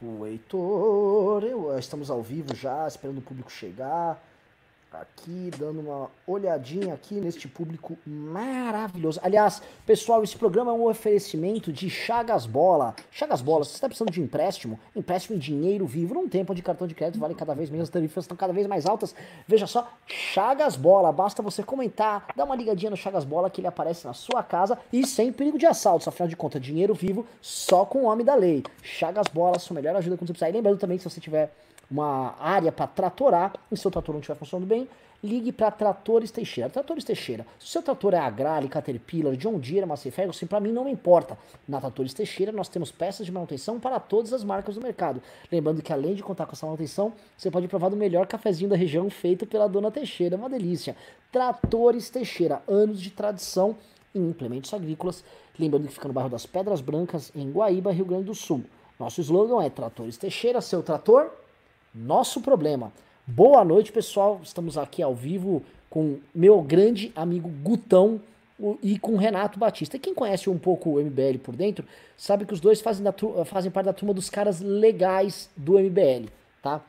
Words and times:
pro 0.00 0.26
Heitor. 0.26 1.44
Eu, 1.44 1.78
estamos 1.78 2.10
ao 2.10 2.22
vivo 2.22 2.56
já, 2.56 2.88
esperando 2.88 3.18
o 3.18 3.22
público 3.22 3.52
chegar 3.52 4.18
aqui, 5.00 5.50
dando 5.58 5.80
uma 5.80 6.10
olhadinha 6.26 6.94
aqui 6.94 7.14
neste 7.14 7.48
público 7.48 7.96
maravilhoso. 8.06 9.18
Aliás, 9.22 9.62
pessoal, 9.86 10.22
esse 10.22 10.36
programa 10.36 10.70
é 10.70 10.74
um 10.74 10.86
oferecimento 10.86 11.72
de 11.72 11.88
Chagas 11.88 12.46
Bola. 12.46 12.94
Chagas 13.10 13.40
Bola, 13.40 13.64
se 13.64 13.70
você 13.70 13.76
está 13.76 13.88
precisando 13.88 14.12
de 14.12 14.20
empréstimo, 14.20 14.78
empréstimo 14.94 15.36
em 15.36 15.38
dinheiro 15.38 15.86
vivo, 15.86 16.14
num 16.14 16.28
tempo 16.28 16.54
de 16.54 16.62
cartão 16.62 16.86
de 16.86 16.94
crédito 16.94 17.18
vale 17.18 17.34
cada 17.34 17.54
vez 17.54 17.70
menos, 17.70 17.88
as 17.88 17.92
tarifas 17.92 18.24
estão 18.24 18.36
cada 18.36 18.52
vez 18.52 18.66
mais 18.66 18.86
altas. 18.86 19.14
Veja 19.46 19.66
só, 19.66 19.90
Chagas 20.06 20.76
Bola, 20.76 21.10
basta 21.12 21.42
você 21.42 21.62
comentar, 21.62 22.26
dá 22.36 22.44
uma 22.44 22.54
ligadinha 22.54 22.90
no 22.90 22.96
Chagas 22.96 23.24
Bola 23.24 23.48
que 23.48 23.60
ele 23.60 23.68
aparece 23.68 24.06
na 24.06 24.12
sua 24.12 24.42
casa 24.42 24.78
e 24.92 25.06
sem 25.06 25.32
perigo 25.32 25.58
de 25.58 25.66
assaltos, 25.66 26.06
afinal 26.06 26.28
de 26.28 26.36
contas, 26.36 26.60
dinheiro 26.60 26.94
vivo 26.94 27.26
só 27.40 27.84
com 27.84 28.00
o 28.00 28.04
homem 28.04 28.24
da 28.24 28.34
lei. 28.34 28.62
Chagas 28.82 29.26
Bola, 29.32 29.58
sua 29.58 29.74
melhor 29.74 29.96
ajuda 29.96 30.16
quando 30.16 30.28
você 30.28 30.32
precisar. 30.32 30.50
E 30.50 30.52
lembrando 30.52 30.78
também, 30.78 30.98
se 30.98 31.04
você 31.04 31.20
tiver 31.20 31.50
uma 31.90 32.36
área 32.38 32.70
para 32.70 32.86
tratorar, 32.86 33.54
e 33.70 33.76
seu 33.76 33.90
trator 33.90 34.12
não 34.12 34.20
estiver 34.20 34.38
funcionando 34.38 34.68
bem, 34.68 34.88
ligue 35.22 35.52
para 35.52 35.70
Tratores 35.70 36.30
Teixeira. 36.30 36.70
Tratores 36.70 37.04
Teixeira, 37.04 37.46
se 37.58 37.66
o 37.66 37.68
seu 37.68 37.82
trator 37.82 38.14
é 38.14 38.18
Agrale, 38.18 38.68
Caterpillar, 38.68 39.36
John 39.36 39.58
Deere, 39.58 39.86
Massey 39.86 40.10
Ferguson, 40.10 40.46
para 40.46 40.60
mim 40.60 40.72
não 40.72 40.88
importa. 40.88 41.38
Na 41.68 41.80
Tratores 41.80 42.14
Teixeira 42.14 42.52
nós 42.52 42.68
temos 42.68 42.90
peças 42.90 43.26
de 43.26 43.32
manutenção 43.32 43.78
para 43.78 44.00
todas 44.00 44.32
as 44.32 44.42
marcas 44.42 44.74
do 44.74 44.80
mercado. 44.80 45.22
Lembrando 45.50 45.82
que 45.82 45.92
além 45.92 46.14
de 46.14 46.22
contar 46.22 46.46
com 46.46 46.52
essa 46.52 46.66
manutenção, 46.66 47.12
você 47.36 47.50
pode 47.50 47.68
provar 47.68 47.90
do 47.90 47.96
melhor 47.96 48.26
cafezinho 48.26 48.70
da 48.70 48.76
região 48.76 49.08
feito 49.10 49.46
pela 49.46 49.68
dona 49.68 49.90
Teixeira, 49.90 50.36
uma 50.36 50.48
delícia. 50.48 50.96
Tratores 51.30 52.08
Teixeira, 52.08 52.62
anos 52.66 53.00
de 53.00 53.10
tradição 53.10 53.76
em 54.14 54.28
implementos 54.28 54.72
agrícolas. 54.72 55.22
Lembrando 55.58 55.86
que 55.86 55.92
fica 55.94 56.08
no 56.08 56.14
bairro 56.14 56.30
das 56.30 56.46
Pedras 56.46 56.80
Brancas, 56.80 57.30
em 57.34 57.50
Guaíba, 57.50 57.92
Rio 57.92 58.06
Grande 58.06 58.24
do 58.24 58.34
Sul. 58.34 58.64
Nosso 58.98 59.20
slogan 59.20 59.62
é 59.62 59.68
Tratores 59.68 60.16
Teixeira, 60.16 60.60
seu 60.60 60.82
trator 60.82 61.30
nosso 61.94 62.40
problema. 62.40 62.92
Boa 63.26 63.64
noite, 63.64 63.92
pessoal. 63.92 64.40
Estamos 64.42 64.78
aqui 64.78 65.02
ao 65.02 65.14
vivo 65.14 65.62
com 65.88 66.18
meu 66.34 66.62
grande 66.62 67.12
amigo 67.16 67.48
Gutão 67.48 68.20
e 68.82 68.98
com 68.98 69.16
Renato 69.16 69.58
Batista. 69.58 69.98
Quem 69.98 70.14
conhece 70.14 70.48
um 70.48 70.58
pouco 70.58 70.90
o 70.90 71.02
MBL 71.02 71.38
por 71.42 71.56
dentro, 71.56 71.84
sabe 72.16 72.44
que 72.44 72.52
os 72.52 72.60
dois 72.60 72.80
fazem, 72.80 73.02
da, 73.02 73.14
fazem 73.44 73.70
parte 73.70 73.86
da 73.86 73.92
turma 73.92 74.14
dos 74.14 74.30
caras 74.30 74.60
legais 74.60 75.48
do 75.56 75.78
MBL, 75.78 76.28
tá? 76.62 76.80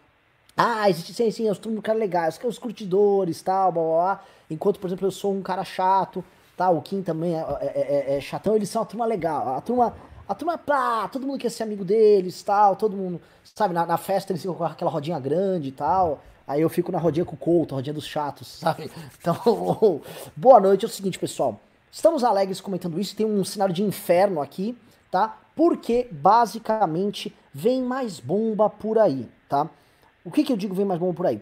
Ah, 0.56 0.90
existe 0.90 1.14
sim, 1.14 1.32
sim, 1.32 1.50
os 1.50 1.58
turma 1.58 1.78
dos 1.78 1.86
caras 1.86 2.00
legais, 2.00 2.40
os 2.44 2.60
curtidores, 2.60 3.42
tal, 3.42 3.72
blá, 3.72 3.82
blá, 3.82 3.94
blá. 3.94 4.24
Enquanto, 4.50 4.80
por 4.80 4.88
exemplo, 4.88 5.08
eu 5.08 5.12
sou 5.12 5.34
um 5.34 5.42
cara 5.42 5.64
chato, 5.64 6.24
tá? 6.58 6.70
O 6.70 6.82
Kim 6.82 7.02
também 7.02 7.36
é, 7.36 7.40
é, 7.40 8.14
é, 8.14 8.18
é 8.18 8.22
chatão, 8.22 8.56
eles 8.56 8.70
são 8.70 8.82
a 8.82 8.86
turma 8.86 9.06
legal. 9.06 9.56
A 9.56 9.62
turma 9.62 9.96
a 10.32 10.36
turma, 10.36 10.58
pá, 10.58 11.10
todo 11.10 11.28
mundo 11.28 11.38
quer 11.38 11.50
ser 11.50 11.64
amigo 11.64 11.84
deles 11.84 12.42
tal, 12.42 12.78
todo 12.78 12.96
mundo, 12.96 13.22
sabe, 13.44 13.74
na, 13.74 13.86
na 13.86 13.98
festa 13.98 14.32
eles 14.32 14.42
ficam 14.42 14.56
com 14.56 14.64
aquela 14.64 14.90
rodinha 14.90 15.20
grande 15.20 15.68
e 15.68 15.72
tal. 15.74 16.22
Aí 16.48 16.62
eu 16.62 16.70
fico 16.70 16.92
na 16.92 16.98
rodinha 16.98 17.26
com 17.26 17.36
o 17.36 17.38
Couto, 17.38 17.76
a 17.76 17.78
rodinha 17.78 17.94
dos 17.94 18.06
chatos, 18.06 18.48
sabe? 18.60 18.90
Então, 19.20 20.02
boa 20.36 20.60
noite. 20.60 20.86
É 20.86 20.88
o 20.88 20.92
seguinte, 20.92 21.20
pessoal. 21.20 21.60
Estamos 21.92 22.24
alegres 22.24 22.62
comentando 22.62 23.00
isso. 23.00 23.16
Tem 23.16 23.26
um 23.26 23.44
cenário 23.44 23.74
de 23.74 23.84
inferno 23.84 24.42
aqui, 24.42 24.78
tá? 25.12 25.38
Porque, 25.54 26.08
basicamente, 26.12 27.36
vem 27.54 27.82
mais 27.82 28.22
bomba 28.22 28.70
por 28.70 28.98
aí, 28.98 29.30
tá? 29.50 29.70
O 30.24 30.32
que, 30.32 30.44
que 30.46 30.54
eu 30.54 30.58
digo 30.58 30.74
vem 30.74 30.86
mais 30.86 31.00
bomba 31.00 31.14
por 31.14 31.26
aí? 31.26 31.42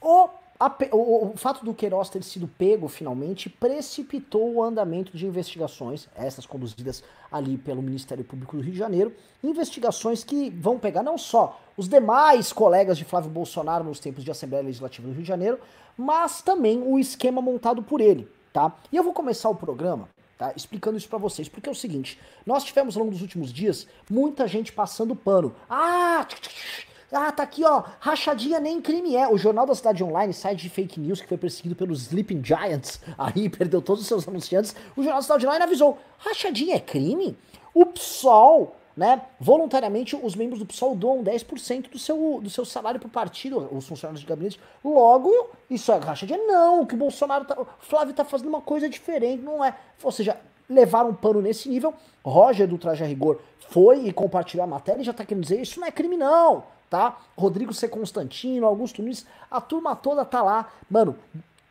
O 0.00 0.28
a, 0.58 0.72
o, 0.92 1.32
o, 1.32 1.36
fato 1.36 1.64
do 1.64 1.74
Queiroz 1.74 2.08
ter 2.08 2.22
sido 2.22 2.46
pego 2.46 2.86
finalmente 2.86 3.50
precipitou 3.50 4.54
o 4.54 4.62
andamento 4.62 5.16
de 5.16 5.26
investigações, 5.26 6.08
essas 6.14 6.46
conduzidas 6.46 7.02
ali 7.30 7.58
pelo 7.58 7.82
Ministério 7.82 8.24
Público 8.24 8.56
do 8.56 8.62
Rio 8.62 8.72
de 8.72 8.78
Janeiro, 8.78 9.12
investigações 9.42 10.22
que 10.22 10.50
vão 10.50 10.78
pegar 10.78 11.02
não 11.02 11.18
só 11.18 11.60
os 11.76 11.88
demais 11.88 12.52
colegas 12.52 12.96
de 12.96 13.04
Flávio 13.04 13.30
Bolsonaro 13.30 13.82
nos 13.82 13.98
tempos 13.98 14.22
de 14.22 14.30
Assembleia 14.30 14.64
Legislativa 14.64 15.08
do 15.08 15.14
Rio 15.14 15.22
de 15.22 15.28
Janeiro, 15.28 15.58
mas 15.96 16.40
também 16.40 16.82
o 16.82 16.98
esquema 16.98 17.42
montado 17.42 17.82
por 17.82 18.00
ele, 18.00 18.28
tá? 18.52 18.72
E 18.92 18.96
eu 18.96 19.02
vou 19.02 19.12
começar 19.12 19.48
o 19.48 19.54
programa 19.56 20.08
Tá, 20.36 20.52
explicando 20.56 20.98
isso 20.98 21.08
para 21.08 21.16
vocês, 21.16 21.48
porque 21.48 21.68
é 21.68 21.72
o 21.72 21.76
seguinte, 21.76 22.18
nós 22.44 22.64
tivemos 22.64 22.96
ao 22.96 23.04
longo 23.04 23.12
dos 23.12 23.22
últimos 23.22 23.52
dias 23.52 23.86
muita 24.10 24.48
gente 24.48 24.72
passando 24.72 25.14
pano. 25.14 25.54
Ah, 25.70 26.26
tch, 26.28 26.40
tch, 26.40 26.48
tch, 26.48 26.93
ah, 27.14 27.30
tá 27.30 27.42
aqui, 27.42 27.64
ó. 27.64 27.84
Rachadinha 28.00 28.58
nem 28.58 28.80
crime 28.80 29.14
é. 29.14 29.28
O 29.28 29.38
Jornal 29.38 29.66
da 29.66 29.74
Cidade 29.74 30.02
Online, 30.02 30.32
site 30.32 30.62
de 30.62 30.68
fake 30.68 30.98
news 30.98 31.20
que 31.20 31.28
foi 31.28 31.38
perseguido 31.38 31.76
pelos 31.76 32.02
Sleeping 32.02 32.42
Giants, 32.44 33.00
aí 33.16 33.48
perdeu 33.48 33.80
todos 33.80 34.02
os 34.02 34.08
seus 34.08 34.26
anunciantes. 34.26 34.74
O 34.96 35.02
Jornal 35.02 35.20
da 35.20 35.22
Cidade 35.22 35.46
Online 35.46 35.64
avisou: 35.64 35.98
rachadinha 36.18 36.76
é 36.76 36.80
crime? 36.80 37.36
O 37.72 37.86
PSOL, 37.86 38.76
né? 38.96 39.22
Voluntariamente, 39.40 40.16
os 40.16 40.34
membros 40.34 40.58
do 40.58 40.66
PSOL 40.66 40.94
doam 40.94 41.22
10% 41.22 41.90
do 41.90 41.98
seu, 41.98 42.40
do 42.42 42.50
seu 42.50 42.64
salário 42.64 43.00
pro 43.00 43.08
partido, 43.08 43.68
os 43.72 43.86
funcionários 43.86 44.20
de 44.20 44.26
gabinete. 44.26 44.60
Logo, 44.84 45.50
isso 45.70 45.92
é 45.92 45.98
rachadinha? 45.98 46.38
Não, 46.38 46.82
o 46.82 46.86
que 46.86 46.94
o 46.94 46.98
Bolsonaro 46.98 47.44
tá. 47.44 47.60
O 47.60 47.66
Flávio 47.78 48.14
tá 48.14 48.24
fazendo 48.24 48.48
uma 48.48 48.60
coisa 48.60 48.88
diferente, 48.88 49.42
não 49.42 49.64
é? 49.64 49.74
Ou 50.02 50.12
seja, 50.12 50.36
levaram 50.68 51.10
um 51.10 51.14
pano 51.14 51.40
nesse 51.40 51.68
nível. 51.68 51.94
Roger 52.24 52.66
do 52.66 52.78
Traje 52.78 53.04
a 53.04 53.06
Rigor 53.06 53.40
foi 53.68 54.06
e 54.06 54.12
compartilhou 54.12 54.64
a 54.64 54.66
matéria 54.66 55.00
e 55.00 55.04
já 55.04 55.12
tá 55.12 55.24
querendo 55.24 55.42
dizer: 55.42 55.60
isso 55.60 55.78
não 55.78 55.86
é 55.86 55.90
crime, 55.90 56.16
não 56.16 56.73
tá? 56.88 57.18
Rodrigo 57.36 57.72
C. 57.72 57.88
Constantino, 57.88 58.66
Augusto 58.66 59.02
Nunes, 59.02 59.26
a 59.50 59.60
turma 59.60 59.96
toda 59.96 60.24
tá 60.24 60.42
lá, 60.42 60.72
mano, 60.90 61.16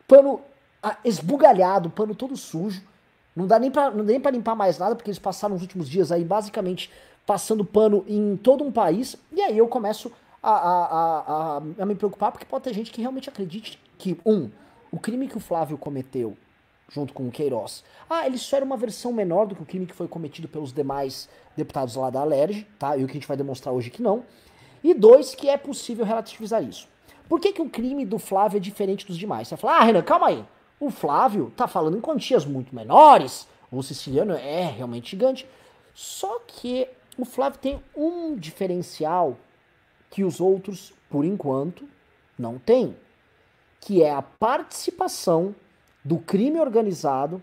pano 0.06 0.40
esbugalhado, 1.04 1.90
pano 1.90 2.14
todo 2.14 2.36
sujo. 2.36 2.82
Não 3.34 3.46
dá 3.46 3.58
nem 3.58 3.70
pra, 3.70 3.90
não 3.90 4.04
dá 4.04 4.12
nem 4.12 4.20
pra 4.20 4.30
limpar 4.30 4.54
mais 4.54 4.78
nada, 4.78 4.94
porque 4.94 5.10
eles 5.10 5.18
passaram 5.18 5.54
os 5.54 5.62
últimos 5.62 5.88
dias 5.88 6.12
aí 6.12 6.24
basicamente 6.24 6.90
passando 7.26 7.64
pano 7.64 8.04
em 8.06 8.36
todo 8.36 8.62
um 8.62 8.70
país. 8.70 9.16
E 9.32 9.40
aí 9.40 9.56
eu 9.58 9.66
começo 9.66 10.12
a, 10.42 10.52
a, 10.52 11.18
a, 11.56 11.62
a, 11.78 11.86
me 11.86 11.94
preocupar, 11.94 12.30
porque 12.30 12.44
pode 12.44 12.64
ter 12.64 12.74
gente 12.74 12.90
que 12.90 13.00
realmente 13.00 13.28
acredite 13.28 13.80
que, 13.98 14.20
um, 14.24 14.50
o 14.92 14.98
crime 14.98 15.26
que 15.26 15.36
o 15.36 15.40
Flávio 15.40 15.78
cometeu 15.78 16.36
junto 16.90 17.14
com 17.14 17.26
o 17.26 17.30
Queiroz, 17.30 17.82
ah, 18.08 18.26
ele 18.26 18.36
só 18.36 18.56
era 18.56 18.64
uma 18.64 18.76
versão 18.76 19.10
menor 19.10 19.46
do 19.46 19.56
que 19.56 19.62
o 19.62 19.66
crime 19.66 19.86
que 19.86 19.94
foi 19.94 20.06
cometido 20.06 20.46
pelos 20.46 20.72
demais 20.72 21.28
deputados 21.56 21.96
lá 21.96 22.10
da 22.10 22.20
Alerj, 22.20 22.66
tá? 22.78 22.96
E 22.96 23.02
o 23.02 23.06
que 23.06 23.12
a 23.12 23.14
gente 23.14 23.26
vai 23.26 23.36
demonstrar 23.36 23.74
hoje 23.74 23.90
que 23.90 24.02
não. 24.02 24.22
E 24.84 24.92
dois, 24.92 25.34
que 25.34 25.48
é 25.48 25.56
possível 25.56 26.04
relativizar 26.04 26.62
isso. 26.62 26.86
Por 27.26 27.40
que, 27.40 27.54
que 27.54 27.62
o 27.62 27.70
crime 27.70 28.04
do 28.04 28.18
Flávio 28.18 28.58
é 28.58 28.60
diferente 28.60 29.06
dos 29.06 29.16
demais? 29.16 29.48
Você 29.48 29.56
vai 29.56 29.60
falar, 29.62 29.78
ah, 29.78 29.84
Renan, 29.84 30.02
calma 30.02 30.26
aí. 30.26 30.44
O 30.78 30.90
Flávio 30.90 31.50
tá 31.56 31.66
falando 31.66 31.96
em 31.96 32.02
quantias 32.02 32.44
muito 32.44 32.74
menores. 32.74 33.48
O 33.72 33.82
siciliano 33.82 34.34
é 34.34 34.66
realmente 34.66 35.12
gigante. 35.12 35.48
Só 35.94 36.38
que 36.46 36.86
o 37.16 37.24
Flávio 37.24 37.58
tem 37.58 37.80
um 37.96 38.36
diferencial 38.36 39.38
que 40.10 40.22
os 40.22 40.38
outros, 40.38 40.92
por 41.08 41.24
enquanto, 41.24 41.88
não 42.38 42.58
têm. 42.58 42.94
Que 43.80 44.02
é 44.02 44.12
a 44.12 44.20
participação 44.20 45.56
do 46.04 46.18
crime 46.18 46.60
organizado 46.60 47.40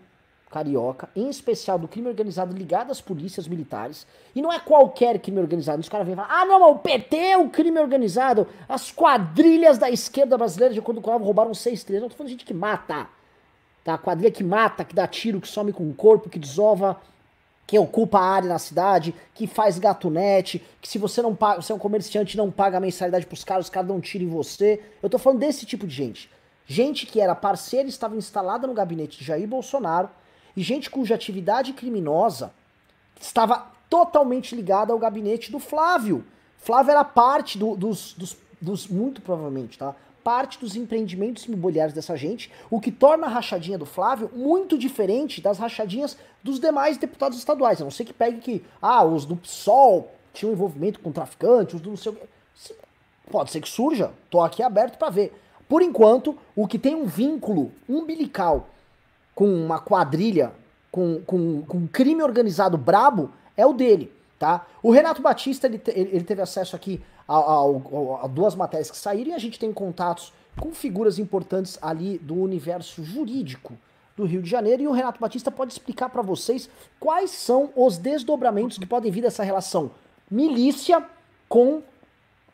carioca, 0.52 1.08
em 1.16 1.30
especial 1.30 1.78
do 1.78 1.88
crime 1.88 2.08
organizado 2.08 2.54
ligado 2.54 2.92
às 2.92 3.00
polícias 3.00 3.48
militares. 3.48 4.06
E 4.34 4.42
não 4.42 4.52
é 4.52 4.60
qualquer 4.60 5.18
crime 5.18 5.40
organizado. 5.40 5.80
Os 5.80 5.88
caras 5.88 6.06
vêm 6.06 6.14
falar, 6.14 6.28
ah, 6.30 6.44
não, 6.44 6.70
o 6.70 6.78
PT 6.78 7.16
é 7.16 7.38
o 7.38 7.48
crime 7.48 7.80
organizado. 7.80 8.46
As 8.68 8.92
quadrilhas 8.92 9.78
da 9.78 9.90
esquerda 9.90 10.36
brasileira 10.36 10.74
de 10.74 10.80
acordo 10.80 11.00
com 11.00 11.10
o 11.10 11.18
roubaram 11.18 11.54
seis 11.54 11.82
trilhas. 11.82 12.02
Não 12.02 12.10
tô 12.10 12.16
falando 12.16 12.28
de 12.28 12.34
gente 12.34 12.44
que 12.44 12.52
mata. 12.52 13.08
Tá? 13.82 13.96
Quadrilha 13.96 14.30
que 14.30 14.44
mata, 14.44 14.84
que 14.84 14.94
dá 14.94 15.06
tiro, 15.08 15.40
que 15.40 15.48
some 15.48 15.72
com 15.72 15.88
o 15.88 15.94
corpo, 15.94 16.28
que 16.28 16.38
desova, 16.38 17.00
que 17.66 17.78
ocupa 17.78 18.18
a 18.18 18.24
área 18.24 18.48
na 18.48 18.58
cidade, 18.58 19.14
que 19.34 19.46
faz 19.46 19.78
gatunete, 19.78 20.62
que 20.80 20.88
se 20.88 20.98
você 20.98 21.22
não 21.22 21.34
paga, 21.34 21.62
você 21.62 21.72
é 21.72 21.74
um 21.74 21.78
comerciante 21.78 22.36
não 22.36 22.50
paga 22.50 22.76
a 22.76 22.80
mensalidade 22.80 23.26
pros 23.26 23.42
caras, 23.42 23.66
os 23.66 23.70
caras 23.70 23.88
dão 23.88 23.96
um 23.96 24.00
tiro 24.00 24.24
em 24.24 24.28
você. 24.28 24.82
Eu 25.02 25.08
tô 25.08 25.18
falando 25.18 25.40
desse 25.40 25.64
tipo 25.64 25.86
de 25.86 25.94
gente. 25.94 26.30
Gente 26.66 27.06
que 27.06 27.20
era 27.20 27.34
parceira, 27.34 27.88
estava 27.88 28.16
instalada 28.16 28.66
no 28.66 28.74
gabinete 28.74 29.18
de 29.18 29.24
Jair 29.24 29.48
Bolsonaro, 29.48 30.08
e 30.56 30.62
gente 30.62 30.90
cuja 30.90 31.14
atividade 31.14 31.72
criminosa 31.72 32.52
estava 33.20 33.70
totalmente 33.88 34.54
ligada 34.54 34.92
ao 34.92 34.98
gabinete 34.98 35.50
do 35.50 35.58
Flávio. 35.58 36.24
Flávio 36.58 36.92
era 36.92 37.04
parte 37.04 37.58
do, 37.58 37.76
dos, 37.76 38.14
dos, 38.14 38.36
dos, 38.60 38.88
muito 38.88 39.20
provavelmente, 39.20 39.78
tá? 39.78 39.94
Parte 40.22 40.58
dos 40.58 40.76
empreendimentos 40.76 41.44
imobiliários 41.46 41.94
dessa 41.94 42.16
gente, 42.16 42.50
o 42.70 42.80
que 42.80 42.92
torna 42.92 43.26
a 43.26 43.30
rachadinha 43.30 43.76
do 43.76 43.84
Flávio 43.84 44.30
muito 44.32 44.78
diferente 44.78 45.40
das 45.40 45.58
rachadinhas 45.58 46.16
dos 46.42 46.60
demais 46.60 46.96
deputados 46.96 47.36
estaduais. 47.36 47.80
A 47.80 47.84
não 47.84 47.90
ser 47.90 48.04
que 48.04 48.12
pegue 48.12 48.38
que, 48.38 48.64
ah, 48.80 49.04
os 49.04 49.24
do 49.24 49.36
PSOL 49.36 50.12
tinham 50.32 50.52
envolvimento 50.52 51.00
com 51.00 51.10
traficantes, 51.10 51.74
os 51.74 51.80
do 51.80 51.90
não 51.90 51.96
sei 51.96 52.12
o 52.12 52.14
quê. 52.14 52.22
Pode 53.30 53.50
ser 53.50 53.60
que 53.60 53.68
surja, 53.68 54.12
tô 54.30 54.40
aqui 54.40 54.62
aberto 54.62 54.96
para 54.96 55.10
ver. 55.10 55.32
Por 55.68 55.82
enquanto, 55.82 56.38
o 56.54 56.66
que 56.66 56.78
tem 56.78 56.94
um 56.94 57.06
vínculo 57.06 57.72
umbilical 57.88 58.68
com 59.34 59.46
uma 59.46 59.78
quadrilha, 59.78 60.52
com, 60.90 61.20
com, 61.22 61.62
com 61.62 61.78
um 61.78 61.86
crime 61.86 62.22
organizado 62.22 62.76
brabo, 62.76 63.30
é 63.56 63.66
o 63.66 63.72
dele, 63.72 64.12
tá? 64.38 64.66
O 64.82 64.90
Renato 64.90 65.22
Batista, 65.22 65.66
ele, 65.66 65.80
ele 65.86 66.24
teve 66.24 66.42
acesso 66.42 66.76
aqui 66.76 67.02
a, 67.26 67.36
a, 67.36 68.24
a, 68.24 68.26
duas 68.26 68.54
matérias 68.54 68.90
que 68.90 68.96
saíram 68.96 69.30
e 69.30 69.34
a 69.34 69.38
gente 69.38 69.58
tem 69.58 69.72
contatos 69.72 70.32
com 70.58 70.72
figuras 70.72 71.18
importantes 71.18 71.78
ali 71.80 72.18
do 72.18 72.34
universo 72.34 73.02
jurídico 73.02 73.74
do 74.16 74.24
Rio 74.24 74.42
de 74.42 74.50
Janeiro 74.50 74.82
e 74.82 74.88
o 74.88 74.92
Renato 74.92 75.18
Batista 75.18 75.50
pode 75.50 75.72
explicar 75.72 76.10
para 76.10 76.20
vocês 76.20 76.68
quais 77.00 77.30
são 77.30 77.70
os 77.74 77.96
desdobramentos 77.96 78.76
que 78.76 78.84
podem 78.84 79.10
vir 79.10 79.22
dessa 79.22 79.42
relação 79.42 79.90
milícia 80.30 81.04
com 81.48 81.82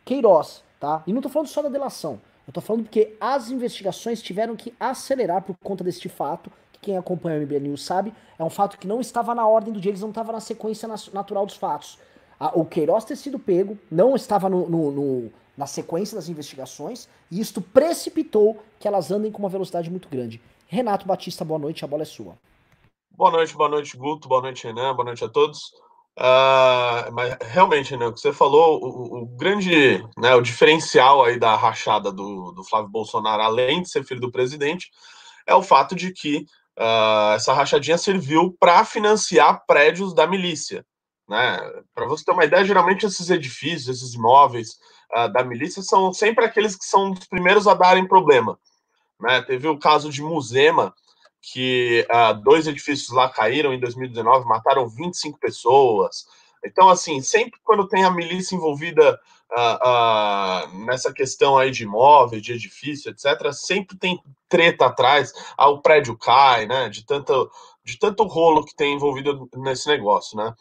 Queiroz, 0.05 0.63
tá? 0.81 1.03
E 1.07 1.13
não 1.13 1.21
tô 1.21 1.29
falando 1.29 1.49
só 1.49 1.63
da 1.63 1.69
delação. 1.69 2.21
Eu 2.47 2.53
tô 2.53 2.61
falando 2.61 2.85
porque 2.85 3.15
as 3.21 3.51
investigações 3.51 4.23
tiveram 4.23 4.57
que 4.57 4.73
acelerar 4.81 5.43
por 5.43 5.55
conta 5.63 5.85
deste 5.85 6.09
fato, 6.09 6.51
que 6.81 6.87
quem 6.87 6.97
acompanha 6.97 7.39
o 7.39 7.43
MBL 7.43 7.61
News 7.61 7.85
sabe, 7.85 8.13
é 8.39 8.45
um 8.45 8.51
fato 8.51 8.79
que 8.79 8.87
não 8.87 9.01
estava 9.01 9.35
na 9.35 9.47
ordem 9.47 9.73
do 9.73 9.81
dia, 9.81 9.91
eles 9.91 10.01
não 10.01 10.11
estavam 10.11 10.33
na 10.33 10.41
sequência 10.41 10.89
natural 11.13 11.47
dos 11.47 11.57
fatos. 11.57 11.99
O 12.55 12.65
Queiroz 12.65 13.05
ter 13.05 13.17
sido 13.17 13.39
pego 13.39 13.77
não 13.91 14.15
estava 14.15 14.49
no, 14.49 14.69
no, 14.69 14.91
no, 14.91 15.33
na 15.57 15.67
sequência 15.67 16.15
das 16.15 16.29
investigações, 16.29 17.09
e 17.31 17.41
isto 17.41 17.61
precipitou 17.61 18.63
que 18.79 18.87
elas 18.87 19.11
andem 19.11 19.33
com 19.33 19.41
uma 19.41 19.49
velocidade 19.49 19.91
muito 19.91 20.09
grande. 20.09 20.41
Renato 20.67 21.07
Batista, 21.07 21.45
boa 21.45 21.59
noite, 21.59 21.85
a 21.85 21.89
bola 21.89 22.03
é 22.03 22.07
sua. 22.07 22.39
Boa 23.11 23.33
noite, 23.33 23.55
boa 23.57 23.69
noite, 23.69 23.97
Guto, 23.97 24.29
boa 24.29 24.41
noite, 24.41 24.65
Renan, 24.65 24.95
boa 24.95 25.07
noite 25.07 25.25
a 25.25 25.29
todos. 25.29 25.73
Uh, 26.17 27.11
mas 27.13 27.37
realmente, 27.41 27.97
né, 27.97 28.07
o 28.07 28.13
que 28.13 28.21
você 28.21 28.33
falou, 28.33 28.81
o, 28.81 29.23
o, 29.23 29.27
grande, 29.27 30.05
né, 30.17 30.35
o 30.35 30.41
diferencial 30.41 31.25
aí 31.25 31.39
da 31.39 31.55
rachada 31.57 32.13
do, 32.13 32.53
do 32.53 32.63
Flávio 32.63 32.91
Bolsonaro, 32.91 33.43
além 33.43 33.83
de 33.83 33.89
ser 33.89 34.05
filho 34.05 34.21
do 34.21 34.31
presidente, 34.31 34.91
é 35.47 35.55
o 35.55 35.63
fato 35.63 35.95
de 35.95 36.13
que 36.13 36.45
uh, 36.79 37.35
essa 37.35 37.53
rachadinha 37.53 37.99
serviu 37.99 38.57
para 38.59 38.85
financiar 38.85 39.65
prédios 39.67 40.15
da 40.15 40.27
milícia. 40.27 40.87
Né? 41.29 41.59
Para 41.95 42.07
você 42.07 42.25
ter 42.25 42.33
uma 42.33 42.45
ideia, 42.45 42.65
geralmente 42.65 43.05
esses 43.05 43.29
edifícios, 43.29 43.89
esses 43.89 44.15
imóveis 44.15 44.79
uh, 45.15 45.29
da 45.31 45.45
milícia 45.45 45.83
são 45.83 46.13
sempre 46.13 46.45
aqueles 46.45 46.77
que 46.77 46.85
são 46.85 47.11
os 47.11 47.27
primeiros 47.27 47.67
a 47.67 47.75
darem 47.75 48.07
problema. 48.07 48.59
Né? 49.21 49.43
Teve 49.43 49.69
o 49.69 49.79
caso 49.79 50.11
de 50.11 50.23
Musema, 50.23 50.95
que 51.43 52.07
uh, 52.11 52.35
dois 52.41 52.67
edifícios 52.67 53.11
lá 53.11 53.29
caíram 53.29 53.73
em 53.75 53.81
2019, 53.81 54.47
mataram 54.47 54.89
25 54.89 55.39
pessoas. 55.39 56.27
Então, 56.65 56.89
assim, 56.89 57.21
sempre 57.21 57.59
quando 57.63 57.89
tem 57.89 58.05
a 58.05 58.11
milícia 58.11 58.55
envolvida 58.55 59.19
uh, 59.53 60.69
uh, 60.71 60.85
nessa 60.85 61.13
questão 61.13 61.57
aí 61.57 61.71
de 61.71 61.85
imóveis, 61.85 62.43
de 62.43 62.53
edifício, 62.53 63.11
etc., 63.11 63.53
sempre 63.53 63.97
tem 63.97 64.21
treta 64.49 64.87
atrás, 64.87 65.33
ah, 65.57 65.69
o 65.69 65.81
prédio 65.81 66.17
cai, 66.17 66.67
né? 66.67 66.89
De 66.89 67.05
tanto, 67.05 67.51
de 67.85 67.99
tanto 67.99 68.25
rolo 68.25 68.65
que 68.65 68.75
tem 68.75 68.95
envolvido 68.95 69.49
nesse 69.57 69.89
negócio, 69.89 70.37
né? 70.37 70.55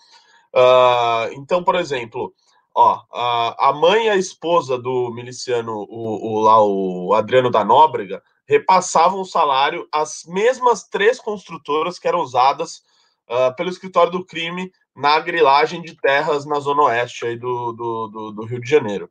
então, 1.34 1.64
por 1.64 1.76
exemplo, 1.76 2.34
ó, 2.74 3.04
a 3.12 3.72
mãe 3.74 4.06
e 4.06 4.10
a 4.10 4.16
esposa 4.16 4.76
do 4.76 5.12
miliciano, 5.14 5.86
o, 5.88 6.38
o, 6.38 6.40
lá, 6.40 6.64
o 6.64 7.14
Adriano 7.14 7.52
da 7.52 7.64
Nóbrega, 7.64 8.24
repassavam 8.48 9.22
o 9.22 9.26
salário 9.26 9.88
às 9.92 10.24
mesmas 10.26 10.84
três 10.88 11.20
construtoras 11.20 12.00
que 12.00 12.08
eram 12.08 12.22
usadas 12.22 12.82
uh, 13.30 13.54
pelo 13.56 13.70
escritório 13.70 14.12
do 14.12 14.26
crime 14.26 14.72
na 14.98 15.20
grilagem 15.20 15.80
de 15.80 15.96
terras 15.96 16.44
na 16.44 16.60
zona 16.60 16.82
oeste 16.86 17.36
do, 17.36 17.72
do, 17.72 18.08
do, 18.08 18.32
do 18.32 18.46
Rio 18.46 18.60
de 18.60 18.68
Janeiro. 18.68 19.08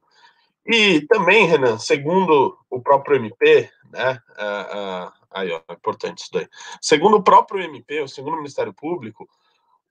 E 0.66 1.02
também, 1.02 1.46
Renan, 1.46 1.78
segundo 1.78 2.58
o 2.68 2.80
próprio 2.82 3.16
MP, 3.16 3.70
né? 3.92 4.20
Uh, 4.30 5.06
uh, 5.06 5.12
aí, 5.30 5.52
ó, 5.52 5.60
é 5.68 5.72
importante 5.72 6.18
isso 6.18 6.30
daí. 6.32 6.48
Segundo 6.82 7.18
o 7.18 7.22
próprio 7.22 7.62
MP, 7.62 8.02
o 8.02 8.08
segundo 8.08 8.36
Ministério 8.36 8.74
Público, 8.74 9.28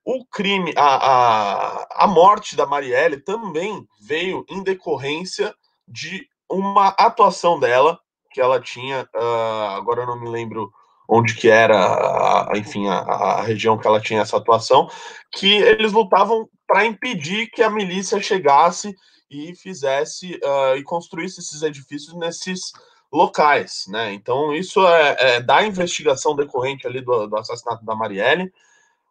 o 0.04 0.26
crime, 0.26 0.74
a, 0.76 0.96
a, 0.98 2.04
a 2.04 2.08
morte 2.08 2.58
da 2.58 2.66
Marielle 2.66 3.22
também 3.22 3.88
veio 4.02 4.46
em 4.50 4.62
decorrência 4.62 5.56
de 5.88 6.28
uma 6.50 6.90
atuação 6.90 7.58
dela 7.58 7.98
que 8.32 8.42
ela 8.42 8.60
tinha, 8.60 9.08
uh, 9.16 9.78
agora 9.78 10.02
eu 10.02 10.08
não 10.08 10.20
me 10.20 10.28
lembro 10.28 10.74
onde 11.08 11.36
que 11.36 11.50
era, 11.50 12.50
uh, 12.52 12.58
enfim, 12.58 12.88
a, 12.88 13.00
a, 13.00 13.42
região 13.42 13.78
que 13.78 13.88
ela 13.88 14.00
tinha 14.00 14.22
essa 14.22 14.38
atuação, 14.38 14.90
que 15.32 15.54
eles 15.56 15.92
lutavam 15.92 16.48
para 16.68 16.86
impedir 16.86 17.48
que 17.48 17.62
a 17.62 17.70
milícia 17.70 18.20
chegasse 18.22 18.96
e 19.30 19.56
fizesse 19.56 20.40
uh, 20.44 20.76
e 20.78 20.84
construísse 20.84 21.40
esses 21.40 21.62
edifícios 21.62 22.16
nesses 22.16 22.72
locais, 23.12 23.86
né? 23.88 24.14
Então 24.14 24.54
isso 24.54 24.86
é, 24.86 25.16
é 25.20 25.42
da 25.42 25.64
investigação 25.64 26.36
decorrente 26.36 26.88
ali 26.88 27.02
do, 27.02 27.28
do, 27.28 27.38
assassinato 27.38 27.86
da 27.86 27.96
Marielle. 27.96 28.52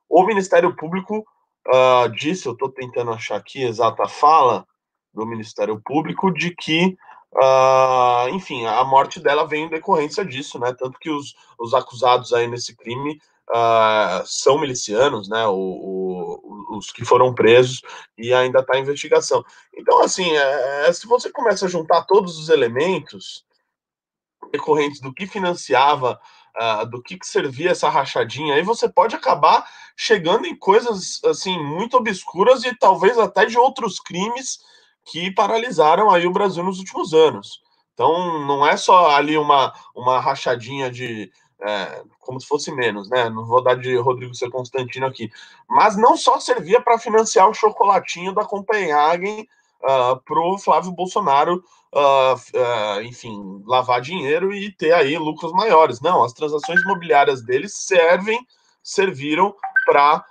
O 0.08 0.24
Ministério 0.24 0.74
Público 0.76 1.24
uh, 1.68 2.08
disse, 2.10 2.46
eu 2.46 2.52
estou 2.52 2.68
tentando 2.68 3.12
achar 3.12 3.36
aqui 3.36 3.64
a 3.64 3.68
exata 3.68 4.06
fala 4.06 4.66
do 5.12 5.24
Ministério 5.24 5.80
Público 5.84 6.30
de 6.30 6.54
que 6.54 6.96
Uh, 7.36 8.28
enfim, 8.28 8.64
a 8.64 8.84
morte 8.84 9.18
dela 9.18 9.46
vem 9.46 9.64
em 9.64 9.68
decorrência 9.68 10.24
disso, 10.24 10.58
né? 10.58 10.72
Tanto 10.72 10.98
que 10.98 11.10
os, 11.10 11.34
os 11.58 11.74
acusados 11.74 12.32
aí 12.32 12.46
nesse 12.46 12.76
crime 12.76 13.20
uh, 13.50 14.24
são 14.24 14.58
milicianos, 14.58 15.28
né? 15.28 15.44
O, 15.46 15.54
o, 15.54 16.76
os 16.76 16.92
que 16.92 17.04
foram 17.04 17.34
presos 17.34 17.82
e 18.16 18.32
ainda 18.32 18.60
está 18.60 18.78
em 18.78 18.82
investigação. 18.82 19.44
Então, 19.76 20.00
assim, 20.00 20.30
é, 20.30 20.86
é, 20.88 20.92
se 20.92 21.06
você 21.08 21.30
começa 21.30 21.66
a 21.66 21.68
juntar 21.68 22.04
todos 22.04 22.38
os 22.38 22.48
elementos 22.48 23.44
decorrentes 24.52 25.00
do 25.00 25.12
que 25.12 25.26
financiava, 25.26 26.20
uh, 26.56 26.86
do 26.86 27.02
que, 27.02 27.18
que 27.18 27.26
servia 27.26 27.72
essa 27.72 27.88
rachadinha, 27.88 28.54
aí 28.54 28.62
você 28.62 28.88
pode 28.88 29.16
acabar 29.16 29.68
chegando 29.96 30.46
em 30.46 30.54
coisas 30.54 31.20
assim 31.24 31.58
muito 31.58 31.96
obscuras 31.96 32.64
e 32.64 32.76
talvez 32.76 33.18
até 33.18 33.44
de 33.44 33.58
outros 33.58 33.98
crimes 33.98 34.60
que 35.04 35.30
paralisaram 35.30 36.10
aí 36.10 36.26
o 36.26 36.32
Brasil 36.32 36.62
nos 36.64 36.78
últimos 36.78 37.12
anos. 37.12 37.62
Então, 37.94 38.44
não 38.46 38.66
é 38.66 38.76
só 38.76 39.10
ali 39.10 39.38
uma, 39.38 39.72
uma 39.94 40.20
rachadinha 40.20 40.90
de. 40.90 41.30
É, 41.62 42.02
como 42.18 42.40
se 42.40 42.46
fosse 42.46 42.72
menos, 42.72 43.08
né? 43.08 43.30
Não 43.30 43.46
vou 43.46 43.62
dar 43.62 43.76
de 43.76 43.96
Rodrigo 43.96 44.34
C. 44.34 44.50
Constantino 44.50 45.06
aqui. 45.06 45.30
Mas 45.68 45.96
não 45.96 46.16
só 46.16 46.40
servia 46.40 46.80
para 46.80 46.98
financiar 46.98 47.48
o 47.48 47.54
chocolatinho 47.54 48.34
da 48.34 48.44
Copenhagen 48.44 49.42
uh, 49.82 49.86
ah, 49.86 50.20
para 50.22 50.40
o 50.40 50.58
Flávio 50.58 50.90
Bolsonaro, 50.90 51.64
uh, 51.94 52.34
uh, 52.34 53.02
enfim, 53.02 53.62
lavar 53.66 54.00
dinheiro 54.00 54.52
e 54.52 54.72
ter 54.72 54.92
aí 54.92 55.16
lucros 55.16 55.52
maiores. 55.52 56.00
Não, 56.00 56.22
as 56.22 56.32
transações 56.32 56.82
imobiliárias 56.82 57.42
deles 57.42 57.74
servem, 57.76 58.44
serviram 58.82 59.54
para 59.86 60.24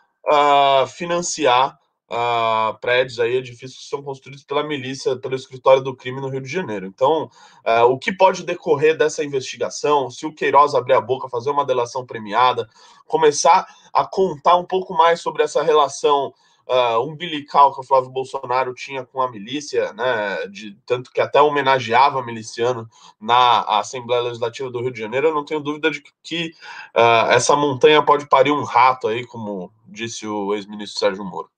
financiar 0.88 1.78
uh, 2.14 2.78
prédios 2.80 3.20
aí, 3.20 3.36
edifícios 3.36 3.84
que 3.84 3.90
são 3.90 4.04
construídos 4.04 4.44
pela 4.44 4.64
milícia, 4.64 5.16
pelo 5.16 5.36
escritório 5.36 5.82
do 5.82 5.96
crime 5.96 6.22
no 6.22 6.30
Rio 6.30 6.42
de 6.42 6.50
Janeiro. 6.50 6.86
Então, 6.86 7.30
uh, 7.66 7.86
o 7.86 7.98
que 7.98 8.12
pode 8.12 8.44
decorrer 8.44 8.96
dessa 8.96 9.24
investigação, 9.24 10.12
se 10.12 10.26
o 10.26 10.34
Queiroz 10.34 10.76
abrir 10.76 10.94
a 10.94 11.02
boca, 11.02 11.28
fazer 11.28 11.50
uma 11.50 11.66
delação 11.66 12.06
premiada, 12.06 12.70
começar 13.08 13.66
a 13.92 14.06
contar 14.06 14.58
um 14.58 14.66
pouco 14.66 14.94
mais 14.94 15.22
sobre 15.22 15.44
essa 15.44 15.64
relação 15.64 16.34
uh, 16.68 17.00
umbilical 17.02 17.74
que 17.74 17.82
o 17.82 17.84
Flávio 17.84 18.10
Bolsonaro 18.10 18.74
tinha 18.74 19.06
com 19.06 19.22
a 19.22 19.30
milícia, 19.30 19.92
né, 19.94 20.48
de, 20.48 20.78
tanto 20.86 21.12
que 21.12 21.22
até 21.22 21.42
homenageava 21.42 22.24
miliciano 22.24 22.88
na 23.20 23.62
Assembleia 23.80 24.22
Legislativa 24.22 24.70
do 24.70 24.82
Rio 24.82 24.92
de 24.92 25.00
Janeiro, 25.00 25.28
eu 25.28 25.34
não 25.34 25.46
tenho 25.46 25.60
dúvida 25.60 25.90
de 25.90 26.04
que 26.22 26.54
uh, 26.96 27.32
essa 27.32 27.56
montanha 27.56 28.04
pode 28.04 28.28
parir 28.28 28.52
um 28.52 28.64
rato 28.64 29.08
aí, 29.08 29.26
como 29.26 29.72
disse 29.86 30.28
o 30.28 30.54
ex-ministro 30.54 31.00
Sérgio 31.00 31.24
Moro. 31.24 31.53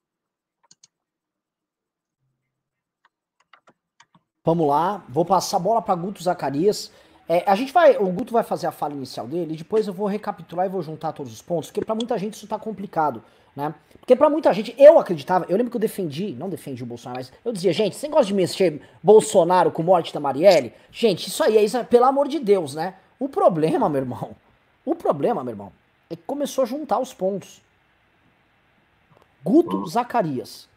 Vamos 4.46 4.68
lá, 4.68 5.04
vou 5.10 5.26
passar 5.26 5.58
a 5.58 5.60
bola 5.60 5.82
para 5.82 5.96
Guto 5.96 6.22
Zacarias. 6.22 6.92
É, 7.28 7.44
a 7.48 7.56
gente 7.56 7.74
vai, 7.74 7.98
o 7.98 8.06
Guto 8.12 8.32
vai 8.32 8.44
fazer 8.44 8.68
a 8.68 8.72
fala 8.72 8.94
inicial 8.94 9.26
dele, 9.26 9.58
depois 9.58 9.88
eu 9.88 9.94
vou 9.94 10.06
recapitular 10.06 10.68
e 10.68 10.70
vou 10.70 10.84
juntar 10.84 11.14
todos 11.14 11.34
os 11.34 11.42
pontos, 11.42 11.72
porque 11.72 11.84
para 11.84 11.96
muita 11.96 12.16
gente 12.20 12.36
isso 12.36 12.46
tá 12.48 12.60
complicado, 12.60 13.24
né? 13.56 13.74
Porque 14.00 14.16
para 14.16 14.30
muita 14.30 14.54
gente, 14.54 14.76
eu 14.78 15.00
acreditava, 15.00 15.48
eu 15.50 15.58
lembro 15.58 15.72
que 15.72 15.78
eu 15.78 15.82
defendi, 15.82 16.34
não 16.34 16.48
defendi 16.48 16.84
o 16.84 16.86
Bolsonaro, 16.86 17.22
mas 17.22 17.34
eu 17.44 17.52
dizia, 17.52 17.74
gente, 17.74 17.96
você 17.96 18.08
gosta 18.08 18.28
de 18.28 18.36
mexer 18.36 18.80
Bolsonaro 19.02 19.72
com 19.72 19.82
morte 19.82 20.14
da 20.14 20.20
Marielle? 20.20 20.72
Gente, 20.92 21.28
isso 21.28 21.44
aí 21.44 21.58
é 21.58 21.64
isso, 21.64 21.84
pelo 21.86 22.06
amor 22.06 22.28
de 22.28 22.38
Deus, 22.38 22.76
né? 22.76 22.94
O 23.20 23.28
problema, 23.28 23.90
meu 23.90 24.02
irmão, 24.02 24.36
o 24.86 24.94
problema, 24.94 25.44
meu 25.44 25.54
irmão, 25.54 25.72
é 26.08 26.16
que 26.16 26.22
começou 26.22 26.62
a 26.62 26.68
juntar 26.68 27.00
os 27.00 27.12
pontos. 27.12 27.64
Guto 29.44 29.88
Zacarias, 29.88 30.70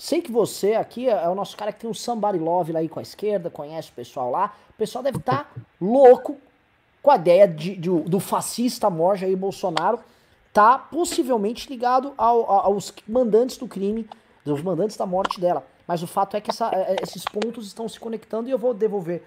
Sei 0.00 0.22
que 0.22 0.32
você 0.32 0.72
aqui 0.76 1.10
é, 1.10 1.12
é 1.12 1.28
o 1.28 1.34
nosso 1.34 1.54
cara 1.54 1.70
que 1.70 1.80
tem 1.80 1.90
um 1.90 1.92
somebody 1.92 2.38
love 2.38 2.72
lá 2.72 2.80
aí 2.80 2.88
com 2.88 2.98
a 2.98 3.02
esquerda, 3.02 3.50
conhece 3.50 3.90
o 3.90 3.92
pessoal 3.92 4.30
lá. 4.30 4.56
O 4.70 4.72
pessoal 4.72 5.04
deve 5.04 5.18
estar 5.18 5.44
tá 5.44 5.60
louco 5.78 6.38
com 7.02 7.10
a 7.10 7.16
ideia 7.16 7.46
de, 7.46 7.76
de, 7.76 7.90
do 7.90 8.18
fascista 8.18 8.88
Morja 8.88 9.26
aí, 9.26 9.36
Bolsonaro, 9.36 10.00
tá 10.54 10.78
possivelmente 10.78 11.68
ligado 11.68 12.14
ao, 12.16 12.50
aos 12.50 12.94
mandantes 13.06 13.58
do 13.58 13.68
crime, 13.68 14.08
dos 14.42 14.62
mandantes 14.62 14.96
da 14.96 15.04
morte 15.04 15.38
dela. 15.38 15.66
Mas 15.86 16.02
o 16.02 16.06
fato 16.06 16.34
é 16.34 16.40
que 16.40 16.50
essa, 16.50 16.70
é, 16.74 16.94
é, 16.94 16.96
esses 17.02 17.22
pontos 17.26 17.66
estão 17.66 17.86
se 17.86 18.00
conectando 18.00 18.48
e 18.48 18.52
eu 18.52 18.58
vou 18.58 18.72
devolver, 18.72 19.22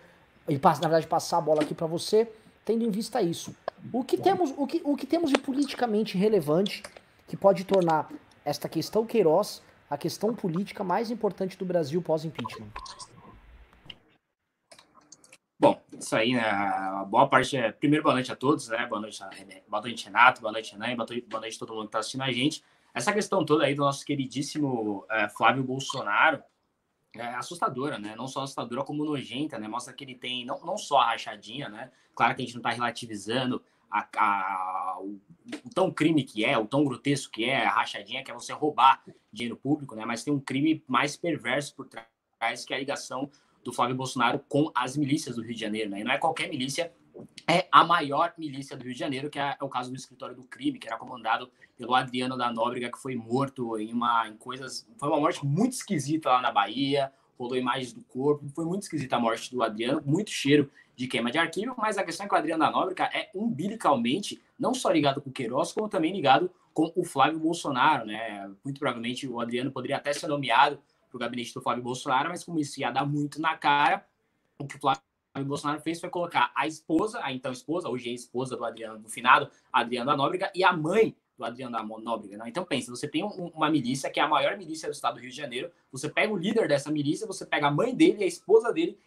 e 0.50 0.58
na 0.58 0.72
verdade 0.72 1.06
passar 1.06 1.38
a 1.38 1.42
bola 1.42 1.62
aqui 1.62 1.75
para 1.75 1.86
você, 1.86 2.27
tendo 2.65 2.84
em 2.84 2.89
vista 2.89 3.22
isso. 3.22 3.56
O 3.92 4.03
que, 4.03 4.18
temos, 4.18 4.51
o, 4.58 4.65
que, 4.65 4.82
o 4.84 4.98
que 4.98 5.06
temos 5.06 5.30
de 5.30 5.38
politicamente 5.38 6.18
relevante 6.18 6.82
que 7.27 7.38
pode 7.38 7.63
tornar 7.63 8.10
esta 8.44 8.68
questão 8.68 9.06
Queiroz 9.06 9.62
a 9.93 9.97
questão 9.97 10.33
política 10.33 10.83
mais 10.83 11.12
importante 11.12 11.55
do 11.55 11.63
Brasil 11.63 12.01
pós-impeachment? 12.01 12.67
Bom, 15.59 15.79
isso 15.97 16.15
aí, 16.15 16.33
né? 16.33 16.50
A 16.50 17.05
boa 17.05 17.27
parte 17.29 17.55
é. 17.55 17.71
Primeiro, 17.71 18.01
boa 18.03 18.15
noite 18.15 18.31
a 18.31 18.35
todos, 18.35 18.69
né? 18.69 18.88
Boa 18.88 19.00
noite, 19.00 19.19
boa 19.67 19.81
noite 19.83 20.05
Renato, 20.05 20.41
boa 20.41 20.51
noite, 20.51 20.71
Renan, 20.73 20.95
boa 20.95 21.39
noite, 21.39 21.55
a 21.55 21.59
todo 21.59 21.75
mundo 21.75 21.83
que 21.83 21.89
está 21.89 22.00
assistindo 22.00 22.23
a 22.23 22.31
gente. 22.31 22.63
Essa 22.91 23.13
questão 23.13 23.45
toda 23.45 23.65
aí 23.65 23.75
do 23.75 23.83
nosso 23.83 24.03
queridíssimo 24.03 25.05
é, 25.12 25.29
Flávio 25.29 25.63
Bolsonaro, 25.63 26.41
é 27.15 27.35
assustadora, 27.35 28.00
né? 28.00 28.15
Não 28.17 28.27
só 28.27 28.41
assustadora, 28.41 28.83
como 28.83 29.05
nojenta, 29.05 29.59
né? 29.59 29.67
Mostra 29.67 29.93
que 29.93 30.03
ele 30.03 30.15
tem 30.15 30.43
não, 30.43 30.59
não 30.65 30.75
só 30.75 31.01
a 31.01 31.12
rachadinha, 31.12 31.69
né? 31.69 31.91
Claro 32.15 32.35
que 32.35 32.41
a 32.41 32.45
gente 32.45 32.55
não 32.55 32.62
está 32.62 32.71
relativizando 32.71 33.63
a, 33.93 34.07
a, 34.17 35.00
o, 35.00 35.21
o, 35.63 35.69
tão 35.73 35.91
crime 35.91 36.23
que 36.23 36.43
é, 36.43 36.57
o 36.57 36.65
tão 36.65 36.83
grotesco 36.83 37.31
que 37.31 37.45
é, 37.45 37.63
a 37.63 37.69
rachadinha, 37.69 38.23
que 38.23 38.31
é 38.31 38.33
você 38.33 38.51
roubar 38.51 39.03
dinheiro 39.31 39.55
público, 39.55 39.95
né? 39.95 40.03
Mas 40.03 40.23
tem 40.23 40.33
um 40.33 40.39
crime 40.39 40.83
mais 40.88 41.15
perverso 41.15 41.75
por 41.75 41.88
trás, 41.88 42.65
que 42.65 42.73
é 42.73 42.77
a 42.77 42.79
ligação 42.79 43.29
do 43.63 43.71
Flávio 43.71 43.95
Bolsonaro 43.95 44.39
com 44.50 44.71
as 44.73 44.97
milícias 44.97 45.35
do 45.35 45.43
Rio 45.43 45.53
de 45.53 45.62
Janeiro, 45.62 45.91
né? 45.91 46.01
E 46.01 46.03
não 46.03 46.12
é 46.12 46.17
qualquer 46.17 46.50
milícia, 46.50 46.91
é 47.47 47.67
a 47.71 47.83
maior 47.83 48.33
milícia 48.35 48.75
do 48.75 48.83
Rio 48.83 48.93
de 48.93 49.00
Janeiro, 49.00 49.29
que 49.29 49.38
é, 49.38 49.55
é 49.59 49.63
o 49.63 49.69
caso 49.69 49.91
do 49.91 49.95
escritório 49.95 50.35
do 50.35 50.43
crime, 50.43 50.79
que 50.79 50.88
era 50.88 50.97
comandado 50.97 51.51
pelo 51.77 51.93
Adriano 51.93 52.35
da 52.35 52.51
Nóbrega, 52.51 52.91
que 52.91 52.97
foi 52.97 53.15
morto 53.15 53.77
em 53.77 53.93
uma 53.93 54.27
em 54.27 54.35
coisas, 54.35 54.88
foi 54.97 55.07
uma 55.07 55.19
morte 55.19 55.45
muito 55.45 55.73
esquisita 55.73 56.29
lá 56.29 56.41
na 56.41 56.51
Bahia, 56.51 57.12
rolou 57.38 57.55
imagens 57.55 57.93
do 57.93 58.01
corpo, 58.01 58.50
foi 58.55 58.65
muito 58.65 58.83
esquisita 58.83 59.17
a 59.17 59.19
morte 59.19 59.51
do 59.51 59.62
Adriano, 59.62 60.01
muito 60.03 60.31
cheiro 60.31 60.71
de 60.95 61.07
queima 61.07 61.31
de 61.31 61.38
arquivo, 61.38 61.75
mas 61.77 61.97
a 61.97 62.03
questão 62.03 62.25
é 62.25 62.29
que 62.29 62.35
o 62.35 62.38
Adriano 62.38 62.63
da 62.63 62.71
Nóbrega 62.71 63.05
é 63.13 63.29
umbilicalmente 63.33 64.41
não 64.59 64.73
só 64.73 64.91
ligado 64.91 65.21
com 65.21 65.29
o 65.29 65.33
Queiroz, 65.33 65.71
como 65.71 65.89
também 65.89 66.13
ligado 66.13 66.51
com 66.73 66.91
o 66.95 67.03
Flávio 67.03 67.39
Bolsonaro, 67.39 68.05
né? 68.05 68.51
Muito 68.63 68.79
provavelmente 68.79 69.27
o 69.27 69.39
Adriano 69.39 69.71
poderia 69.71 69.97
até 69.97 70.13
ser 70.13 70.27
nomeado 70.27 70.79
para 71.09 71.17
o 71.17 71.19
gabinete 71.19 71.53
do 71.53 71.62
Flávio 71.62 71.83
Bolsonaro, 71.83 72.29
mas 72.29 72.43
como 72.43 72.59
isso 72.59 72.79
ia 72.79 72.91
dar 72.91 73.05
muito 73.05 73.39
na 73.39 73.55
cara, 73.57 74.05
o 74.57 74.65
que 74.65 74.75
o 74.75 74.79
Flávio 74.79 75.01
Bolsonaro 75.41 75.81
fez 75.81 76.00
foi 76.00 76.09
colocar 76.09 76.51
a 76.55 76.67
esposa, 76.67 77.19
a 77.23 77.31
então 77.31 77.51
esposa, 77.51 77.89
hoje 77.89 78.09
é 78.09 78.13
esposa 78.13 78.55
do 78.55 78.63
Adriano, 78.63 79.00
do 79.00 79.09
finado, 79.09 79.50
Adriano 79.71 80.05
da 80.05 80.17
Nóbrega, 80.17 80.51
e 80.53 80.63
a 80.63 80.71
mãe 80.71 81.15
do 81.38 81.43
Adriano 81.43 81.71
da 81.71 81.83
Nóbrega. 81.83 82.38
Né? 82.38 82.45
Então 82.47 82.63
pensa, 82.63 82.91
você 82.91 83.07
tem 83.07 83.23
um, 83.23 83.47
uma 83.47 83.69
milícia 83.69 84.09
que 84.09 84.19
é 84.19 84.23
a 84.23 84.27
maior 84.27 84.57
milícia 84.57 84.88
do 84.88 84.93
estado 84.93 85.15
do 85.15 85.21
Rio 85.21 85.31
de 85.31 85.35
Janeiro, 85.35 85.71
você 85.91 86.07
pega 86.07 86.31
o 86.31 86.38
líder 86.38 86.67
dessa 86.67 86.91
milícia, 86.91 87.25
você 87.25 87.45
pega 87.45 87.67
a 87.67 87.71
mãe 87.71 87.95
dele 87.95 88.19
e 88.19 88.23
a 88.23 88.27
esposa 88.27 88.71
dele, 88.71 88.97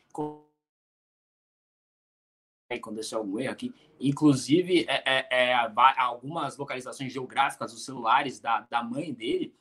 aconteceu 2.74 3.18
algum 3.18 3.38
erro 3.38 3.52
aqui. 3.52 3.72
Inclusive, 4.00 4.84
é, 4.88 5.02
é, 5.06 5.50
é, 5.50 5.54
algumas 5.98 6.56
localizações 6.56 7.12
geográficas 7.12 7.72
dos 7.72 7.84
celulares 7.84 8.40
da, 8.40 8.66
da 8.68 8.82
mãe 8.82 9.12
dele 9.12 9.54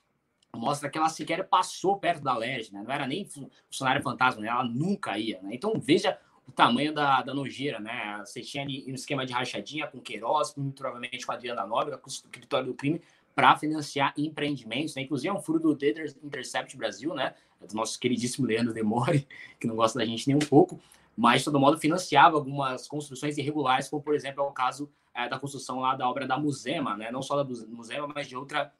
mostra 0.55 0.89
que 0.89 0.97
ela 0.97 1.09
sequer 1.09 1.47
passou 1.47 1.97
perto 1.97 2.23
da 2.23 2.35
LERJ, 2.35 2.73
né? 2.73 2.83
Não 2.83 2.91
era 2.91 3.05
nem 3.05 3.27
funcionário 3.69 4.01
fantasma, 4.01 4.41
né? 4.41 4.47
ela 4.47 4.63
nunca 4.63 5.17
ia, 5.17 5.41
né? 5.41 5.49
Então 5.53 5.73
veja 5.79 6.17
o 6.47 6.51
tamanho 6.51 6.93
da, 6.93 7.21
da 7.21 7.33
nojeira, 7.33 7.79
né? 7.79 8.21
Você 8.25 8.41
tinha 8.41 8.63
ali 8.63 8.85
um 8.87 8.95
esquema 8.95 9.25
de 9.25 9.33
rachadinha 9.33 9.87
com 9.87 9.99
Queiroz, 9.99 10.55
muito 10.55 10.75
provavelmente 10.75 11.25
com 11.25 11.31
a 11.31 11.35
Adriana 11.35 11.65
Nóbrega, 11.65 11.97
com 11.97 12.09
o 12.09 12.13
escritório 12.13 12.67
do 12.67 12.73
crime, 12.73 13.01
para 13.33 13.55
financiar 13.57 14.13
empreendimentos, 14.17 14.95
né? 14.95 15.01
Inclusive 15.01 15.27
é 15.27 15.33
um 15.33 15.41
furo 15.41 15.59
do 15.59 15.75
Data 15.75 16.01
Intercept 16.23 16.77
Brasil, 16.77 17.13
né? 17.13 17.35
Do 17.67 17.75
nosso 17.75 17.99
queridíssimo 17.99 18.47
Leandro 18.47 18.73
Demore, 18.73 19.27
que 19.59 19.67
não 19.67 19.75
gosta 19.75 19.99
da 19.99 20.05
gente 20.05 20.27
nem 20.27 20.35
um 20.35 20.39
pouco 20.39 20.79
mas 21.15 21.41
de 21.41 21.45
todo 21.45 21.59
modo 21.59 21.77
financiava 21.77 22.35
algumas 22.35 22.87
construções 22.87 23.37
irregulares, 23.37 23.89
como 23.89 24.01
por 24.01 24.13
exemplo 24.13 24.43
é 24.43 24.47
o 24.47 24.51
caso 24.51 24.89
é, 25.13 25.29
da 25.29 25.39
construção 25.39 25.79
lá 25.79 25.95
da 25.95 26.09
obra 26.09 26.27
da 26.27 26.37
Musema, 26.37 26.97
né? 26.97 27.09
não 27.11 27.21
só 27.21 27.41
da 27.41 27.43
Musema, 27.67 28.07
mas 28.13 28.27
de 28.27 28.35
outra 28.35 28.73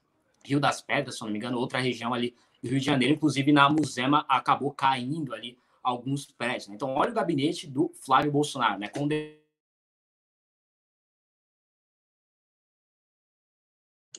Rio 0.44 0.60
das 0.60 0.82
Pedras, 0.82 1.18
se 1.18 1.24
não 1.24 1.32
me 1.32 1.38
engano, 1.38 1.58
outra 1.58 1.80
região 1.80 2.14
ali 2.14 2.36
do 2.62 2.70
Rio 2.70 2.80
de 2.80 2.86
Janeiro, 2.86 3.16
inclusive 3.16 3.52
na 3.52 3.70
Musema 3.70 4.26
acabou 4.28 4.72
caindo 4.72 5.34
ali 5.34 5.58
alguns 5.82 6.26
prédios. 6.26 6.68
Né? 6.68 6.76
Então 6.76 6.94
olha 6.94 7.12
o 7.12 7.16
gabinete 7.16 7.68
do 7.68 7.92
Flávio 8.06 8.32
Bolsonaro, 8.32 8.80
né? 8.80 8.88
Com 8.90 9.08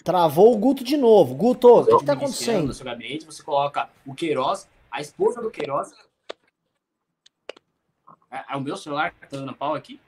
Travou 0.03 0.55
o 0.55 0.57
Guto 0.57 0.85
de 0.85 0.97
novo. 0.97 1.35
Guto, 1.35 1.69
o 1.69 1.85
que 1.85 1.95
está 1.95 2.13
acontecendo? 2.13 2.69
No 2.69 2.75
seu 2.75 2.87
gabinete, 2.87 3.27
você 3.27 3.43
coloca 3.43 3.91
o 4.07 4.15
Queiroz, 4.15 4.69
a 4.89 5.01
esposa 5.01 5.43
do 5.43 5.51
Queiroz 5.51 5.93
é, 8.37 8.53
é, 8.53 8.57
o 8.57 8.61
meu 8.61 8.77
celular 8.77 9.11
que 9.11 9.21
tá 9.21 9.37
dando 9.37 9.55
pau 9.55 9.75
aqui? 9.75 10.01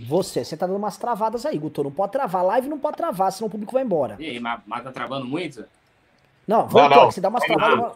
Você, 0.00 0.44
você 0.44 0.56
tá 0.56 0.66
dando 0.66 0.76
umas 0.76 0.96
travadas 0.96 1.46
aí, 1.46 1.56
Guto. 1.56 1.84
Não 1.84 1.92
pode 1.92 2.12
travar. 2.12 2.44
Live 2.44 2.68
não 2.68 2.78
pode 2.78 2.96
travar, 2.96 3.30
senão 3.30 3.46
o 3.46 3.50
público 3.50 3.72
vai 3.72 3.84
embora. 3.84 4.16
E 4.18 4.30
aí, 4.30 4.40
mas, 4.40 4.60
mas 4.66 4.82
tá 4.82 4.90
travando 4.90 5.26
muito? 5.26 5.64
Não, 6.46 6.66
voltou. 6.66 6.88
Não, 6.90 6.96
não. 7.04 7.10
Você 7.10 7.20
dá 7.20 7.28
umas 7.28 7.44
travadas. 7.44 7.92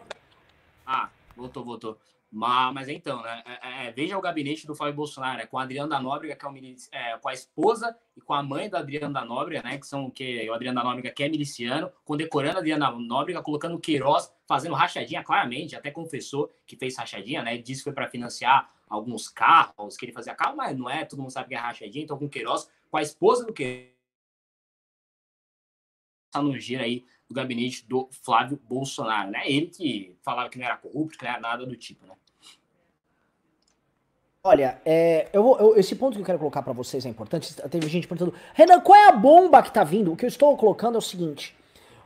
Ah, 0.86 1.08
voltou, 1.36 1.64
voltou. 1.64 1.98
Mas, 2.30 2.74
mas 2.74 2.88
então, 2.88 3.22
né? 3.22 3.42
É, 3.46 3.52
é, 3.52 3.86
é, 3.86 3.92
veja 3.92 4.18
o 4.18 4.20
gabinete 4.20 4.66
do 4.66 4.74
Fábio 4.74 4.94
Bolsonaro, 4.94 5.40
é 5.40 5.46
com 5.46 5.58
a 5.58 5.62
Adriano 5.62 5.88
da 5.88 6.00
Nóbrega, 6.00 6.34
que 6.34 6.44
é, 6.44 6.48
um, 6.48 6.76
é, 6.92 7.18
com 7.18 7.28
a 7.28 7.32
esposa 7.32 7.96
e 8.16 8.20
com 8.20 8.34
a 8.34 8.42
mãe 8.42 8.68
do 8.68 8.76
Adriano 8.76 9.14
da 9.14 9.24
Nóbrega, 9.24 9.62
né? 9.62 9.78
Que 9.78 9.86
são 9.86 10.06
o 10.06 10.10
que 10.10 10.48
o 10.48 10.54
Adriano 10.54 10.76
da 10.76 10.84
Nóbrega 10.84 11.10
que 11.10 11.22
é 11.22 11.28
miliciano, 11.28 11.90
condecorando 12.04 12.56
a 12.56 12.60
Adriano 12.60 12.84
da 12.84 12.90
Nóbrega, 12.92 13.42
colocando 13.42 13.76
o 13.76 13.80
Queiroz, 13.80 14.32
fazendo 14.46 14.74
rachadinha, 14.74 15.22
claramente, 15.22 15.76
até 15.76 15.90
confessou 15.90 16.52
que 16.66 16.76
fez 16.76 16.96
rachadinha, 16.96 17.42
né? 17.42 17.56
Disse 17.58 17.80
que 17.80 17.84
foi 17.84 17.92
para 17.92 18.08
financiar 18.08 18.70
alguns 18.88 19.28
carros, 19.28 19.96
que 19.96 20.04
ele 20.04 20.12
fazia 20.12 20.34
carro, 20.34 20.56
mas 20.56 20.76
não 20.76 20.90
é, 20.90 21.04
todo 21.04 21.20
mundo 21.20 21.30
sabe 21.30 21.48
que 21.48 21.54
é 21.54 21.58
rachadinha, 21.58 22.04
então 22.04 22.18
com 22.18 22.26
o 22.26 22.30
Queiroz, 22.30 22.70
com 22.90 22.96
a 22.96 23.02
esposa 23.02 23.44
do 23.44 23.52
Queiroz, 23.52 23.96
tá 26.30 26.42
no 26.42 26.58
giro 26.58 26.82
aí 26.82 27.04
do 27.28 27.34
gabinete 27.34 27.84
do 27.88 28.08
Flávio 28.22 28.60
Bolsonaro, 28.68 29.30
né? 29.30 29.42
Ele 29.44 29.66
que 29.66 30.16
falava 30.22 30.48
que 30.48 30.58
não 30.58 30.66
era 30.66 30.76
corrupto, 30.76 31.18
que 31.18 31.24
não 31.24 31.32
era 31.32 31.40
nada 31.40 31.66
do 31.66 31.76
tipo, 31.76 32.06
né? 32.06 32.14
Olha, 34.44 34.80
é, 34.84 35.28
eu, 35.32 35.56
eu, 35.58 35.76
esse 35.76 35.96
ponto 35.96 36.14
que 36.14 36.20
eu 36.20 36.24
quero 36.24 36.38
colocar 36.38 36.62
para 36.62 36.72
vocês 36.72 37.04
é 37.04 37.08
importante. 37.08 37.52
Teve 37.68 37.88
gente 37.88 38.06
perguntando, 38.06 38.32
Renan, 38.54 38.80
qual 38.80 38.96
é 38.96 39.08
a 39.08 39.12
bomba 39.12 39.60
que 39.60 39.72
tá 39.72 39.82
vindo? 39.82 40.12
O 40.12 40.16
que 40.16 40.24
eu 40.24 40.28
estou 40.28 40.56
colocando 40.56 40.94
é 40.94 40.98
o 40.98 41.02
seguinte: 41.02 41.52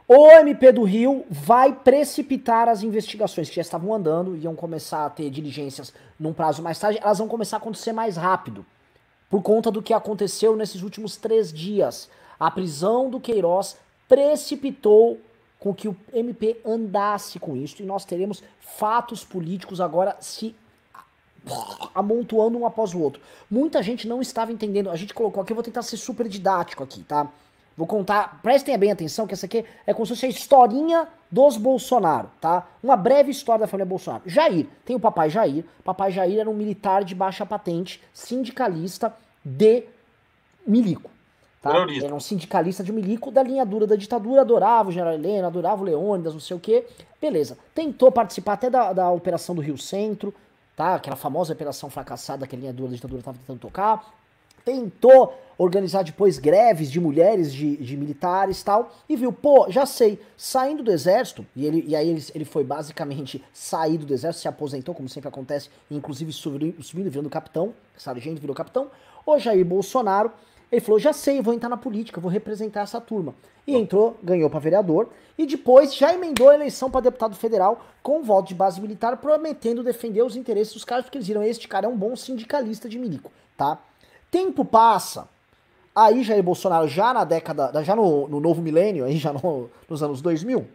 o 0.08 0.26
MP 0.30 0.72
do 0.72 0.82
Rio 0.82 1.24
vai 1.28 1.72
precipitar 1.72 2.66
as 2.66 2.82
investigações 2.82 3.50
que 3.50 3.56
já 3.56 3.60
estavam 3.62 3.92
andando, 3.94 4.36
iam 4.36 4.56
começar 4.56 5.04
a 5.04 5.10
ter 5.10 5.28
diligências 5.28 5.92
num 6.18 6.32
prazo 6.32 6.62
mais 6.62 6.78
tarde, 6.78 6.98
elas 7.02 7.18
vão 7.18 7.28
começar 7.28 7.58
a 7.58 7.58
acontecer 7.58 7.92
mais 7.92 8.16
rápido, 8.16 8.64
por 9.28 9.42
conta 9.42 9.70
do 9.70 9.82
que 9.82 9.92
aconteceu 9.92 10.56
nesses 10.56 10.82
últimos 10.82 11.16
três 11.16 11.52
dias. 11.52 12.08
A 12.40 12.50
prisão 12.50 13.10
do 13.10 13.20
Queiroz 13.20 13.76
precipitou 14.10 15.20
com 15.60 15.72
que 15.72 15.86
o 15.86 15.96
MP 16.12 16.60
andasse 16.66 17.38
com 17.38 17.56
isso 17.56 17.80
e 17.80 17.86
nós 17.86 18.04
teremos 18.04 18.42
fatos 18.58 19.24
políticos 19.24 19.80
agora 19.80 20.16
se 20.20 20.54
amontoando 21.94 22.58
um 22.58 22.66
após 22.66 22.92
o 22.92 22.98
outro. 22.98 23.22
Muita 23.48 23.80
gente 23.82 24.08
não 24.08 24.20
estava 24.20 24.50
entendendo. 24.50 24.90
A 24.90 24.96
gente 24.96 25.14
colocou 25.14 25.40
aqui, 25.40 25.52
eu 25.52 25.54
vou 25.54 25.62
tentar 25.62 25.82
ser 25.82 25.96
super 25.96 26.28
didático 26.28 26.82
aqui, 26.82 27.04
tá? 27.04 27.28
Vou 27.76 27.86
contar, 27.86 28.40
prestem 28.42 28.76
bem 28.76 28.90
atenção 28.90 29.28
que 29.28 29.32
essa 29.32 29.46
aqui 29.46 29.64
é 29.86 29.94
como 29.94 30.04
se 30.04 30.14
fosse 30.14 30.26
a 30.26 30.28
historinha 30.28 31.06
dos 31.30 31.56
Bolsonaro, 31.56 32.28
tá? 32.40 32.66
Uma 32.82 32.96
breve 32.96 33.30
história 33.30 33.60
da 33.60 33.66
família 33.68 33.86
Bolsonaro. 33.86 34.24
Jair, 34.26 34.66
tem 34.84 34.96
o 34.96 35.00
papai 35.00 35.30
Jair. 35.30 35.64
Papai 35.84 36.10
Jair 36.10 36.40
era 36.40 36.50
um 36.50 36.54
militar 36.54 37.04
de 37.04 37.14
baixa 37.14 37.46
patente, 37.46 38.02
sindicalista 38.12 39.14
de 39.44 39.84
milico. 40.66 41.10
Tá? 41.60 41.86
Era 42.02 42.14
um 42.14 42.20
sindicalista 42.20 42.82
de 42.82 42.90
milico 42.90 43.30
da 43.30 43.42
linha 43.42 43.66
dura 43.66 43.86
da 43.86 43.94
ditadura, 43.94 44.40
adorava 44.40 44.88
o 44.88 44.92
general 44.92 45.12
Helena, 45.12 45.48
adorava 45.48 45.82
o 45.82 45.84
Leônidas, 45.84 46.32
não 46.32 46.40
sei 46.40 46.56
o 46.56 46.60
quê. 46.60 46.86
Beleza. 47.20 47.58
Tentou 47.74 48.10
participar 48.10 48.54
até 48.54 48.70
da, 48.70 48.94
da 48.94 49.10
operação 49.10 49.54
do 49.54 49.60
Rio 49.60 49.76
Centro, 49.76 50.32
tá? 50.74 50.94
Aquela 50.94 51.16
famosa 51.16 51.52
operação 51.52 51.90
fracassada 51.90 52.46
que 52.46 52.56
a 52.56 52.58
linha 52.58 52.72
dura 52.72 52.88
da 52.88 52.94
ditadura 52.94 53.20
estava 53.20 53.36
tentando 53.36 53.58
tocar. 53.58 54.14
Tentou 54.64 55.34
organizar 55.58 56.02
depois 56.02 56.38
greves 56.38 56.90
de 56.90 56.98
mulheres, 56.98 57.52
de, 57.52 57.76
de 57.76 57.94
militares 57.94 58.62
tal, 58.62 58.90
e 59.06 59.14
viu, 59.14 59.30
pô, 59.30 59.66
já 59.68 59.84
sei, 59.84 60.18
saindo 60.34 60.82
do 60.82 60.90
exército, 60.90 61.46
e, 61.54 61.66
ele, 61.66 61.84
e 61.86 61.94
aí 61.94 62.08
ele, 62.08 62.24
ele 62.34 62.44
foi 62.46 62.64
basicamente 62.64 63.44
sair 63.52 63.98
do 63.98 64.14
exército, 64.14 64.40
se 64.40 64.48
aposentou, 64.48 64.94
como 64.94 65.06
sempre 65.06 65.28
acontece, 65.28 65.68
inclusive 65.90 66.32
subindo, 66.32 66.82
subindo 66.82 67.10
virando 67.10 67.28
capitão, 67.28 67.74
sargento 67.94 68.40
virou 68.40 68.56
capitão, 68.56 68.90
o 69.26 69.38
Jair 69.38 69.64
Bolsonaro 69.64 70.32
ele 70.70 70.80
falou: 70.80 70.98
já 70.98 71.12
sei, 71.12 71.40
vou 71.40 71.52
entrar 71.52 71.68
na 71.68 71.76
política, 71.76 72.20
vou 72.20 72.30
representar 72.30 72.82
essa 72.82 73.00
turma. 73.00 73.34
E 73.66 73.76
entrou, 73.76 74.16
ganhou 74.22 74.48
para 74.48 74.58
vereador 74.58 75.08
e 75.36 75.46
depois 75.46 75.94
já 75.94 76.12
emendou 76.12 76.48
a 76.48 76.54
eleição 76.54 76.90
para 76.90 77.02
deputado 77.02 77.34
federal 77.34 77.84
com 78.02 78.22
voto 78.22 78.48
de 78.48 78.54
base 78.54 78.80
militar, 78.80 79.16
prometendo 79.16 79.82
defender 79.82 80.22
os 80.22 80.36
interesses 80.36 80.74
dos 80.74 80.84
caras, 80.84 81.04
porque 81.04 81.18
eles 81.18 81.28
viram: 81.28 81.42
este 81.42 81.66
cara 81.66 81.86
é 81.86 81.88
um 81.88 81.96
bom 81.96 82.14
sindicalista 82.16 82.88
de 82.88 82.98
milico, 82.98 83.30
tá? 83.56 83.78
Tempo 84.30 84.64
passa, 84.64 85.28
aí 85.94 86.22
Jair 86.22 86.42
Bolsonaro, 86.42 86.86
já 86.86 87.12
na 87.12 87.24
década, 87.24 87.82
já 87.82 87.96
no, 87.96 88.28
no 88.28 88.38
novo 88.38 88.62
milênio, 88.62 89.04
aí 89.04 89.16
já 89.16 89.32
no, 89.32 89.68
nos 89.88 90.02
anos 90.02 90.22
2000, 90.22 90.66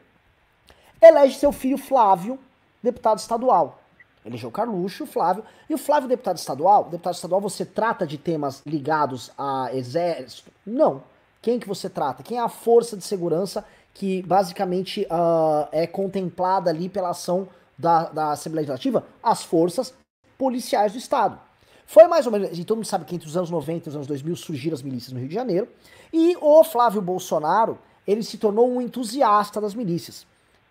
elege 1.02 1.38
seu 1.38 1.52
filho 1.52 1.78
Flávio 1.78 2.38
deputado 2.84 3.18
estadual. 3.18 3.82
Elegeu 4.26 4.50
Carluxo, 4.50 5.04
o 5.04 5.08
Flávio. 5.08 5.44
E 5.70 5.74
o 5.74 5.78
Flávio, 5.78 6.10
deputado 6.10 6.38
estadual, 6.38 6.86
deputado 6.86 7.14
estadual, 7.14 7.40
você 7.40 7.64
trata 7.64 8.08
de 8.08 8.18
temas 8.18 8.64
ligados 8.66 9.32
a 9.38 9.70
exército? 9.72 10.52
Não. 10.66 11.04
Quem 11.42 11.60
que 11.60 11.68
você 11.68 11.88
trata? 11.88 12.24
Quem 12.24 12.40
é 12.40 12.42
a 12.42 12.50
força 12.50 12.98
de 12.98 13.04
segurança 13.04 13.64
que 13.94 14.24
basicamente 14.24 15.04
uh, 15.04 15.70
é 15.72 15.86
contemplada 15.86 16.72
ali 16.72 16.90
pela 16.90 17.10
ação 17.10 17.48
da, 17.78 18.10
da 18.10 18.32
Assembleia 18.32 18.64
Legislativa? 18.64 19.06
As 19.22 19.44
forças 19.44 19.94
policiais 20.40 20.94
do 20.94 20.98
Estado. 20.98 21.40
Foi 21.86 22.08
mais 22.08 22.26
ou 22.26 22.32
menos, 22.32 22.58
e 22.58 22.66
todo 22.66 22.78
mundo 22.78 22.88
sabe 22.88 23.06
que 23.06 23.16
entre 23.16 23.28
os 23.28 23.38
anos 23.38 23.52
90 23.52 23.88
e 23.88 23.90
os 23.90 23.96
anos 23.96 24.08
2000 24.08 24.36
surgiram 24.36 24.74
as 24.74 24.82
milícias 24.82 25.14
no 25.14 25.20
Rio 25.20 25.30
de 25.30 25.36
Janeiro, 25.36 25.68
e 26.12 26.36
o 26.42 26.64
Flávio 26.64 27.00
Bolsonaro, 27.00 27.78
ele 28.08 28.24
se 28.24 28.40
tornou 28.40 28.68
um 28.68 28.82
entusiasta 28.82 29.62
das 29.62 29.76
milícias. 29.76 30.26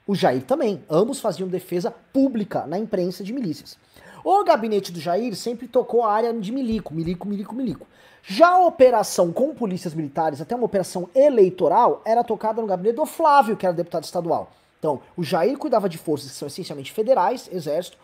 O 0.07 0.15
Jair 0.15 0.43
também. 0.43 0.85
Ambos 0.89 1.21
faziam 1.21 1.49
defesa 1.49 1.91
pública 1.91 2.67
na 2.67 2.79
imprensa 2.79 3.25
de 3.25 3.33
milícias. 3.33 3.79
O 4.23 4.43
gabinete 4.45 4.91
do 4.91 5.01
Jair 5.01 5.35
sempre 5.37 5.69
tocou 5.69 6.03
a 6.03 6.13
área 6.13 6.33
de 6.33 6.53
milico, 6.53 6.95
milico, 6.95 7.29
milico, 7.29 7.55
milico. 7.55 7.87
Já 8.23 8.49
a 8.49 8.67
operação 8.67 9.31
com 9.33 9.55
polícias 9.55 9.93
militares, 9.93 10.41
até 10.41 10.57
uma 10.57 10.65
operação 10.65 11.11
eleitoral, 11.15 12.01
era 12.07 12.25
tocada 12.25 12.61
no 12.61 12.67
gabinete 12.67 12.97
do 12.97 13.05
Flávio, 13.05 13.57
que 13.57 13.67
era 13.67 13.75
deputado 13.75 14.05
estadual. 14.05 14.51
Então, 14.79 15.01
o 15.17 15.23
Jair 15.23 15.59
cuidava 15.59 15.89
de 15.89 15.99
forças 15.99 16.31
que 16.31 16.37
são 16.37 16.49
essencialmente 16.49 16.91
federais, 16.91 17.49
exército, 17.53 17.99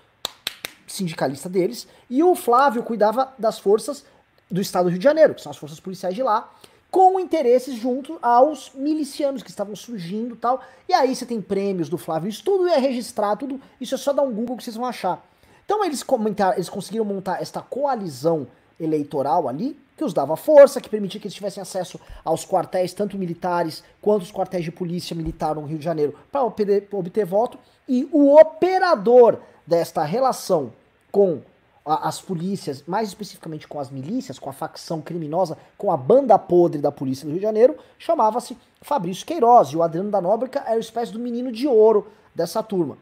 sindicalista 0.86 1.48
deles, 1.48 1.86
e 2.08 2.22
o 2.22 2.34
Flávio 2.34 2.82
cuidava 2.82 3.32
das 3.38 3.58
forças 3.58 4.04
do 4.50 4.60
estado 4.60 4.84
do 4.84 4.90
Rio 4.90 4.98
de 4.98 5.04
Janeiro, 5.04 5.34
que 5.34 5.40
são 5.40 5.50
as 5.50 5.56
forças 5.56 5.80
policiais 5.80 6.14
de 6.14 6.22
lá, 6.22 6.50
com 6.90 7.20
interesses 7.20 7.76
junto 7.76 8.18
aos 8.20 8.72
milicianos 8.74 9.42
que 9.42 9.50
estavam 9.50 9.76
surgindo 9.76 10.34
tal. 10.36 10.60
E 10.88 10.92
aí 10.92 11.14
você 11.14 11.24
tem 11.24 11.40
prêmios 11.40 11.88
do 11.88 11.96
Flávio, 11.96 12.28
isso 12.28 12.42
tudo 12.42 12.66
é 12.68 12.78
registrado, 12.78 13.46
tudo, 13.46 13.60
isso 13.80 13.94
é 13.94 13.98
só 13.98 14.12
dar 14.12 14.22
um 14.22 14.32
Google 14.32 14.56
que 14.56 14.64
vocês 14.64 14.76
vão 14.76 14.86
achar. 14.86 15.24
Então 15.64 15.84
eles, 15.84 16.02
comentaram, 16.02 16.54
eles 16.54 16.68
conseguiram 16.68 17.04
montar 17.04 17.40
esta 17.40 17.60
coalizão 17.60 18.46
eleitoral 18.78 19.48
ali, 19.48 19.78
que 19.96 20.04
os 20.04 20.14
dava 20.14 20.34
força, 20.34 20.80
que 20.80 20.88
permitia 20.88 21.20
que 21.20 21.26
eles 21.26 21.34
tivessem 21.34 21.60
acesso 21.60 22.00
aos 22.24 22.44
quartéis, 22.44 22.94
tanto 22.94 23.18
militares 23.18 23.84
quanto 24.00 24.22
os 24.22 24.32
quartéis 24.32 24.64
de 24.64 24.72
polícia 24.72 25.14
militar 25.14 25.54
no 25.54 25.66
Rio 25.66 25.78
de 25.78 25.84
Janeiro, 25.84 26.16
para 26.32 26.42
obter, 26.42 26.88
obter 26.90 27.26
voto. 27.26 27.58
E 27.86 28.08
o 28.10 28.34
operador 28.34 29.38
desta 29.66 30.02
relação 30.02 30.72
com 31.12 31.42
as 31.84 32.20
polícias, 32.20 32.84
mais 32.86 33.08
especificamente 33.08 33.66
com 33.66 33.80
as 33.80 33.90
milícias, 33.90 34.38
com 34.38 34.50
a 34.50 34.52
facção 34.52 35.00
criminosa, 35.00 35.56
com 35.78 35.90
a 35.90 35.96
banda 35.96 36.38
podre 36.38 36.80
da 36.80 36.92
polícia 36.92 37.24
do 37.24 37.30
Rio 37.30 37.38
de 37.38 37.46
Janeiro, 37.46 37.76
chamava-se 37.98 38.56
Fabrício 38.82 39.26
Queiroz. 39.26 39.68
E 39.68 39.76
o 39.76 39.82
Adriano 39.82 40.10
da 40.10 40.20
Nóbrega 40.20 40.60
era 40.60 40.74
uma 40.74 40.80
espécie 40.80 41.12
do 41.12 41.18
menino 41.18 41.50
de 41.50 41.66
ouro 41.66 42.06
dessa 42.34 42.62
turma. 42.62 42.98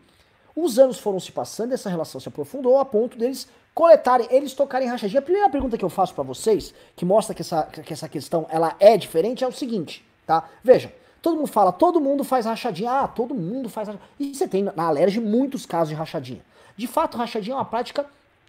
Os 0.55 0.79
anos 0.79 0.99
foram 0.99 1.21
se 1.21 1.31
passando, 1.31 1.73
essa 1.73 1.91
relação 1.91 2.21
se 2.21 2.29
aprofundou 2.29 2.79
a 2.79 2.85
ponto 2.85 3.19
deles 3.19 3.49
coletarem, 3.75 4.27
eles 4.31 4.55
tocarem 4.55 4.89
rachadinha. 4.89 5.21
A 5.21 5.23
primeira 5.23 5.49
pergunta 5.49 5.79
que 5.79 5.85
eu 5.85 5.89
faço 5.89 6.13
para 6.13 6.25
vocês, 6.25 6.75
que 6.97 7.05
mostra 7.05 7.33
que 7.33 7.43
essa, 7.43 7.63
que 7.63 7.93
essa 7.93 8.09
questão 8.09 8.45
ela 8.49 8.75
é 8.81 8.97
diferente, 8.97 9.45
é 9.45 9.47
o 9.47 9.53
seguinte, 9.53 10.05
tá? 10.27 10.49
Veja, 10.65 10.93
todo 11.23 11.37
mundo 11.37 11.47
fala, 11.47 11.71
todo 11.71 12.01
mundo 12.01 12.25
faz 12.25 12.45
rachadinha. 12.45 12.91
Ah, 12.91 13.07
todo 13.07 13.35
mundo 13.35 13.69
faz 13.69 13.87
rachadinha. 13.87 14.11
E 14.19 14.35
você 14.35 14.49
tem 14.49 14.65
na 14.65 14.85
Alerj 14.85 15.21
muitos 15.21 15.65
casos 15.65 15.91
de 15.91 15.95
rachadinha. 15.95 16.41
De 16.77 16.89
fato, 16.89 17.17
rachadinha 17.17 17.55
é 17.55 17.57
uma 17.57 17.65
prática 17.65 18.07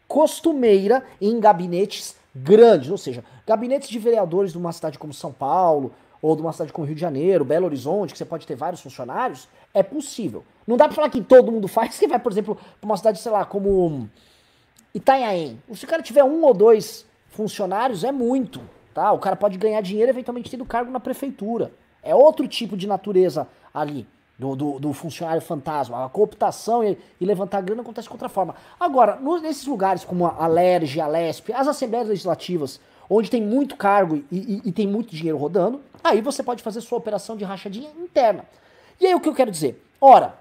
costumeira 0.10 1.06
em 1.22 1.40
gabinetes 1.40 2.16
grandes, 2.36 2.90
ou 2.90 2.98
seja, 2.98 3.24
gabinetes 3.46 3.88
de 3.88 4.00
vereadores 4.00 4.52
de 4.52 4.58
uma 4.58 4.72
cidade 4.72 4.98
como 4.98 5.14
São 5.14 5.32
Paulo, 5.32 5.94
ou 6.20 6.36
de 6.36 6.42
uma 6.42 6.52
cidade 6.52 6.74
como 6.74 6.86
Rio 6.86 6.96
de 6.96 7.02
Janeiro, 7.02 7.46
Belo 7.46 7.68
Horizonte, 7.68 8.12
que 8.12 8.18
você 8.18 8.26
pode 8.26 8.46
ter 8.46 8.56
vários 8.56 8.82
funcionários, 8.82 9.48
é 9.72 9.84
possível. 9.84 10.44
Não 10.68 10.76
dá 10.76 10.86
pra 10.86 10.96
falar 10.96 11.10
que 11.10 11.22
todo 11.22 11.52
mundo 11.52 11.68
faz, 11.68 11.98
que 12.00 12.08
vai, 12.08 12.20
por 12.20 12.32
exemplo, 12.32 12.56
pra 12.56 12.86
uma 12.86 12.98
cidade, 12.98 13.20
sei 13.20 13.32
lá, 13.32 13.46
como 13.46 14.10
Itanhaém. 14.94 15.62
Se 15.74 15.86
o 15.86 15.88
cara 15.88 16.02
tiver 16.02 16.24
um 16.24 16.44
ou 16.44 16.54
dois 16.54 17.06
funcionários, 17.30 18.04
é 18.04 18.12
muito, 18.12 18.60
tá? 18.94 19.12
O 19.12 19.20
cara 19.20 19.36
pode 19.36 19.58
ganhar 19.60 19.80
dinheiro 19.82 20.12
eventualmente 20.12 20.50
tendo 20.50 20.66
cargo 20.66 20.92
na 20.92 21.00
prefeitura. 21.00 21.72
É 22.02 22.16
outro 22.16 22.48
tipo 22.48 22.76
de 22.76 22.88
natureza 22.88 23.48
ali. 23.72 24.08
Do, 24.40 24.56
do, 24.56 24.80
do, 24.80 24.94
funcionário 24.94 25.42
fantasma. 25.42 26.06
A 26.06 26.08
cooptação 26.08 26.82
e, 26.82 26.98
e, 27.20 27.26
levantar 27.26 27.60
grana 27.60 27.82
acontece 27.82 28.08
de 28.08 28.14
outra 28.14 28.30
forma. 28.30 28.56
Agora, 28.80 29.18
no, 29.18 29.38
nesses 29.38 29.66
lugares 29.66 30.06
como 30.06 30.26
a 30.26 30.48
LERJ, 30.48 31.02
a 31.02 31.08
LESP, 31.08 31.52
as 31.52 31.68
assembleias 31.68 32.08
legislativas, 32.08 32.80
onde 33.10 33.30
tem 33.30 33.42
muito 33.42 33.76
cargo 33.76 34.16
e, 34.16 34.26
e, 34.32 34.62
e, 34.64 34.72
tem 34.72 34.88
muito 34.88 35.14
dinheiro 35.14 35.38
rodando, 35.38 35.82
aí 36.02 36.22
você 36.22 36.42
pode 36.42 36.64
fazer 36.64 36.80
sua 36.80 36.98
operação 36.98 37.36
de 37.36 37.44
rachadinha 37.44 37.90
interna. 38.00 38.46
E 38.98 39.08
aí 39.08 39.14
o 39.14 39.20
que 39.20 39.28
eu 39.28 39.36
quero 39.36 39.52
dizer? 39.52 39.84
Ora, 40.00 40.34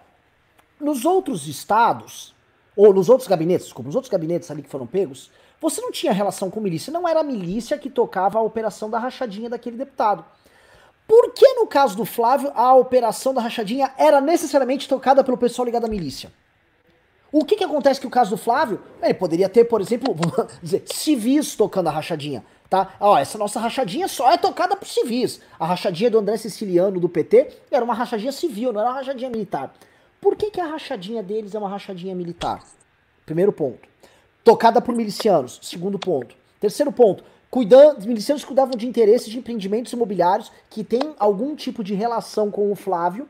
nos 0.80 1.04
outros 1.04 1.48
estados, 1.48 2.32
ou 2.76 2.94
nos 2.94 3.08
outros 3.08 3.28
gabinetes, 3.28 3.72
como 3.72 3.88
nos 3.88 3.96
outros 3.96 4.10
gabinetes 4.10 4.48
ali 4.50 4.62
que 4.62 4.68
foram 4.68 4.86
pegos, 4.86 5.30
você 5.60 5.80
não 5.80 5.90
tinha 5.90 6.12
relação 6.12 6.50
com 6.50 6.60
milícia, 6.60 6.92
não 6.92 7.08
era 7.08 7.20
a 7.20 7.24
milícia 7.24 7.76
que 7.76 7.90
tocava 7.90 8.38
a 8.38 8.42
operação 8.42 8.88
da 8.88 8.98
rachadinha 8.98 9.50
daquele 9.50 9.76
deputado. 9.76 10.24
Por 11.08 11.32
que 11.32 11.54
no 11.54 11.66
caso 11.66 11.96
do 11.96 12.04
Flávio 12.04 12.52
a 12.54 12.74
operação 12.74 13.32
da 13.32 13.40
rachadinha 13.40 13.90
era 13.96 14.20
necessariamente 14.20 14.86
tocada 14.86 15.24
pelo 15.24 15.38
pessoal 15.38 15.64
ligado 15.64 15.86
à 15.86 15.88
milícia? 15.88 16.30
O 17.32 17.46
que, 17.46 17.56
que 17.56 17.64
acontece 17.64 17.98
que 17.98 18.06
o 18.06 18.10
caso 18.10 18.30
do 18.30 18.36
Flávio, 18.36 18.78
ele 19.02 19.14
poderia 19.14 19.48
ter, 19.48 19.64
por 19.64 19.80
exemplo, 19.80 20.14
dizer, 20.62 20.82
civis 20.86 21.56
tocando 21.56 21.88
a 21.88 21.90
rachadinha, 21.90 22.44
tá? 22.68 22.94
Ó, 23.00 23.16
essa 23.16 23.38
nossa 23.38 23.58
rachadinha 23.58 24.06
só 24.06 24.30
é 24.30 24.36
tocada 24.36 24.76
por 24.76 24.86
civis. 24.86 25.40
A 25.58 25.66
rachadinha 25.66 26.10
do 26.10 26.18
André 26.18 26.36
Siciliano 26.36 27.00
do 27.00 27.08
PT 27.08 27.56
era 27.70 27.82
uma 27.82 27.94
rachadinha 27.94 28.32
civil, 28.32 28.70
não 28.70 28.80
era 28.80 28.90
uma 28.90 28.98
rachadinha 28.98 29.30
militar. 29.30 29.72
Por 30.20 30.36
que, 30.36 30.50
que 30.50 30.60
a 30.60 30.66
rachadinha 30.66 31.22
deles 31.22 31.54
é 31.54 31.58
uma 31.58 31.70
rachadinha 31.70 32.14
militar? 32.14 32.62
Primeiro 33.24 33.52
ponto. 33.52 33.88
Tocada 34.44 34.80
por 34.80 34.94
milicianos. 34.94 35.58
Segundo 35.62 35.98
ponto. 35.98 36.34
Terceiro 36.60 36.92
ponto. 36.92 37.24
Cuidando, 37.50 37.98
os 37.98 38.06
milicianos 38.06 38.44
cuidavam 38.44 38.76
de 38.76 38.86
interesses 38.86 39.28
de 39.28 39.38
empreendimentos 39.38 39.92
imobiliários 39.92 40.52
que 40.68 40.84
têm 40.84 41.14
algum 41.18 41.56
tipo 41.56 41.82
de 41.82 41.94
relação 41.94 42.50
com 42.50 42.70
o 42.70 42.76
Flávio, 42.76 43.28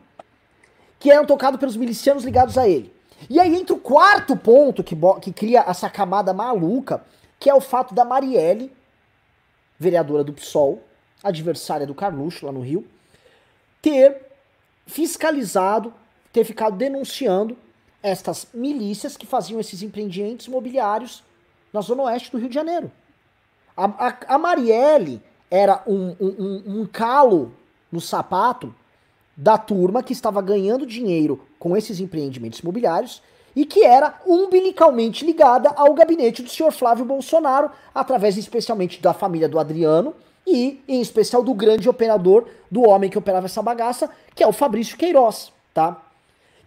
que 0.98 1.10
eram 1.10 1.24
tocados 1.24 1.60
pelos 1.60 1.76
milicianos 1.76 2.24
ligados 2.24 2.58
a 2.58 2.68
ele. 2.68 2.92
E 3.30 3.38
aí 3.38 3.54
entra 3.54 3.74
o 3.74 3.80
quarto 3.80 4.36
ponto 4.36 4.82
que, 4.82 4.96
que 5.22 5.32
cria 5.32 5.64
essa 5.66 5.88
camada 5.88 6.32
maluca, 6.32 7.04
que 7.38 7.48
é 7.48 7.54
o 7.54 7.60
fato 7.60 7.94
da 7.94 8.04
Marielle, 8.04 8.72
vereadora 9.78 10.24
do 10.24 10.32
PSOL, 10.32 10.82
adversária 11.22 11.86
do 11.86 11.94
Carluxo 11.94 12.46
lá 12.46 12.52
no 12.52 12.60
Rio, 12.60 12.84
ter 13.80 14.26
fiscalizado 14.86 15.92
ter 16.32 16.44
ficado 16.44 16.76
denunciando 16.76 17.56
estas 18.02 18.46
milícias 18.54 19.16
que 19.16 19.26
faziam 19.26 19.58
esses 19.58 19.82
empreendimentos 19.82 20.46
imobiliários 20.46 21.24
na 21.72 21.80
zona 21.80 22.04
oeste 22.04 22.30
do 22.30 22.38
Rio 22.38 22.48
de 22.48 22.54
Janeiro. 22.54 22.90
A, 23.78 24.08
a, 24.08 24.34
a 24.34 24.38
Marielle 24.38 25.22
era 25.48 25.84
um, 25.86 26.16
um, 26.20 26.62
um 26.80 26.86
calo 26.86 27.52
no 27.92 28.00
sapato 28.00 28.74
da 29.36 29.56
turma 29.56 30.02
que 30.02 30.12
estava 30.12 30.42
ganhando 30.42 30.84
dinheiro 30.84 31.40
com 31.60 31.76
esses 31.76 32.00
empreendimentos 32.00 32.58
imobiliários 32.58 33.22
e 33.54 33.64
que 33.64 33.84
era 33.84 34.20
umbilicalmente 34.26 35.24
ligada 35.24 35.70
ao 35.76 35.94
gabinete 35.94 36.42
do 36.42 36.50
senhor 36.50 36.72
Flávio 36.72 37.04
Bolsonaro, 37.04 37.70
através 37.94 38.36
especialmente 38.36 39.00
da 39.00 39.14
família 39.14 39.48
do 39.48 39.60
Adriano 39.60 40.12
e, 40.44 40.82
em 40.88 41.00
especial, 41.00 41.40
do 41.40 41.54
grande 41.54 41.88
operador, 41.88 42.48
do 42.68 42.82
homem 42.82 43.08
que 43.08 43.18
operava 43.18 43.46
essa 43.46 43.62
bagaça, 43.62 44.10
que 44.34 44.42
é 44.42 44.46
o 44.46 44.52
Fabrício 44.52 44.96
Queiroz, 44.96 45.52
tá? 45.72 46.02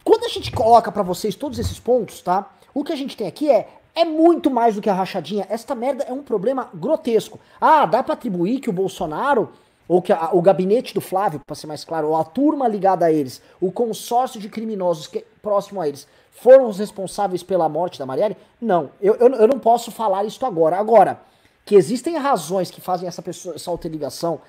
Quando 0.02 0.24
a 0.24 0.30
gente 0.30 0.50
coloca 0.50 0.90
para 0.92 1.04
vocês 1.04 1.36
todos 1.36 1.60
esses 1.60 1.78
pontos, 1.78 2.22
tá? 2.22 2.50
O 2.74 2.86
que 2.86 2.94
a 2.94 2.96
gente 2.96 3.18
tem 3.18 3.28
aqui 3.28 3.50
é 3.50 3.68
é 3.96 4.06
muito 4.06 4.50
mais 4.50 4.76
do 4.76 4.82
que 4.82 4.90
a 4.90 4.94
rachadinha. 4.94 5.46
Esta 5.50 5.76
merda 5.76 6.04
é 6.04 6.14
um 6.14 6.24
problema 6.24 6.70
grotesco. 6.74 7.40
Ah, 7.60 7.86
dá 7.86 8.02
para 8.02 8.14
atribuir 8.14 8.60
que 8.60 8.70
o 8.70 8.74
Bolsonaro 8.74 9.50
ou 9.88 10.02
que 10.02 10.14
a, 10.14 10.30
o 10.32 10.42
gabinete 10.42 10.94
do 10.94 11.02
Flávio, 11.02 11.42
para 11.46 11.56
ser 11.56 11.68
mais 11.68 11.84
claro, 11.84 12.08
ou 12.08 12.16
a 12.16 12.24
turma 12.24 12.68
ligada 12.68 13.06
a 13.06 13.12
eles, 13.12 13.42
o 13.60 13.72
consórcio 13.72 14.40
de 14.40 14.48
criminosos 14.48 15.06
que, 15.08 15.26
próximo 15.42 15.82
a 15.82 15.88
eles, 15.88 16.08
foram 16.32 16.68
os 16.70 16.80
responsáveis 16.80 17.44
pela 17.44 17.68
morte 17.68 18.00
da 18.00 18.06
Marielle? 18.06 18.38
Não, 18.62 18.92
eu, 19.02 19.16
eu, 19.16 19.28
eu 19.30 19.48
não 19.50 19.60
posso 19.60 19.92
falar 19.92 20.24
isso 20.24 20.46
agora. 20.46 20.78
Agora, 20.78 21.20
que 21.64 21.76
existem 21.76 22.18
razões 22.18 22.72
que 22.72 22.82
fazem 22.82 23.08
essa 23.08 23.22
pessoa, 23.22 23.56
essa 23.56 23.72
interligação, 23.72 24.42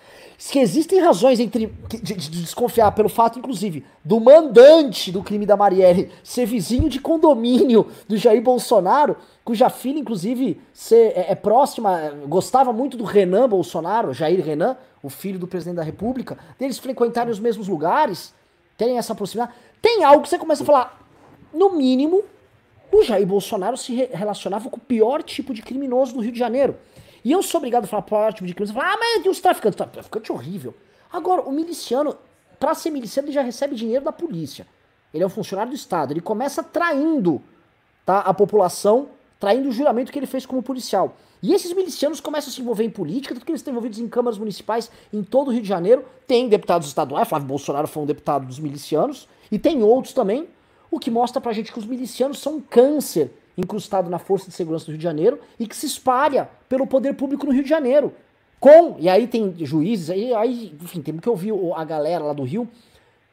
que 0.50 0.58
existem 0.58 0.98
razões 1.00 1.38
entre, 1.38 1.66
de, 1.88 2.14
de, 2.14 2.30
desconfiar 2.42 2.92
pelo 2.92 3.08
fato, 3.08 3.38
inclusive, 3.38 3.84
do 4.04 4.18
mandante 4.18 5.12
do 5.12 5.22
crime 5.22 5.46
da 5.46 5.56
Marielle 5.56 6.10
ser 6.24 6.46
vizinho 6.46 6.88
de 6.88 6.98
condomínio 6.98 7.86
do 8.08 8.16
Jair 8.16 8.42
Bolsonaro, 8.42 9.16
cuja 9.44 9.68
filha, 9.68 9.98
inclusive, 9.98 10.60
ser, 10.72 11.12
é, 11.14 11.32
é 11.32 11.34
próxima, 11.34 12.12
gostava 12.26 12.72
muito 12.72 12.96
do 12.96 13.04
Renan 13.04 13.48
Bolsonaro, 13.48 14.12
Jair 14.12 14.44
Renan, 14.44 14.76
o 15.02 15.08
filho 15.08 15.38
do 15.38 15.46
presidente 15.46 15.76
da 15.76 15.82
República, 15.82 16.38
deles 16.58 16.78
frequentarem 16.78 17.30
os 17.30 17.40
mesmos 17.40 17.68
lugares, 17.68 18.32
terem 18.76 18.98
essa 18.98 19.14
proximidade. 19.14 19.54
Tem 19.80 20.02
algo 20.02 20.22
que 20.22 20.28
você 20.28 20.38
começa 20.38 20.62
a 20.62 20.66
falar, 20.66 21.00
no 21.52 21.76
mínimo, 21.76 22.22
o 22.90 23.02
Jair 23.02 23.26
Bolsonaro 23.26 23.76
se 23.76 24.08
relacionava 24.12 24.68
com 24.68 24.76
o 24.76 24.80
pior 24.80 25.22
tipo 25.22 25.54
de 25.54 25.62
criminoso 25.62 26.14
do 26.14 26.20
Rio 26.20 26.32
de 26.32 26.38
Janeiro. 26.38 26.76
E 27.24 27.30
eu 27.30 27.42
sou 27.42 27.58
obrigado 27.58 27.84
a 27.84 27.86
falar 27.86 28.02
pior 28.02 28.32
tipo 28.32 28.46
de 28.46 28.54
criminoso. 28.54 28.78
Falar, 28.78 28.94
ah, 28.94 28.98
mas 28.98 29.26
os 29.26 29.40
traficantes. 29.40 29.78
Traficante 29.92 30.32
horrível. 30.32 30.74
Agora, 31.12 31.42
o 31.42 31.52
miliciano, 31.52 32.16
para 32.58 32.74
ser 32.74 32.90
miliciano, 32.90 33.28
ele 33.28 33.34
já 33.34 33.42
recebe 33.42 33.74
dinheiro 33.74 34.04
da 34.04 34.12
polícia. 34.12 34.66
Ele 35.12 35.22
é 35.22 35.26
um 35.26 35.30
funcionário 35.30 35.70
do 35.70 35.76
Estado. 35.76 36.12
Ele 36.12 36.20
começa 36.20 36.62
traindo 36.62 37.42
tá, 38.04 38.20
a 38.20 38.34
população, 38.34 39.08
traindo 39.38 39.68
o 39.68 39.72
juramento 39.72 40.10
que 40.10 40.18
ele 40.18 40.26
fez 40.26 40.46
como 40.46 40.62
policial. 40.62 41.16
E 41.42 41.52
esses 41.52 41.72
milicianos 41.72 42.20
começam 42.20 42.50
a 42.50 42.54
se 42.54 42.60
envolver 42.60 42.84
em 42.84 42.90
política, 42.90 43.34
tanto 43.34 43.44
que 43.44 43.50
eles 43.50 43.60
estão 43.60 43.72
envolvidos 43.72 43.98
em 43.98 44.08
câmaras 44.08 44.38
municipais 44.38 44.90
em 45.12 45.24
todo 45.24 45.48
o 45.48 45.50
Rio 45.50 45.62
de 45.62 45.68
Janeiro. 45.68 46.04
Tem 46.26 46.48
deputados 46.48 46.86
estaduais, 46.86 47.28
Flávio 47.28 47.48
Bolsonaro 47.48 47.88
foi 47.88 48.02
um 48.04 48.06
deputado 48.06 48.46
dos 48.46 48.60
milicianos, 48.60 49.28
e 49.50 49.58
tem 49.58 49.82
outros 49.82 50.14
também 50.14 50.48
o 50.88 51.00
que 51.00 51.10
mostra 51.10 51.40
pra 51.40 51.52
gente 51.52 51.72
que 51.72 51.78
os 51.78 51.86
milicianos 51.86 52.38
são 52.38 52.56
um 52.56 52.60
câncer 52.60 53.32
incrustado 53.56 54.10
na 54.10 54.18
Força 54.18 54.48
de 54.48 54.54
Segurança 54.54 54.86
do 54.86 54.92
Rio 54.92 54.98
de 54.98 55.04
Janeiro 55.04 55.40
e 55.58 55.66
que 55.66 55.76
se 55.76 55.86
espalha 55.86 56.48
pelo 56.68 56.86
poder 56.86 57.14
público 57.14 57.46
no 57.46 57.52
Rio 57.52 57.62
de 57.62 57.68
Janeiro. 57.68 58.14
Com, 58.58 58.96
e 58.98 59.08
aí 59.08 59.26
tem 59.26 59.54
juízes, 59.64 60.10
aí, 60.10 60.32
aí 60.34 60.74
enfim, 60.80 61.02
temos 61.02 61.20
que 61.20 61.28
ouvir 61.28 61.52
a 61.74 61.84
galera 61.84 62.24
lá 62.24 62.32
do 62.32 62.44
Rio, 62.44 62.68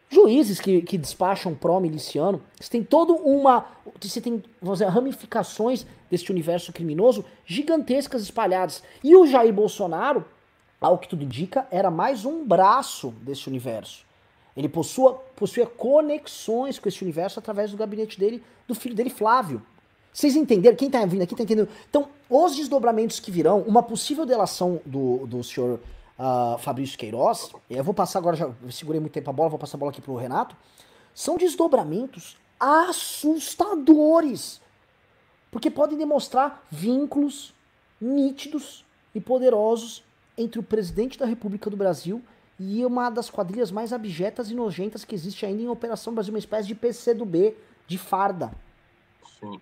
juízes 0.10 0.60
que, 0.60 0.82
que 0.82 0.98
despacham 0.98 1.54
pró-miliciano. 1.54 2.42
Você 2.60 2.70
tem 2.70 2.84
todo 2.84 3.14
uma. 3.14 3.66
Você 4.02 4.20
tem 4.20 4.44
vamos 4.60 4.80
dizer, 4.80 4.90
ramificações 4.90 5.86
deste 6.10 6.32
universo 6.32 6.74
criminoso 6.74 7.24
gigantescas 7.46 8.24
espalhadas. 8.24 8.82
E 9.04 9.16
o 9.16 9.28
Jair 9.28 9.54
Bolsonaro, 9.54 10.26
ao 10.82 10.98
que 10.98 11.08
tudo 11.08 11.24
indica, 11.24 11.68
era 11.70 11.92
mais 11.92 12.26
um 12.26 12.44
braço 12.44 13.12
desse 13.22 13.48
universo. 13.48 14.04
Ele 14.58 14.68
possua, 14.68 15.14
possuía 15.36 15.68
conexões 15.68 16.80
com 16.80 16.90
esse 16.90 17.04
universo 17.04 17.40
através 17.40 17.72
do 17.72 17.78
gabinete 17.78 18.20
dele, 18.20 18.44
do 18.68 18.76
filho 18.76 18.96
dele, 18.96 19.10
Flávio. 19.10 19.62
Vocês 20.14 20.36
entenderam? 20.36 20.76
Quem 20.76 20.90
tá 20.90 21.06
vindo 21.06 21.22
aqui 21.22 21.36
tá 21.36 21.44
entendendo? 21.44 21.70
Então, 21.90 22.10
os 22.30 22.56
desdobramentos 22.56 23.20
que 23.20 23.32
virão, 23.32 23.62
uma 23.62 23.84
possível 23.84 24.26
delação 24.26 24.82
do, 24.86 25.28
do 25.28 25.44
senhor 25.44 25.80
uh, 26.18 26.58
Fabrício 26.60 26.98
Queiroz, 26.98 27.52
eu 27.70 27.84
vou 27.84 27.94
passar 27.94 28.20
agora, 28.20 28.36
já 28.36 28.50
segurei 28.72 29.00
muito 29.00 29.14
tempo 29.14 29.30
a 29.30 29.34
bola, 29.34 29.50
vou 29.50 29.60
passar 29.60 29.78
a 29.78 29.80
bola 29.80 29.92
aqui 29.92 30.02
pro 30.02 30.16
Renato, 30.16 30.56
são 31.14 31.38
desdobramentos 31.38 32.38
assustadores. 32.60 34.62
Porque 35.52 35.72
podem 35.72 35.98
demonstrar 35.98 36.66
vínculos 36.70 37.54
nítidos 38.00 38.86
e 39.14 39.20
poderosos 39.20 40.04
entre 40.38 40.60
o 40.60 40.64
presidente 40.64 41.18
da 41.18 41.26
República 41.26 41.70
do 41.70 41.78
Brasil 41.78 42.22
e 42.60 42.86
uma 42.86 43.10
das 43.10 43.30
quadrilhas 43.30 43.72
mais 43.72 43.94
abjetas 43.94 44.52
e 44.52 44.56
nojentas 44.56 45.06
que 45.06 45.16
existe 45.16 45.46
ainda 45.46 45.62
em 45.62 45.70
Operação 45.70 46.14
Brasil, 46.14 46.34
uma 46.34 46.40
espécie 46.40 46.68
de 46.68 46.76
PC 46.76 47.14
do 47.14 47.26
B 47.26 47.56
de 47.88 47.98
farda. 47.98 48.52
Sim. 49.40 49.60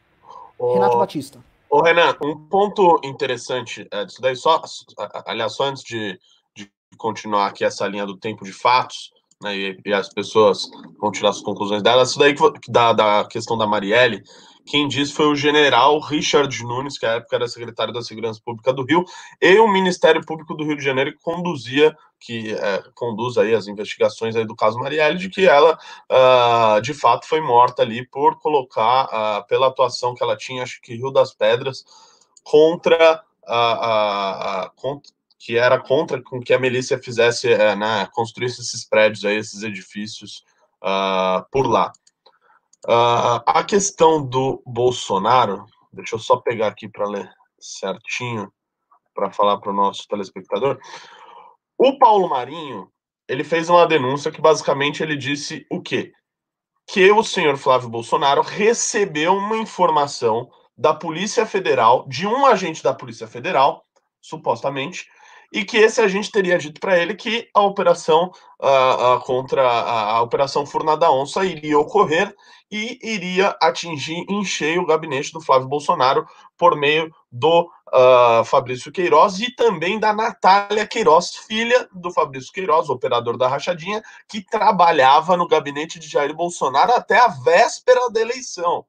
Renato 0.59 0.97
Batista. 0.97 1.39
Ô, 1.69 1.81
Renan, 1.81 2.15
um 2.23 2.35
ponto 2.47 2.99
interessante 3.03 3.87
é, 3.91 4.05
disso 4.05 4.21
daí, 4.21 4.35
só, 4.35 4.61
aliás, 5.25 5.53
só 5.53 5.65
antes 5.65 5.83
de, 5.83 6.19
de 6.55 6.71
continuar 6.97 7.47
aqui 7.47 7.65
essa 7.65 7.87
linha 7.87 8.05
do 8.05 8.17
tempo 8.17 8.45
de 8.45 8.53
fatos, 8.53 9.11
né, 9.43 9.55
e, 9.55 9.79
e, 9.85 9.93
as 9.93 10.09
pessoas 10.09 10.69
vão 10.99 11.11
tirar 11.11 11.29
as 11.29 11.41
conclusões 11.41 11.83
delas, 11.83 12.09
isso 12.09 12.19
daí 12.19 12.33
que, 12.33 12.71
da, 12.71 12.93
da 12.93 13.25
questão 13.25 13.57
da 13.57 13.67
Marielle, 13.67 14.23
quem 14.67 14.87
disse 14.87 15.13
foi 15.13 15.27
o 15.27 15.35
general 15.35 15.99
Richard 15.99 16.63
Nunes, 16.63 16.97
que 16.97 17.05
à 17.05 17.13
época 17.13 17.35
era 17.35 17.47
secretário 17.47 17.93
da 17.93 18.01
Segurança 18.01 18.39
Pública 18.43 18.73
do 18.73 18.83
Rio, 18.83 19.05
e 19.41 19.57
o 19.57 19.67
Ministério 19.67 20.23
Público 20.25 20.53
do 20.53 20.63
Rio 20.63 20.75
de 20.75 20.83
Janeiro, 20.83 21.13
que 21.13 21.23
conduzia, 21.23 21.95
que 22.19 22.53
é, 22.53 22.83
conduz 22.93 23.37
aí 23.37 23.55
as 23.55 23.67
investigações 23.67 24.35
aí 24.35 24.45
do 24.45 24.55
caso 24.55 24.77
Marielle, 24.77 25.17
de 25.17 25.29
que 25.29 25.47
ela, 25.47 25.79
uh, 26.11 26.81
de 26.81 26.93
fato, 26.93 27.27
foi 27.27 27.39
morta 27.39 27.81
ali 27.81 28.05
por 28.07 28.37
colocar, 28.39 29.05
uh, 29.05 29.47
pela 29.47 29.67
atuação 29.67 30.13
que 30.13 30.23
ela 30.23 30.35
tinha, 30.35 30.63
acho 30.63 30.81
que 30.81 30.95
Rio 30.95 31.11
das 31.11 31.33
Pedras, 31.33 31.85
contra 32.43 33.23
a, 33.47 34.65
a, 34.65 34.71
que 35.39 35.57
era 35.57 35.79
contra 35.79 36.21
com 36.21 36.41
que 36.41 36.53
a 36.53 36.59
milícia 36.59 36.97
fizesse, 36.97 37.51
é, 37.51 37.75
né, 37.75 38.07
construísse 38.11 38.61
esses 38.61 38.83
prédios 38.83 39.23
aí, 39.23 39.37
esses 39.37 39.63
edifícios 39.63 40.43
uh, 40.83 41.45
por 41.51 41.67
lá. 41.67 41.91
Uh, 42.87 43.43
a 43.45 43.65
questão 43.65 44.25
do 44.25 44.63
Bolsonaro, 44.65 45.65
deixa 45.91 46.15
eu 46.15 46.19
só 46.19 46.37
pegar 46.37 46.67
aqui 46.67 46.87
para 46.87 47.05
ler 47.05 47.29
certinho, 47.59 48.49
para 49.13 49.29
falar 49.29 49.57
para 49.57 49.71
o 49.71 49.75
nosso 49.75 50.07
telespectador. 50.07 50.79
O 51.77 51.99
Paulo 51.99 52.29
Marinho, 52.29 52.89
ele 53.27 53.43
fez 53.43 53.69
uma 53.69 53.85
denúncia 53.85 54.31
que 54.31 54.39
basicamente 54.39 55.03
ele 55.03 55.17
disse 55.17 55.67
o 55.69 55.81
quê? 55.81 56.13
Que 56.87 57.11
o 57.11 57.21
senhor 57.23 57.57
Flávio 57.57 57.89
Bolsonaro 57.89 58.41
recebeu 58.41 59.35
uma 59.35 59.57
informação 59.57 60.49
da 60.77 60.93
Polícia 60.93 61.45
Federal, 61.45 62.07
de 62.07 62.25
um 62.25 62.45
agente 62.45 62.81
da 62.81 62.93
Polícia 62.93 63.27
Federal, 63.27 63.83
supostamente, 64.21 65.09
e 65.51 65.63
que 65.63 65.77
esse 65.77 66.01
agente 66.01 66.31
teria 66.31 66.57
dito 66.57 66.79
para 66.79 66.97
ele 66.97 67.15
que 67.15 67.49
a 67.53 67.61
operação 67.61 68.31
uh, 68.59 69.19
contra 69.21 69.67
a, 69.67 70.11
a, 70.17 70.21
operação 70.21 70.65
Furna 70.65 70.97
da 70.97 71.11
Onça 71.11 71.45
iria 71.45 71.79
ocorrer 71.79 72.35
e 72.69 72.99
iria 73.01 73.55
atingir 73.61 74.25
em 74.29 74.43
cheio 74.43 74.81
o 74.81 74.85
gabinete 74.85 75.31
do 75.31 75.41
Flávio 75.41 75.69
Bolsonaro 75.69 76.27
por 76.57 76.75
meio 76.75 77.13
do 77.31 77.61
uh, 77.61 78.43
Fabrício 78.43 78.91
Queiroz 78.91 79.39
e 79.39 79.55
também 79.55 79.99
da 79.99 80.13
Natália 80.13 80.85
Queiroz, 80.85 81.35
filha 81.47 81.87
do 81.93 82.11
Fabrício 82.11 82.51
Queiroz, 82.51 82.89
operador 82.89 83.37
da 83.37 83.47
rachadinha, 83.47 84.03
que 84.27 84.41
trabalhava 84.41 85.37
no 85.37 85.47
gabinete 85.47 85.97
de 85.97 86.09
Jair 86.09 86.33
Bolsonaro 86.33 86.91
até 86.91 87.19
a 87.19 87.29
véspera 87.29 88.09
da 88.09 88.19
eleição. 88.19 88.85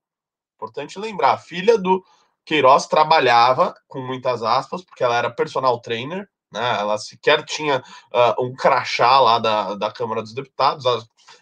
Importante 0.57 0.99
lembrar, 0.99 1.39
filha 1.39 1.79
do 1.79 2.05
Queiroz 2.45 2.87
trabalhava, 2.87 3.75
com 3.87 4.01
muitas 4.01 4.43
aspas, 4.43 4.83
porque 4.83 5.05
ela 5.05 5.17
era 5.17 5.31
personal 5.31 5.81
trainer 5.81 6.29
né? 6.53 6.79
Ela 6.81 6.99
sequer 6.99 7.45
tinha 7.45 7.83
uh, 8.13 8.45
um 8.45 8.55
crachá 8.55 9.21
lá 9.21 9.39
da, 9.39 9.75
da 9.75 9.93
Câmara 9.93 10.23
dos 10.23 10.35
Deputados, 10.35 10.85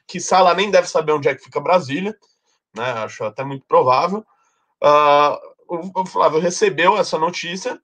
que 0.06 0.18
ela 0.32 0.54
nem 0.54 0.70
deve 0.70 0.88
saber 0.88 1.12
onde 1.12 1.28
é 1.28 1.34
que 1.34 1.44
fica 1.44 1.60
Brasília, 1.60 2.16
né? 2.74 2.92
Acho 2.92 3.24
até 3.24 3.44
muito 3.44 3.64
provável. 3.66 4.24
Uh, 4.82 5.56
o, 5.68 6.06
Flávio 6.06 6.40
recebeu 6.40 6.96
essa 6.96 7.18
notícia 7.18 7.80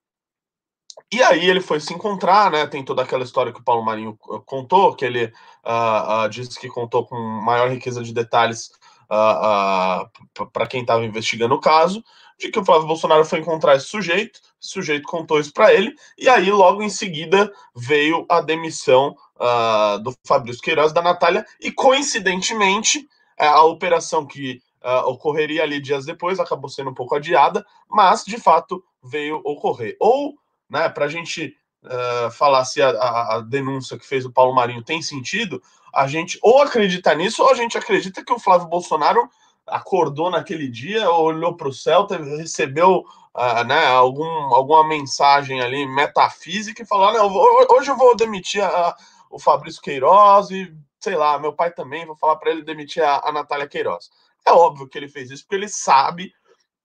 e 1.10 1.22
aí 1.22 1.48
ele 1.48 1.60
foi 1.60 1.80
se 1.80 1.92
encontrar, 1.92 2.50
né? 2.50 2.66
Tem 2.66 2.84
toda 2.84 3.02
aquela 3.02 3.24
história 3.24 3.52
que 3.52 3.60
o 3.60 3.64
Paulo 3.64 3.84
Marinho 3.84 4.16
contou, 4.46 4.94
que 4.94 5.04
ele 5.04 5.26
uh, 5.26 6.24
uh, 6.24 6.28
disse 6.28 6.58
que 6.58 6.68
contou 6.68 7.06
com 7.06 7.16
maior 7.16 7.70
riqueza 7.70 8.02
de 8.02 8.12
detalhes 8.12 8.70
uh, 9.10 10.08
para 10.52 10.66
quem 10.66 10.82
estava 10.82 11.04
investigando 11.04 11.54
o 11.54 11.60
caso 11.60 12.02
de 12.42 12.50
que 12.50 12.58
o 12.58 12.64
Flávio 12.64 12.88
Bolsonaro 12.88 13.24
foi 13.24 13.38
encontrar 13.38 13.76
esse 13.76 13.86
sujeito, 13.86 14.40
o 14.60 14.66
sujeito 14.66 15.06
contou 15.06 15.38
isso 15.38 15.52
para 15.52 15.72
ele, 15.72 15.94
e 16.18 16.28
aí 16.28 16.50
logo 16.50 16.82
em 16.82 16.90
seguida 16.90 17.52
veio 17.74 18.26
a 18.28 18.40
demissão 18.40 19.16
uh, 19.36 19.98
do 20.00 20.12
Fabrício 20.26 20.60
Queiroz 20.60 20.92
da 20.92 21.00
Natália, 21.00 21.46
e 21.60 21.70
coincidentemente 21.70 23.08
a 23.38 23.62
operação 23.64 24.26
que 24.26 24.60
uh, 24.82 25.08
ocorreria 25.08 25.62
ali 25.62 25.80
dias 25.80 26.04
depois 26.04 26.40
acabou 26.40 26.68
sendo 26.68 26.90
um 26.90 26.94
pouco 26.94 27.14
adiada, 27.14 27.64
mas 27.88 28.24
de 28.24 28.38
fato 28.38 28.82
veio 29.02 29.40
ocorrer. 29.44 29.96
Ou, 30.00 30.34
né, 30.68 30.88
para 30.88 31.04
a 31.04 31.08
gente 31.08 31.56
uh, 31.84 32.30
falar 32.32 32.64
se 32.64 32.82
a, 32.82 32.90
a, 32.90 33.36
a 33.36 33.40
denúncia 33.40 33.96
que 33.96 34.06
fez 34.06 34.24
o 34.24 34.32
Paulo 34.32 34.54
Marinho 34.54 34.82
tem 34.82 35.00
sentido, 35.00 35.62
a 35.94 36.06
gente 36.08 36.38
ou 36.42 36.60
acredita 36.60 37.14
nisso, 37.14 37.42
ou 37.42 37.50
a 37.50 37.54
gente 37.54 37.78
acredita 37.78 38.24
que 38.24 38.32
o 38.32 38.38
Flávio 38.38 38.68
Bolsonaro 38.68 39.28
acordou 39.66 40.30
naquele 40.30 40.68
dia, 40.68 41.10
olhou 41.10 41.56
para 41.56 41.68
o 41.68 41.72
céu, 41.72 42.06
recebeu 42.06 43.04
uh, 43.34 43.64
né, 43.64 43.86
algum, 43.86 44.24
alguma 44.54 44.86
mensagem 44.86 45.60
ali 45.60 45.86
metafísica 45.86 46.82
e 46.82 46.86
falou: 46.86 47.12
não, 47.12 47.76
hoje 47.76 47.90
eu 47.90 47.96
vou 47.96 48.16
demitir 48.16 48.62
a, 48.62 48.96
o 49.30 49.38
Fabrício 49.38 49.82
Queiroz 49.82 50.50
e, 50.50 50.74
sei 51.00 51.16
lá, 51.16 51.38
meu 51.38 51.52
pai 51.52 51.72
também, 51.72 52.06
vou 52.06 52.16
falar 52.16 52.36
para 52.36 52.50
ele 52.50 52.62
demitir 52.62 53.02
a, 53.02 53.28
a 53.28 53.32
Natália 53.32 53.68
Queiroz. 53.68 54.10
É 54.46 54.52
óbvio 54.52 54.88
que 54.88 54.98
ele 54.98 55.08
fez 55.08 55.30
isso 55.30 55.44
porque 55.44 55.56
ele 55.56 55.68
sabe, 55.68 56.32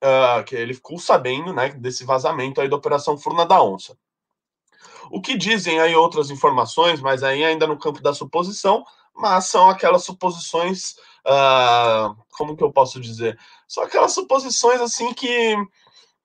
uh, 0.04 0.44
que 0.44 0.56
ele 0.56 0.74
ficou 0.74 1.00
sabendo 1.00 1.54
né, 1.54 1.70
desse 1.70 2.06
vazamento 2.06 2.62
aí 2.62 2.70
da 2.70 2.76
Operação 2.76 3.18
Furna 3.18 3.46
da 3.46 3.62
Onça. 3.62 3.98
O 5.10 5.22
que 5.22 5.38
dizem 5.38 5.80
aí 5.80 5.96
outras 5.96 6.30
informações, 6.30 7.00
mas 7.00 7.24
aí 7.24 7.44
ainda 7.44 7.66
no 7.66 7.78
campo 7.78 8.02
da 8.02 8.14
suposição, 8.14 8.84
mas 9.18 9.46
são 9.46 9.70
aquelas 9.70 10.04
suposições 10.04 10.96
Uh, 11.28 12.16
como 12.32 12.56
que 12.56 12.64
eu 12.64 12.72
posso 12.72 13.02
dizer? 13.02 13.38
São 13.68 13.84
aquelas 13.84 14.14
suposições 14.14 14.80
assim 14.80 15.14
que 15.14 15.58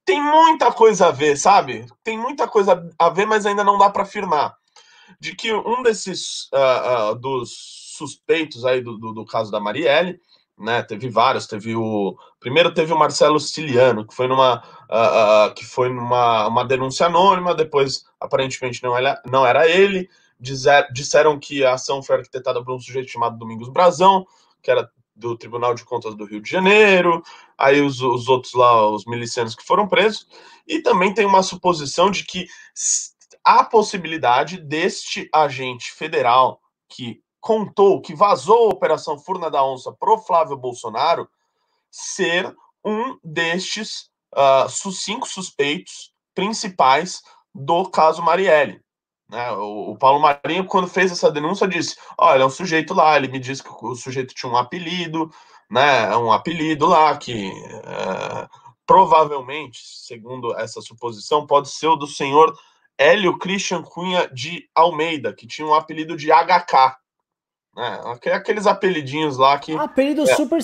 tem 0.04 0.22
muita 0.22 0.70
coisa 0.70 1.08
a 1.08 1.10
ver, 1.10 1.36
sabe? 1.36 1.86
Tem 2.04 2.16
muita 2.16 2.46
coisa 2.46 2.88
a 2.96 3.08
ver, 3.10 3.26
mas 3.26 3.44
ainda 3.44 3.64
não 3.64 3.76
dá 3.76 3.90
para 3.90 4.04
afirmar. 4.04 4.54
De 5.18 5.34
que 5.34 5.52
um 5.52 5.82
desses 5.82 6.48
uh, 6.52 7.10
uh, 7.10 7.14
dos 7.16 7.50
suspeitos 7.96 8.64
aí 8.64 8.80
do, 8.80 8.96
do, 8.96 9.12
do, 9.12 9.24
caso 9.24 9.50
da 9.50 9.58
Marielle, 9.58 10.20
né? 10.56 10.84
Teve 10.84 11.08
vários, 11.08 11.48
teve 11.48 11.74
o 11.74 12.16
primeiro 12.38 12.72
teve 12.72 12.92
o 12.92 12.98
Marcelo 12.98 13.40
Ciliano, 13.40 14.06
que 14.06 14.14
foi 14.14 14.28
numa 14.28 14.62
que 15.56 15.64
foi 15.64 15.88
numa 15.88 16.46
uma 16.46 16.64
denúncia 16.64 17.06
anônima, 17.06 17.54
depois 17.54 18.04
aparentemente 18.20 18.82
não 18.82 18.96
era, 18.96 19.20
não 19.26 19.44
era 19.44 19.68
ele. 19.68 20.08
Dizer, 20.42 20.92
disseram 20.92 21.38
que 21.38 21.64
a 21.64 21.74
ação 21.74 22.02
foi 22.02 22.16
arquitetada 22.16 22.62
por 22.64 22.74
um 22.74 22.80
sujeito 22.80 23.08
chamado 23.08 23.38
Domingos 23.38 23.68
Brazão, 23.68 24.26
que 24.60 24.72
era 24.72 24.90
do 25.14 25.38
Tribunal 25.38 25.72
de 25.72 25.84
Contas 25.84 26.16
do 26.16 26.24
Rio 26.24 26.40
de 26.40 26.50
Janeiro, 26.50 27.22
aí 27.56 27.80
os, 27.80 28.00
os 28.00 28.28
outros 28.28 28.52
lá, 28.52 28.90
os 28.90 29.04
milicianos 29.06 29.54
que 29.54 29.64
foram 29.64 29.86
presos, 29.86 30.26
e 30.66 30.82
também 30.82 31.14
tem 31.14 31.24
uma 31.24 31.44
suposição 31.44 32.10
de 32.10 32.24
que 32.24 32.48
há 33.44 33.62
possibilidade 33.62 34.58
deste 34.58 35.28
agente 35.32 35.92
federal 35.92 36.60
que 36.88 37.22
contou, 37.40 38.00
que 38.00 38.12
vazou 38.12 38.66
a 38.66 38.74
Operação 38.74 39.16
Furna 39.16 39.48
da 39.48 39.64
Onça 39.64 39.92
pro 39.92 40.18
Flávio 40.18 40.56
Bolsonaro, 40.56 41.28
ser 41.88 42.52
um 42.84 43.16
destes 43.22 44.10
uh, 44.34 44.68
cinco 44.90 45.28
suspeitos 45.28 46.12
principais 46.34 47.22
do 47.54 47.88
caso 47.88 48.22
Marielle. 48.22 48.82
Né? 49.32 49.50
O, 49.52 49.92
o, 49.92 49.96
Paulo 49.96 50.20
Marinho, 50.20 50.66
quando 50.66 50.86
fez 50.86 51.10
essa 51.10 51.30
denúncia, 51.32 51.66
disse: 51.66 51.96
Olha, 52.18 52.42
é 52.42 52.46
um 52.46 52.50
sujeito 52.50 52.92
lá, 52.92 53.16
ele 53.16 53.28
me 53.28 53.38
disse 53.38 53.62
que 53.62 53.70
o 53.70 53.94
sujeito 53.94 54.34
tinha 54.34 54.52
um 54.52 54.58
apelido, 54.58 55.30
né? 55.70 56.14
Um 56.18 56.30
apelido 56.30 56.86
lá 56.86 57.16
que 57.16 57.50
é, 57.50 58.48
provavelmente, 58.86 59.80
segundo 59.82 60.54
essa 60.58 60.82
suposição, 60.82 61.46
pode 61.46 61.70
ser 61.70 61.86
o 61.86 61.96
do 61.96 62.06
senhor 62.06 62.54
Hélio 62.98 63.38
Christian 63.38 63.82
Cunha 63.82 64.28
de 64.28 64.68
Almeida, 64.74 65.32
que 65.32 65.46
tinha 65.46 65.66
um 65.66 65.74
apelido 65.74 66.14
de 66.14 66.28
HK. 66.30 66.98
Né? 67.74 68.00
Aqueles 68.34 68.66
apelidinhos 68.66 69.38
lá 69.38 69.58
que. 69.58 69.74
Apelido 69.74 70.22
é, 70.22 70.34
super 70.34 70.62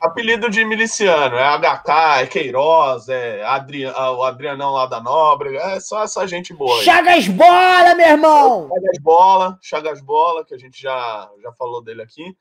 Apelido 0.00 0.50
de 0.50 0.64
miliciano, 0.64 1.36
é 1.36 1.58
HK, 1.58 2.22
é 2.22 2.26
Queiroz, 2.26 3.08
é 3.08 3.44
Adri, 3.44 3.86
o 3.86 4.24
Adrianão 4.24 4.72
lá 4.72 4.86
da 4.86 5.00
Nóbrega, 5.00 5.58
é 5.58 5.80
só 5.80 6.02
essa 6.02 6.26
gente 6.26 6.52
boa. 6.52 6.78
Aí. 6.78 6.84
Chagas 6.84 7.28
Bola, 7.28 7.94
meu 7.94 8.08
irmão! 8.08 8.68
Chagas 8.68 8.98
Bola, 9.00 9.58
Chagas 9.62 10.00
Bola, 10.00 10.44
que 10.44 10.54
a 10.54 10.58
gente 10.58 10.82
já, 10.82 11.30
já 11.40 11.52
falou 11.52 11.82
dele 11.82 12.02
aqui. 12.02 12.34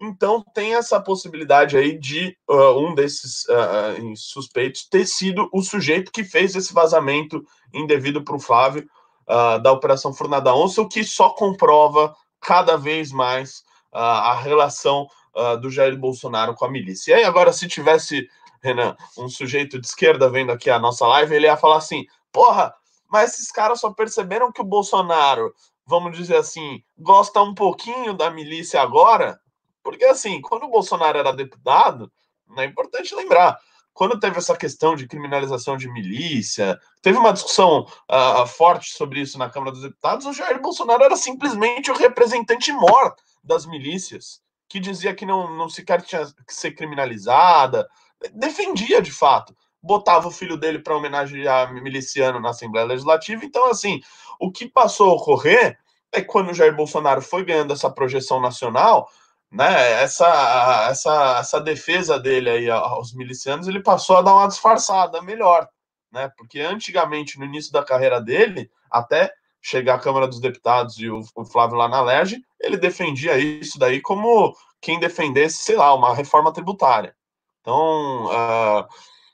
Então 0.00 0.44
tem 0.54 0.74
essa 0.74 1.00
possibilidade 1.00 1.76
aí 1.76 1.98
de 1.98 2.36
uh, 2.48 2.78
um 2.78 2.94
desses 2.94 3.44
uh, 3.48 4.16
suspeitos 4.16 4.86
ter 4.88 5.06
sido 5.06 5.48
o 5.52 5.62
sujeito 5.62 6.12
que 6.12 6.22
fez 6.22 6.54
esse 6.54 6.72
vazamento 6.72 7.42
indevido 7.72 8.22
para 8.22 8.36
o 8.36 8.40
Flávio 8.40 8.86
uh, 9.26 9.58
da 9.62 9.72
Operação 9.72 10.12
Fornada 10.12 10.54
Onça, 10.54 10.82
o 10.82 10.88
que 10.88 11.02
só 11.02 11.30
comprova 11.30 12.14
cada 12.46 12.76
vez 12.76 13.10
mais 13.10 13.64
uh, 13.92 13.98
a 13.98 14.34
relação 14.36 15.08
uh, 15.34 15.60
do 15.60 15.68
Jair 15.68 15.98
Bolsonaro 15.98 16.54
com 16.54 16.64
a 16.64 16.70
milícia. 16.70 17.10
E 17.10 17.14
aí, 17.14 17.24
agora, 17.24 17.52
se 17.52 17.66
tivesse, 17.66 18.30
Renan, 18.62 18.96
um 19.18 19.28
sujeito 19.28 19.80
de 19.80 19.86
esquerda 19.88 20.30
vendo 20.30 20.52
aqui 20.52 20.70
a 20.70 20.78
nossa 20.78 21.04
live, 21.08 21.34
ele 21.34 21.46
ia 21.46 21.56
falar 21.56 21.78
assim: 21.78 22.06
porra, 22.30 22.72
mas 23.10 23.32
esses 23.32 23.50
caras 23.50 23.80
só 23.80 23.92
perceberam 23.92 24.52
que 24.52 24.60
o 24.60 24.64
Bolsonaro, 24.64 25.52
vamos 25.84 26.16
dizer 26.16 26.36
assim, 26.36 26.84
gosta 26.96 27.42
um 27.42 27.52
pouquinho 27.52 28.14
da 28.14 28.30
milícia 28.30 28.80
agora? 28.80 29.40
Porque, 29.82 30.04
assim, 30.04 30.40
quando 30.40 30.64
o 30.64 30.70
Bolsonaro 30.70 31.18
era 31.18 31.32
deputado, 31.32 32.10
é 32.58 32.64
importante 32.64 33.12
lembrar, 33.12 33.58
quando 33.96 34.20
teve 34.20 34.36
essa 34.36 34.54
questão 34.54 34.94
de 34.94 35.08
criminalização 35.08 35.74
de 35.74 35.90
milícia, 35.90 36.78
teve 37.00 37.16
uma 37.16 37.32
discussão 37.32 37.86
uh, 38.10 38.46
forte 38.46 38.90
sobre 38.90 39.22
isso 39.22 39.38
na 39.38 39.48
Câmara 39.48 39.72
dos 39.72 39.80
Deputados, 39.80 40.26
o 40.26 40.34
Jair 40.34 40.60
Bolsonaro 40.60 41.02
era 41.02 41.16
simplesmente 41.16 41.90
o 41.90 41.96
representante 41.96 42.70
mor 42.72 43.16
das 43.42 43.64
milícias, 43.64 44.42
que 44.68 44.78
dizia 44.78 45.14
que 45.14 45.24
não, 45.24 45.50
não 45.56 45.70
sequer 45.70 46.02
tinha 46.02 46.26
que 46.46 46.52
ser 46.52 46.72
criminalizada, 46.72 47.88
defendia 48.34 49.00
de 49.00 49.10
fato, 49.10 49.56
botava 49.82 50.28
o 50.28 50.32
filho 50.32 50.58
dele 50.58 50.78
para 50.78 50.94
homenagear 50.94 51.72
miliciano 51.72 52.38
na 52.38 52.50
Assembleia 52.50 52.86
Legislativa. 52.86 53.46
Então, 53.46 53.70
assim, 53.70 54.02
o 54.38 54.52
que 54.52 54.68
passou 54.68 55.08
a 55.08 55.14
ocorrer 55.14 55.78
é 56.12 56.20
que 56.20 56.26
quando 56.26 56.50
o 56.50 56.54
Jair 56.54 56.76
Bolsonaro 56.76 57.22
foi 57.22 57.46
ganhando 57.46 57.72
essa 57.72 57.88
projeção 57.88 58.42
nacional, 58.42 59.08
né, 59.56 60.02
essa, 60.02 60.88
essa, 60.90 61.38
essa 61.38 61.60
defesa 61.60 62.18
dele 62.18 62.50
aí 62.50 62.70
aos 62.70 63.14
milicianos, 63.14 63.66
ele 63.66 63.82
passou 63.82 64.18
a 64.18 64.22
dar 64.22 64.34
uma 64.34 64.46
disfarçada 64.46 65.22
melhor, 65.22 65.66
né? 66.12 66.30
Porque 66.36 66.60
antigamente, 66.60 67.38
no 67.38 67.46
início 67.46 67.72
da 67.72 67.82
carreira 67.82 68.20
dele, 68.20 68.70
até 68.90 69.32
chegar 69.62 69.94
à 69.94 69.98
Câmara 69.98 70.28
dos 70.28 70.40
Deputados 70.40 70.98
e 70.98 71.08
o, 71.08 71.22
o 71.34 71.44
Flávio 71.46 71.76
lá 71.76 71.88
na 71.88 72.02
Lerge, 72.02 72.40
ele 72.60 72.76
defendia 72.76 73.38
isso 73.38 73.78
daí 73.78 74.00
como 74.00 74.54
quem 74.80 75.00
defendesse, 75.00 75.64
sei 75.64 75.76
lá, 75.76 75.94
uma 75.94 76.14
reforma 76.14 76.52
tributária. 76.52 77.16
Então, 77.62 78.26
uh, 78.26 78.86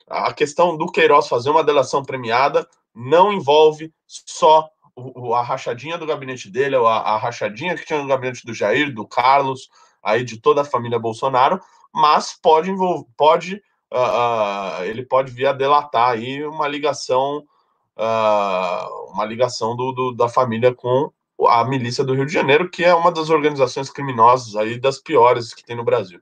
a 0.09 0.33
questão 0.33 0.77
do 0.77 0.91
Queiroz 0.91 1.27
fazer 1.27 1.49
uma 1.49 1.63
delação 1.65 2.01
premiada 2.01 2.65
não 2.95 3.33
envolve 3.33 3.93
só 4.07 4.69
o, 4.95 5.33
a 5.33 5.43
rachadinha 5.43 5.97
do 5.97 6.05
gabinete 6.05 6.49
dele, 6.49 6.77
a, 6.77 6.79
a 6.79 7.17
rachadinha 7.17 7.75
que 7.75 7.85
tinha 7.85 8.01
no 8.01 8.07
gabinete 8.07 8.45
do 8.45 8.53
Jair, 8.53 8.93
do 8.93 9.05
Carlos, 9.05 9.69
aí 10.03 10.23
de 10.23 10.39
toda 10.39 10.61
a 10.61 10.65
família 10.65 10.99
Bolsonaro, 10.99 11.59
mas 11.93 12.33
pode 12.33 12.69
envolver, 12.69 13.07
pode, 13.15 13.55
uh, 13.91 14.81
uh, 14.81 14.83
ele 14.83 15.05
pode 15.05 15.31
vir 15.31 15.47
a 15.47 15.53
delatar 15.53 16.09
aí 16.09 16.45
uma 16.45 16.67
ligação, 16.67 17.43
uh, 17.97 19.11
uma 19.13 19.23
ligação 19.25 19.75
do, 19.75 19.91
do, 19.91 20.11
da 20.11 20.27
família 20.27 20.73
com 20.73 21.11
a 21.47 21.63
milícia 21.63 22.03
do 22.03 22.13
Rio 22.13 22.25
de 22.25 22.33
Janeiro, 22.33 22.69
que 22.69 22.83
é 22.83 22.93
uma 22.93 23.11
das 23.11 23.29
organizações 23.29 23.89
criminosas 23.89 24.55
aí 24.55 24.79
das 24.79 24.99
piores 24.99 25.53
que 25.53 25.63
tem 25.63 25.75
no 25.75 25.83
Brasil. 25.83 26.19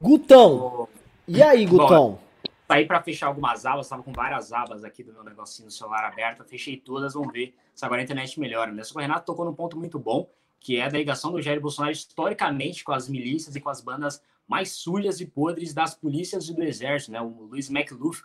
Gutão. 0.00 0.88
E 1.26 1.42
aí, 1.42 1.64
Gutão? 1.64 2.18
Saí 2.66 2.86
para 2.86 3.02
fechar 3.02 3.26
algumas 3.26 3.66
abas, 3.66 3.86
estava 3.86 4.02
com 4.02 4.12
várias 4.12 4.52
abas 4.52 4.84
aqui 4.84 5.02
do 5.02 5.12
meu 5.12 5.22
negocinho 5.22 5.66
no 5.66 5.70
celular 5.70 6.04
aberto, 6.04 6.44
fechei 6.44 6.78
todas, 6.78 7.12
vamos 7.12 7.32
ver 7.32 7.54
se 7.74 7.84
agora 7.84 8.00
a 8.00 8.04
internet 8.04 8.40
melhora. 8.40 8.72
Né? 8.72 8.82
O 8.94 8.98
Renato 8.98 9.26
tocou 9.26 9.44
num 9.44 9.54
ponto 9.54 9.76
muito 9.76 9.98
bom, 9.98 10.30
que 10.58 10.78
é 10.78 10.84
a 10.84 10.88
ligação 10.88 11.30
do 11.30 11.42
Jair 11.42 11.60
Bolsonaro 11.60 11.92
historicamente 11.92 12.82
com 12.82 12.92
as 12.92 13.06
milícias 13.06 13.54
e 13.54 13.60
com 13.60 13.68
as 13.68 13.82
bandas 13.82 14.22
mais 14.48 14.72
sujas 14.72 15.20
e 15.20 15.26
podres 15.26 15.74
das 15.74 15.94
polícias 15.94 16.48
e 16.48 16.54
do 16.54 16.62
exército. 16.62 17.12
Né? 17.12 17.20
O 17.20 17.28
Luiz 17.28 17.68
McLuff, 17.68 18.22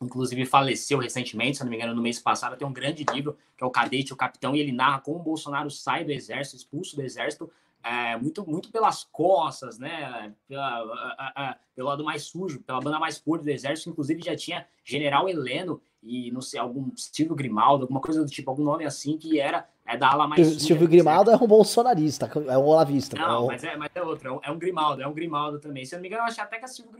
inclusive, 0.00 0.44
faleceu 0.44 0.98
recentemente, 0.98 1.58
se 1.58 1.62
não 1.62 1.70
me 1.70 1.76
engano, 1.76 1.94
no 1.94 2.02
mês 2.02 2.18
passado. 2.18 2.56
Tem 2.56 2.66
um 2.66 2.72
grande 2.72 3.04
livro, 3.12 3.36
que 3.56 3.62
é 3.62 3.66
O 3.66 3.70
Cadete, 3.70 4.12
o 4.12 4.16
Capitão, 4.16 4.56
e 4.56 4.60
ele 4.60 4.72
narra 4.72 5.00
como 5.00 5.20
o 5.20 5.22
Bolsonaro 5.22 5.70
sai 5.70 6.04
do 6.04 6.10
exército, 6.10 6.56
expulso 6.56 6.96
do 6.96 7.02
exército, 7.02 7.48
é, 7.82 8.16
muito, 8.16 8.48
muito 8.48 8.70
pelas 8.70 9.04
costas, 9.04 9.78
né? 9.78 10.34
Pela, 10.46 10.82
a, 11.18 11.50
a, 11.50 11.56
pelo 11.74 11.88
lado 11.88 12.04
mais 12.04 12.24
sujo, 12.24 12.60
pela 12.60 12.80
banda 12.80 12.98
mais 12.98 13.18
podre 13.18 13.44
do 13.44 13.50
exército, 13.50 13.90
inclusive 13.90 14.22
já 14.22 14.36
tinha 14.36 14.66
General 14.84 15.28
Heleno 15.28 15.82
e 16.02 16.32
não 16.32 16.40
sei, 16.40 16.58
algum 16.58 16.90
Silvio 16.96 17.36
Grimaldo, 17.36 17.84
alguma 17.84 18.00
coisa 18.00 18.24
do 18.24 18.30
tipo, 18.30 18.50
algum 18.50 18.64
nome 18.64 18.84
assim, 18.84 19.16
que 19.16 19.38
era 19.38 19.68
é 19.86 19.96
da 19.96 20.10
ala 20.10 20.26
mais. 20.26 20.46
Suja, 20.46 20.60
Silvio 20.60 20.88
Grimaldo 20.88 21.30
é 21.30 21.36
um 21.36 21.46
bolsonarista, 21.46 22.30
é 22.48 22.58
um 22.58 22.64
olavista. 22.64 23.16
Não, 23.16 23.24
é 23.24 23.38
um... 23.38 23.46
Mas, 23.46 23.64
é, 23.64 23.76
mas 23.76 23.90
é 23.94 24.02
outro, 24.02 24.40
é 24.42 24.50
um, 24.50 24.58
Grimaldo, 24.58 25.02
é 25.02 25.06
um 25.06 25.12
Grimaldo 25.12 25.60
também. 25.60 25.84
Se 25.84 25.94
eu 25.94 25.98
não 25.98 26.02
me 26.02 26.08
engano, 26.08 26.22
eu 26.22 26.26
achei 26.26 26.42
até 26.42 26.58
que 26.58 26.64
é 26.64 26.68
Silvio 26.68 26.92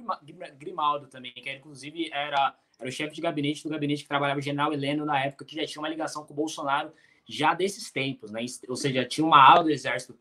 Grimaldo 0.56 1.06
também, 1.08 1.32
que 1.32 1.52
inclusive 1.52 2.10
era, 2.12 2.54
era 2.78 2.88
o 2.88 2.92
chefe 2.92 3.14
de 3.14 3.20
gabinete 3.20 3.62
do 3.64 3.70
gabinete 3.70 4.02
que 4.02 4.08
trabalhava 4.08 4.38
o 4.38 4.42
General 4.42 4.72
Heleno 4.72 5.04
na 5.04 5.24
época, 5.24 5.44
que 5.44 5.56
já 5.56 5.66
tinha 5.66 5.82
uma 5.82 5.88
ligação 5.88 6.24
com 6.24 6.32
o 6.32 6.36
Bolsonaro 6.36 6.92
já 7.24 7.54
desses 7.54 7.90
tempos, 7.90 8.30
né? 8.30 8.44
Ou 8.68 8.76
seja, 8.76 9.04
tinha 9.04 9.24
uma 9.24 9.40
ala 9.40 9.62
do 9.62 9.70
exército 9.70 10.16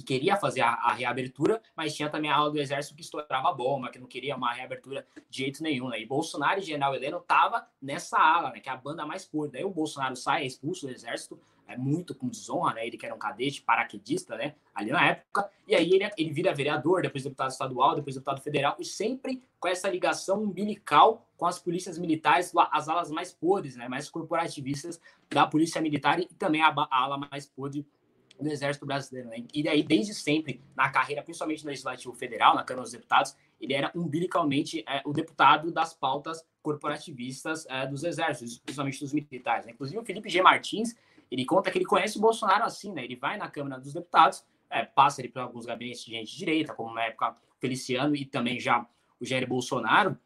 que 0.00 0.14
queria 0.14 0.36
fazer 0.36 0.62
a, 0.62 0.70
a, 0.70 0.92
reabertura, 0.92 1.60
mas 1.76 1.94
tinha 1.94 2.08
também 2.08 2.30
a 2.30 2.36
ala 2.36 2.50
do 2.50 2.58
exército 2.58 2.94
que 2.94 3.02
estourava 3.02 3.52
bomba, 3.52 3.90
que 3.90 3.98
não 3.98 4.06
queria 4.06 4.36
uma 4.36 4.52
reabertura 4.52 5.06
de 5.28 5.38
jeito 5.38 5.62
nenhum, 5.62 5.88
né? 5.88 6.00
E 6.00 6.06
Bolsonaro 6.06 6.60
e 6.60 6.62
General 6.62 6.94
Heleno 6.94 7.20
tava 7.20 7.66
nessa 7.80 8.18
ala, 8.18 8.50
né? 8.50 8.60
Que 8.60 8.68
é 8.68 8.72
a 8.72 8.76
banda 8.76 9.04
mais 9.04 9.24
podre. 9.24 9.52
Daí 9.52 9.64
o 9.64 9.70
Bolsonaro 9.70 10.16
sai, 10.16 10.42
é 10.42 10.46
expulso 10.46 10.86
do 10.86 10.92
exército, 10.92 11.38
é 11.66 11.76
muito 11.76 12.14
com 12.14 12.28
desonra, 12.28 12.74
né? 12.74 12.86
Ele 12.86 12.96
que 12.96 13.06
era 13.06 13.14
um 13.14 13.18
cadete 13.18 13.62
paraquedista, 13.62 14.36
né? 14.36 14.54
Ali 14.74 14.90
na 14.90 15.06
época. 15.06 15.50
E 15.68 15.74
aí 15.74 15.92
ele, 15.92 16.10
ele 16.16 16.32
vira 16.32 16.54
vereador, 16.54 17.02
depois 17.02 17.22
deputado 17.22 17.50
estadual, 17.50 17.94
depois 17.94 18.16
deputado 18.16 18.40
federal, 18.40 18.76
e 18.78 18.84
sempre 18.84 19.42
com 19.58 19.68
essa 19.68 19.88
ligação 19.88 20.42
umbilical 20.42 21.26
com 21.36 21.46
as 21.46 21.58
polícias 21.58 21.98
militares, 21.98 22.52
as 22.70 22.88
alas 22.88 23.10
mais 23.10 23.32
podres, 23.32 23.76
né? 23.76 23.88
Mais 23.88 24.10
corporativistas 24.10 25.00
da 25.28 25.46
polícia 25.46 25.80
militar 25.80 26.18
e 26.18 26.26
também 26.26 26.62
a, 26.62 26.68
a 26.68 27.02
ala 27.02 27.16
mais 27.16 27.46
podre 27.46 27.86
do 28.40 28.48
Exército 28.48 28.86
Brasileiro. 28.86 29.28
Né? 29.28 29.44
E 29.52 29.62
daí, 29.62 29.82
desde 29.82 30.14
sempre, 30.14 30.60
na 30.76 30.88
carreira, 30.88 31.22
principalmente 31.22 31.64
no 31.64 31.70
Legislativo 31.70 32.14
Federal, 32.14 32.54
na 32.54 32.64
Câmara 32.64 32.82
dos 32.82 32.92
Deputados, 32.92 33.36
ele 33.60 33.74
era 33.74 33.90
umbilicalmente 33.94 34.84
é, 34.88 35.02
o 35.04 35.12
deputado 35.12 35.70
das 35.70 35.92
pautas 35.92 36.44
corporativistas 36.62 37.66
é, 37.68 37.86
dos 37.86 38.04
exércitos, 38.04 38.58
principalmente 38.58 39.00
dos 39.00 39.12
militares. 39.12 39.66
Né? 39.66 39.72
Inclusive, 39.72 39.98
o 39.98 40.04
Felipe 40.04 40.28
G. 40.28 40.42
Martins, 40.42 40.94
ele 41.30 41.44
conta 41.44 41.70
que 41.70 41.78
ele 41.78 41.84
conhece 41.84 42.18
o 42.18 42.20
Bolsonaro 42.20 42.64
assim, 42.64 42.92
né? 42.92 43.04
Ele 43.04 43.16
vai 43.16 43.36
na 43.36 43.48
Câmara 43.48 43.80
dos 43.80 43.92
Deputados, 43.92 44.44
é, 44.68 44.84
passa 44.84 45.20
ele 45.20 45.28
por 45.28 45.40
alguns 45.40 45.64
gabinetes 45.64 46.04
de 46.04 46.10
gente 46.12 46.32
de 46.32 46.38
direita, 46.38 46.74
como 46.74 46.94
na 46.94 47.04
época 47.04 47.34
Feliciano 47.58 48.16
e 48.16 48.24
também 48.24 48.58
já 48.58 48.86
o 49.20 49.24
Jair 49.24 49.46
Bolsonaro, 49.46 50.18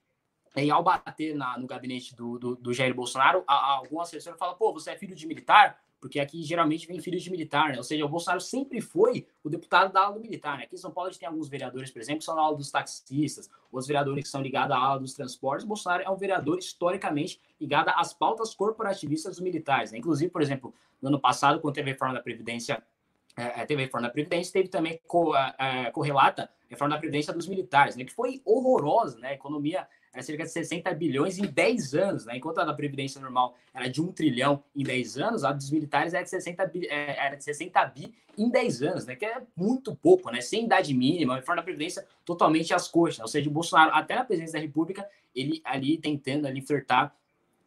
e 0.56 0.70
ao 0.70 0.82
bater 0.82 1.34
na, 1.34 1.58
no 1.58 1.66
gabinete 1.66 2.14
do, 2.14 2.38
do, 2.38 2.54
do 2.54 2.72
Jair 2.72 2.94
Bolsonaro, 2.94 3.42
a, 3.46 3.54
a, 3.54 3.70
algum 3.72 4.00
assessor 4.00 4.36
fala, 4.36 4.54
pô, 4.54 4.72
você 4.72 4.92
é 4.92 4.96
filho 4.96 5.14
de 5.14 5.26
militar? 5.26 5.82
Porque 6.04 6.20
aqui 6.20 6.42
geralmente 6.42 6.86
vem 6.86 7.00
filhos 7.00 7.22
de 7.22 7.30
militar, 7.30 7.70
né? 7.70 7.78
Ou 7.78 7.82
seja, 7.82 8.04
o 8.04 8.08
Bolsonaro 8.10 8.38
sempre 8.38 8.78
foi 8.78 9.26
o 9.42 9.48
deputado 9.48 9.90
da 9.90 10.02
ala 10.02 10.12
do 10.12 10.20
militar, 10.20 10.58
né? 10.58 10.64
Aqui 10.64 10.74
em 10.74 10.78
São 10.78 10.90
Paulo 10.90 11.08
a 11.08 11.10
gente 11.10 11.18
tem 11.18 11.26
alguns 11.26 11.48
vereadores, 11.48 11.90
por 11.90 11.98
exemplo, 11.98 12.18
que 12.18 12.26
são 12.26 12.36
da 12.36 12.42
ala 12.42 12.54
dos 12.54 12.70
taxistas, 12.70 13.50
os 13.72 13.86
vereadores 13.86 14.24
que 14.24 14.28
são 14.28 14.42
ligados 14.42 14.76
à 14.76 14.78
ala 14.78 15.00
dos 15.00 15.14
transportes. 15.14 15.64
O 15.64 15.66
Bolsonaro 15.66 16.02
é 16.02 16.10
um 16.10 16.16
vereador 16.16 16.58
historicamente 16.58 17.40
ligado 17.58 17.88
às 17.88 18.12
pautas 18.12 18.54
corporativistas 18.54 19.36
dos 19.36 19.40
militares, 19.40 19.92
né? 19.92 19.98
Inclusive, 19.98 20.30
por 20.30 20.42
exemplo, 20.42 20.74
no 21.00 21.08
ano 21.08 21.18
passado, 21.18 21.58
quando 21.58 21.74
teve 21.74 21.88
a 21.88 21.92
reforma 21.94 22.12
da 22.12 22.20
Previdência 22.20 22.82
é, 23.34 23.62
é, 23.62 23.64
teve 23.64 23.80
a 23.80 23.86
reforma 23.86 24.06
da 24.06 24.12
Previdência, 24.12 24.52
teve 24.52 24.68
também 24.68 25.00
co, 25.06 25.34
é, 25.34 25.54
é, 25.58 25.90
correlata 25.90 26.42
a 26.42 26.68
reforma 26.68 26.96
da 26.96 27.00
Previdência 27.00 27.32
dos 27.32 27.48
militares, 27.48 27.96
né, 27.96 28.04
que 28.04 28.12
foi 28.12 28.42
horrorosa, 28.44 29.18
né, 29.20 29.28
a 29.28 29.32
economia 29.32 29.88
era 30.14 30.22
cerca 30.22 30.44
de 30.44 30.50
60 30.50 30.94
bilhões 30.94 31.38
em 31.38 31.44
10 31.44 31.94
anos, 31.94 32.24
né, 32.24 32.36
enquanto 32.36 32.58
a 32.58 32.64
da 32.64 32.72
Previdência 32.72 33.20
normal 33.20 33.56
era 33.74 33.88
de 33.88 34.00
1 34.00 34.12
trilhão 34.12 34.62
em 34.74 34.84
10 34.84 35.18
anos, 35.18 35.44
a 35.44 35.52
dos 35.52 35.70
militares 35.70 36.14
era 36.14 36.22
de 36.22 36.30
60 36.30 36.66
bi, 36.66 36.86
é, 36.86 37.26
era 37.26 37.36
de 37.36 37.42
60 37.42 37.84
bi 37.86 38.14
em 38.38 38.48
10 38.48 38.82
anos, 38.82 39.06
né, 39.06 39.16
que 39.16 39.26
é 39.26 39.42
muito 39.56 39.94
pouco, 39.94 40.30
né, 40.30 40.40
sem 40.40 40.64
idade 40.64 40.94
mínima, 40.94 41.34
reforma 41.34 41.60
da 41.60 41.64
Previdência 41.64 42.06
totalmente 42.24 42.72
às 42.72 42.86
coxas, 42.86 43.20
ou 43.20 43.28
seja, 43.28 43.50
o 43.50 43.52
Bolsonaro, 43.52 43.90
até 43.92 44.14
na 44.14 44.24
presidência 44.24 44.58
da 44.58 44.64
República, 44.64 45.06
ele 45.34 45.60
ali 45.64 45.98
tentando 45.98 46.46
ali 46.46 46.62
flertar 46.62 47.12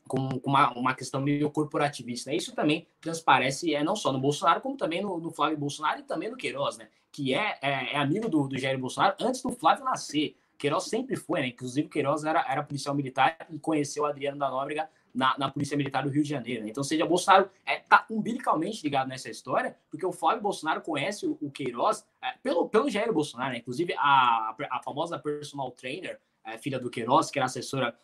com 0.08 0.30
uma, 0.44 0.72
uma 0.72 0.96
questão 0.96 1.22
meio 1.22 1.52
corporativista. 1.52 2.34
Isso 2.34 2.56
também 2.56 2.88
transparece 3.02 3.76
é, 3.76 3.84
não 3.84 3.96
só 3.96 4.12
no 4.12 4.20
Bolsonaro, 4.20 4.62
como 4.62 4.78
também 4.78 5.02
no, 5.02 5.20
no 5.20 5.32
Flávio 5.32 5.58
Bolsonaro 5.58 6.00
e 6.00 6.04
também 6.04 6.30
no 6.32 6.38
Queiroz, 6.38 6.78
né? 6.78 6.88
Que 7.12 7.34
é, 7.34 7.58
é, 7.62 7.94
é 7.94 7.98
amigo 7.98 8.30
do, 8.30 8.48
do 8.48 8.58
Jair 8.58 8.80
Bolsonaro 8.80 9.16
antes 9.20 9.42
do 9.42 9.52
Flávio 9.52 9.84
nascer. 9.84 10.38
Queiroz 10.58 10.86
sempre 10.86 11.16
foi, 11.16 11.42
né? 11.42 11.48
Inclusive, 11.48 11.88
Queiroz 11.88 12.24
era, 12.24 12.46
era 12.50 12.64
policial 12.64 12.96
militar 12.96 13.38
e 13.50 13.60
conheceu 13.60 14.06
Adriano 14.06 14.38
da 14.38 14.50
Nóbrega 14.50 14.90
na, 15.14 15.36
na 15.38 15.50
Polícia 15.50 15.76
Militar 15.76 16.04
do 16.04 16.10
Rio 16.10 16.22
de 16.22 16.30
Janeiro. 16.30 16.64
Né? 16.64 16.70
Então, 16.70 16.84
seja, 16.84 17.06
Bolsonaro 17.06 17.50
está 17.66 18.06
é, 18.08 18.14
umbilicalmente 18.14 18.84
ligado 18.84 19.08
nessa 19.08 19.30
história, 19.30 19.76
porque 19.90 20.06
o 20.06 20.12
Flávio 20.12 20.44
Bolsonaro 20.44 20.82
conhece 20.82 21.26
o, 21.26 21.38
o 21.42 21.50
Queiroz 21.50 22.06
é, 22.22 22.34
pelo, 22.44 22.70
pelo 22.70 22.90
Jair 22.90 23.12
Bolsonaro, 23.12 23.54
né? 23.54 23.58
inclusive 23.58 23.96
a, 23.98 24.56
a 24.70 24.82
famosa 24.84 25.18
personal 25.18 25.72
trainer, 25.72 26.20
é, 26.46 26.58
filha 26.60 26.80
do 26.80 26.90
Queiroz, 26.90 27.32
que 27.32 27.40
era 27.40 27.48
assessora 27.48 27.98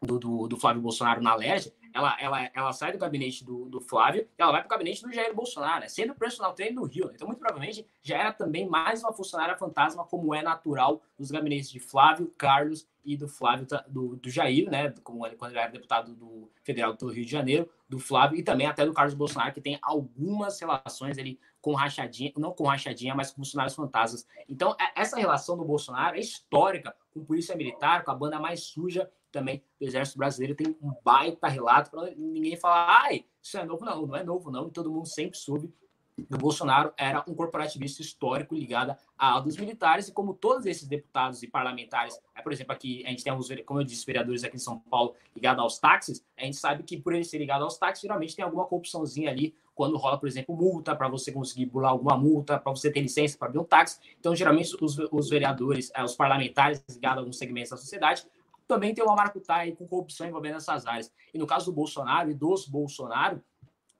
do, 0.00 0.18
do, 0.18 0.48
do, 0.48 0.56
Flávio 0.56 0.80
Bolsonaro 0.80 1.20
na 1.20 1.34
LERJ, 1.34 1.72
ela, 1.94 2.16
ela, 2.20 2.50
ela 2.54 2.72
sai 2.72 2.92
do 2.92 2.98
gabinete 2.98 3.44
do, 3.44 3.68
do 3.68 3.80
Flávio 3.80 4.22
e 4.22 4.42
ela 4.42 4.52
vai 4.52 4.60
para 4.60 4.66
o 4.66 4.70
gabinete 4.70 5.02
do 5.02 5.12
Jair 5.12 5.34
Bolsonaro, 5.34 5.80
né? 5.80 5.88
sendo 5.88 6.14
personal 6.14 6.52
trainer 6.54 6.74
no 6.74 6.84
Rio. 6.84 7.06
Né? 7.06 7.12
Então, 7.14 7.26
muito 7.26 7.38
provavelmente, 7.38 7.86
já 8.02 8.18
era 8.18 8.32
também 8.32 8.68
mais 8.68 9.02
uma 9.02 9.12
funcionária 9.12 9.56
fantasma, 9.56 10.04
como 10.04 10.34
é 10.34 10.42
natural 10.42 11.02
nos 11.18 11.30
gabinetes 11.30 11.70
de 11.70 11.80
Flávio, 11.80 12.32
Carlos 12.36 12.86
e 13.04 13.16
do 13.16 13.28
Flávio, 13.28 13.66
do, 13.88 14.16
do 14.16 14.30
Jair, 14.30 14.70
né? 14.70 14.94
Como 15.02 15.26
ele, 15.26 15.36
quando 15.36 15.52
ele 15.52 15.60
era 15.60 15.70
deputado 15.70 16.14
do 16.14 16.50
federal 16.62 16.94
do 16.94 17.08
Rio 17.08 17.24
de 17.24 17.30
Janeiro, 17.30 17.68
do 17.88 17.98
Flávio 17.98 18.38
e 18.38 18.42
também 18.42 18.66
até 18.66 18.86
do 18.86 18.92
Carlos 18.92 19.14
Bolsonaro, 19.14 19.52
que 19.52 19.60
tem 19.60 19.78
algumas 19.82 20.60
relações 20.60 21.18
ali 21.18 21.38
com 21.60 21.74
rachadinha, 21.74 22.32
não 22.36 22.52
com 22.52 22.64
rachadinha, 22.64 23.14
mas 23.14 23.30
com 23.30 23.36
funcionários 23.36 23.74
fantasmas. 23.74 24.26
Então, 24.48 24.76
é, 24.80 25.00
essa 25.00 25.16
relação 25.16 25.56
do 25.56 25.64
Bolsonaro 25.64 26.16
é 26.16 26.20
histórica 26.20 26.94
com 27.12 27.24
polícia 27.24 27.56
militar, 27.56 28.04
com 28.04 28.10
a 28.10 28.14
banda 28.14 28.38
mais 28.38 28.60
suja 28.64 29.10
também 29.32 29.62
do 29.80 29.86
Exército 29.86 30.18
Brasileiro. 30.18 30.54
Tem 30.54 30.76
um 30.82 30.92
baita 31.02 31.48
relato 31.48 31.90
para 31.90 32.10
ninguém 32.16 32.56
falar, 32.56 33.02
ai, 33.04 33.24
isso 33.42 33.58
é 33.58 33.64
novo, 33.64 33.84
não, 33.84 34.06
não 34.06 34.16
é 34.16 34.22
novo, 34.22 34.50
não. 34.50 34.68
E 34.68 34.70
todo 34.70 34.90
mundo 34.90 35.06
sempre 35.06 35.36
soube 35.38 35.72
o 36.18 36.36
Bolsonaro 36.36 36.92
era 36.96 37.24
um 37.26 37.34
corporativista 37.34 38.02
histórico 38.02 38.54
ligado 38.54 38.94
a 39.18 39.40
dos 39.40 39.56
militares, 39.56 40.08
e 40.08 40.12
como 40.12 40.34
todos 40.34 40.66
esses 40.66 40.86
deputados 40.86 41.42
e 41.42 41.46
parlamentares, 41.46 42.18
é, 42.34 42.42
por 42.42 42.52
exemplo, 42.52 42.72
aqui 42.72 43.02
a 43.06 43.10
gente 43.10 43.24
tem 43.24 43.30
alguns, 43.30 43.48
como 43.64 43.80
eu 43.80 43.84
disse, 43.84 44.04
vereadores 44.04 44.44
aqui 44.44 44.56
em 44.56 44.60
São 44.60 44.78
Paulo 44.78 45.14
ligados 45.34 45.62
aos 45.62 45.78
táxis, 45.78 46.24
a 46.36 46.44
gente 46.44 46.56
sabe 46.56 46.82
que 46.82 46.98
por 46.98 47.14
ele 47.14 47.24
ser 47.24 47.38
ligado 47.38 47.62
aos 47.64 47.78
táxis, 47.78 48.02
geralmente 48.02 48.36
tem 48.36 48.44
alguma 48.44 48.66
corrupçãozinha 48.66 49.30
ali, 49.30 49.54
quando 49.74 49.96
rola, 49.96 50.18
por 50.18 50.28
exemplo, 50.28 50.54
multa, 50.54 50.94
para 50.94 51.08
você 51.08 51.32
conseguir 51.32 51.66
burlar 51.66 51.92
alguma 51.92 52.16
multa, 52.16 52.58
para 52.58 52.70
você 52.72 52.90
ter 52.90 53.00
licença 53.00 53.38
para 53.38 53.48
abrir 53.48 53.58
um 53.58 53.64
táxi. 53.64 53.98
Então, 54.20 54.36
geralmente, 54.36 54.76
os, 54.80 54.98
os 54.98 55.30
vereadores, 55.30 55.90
é, 55.94 56.04
os 56.04 56.14
parlamentares 56.14 56.84
ligados 56.90 57.18
a 57.18 57.20
alguns 57.20 57.38
segmentos 57.38 57.70
da 57.70 57.78
sociedade, 57.78 58.26
também 58.72 58.94
tem 58.94 59.04
uma 59.04 59.14
maracutaia 59.14 59.74
com 59.76 59.86
corrupção 59.86 60.26
envolvendo 60.26 60.56
essas 60.56 60.86
áreas. 60.86 61.12
E 61.34 61.38
no 61.38 61.46
caso 61.46 61.66
do 61.66 61.72
Bolsonaro 61.72 62.30
e 62.30 62.34
dos 62.34 62.66
Bolsonaro, 62.66 63.42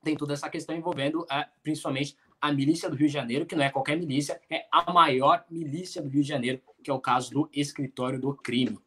tem 0.02 0.16
toda 0.16 0.32
essa 0.32 0.48
questão 0.48 0.74
envolvendo 0.74 1.26
é, 1.30 1.46
principalmente 1.62 2.16
a 2.40 2.50
milícia 2.50 2.88
do 2.88 2.96
Rio 2.96 3.06
de 3.06 3.12
Janeiro, 3.12 3.44
que 3.44 3.54
não 3.54 3.64
é 3.64 3.70
qualquer 3.70 3.98
milícia, 3.98 4.40
é 4.50 4.64
a 4.72 4.90
maior 4.90 5.44
milícia 5.50 6.00
do 6.00 6.08
Rio 6.08 6.22
de 6.22 6.28
Janeiro, 6.28 6.60
que 6.82 6.90
é 6.90 6.94
o 6.94 6.98
caso 6.98 7.30
do 7.30 7.50
escritório 7.52 8.18
do 8.18 8.34
crime. 8.34 8.78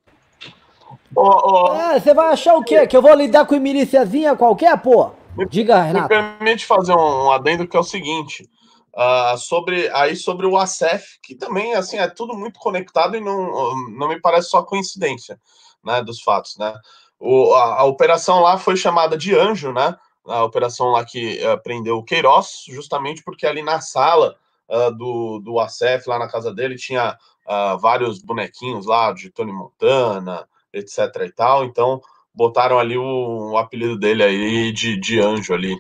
Oh, 1.15 1.69
oh. 1.69 1.74
É, 1.76 2.00
você 2.00 2.13
vai 2.13 2.34
achar 2.34 2.56
o 2.56 2.63
quê? 2.63 2.86
Que 2.88 2.98
eu 2.98 3.02
vou 3.02 3.13
lidar 3.13 3.45
com 3.45 3.56
milíciazinha 3.60 4.36
qualquer, 4.36 4.76
pô? 4.82 5.12
Diga, 5.50 5.82
Renato. 5.82 6.13
Me 6.13 6.38
permite 6.38 6.65
fazer 6.65 6.93
um 6.93 7.32
adendo 7.32 7.67
que 7.67 7.78
é 7.78 7.80
o 7.80 7.84
seguinte. 7.84 8.50
Uh, 8.93 9.38
sobre 9.38 9.89
aí 9.89 10.15
sobre 10.15 10.48
o 10.48 10.58
ACEF, 10.58 11.19
que 11.21 11.36
também 11.36 11.74
assim 11.74 11.98
é 11.98 12.08
tudo 12.08 12.34
muito 12.34 12.58
conectado 12.58 13.17
e 13.17 13.19
não, 13.19 13.76
não 13.89 14.08
me 14.08 14.21
parece 14.21 14.50
só 14.50 14.63
coincidência, 14.63 15.38
né, 15.86 16.02
dos 16.02 16.21
fatos, 16.21 16.58
né? 16.58 16.74
O, 17.19 17.54
a, 17.54 17.82
a 17.82 17.84
operação 17.86 18.41
lá 18.41 18.58
foi 18.58 18.76
chamada 18.76 19.17
de 19.17 19.36
Anjo, 19.36 19.71
né? 19.71 19.95
a 20.28 20.43
operação 20.43 20.88
lá 20.88 21.06
que 21.06 21.39
uh, 21.45 21.62
prendeu 21.62 21.98
o 21.98 22.04
Queiroz, 22.04 22.63
justamente 22.67 23.24
porque 23.24 23.45
ali 23.45 23.62
na 23.62 23.80
sala 23.80 24.36
uh, 24.69 24.91
do, 24.91 25.39
do 25.39 25.60
ACF, 25.60 26.08
lá 26.08 26.17
na 26.17 26.28
casa 26.28 26.54
dele, 26.54 26.76
tinha 26.76 27.17
uh, 27.48 27.78
vários 27.78 28.21
bonequinhos 28.21 28.86
lá 28.86 29.12
de 29.12 29.30
Tony 29.30 29.52
Montana, 29.52 30.48
etc 30.74 31.00
e 31.26 31.32
tal, 31.32 31.63
então 31.63 32.02
botaram 32.34 32.78
ali 32.78 32.98
o, 32.98 33.52
o 33.52 33.58
apelido 33.58 33.98
dele 33.98 34.24
aí 34.24 34.71
de, 34.71 35.00
de 35.00 35.19
anjo 35.19 35.54
ali, 35.54 35.78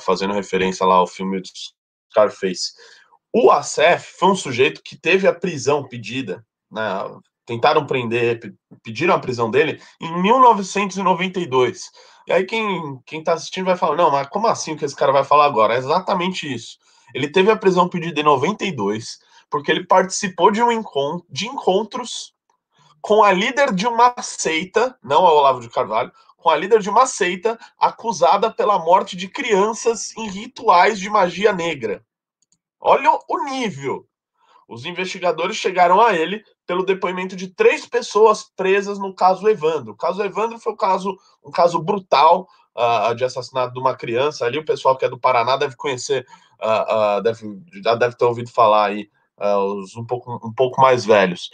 fazendo 0.00 0.32
referência 0.32 0.84
lá 0.86 0.96
ao 0.96 1.06
filme 1.06 1.40
de 1.40 1.50
Scarface. 2.10 2.72
O 3.32 3.52
ACF 3.52 4.14
foi 4.18 4.30
um 4.30 4.34
sujeito 4.34 4.82
que 4.82 4.96
teve 4.96 5.28
a 5.28 5.34
prisão 5.34 5.86
pedida, 5.86 6.44
né, 6.68 6.82
tentaram 7.46 7.86
prender, 7.86 8.54
pediram 8.82 9.14
a 9.14 9.18
prisão 9.18 9.50
dele 9.50 9.80
em 10.00 10.22
1992. 10.22 11.90
E 12.26 12.32
aí 12.32 12.44
quem, 12.44 13.00
quem 13.06 13.22
tá 13.22 13.34
assistindo 13.34 13.66
vai 13.66 13.76
falar, 13.76 13.96
não, 13.96 14.10
mas 14.10 14.28
como 14.28 14.48
assim 14.48 14.72
o 14.72 14.76
que 14.76 14.84
esse 14.84 14.96
cara 14.96 15.12
vai 15.12 15.24
falar 15.24 15.46
agora? 15.46 15.74
É 15.74 15.78
exatamente 15.78 16.52
isso. 16.52 16.76
Ele 17.14 17.28
teve 17.28 17.50
a 17.50 17.56
prisão 17.56 17.88
pedida 17.88 18.20
em 18.20 18.24
92, 18.24 19.18
porque 19.48 19.70
ele 19.70 19.86
participou 19.86 20.50
de 20.50 20.60
um 20.60 20.72
encontro, 20.72 21.24
de 21.30 21.46
encontros 21.46 22.34
com 23.00 23.22
a 23.22 23.30
líder 23.30 23.72
de 23.72 23.86
uma 23.86 24.12
seita, 24.20 24.98
não 25.02 25.24
a 25.24 25.32
Olavo 25.32 25.60
de 25.60 25.70
Carvalho, 25.70 26.10
com 26.36 26.50
a 26.50 26.56
líder 26.56 26.80
de 26.80 26.90
uma 26.90 27.06
seita 27.06 27.56
acusada 27.78 28.50
pela 28.50 28.78
morte 28.78 29.16
de 29.16 29.28
crianças 29.28 30.16
em 30.16 30.28
rituais 30.28 30.98
de 30.98 31.08
magia 31.08 31.52
negra. 31.52 32.04
Olha 32.80 33.18
o 33.28 33.44
nível. 33.44 34.06
Os 34.68 34.84
investigadores 34.84 35.56
chegaram 35.56 36.00
a 36.00 36.14
ele 36.14 36.42
pelo 36.66 36.84
depoimento 36.84 37.36
de 37.36 37.48
três 37.48 37.86
pessoas 37.86 38.50
presas 38.56 38.98
no 38.98 39.14
caso 39.14 39.48
Evandro. 39.48 39.92
O 39.92 39.96
caso 39.96 40.22
Evandro 40.22 40.58
foi 40.58 40.72
um 40.72 40.76
caso, 40.76 41.16
um 41.44 41.50
caso 41.50 41.80
brutal 41.80 42.48
uh, 42.76 43.14
de 43.14 43.24
assassinato 43.24 43.72
de 43.72 43.78
uma 43.78 43.94
criança. 43.94 44.44
Ali 44.44 44.58
o 44.58 44.64
pessoal 44.64 44.96
que 44.96 45.04
é 45.04 45.08
do 45.08 45.18
Paraná 45.18 45.56
deve 45.56 45.76
conhecer, 45.76 46.26
uh, 46.60 47.18
uh, 47.18 47.22
deve, 47.22 47.46
já 47.82 47.94
deve 47.94 48.16
ter 48.16 48.24
ouvido 48.24 48.50
falar 48.50 48.86
aí, 48.86 49.08
os 49.38 49.96
um 49.96 50.04
pouco, 50.04 50.40
um 50.44 50.52
pouco 50.52 50.80
mais 50.80 51.04
velhos. 51.04 51.50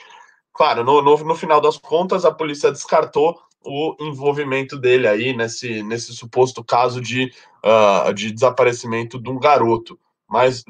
Claro, 0.52 0.84
no, 0.84 1.02
no, 1.02 1.16
no 1.18 1.34
final 1.34 1.60
das 1.60 1.76
contas, 1.76 2.24
a 2.24 2.30
polícia 2.30 2.70
descartou 2.70 3.38
o 3.64 3.96
envolvimento 4.00 4.78
dele 4.78 5.08
aí 5.08 5.36
nesse, 5.36 5.82
nesse 5.82 6.14
suposto 6.14 6.62
caso 6.62 7.00
de, 7.00 7.32
de 8.14 8.30
desaparecimento 8.30 9.20
de 9.20 9.30
um 9.30 9.38
garoto. 9.38 9.98
Mas 10.32 10.64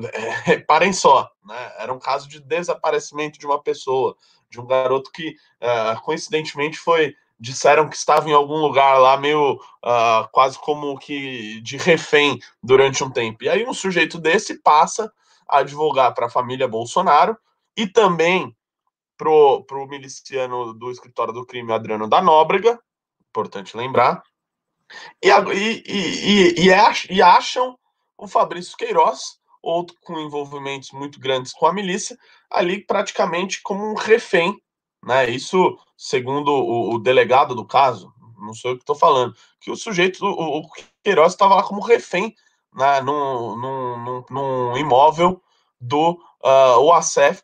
é, 0.44 0.59
parem 0.66 0.92
só, 0.92 1.31
né? 1.44 1.72
Era 1.79 1.92
um 1.92 1.98
caso 2.01 2.29
de 2.29 2.40
desaparecimento 2.40 3.38
de 3.38 3.46
uma 3.46 3.62
pessoa, 3.62 4.16
de 4.51 4.61
um 4.61 4.66
garoto 4.66 5.12
que 5.12 5.37
uh, 5.61 6.03
coincidentemente 6.03 6.77
foi 6.77 7.14
disseram 7.38 7.88
que 7.88 7.96
estava 7.96 8.29
em 8.29 8.33
algum 8.33 8.57
lugar 8.57 8.98
lá 8.98 9.16
meio 9.16 9.55
uh, 9.55 10.29
quase 10.33 10.59
como 10.59 10.98
que 10.98 11.61
de 11.61 11.77
refém 11.77 12.40
durante 12.61 13.05
um 13.05 13.11
tempo. 13.11 13.44
E 13.44 13.48
aí 13.48 13.64
um 13.64 13.72
sujeito 13.72 14.18
desse 14.18 14.61
passa 14.61 15.12
a 15.48 15.59
advogar 15.59 16.12
para 16.12 16.27
a 16.27 16.31
família 16.31 16.66
Bolsonaro 16.66 17.37
e 17.77 17.87
também 17.87 18.57
pro, 19.16 19.62
pro 19.64 19.87
miliciano 19.87 20.75
do 20.75 20.90
escritório 20.90 21.33
do 21.33 21.46
crime 21.46 21.72
Adriano 21.72 22.09
da 22.09 22.20
Nóbrega, 22.20 22.81
importante 23.31 23.77
lembrar, 23.77 24.22
e, 25.22 25.29
e, 25.31 25.83
e, 25.87 26.68
e, 26.68 27.14
e 27.16 27.22
acham 27.22 27.79
o 28.16 28.27
Fabrício 28.29 28.77
Queiroz 28.77 29.41
outro 29.62 29.96
com 30.03 30.18
envolvimentos 30.18 30.90
muito 30.92 31.20
grandes 31.20 31.53
com 31.53 31.66
a 31.66 31.72
milícia, 31.72 32.18
ali 32.51 32.85
praticamente 32.85 33.62
como 33.62 33.85
um 33.85 33.94
refém, 33.94 34.61
né? 35.05 35.31
Isso, 35.31 35.79
segundo 35.96 36.51
o, 36.51 36.94
o 36.94 36.98
delegado 36.98 37.55
do 37.55 37.64
caso, 37.64 38.12
não 38.38 38.53
sou 38.53 38.72
eu 38.72 38.77
que 38.77 38.83
estou 38.83 38.96
falando, 38.96 39.35
que 39.61 39.70
o 39.70 39.77
sujeito, 39.77 40.25
o, 40.25 40.59
o 40.59 40.68
Queiroz 41.03 41.33
estava 41.33 41.55
lá 41.55 41.62
como 41.62 41.81
refém 41.81 42.35
né, 42.75 43.01
num, 43.01 43.57
num, 43.57 44.25
num 44.31 44.77
imóvel 44.77 45.40
do 45.81 46.18
uh, 46.42 46.79
o 46.79 46.92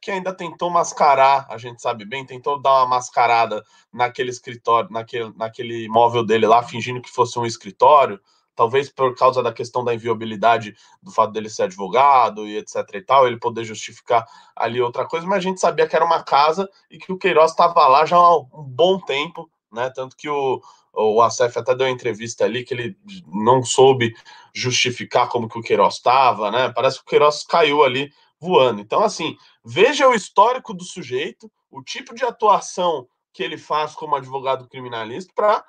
que 0.00 0.10
ainda 0.10 0.32
tentou 0.32 0.70
mascarar, 0.70 1.46
a 1.48 1.58
gente 1.58 1.82
sabe 1.82 2.04
bem, 2.04 2.24
tentou 2.24 2.60
dar 2.60 2.80
uma 2.80 2.96
mascarada 2.96 3.64
naquele 3.92 4.30
escritório, 4.30 4.90
naquele, 4.90 5.32
naquele 5.36 5.84
imóvel 5.84 6.24
dele 6.24 6.46
lá, 6.46 6.62
fingindo 6.62 7.00
que 7.00 7.10
fosse 7.10 7.38
um 7.38 7.46
escritório, 7.46 8.20
talvez 8.58 8.90
por 8.90 9.14
causa 9.14 9.40
da 9.40 9.52
questão 9.52 9.84
da 9.84 9.94
inviolabilidade 9.94 10.74
do 11.00 11.12
fato 11.12 11.32
dele 11.32 11.48
ser 11.48 11.62
advogado 11.62 12.44
e 12.44 12.56
etc 12.56 12.74
e 12.92 13.00
tal, 13.00 13.24
ele 13.24 13.38
poder 13.38 13.62
justificar 13.62 14.26
ali 14.56 14.82
outra 14.82 15.06
coisa, 15.06 15.24
mas 15.24 15.38
a 15.38 15.42
gente 15.42 15.60
sabia 15.60 15.86
que 15.86 15.94
era 15.94 16.04
uma 16.04 16.24
casa 16.24 16.68
e 16.90 16.98
que 16.98 17.12
o 17.12 17.16
Queiroz 17.16 17.52
estava 17.52 17.86
lá 17.86 18.04
já 18.04 18.16
há 18.16 18.36
um 18.36 18.64
bom 18.64 18.98
tempo, 18.98 19.48
né? 19.72 19.88
Tanto 19.94 20.16
que 20.16 20.28
o, 20.28 20.60
o 20.92 21.22
Acef 21.22 21.56
até 21.56 21.72
deu 21.72 21.86
uma 21.86 21.92
entrevista 21.92 22.44
ali 22.44 22.64
que 22.64 22.74
ele 22.74 22.98
não 23.28 23.62
soube 23.62 24.12
justificar 24.52 25.28
como 25.28 25.48
que 25.48 25.56
o 25.60 25.62
Queiroz 25.62 25.94
estava, 25.94 26.50
né? 26.50 26.72
Parece 26.74 26.96
que 26.96 27.04
o 27.04 27.08
Queiroz 27.08 27.44
caiu 27.44 27.84
ali 27.84 28.10
voando. 28.40 28.80
Então, 28.80 29.04
assim, 29.04 29.36
veja 29.64 30.08
o 30.08 30.14
histórico 30.14 30.74
do 30.74 30.82
sujeito, 30.82 31.48
o 31.70 31.80
tipo 31.80 32.12
de 32.12 32.24
atuação 32.24 33.06
que 33.32 33.40
ele 33.40 33.56
faz 33.56 33.94
como 33.94 34.16
advogado 34.16 34.68
criminalista 34.68 35.32
para 35.32 35.64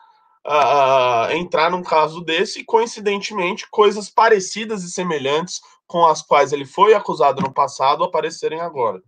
uh, 0.49 1.31
entrar 1.31 1.69
num 1.69 1.83
caso 1.83 2.21
desse 2.21 2.61
e, 2.61 2.63
coincidentemente, 2.63 3.69
coisas 3.69 4.09
parecidas 4.09 4.83
e 4.83 4.91
semelhantes 4.91 5.61
com 5.85 6.05
as 6.05 6.21
quais 6.21 6.51
ele 6.51 6.65
foi 6.65 6.93
acusado 6.93 7.41
no 7.41 7.53
passado 7.53 8.03
aparecerem 8.03 8.59
agora. 8.59 9.01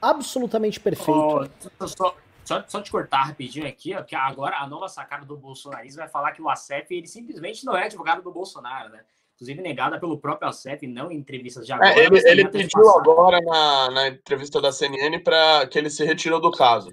Absolutamente 0.00 0.78
perfeito. 0.78 1.10
Oh, 1.10 1.88
só, 1.88 2.14
só, 2.44 2.64
só, 2.66 2.80
te 2.80 2.90
cortar 2.90 3.24
rapidinho 3.24 3.66
aqui, 3.66 3.94
ó, 3.94 4.02
que 4.02 4.14
agora 4.14 4.58
a 4.58 4.66
nova 4.66 4.88
sacada 4.88 5.26
do 5.26 5.36
bolsonarismo 5.36 6.00
vai 6.00 6.08
falar 6.08 6.32
que 6.32 6.42
o 6.42 6.48
ACEF 6.48 6.94
ele 6.94 7.06
simplesmente 7.06 7.64
não 7.64 7.76
é 7.76 7.86
advogado 7.86 8.22
do 8.22 8.30
Bolsonaro, 8.30 8.90
né? 8.90 9.00
Inclusive 9.34 9.62
negada 9.62 10.00
pelo 10.00 10.18
próprio 10.18 10.48
ACEF, 10.48 10.86
não 10.86 11.10
em 11.10 11.16
entrevistas 11.16 11.66
de 11.66 11.72
agora. 11.72 11.90
É, 11.90 12.06
ele, 12.06 12.28
ele 12.28 12.48
pediu 12.48 12.88
agora 12.90 13.40
na, 13.40 13.90
na 13.90 14.08
entrevista 14.08 14.60
da 14.60 14.72
CNN 14.72 15.18
para 15.20 15.66
que 15.66 15.78
ele 15.78 15.90
se 15.90 16.04
retirou 16.04 16.40
do 16.40 16.50
caso. 16.50 16.90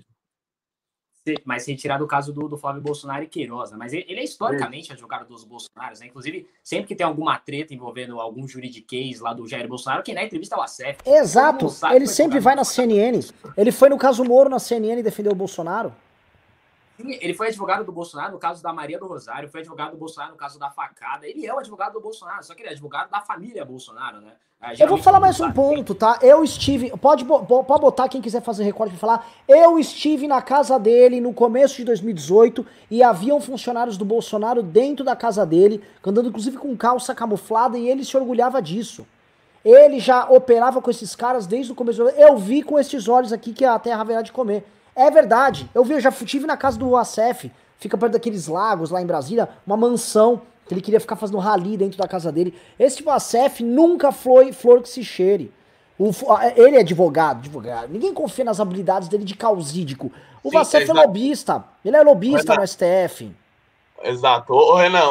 Mas 1.43 1.63
ser 1.63 1.71
retirado 1.71 2.03
o 2.03 2.07
caso 2.07 2.31
do, 2.31 2.47
do 2.47 2.57
Flávio 2.57 2.81
Bolsonaro 2.81 3.23
e 3.23 3.27
Queiroz, 3.27 3.71
né? 3.71 3.77
Mas 3.77 3.93
ele, 3.93 4.05
ele 4.07 4.19
é 4.19 4.23
historicamente 4.23 4.91
advogado 4.91 5.27
dos 5.27 5.43
Bolsonaros, 5.43 5.99
né? 5.99 6.07
Inclusive, 6.07 6.47
sempre 6.63 6.87
que 6.87 6.95
tem 6.95 7.05
alguma 7.05 7.37
treta 7.37 7.73
envolvendo 7.73 8.19
algum 8.19 8.47
juridiquês 8.47 9.19
lá 9.19 9.33
do 9.33 9.47
Jair 9.47 9.67
Bolsonaro, 9.67 10.03
quem 10.03 10.13
na 10.13 10.23
entrevista 10.23 10.55
é 10.55 10.59
o 10.59 10.61
ACF. 10.61 10.97
Exato, 11.05 11.67
ele 11.93 12.07
sempre 12.07 12.39
vai 12.39 12.55
na 12.55 12.63
CNN. 12.63 13.19
Ele 13.57 13.71
foi 13.71 13.89
no 13.89 13.97
caso 13.97 14.23
Moro 14.23 14.49
na 14.49 14.59
CNN 14.59 14.99
e 14.99 15.03
defendeu 15.03 15.31
o 15.31 15.35
Bolsonaro. 15.35 15.93
Ele 16.97 17.33
foi 17.33 17.47
advogado 17.47 17.83
do 17.83 17.91
Bolsonaro 17.91 18.31
no 18.31 18.39
caso 18.39 18.63
da 18.63 18.71
Maria 18.71 18.97
do 18.97 19.07
Rosário, 19.07 19.49
foi 19.49 19.61
advogado 19.61 19.91
do 19.91 19.97
Bolsonaro 19.97 20.31
no 20.31 20.37
caso 20.37 20.57
da 20.57 20.69
facada. 20.69 21.27
Ele 21.27 21.45
é 21.45 21.53
o 21.53 21.59
advogado 21.59 21.93
do 21.93 22.01
Bolsonaro, 22.01 22.43
só 22.43 22.53
que 22.53 22.61
ele 22.61 22.69
é 22.69 22.71
advogado 22.71 23.09
da 23.09 23.21
família 23.21 23.65
Bolsonaro, 23.65 24.21
né? 24.21 24.33
É, 24.61 24.81
eu 24.81 24.87
vou 24.87 24.97
falar 24.97 25.19
mais 25.19 25.39
um 25.39 25.51
ponto, 25.51 25.93
tá? 25.93 26.17
Eu 26.21 26.43
estive. 26.43 26.89
Pode, 26.97 27.25
pode 27.25 27.81
botar 27.81 28.07
quem 28.07 28.21
quiser 28.21 28.41
fazer 28.41 28.63
recorde 28.63 28.93
pra 28.93 28.99
falar. 28.99 29.27
Eu 29.47 29.77
estive 29.77 30.27
na 30.27 30.41
casa 30.41 30.79
dele 30.79 31.19
no 31.19 31.33
começo 31.33 31.75
de 31.75 31.83
2018 31.83 32.65
e 32.89 33.03
haviam 33.03 33.39
funcionários 33.41 33.97
do 33.97 34.05
Bolsonaro 34.05 34.63
dentro 34.63 35.03
da 35.03 35.15
casa 35.15 35.45
dele, 35.45 35.83
andando 36.03 36.29
inclusive 36.29 36.57
com 36.57 36.75
calça 36.75 37.13
camuflada, 37.13 37.77
e 37.77 37.87
ele 37.87 38.05
se 38.05 38.15
orgulhava 38.15 38.61
disso. 38.61 39.05
Ele 39.63 39.99
já 39.99 40.29
operava 40.29 40.81
com 40.81 40.89
esses 40.89 41.15
caras 41.15 41.45
desde 41.45 41.71
o 41.71 41.75
começo. 41.75 42.01
Eu 42.03 42.37
vi 42.37 42.63
com 42.63 42.79
esses 42.79 43.07
olhos 43.07 43.33
aqui 43.33 43.51
que 43.51 43.65
a 43.65 43.77
terra 43.77 44.01
haverá 44.01 44.21
de 44.21 44.31
comer. 44.31 44.65
É 44.95 45.11
verdade. 45.11 45.69
Eu 45.73 45.83
vi, 45.83 45.93
eu 45.93 45.99
já 45.99 46.09
estive 46.09 46.47
na 46.47 46.55
casa 46.55 46.77
do 46.77 46.95
Acef, 46.95 47.51
fica 47.77 47.97
perto 47.97 48.13
daqueles 48.13 48.47
lagos 48.47 48.91
lá 48.91 49.01
em 49.01 49.05
Brasília, 49.05 49.49
uma 49.65 49.75
mansão 49.75 50.41
que 50.67 50.73
ele 50.73 50.81
queria 50.81 50.99
ficar 50.99 51.15
fazendo 51.15 51.37
rali 51.37 51.77
dentro 51.77 51.97
da 51.97 52.07
casa 52.07 52.31
dele. 52.31 52.53
Esse 52.79 52.97
tipo 52.97 53.09
Acef 53.09 53.61
nunca 53.61 54.11
foi 54.11 54.51
flor 54.51 54.81
que 54.81 54.89
se 54.89 55.03
cheire. 55.03 55.51
O, 55.97 56.11
ele 56.55 56.75
é 56.75 56.81
advogado, 56.81 57.37
advogado. 57.37 57.89
Ninguém 57.89 58.13
confia 58.13 58.43
nas 58.43 58.59
habilidades 58.59 59.07
dele 59.07 59.23
de 59.23 59.35
causídico. 59.35 60.11
O 60.43 60.51
Vacef 60.51 60.87
é, 60.87 60.91
é 60.91 60.93
lobista. 60.93 61.63
Ele 61.83 61.95
é 61.95 62.03
lobista 62.03 62.53
Renan, 62.53 62.61
no 62.61 62.67
STF. 62.67 63.31
Exato. 64.03 64.53
Ô, 64.53 64.75
Renan, 64.75 65.05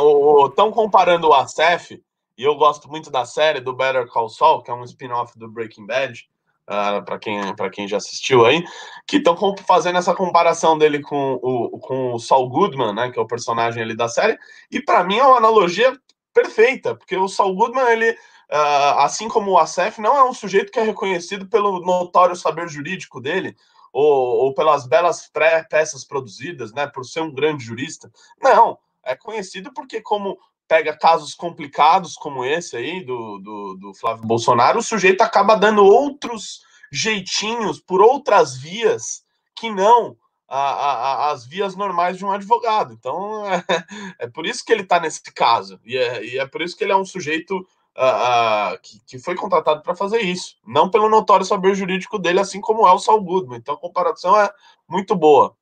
estão 0.47 0.70
comparando 0.70 1.28
o 1.28 1.32
Acef, 1.32 2.03
e 2.37 2.43
eu 2.43 2.55
gosto 2.57 2.89
muito 2.89 3.11
da 3.11 3.24
série 3.24 3.61
do 3.61 3.72
Better 3.72 4.07
Call 4.09 4.28
Saul, 4.28 4.62
que 4.62 4.70
é 4.70 4.74
um 4.74 4.85
spin-off 4.85 5.39
do 5.39 5.49
Breaking 5.49 5.87
Bad 5.87 6.28
uh, 6.68 6.98
ah, 6.98 7.02
para 7.02 7.18
quem, 7.18 7.40
quem 7.72 7.88
já 7.88 7.96
assistiu 7.96 8.44
aí, 8.44 8.64
que 9.06 9.16
estão 9.16 9.36
fazendo 9.66 9.98
essa 9.98 10.14
comparação 10.14 10.76
dele 10.76 11.00
com 11.00 11.38
o, 11.42 11.78
com 11.78 12.14
o 12.14 12.18
Saul 12.18 12.48
Goodman, 12.48 12.94
né, 12.94 13.10
que 13.10 13.18
é 13.18 13.22
o 13.22 13.26
personagem 13.26 13.82
ali 13.82 13.96
da 13.96 14.08
série, 14.08 14.38
e 14.70 14.80
para 14.80 15.04
mim 15.04 15.18
é 15.18 15.26
uma 15.26 15.38
analogia 15.38 15.96
perfeita, 16.32 16.94
porque 16.94 17.16
o 17.16 17.28
Saul 17.28 17.54
Goodman, 17.54 17.88
ele, 17.90 18.10
uh, 18.10 18.98
assim 18.98 19.28
como 19.28 19.52
o 19.52 19.58
Asef, 19.58 20.00
não 20.00 20.16
é 20.16 20.24
um 20.24 20.34
sujeito 20.34 20.72
que 20.72 20.78
é 20.78 20.82
reconhecido 20.82 21.46
pelo 21.46 21.80
notório 21.80 22.34
saber 22.34 22.68
jurídico 22.68 23.20
dele, 23.20 23.56
ou, 23.92 24.46
ou 24.46 24.54
pelas 24.54 24.86
belas 24.86 25.30
peças 25.70 26.04
produzidas, 26.04 26.72
né, 26.72 26.86
por 26.88 27.04
ser 27.04 27.20
um 27.20 27.32
grande 27.32 27.64
jurista. 27.64 28.10
Não, 28.42 28.76
é 29.04 29.14
conhecido 29.14 29.72
porque, 29.72 30.00
como 30.00 30.36
pega 30.68 30.96
casos 30.96 31.34
complicados 31.34 32.14
como 32.14 32.44
esse 32.44 32.76
aí 32.76 33.04
do, 33.04 33.38
do, 33.38 33.74
do, 33.80 33.94
Flávio 33.94 34.26
Bolsonaro, 34.26 34.78
o 34.78 34.82
sujeito 34.82 35.20
acaba 35.20 35.54
dando 35.56 35.84
outros 35.84 36.60
jeitinhos 36.90 37.80
por 37.80 38.00
outras 38.00 38.56
vias 38.56 39.24
que 39.54 39.70
não 39.70 40.16
a, 40.48 40.58
a, 40.58 41.30
as 41.32 41.46
vias 41.46 41.74
normais 41.74 42.16
de 42.16 42.24
um 42.24 42.30
advogado. 42.30 42.92
Então 42.92 43.44
é, 43.50 43.64
é 44.20 44.28
por 44.28 44.46
isso 44.46 44.64
que 44.64 44.72
ele 44.72 44.82
está 44.82 44.98
nesse 45.00 45.22
caso 45.32 45.80
e 45.84 45.96
é, 45.96 46.24
e 46.24 46.38
é, 46.38 46.46
por 46.46 46.62
isso 46.62 46.76
que 46.76 46.84
ele 46.84 46.92
é 46.92 46.96
um 46.96 47.04
sujeito 47.04 47.56
uh, 47.96 48.74
uh, 48.74 48.78
que, 48.82 49.00
que, 49.06 49.18
foi 49.18 49.34
contratado 49.34 49.82
para 49.82 49.94
fazer 49.94 50.20
isso, 50.20 50.56
não 50.66 50.90
pelo 50.90 51.08
notório 51.08 51.44
saber 51.44 51.74
jurídico 51.74 52.18
dele, 52.18 52.40
assim 52.40 52.60
como 52.60 52.86
é 52.86 52.92
o 52.92 52.98
Saul 52.98 53.22
Goodman. 53.22 53.58
Então 53.58 53.74
a 53.74 53.80
comparação 53.80 54.38
é 54.38 54.50
muito 54.88 55.14
boa. 55.14 55.56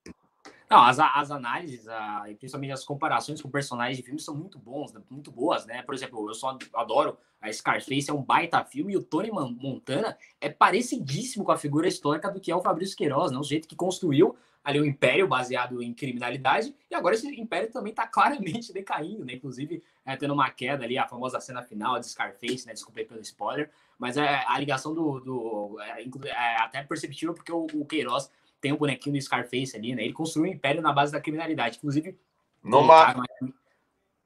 Não, 0.72 0.82
as, 0.82 0.98
as 0.98 1.30
análises, 1.30 1.86
a, 1.86 2.24
e 2.30 2.34
principalmente 2.34 2.72
as 2.72 2.82
comparações 2.82 3.42
com 3.42 3.50
personagens 3.50 3.98
de 3.98 4.02
filmes 4.02 4.24
são 4.24 4.34
muito 4.34 4.58
bons, 4.58 4.90
né, 4.90 5.02
muito 5.10 5.30
boas, 5.30 5.66
né? 5.66 5.82
Por 5.82 5.94
exemplo, 5.94 6.26
eu 6.26 6.34
só 6.34 6.56
adoro 6.72 7.18
a 7.42 7.52
Scarface, 7.52 8.08
é 8.08 8.14
um 8.14 8.22
baita 8.22 8.64
filme, 8.64 8.94
e 8.94 8.96
o 8.96 9.02
Tony 9.02 9.30
Montana 9.30 10.16
é 10.40 10.48
parecidíssimo 10.48 11.44
com 11.44 11.52
a 11.52 11.58
figura 11.58 11.86
histórica 11.86 12.30
do 12.30 12.40
que 12.40 12.50
é 12.50 12.56
o 12.56 12.62
Fabrício 12.62 12.96
Queiroz, 12.96 13.30
né? 13.30 13.36
O 13.36 13.42
jeito 13.42 13.68
que 13.68 13.76
construiu 13.76 14.34
ali 14.64 14.80
um 14.80 14.84
império 14.86 15.28
baseado 15.28 15.82
em 15.82 15.92
criminalidade, 15.92 16.74
e 16.90 16.94
agora 16.94 17.16
esse 17.16 17.28
império 17.38 17.70
também 17.70 17.90
está 17.90 18.06
claramente 18.06 18.72
decaindo, 18.72 19.26
né? 19.26 19.34
Inclusive, 19.34 19.82
é, 20.06 20.16
tendo 20.16 20.32
uma 20.32 20.48
queda 20.48 20.84
ali, 20.84 20.96
a 20.96 21.06
famosa 21.06 21.38
cena 21.38 21.62
final 21.62 22.00
de 22.00 22.08
Scarface, 22.08 22.66
né? 22.66 22.72
Desculpa 22.72 23.04
pelo 23.04 23.20
spoiler, 23.20 23.70
mas 23.98 24.16
é, 24.16 24.42
a 24.48 24.58
ligação 24.58 24.94
do. 24.94 25.20
do 25.20 25.80
é, 25.82 26.30
é 26.30 26.56
até 26.62 26.82
perceptível 26.82 27.34
porque 27.34 27.52
o, 27.52 27.66
o 27.74 27.84
Queiroz 27.84 28.30
tem 28.62 28.72
um 28.72 28.76
bonequinho 28.76 29.16
do 29.16 29.20
Scarface 29.20 29.76
ali, 29.76 29.94
né? 29.94 30.04
Ele 30.04 30.12
construiu 30.14 30.48
um 30.48 30.54
império 30.54 30.80
na 30.80 30.92
base 30.92 31.12
da 31.12 31.20
criminalidade. 31.20 31.76
Inclusive. 31.78 32.16
Numa, 32.62 33.12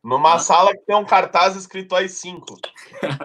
numa 0.05 0.35
ah. 0.35 0.39
sala 0.39 0.73
que 0.77 0.85
tem 0.85 0.95
um 0.95 1.07
cartaz 1.07 1.57
escrito 1.57 1.97
aí 1.97 2.07
5. 2.07 2.55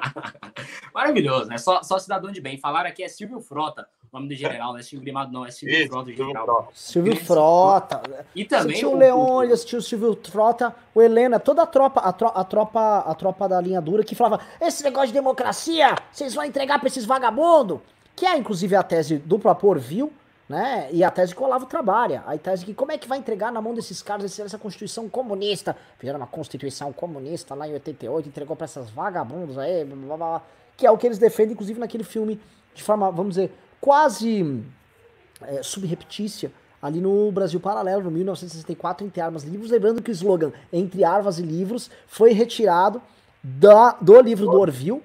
Maravilhoso, 0.95 1.49
né? 1.49 1.57
Só, 1.57 1.84
só 1.84 1.99
cidadão 1.99 2.32
de 2.32 2.39
bem. 2.39 2.57
Falaram 2.57 2.89
aqui 2.89 3.03
é 3.03 3.09
Silvio 3.09 3.41
Frota, 3.41 3.89
o 4.09 4.18
nome 4.18 4.30
do 4.30 4.36
general, 4.36 4.72
não 4.72 4.80
é 4.80 4.84
Silvio 4.84 5.03
Grimado, 5.03 5.34
não, 5.34 5.45
é 5.45 5.51
Silvio 5.51 5.78
Isso, 5.78 5.89
Frota, 5.89 6.09
o 6.09 6.14
general. 6.14 6.72
Silvio 6.74 7.16
Frota. 7.18 8.26
E 8.34 8.45
também. 8.45 8.68
Assistiu 8.68 8.93
o 8.93 8.97
Leone, 8.97 9.51
assistiu 9.51 9.80
o 9.80 9.82
Silvio 9.82 10.18
Frota, 10.24 10.74
o 10.95 11.01
Helena, 11.01 11.41
toda 11.41 11.64
a 11.64 11.68
tropa, 11.68 11.99
a, 11.99 12.14
tro, 12.14 12.32
a 12.34 12.43
tropa, 12.45 12.99
a 12.99 13.16
tropa 13.16 13.49
da 13.49 13.59
linha 13.59 13.82
dura 13.82 14.01
que 14.01 14.16
falava: 14.16 14.41
esse 14.62 14.82
negócio 14.82 15.07
de 15.07 15.14
democracia, 15.14 15.93
vocês 16.09 16.34
vão 16.34 16.45
entregar 16.45 16.80
pra 16.80 16.88
esses 16.88 17.03
vagabundos. 17.03 17.82
Que 18.16 18.26
é, 18.26 18.38
inclusive, 18.38 18.76
a 18.76 18.84
tese 18.84 19.18
do 19.18 19.38
próprio 19.38 19.72
Orville 19.72 20.21
né? 20.52 20.89
E 20.91 21.02
a 21.02 21.10
tese 21.10 21.34
que 21.34 21.41
o 21.41 21.45
Olavo 21.45 21.66
trabalha. 21.66 22.24
A 22.28 22.38
tese 22.38 22.66
que 22.66 22.74
como 22.74 22.91
é 22.91 22.97
que 22.97 23.08
vai 23.08 23.18
entregar 23.18 23.54
na 23.54 23.62
mão 23.62 23.74
desses 23.74 24.02
caras 24.02 24.38
essa 24.38 24.58
Constituição 24.58 25.08
comunista? 25.08 25.76
Fizeram 25.97 26.20
uma 26.20 26.28
Constituição 26.28 26.91
comunista 26.91 27.56
lá 27.56 27.68
em 27.68 27.74
88, 27.74 28.28
entregou 28.28 28.56
para 28.56 28.66
essas 28.66 28.89
vagabundas 28.89 29.58
aí, 29.58 29.86
blá, 29.86 29.95
blá, 29.95 30.18
blá, 30.18 30.41
que 30.76 30.86
é 30.86 30.91
o 30.91 30.97
que 30.97 31.08
eles 31.08 31.18
defendem, 31.18 31.54
inclusive 31.54 31.80
naquele 31.80 32.04
filme, 32.04 32.38
de 32.76 32.84
forma, 32.84 33.10
vamos 33.10 33.36
dizer, 33.36 33.54
quase 33.80 34.62
é, 35.41 35.64
subreptícia, 35.64 36.52
ali 36.82 36.99
no 36.99 37.32
Brasil 37.32 37.60
Paralelo, 37.60 38.04
no 38.04 38.12
1964, 38.12 39.08
Entre 39.08 39.22
Armas 39.22 39.43
e 39.45 39.47
Livros. 39.47 39.72
Lembrando 39.72 40.02
que 40.02 40.12
o 40.12 40.14
slogan 40.14 40.52
Entre 40.74 41.06
Armas 41.06 41.39
e 41.39 41.43
Livros 41.43 41.89
foi 42.08 42.34
retirado 42.34 43.02
da, 43.41 43.95
do 44.02 44.20
livro 44.20 44.45
do 44.47 44.60
Orville, 44.60 45.02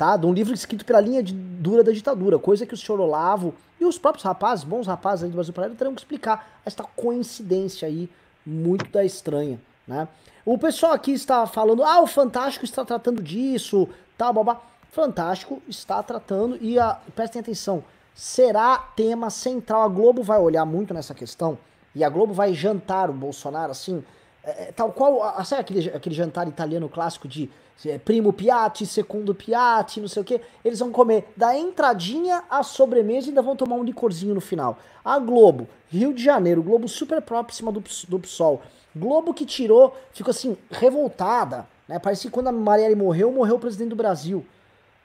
tá? 0.00 0.18
Um 0.24 0.32
livro 0.32 0.54
escrito 0.54 0.82
pela 0.82 0.98
linha 0.98 1.22
dura 1.22 1.84
da 1.84 1.92
ditadura, 1.92 2.38
coisa 2.38 2.64
que 2.64 2.72
o 2.72 2.76
senhor 2.76 2.98
Olavo 2.98 3.54
e 3.78 3.84
os 3.84 3.98
próprios 3.98 4.24
rapazes, 4.24 4.64
bons 4.64 4.86
rapazes 4.86 5.24
aí 5.24 5.30
do 5.30 5.34
Brasil 5.34 5.52
Paralelo, 5.52 5.76
terão 5.76 5.94
que 5.94 6.00
explicar 6.00 6.58
esta 6.64 6.82
coincidência 6.82 7.86
aí 7.86 8.08
muito 8.44 8.90
da 8.90 9.04
estranha, 9.04 9.60
né? 9.86 10.08
O 10.42 10.56
pessoal 10.56 10.94
aqui 10.94 11.12
está 11.12 11.46
falando, 11.46 11.84
ah, 11.84 12.00
o 12.00 12.06
Fantástico 12.06 12.64
está 12.64 12.82
tratando 12.82 13.22
disso, 13.22 13.86
tal, 14.16 14.32
babá. 14.32 14.62
Fantástico 14.90 15.62
está 15.68 16.02
tratando 16.02 16.56
e 16.62 16.78
a, 16.78 16.98
prestem 17.14 17.40
atenção, 17.40 17.84
será 18.14 18.78
tema 18.96 19.28
central. 19.28 19.82
A 19.82 19.88
Globo 19.88 20.22
vai 20.22 20.40
olhar 20.40 20.64
muito 20.64 20.94
nessa 20.94 21.14
questão 21.14 21.58
e 21.94 22.02
a 22.02 22.08
Globo 22.08 22.32
vai 22.32 22.54
jantar 22.54 23.10
o 23.10 23.12
Bolsonaro 23.12 23.70
assim, 23.70 24.02
é, 24.44 24.64
é 24.64 24.72
tal 24.72 24.92
qual, 24.92 25.44
sabe 25.44 25.60
aquele, 25.60 25.88
aquele 25.90 26.14
jantar 26.14 26.48
italiano 26.48 26.88
clássico 26.88 27.28
de 27.28 27.50
é 27.88 27.96
primo 27.96 28.30
piatti, 28.32 28.84
segundo 28.84 29.34
piatti, 29.34 30.00
não 30.00 30.08
sei 30.08 30.20
o 30.20 30.24
que. 30.24 30.40
Eles 30.62 30.80
vão 30.80 30.90
comer 30.90 31.32
da 31.34 31.56
entradinha 31.56 32.44
à 32.50 32.62
sobremesa 32.62 33.26
e 33.26 33.30
ainda 33.30 33.40
vão 33.40 33.56
tomar 33.56 33.76
um 33.76 33.82
licorzinho 33.82 34.34
no 34.34 34.40
final. 34.40 34.78
A 35.02 35.18
Globo, 35.18 35.66
Rio 35.88 36.12
de 36.12 36.22
Janeiro, 36.22 36.62
Globo 36.62 36.86
super 36.86 37.22
próxima 37.22 37.72
do, 37.72 37.82
do 38.08 38.18
PSOL. 38.18 38.60
Globo 38.94 39.32
que 39.32 39.46
tirou, 39.46 39.96
ficou 40.12 40.30
assim, 40.30 40.58
revoltada. 40.70 41.66
Né? 41.88 41.98
Parece 41.98 42.22
que 42.22 42.30
quando 42.30 42.48
a 42.48 42.52
Marielle 42.52 42.94
morreu, 42.94 43.32
morreu 43.32 43.56
o 43.56 43.60
presidente 43.60 43.90
do 43.90 43.96
Brasil. 43.96 44.44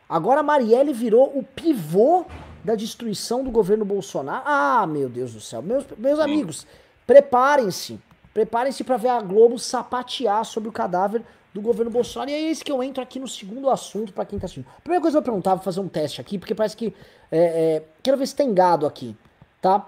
Agora 0.09 0.41
a 0.41 0.43
Marielle 0.43 0.91
virou 0.91 1.31
o 1.38 1.43
pivô 1.43 2.25
da 2.63 2.75
destruição 2.75 3.43
do 3.43 3.51
governo 3.51 3.86
Bolsonaro. 3.86 4.43
Ah, 4.45 4.86
meu 4.86 5.07
Deus 5.07 5.33
do 5.33 5.39
céu. 5.39 5.61
Meus, 5.61 5.86
meus 5.97 6.19
amigos, 6.19 6.67
preparem-se. 7.07 7.99
Preparem-se 8.36 8.83
para 8.83 8.97
ver 8.97 9.07
a 9.07 9.21
Globo 9.21 9.57
sapatear 9.57 10.43
sobre 10.43 10.67
o 10.67 10.71
cadáver 10.71 11.23
do 11.53 11.61
governo 11.61 11.89
Bolsonaro. 11.89 12.29
E 12.29 12.33
é 12.33 12.51
isso 12.51 12.65
que 12.65 12.71
eu 12.71 12.83
entro 12.83 13.01
aqui 13.01 13.17
no 13.17 13.29
segundo 13.29 13.69
assunto 13.69 14.11
para 14.11 14.25
quem 14.25 14.38
tá 14.38 14.43
assistindo. 14.43 14.67
Primeira 14.83 15.01
coisa 15.01 15.15
que 15.15 15.17
eu 15.19 15.21
vou 15.21 15.31
perguntar, 15.31 15.55
vou 15.55 15.63
fazer 15.63 15.79
um 15.79 15.88
teste 15.88 16.19
aqui, 16.19 16.38
porque 16.38 16.53
parece 16.53 16.75
que. 16.75 16.93
É, 17.31 17.38
é, 17.39 17.83
quero 18.03 18.17
ver 18.17 18.27
se 18.27 18.36
tem 18.36 18.53
gado 18.53 18.86
aqui, 18.86 19.15
tá? 19.61 19.88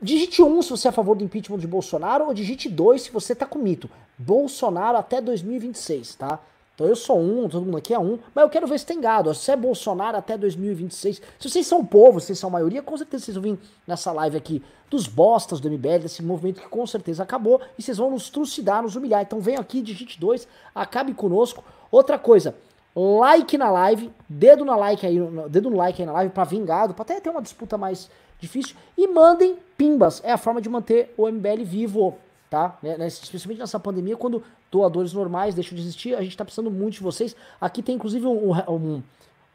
Digite 0.00 0.40
1 0.42 0.46
um, 0.46 0.62
se 0.62 0.70
você 0.70 0.88
é 0.88 0.90
a 0.90 0.92
favor 0.92 1.14
do 1.14 1.22
impeachment 1.22 1.58
de 1.58 1.66
Bolsonaro, 1.66 2.24
ou 2.24 2.32
digite 2.32 2.66
2 2.70 3.02
se 3.02 3.10
você 3.10 3.34
tá 3.34 3.44
com 3.44 3.58
mito. 3.58 3.90
Bolsonaro 4.16 4.96
até 4.96 5.20
2026, 5.20 6.14
tá? 6.14 6.40
Então 6.74 6.86
eu 6.86 6.96
sou 6.96 7.20
um, 7.20 7.48
todo 7.48 7.64
mundo 7.64 7.76
aqui 7.76 7.92
é 7.92 7.98
um, 7.98 8.18
mas 8.34 8.44
eu 8.44 8.50
quero 8.50 8.66
ver 8.66 8.78
se 8.78 8.86
tem 8.86 9.00
gado. 9.00 9.32
Se 9.34 9.50
é 9.50 9.56
Bolsonaro 9.56 10.16
até 10.16 10.38
2026. 10.38 11.20
Se 11.38 11.50
vocês 11.50 11.66
são 11.66 11.84
povo, 11.84 12.18
vocês 12.18 12.38
são 12.38 12.48
maioria, 12.48 12.82
com 12.82 12.96
certeza 12.96 13.24
vocês 13.24 13.36
vão 13.36 13.42
vir 13.42 13.58
nessa 13.86 14.10
live 14.12 14.36
aqui 14.36 14.62
dos 14.90 15.06
bostas 15.06 15.60
do 15.60 15.70
MBL, 15.70 16.00
desse 16.02 16.22
movimento 16.22 16.60
que 16.60 16.68
com 16.68 16.86
certeza 16.86 17.22
acabou, 17.22 17.60
e 17.78 17.82
vocês 17.82 17.96
vão 17.96 18.10
nos 18.10 18.28
trucidar, 18.28 18.82
nos 18.82 18.94
humilhar. 18.94 19.22
Então 19.22 19.40
vem 19.40 19.56
aqui, 19.56 19.80
digite 19.80 20.20
2, 20.20 20.46
acabe 20.74 21.14
conosco. 21.14 21.64
Outra 21.90 22.18
coisa, 22.18 22.54
like 22.94 23.56
na 23.56 23.70
live, 23.70 24.10
dedo 24.28 24.64
na 24.64 24.76
like 24.76 25.06
aí, 25.06 25.18
dedo 25.48 25.70
no 25.70 25.76
like 25.76 26.00
aí 26.00 26.06
na 26.06 26.12
live 26.12 26.32
para 26.32 26.44
vingado, 26.44 26.94
para 26.94 27.02
até 27.02 27.20
ter 27.20 27.30
uma 27.30 27.40
disputa 27.40 27.78
mais 27.78 28.10
difícil 28.38 28.76
e 28.96 29.06
mandem 29.08 29.56
pimbas. 29.78 30.20
É 30.24 30.32
a 30.32 30.38
forma 30.38 30.60
de 30.60 30.68
manter 30.68 31.14
o 31.16 31.26
MBL 31.26 31.64
vivo, 31.64 32.18
tá? 32.52 32.76
Né, 32.82 33.06
especialmente 33.06 33.60
nessa 33.60 33.80
pandemia, 33.80 34.14
quando 34.14 34.42
doadores 34.70 35.14
normais 35.14 35.54
deixam 35.54 35.74
de 35.74 35.80
existir, 35.80 36.14
a 36.14 36.20
gente 36.20 36.36
tá 36.36 36.44
precisando 36.44 36.70
muito 36.70 36.94
de 36.94 37.00
vocês. 37.02 37.34
Aqui 37.58 37.82
tem 37.82 37.94
inclusive 37.94 38.26
um, 38.26 38.52
um, 38.52 38.74
um 38.74 39.02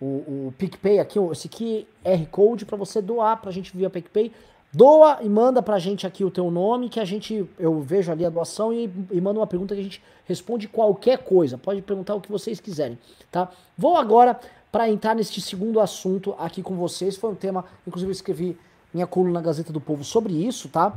o 0.01 0.53
PicPay 0.57 0.97
aqui, 0.99 1.19
esse 1.31 1.47
aqui 1.47 1.87
R 2.03 2.25
Code 2.25 2.65
para 2.65 2.75
você 2.75 2.99
doar 2.99 3.39
pra 3.39 3.51
gente 3.51 3.75
via 3.77 3.87
PicPay. 3.87 4.31
Doa 4.73 5.19
e 5.21 5.29
manda 5.29 5.61
pra 5.61 5.77
gente 5.77 6.07
aqui 6.07 6.23
o 6.25 6.31
teu 6.31 6.49
nome, 6.49 6.89
que 6.89 6.99
a 6.99 7.05
gente, 7.05 7.47
eu 7.59 7.79
vejo 7.81 8.11
ali 8.11 8.25
a 8.25 8.29
doação 8.31 8.73
e, 8.73 8.91
e 9.11 9.21
manda 9.21 9.39
uma 9.39 9.47
pergunta 9.47 9.75
que 9.75 9.81
a 9.81 9.83
gente 9.83 10.03
responde 10.25 10.67
qualquer 10.67 11.19
coisa. 11.19 11.55
Pode 11.55 11.83
perguntar 11.83 12.15
o 12.15 12.21
que 12.21 12.31
vocês 12.31 12.59
quiserem, 12.59 12.97
tá? 13.31 13.49
Vou 13.77 13.95
agora 13.95 14.39
para 14.71 14.89
entrar 14.89 15.15
neste 15.15 15.39
segundo 15.39 15.79
assunto 15.79 16.35
aqui 16.39 16.63
com 16.63 16.75
vocês. 16.75 17.15
Foi 17.15 17.31
um 17.31 17.35
tema, 17.35 17.63
inclusive 17.85 18.09
eu 18.09 18.13
escrevi 18.13 18.57
minha 18.93 19.07
coluna 19.07 19.33
na 19.33 19.41
Gazeta 19.41 19.71
do 19.71 19.79
Povo 19.79 20.03
sobre 20.03 20.33
isso, 20.33 20.67
tá? 20.67 20.93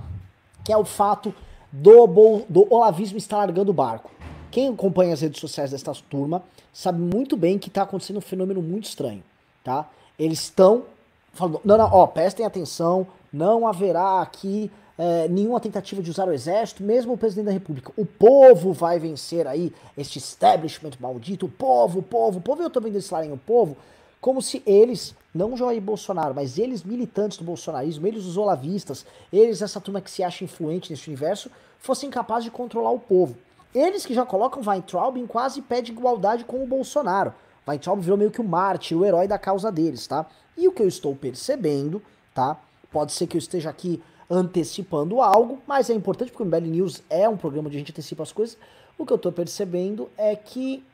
Que 0.64 0.72
é 0.72 0.76
o 0.76 0.84
fato 0.84 1.34
do, 1.72 2.06
do 2.48 2.66
olavismo 2.72 3.18
estar 3.18 3.38
largando 3.38 3.70
o 3.70 3.74
barco. 3.74 4.10
Quem 4.50 4.68
acompanha 4.68 5.14
as 5.14 5.20
redes 5.20 5.40
sociais 5.40 5.70
desta 5.70 5.92
turma 6.08 6.42
sabe 6.72 7.00
muito 7.00 7.36
bem 7.36 7.58
que 7.58 7.68
está 7.68 7.82
acontecendo 7.82 8.18
um 8.18 8.22
fenômeno 8.22 8.60
muito 8.60 8.84
estranho, 8.84 9.22
tá? 9.62 9.88
Eles 10.18 10.40
estão 10.40 10.84
falando, 11.32 11.60
não, 11.64 11.78
não, 11.78 11.88
ó, 11.92 12.06
prestem 12.06 12.44
atenção, 12.44 13.06
não 13.32 13.66
haverá 13.66 14.20
aqui 14.20 14.70
é, 14.98 15.28
nenhuma 15.28 15.60
tentativa 15.60 16.02
de 16.02 16.10
usar 16.10 16.28
o 16.28 16.32
exército, 16.32 16.82
mesmo 16.82 17.14
o 17.14 17.16
presidente 17.16 17.46
da 17.46 17.52
república. 17.52 17.92
O 17.96 18.04
povo 18.04 18.72
vai 18.72 18.98
vencer 18.98 19.46
aí 19.46 19.72
este 19.96 20.18
establishment 20.18 20.92
maldito, 21.00 21.46
o 21.46 21.48
povo, 21.48 22.00
o 22.00 22.02
povo, 22.02 22.38
o 22.38 22.42
povo, 22.42 22.62
eu 22.62 22.70
tô 22.70 22.80
vendo 22.80 22.96
esse 22.96 23.12
lá 23.12 23.24
em 23.24 23.32
o 23.32 23.38
povo, 23.38 23.76
como 24.20 24.42
se 24.42 24.62
eles, 24.66 25.14
não 25.34 25.56
Jair 25.56 25.80
Bolsonaro, 25.80 26.34
mas 26.34 26.58
eles 26.58 26.82
militantes 26.82 27.38
do 27.38 27.44
bolsonarismo, 27.44 28.06
eles 28.06 28.24
os 28.24 28.36
olavistas, 28.36 29.06
eles 29.32 29.62
essa 29.62 29.80
turma 29.80 30.00
que 30.00 30.10
se 30.10 30.22
acha 30.22 30.44
influente 30.44 30.90
nesse 30.90 31.08
universo, 31.08 31.50
fossem 31.78 32.10
capazes 32.10 32.44
de 32.44 32.50
controlar 32.50 32.90
o 32.90 32.98
povo. 32.98 33.36
Eles 33.74 34.04
que 34.04 34.12
já 34.12 34.26
colocam 34.26 34.62
Weintraub 34.66 35.16
em 35.16 35.26
quase 35.26 35.62
pé 35.62 35.80
de 35.80 35.92
igualdade 35.92 36.44
com 36.44 36.62
o 36.62 36.66
Bolsonaro. 36.66 37.32
Weintraub 37.66 38.00
virou 38.00 38.18
meio 38.18 38.30
que 38.30 38.40
o 38.40 38.44
mártir, 38.44 38.98
o 38.98 39.04
herói 39.04 39.28
da 39.28 39.38
causa 39.38 39.70
deles, 39.70 40.06
tá? 40.06 40.26
E 40.56 40.66
o 40.66 40.72
que 40.72 40.82
eu 40.82 40.88
estou 40.88 41.14
percebendo, 41.14 42.02
tá? 42.34 42.60
Pode 42.90 43.12
ser 43.12 43.28
que 43.28 43.36
eu 43.36 43.38
esteja 43.38 43.70
aqui 43.70 44.02
antecipando 44.28 45.20
algo, 45.20 45.60
mas 45.66 45.90
é 45.90 45.94
importante 45.94 46.30
porque 46.30 46.42
o 46.42 46.46
MBL 46.46 46.66
News 46.66 47.02
é 47.08 47.28
um 47.28 47.36
programa 47.36 47.68
onde 47.68 47.76
a 47.76 47.78
gente 47.78 47.92
antecipa 47.92 48.22
as 48.24 48.32
coisas. 48.32 48.58
O 48.98 49.06
que 49.06 49.12
eu 49.12 49.16
estou 49.16 49.32
percebendo 49.32 50.10
é 50.16 50.34
que, 50.34 50.84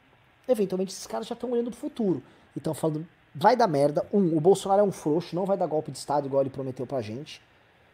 eventualmente, 0.46 0.92
esses 0.92 1.06
caras 1.06 1.26
já 1.26 1.34
estão 1.34 1.50
olhando 1.50 1.70
pro 1.70 1.80
futuro. 1.80 2.22
Estão 2.54 2.74
falando, 2.74 3.06
vai 3.36 3.54
dar 3.54 3.68
merda. 3.68 4.04
Um, 4.12 4.36
o 4.36 4.40
Bolsonaro 4.40 4.80
é 4.80 4.84
um 4.84 4.90
frouxo, 4.90 5.36
não 5.36 5.44
vai 5.44 5.56
dar 5.56 5.66
golpe 5.66 5.92
de 5.92 5.98
Estado 5.98 6.26
igual 6.26 6.42
ele 6.42 6.50
prometeu 6.50 6.86
pra 6.86 7.02
gente. 7.02 7.42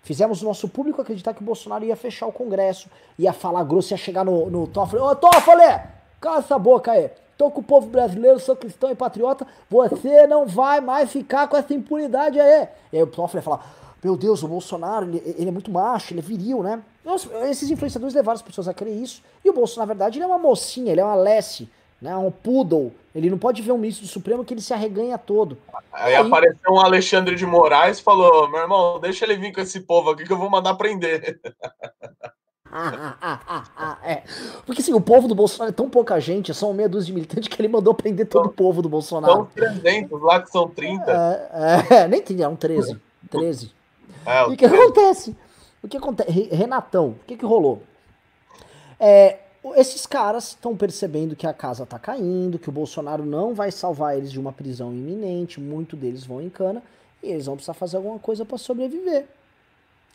Fizemos 0.03 0.41
o 0.43 0.45
nosso 0.45 0.69
público 0.69 1.01
acreditar 1.01 1.35
que 1.35 1.43
o 1.43 1.45
Bolsonaro 1.45 1.85
ia 1.85 1.97
fechar 1.97 2.27
o 2.27 2.33
Congresso, 2.33 2.89
ia 3.19 3.33
falar 3.33 3.65
grosso, 3.65 3.93
ia 3.93 3.97
chegar 3.97 4.25
no, 4.25 4.49
no 4.49 4.67
Toffoli. 4.67 5.03
Ô, 5.03 5.15
Toffoli! 5.15 5.81
Cala 6.21 6.39
essa 6.39 6.59
boca 6.59 6.93
aí. 6.93 7.11
Tô 7.37 7.51
com 7.51 7.61
o 7.61 7.65
povo 7.65 7.89
brasileiro, 7.89 8.39
sou 8.39 8.55
cristão 8.55 8.91
e 8.91 8.95
patriota. 8.95 9.47
Você 9.69 10.27
não 10.27 10.47
vai 10.47 10.81
mais 10.81 11.11
ficar 11.11 11.49
com 11.49 11.57
essa 11.57 11.75
impunidade 11.75 12.39
aí. 12.39 12.69
E 12.93 12.97
aí 12.97 13.03
o 13.03 13.07
Toffoli 13.07 13.39
ia 13.39 13.43
falar: 13.43 13.97
Meu 14.03 14.17
Deus, 14.17 14.43
o 14.43 14.49
Bolsonaro, 14.49 15.07
ele, 15.07 15.23
ele 15.39 15.49
é 15.49 15.53
muito 15.53 15.71
macho, 15.71 16.13
ele 16.13 16.21
é 16.21 16.23
viril, 16.23 16.63
né? 16.63 16.83
Esses 17.49 17.71
influenciadores 17.71 18.15
levaram 18.15 18.37
as 18.37 18.43
pessoas 18.43 18.69
a 18.69 18.75
crer 18.75 18.95
isso. 18.95 19.23
E 19.45 19.51
o 19.51 19.53
Bolsonaro, 19.53 19.89
na 19.89 19.95
verdade, 19.95 20.19
ele 20.19 20.25
é 20.25 20.27
uma 20.29 20.39
mocinha, 20.39 20.93
ele 20.93 21.01
é 21.01 21.05
uma 21.05 21.17
Lessie 21.17 21.69
né? 22.03 22.17
Um 22.17 22.31
poodle. 22.31 22.93
Ele 23.15 23.31
não 23.31 23.39
pode 23.39 23.63
ver 23.63 23.73
um 23.73 23.79
ministro 23.79 24.05
do 24.05 24.11
Supremo 24.11 24.45
que 24.45 24.53
ele 24.53 24.61
se 24.61 24.75
arreganha 24.75 25.17
todo. 25.17 25.57
Aí, 25.93 26.15
aí 26.15 26.17
apareceu 26.17 26.73
um 26.73 26.81
Alexandre 26.81 27.37
de 27.37 27.47
Moraes 27.47 28.01
e 28.01 28.03
falou: 28.03 28.49
meu 28.49 28.61
irmão, 28.61 28.99
deixa 28.99 29.25
ele 29.25 29.37
vir 29.37 29.53
com 29.53 29.61
esse 29.61 29.81
povo 29.81 30.11
aqui 30.11 30.25
que 30.25 30.33
eu 30.33 30.39
vou 30.39 30.51
mandar 30.51 30.75
prender. 30.75 31.41
Ah, 32.75 33.17
ah, 33.21 33.41
ah, 33.47 33.65
ah, 33.77 33.99
é. 34.03 34.23
Porque 34.65 34.81
assim, 34.81 34.95
o 34.95 35.01
povo 35.01 35.29
do 35.29 35.35
Bolsonaro 35.35 35.71
é 35.71 35.75
tão 35.75 35.91
pouca 35.91 36.19
gente, 36.19 36.55
são 36.55 36.73
meia 36.73 36.89
dúzia 36.89 37.09
de 37.09 37.13
militantes 37.13 37.47
que 37.47 37.61
ele 37.61 37.69
mandou 37.69 37.93
prender 37.93 38.27
todo 38.27 38.47
o 38.47 38.53
povo 38.53 38.81
do 38.81 38.89
Bolsonaro. 38.89 39.35
São 39.35 39.45
300 39.55 40.23
lá 40.23 40.41
que 40.41 40.51
são 40.51 40.69
30. 40.69 41.51
É, 41.53 41.95
é 41.95 42.09
nem 42.09 42.23
tinha, 42.23 42.47
eram 42.47 42.57
13. 42.57 42.99
13. 43.31 43.71
É, 44.25 44.49
e 44.49 44.55
o 44.55 44.57
que 44.57 44.65
acontece? 44.65 45.37
O 45.83 45.89
que 45.89 45.97
acontece? 45.99 46.49
Renatão, 46.51 47.09
o 47.09 47.25
que 47.27 47.37
que 47.37 47.45
rolou? 47.45 47.83
É, 48.99 49.41
esses 49.77 50.07
caras 50.07 50.49
estão 50.49 50.77
percebendo 50.77 51.37
que 51.37 51.47
a 51.47 51.53
casa 51.53 51.85
está 51.85 51.99
caindo, 51.99 52.59
que 52.59 52.69
o 52.69 52.73
Bolsonaro 52.73 53.25
não 53.25 53.55
vai 53.55 53.71
salvar 53.71 54.17
eles 54.17 54.33
de 54.33 54.41
uma 54.41 54.53
prisão 54.53 54.93
iminente, 54.93 55.61
muito 55.61 55.97
deles 55.97 56.25
vão 56.25 56.43
em 56.43 56.51
cana, 56.51 56.83
e 57.23 57.29
eles 57.29 57.47
vão 57.47 57.55
precisar 57.55 57.75
fazer 57.75 57.97
alguma 57.97 58.19
coisa 58.19 58.45
para 58.45 58.59
sobreviver. 58.59 59.27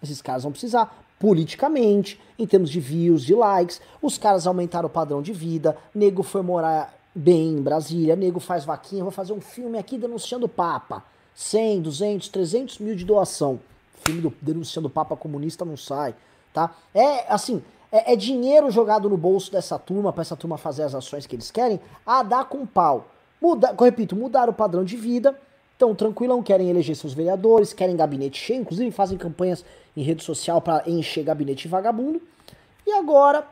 Esses 0.04 0.22
caras 0.22 0.44
vão 0.44 0.52
precisar, 0.52 1.04
politicamente, 1.18 2.20
em 2.38 2.46
termos 2.46 2.70
de 2.70 2.80
views, 2.80 3.24
de 3.24 3.34
likes, 3.34 3.82
os 4.02 4.18
caras 4.18 4.46
aumentaram 4.46 4.88
o 4.88 4.92
padrão 4.92 5.22
de 5.22 5.32
vida, 5.32 5.78
nego 5.96 6.24
foi 6.24 6.42
morar 6.42 6.94
bem 7.16 7.54
em 7.54 7.62
Brasília, 7.62 8.16
nego 8.16 8.40
faz 8.40 8.66
vaquinha, 8.66 9.04
vou 9.04 9.12
fazer 9.12 9.34
um 9.34 9.42
filme 9.42 9.78
aqui 9.78 9.98
denunciando 9.98 10.46
o 10.46 10.50
Papa. 10.50 11.04
100, 11.38 11.82
200, 11.82 12.30
300 12.30 12.80
mil 12.80 12.96
de 12.96 13.06
doação. 13.06 13.60
Filme 14.04 14.22
do, 14.22 14.34
denunciando 14.42 14.88
o 14.88 14.92
Papa 14.92 15.16
comunista 15.16 15.64
não 15.64 15.78
sai, 15.78 16.16
tá? 16.52 16.76
É, 16.94 17.32
assim, 17.32 17.64
é, 17.98 18.14
é 18.14 18.16
dinheiro 18.16 18.70
jogado 18.70 19.10
no 19.10 19.18
bolso 19.18 19.52
dessa 19.52 19.78
turma, 19.80 20.12
para 20.12 20.22
essa 20.22 20.36
turma 20.36 20.58
fazer 20.58 20.84
as 20.84 20.94
ações 20.94 21.26
que 21.26 21.36
eles 21.36 21.52
querem, 21.52 21.80
a 22.06 22.24
dar 22.24 22.46
com 22.46 22.66
pau. 22.66 23.08
Muda, 23.42 23.76
repito, 23.80 24.16
mudar 24.16 24.50
o 24.50 24.54
padrão 24.54 24.84
de 24.84 24.96
vida. 24.96 25.38
Então, 25.76 25.94
tranquilão, 25.94 26.42
querem 26.42 26.70
eleger 26.70 26.96
seus 26.96 27.14
vereadores, 27.14 27.72
querem 27.72 27.96
gabinete 27.96 28.40
cheio, 28.40 28.62
inclusive 28.62 28.90
fazem 28.92 29.18
campanhas 29.18 29.64
em 29.96 30.02
rede 30.02 30.24
social 30.24 30.60
para 30.60 30.84
encher 30.90 31.24
gabinete 31.24 31.68
vagabundo. 31.68 32.22
E 32.86 32.92
agora 32.94 33.46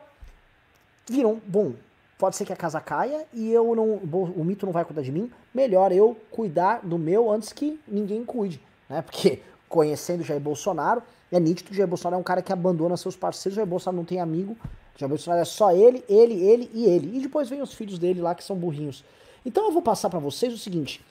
viram, 1.08 1.40
bom, 1.46 1.72
pode 2.18 2.36
ser 2.36 2.44
que 2.44 2.52
a 2.52 2.56
casa 2.56 2.80
caia 2.80 3.26
e 3.32 3.50
eu 3.52 3.74
não, 3.76 3.94
o 3.94 4.44
mito 4.44 4.66
não 4.66 4.72
vai 4.72 4.84
cuidar 4.84 5.02
de 5.02 5.12
mim. 5.12 5.30
Melhor 5.54 5.92
eu 5.92 6.16
cuidar 6.30 6.80
do 6.82 6.98
meu 6.98 7.30
antes 7.30 7.52
que 7.52 7.80
ninguém 7.86 8.24
cuide, 8.24 8.60
né? 8.88 9.02
Porque 9.02 9.40
conhecendo 9.68 10.24
Jair 10.24 10.40
Bolsonaro, 10.40 11.02
é 11.32 11.40
nítido 11.40 11.70
que 11.70 11.76
Jair 11.76 11.88
Bolsonaro 11.88 12.16
é 12.16 12.20
um 12.20 12.24
cara 12.24 12.40
que 12.40 12.52
abandona 12.52 12.96
seus 12.96 13.16
parceiros, 13.16 13.56
Jair 13.56 13.66
Bolsonaro 13.66 13.96
não 13.96 14.04
tem 14.04 14.20
amigo, 14.20 14.56
Jair 14.96 15.08
Bolsonaro 15.08 15.42
é 15.42 15.44
só 15.44 15.72
ele, 15.72 16.04
ele, 16.08 16.34
ele 16.34 16.70
e 16.72 16.84
ele. 16.84 17.16
E 17.16 17.20
depois 17.20 17.48
vem 17.48 17.60
os 17.60 17.72
filhos 17.72 17.98
dele 17.98 18.20
lá 18.20 18.34
que 18.34 18.44
são 18.44 18.56
burrinhos. 18.56 19.04
Então 19.44 19.64
eu 19.66 19.72
vou 19.72 19.82
passar 19.82 20.08
para 20.08 20.18
vocês 20.18 20.52
o 20.54 20.58
seguinte: 20.58 21.04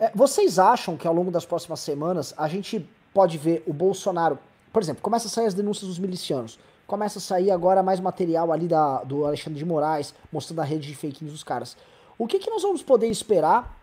é, 0.00 0.10
vocês 0.14 0.58
acham 0.58 0.96
que 0.96 1.06
ao 1.06 1.14
longo 1.14 1.30
das 1.30 1.44
próximas 1.44 1.80
semanas 1.80 2.34
a 2.36 2.48
gente 2.48 2.88
pode 3.12 3.36
ver 3.38 3.62
o 3.66 3.72
Bolsonaro, 3.72 4.38
por 4.72 4.82
exemplo, 4.82 5.02
começa 5.02 5.28
a 5.28 5.30
sair 5.30 5.46
as 5.46 5.54
denúncias 5.54 5.86
dos 5.86 5.98
milicianos, 5.98 6.58
começa 6.86 7.18
a 7.18 7.22
sair 7.22 7.50
agora 7.50 7.82
mais 7.82 8.00
material 8.00 8.52
ali 8.52 8.66
da, 8.66 9.04
do 9.04 9.26
Alexandre 9.26 9.58
de 9.58 9.64
Moraes, 9.64 10.14
mostrando 10.32 10.60
a 10.60 10.64
rede 10.64 10.88
de 10.88 10.94
fake 10.94 11.22
news 11.22 11.34
dos 11.34 11.44
caras. 11.44 11.76
O 12.18 12.26
que, 12.26 12.38
que 12.38 12.50
nós 12.50 12.62
vamos 12.62 12.82
poder 12.82 13.08
esperar 13.08 13.78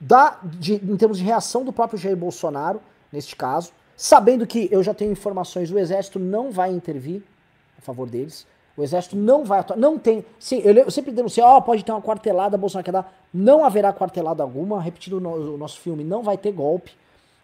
da, 0.00 0.38
de, 0.42 0.74
em 0.74 0.96
termos 0.96 1.18
de 1.18 1.24
reação 1.24 1.64
do 1.64 1.72
próprio 1.72 1.98
Jair 1.98 2.16
Bolsonaro, 2.16 2.80
neste 3.12 3.36
caso? 3.36 3.72
Sabendo 4.02 4.44
que 4.44 4.68
eu 4.72 4.82
já 4.82 4.92
tenho 4.92 5.12
informações, 5.12 5.70
o 5.70 5.78
exército 5.78 6.18
não 6.18 6.50
vai 6.50 6.72
intervir 6.72 7.22
a 7.78 7.80
favor 7.80 8.10
deles. 8.10 8.44
O 8.76 8.82
exército 8.82 9.14
não 9.14 9.44
vai 9.44 9.60
atuar. 9.60 9.76
Não 9.76 9.96
tem. 9.96 10.24
Sim, 10.40 10.60
eu, 10.64 10.74
eu 10.74 10.90
sempre 10.90 11.12
denunciei, 11.12 11.44
ó, 11.44 11.58
oh, 11.58 11.62
pode 11.62 11.84
ter 11.84 11.92
uma 11.92 12.02
quartelada, 12.02 12.58
Bolsonaro 12.58 12.84
quer 12.84 12.90
dar. 12.90 13.14
Não 13.32 13.64
haverá 13.64 13.92
quartelada 13.92 14.42
alguma. 14.42 14.82
Repetindo 14.82 15.18
o, 15.18 15.20
no, 15.20 15.54
o 15.54 15.56
nosso 15.56 15.78
filme, 15.78 16.02
não 16.02 16.20
vai 16.20 16.36
ter 16.36 16.50
golpe. 16.50 16.90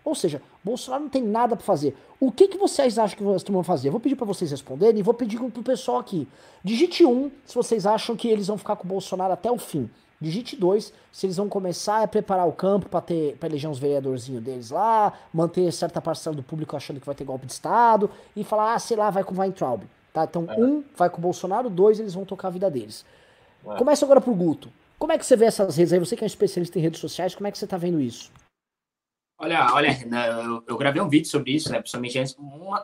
Ou 0.05 0.17
seja, 0.17 0.43
Bolsonaro 0.65 1.05
não 1.05 1.11
tem 1.11 1.23
nada 1.23 1.55
para 1.55 1.65
fazer. 1.65 1.97
O 2.19 2.33
que, 2.33 2.49
que 2.49 2.59
vocês 2.59 2.99
acham 2.99 3.17
que 3.17 3.23
vocês 3.23 3.45
vão 3.49 3.63
fazer? 3.63 3.89
Eu 3.89 3.93
vou 3.93 4.01
pedir 4.01 4.17
para 4.17 4.27
vocês 4.27 4.51
responderem 4.51 4.99
e 4.99 5.03
vou 5.03 5.15
pedir 5.15 5.39
pro 5.39 5.63
pessoal 5.63 5.99
aqui. 5.99 6.27
Digite 6.65 7.07
um 7.07 7.31
se 7.47 7.55
vocês 7.55 7.87
acham 7.87 8.17
que 8.17 8.27
eles 8.27 8.49
vão 8.49 8.59
ficar 8.59 8.75
com 8.75 8.83
o 8.83 8.89
Bolsonaro 8.89 9.33
até 9.33 9.49
o 9.49 9.59
fim. 9.59 9.89
Digite 10.21 10.57
2 10.57 10.93
se 11.13 11.27
eles 11.27 11.37
vão 11.37 11.49
começar 11.49 12.03
a 12.03 12.09
preparar 12.09 12.47
o 12.49 12.53
campo 12.53 12.89
para 12.89 13.01
ter 13.01 13.37
para 13.37 13.49
eleger 13.49 13.71
uns 13.71 13.79
vereadorzinhos 13.79 14.43
deles 14.43 14.71
lá, 14.71 15.13
manter 15.33 15.73
certa 15.73 16.01
parcela 16.01 16.35
do 16.35 16.43
público 16.43 16.77
achando 16.77 16.99
que 16.99 17.07
vai 17.07 17.15
ter 17.15 17.25
golpe 17.25 17.47
de 17.47 17.53
Estado 17.53 18.11
e 18.35 18.43
falar, 18.43 18.75
ah, 18.75 18.79
sei 18.79 18.97
lá, 18.97 19.11
vai 19.11 19.23
com 19.23 19.35
o 19.35 19.39
Weintraub. 19.39 19.83
Tá? 20.13 20.25
Então, 20.25 20.47
é. 20.49 20.57
um 20.59 20.83
vai 20.97 21.09
com 21.09 21.19
o 21.19 21.21
Bolsonaro, 21.21 21.71
dois 21.71 22.01
eles 22.01 22.15
vão 22.15 22.25
tocar 22.25 22.49
a 22.49 22.51
vida 22.51 22.71
deles. 22.71 23.05
É. 23.67 23.77
Começa 23.77 24.05
agora 24.05 24.21
pro 24.21 24.35
Guto. 24.35 24.71
Como 24.99 25.13
é 25.13 25.19
que 25.19 25.25
você 25.25 25.37
vê 25.37 25.45
essas 25.45 25.77
redes 25.77 25.93
aí? 25.93 25.99
Você 26.01 26.17
que 26.17 26.25
é 26.25 26.27
um 26.27 26.27
especialista 26.27 26.79
em 26.79 26.83
redes 26.83 27.01
sociais, 27.01 27.35
como 27.35 27.47
é 27.47 27.53
que 27.53 27.59
você 27.59 27.67
tá 27.67 27.77
vendo 27.77 28.01
isso? 28.01 28.33
Olha, 29.41 29.73
olha, 29.73 29.97
eu, 30.67 30.77
gravei 30.77 31.01
um 31.01 31.09
vídeo 31.09 31.29
sobre 31.29 31.53
isso, 31.53 31.71
né? 31.71 31.79
Principalmente 31.79 32.19
antes, 32.19 32.37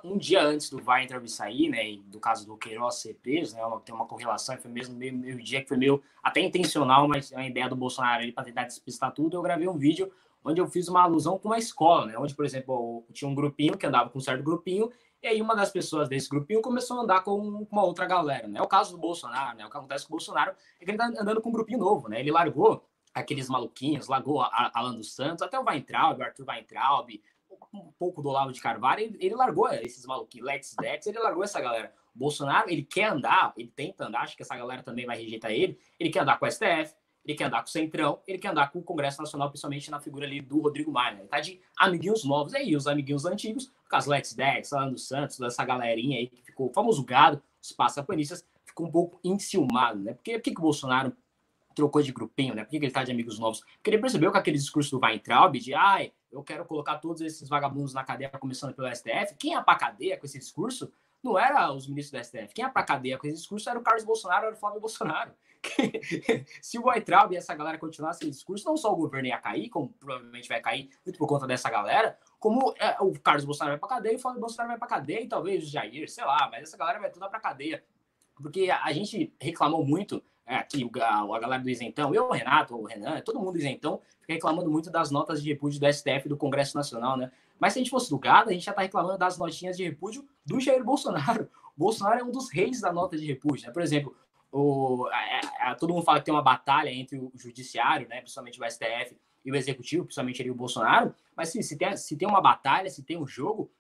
um, 0.05 0.17
dia 0.17 0.41
antes 0.41 0.71
do 0.71 0.81
Weintraub 0.89 1.27
sair, 1.29 1.69
né? 1.69 1.91
E 1.91 1.97
do 2.03 2.21
caso 2.21 2.47
do 2.47 2.57
Queiroz 2.57 2.95
ser 2.95 3.15
preso, 3.15 3.57
né? 3.57 3.63
Tem 3.85 3.93
uma 3.93 4.07
correlação, 4.07 4.57
foi 4.59 4.71
mesmo 4.71 4.95
meio, 4.97 5.13
meio 5.13 5.43
dia 5.43 5.63
que 5.63 5.69
foi 5.69 5.77
meio 5.77 6.01
até 6.23 6.41
intencional, 6.41 7.09
mas 7.09 7.33
é 7.33 7.37
uma 7.37 7.47
ideia 7.47 7.69
do 7.69 7.75
Bolsonaro 7.75 8.23
ali 8.23 8.31
para 8.31 8.45
tentar 8.45 8.63
despistar 8.65 9.11
tudo. 9.13 9.37
Eu 9.37 9.43
gravei 9.43 9.67
um 9.67 9.77
vídeo 9.77 10.13
onde 10.45 10.61
eu 10.61 10.69
fiz 10.69 10.87
uma 10.87 11.03
alusão 11.03 11.37
com 11.41 11.49
uma 11.49 11.59
escola, 11.59 12.07
né? 12.07 12.17
Onde, 12.17 12.33
por 12.37 12.45
exemplo, 12.45 13.05
tinha 13.13 13.29
um 13.29 13.35
grupinho 13.35 13.77
que 13.77 13.87
andava 13.87 14.09
com 14.09 14.19
um 14.19 14.23
certo 14.23 14.45
grupinho, 14.45 14.93
e 15.21 15.27
aí 15.27 15.43
uma 15.43 15.57
das 15.57 15.73
pessoas 15.73 16.09
desse 16.09 16.29
grupinho 16.29 16.63
começou 16.63 17.01
a 17.01 17.03
andar 17.03 17.25
com 17.25 17.67
uma 17.69 17.83
outra 17.83 18.07
galera, 18.07 18.47
né? 18.47 18.61
É 18.61 18.63
o 18.63 18.69
caso 18.69 18.93
do 18.93 18.99
Bolsonaro, 18.99 19.57
né? 19.57 19.67
O 19.67 19.71
que 19.71 19.77
acontece 19.77 20.07
com 20.07 20.13
o 20.13 20.17
Bolsonaro 20.17 20.53
é 20.81 20.85
que 20.85 20.91
ele 20.91 20.99
tá 20.99 21.07
andando 21.07 21.41
com 21.41 21.49
um 21.49 21.53
grupinho 21.53 21.81
novo, 21.81 22.09
né? 22.09 22.21
Ele 22.21 22.31
largou 22.31 22.85
aqueles 23.15 23.49
maluquinhos, 23.49 24.09
largou 24.09 24.43
a 24.43 24.71
Alan 24.75 24.97
dos 24.97 25.15
Santos, 25.15 25.43
até 25.43 25.59
o 25.59 25.65
Weintraub, 25.65 26.19
o 26.19 26.23
Arthur 26.23 26.47
Weintraub, 26.49 27.09
um 27.73 27.93
pouco 27.99 28.21
do 28.21 28.29
Olavo 28.29 28.53
de 28.53 28.61
Carvalho, 28.61 29.03
ele, 29.03 29.17
ele 29.21 29.35
largou 29.35 29.69
esses 29.69 30.05
maluquinhos, 30.05 30.47
Lex 30.47 30.75
Dex, 30.81 31.07
ele 31.07 31.19
largou 31.19 31.43
essa 31.43 31.61
galera. 31.61 31.93
O 32.15 32.19
Bolsonaro, 32.19 32.71
ele 32.71 32.83
quer 32.83 33.11
andar, 33.11 33.53
ele 33.57 33.73
tenta 33.75 34.07
andar, 34.07 34.23
acho 34.23 34.37
que 34.37 34.43
essa 34.43 34.57
galera 34.57 34.83
também 34.83 35.07
vai 35.07 35.17
rejeitar 35.17 35.51
ele, 35.51 35.79
ele 35.99 36.11
quer 36.11 36.21
andar 36.21 36.39
com 36.39 36.47
o 36.47 36.51
STF, 36.51 36.95
ele 37.25 37.37
quer 37.37 37.45
andar 37.45 37.63
com 37.63 37.69
o 37.69 37.71
Centrão, 37.71 38.21
ele 38.27 38.39
quer 38.39 38.49
andar 38.49 38.71
com 38.71 38.79
o 38.81 38.83
Congresso 38.83 39.21
Nacional, 39.21 39.49
principalmente 39.49 39.91
na 39.91 39.99
figura 39.99 40.27
ali 40.27 40.41
do 40.41 40.61
Rodrigo 40.61 40.93
Maia. 40.93 41.15
Né? 41.15 41.21
Ele 41.21 41.29
tá 41.29 41.41
de 41.41 41.61
amiguinhos 41.79 42.25
novos 42.25 42.55
aí, 42.55 42.77
os 42.77 42.87
amiguinhos 42.87 43.25
antigos, 43.25 43.73
com 43.91 44.11
Lex 44.11 44.35
Dex, 44.35 44.73
Alan 44.73 44.93
dos 44.93 45.09
Santos, 45.09 45.39
dessa 45.39 45.65
galerinha 45.65 46.19
aí 46.19 46.27
que 46.29 46.43
ficou 46.43 46.71
famoso 46.73 47.03
gado, 47.05 47.43
os 47.63 47.73
passapanistas, 47.73 48.47
ficou 48.67 48.87
um 48.87 48.91
pouco 48.91 49.19
enciumado, 49.25 50.01
né? 50.01 50.13
Porque, 50.13 50.35
por 50.35 50.43
que, 50.43 50.51
que 50.53 50.59
o 50.59 50.63
Bolsonaro 50.63 51.17
trocou 51.75 52.03
de 52.03 52.13
grupinho, 52.13 52.55
né? 52.55 52.65
Por 52.65 52.71
que, 52.71 52.79
que 52.79 52.85
ele 52.87 52.93
tá 52.93 53.03
de 53.05 53.13
amigos 53.13 53.39
novos? 53.39 53.61
Porque 53.61 53.91
ele 53.91 53.99
percebeu 53.99 54.31
que 54.33 54.39
aquele 54.39 54.57
discurso 54.57 54.97
do 54.97 55.05
Weintraub 55.05 55.55
de 55.59 55.75
ai, 55.75 56.13
eu 56.31 56.43
quero 56.43 56.65
colocar 56.65 56.99
todos 56.99 57.21
esses 57.21 57.49
vagabundos 57.49 57.95
na 57.95 58.05
cadeia, 58.05 58.31
começando 58.31 58.75
pelo 58.75 58.95
STF. 58.95 59.35
Quem 59.39 59.53
ia 59.53 59.63
pra 59.63 59.77
cadeia 59.77 60.17
com 60.17 60.27
esse 60.27 60.39
discurso 60.39 60.93
não 61.23 61.39
era 61.39 61.73
os 61.73 61.87
ministros 61.87 62.21
do 62.21 62.25
STF. 62.25 62.55
Quem 62.55 62.65
ia 62.65 62.71
pra 62.71 62.83
cadeia 62.83 63.17
com 63.17 63.27
esse 63.27 63.37
discurso 63.37 63.69
era 63.71 63.79
o 63.79 63.83
Carlos 63.83 64.05
Bolsonaro, 64.05 64.47
era 64.47 64.55
o 64.55 64.59
Flávio 64.59 64.81
Bolsonaro. 64.81 65.33
Se 66.61 66.79
o 66.79 66.87
Weintraub 66.87 67.33
e 67.33 67.37
essa 67.37 67.55
galera 67.55 67.79
continuassem 67.79 68.29
esse 68.29 68.39
discurso, 68.39 68.67
não 68.67 68.77
só 68.77 68.93
o 68.93 68.97
governo 68.97 69.29
ia 69.29 69.39
cair, 69.39 69.71
como 69.71 69.89
provavelmente 69.89 70.49
vai 70.49 70.61
cair 70.61 70.91
muito 71.05 71.19
por 71.19 71.27
conta 71.27 71.47
dessa 71.47 71.71
galera, 71.71 72.19
como 72.39 72.75
é, 72.79 72.97
o 73.01 73.19
Carlos 73.19 73.47
Bolsonaro 73.47 73.73
vai 73.73 73.79
pra 73.79 73.89
cadeia, 73.89 74.17
o 74.17 74.19
Flávio 74.19 74.41
Bolsonaro 74.41 74.69
vai 74.69 74.79
pra 74.79 74.87
cadeia, 74.87 75.23
e 75.23 75.29
talvez 75.29 75.65
o 75.65 75.67
Jair, 75.67 76.11
sei 76.11 76.25
lá, 76.25 76.49
mas 76.51 76.65
essa 76.65 76.77
galera 76.77 77.01
vai 77.01 77.11
toda 77.11 77.29
pra 77.29 77.41
cadeia. 77.41 77.83
Porque 78.37 78.71
a 78.71 78.93
gente 78.93 79.33
reclamou 79.41 79.85
muito 79.85 80.23
é, 80.47 80.57
aqui, 80.57 80.89
a, 81.01 81.21
a 81.21 81.39
galera 81.39 81.63
do 81.63 81.71
isentão, 81.71 82.15
eu, 82.15 82.25
o 82.25 82.33
Renato, 82.33 82.77
o 82.77 82.85
Renan, 82.85 83.21
todo 83.21 83.41
mundo 83.41 83.57
isentão, 83.57 84.01
fica 84.21 84.35
reclamando 84.35 84.71
muito 84.71 84.91
das 84.91 85.11
notas 85.11 85.43
de 85.43 85.49
repúdio 85.49 85.81
do 85.81 85.93
STF 85.93 86.29
do 86.29 86.37
Congresso 86.37 86.77
Nacional, 86.77 87.17
né? 87.17 87.31
Mas 87.59 87.73
se 87.73 87.79
a 87.79 87.83
gente 87.83 87.91
fosse 87.91 88.11
do 88.11 88.19
gado, 88.19 88.51
a 88.51 88.53
gente 88.53 88.65
já 88.65 88.73
tá 88.73 88.83
reclamando 88.83 89.19
das 89.19 89.39
notinhas 89.39 89.77
de 89.77 89.85
repúdio 89.85 90.27
do 90.45 90.61
Jair 90.61 90.85
Bolsonaro. 90.85 91.49
O 91.77 91.81
Bolsonaro 91.81 92.21
é 92.21 92.25
um 92.25 92.31
dos 92.31 92.51
reis 92.51 92.81
da 92.81 92.93
nota 92.93 93.17
de 93.17 93.27
repúdio, 93.27 93.67
né? 93.67 93.73
Por 93.73 93.83
exemplo, 93.83 94.15
o, 94.53 95.07
a, 95.11 95.71
a, 95.71 95.75
todo 95.75 95.93
mundo 95.93 96.05
fala 96.05 96.19
que 96.19 96.27
tem 96.27 96.35
uma 96.35 96.43
batalha 96.43 96.91
entre 96.91 97.19
o 97.19 97.33
judiciário, 97.35 98.09
né, 98.09 98.21
principalmente 98.21 98.61
o 98.61 98.71
STF, 98.71 99.17
e 99.45 99.51
o 99.51 99.57
executivo, 99.57 100.05
principalmente 100.05 100.41
ali 100.41 100.51
o 100.51 100.55
Bolsonaro, 100.55 101.15
mas 101.37 101.51
sim, 101.51 101.61
se 101.61 101.77
tem, 101.77 101.95
se 101.97 102.17
tem 102.17 102.27
uma 102.27 102.41
batalha, 102.41 102.89
se 102.89 103.03
tem 103.03 103.19
um 103.19 103.27
jogo, 103.27 103.71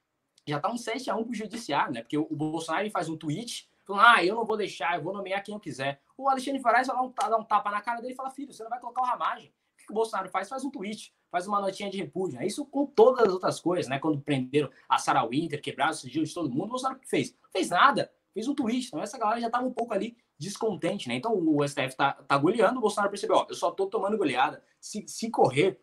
já 0.46 0.60
tá 0.60 0.70
um 0.70 0.76
7 0.76 1.08
a 1.10 1.16
1 1.16 1.24
pro 1.24 1.34
judiciário, 1.34 1.94
né? 1.94 2.02
Porque 2.02 2.18
o, 2.18 2.26
o 2.28 2.36
Bolsonaro 2.36 2.90
faz 2.90 3.08
um 3.08 3.16
tweet 3.16 3.68
falando, 3.87 4.05
ah, 4.07 4.24
eu 4.24 4.35
não 4.35 4.45
vou 4.45 4.57
deixar, 4.57 4.97
eu 4.97 5.03
vou 5.03 5.12
nomear 5.12 5.43
quem 5.43 5.55
eu 5.55 5.61
quiser. 5.61 6.01
O 6.16 6.28
Alexandre 6.28 6.61
Moraes 6.61 6.87
vai 6.87 6.97
dar 6.97 7.03
um, 7.03 7.12
dar 7.12 7.37
um 7.39 7.45
tapa 7.45 7.70
na 7.70 7.80
cara 7.80 8.01
dele 8.01 8.14
e 8.14 8.16
fala, 8.16 8.30
filho, 8.30 8.53
você 8.53 8.62
não 8.62 8.70
vai 8.70 8.80
colocar 8.80 9.03
o 9.03 9.05
Ramagem. 9.05 9.53
O 9.74 9.87
que 9.87 9.93
o 9.93 9.95
Bolsonaro 9.95 10.28
faz? 10.30 10.49
Faz 10.49 10.64
um 10.64 10.70
tweet, 10.70 11.14
faz 11.30 11.47
uma 11.47 11.61
notinha 11.61 11.91
de 11.91 11.99
repúdio. 11.99 12.39
Né? 12.39 12.47
Isso 12.47 12.64
com 12.64 12.87
todas 12.87 13.26
as 13.26 13.32
outras 13.32 13.61
coisas, 13.61 13.89
né? 13.89 13.99
Quando 13.99 14.20
prenderam 14.20 14.70
a 14.89 14.99
Sarah 14.99 15.26
Winter, 15.26 15.61
quebraram 15.61 15.93
o 15.93 15.95
sigilo 15.95 16.24
de 16.24 16.32
todo 16.32 16.49
mundo, 16.49 16.66
o 16.66 16.68
Bolsonaro 16.68 16.99
que 16.99 17.09
fez? 17.09 17.37
Não 17.43 17.51
fez 17.51 17.70
nada. 17.70 18.11
Fez 18.32 18.49
um 18.49 18.55
tweet. 18.55 18.87
Então 18.87 19.01
essa 19.01 19.18
galera 19.18 19.41
já 19.41 19.51
tava 19.51 19.66
um 19.66 19.72
pouco 19.72 19.93
ali 19.93 20.16
descontente, 20.39 21.09
né? 21.09 21.14
Então 21.14 21.32
o 21.35 21.66
STF 21.66 21.97
tá, 21.97 22.12
tá 22.12 22.39
goleando, 22.39 22.78
o 22.78 22.80
Bolsonaro 22.80 23.11
percebeu, 23.11 23.37
ó, 23.37 23.47
eu 23.49 23.55
só 23.55 23.70
tô 23.70 23.87
tomando 23.87 24.16
goleada. 24.16 24.62
Se, 24.80 25.05
se 25.07 25.30
correr, 25.30 25.80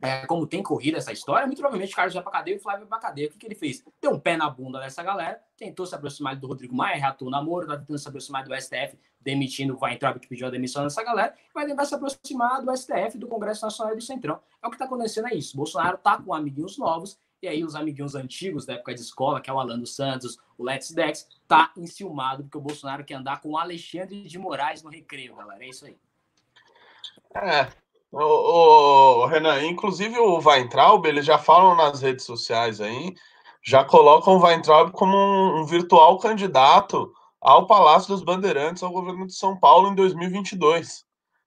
é, 0.00 0.26
como 0.26 0.46
tem 0.46 0.62
corrido 0.62 0.96
essa 0.96 1.12
história, 1.12 1.46
muito 1.46 1.58
provavelmente 1.58 1.92
o 1.92 1.96
Carlos 1.96 2.14
vai 2.14 2.22
pra 2.22 2.32
cadeia 2.32 2.54
e 2.54 2.58
o 2.58 2.60
Flávio 2.60 2.86
vai 2.86 2.88
pra 2.88 3.08
cadeia. 3.08 3.28
O 3.28 3.30
que, 3.30 3.38
que 3.38 3.46
ele 3.46 3.54
fez? 3.54 3.82
Deu 4.00 4.12
um 4.12 4.18
pé 4.18 4.36
na 4.36 4.48
bunda 4.48 4.80
dessa 4.80 5.02
galera, 5.02 5.40
tentou 5.56 5.86
se 5.86 5.94
aproximar 5.94 6.36
do 6.36 6.46
Rodrigo 6.46 6.74
Maia, 6.74 6.96
reatou 6.96 7.28
o 7.28 7.30
namoro, 7.30 7.66
tá 7.66 7.76
tentando 7.76 7.98
se 7.98 8.08
aproximar 8.08 8.44
do 8.44 8.54
STF, 8.54 8.98
demitindo 9.20 9.74
o 9.74 9.78
Weintraub 9.82 10.18
que 10.18 10.28
pediu 10.28 10.46
a 10.46 10.50
demissão 10.50 10.84
dessa 10.84 11.02
galera, 11.02 11.34
vai 11.54 11.66
tentar 11.66 11.84
se 11.84 11.94
aproximar 11.94 12.62
do 12.62 12.76
STF, 12.76 13.18
do 13.18 13.26
Congresso 13.26 13.64
Nacional 13.64 13.94
e 13.94 13.96
do 13.96 14.02
Centrão. 14.02 14.40
É 14.62 14.66
o 14.66 14.70
que 14.70 14.78
tá 14.78 14.84
acontecendo, 14.84 15.28
é 15.28 15.34
isso. 15.34 15.56
Bolsonaro 15.56 15.98
tá 15.98 16.20
com 16.20 16.34
amiguinhos 16.34 16.76
novos, 16.76 17.18
e 17.44 17.48
aí 17.48 17.62
os 17.62 17.74
amiguinhos 17.74 18.14
antigos 18.14 18.64
da 18.64 18.74
época 18.74 18.94
de 18.94 19.00
escola, 19.00 19.40
que 19.40 19.50
é 19.50 19.52
o 19.52 19.58
Alan 19.58 19.78
dos 19.78 19.94
Santos, 19.94 20.38
o 20.56 20.64
Let's 20.64 20.90
Dex, 20.92 21.28
tá 21.46 21.72
enciumado, 21.76 22.44
porque 22.44 22.56
o 22.56 22.60
Bolsonaro 22.60 23.04
quer 23.04 23.14
andar 23.14 23.40
com 23.40 23.50
o 23.50 23.58
Alexandre 23.58 24.22
de 24.22 24.38
Moraes 24.38 24.82
no 24.82 24.90
recreio, 24.90 25.36
galera. 25.36 25.62
É 25.62 25.68
isso 25.68 25.84
aí. 25.84 25.98
É, 27.34 27.68
o, 28.22 29.26
Renan, 29.26 29.62
inclusive 29.66 30.18
o 30.18 30.38
Weintraub, 30.38 31.04
eles 31.06 31.26
já 31.26 31.38
falam 31.38 31.76
nas 31.76 32.00
redes 32.00 32.24
sociais 32.24 32.80
aí, 32.80 33.14
já 33.62 33.84
colocam 33.84 34.36
o 34.36 34.42
Weintraub 34.42 34.92
como 34.92 35.16
um, 35.16 35.60
um 35.60 35.66
virtual 35.66 36.18
candidato 36.18 37.12
ao 37.40 37.66
Palácio 37.66 38.08
dos 38.08 38.22
Bandeirantes, 38.22 38.82
ao 38.82 38.92
governo 38.92 39.26
de 39.26 39.34
São 39.34 39.58
Paulo 39.58 39.90
em 39.90 39.94
2022. 39.94 41.04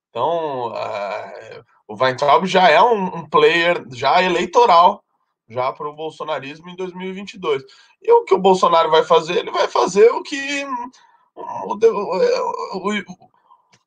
Então, 0.09 0.73
é, 0.75 1.61
o 1.87 1.95
Weintraub 1.95 2.45
já 2.45 2.69
é 2.69 2.81
um, 2.81 3.17
um 3.17 3.29
player 3.29 3.85
já 3.91 4.21
eleitoral 4.21 5.03
já 5.49 5.71
para 5.71 5.87
o 5.87 5.95
bolsonarismo 5.95 6.69
em 6.69 6.75
2022. 6.75 7.63
E 8.01 8.11
o 8.11 8.23
que 8.25 8.33
o 8.33 8.39
Bolsonaro 8.39 8.91
vai 8.91 9.03
fazer? 9.03 9.37
Ele 9.37 9.51
vai 9.51 9.67
fazer 9.67 10.09
o 10.11 10.21
que 10.21 10.65
o, 11.35 11.73
o, 11.73 13.26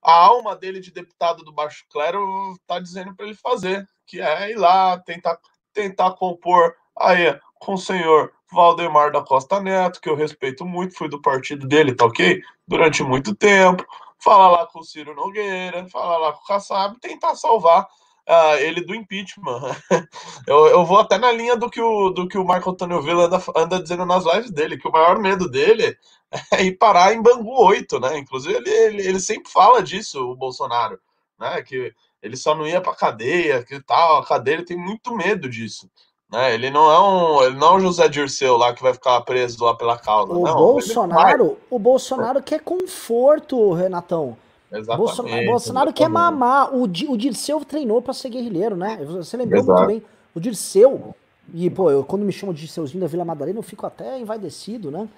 a 0.02 0.12
alma 0.12 0.56
dele 0.56 0.80
de 0.80 0.90
deputado 0.90 1.44
do 1.44 1.52
Baixo 1.52 1.84
Clero 1.90 2.52
está 2.52 2.78
dizendo 2.78 3.14
para 3.14 3.26
ele 3.26 3.34
fazer, 3.34 3.86
que 4.06 4.20
é 4.20 4.50
ir 4.50 4.56
lá 4.56 4.98
tentar, 4.98 5.38
tentar 5.72 6.12
compor 6.12 6.74
aí 6.98 7.38
com 7.54 7.74
o 7.74 7.78
senhor 7.78 8.32
Valdemar 8.50 9.12
da 9.12 9.22
Costa 9.22 9.60
Neto, 9.60 10.00
que 10.00 10.08
eu 10.08 10.16
respeito 10.16 10.64
muito, 10.64 10.96
fui 10.96 11.08
do 11.08 11.20
partido 11.20 11.66
dele, 11.66 11.94
tá 11.94 12.06
ok? 12.06 12.40
Durante 12.66 13.02
muito 13.02 13.34
tempo. 13.34 13.84
Falar 14.18 14.50
lá 14.50 14.66
com 14.66 14.80
o 14.80 14.84
Ciro 14.84 15.14
Nogueira, 15.14 15.88
falar 15.88 16.18
lá 16.18 16.32
com 16.32 16.42
o 16.42 16.46
Kassab, 16.46 16.98
tentar 17.00 17.34
salvar 17.36 17.86
uh, 18.28 18.56
ele 18.60 18.84
do 18.84 18.94
impeachment. 18.94 19.60
eu, 20.46 20.66
eu 20.66 20.84
vou 20.84 20.98
até 20.98 21.18
na 21.18 21.30
linha 21.32 21.56
do 21.56 21.70
que 21.70 21.80
o, 21.80 22.10
do 22.10 22.28
que 22.28 22.38
o 22.38 22.44
Michael 22.44 22.70
Antônio 22.70 23.02
Villa 23.02 23.24
anda, 23.24 23.42
anda 23.56 23.82
dizendo 23.82 24.06
nas 24.06 24.24
lives 24.24 24.50
dele, 24.50 24.78
que 24.78 24.88
o 24.88 24.92
maior 24.92 25.18
medo 25.18 25.48
dele 25.48 25.96
é 26.52 26.64
ir 26.64 26.78
parar 26.78 27.14
em 27.14 27.22
Bangu 27.22 27.64
8, 27.64 28.00
né? 28.00 28.18
Inclusive, 28.18 28.54
ele, 28.54 28.70
ele, 28.70 29.08
ele 29.08 29.20
sempre 29.20 29.50
fala 29.50 29.82
disso, 29.82 30.20
o 30.20 30.36
Bolsonaro, 30.36 30.98
né? 31.38 31.62
Que 31.62 31.92
ele 32.22 32.36
só 32.36 32.54
não 32.54 32.66
ia 32.66 32.80
para 32.80 32.94
cadeia, 32.94 33.64
que 33.64 33.80
tal, 33.80 34.18
a 34.18 34.26
cadeia 34.26 34.56
ele 34.56 34.64
tem 34.64 34.76
muito 34.76 35.14
medo 35.14 35.48
disso. 35.48 35.88
Né? 36.30 36.54
Ele 36.54 36.70
não 36.70 36.90
é 36.90 37.00
um, 37.00 37.42
ele 37.42 37.56
não 37.56 37.68
é 37.68 37.76
um 37.76 37.80
José 37.80 38.08
Dirceu 38.08 38.56
lá 38.56 38.72
que 38.72 38.82
vai 38.82 38.94
ficar 38.94 39.20
preso 39.22 39.64
lá 39.64 39.74
pela 39.74 39.98
causa. 39.98 40.32
O 40.32 40.44
não, 40.44 40.54
Bolsonaro, 40.54 41.58
o 41.68 41.78
Bolsonaro 41.78 42.42
quer 42.42 42.60
conforto, 42.60 43.72
Renatão. 43.72 44.36
Exatamente. 44.72 45.46
Bolsonaro 45.46 45.92
quer 45.92 46.08
mamar. 46.08 46.74
O, 46.74 46.82
o 46.84 47.16
Dirceu 47.16 47.64
treinou 47.64 48.00
para 48.00 48.14
ser 48.14 48.30
guerrilheiro, 48.30 48.76
né? 48.76 48.98
Você 49.04 49.36
lembrou 49.36 49.62
Exato. 49.62 49.78
muito 49.78 49.88
bem. 49.88 50.02
O 50.34 50.40
Dirceu, 50.40 51.14
e 51.52 51.68
pô, 51.68 51.90
eu, 51.90 52.04
quando 52.04 52.24
me 52.24 52.32
chamam 52.32 52.54
de 52.54 52.60
Dirceuzinho 52.60 53.00
da 53.00 53.06
Vila 53.06 53.24
Madalena, 53.24 53.58
eu 53.58 53.62
fico 53.62 53.84
até 53.84 54.18
envaidecido, 54.18 54.90
né? 54.90 55.08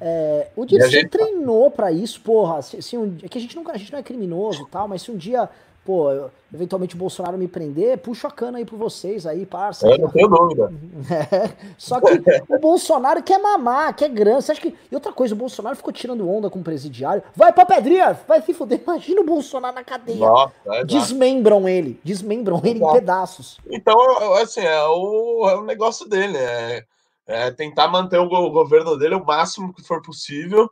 É, 0.00 0.48
o 0.56 0.64
Dirceu 0.64 0.90
gente... 0.90 1.08
treinou 1.08 1.70
para 1.70 1.92
isso, 1.92 2.20
porra. 2.20 2.62
Se, 2.62 2.80
se 2.80 2.96
um, 2.96 3.16
é 3.22 3.28
que 3.28 3.36
a 3.36 3.40
gente, 3.40 3.56
nunca, 3.56 3.72
a 3.72 3.76
gente 3.76 3.92
não 3.92 3.98
é 3.98 4.02
criminoso 4.02 4.62
e 4.62 4.66
tal, 4.70 4.88
mas 4.88 5.02
se 5.02 5.10
um 5.10 5.16
dia 5.16 5.48
pô, 5.90 6.30
eventualmente 6.54 6.94
o 6.94 6.98
Bolsonaro 6.98 7.36
me 7.36 7.48
prender, 7.48 7.98
puxo 7.98 8.24
a 8.24 8.30
cana 8.30 8.58
aí 8.58 8.64
por 8.64 8.78
vocês 8.78 9.26
aí, 9.26 9.44
parça. 9.44 9.88
É, 9.88 9.98
não 9.98 10.08
tenho 10.08 10.28
dúvida. 10.28 10.72
É, 11.10 11.50
só 11.76 12.00
que 12.00 12.22
o 12.48 12.58
Bolsonaro 12.60 13.22
quer 13.22 13.40
mamar, 13.40 13.94
quer 13.96 14.08
grana. 14.08 14.40
Você 14.40 14.52
acha 14.52 14.60
que. 14.60 14.76
E 14.90 14.94
outra 14.94 15.12
coisa, 15.12 15.34
o 15.34 15.36
Bolsonaro 15.36 15.74
ficou 15.74 15.92
tirando 15.92 16.28
onda 16.28 16.48
com 16.48 16.60
o 16.60 16.62
presidiário. 16.62 17.22
Vai 17.34 17.52
pra 17.52 17.66
pedrinha, 17.66 18.18
vai 18.28 18.40
se 18.42 18.54
fuder. 18.54 18.80
Imagina 18.86 19.20
o 19.20 19.24
Bolsonaro 19.24 19.74
na 19.74 19.82
cadeia. 19.82 20.20
Nossa, 20.20 20.52
é 20.66 20.84
desmembram 20.84 21.68
ele, 21.68 21.98
desmembram 22.04 22.60
ele 22.64 22.78
em 22.78 22.92
pedaços. 22.92 23.58
Então, 23.68 23.98
assim, 24.36 24.60
é 24.60 24.84
o, 24.84 25.48
é 25.48 25.56
o 25.56 25.64
negócio 25.64 26.08
dele. 26.08 26.36
É, 26.36 26.84
é 27.26 27.50
tentar 27.50 27.88
manter 27.88 28.18
o 28.18 28.28
governo 28.28 28.96
dele 28.96 29.16
o 29.16 29.24
máximo 29.24 29.74
que 29.74 29.82
for 29.82 30.00
possível 30.02 30.70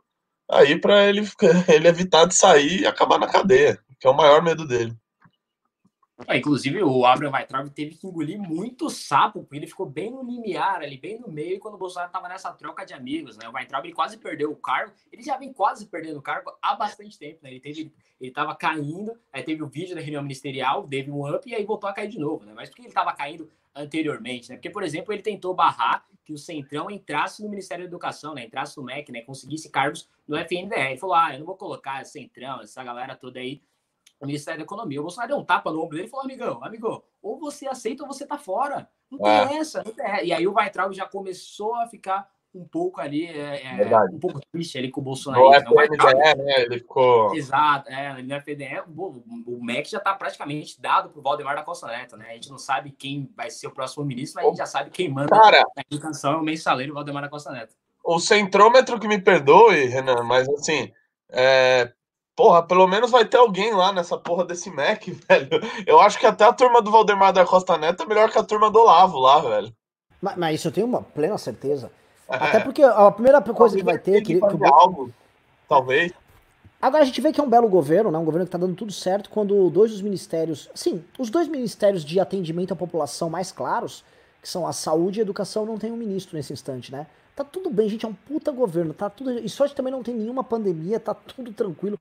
aí 0.49 0.79
para 0.79 1.05
ele, 1.05 1.27
ele 1.67 1.87
evitar 1.87 2.25
de 2.25 2.35
sair 2.35 2.81
e 2.81 2.87
acabar 2.87 3.19
na 3.19 3.27
cadeia 3.27 3.77
que 3.99 4.07
é 4.07 4.09
o 4.09 4.15
maior 4.15 4.41
medo 4.41 4.65
dele. 4.65 4.95
É, 6.27 6.37
inclusive, 6.37 6.83
o 6.83 7.05
Abraham 7.05 7.31
Weitraub 7.31 7.69
teve 7.69 7.95
que 7.95 8.05
engolir 8.05 8.37
muito 8.37 8.89
sapo, 8.89 9.41
porque 9.41 9.55
ele 9.55 9.67
ficou 9.67 9.85
bem 9.85 10.11
no 10.11 10.23
limiar, 10.23 10.81
ali, 10.81 10.97
bem 10.97 11.19
no 11.19 11.29
meio, 11.29 11.59
quando 11.59 11.75
o 11.75 11.77
Bolsonaro 11.77 12.09
estava 12.09 12.27
nessa 12.27 12.51
troca 12.51 12.85
de 12.85 12.93
amigos, 12.93 13.37
né? 13.37 13.47
O 13.47 13.53
Weitraub 13.53 13.85
ele 13.85 13.93
quase 13.93 14.17
perdeu 14.17 14.51
o 14.51 14.55
cargo, 14.55 14.93
ele 15.11 15.23
já 15.23 15.37
vem 15.37 15.53
quase 15.53 15.85
perdendo 15.85 16.19
o 16.19 16.21
cargo 16.21 16.51
há 16.61 16.75
bastante 16.75 17.17
tempo, 17.17 17.39
né? 17.41 17.51
Ele 17.51 17.59
teve, 17.59 17.93
ele 18.19 18.29
estava 18.29 18.53
caindo, 18.55 19.17
aí 19.31 19.43
teve 19.43 19.63
o 19.63 19.67
vídeo 19.67 19.95
da 19.95 20.01
reunião 20.01 20.21
ministerial, 20.21 20.85
teve 20.87 21.09
um 21.09 21.33
up 21.33 21.49
e 21.49 21.55
aí 21.55 21.63
voltou 21.63 21.89
a 21.89 21.93
cair 21.93 22.09
de 22.09 22.19
novo, 22.19 22.45
né? 22.45 22.53
Mas 22.55 22.69
por 22.69 22.75
que 22.75 22.81
ele 22.81 22.89
estava 22.89 23.13
caindo 23.13 23.49
anteriormente, 23.73 24.49
né? 24.49 24.55
Porque, 24.55 24.69
por 24.69 24.83
exemplo, 24.83 25.13
ele 25.13 25.21
tentou 25.21 25.53
barrar 25.53 26.05
que 26.25 26.33
o 26.33 26.37
Centrão 26.37 26.91
entrasse 26.91 27.41
no 27.41 27.49
Ministério 27.49 27.85
da 27.85 27.87
Educação, 27.87 28.35
né? 28.35 28.45
Entrasse 28.45 28.77
no 28.77 28.83
MEC, 28.83 29.11
né? 29.11 29.21
Conseguisse 29.21 29.69
cargos 29.69 30.07
no 30.27 30.37
FNDE. 30.37 30.75
Ele 30.75 30.97
falou, 30.97 31.15
ah, 31.15 31.33
eu 31.33 31.39
não 31.39 31.45
vou 31.45 31.55
colocar 31.55 32.03
Centrão, 32.05 32.61
essa 32.61 32.83
galera 32.83 33.15
toda 33.15 33.39
aí 33.39 33.61
o 34.19 34.25
Ministério 34.25 34.59
da 34.59 34.63
Economia. 34.63 34.99
O 34.99 35.03
Bolsonaro 35.03 35.29
deu 35.29 35.37
um 35.37 35.45
tapa 35.45 35.71
no 35.71 35.81
ombro 35.81 35.95
dele 35.95 36.07
e 36.07 36.11
falou: 36.11 36.25
amigão, 36.25 36.63
amigo, 36.63 37.03
ou 37.21 37.39
você 37.39 37.67
aceita 37.67 38.03
ou 38.03 38.07
você 38.07 38.25
tá 38.25 38.37
fora. 38.37 38.89
Não 39.09 39.19
tem 39.19 39.31
é. 39.31 39.57
essa. 39.57 39.83
Não 39.83 39.93
tem. 39.93 40.25
E 40.25 40.33
aí 40.33 40.47
o 40.47 40.53
Weitraub 40.53 40.93
já 40.93 41.05
começou 41.05 41.75
a 41.75 41.87
ficar 41.87 42.29
um 42.53 42.65
pouco 42.65 42.99
ali, 42.99 43.25
é, 43.27 43.63
é 43.63 43.97
um 44.11 44.19
pouco 44.19 44.39
triste 44.51 44.77
ali 44.77 44.89
com 44.89 45.01
o 45.01 45.03
Bolsonaro. 45.03 45.43
Não, 45.43 45.61
não 45.61 45.73
vai 45.73 45.87
né? 45.87 46.63
Ele 46.63 46.79
ficou. 46.79 47.35
Exato, 47.35 47.89
é, 47.89 48.21
no 48.21 48.41
FDE, 48.41 48.83
o, 48.87 49.23
o 49.45 49.63
MEC 49.63 49.91
já 49.91 49.99
está 49.99 50.15
praticamente 50.15 50.81
dado 50.81 51.09
para 51.09 51.19
o 51.19 51.21
Valdemar 51.21 51.55
da 51.55 51.63
Costa 51.63 51.87
Neto, 51.87 52.17
né? 52.17 52.25
A 52.29 52.33
gente 52.33 52.49
não 52.49 52.57
sabe 52.57 52.91
quem 52.91 53.31
vai 53.35 53.51
ser 53.51 53.67
o 53.67 53.71
próximo 53.71 54.03
ministro, 54.03 54.37
mas 54.37 54.45
a 54.45 54.49
gente 54.49 54.57
já 54.57 54.65
sabe 54.65 54.89
quem 54.89 55.09
manda 55.09 55.29
Cara, 55.29 55.63
a 55.77 55.81
educação 55.91 56.33
é 56.33 56.37
o 56.37 56.43
mensaleiro 56.43 56.93
Valdemar 56.93 57.21
da 57.21 57.29
Costa 57.29 57.51
Neto. 57.51 57.75
O 58.03 58.19
centrômetro 58.19 58.99
que 58.99 59.07
me 59.07 59.21
perdoe, 59.21 59.85
Renan, 59.85 60.23
mas 60.23 60.49
assim, 60.49 60.91
é, 61.29 61.93
Porra, 62.39 62.63
pelo 62.63 62.87
menos 62.87 63.11
vai 63.11 63.25
ter 63.25 63.35
alguém 63.35 63.73
lá 63.73 63.91
nessa 63.91 64.17
porra 64.17 64.45
desse 64.45 64.69
Mac, 64.69 65.03
velho. 65.27 65.49
Eu 65.85 65.99
acho 65.99 66.17
que 66.17 66.25
até 66.25 66.45
a 66.45 66.53
turma 66.53 66.81
do 66.81 66.89
Valdemar 66.89 67.33
da 67.33 67.45
Costa 67.45 67.77
Neto 67.77 68.03
é 68.03 68.05
melhor 68.05 68.31
que 68.31 68.37
a 68.37 68.43
turma 68.43 68.71
do 68.71 68.79
Olavo 68.79 69.19
lá, 69.19 69.41
velho. 69.41 69.73
Mas, 70.21 70.37
mas 70.37 70.55
isso 70.55 70.69
eu 70.69 70.71
tenho 70.71 70.87
uma 70.87 71.01
plena 71.01 71.37
certeza. 71.37 71.91
É. 72.29 72.35
Até 72.37 72.59
porque 72.61 72.81
a 72.81 73.11
primeira 73.11 73.41
coisa 73.41 73.75
que 73.75 73.83
vai 73.83 73.97
ter... 73.97 74.21
Que, 74.21 74.39
que, 74.39 74.57
que 74.57 74.65
algo, 74.65 75.11
talvez. 75.67 76.13
Agora 76.81 77.03
a 77.03 77.05
gente 77.05 77.19
vê 77.19 77.33
que 77.33 77.41
é 77.41 77.43
um 77.43 77.49
belo 77.49 77.67
governo, 77.67 78.09
né? 78.09 78.17
Um 78.17 78.23
governo 78.23 78.45
que 78.45 78.51
tá 78.53 78.57
dando 78.57 78.73
tudo 78.73 78.93
certo 78.93 79.29
quando 79.29 79.69
dois 79.69 79.91
dos 79.91 80.01
ministérios... 80.01 80.69
Sim, 80.73 81.03
os 81.17 81.29
dois 81.29 81.45
ministérios 81.49 82.05
de 82.05 82.21
atendimento 82.21 82.71
à 82.71 82.75
população 82.75 83.29
mais 83.29 83.51
claros, 83.51 84.05
que 84.41 84.47
são 84.47 84.65
a 84.65 84.71
saúde 84.71 85.19
e 85.19 85.21
a 85.21 85.23
educação, 85.23 85.65
não 85.65 85.77
tem 85.77 85.91
um 85.91 85.97
ministro 85.97 86.37
nesse 86.37 86.53
instante, 86.53 86.89
né? 86.89 87.05
Tá 87.35 87.43
tudo 87.43 87.69
bem, 87.69 87.89
gente, 87.89 88.05
é 88.05 88.07
um 88.07 88.13
puta 88.13 88.49
governo, 88.49 88.93
tá 88.93 89.09
tudo... 89.09 89.29
E 89.29 89.49
sorte 89.49 89.75
também 89.75 89.91
não 89.91 90.01
tem 90.01 90.15
nenhuma 90.15 90.41
pandemia, 90.41 91.01
tá 91.01 91.13
tudo 91.13 91.51
tranquilo. 91.51 91.99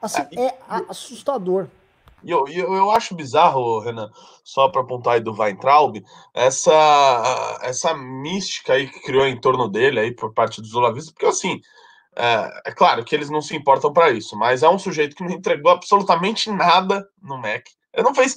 Assim, 0.00 0.22
é, 0.36 0.46
é 0.46 0.58
assustador. 0.88 1.66
E 2.22 2.30
eu, 2.30 2.46
eu, 2.48 2.74
eu 2.74 2.90
acho 2.90 3.14
bizarro, 3.14 3.80
Renan, 3.80 4.10
só 4.44 4.68
para 4.68 4.82
apontar 4.82 5.14
aí 5.14 5.20
do 5.20 5.32
Weintraub, 5.32 6.02
essa, 6.34 7.58
essa 7.62 7.94
mística 7.94 8.74
aí 8.74 8.88
que 8.88 9.00
criou 9.00 9.26
em 9.26 9.40
torno 9.40 9.68
dele 9.68 10.00
aí 10.00 10.14
por 10.14 10.32
parte 10.34 10.60
dos 10.60 10.74
olavistas, 10.74 11.12
porque 11.12 11.26
assim, 11.26 11.60
é, 12.16 12.62
é, 12.66 12.72
claro 12.72 13.04
que 13.04 13.14
eles 13.14 13.30
não 13.30 13.40
se 13.40 13.56
importam 13.56 13.92
para 13.92 14.10
isso, 14.10 14.36
mas 14.36 14.62
é 14.62 14.68
um 14.68 14.78
sujeito 14.78 15.16
que 15.16 15.24
não 15.24 15.32
entregou 15.32 15.72
absolutamente 15.72 16.50
nada 16.50 17.06
no 17.22 17.38
MEC. 17.38 17.70
Ele 17.92 18.04
não 18.04 18.14
fez 18.14 18.36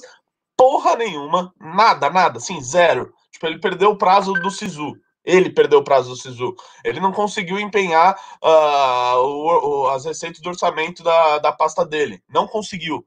porra 0.56 0.96
nenhuma, 0.96 1.52
nada, 1.60 2.08
nada, 2.08 2.38
assim, 2.38 2.60
zero. 2.62 3.12
Tipo, 3.30 3.46
ele 3.46 3.58
perdeu 3.58 3.90
o 3.90 3.98
prazo 3.98 4.32
do 4.32 4.50
SISU. 4.50 4.94
Ele 5.24 5.50
perdeu 5.50 5.78
o 5.78 5.84
prazo 5.84 6.10
do 6.10 6.16
SISU. 6.16 6.54
Ele 6.84 7.00
não 7.00 7.12
conseguiu 7.12 7.58
empenhar 7.58 8.14
uh, 8.42 9.16
o, 9.18 9.84
o, 9.84 9.88
as 9.88 10.04
receitas 10.04 10.40
do 10.40 10.50
orçamento 10.50 11.02
da, 11.02 11.38
da 11.38 11.52
pasta 11.52 11.84
dele. 11.84 12.22
Não 12.28 12.46
conseguiu. 12.46 13.06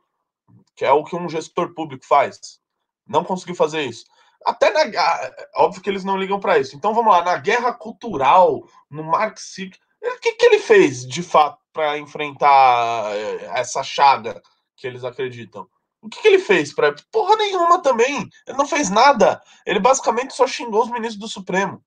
Que 0.76 0.86
é 0.86 0.92
o 0.92 1.04
que 1.04 1.16
um 1.16 1.30
gestor 1.30 1.74
público 1.74 2.06
faz. 2.06 2.60
Não 3.08 3.24
conseguiu 3.24 3.56
fazer 3.56 3.84
isso. 3.84 4.06
Até 4.46 4.72
na. 4.72 5.32
Óbvio 5.56 5.82
que 5.82 5.90
eles 5.90 6.04
não 6.04 6.18
ligam 6.18 6.40
para 6.40 6.58
isso. 6.58 6.76
Então 6.76 6.94
vamos 6.94 7.12
lá, 7.12 7.24
na 7.24 7.38
guerra 7.38 7.74
cultural, 7.74 8.64
no 8.90 9.04
marxismo. 9.04 9.76
O 10.02 10.20
que, 10.20 10.34
que 10.34 10.46
ele 10.46 10.60
fez 10.60 11.06
de 11.06 11.22
fato 11.22 11.60
para 11.74 11.98
enfrentar 11.98 13.12
eh, 13.16 13.52
essa 13.56 13.84
chaga 13.84 14.42
que 14.76 14.88
eles 14.88 15.04
acreditam? 15.04 15.68
O 16.02 16.10
que, 16.10 16.22
que 16.22 16.28
ele 16.28 16.40
fez 16.40 16.74
para 16.74 16.96
porra 17.12 17.36
nenhuma 17.36 17.82
também? 17.82 18.30
Ele 18.48 18.58
não 18.58 18.68
fez 18.68 18.90
nada. 18.90 19.42
Ele 19.66 19.80
basicamente 19.80 20.34
só 20.34 20.48
xingou 20.48 20.84
os 20.84 20.92
ministros 20.92 21.20
do 21.20 21.28
Supremo. 21.28 21.84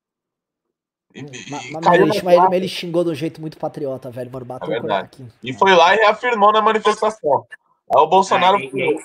E, 1.14 1.22
mas, 1.50 1.70
mas, 1.70 2.00
ele, 2.00 2.22
mas, 2.22 2.52
ele, 2.52 2.68
xingou 2.68 3.02
de 3.02 3.10
um 3.10 3.14
jeito 3.14 3.40
muito 3.40 3.58
patriota, 3.58 4.10
velho. 4.10 4.30
Mano, 4.30 4.44
bateu 4.44 4.72
é 4.72 4.98
aqui. 4.98 5.26
E 5.42 5.52
foi 5.52 5.74
lá 5.74 5.94
e 5.94 5.98
reafirmou 5.98 6.52
na 6.52 6.62
manifestação. 6.62 7.46
Aí 7.94 8.02
o 8.02 8.06
Bolsonaro. 8.06 8.58
É, 8.58 8.62
e, 8.62 8.98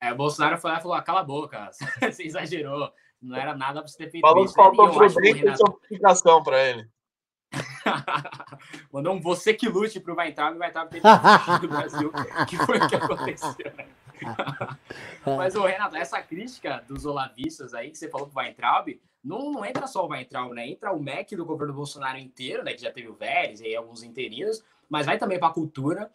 é, 0.00 0.12
o 0.12 0.16
Bolsonaro 0.16 0.58
foi 0.58 0.70
lá 0.70 0.78
e 0.78 0.82
falou: 0.82 0.96
ah, 0.96 1.02
cala 1.02 1.20
a 1.20 1.24
boca, 1.24 1.70
você 2.00 2.22
exagerou. 2.22 2.92
Não 3.20 3.36
era 3.36 3.54
nada 3.54 3.80
pra 3.80 3.88
você 3.88 3.98
ter 3.98 4.10
feito 4.10 4.22
Falou 4.22 4.44
isso. 4.44 4.54
Falou 4.54 4.70
que 4.70 4.76
faltou 4.76 5.12
prudência 5.12 6.40
e 6.40 6.44
pra 6.44 6.64
ele. 6.64 6.88
Mandou 8.92 9.14
um 9.14 9.20
você 9.20 9.52
que 9.52 9.68
lute 9.68 9.98
pro 10.00 10.16
Weintraub 10.16 10.54
e 10.54 10.58
o 10.58 10.60
Weintraub 10.60 10.88
ter 10.88 11.00
do 11.60 11.68
Brasil, 11.68 12.12
que 12.48 12.56
foi 12.56 12.78
o 12.78 12.88
que 12.88 12.94
aconteceu. 12.94 13.72
Né? 13.76 13.86
Mas, 15.24 15.54
o 15.56 15.64
Renato, 15.64 15.96
essa 15.96 16.22
crítica 16.22 16.84
dos 16.86 17.04
olavistas 17.04 17.74
aí 17.74 17.90
que 17.90 17.98
você 17.98 18.08
falou 18.08 18.28
pro 18.28 18.40
Weintraub, 18.40 18.88
não, 19.22 19.50
não 19.50 19.64
entra 19.64 19.86
só 19.86 20.04
o 20.04 20.08
Weintraub, 20.08 20.52
né? 20.54 20.68
Entra 20.68 20.92
o 20.92 21.00
MEC 21.00 21.36
do 21.36 21.44
governo 21.44 21.74
Bolsonaro 21.74 22.18
inteiro, 22.18 22.64
né? 22.64 22.72
Que 22.72 22.82
já 22.82 22.90
teve 22.90 23.08
o 23.08 23.14
Vélez 23.14 23.60
e 23.60 23.76
alguns 23.76 24.02
interinos, 24.02 24.62
mas 24.88 25.06
vai 25.06 25.18
também 25.18 25.38
para 25.38 25.48
a 25.48 25.52
cultura, 25.52 26.10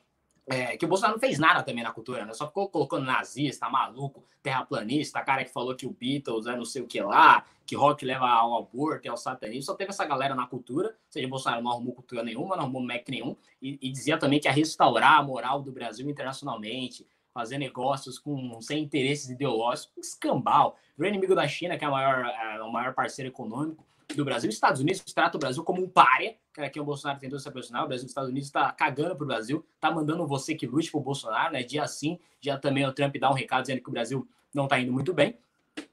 é, 0.47 0.77
que 0.77 0.85
o 0.85 0.87
Bolsonaro 0.87 1.15
não 1.15 1.19
fez 1.19 1.39
nada 1.39 1.63
também 1.63 1.83
na 1.83 1.91
cultura, 1.91 2.25
né? 2.25 2.33
Só 2.33 2.47
ficou 2.47 2.69
colocando 2.69 3.05
nazista, 3.05 3.69
maluco, 3.69 4.23
terraplanista, 4.43 5.21
cara 5.21 5.43
que 5.43 5.51
falou 5.51 5.75
que 5.75 5.87
o 5.87 5.91
Beatles 5.91 6.45
é 6.45 6.55
não 6.55 6.65
sei 6.65 6.81
o 6.81 6.87
que 6.87 7.01
lá, 7.01 7.45
que 7.65 7.75
rock 7.75 8.05
leva 8.05 8.27
ao 8.27 8.57
aborto 8.57 9.07
e 9.07 9.09
ao 9.09 9.17
satanismo. 9.17 9.63
Só 9.63 9.73
teve 9.73 9.89
essa 9.89 10.05
galera 10.05 10.35
na 10.35 10.45
cultura, 10.45 10.89
ou 10.89 10.95
seja, 11.09 11.27
Bolsonaro 11.27 11.63
não 11.63 11.71
arrumou 11.71 11.93
cultura 11.93 12.23
nenhuma, 12.23 12.55
não 12.55 12.63
arrumou 12.63 12.83
MEC 12.83 13.09
nenhum, 13.09 13.35
e, 13.59 13.79
e 13.81 13.91
dizia 13.91 14.19
também 14.19 14.39
que 14.39 14.47
ia 14.47 14.51
restaurar 14.51 15.19
a 15.19 15.23
moral 15.23 15.61
do 15.61 15.71
Brasil 15.71 16.07
internacionalmente, 16.07 17.07
fazer 17.35 17.57
negócios 17.57 18.17
com 18.17 18.61
sem 18.61 18.81
interesses 18.81 19.29
ideológicos, 19.29 20.07
escambau. 20.07 20.77
O 20.97 21.03
inimigo 21.03 21.35
da 21.35 21.45
China, 21.45 21.77
que 21.77 21.83
é 21.83 21.87
o 21.89 21.91
maior, 21.91 22.25
é, 22.25 22.61
o 22.61 22.71
maior 22.71 22.93
parceiro 22.93 23.29
econômico 23.29 23.85
do 24.15 24.23
Brasil, 24.23 24.47
os 24.47 24.55
Estados 24.55 24.79
Unidos 24.79 25.01
trata 25.13 25.35
o 25.35 25.39
Brasil 25.39 25.61
como 25.61 25.83
um 25.83 25.89
párea, 25.89 26.37
que 26.53 26.61
é 26.61 26.69
que 26.69 26.79
o 26.79 26.85
Bolsonaro 26.85 27.19
tentou 27.19 27.37
se 27.37 27.49
aproximar, 27.49 27.83
o 27.83 27.87
Brasil, 27.87 28.05
os 28.05 28.11
Estados 28.11 28.29
Unidos 28.29 28.47
está 28.47 28.71
cagando 28.71 29.17
para 29.17 29.23
o 29.25 29.27
Brasil, 29.27 29.65
está 29.75 29.91
mandando 29.91 30.25
você 30.25 30.55
que 30.55 30.65
lute 30.65 30.89
para 30.89 30.97
o 30.97 31.03
Bolsonaro, 31.03 31.51
né? 31.51 31.61
Dia 31.61 31.85
sim, 31.87 32.17
dia 32.39 32.57
também 32.57 32.85
o 32.85 32.93
Trump 32.93 33.13
dá 33.17 33.29
um 33.29 33.33
recado 33.33 33.63
dizendo 33.63 33.81
que 33.81 33.89
o 33.89 33.91
Brasil 33.91 34.25
não 34.53 34.63
está 34.63 34.79
indo 34.79 34.93
muito 34.93 35.13
bem. 35.13 35.37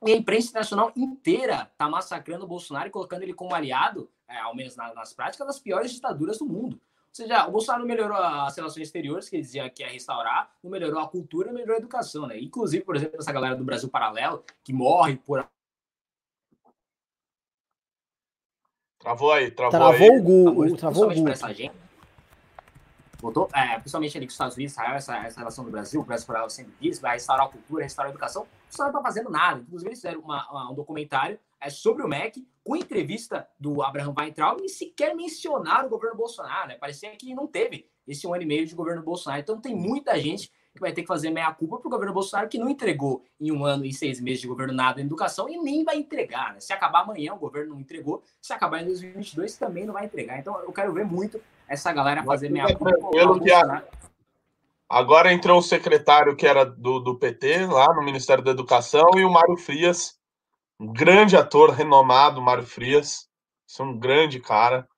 E 0.06 0.12
a 0.12 0.16
imprensa 0.16 0.50
internacional 0.50 0.92
inteira 0.94 1.68
está 1.72 1.88
massacrando 1.88 2.44
o 2.44 2.48
Bolsonaro 2.48 2.86
e 2.86 2.92
colocando 2.92 3.24
ele 3.24 3.34
como 3.34 3.52
aliado, 3.52 4.08
é, 4.28 4.38
ao 4.38 4.54
menos 4.54 4.76
nas, 4.76 4.94
nas 4.94 5.12
práticas, 5.12 5.44
das 5.44 5.58
piores 5.58 5.90
ditaduras 5.90 6.38
do 6.38 6.46
mundo. 6.46 6.80
Ou 7.12 7.16
seja, 7.16 7.46
o 7.46 7.50
Bolsonaro 7.50 7.84
melhorou 7.84 8.16
as 8.16 8.56
relações 8.56 8.84
exteriores, 8.84 9.28
que 9.28 9.36
ele 9.36 9.42
dizia 9.42 9.68
que 9.68 9.82
ia 9.82 9.90
restaurar, 9.90 10.50
não 10.64 10.70
melhorou 10.70 10.98
a 10.98 11.06
cultura, 11.06 11.52
melhorou 11.52 11.74
a 11.74 11.78
educação, 11.78 12.26
né? 12.26 12.40
Inclusive, 12.40 12.82
por 12.82 12.96
exemplo, 12.96 13.18
essa 13.18 13.30
galera 13.30 13.54
do 13.54 13.62
Brasil 13.62 13.90
Paralelo, 13.90 14.42
que 14.64 14.72
morre 14.72 15.16
por. 15.18 15.46
Travou 18.98 19.30
aí, 19.30 19.50
travou, 19.50 19.70
travou 19.78 20.10
aí. 20.10 20.18
O 20.18 20.22
Google, 20.22 20.76
travou 20.78 21.10
o 21.10 21.14
Google. 21.14 21.34
Voltou, 23.20 23.48
é, 23.52 23.78
principalmente 23.78 24.16
ali 24.16 24.26
com 24.26 24.30
os 24.30 24.34
Estados 24.34 24.56
Unidos, 24.56 24.72
Israel, 24.72 24.94
essa, 24.94 25.16
essa 25.18 25.38
relação 25.38 25.64
do 25.64 25.70
Brasil, 25.70 26.00
o 26.00 26.04
Brasil 26.04 26.26
Paralelo 26.26 26.50
sempre 26.50 26.72
diz, 26.80 26.98
vai 26.98 27.12
restaurar 27.12 27.46
a 27.46 27.48
cultura, 27.50 27.84
restaurar 27.84 28.10
a 28.10 28.14
educação. 28.14 28.44
O 28.44 28.46
Bolsonaro 28.64 28.92
não 28.94 29.00
está 29.00 29.10
fazendo 29.10 29.30
nada. 29.30 29.60
Inclusive, 29.60 29.90
eles 29.90 29.98
fizeram 29.98 30.20
uma, 30.20 30.50
uma, 30.50 30.70
um 30.70 30.74
documentário 30.74 31.38
é, 31.62 31.70
sobre 31.70 32.02
o 32.02 32.08
MEC, 32.08 32.46
com 32.64 32.76
entrevista 32.76 33.48
do 33.58 33.82
Abraham 33.82 34.14
Weintraub, 34.16 34.60
e 34.64 34.68
sequer 34.68 35.14
mencionaram 35.14 35.86
o 35.86 35.90
governo 35.90 36.16
Bolsonaro, 36.16 36.68
né? 36.68 36.76
Parecia 36.76 37.10
que 37.10 37.34
não 37.34 37.46
teve 37.46 37.86
esse 38.06 38.26
um 38.26 38.34
ano 38.34 38.42
e 38.42 38.46
meio 38.46 38.66
de 38.66 38.74
governo 38.74 39.02
Bolsonaro. 39.02 39.40
Então 39.40 39.60
tem 39.60 39.74
muita 39.74 40.18
gente 40.18 40.50
que 40.74 40.80
vai 40.80 40.92
ter 40.92 41.02
que 41.02 41.08
fazer 41.08 41.30
meia-culpa 41.30 41.78
para 41.78 41.86
o 41.86 41.90
governo 41.90 42.14
Bolsonaro, 42.14 42.48
que 42.48 42.58
não 42.58 42.68
entregou 42.68 43.22
em 43.38 43.52
um 43.52 43.64
ano 43.64 43.84
e 43.84 43.92
seis 43.92 44.20
meses 44.20 44.40
de 44.40 44.48
governo 44.48 44.72
nada 44.72 45.00
em 45.00 45.04
educação 45.04 45.48
e 45.48 45.56
nem 45.58 45.84
vai 45.84 45.96
entregar. 45.96 46.54
Né? 46.54 46.60
Se 46.60 46.72
acabar 46.72 47.02
amanhã, 47.02 47.34
o 47.34 47.38
governo 47.38 47.74
não 47.74 47.80
entregou. 47.80 48.22
Se 48.40 48.52
acabar 48.52 48.82
em 48.82 48.86
2022, 48.86 49.56
também 49.56 49.84
não 49.84 49.92
vai 49.92 50.06
entregar. 50.06 50.38
Então 50.38 50.58
eu 50.60 50.72
quero 50.72 50.92
ver 50.92 51.04
muito 51.04 51.40
essa 51.68 51.92
galera 51.92 52.24
fazer 52.24 52.48
meia-culpa. 52.48 52.90
Agora 54.88 55.32
entrou 55.32 55.58
o 55.58 55.62
secretário 55.62 56.36
que 56.36 56.46
era 56.46 56.64
do, 56.64 57.00
do 57.00 57.18
PT, 57.18 57.66
lá 57.66 57.94
no 57.94 58.02
Ministério 58.02 58.44
da 58.44 58.50
Educação, 58.50 59.10
e 59.16 59.24
o 59.24 59.30
Mário 59.30 59.56
Frias, 59.56 60.18
um 60.82 60.92
grande 60.92 61.36
ator 61.36 61.70
renomado, 61.70 62.42
Mário 62.42 62.66
Frias, 62.66 63.28
é 63.78 63.82
um 63.84 63.96
grande 63.96 64.40
cara, 64.40 64.88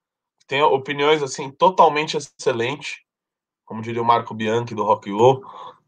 tem 0.46 0.62
opiniões 0.62 1.22
assim 1.22 1.50
totalmente 1.50 2.16
excelentes, 2.16 3.00
como 3.66 3.82
diria 3.82 4.00
o 4.00 4.04
Marco 4.04 4.32
Bianchi 4.32 4.74
do 4.74 4.82
Rock 4.82 5.10
Low, 5.10 5.42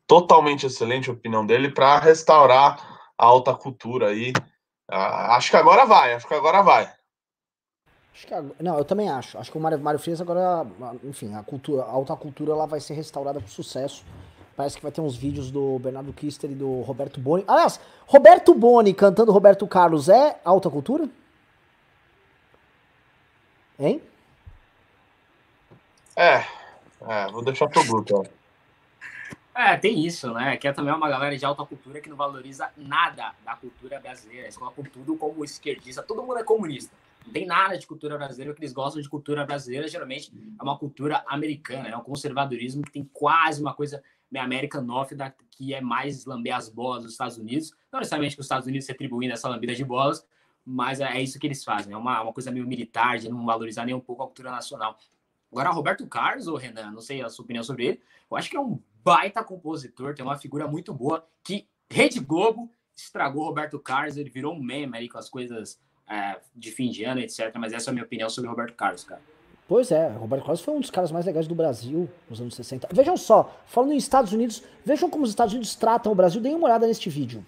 totalmente 0.07 0.66
excelente 0.66 1.09
a 1.09 1.14
opinião 1.14 1.47
dele 1.47 1.70
para 1.70 1.99
restaurar 1.99 3.11
a 3.18 3.24
alta 3.24 3.55
cultura 3.55 4.09
aí. 4.09 4.34
Ah, 4.86 5.34
acho 5.36 5.51
que 5.51 5.57
agora 5.57 5.86
vai, 5.86 6.12
acho 6.12 6.28
que 6.28 6.34
agora 6.34 6.61
vai. 6.61 6.92
Acho 8.12 8.26
que, 8.26 8.62
não, 8.62 8.76
eu 8.76 8.84
também 8.84 9.09
acho. 9.09 9.38
Acho 9.38 9.51
que 9.51 9.57
o 9.57 9.61
Mário, 9.61 9.78
Mário 9.78 9.99
Frias 9.99 10.20
agora, 10.20 10.66
enfim, 11.05 11.34
a 11.34 11.42
cultura, 11.42 11.84
a 11.84 11.90
alta 11.90 12.14
cultura 12.16 12.53
ela 12.53 12.66
vai 12.66 12.80
ser 12.80 12.92
restaurada 12.92 13.40
com 13.40 13.49
sucesso. 13.49 14.05
Parece 14.57 14.77
que 14.77 14.83
vai 14.83 14.91
ter 14.91 15.03
uns 15.03 15.15
vídeos 15.15 15.51
do 15.51 15.79
Bernardo 15.79 16.13
Kister 16.15 16.51
e 16.51 16.55
do 16.55 16.81
Roberto 16.81 17.21
Boni. 17.21 17.45
Aliás, 17.47 17.79
Roberto 18.07 18.55
Boni 18.55 18.95
cantando 18.95 19.31
Roberto 19.31 19.67
Carlos 19.67 20.09
é 20.09 20.41
alta 20.43 20.71
cultura? 20.71 21.09
Hein? 23.79 24.01
É, 26.17 26.43
é 27.07 27.31
vou 27.31 27.45
deixar 27.45 27.69
pro 27.69 27.85
grupo. 27.85 28.27
É, 29.55 29.77
tem 29.77 30.05
isso, 30.07 30.33
né? 30.33 30.57
Que 30.57 30.69
é 30.69 30.73
também 30.73 30.95
uma 30.95 31.09
galera 31.09 31.37
de 31.37 31.45
alta 31.45 31.65
cultura 31.65 32.01
que 32.01 32.09
não 32.09 32.17
valoriza 32.17 32.71
nada 32.77 33.35
da 33.45 33.55
cultura 33.57 34.01
brasileira. 34.01 34.45
Eles 34.45 34.57
colocam 34.57 34.85
tudo 34.85 35.17
como 35.17 35.45
esquerdista. 35.45 36.03
Todo 36.03 36.23
mundo 36.23 36.39
é 36.39 36.45
comunista. 36.45 36.95
Não 37.25 37.33
tem 37.33 37.47
nada 37.47 37.77
de 37.77 37.87
cultura 37.87 38.17
brasileira. 38.17 38.53
O 38.53 38.55
que 38.55 38.61
eles 38.61 38.73
gostam 38.73 39.03
de 39.03 39.09
cultura 39.09 39.45
brasileira 39.45 39.89
geralmente 39.89 40.33
é 40.59 40.63
uma 40.63 40.79
cultura 40.79 41.25
americana. 41.27 41.89
É 41.89 41.97
um 41.97 42.03
conservadorismo 42.03 42.83
que 42.83 42.93
tem 42.93 43.09
quase 43.13 43.61
uma 43.61 43.75
coisa 43.75 44.03
da 44.31 44.43
América 44.43 44.81
Norte, 44.81 45.14
da, 45.14 45.33
que 45.51 45.74
é 45.74 45.81
mais 45.81 46.24
lamber 46.24 46.55
as 46.55 46.68
bolas 46.68 47.03
dos 47.03 47.12
Estados 47.12 47.39
Unidos. 47.39 47.72
Não 47.93 48.01
necessariamente 48.01 48.35
que 48.35 48.41
os 48.41 48.47
Estados 48.47 48.66
Unidos 48.66 48.87
se 48.87 48.93
atribuindo 48.93 49.33
essa 49.33 49.49
lambida 49.49 49.74
de 49.74 49.85
bolas, 49.85 50.27
mas 50.64 51.01
é 51.01 51.20
isso 51.20 51.39
que 51.39 51.47
eles 51.47 51.62
fazem. 51.62 51.93
É 51.93 51.97
uma, 51.97 52.22
uma 52.22 52.33
coisa 52.33 52.51
meio 52.51 52.66
militar, 52.66 53.18
de 53.18 53.29
não 53.29 53.45
valorizar 53.47 53.85
nem 53.85 53.95
um 53.95 54.01
pouco 54.01 54.22
a 54.22 54.27
cultura 54.27 54.51
nacional. 54.51 54.99
Agora, 55.51 55.70
Roberto 55.70 56.07
Carlos, 56.07 56.49
ou 56.49 56.57
Renan, 56.57 56.91
não 56.91 57.01
sei 57.01 57.22
a 57.22 57.29
sua 57.29 57.45
opinião 57.45 57.62
sobre 57.62 57.87
ele, 57.87 58.03
eu 58.31 58.37
acho 58.37 58.51
que 58.51 58.57
é 58.57 58.61
um 58.61 58.79
baita 59.05 59.43
compositor, 59.45 60.14
tem 60.14 60.24
uma 60.24 60.37
figura 60.37 60.66
muito 60.66 60.93
boa, 60.93 61.27
que 61.45 61.68
Rede 61.89 62.18
Globo 62.18 62.70
estragou 62.97 63.45
Roberto 63.45 63.79
Carlos, 63.79 64.16
ele 64.16 64.29
virou 64.29 64.55
um 64.55 64.61
meme 64.61 64.99
aí 64.99 65.09
com 65.09 65.18
as 65.18 65.29
coisas 65.29 65.81
é, 66.09 66.41
de 66.55 66.70
fim 66.72 66.91
de 66.91 67.05
ano, 67.05 67.20
etc. 67.20 67.55
Mas 67.57 67.72
essa 67.72 67.91
é 67.91 67.93
a 67.93 67.95
minha 67.95 68.05
opinião 68.05 68.29
sobre 68.29 68.51
Roberto 68.51 68.74
Carlos, 68.74 69.05
cara. 69.05 69.22
Pois 69.69 69.91
é, 69.91 70.09
Roberto 70.09 70.43
Carlos 70.43 70.61
foi 70.61 70.75
um 70.75 70.81
dos 70.81 70.91
caras 70.91 71.11
mais 71.11 71.27
legais 71.27 71.49
do 71.49 71.55
Brasil 71.55 72.09
nos 72.31 72.41
anos 72.41 72.55
60. 72.55 72.89
Vejam 72.93 73.17
só, 73.17 73.53
falando 73.67 73.93
em 73.93 73.97
Estados 73.97 74.33
Unidos, 74.33 74.62
vejam 74.85 75.11
como 75.11 75.25
os 75.25 75.31
Estados 75.31 75.53
Unidos 75.53 75.75
tratam 75.75 76.12
o 76.12 76.14
Brasil. 76.14 76.41
Deem 76.41 76.55
uma 76.55 76.67
olhada 76.67 76.87
neste 76.87 77.11
vídeo. 77.11 77.45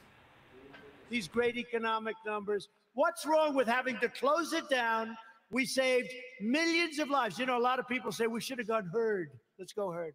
These 1.10 1.28
great 1.28 1.56
economic 1.56 2.16
numbers. 2.26 2.68
What's 2.94 3.24
wrong 3.24 3.56
with 3.56 3.68
having 3.68 3.98
to 4.00 4.08
close 4.08 4.52
it 4.52 4.68
down? 4.68 5.16
We 5.50 5.64
saved 5.64 6.10
millions 6.40 6.98
of 6.98 7.08
lives. 7.08 7.38
You 7.38 7.46
know, 7.46 7.56
a 7.56 7.62
lot 7.62 7.78
of 7.78 7.86
people 7.86 8.10
say 8.10 8.26
we 8.26 8.40
should 8.40 8.58
have 8.58 8.66
gone 8.66 8.90
herd. 8.92 9.30
Let's 9.58 9.72
go 9.72 9.90
herd. 9.92 10.14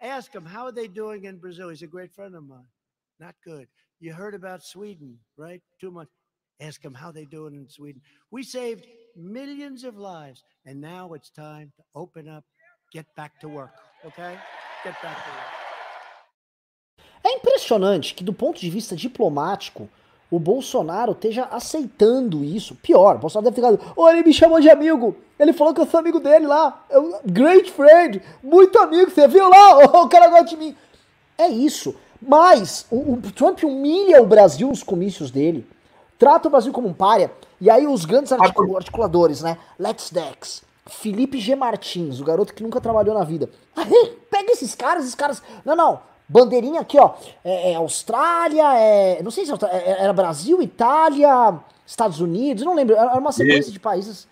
Ask 0.00 0.34
him, 0.34 0.44
how 0.44 0.64
are 0.66 0.72
they 0.72 0.88
doing 0.88 1.24
in 1.24 1.38
Brazil? 1.38 1.70
He's 1.70 1.82
a 1.82 1.86
great 1.86 2.12
friend 2.12 2.34
of 2.34 2.42
mine. 2.42 2.66
Not 3.20 3.36
good. 3.44 3.68
You 4.00 4.12
heard 4.12 4.34
about 4.34 4.62
Sweden, 4.64 5.18
right? 5.36 5.62
Too 5.80 5.92
much. 5.92 6.08
Ask 6.60 6.84
him 6.84 6.94
how 6.94 7.12
they 7.12 7.24
doing 7.24 7.54
in 7.54 7.68
Sweden. 7.68 8.02
We 8.30 8.42
saved 8.42 8.86
millions 9.16 9.84
of 9.84 9.96
lives. 9.96 10.42
And 10.66 10.80
now 10.80 11.14
it's 11.14 11.30
time 11.30 11.72
to 11.76 11.82
open 11.94 12.28
up, 12.28 12.44
get 12.92 13.06
back 13.16 13.38
to 13.40 13.48
work, 13.48 13.72
okay? 14.04 14.38
Get 14.84 14.94
back 15.02 15.16
to 15.16 15.30
work. 15.30 15.64
É 17.22 17.32
impressionante 17.36 18.14
que, 18.14 18.22
do 18.22 18.34
ponto 18.34 18.60
de 18.60 18.68
vista 18.68 18.94
diplomático, 18.94 19.88
o 20.30 20.38
Bolsonaro 20.38 21.12
esteja 21.12 21.48
aceitando 21.50 22.44
isso. 22.44 22.74
Pior, 22.74 23.16
o 23.16 23.18
Bolsonaro 23.18 23.50
deve 23.50 23.60
ter 23.60 23.66
ficado. 23.66 23.92
Oh, 23.96 24.08
ele 24.08 24.22
me 24.22 24.32
chamou 24.32 24.60
de 24.60 24.68
amigo. 24.68 25.16
Ele 25.38 25.52
falou 25.52 25.72
que 25.72 25.80
eu 25.80 25.86
sou 25.86 26.00
amigo 26.00 26.20
dele 26.20 26.46
lá. 26.46 26.84
Eu, 26.90 27.20
great 27.24 27.70
friend. 27.70 28.20
Muito 28.42 28.78
amigo. 28.78 29.10
Você 29.10 29.26
viu 29.26 29.48
lá? 29.48 29.78
Oh, 29.78 30.02
o 30.04 30.08
cara 30.08 30.28
gosta 30.28 30.46
de 30.46 30.56
mim. 30.56 30.76
É 31.38 31.48
isso. 31.48 31.94
Mas 32.20 32.86
o, 32.90 33.14
o 33.14 33.32
Trump 33.32 33.62
humilha 33.62 34.20
o 34.20 34.26
Brasil 34.26 34.68
nos 34.68 34.82
comícios 34.82 35.30
dele. 35.30 35.66
Trata 36.18 36.48
o 36.48 36.50
Brasil 36.50 36.72
como 36.72 36.88
um 36.88 36.94
párea. 36.94 37.30
E 37.64 37.70
aí 37.70 37.86
os 37.86 38.04
grandes 38.04 38.30
articuladores, 38.30 39.40
né? 39.40 39.56
Lex 39.78 40.10
Dex, 40.10 40.62
Felipe 40.84 41.40
G. 41.40 41.56
Martins, 41.56 42.20
o 42.20 42.24
garoto 42.24 42.52
que 42.52 42.62
nunca 42.62 42.78
trabalhou 42.78 43.14
na 43.14 43.24
vida. 43.24 43.48
Pega 44.30 44.52
esses 44.52 44.74
caras, 44.74 45.04
esses 45.04 45.14
caras. 45.14 45.42
Não, 45.64 45.74
não. 45.74 46.00
Bandeirinha 46.28 46.82
aqui, 46.82 46.98
ó. 46.98 47.14
É, 47.42 47.72
é 47.72 47.74
Austrália, 47.76 48.76
é. 48.76 49.22
Não 49.22 49.30
sei 49.30 49.46
se 49.46 49.52
é, 49.52 49.56
é, 49.72 50.02
era 50.02 50.12
Brasil, 50.12 50.60
Itália, 50.60 51.58
Estados 51.86 52.20
Unidos, 52.20 52.62
não 52.64 52.74
lembro. 52.74 52.96
Era 52.96 53.18
uma 53.18 53.32
sequência 53.32 53.72
de 53.72 53.80
países. 53.80 54.28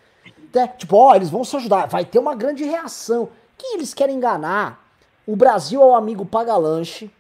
Né? 0.53 0.69
Tipo, 0.77 0.99
ó, 0.99 1.15
eles 1.15 1.31
vão 1.31 1.43
se 1.43 1.57
ajudar. 1.57 1.87
Vai 1.87 2.05
ter 2.05 2.19
uma 2.19 2.35
grande 2.35 2.65
reação. 2.65 3.31
Quem 3.57 3.77
eles 3.77 3.95
querem 3.95 4.17
enganar? 4.17 4.79
O 5.27 5.35
Brasil 5.35 5.81
é 5.81 5.87
o 5.87 5.95
amigo 5.95 6.27
paga-lanche, 6.27 7.11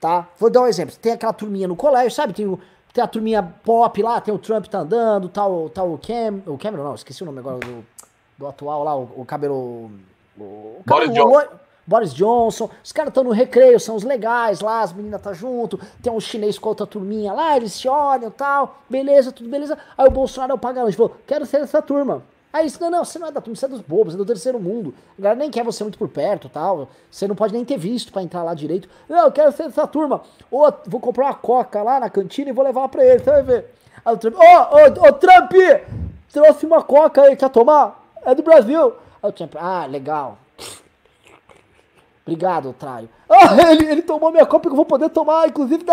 tá? 0.00 0.28
Vou 0.38 0.48
dar 0.48 0.62
um 0.62 0.68
exemplo. 0.68 0.94
Tem 0.94 1.10
aquela 1.10 1.32
turminha 1.32 1.66
no 1.66 1.74
colégio, 1.74 2.12
sabe? 2.12 2.34
Tem 2.34 2.46
o 2.46 2.60
tem 2.96 3.04
a 3.04 3.06
turminha 3.06 3.42
pop 3.42 4.02
lá, 4.02 4.22
tem 4.22 4.32
o 4.32 4.38
Trump 4.38 4.64
tá 4.68 4.78
andando, 4.78 5.28
tal, 5.28 5.68
tal 5.68 5.92
o 5.92 5.98
Cam. 5.98 6.40
O 6.46 6.56
Cameron, 6.56 6.82
não, 6.82 6.94
esqueci 6.94 7.22
o 7.22 7.26
nome 7.26 7.40
agora 7.40 7.58
do, 7.58 7.84
do 8.38 8.46
atual 8.46 8.82
lá, 8.82 8.96
o, 8.96 9.02
o 9.18 9.24
cabelo. 9.26 9.90
O, 10.38 10.80
Boris, 10.86 11.12
Johnson. 11.12 11.46
Boris 11.86 12.14
Johnson. 12.14 12.70
Os 12.82 12.92
caras 12.92 13.10
estão 13.10 13.22
no 13.22 13.32
recreio, 13.32 13.78
são 13.78 13.96
os 13.96 14.02
legais 14.02 14.62
lá, 14.62 14.80
as 14.80 14.94
meninas 14.94 15.20
tá 15.20 15.34
junto. 15.34 15.78
Tem 16.02 16.10
um 16.10 16.18
chinês 16.18 16.58
com 16.58 16.70
outra 16.70 16.86
turminha 16.86 17.34
lá, 17.34 17.54
eles 17.54 17.74
se 17.74 17.86
olham 17.86 18.30
tal. 18.30 18.78
Beleza, 18.88 19.30
tudo 19.30 19.50
beleza. 19.50 19.76
Aí 19.96 20.08
o 20.08 20.10
Bolsonaro 20.10 20.52
é 20.52 20.54
o 20.54 20.58
pagalante, 20.58 20.96
falou: 20.96 21.18
quero 21.26 21.44
ser 21.44 21.60
essa 21.60 21.82
turma. 21.82 22.22
Aí 22.56 22.66
isso, 22.68 22.80
não, 22.80 22.88
não, 22.88 23.04
você 23.04 23.18
não 23.18 23.28
é 23.28 23.30
da 23.30 23.38
turma, 23.38 23.54
você 23.54 23.66
é 23.66 23.68
dos 23.68 23.82
bobos, 23.82 24.14
você 24.14 24.16
é 24.16 24.16
do 24.16 24.24
terceiro 24.24 24.58
mundo. 24.58 24.94
A 25.18 25.22
galera 25.22 25.40
nem 25.40 25.50
quer 25.50 25.62
você 25.62 25.84
muito 25.84 25.98
por 25.98 26.08
perto 26.08 26.48
tal. 26.48 26.88
Você 27.10 27.28
não 27.28 27.36
pode 27.36 27.52
nem 27.52 27.66
ter 27.66 27.76
visto 27.76 28.10
para 28.10 28.22
entrar 28.22 28.42
lá 28.42 28.54
direito. 28.54 28.88
Não, 29.06 29.26
eu 29.26 29.32
quero 29.32 29.52
ser 29.52 29.64
dessa 29.64 29.86
turma. 29.86 30.22
Ou 30.50 30.72
vou 30.86 30.98
comprar 30.98 31.26
uma 31.26 31.34
coca 31.34 31.82
lá 31.82 32.00
na 32.00 32.08
cantina 32.08 32.48
e 32.48 32.54
vou 32.54 32.64
levar 32.64 32.88
pra 32.88 33.04
ele, 33.04 33.18
você 33.18 33.30
vai 33.30 33.42
ver. 33.42 33.74
Aí 34.02 34.14
o 34.14 34.16
Trump, 34.16 34.36
ô, 34.36 34.40
ô, 34.40 35.08
ô, 35.08 35.12
Trump! 35.12 35.52
Trouxe 36.32 36.64
uma 36.64 36.82
coca 36.82 37.24
aí, 37.24 37.36
quer 37.36 37.50
tomar? 37.50 38.02
É 38.24 38.34
do 38.34 38.42
Brasil. 38.42 38.94
Aí 39.22 39.28
o 39.28 39.32
Trump, 39.32 39.54
ah, 39.56 39.84
legal. 39.84 40.38
Obrigado, 42.22 42.74
Traio. 42.78 43.08
Ah, 43.28 43.72
ele, 43.72 43.84
ele 43.86 44.02
tomou 44.02 44.30
minha 44.30 44.46
copa 44.46 44.68
que 44.68 44.72
eu 44.72 44.76
vou 44.76 44.86
poder 44.86 45.10
tomar, 45.10 45.46
inclusive. 45.46 45.84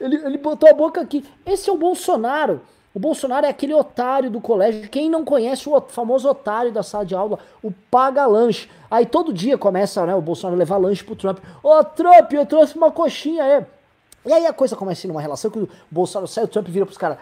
Ele, 0.00 0.16
ele 0.16 0.38
botou 0.38 0.68
a 0.68 0.72
boca 0.72 1.00
aqui. 1.00 1.24
Esse 1.46 1.70
é 1.70 1.72
o 1.72 1.76
Bolsonaro. 1.76 2.62
O 2.94 2.98
Bolsonaro 2.98 3.46
é 3.46 3.48
aquele 3.48 3.72
otário 3.72 4.30
do 4.30 4.40
colégio. 4.40 4.88
Quem 4.88 5.08
não 5.08 5.24
conhece 5.24 5.68
o 5.68 5.80
famoso 5.80 6.28
otário 6.28 6.70
da 6.70 6.82
sala 6.82 7.06
de 7.06 7.14
aula, 7.14 7.38
o 7.62 7.72
paga-lanche. 7.90 8.68
Aí 8.90 9.06
todo 9.06 9.32
dia 9.32 9.56
começa 9.56 10.04
né, 10.04 10.14
o 10.14 10.20
Bolsonaro 10.20 10.58
levar 10.58 10.76
lanche 10.76 11.02
pro 11.02 11.16
Trump. 11.16 11.38
Ô 11.62 11.78
oh, 11.78 11.84
Trump, 11.84 12.32
eu 12.32 12.44
trouxe 12.44 12.76
uma 12.76 12.90
coxinha 12.90 13.42
aí. 13.42 13.66
E 14.24 14.32
aí 14.32 14.46
a 14.46 14.52
coisa 14.52 14.76
começa 14.76 15.04
a 15.04 15.06
ir 15.06 15.08
numa 15.08 15.20
relação 15.20 15.50
que 15.50 15.58
o 15.58 15.68
Bolsonaro 15.90 16.28
sai, 16.28 16.44
o 16.44 16.48
Trump 16.48 16.68
vira 16.68 16.86
pros 16.86 16.98
caras. 16.98 17.18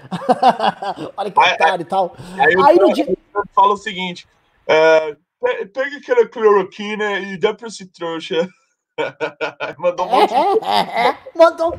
Olha 1.16 1.30
que 1.30 1.38
otário 1.38 1.82
e 1.82 1.86
tal. 1.86 2.14
Aí, 2.38 2.54
aí 2.66 2.76
no 2.76 2.92
dia. 2.92 3.06
fala 3.54 3.72
o 3.72 3.76
seguinte: 3.76 4.28
é, 4.66 5.16
pega 5.72 5.96
aquela 5.96 6.28
cloroquina 6.28 7.20
e 7.20 7.38
dá 7.38 7.54
pra 7.54 7.68
esse 7.68 7.86
trouxa. 7.86 8.48
Mandou 9.78 10.06
um 10.06 10.10
monte 10.10 10.34
de... 10.34 11.38
Mandou. 11.38 11.78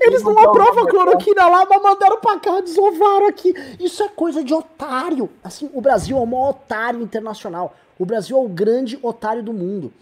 Eles 0.00 0.22
não 0.22 0.38
aprovam 0.38 0.84
a 0.84 0.88
cloroquina 0.88 1.48
lá, 1.48 1.66
mas 1.68 1.82
mandaram 1.82 2.20
pra 2.20 2.38
cá, 2.38 2.60
desovaram 2.60 3.26
aqui. 3.26 3.54
Isso 3.78 4.02
é 4.02 4.08
coisa 4.08 4.42
de 4.42 4.54
otário. 4.54 5.28
Assim, 5.42 5.70
o 5.72 5.80
Brasil 5.80 6.16
é 6.16 6.20
o 6.20 6.26
maior 6.26 6.50
otário 6.50 7.02
internacional. 7.02 7.74
O 7.98 8.04
Brasil 8.04 8.36
é 8.36 8.40
o 8.40 8.48
grande 8.48 8.98
otário 9.02 9.42
do 9.42 9.52
mundo. 9.52 9.92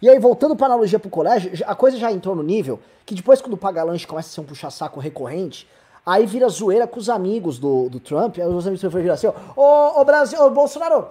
E 0.00 0.08
aí, 0.08 0.18
voltando 0.18 0.56
pra 0.56 0.66
analogia 0.66 0.98
pro 0.98 1.10
colégio, 1.10 1.52
a 1.66 1.74
coisa 1.74 1.98
já 1.98 2.10
entrou 2.10 2.34
no 2.34 2.42
nível 2.42 2.80
que 3.04 3.14
depois, 3.14 3.42
quando 3.42 3.54
o 3.54 3.56
paga-lanche 3.56 4.06
começa 4.06 4.28
a 4.28 4.32
ser 4.32 4.40
um 4.40 4.44
puxa-saco 4.44 5.00
recorrente, 5.00 5.68
aí 6.06 6.26
vira 6.26 6.48
zoeira 6.48 6.86
com 6.86 7.00
os 7.00 7.10
amigos 7.10 7.58
do, 7.58 7.88
do 7.88 7.98
Trump. 7.98 8.38
Aí 8.38 8.46
os 8.46 8.66
amigos 8.66 8.80
do 8.80 8.88
Trump 8.88 9.02
viram 9.02 9.14
assim: 9.14 9.26
Ô, 9.56 10.00
ô 10.00 10.04
Brasil, 10.04 10.40
ô 10.40 10.48
Bolsonaro, 10.50 11.08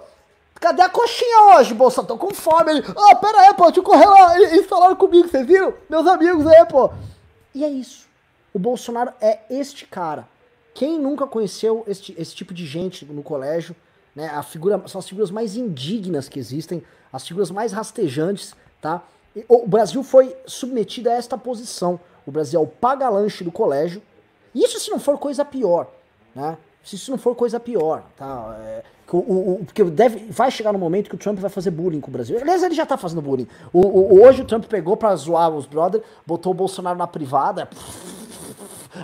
Cadê 0.60 0.82
a 0.82 0.90
coxinha 0.90 1.56
hoje, 1.56 1.72
bolsa? 1.72 2.04
Tô 2.04 2.18
com 2.18 2.34
fome. 2.34 2.70
Ele, 2.70 2.84
ah, 2.94 3.16
pera 3.16 3.40
aí, 3.40 3.54
pô, 3.54 3.64
deixa 3.64 3.80
eu 3.80 3.84
correr 3.84 4.04
lá. 4.04 4.38
Eles 4.38 4.66
falaram 4.66 4.94
comigo, 4.94 5.26
vocês 5.26 5.46
viram? 5.46 5.72
Meus 5.88 6.06
amigos 6.06 6.46
aí, 6.46 6.66
pô. 6.66 6.90
E 7.54 7.64
é 7.64 7.68
isso. 7.68 8.06
O 8.52 8.58
Bolsonaro 8.58 9.10
é 9.22 9.40
este 9.48 9.86
cara. 9.86 10.28
Quem 10.74 10.98
nunca 10.98 11.26
conheceu 11.26 11.82
este, 11.86 12.14
esse 12.18 12.34
tipo 12.34 12.52
de 12.52 12.66
gente 12.66 13.06
no 13.06 13.22
colégio, 13.22 13.74
né? 14.14 14.28
A 14.28 14.42
figura, 14.42 14.82
são 14.86 14.98
as 14.98 15.08
figuras 15.08 15.30
mais 15.30 15.56
indignas 15.56 16.28
que 16.28 16.38
existem, 16.38 16.84
as 17.10 17.26
figuras 17.26 17.50
mais 17.50 17.72
rastejantes, 17.72 18.54
tá? 18.82 19.02
O 19.48 19.66
Brasil 19.66 20.02
foi 20.02 20.36
submetido 20.44 21.08
a 21.08 21.14
esta 21.14 21.38
posição. 21.38 21.98
O 22.26 22.30
Brasil 22.30 22.60
é 22.60 22.62
o 22.62 22.66
paga-lanche 22.66 23.42
do 23.42 23.50
colégio. 23.50 24.02
Isso 24.54 24.78
se 24.78 24.90
não 24.90 25.00
for 25.00 25.16
coisa 25.18 25.42
pior, 25.42 25.90
né? 26.34 26.58
Se 26.82 26.96
isso 26.96 27.10
não 27.10 27.18
for 27.18 27.34
coisa 27.34 27.60
pior, 27.60 28.02
tá? 28.16 28.56
É, 28.60 28.82
o, 29.12 29.18
o, 29.18 29.64
porque 29.64 29.82
deve, 29.84 30.30
vai 30.30 30.50
chegar 30.50 30.72
no 30.72 30.78
momento 30.78 31.08
que 31.08 31.14
o 31.14 31.18
Trump 31.18 31.38
vai 31.38 31.50
fazer 31.50 31.70
bullying 31.70 32.00
com 32.00 32.08
o 32.08 32.12
Brasil. 32.12 32.38
Aliás, 32.40 32.62
ele 32.62 32.74
já 32.74 32.86
tá 32.86 32.96
fazendo 32.96 33.20
bullying. 33.20 33.46
O, 33.72 33.80
o, 33.80 34.22
hoje 34.22 34.42
o 34.42 34.44
Trump 34.44 34.64
pegou 34.66 34.96
pra 34.96 35.14
zoar 35.16 35.50
os 35.50 35.66
brothers, 35.66 36.04
botou 36.26 36.52
o 36.52 36.54
Bolsonaro 36.54 36.98
na 36.98 37.06
privada. 37.06 37.68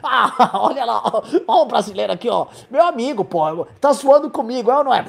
Ah, 0.03 0.51
olha 0.55 0.85
lá, 0.85 1.01
ó, 1.47 1.62
o 1.62 1.64
brasileiro 1.64 2.12
aqui, 2.12 2.29
ó. 2.29 2.49
Meu 2.68 2.85
amigo, 2.85 3.24
pô, 3.24 3.64
tá 3.81 3.93
zoando 3.93 4.29
comigo, 4.29 4.68
é 4.68 4.79
ou 4.79 4.85
não 4.85 4.93
é? 4.93 5.05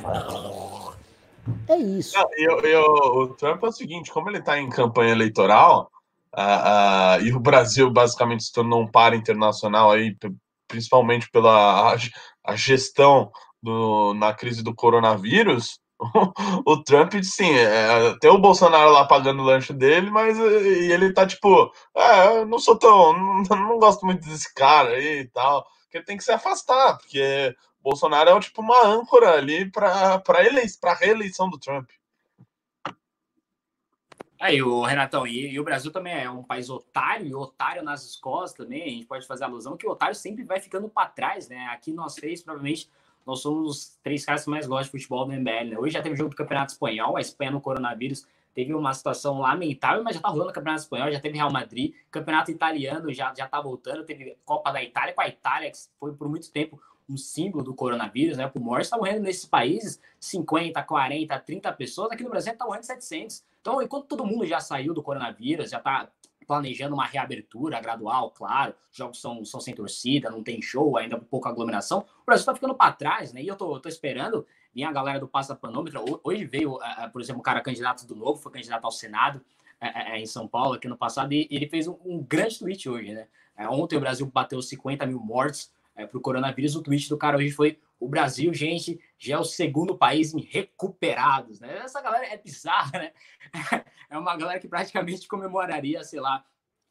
É 1.68 1.78
isso. 1.78 2.16
eu, 2.38 2.60
eu, 2.60 2.84
o 2.84 3.28
Trump 3.30 3.64
é 3.64 3.68
o 3.68 3.72
seguinte: 3.72 4.12
como 4.12 4.30
ele 4.30 4.42
tá 4.42 4.60
em 4.60 4.70
campanha 4.70 5.12
eleitoral, 5.12 5.92
uh, 6.34 7.20
uh, 7.20 7.26
e 7.26 7.34
o 7.34 7.40
Brasil 7.40 7.90
basicamente 7.90 8.44
se 8.44 8.54
tornou 8.54 8.82
um 8.82 8.88
par 8.88 9.16
internacional 9.16 9.92
aí, 9.92 10.16
principalmente 10.68 11.30
pela 11.32 11.96
a, 12.48 12.56
gestão 12.56 13.32
do, 13.62 14.14
na 14.14 14.34
crise 14.34 14.64
do 14.64 14.74
coronavírus, 14.74 15.80
o 16.66 16.84
Trump, 16.84 17.14
sim, 17.24 17.52
é, 17.52 18.16
tem 18.20 18.30
o 18.30 18.38
Bolsonaro 18.38 18.92
lá 18.92 19.06
pagando 19.06 19.42
o 19.42 19.46
lanche 19.46 19.74
dele, 19.74 20.12
mas 20.12 20.38
e 20.38 20.92
ele 20.92 21.14
tá 21.14 21.26
tipo, 21.26 21.72
é, 21.96 22.46
não 22.46 22.60
sou 22.60 22.78
tão, 22.78 23.14
não, 23.14 23.44
não 23.58 23.80
gosto 23.80 24.06
muito 24.06 24.28
desse 24.28 24.54
cara 24.54 24.92
aí 24.92 25.22
e 25.22 25.28
tal, 25.30 25.66
que 25.90 25.98
ele 25.98 26.06
tem 26.06 26.18
que 26.18 26.24
se 26.24 26.32
afastar, 26.32 26.98
porque 26.98 27.56
Bolsonaro 27.82 28.30
é 28.30 28.40
tipo 28.40 28.62
uma 28.62 28.86
âncora 28.86 29.34
ali 29.34 29.72
para 29.72 30.20
para 30.20 30.94
reeleição 30.94 31.50
do 31.50 31.60
Trump. 31.60 31.90
Aí, 34.40 34.62
o 34.62 34.84
Renatão, 34.84 35.26
e, 35.26 35.52
e, 35.52 35.60
o 35.60 35.64
Brasil 35.64 35.92
também 35.92 36.14
é 36.14 36.30
um 36.30 36.44
país 36.44 36.70
otário, 36.70 37.26
e 37.26 37.34
otário 37.34 37.84
nas 37.84 38.06
escolas 38.06 38.54
também, 38.54 38.84
a 38.84 38.90
gente 38.90 39.06
pode 39.06 39.26
fazer 39.26 39.46
alusão 39.46 39.76
que 39.76 39.88
o 39.88 39.90
otário 39.90 40.14
sempre 40.14 40.44
vai 40.44 40.60
ficando 40.60 40.88
para 40.88 41.10
trás, 41.10 41.50
né? 41.50 41.66
Aqui 41.72 41.92
nós 41.92 42.14
três, 42.14 42.44
provavelmente, 42.44 42.90
nós 43.26 43.42
somos 43.42 43.70
os 43.70 44.00
três 44.04 44.24
caras 44.24 44.44
que 44.44 44.50
mais 44.50 44.68
gostam 44.68 44.86
de 44.86 44.92
futebol 44.92 45.26
do 45.26 45.34
MBL. 45.34 45.72
Né? 45.72 45.78
Hoje 45.78 45.94
já 45.94 46.02
teve 46.02 46.16
jogo 46.16 46.30
do 46.30 46.36
Campeonato 46.36 46.72
Espanhol, 46.72 47.18
a 47.18 47.22
Espanha 47.22 47.52
no 47.52 47.60
coronavírus 47.60 48.28
teve 48.54 48.74
uma 48.74 48.92
situação 48.92 49.40
lamentável, 49.40 50.04
mas 50.04 50.16
já 50.16 50.22
tá 50.22 50.30
rolando 50.30 50.50
o 50.50 50.54
Campeonato 50.54 50.82
Espanhol, 50.82 51.12
já 51.12 51.20
teve 51.20 51.38
Real 51.38 51.52
Madrid, 51.52 51.94
Campeonato 52.10 52.50
Italiano 52.50 53.14
já, 53.14 53.32
já 53.38 53.48
tá 53.48 53.62
voltando, 53.62 54.04
teve 54.04 54.36
Copa 54.44 54.72
da 54.72 54.82
Itália 54.82 55.14
com 55.14 55.22
a 55.22 55.28
Itália, 55.28 55.70
que 55.70 55.78
foi 56.00 56.12
por 56.14 56.28
muito 56.28 56.52
tempo 56.52 56.82
um 57.10 57.18
símbolo 57.18 57.64
do 57.64 57.74
coronavírus, 57.74 58.38
né? 58.38 58.52
O 58.54 58.60
morte 58.60 58.84
está 58.84 58.98
morrendo 58.98 59.22
nesses 59.22 59.46
países 59.46 60.00
50, 60.20 60.82
40, 60.84 61.40
30 61.40 61.74
pessoas, 61.74 62.12
aqui 62.12 62.24
no 62.24 62.30
Brasil 62.30 62.54
está 62.54 62.66
morrendo 62.66 62.84
700. 62.84 63.44
Então, 63.62 63.82
enquanto 63.82 64.06
todo 64.06 64.26
mundo 64.26 64.46
já 64.46 64.60
saiu 64.60 64.94
do 64.94 65.02
coronavírus, 65.02 65.70
já 65.70 65.78
está 65.78 66.10
planejando 66.46 66.96
uma 66.96 67.06
reabertura 67.06 67.80
gradual, 67.82 68.32
claro, 68.32 68.74
jogos 68.92 69.20
são, 69.20 69.44
são 69.44 69.60
sem 69.60 69.76
torcida, 69.76 70.30
não 70.30 70.42
tem 70.42 70.62
show, 70.62 70.98
ainda 70.98 71.18
pouca 71.20 71.50
aglomeração, 71.50 72.06
o 72.22 72.26
Brasil 72.26 72.42
está 72.42 72.54
ficando 72.54 72.74
para 72.74 72.94
trás, 72.94 73.34
né? 73.34 73.42
E 73.42 73.48
eu 73.48 73.56
tô, 73.56 73.78
tô 73.80 73.90
esperando 73.90 74.48
vir 74.74 74.84
a 74.84 74.92
galera 74.92 75.20
do 75.20 75.28
Passa 75.28 75.56
Panômetro. 75.56 76.22
Hoje 76.24 76.46
veio, 76.46 76.80
por 77.12 77.22
exemplo, 77.22 77.42
o 77.42 77.44
cara 77.44 77.60
candidato 77.62 78.06
do 78.08 78.16
Novo, 78.16 78.42
foi 78.42 78.52
candidato 78.52 78.86
ao 78.86 78.92
Senado 78.92 79.42
em 80.16 80.26
São 80.26 80.48
Paulo, 80.48 80.74
aqui 80.74 80.88
no 80.88 80.98
passado, 80.98 81.34
e 81.34 81.48
ele 81.52 81.68
fez 81.68 81.88
um, 81.88 81.98
um 82.06 82.24
grande 82.24 82.58
tweet 82.58 82.90
hoje, 82.90 83.14
né? 83.14 83.28
Ontem 83.70 83.98
o 83.98 84.00
Brasil 84.00 84.26
bateu 84.28 84.62
50 84.62 85.06
mil 85.06 85.20
mortes 85.20 85.72
para 86.06 86.18
o 86.18 86.22
coronavírus. 86.22 86.76
O 86.76 86.84
tweet 86.84 87.10
do 87.10 87.18
cara 87.18 87.38
hoje 87.38 87.52
foi: 87.52 87.80
o 88.00 88.08
Brasil, 88.08 88.54
gente, 88.54 89.00
já 89.18 89.36
é 89.36 89.40
o 89.40 89.44
segundo 89.44 89.98
país 89.98 90.34
em 90.34 90.42
recuperados, 90.42 91.60
né? 91.60 91.80
Essa 91.84 92.02
galera 92.02 92.26
é 92.26 92.38
bizarra, 92.38 93.00
né? 93.00 93.12
É 94.10 94.18
uma 94.18 94.38
galera 94.38 94.58
que 94.58 94.70
praticamente 94.70 95.28
comemoraria, 95.28 96.02
sei 96.02 96.22
lá. 96.22 96.42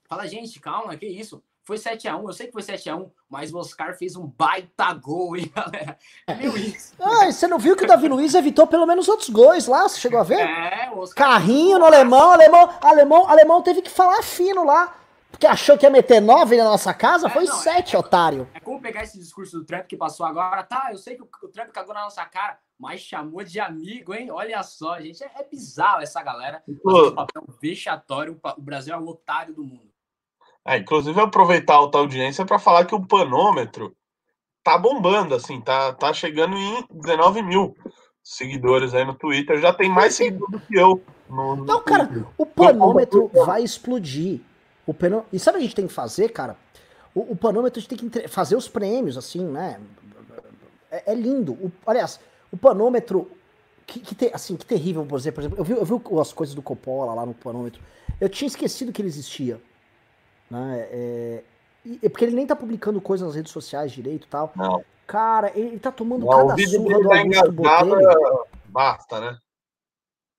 Fala, 0.07 0.27
gente, 0.27 0.61
calma, 0.61 0.95
que 0.99 1.07
isso? 1.07 1.43
Foi 1.63 1.79
7x1, 1.79 2.23
eu 2.23 2.33
sei 2.33 2.47
que 2.47 2.53
foi 2.53 2.63
7x1, 2.63 3.11
mas 3.29 3.53
o 3.53 3.59
Oscar 3.59 3.97
fez 3.97 4.15
um 4.15 4.27
baita 4.27 4.93
gol, 4.93 5.37
hein, 5.37 5.51
galera? 5.57 5.99
Viu 6.39 6.57
isso? 6.57 6.95
Ah, 7.01 7.33
você 7.33 7.49
não 7.49 7.59
viu 7.59 7.75
que 7.75 7.85
o 7.85 7.89
Davi 7.89 8.07
Luiz 8.07 8.35
evitou 8.35 8.67
pelo 8.69 8.87
menos 8.87 9.09
outros 9.09 9.31
gols 9.31 9.67
lá? 9.67 9.89
Você 9.89 9.99
chegou 9.99 10.21
a 10.21 10.23
ver? 10.23 10.39
É, 10.39 10.91
o 10.95 10.99
Oscar. 10.99 11.27
Carrinho 11.27 11.79
no 11.79 11.87
alemão, 11.87 12.31
alemão, 12.31 12.71
alemão, 12.81 13.29
alemão 13.29 13.63
teve 13.63 13.83
que 13.83 13.91
falar 13.91 14.23
fino 14.23 14.63
lá. 14.63 14.95
Porque 15.37 15.47
achou 15.47 15.77
que 15.77 15.85
ia 15.85 15.91
meter 15.91 16.19
nove 16.19 16.57
na 16.57 16.65
nossa 16.65 16.95
casa? 16.95 17.27
É, 17.27 17.31
foi 17.31 17.45
não, 17.45 17.57
sete, 17.57 17.95
é, 17.95 17.99
otário. 17.99 18.49
É 18.55 18.61
como 18.61 18.81
pegar 18.81 19.03
esse 19.03 19.19
discurso 19.19 19.59
do 19.59 19.67
Trump 19.67 19.85
que 19.87 19.95
passou 19.95 20.25
agora. 20.25 20.63
Tá, 20.63 20.89
eu 20.91 20.97
sei 20.97 21.15
que 21.15 21.23
o, 21.23 21.29
o 21.43 21.49
Trump 21.49 21.69
cagou 21.69 21.93
na 21.93 22.05
nossa 22.05 22.25
cara, 22.25 22.59
mas 22.79 23.03
chamou 23.03 23.45
de 23.45 23.61
amigo, 23.61 24.15
hein? 24.15 24.31
Olha 24.31 24.63
só, 24.63 24.99
gente. 24.99 25.23
É, 25.23 25.31
é 25.37 25.45
bizarro 25.45 26.01
essa 26.01 26.23
galera. 26.23 26.63
Um 26.67 27.15
papel 27.15 27.45
vexatório. 27.61 28.41
O 28.57 28.63
Brasil 28.63 28.95
é 28.95 28.99
o 28.99 29.07
otário 29.07 29.53
do 29.53 29.63
mundo. 29.63 29.91
É, 30.67 30.79
inclusive, 30.79 31.21
aproveitar 31.21 31.75
a 31.75 31.77
alta 31.77 31.99
audiência 31.99 32.47
para 32.47 32.59
falar 32.59 32.87
que 32.87 32.95
o 32.95 33.07
panômetro 33.07 33.95
tá 34.65 34.79
bombando, 34.79 35.35
assim, 35.35 35.61
tá, 35.61 35.93
tá 35.93 36.15
chegando 36.15 36.57
em 36.57 36.83
19 36.91 37.43
mil 37.43 37.77
seguidores 38.25 38.95
aí 38.95 39.05
no 39.05 39.15
Twitter. 39.15 39.61
Já 39.61 39.75
tem 39.75 39.91
mais 39.91 40.15
seguidores 40.15 40.51
do 40.51 40.61
que 40.61 40.77
eu. 40.77 41.03
No, 41.29 41.57
no 41.57 41.67
Twitter. 41.67 41.85
cara, 41.85 42.27
o 42.39 42.47
panômetro 42.47 43.31
vai 43.45 43.63
explodir. 43.63 44.41
O 44.87 44.95
pano... 44.95 45.25
E 45.33 45.39
sabe 45.39 45.57
o 45.57 45.59
que 45.59 45.65
a 45.65 45.67
gente 45.67 45.77
tem 45.77 45.87
que 45.87 45.93
fazer, 45.93 46.29
cara? 46.31 46.57
O, 47.15 47.33
o 47.33 47.37
panômetro 47.37 47.79
a 47.79 47.81
gente 47.81 47.97
tem 47.97 48.09
que 48.11 48.29
fazer 48.29 48.57
os 48.57 48.69
prêmios, 48.69 49.17
assim, 49.17 49.43
né? 49.43 49.81
É, 50.91 51.13
é 51.13 51.15
lindo. 51.15 51.55
O, 51.55 51.73
aliás, 51.87 52.21
o 52.53 52.59
panômetro. 52.59 53.31
Que, 53.87 54.01
que 54.01 54.15
te... 54.15 54.31
assim, 54.35 54.55
que 54.55 54.67
terrível, 54.67 55.07
por 55.07 55.19
exemplo. 55.19 55.43
Eu 55.57 55.65
vi, 55.65 55.73
eu 55.73 55.85
vi 55.85 55.95
as 56.21 56.33
coisas 56.33 56.55
do 56.55 56.61
Coppola 56.61 57.15
lá 57.15 57.25
no 57.25 57.33
panômetro. 57.33 57.81
Eu 58.21 58.29
tinha 58.29 58.47
esquecido 58.47 58.93
que 58.93 59.01
ele 59.01 59.09
existia. 59.09 59.59
Né? 60.51 60.89
É... 60.91 61.43
E, 61.85 62.09
porque 62.09 62.25
ele 62.25 62.37
nem 62.37 62.47
tá 62.47 62.55
publicando 62.55 63.01
coisas 63.01 63.27
nas 63.27 63.37
redes 63.37 63.51
sociais 63.51 63.93
direito 63.93 64.27
e 64.27 64.29
tal. 64.29 64.53
Não. 64.55 64.85
Cara, 65.07 65.53
ele 65.55 65.79
tá 65.79 65.91
tomando 65.93 66.27
Não, 66.27 66.49
cada 66.49 66.63
surra 66.67 66.99
do 67.01 67.13
Augusto 67.13 67.53
Botelho. 67.53 68.47
Basta, 68.67 69.21
né? 69.21 69.39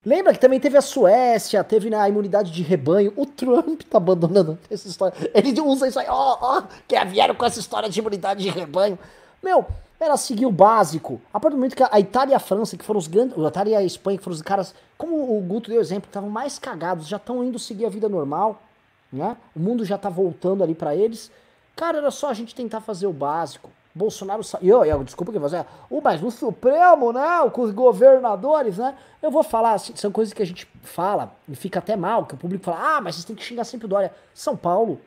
Lembra 0.08 0.32
que 0.32 0.40
também 0.40 0.58
teve 0.58 0.78
a 0.78 0.82
Suécia, 0.82 1.62
teve 1.66 1.90
né, 1.90 1.98
a 1.98 2.08
imunidade 2.08 2.50
de 2.50 2.64
rebanho. 2.64 3.12
O 3.18 3.26
Trump 3.26 3.82
tá 3.82 3.98
abandonando 3.98 4.58
essa 4.72 4.88
história. 4.88 5.14
Ele 5.34 5.60
usa 5.60 5.86
isso 5.86 6.00
aí, 6.00 6.06
ó, 6.08 6.38
ó, 6.40 6.64
que 6.88 6.98
vieram 7.04 7.36
com 7.36 7.44
essa 7.44 7.60
história 7.60 7.90
de 7.90 8.00
imunidade 8.00 8.42
de 8.42 8.50
rebanho. 8.50 8.98
Meu, 9.44 9.66
era 10.00 10.16
seguir 10.16 10.46
o 10.46 10.52
básico. 10.52 11.20
A 11.34 11.42
partir 11.42 11.56
do 11.56 11.58
momento 11.58 11.76
que 11.76 11.84
a 11.84 12.00
Itália 12.00 12.32
e 12.32 12.36
a 12.36 12.40
França, 12.40 12.78
que 12.78 12.86
foram 12.86 13.00
os 13.00 13.08
grandes. 13.08 13.38
A 13.38 13.48
Itália 13.50 13.72
e 13.72 13.76
a 13.76 13.84
Espanha, 13.84 14.18
que 14.18 14.24
foram 14.24 14.36
os 14.36 14.42
caras. 14.42 14.74
Como 14.98 15.38
o 15.38 15.42
Guto 15.42 15.70
deu 15.70 15.82
exemplo, 15.82 16.04
que 16.04 16.08
estavam 16.08 16.30
mais 16.30 16.58
cagados, 16.58 17.06
já 17.06 17.18
estão 17.18 17.44
indo 17.44 17.60
seguir 17.60 17.86
a 17.86 17.90
vida 17.90 18.08
normal. 18.08 18.62
Né? 19.12 19.36
O 19.54 19.60
mundo 19.60 19.84
já 19.84 19.98
tá 19.98 20.08
voltando 20.08 20.64
ali 20.64 20.74
para 20.74 20.96
eles. 20.96 21.30
Cara, 21.76 21.98
era 21.98 22.12
só 22.12 22.30
a 22.30 22.34
gente 22.34 22.56
tentar 22.56 22.80
fazer 22.80 23.08
o 23.08 23.14
básico. 23.14 23.70
Bolsonaro 23.98 24.44
saiu. 24.44 24.86
Eu, 24.86 25.04
desculpa 25.04 25.32
que 25.32 25.40
você. 25.40 25.66
O 25.90 26.02
mas 26.02 26.22
no 26.22 26.32
Supremo, 26.32 27.12
né? 27.12 27.50
Com 27.52 27.64
os 27.64 27.72
governadores, 27.72 28.78
né? 28.78 28.96
Eu 29.22 29.32
vou 29.32 29.44
falar, 29.44 29.74
assim, 29.74 29.96
são 29.96 30.12
coisas 30.12 30.34
que 30.34 30.42
a 30.42 30.46
gente 30.46 30.68
fala 30.84 31.36
e 31.50 31.56
fica 31.56 31.80
até 31.80 31.96
mal, 31.96 32.26
que 32.26 32.36
o 32.36 32.38
público 32.38 32.64
fala, 32.64 32.98
ah, 32.98 33.02
mas 33.02 33.16
vocês 33.16 33.26
têm 33.26 33.36
que 33.36 33.44
xingar 33.44 33.64
sempre 33.64 33.86
o 33.86 33.90
Dória. 33.90 34.14
São 34.34 34.56
Paulo, 34.56 35.02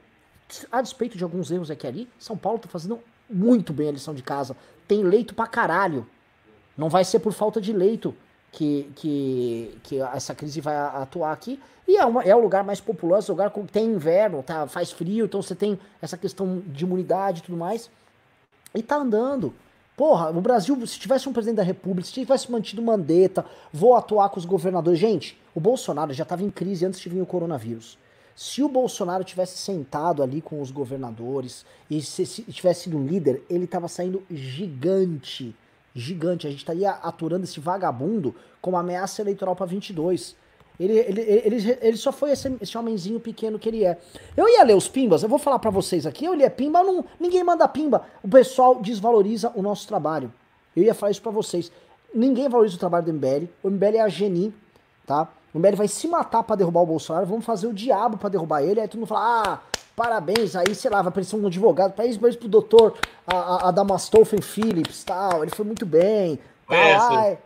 a 0.70 0.82
despeito 0.82 1.16
de 1.16 1.24
alguns 1.24 1.51
erros 1.51 1.70
aqui 1.70 1.86
ali, 1.86 2.09
São 2.18 2.36
Paulo 2.36 2.59
tá 2.59 2.68
fazendo 2.68 2.99
muito 3.28 3.72
bem 3.72 3.88
a 3.88 3.93
lição 3.93 4.12
de 4.12 4.22
casa. 4.22 4.57
Tem 4.88 5.03
leito 5.05 5.34
pra 5.34 5.47
caralho. 5.47 6.07
Não 6.76 6.88
vai 6.88 7.05
ser 7.05 7.20
por 7.20 7.32
falta 7.32 7.61
de 7.61 7.72
leito 7.72 8.14
que, 8.51 8.91
que, 8.97 9.78
que 9.82 10.01
essa 10.01 10.34
crise 10.34 10.61
vai 10.61 10.76
atuar 10.76 11.32
aqui. 11.32 11.61
E 11.86 11.97
é, 11.97 12.05
uma, 12.05 12.22
é 12.22 12.34
o 12.34 12.41
lugar 12.41 12.64
mais 12.64 12.80
populoso, 12.80 13.32
o 13.32 13.34
lugar 13.34 13.51
que 13.51 13.61
tem 13.64 13.86
inverno, 13.86 14.43
tá, 14.43 14.66
faz 14.66 14.93
frio, 14.93 15.24
então 15.24 15.43
você 15.43 15.55
tem 15.55 15.78
essa 16.01 16.16
questão 16.16 16.62
de 16.66 16.84
imunidade 16.84 17.41
e 17.41 17.43
tudo 17.43 17.59
mais. 17.59 17.91
E 18.74 18.82
tá 18.82 18.96
andando. 18.96 19.54
Porra, 19.96 20.30
o 20.30 20.40
Brasil, 20.40 20.86
se 20.86 20.98
tivesse 20.98 21.28
um 21.28 21.32
presidente 21.32 21.58
da 21.58 21.62
República, 21.62 22.06
se 22.06 22.14
tivesse 22.14 22.50
mantido 22.50 22.80
Mandetta, 22.80 23.44
vou 23.72 23.94
atuar 23.94 24.30
com 24.30 24.38
os 24.38 24.46
governadores. 24.46 24.98
Gente, 24.98 25.38
o 25.54 25.60
Bolsonaro 25.60 26.12
já 26.14 26.22
estava 26.22 26.42
em 26.42 26.50
crise 26.50 26.86
antes 26.86 27.00
de 27.00 27.08
vir 27.08 27.20
o 27.20 27.26
coronavírus. 27.26 27.98
Se 28.34 28.62
o 28.62 28.68
Bolsonaro 28.68 29.22
tivesse 29.24 29.58
sentado 29.58 30.22
ali 30.22 30.40
com 30.40 30.62
os 30.62 30.70
governadores 30.70 31.66
e 31.90 32.00
se, 32.00 32.24
se 32.24 32.42
tivesse 32.44 32.84
sido 32.84 32.98
líder, 32.98 33.42
ele 33.50 33.64
estava 33.64 33.88
saindo 33.88 34.22
gigante. 34.30 35.54
Gigante. 35.94 36.46
A 36.46 36.50
gente 36.50 36.60
estaria 36.60 36.92
aturando 36.92 37.44
esse 37.44 37.60
vagabundo 37.60 38.34
como 38.62 38.78
ameaça 38.78 39.20
eleitoral 39.20 39.54
para 39.54 39.66
22. 39.66 40.34
Ele, 40.81 40.99
ele, 40.99 41.20
ele, 41.20 41.78
ele 41.83 41.97
só 41.99 42.11
foi 42.11 42.31
esse, 42.31 42.57
esse 42.59 42.78
homenzinho 42.78 43.20
pequeno 43.20 43.59
que 43.59 43.68
ele 43.68 43.85
é. 43.85 43.99
Eu 44.35 44.49
ia 44.49 44.64
ler 44.64 44.74
os 44.74 44.89
pimbas, 44.89 45.22
eu 45.22 45.28
vou 45.28 45.39
falar 45.39 45.59
para 45.59 45.70
vocês 45.70 46.07
aqui, 46.07 46.24
eu 46.24 46.33
li 46.33 46.49
pimba, 46.49 46.83
não, 46.83 47.05
ninguém 47.20 47.45
manda 47.45 47.68
pimba. 47.68 48.07
O 48.22 48.28
pessoal 48.28 48.81
desvaloriza 48.81 49.53
o 49.55 49.61
nosso 49.61 49.87
trabalho. 49.87 50.33
Eu 50.74 50.83
ia 50.83 50.95
falar 50.95 51.11
isso 51.11 51.20
para 51.20 51.31
vocês. 51.31 51.70
Ninguém 52.14 52.49
valoriza 52.49 52.76
o 52.76 52.78
trabalho 52.78 53.05
do 53.05 53.12
MBL. 53.12 53.47
O 53.62 53.68
MBL 53.68 53.97
é 53.97 54.01
a 54.01 54.09
Geni, 54.09 54.55
tá? 55.07 55.28
O 55.53 55.59
MBL 55.59 55.76
vai 55.76 55.89
se 55.89 56.09
matar 56.09 56.43
para 56.43 56.57
derrubar 56.57 56.81
o 56.81 56.87
Bolsonaro, 56.87 57.26
vamos 57.26 57.45
fazer 57.45 57.66
o 57.66 57.74
diabo 57.74 58.16
para 58.16 58.31
derrubar 58.31 58.62
ele. 58.62 58.81
Aí 58.81 58.89
todo 58.89 59.01
mundo 59.01 59.09
fala, 59.09 59.43
ah, 59.43 59.59
parabéns, 59.95 60.57
aí, 60.57 60.74
sei 60.74 60.91
lá, 60.91 61.03
vai 61.03 61.11
aparecer 61.11 61.37
um 61.37 61.47
advogado, 61.47 61.93
para 61.93 62.07
isso, 62.07 62.18
pro 62.18 62.49
doutor 62.49 62.97
Adamastorfen 63.26 64.41
Phillips, 64.41 65.05
tal, 65.05 65.43
ele 65.43 65.51
foi 65.51 65.66
muito 65.66 65.85
bem. 65.85 66.39
Tal, 66.66 66.76
é, 66.78 67.39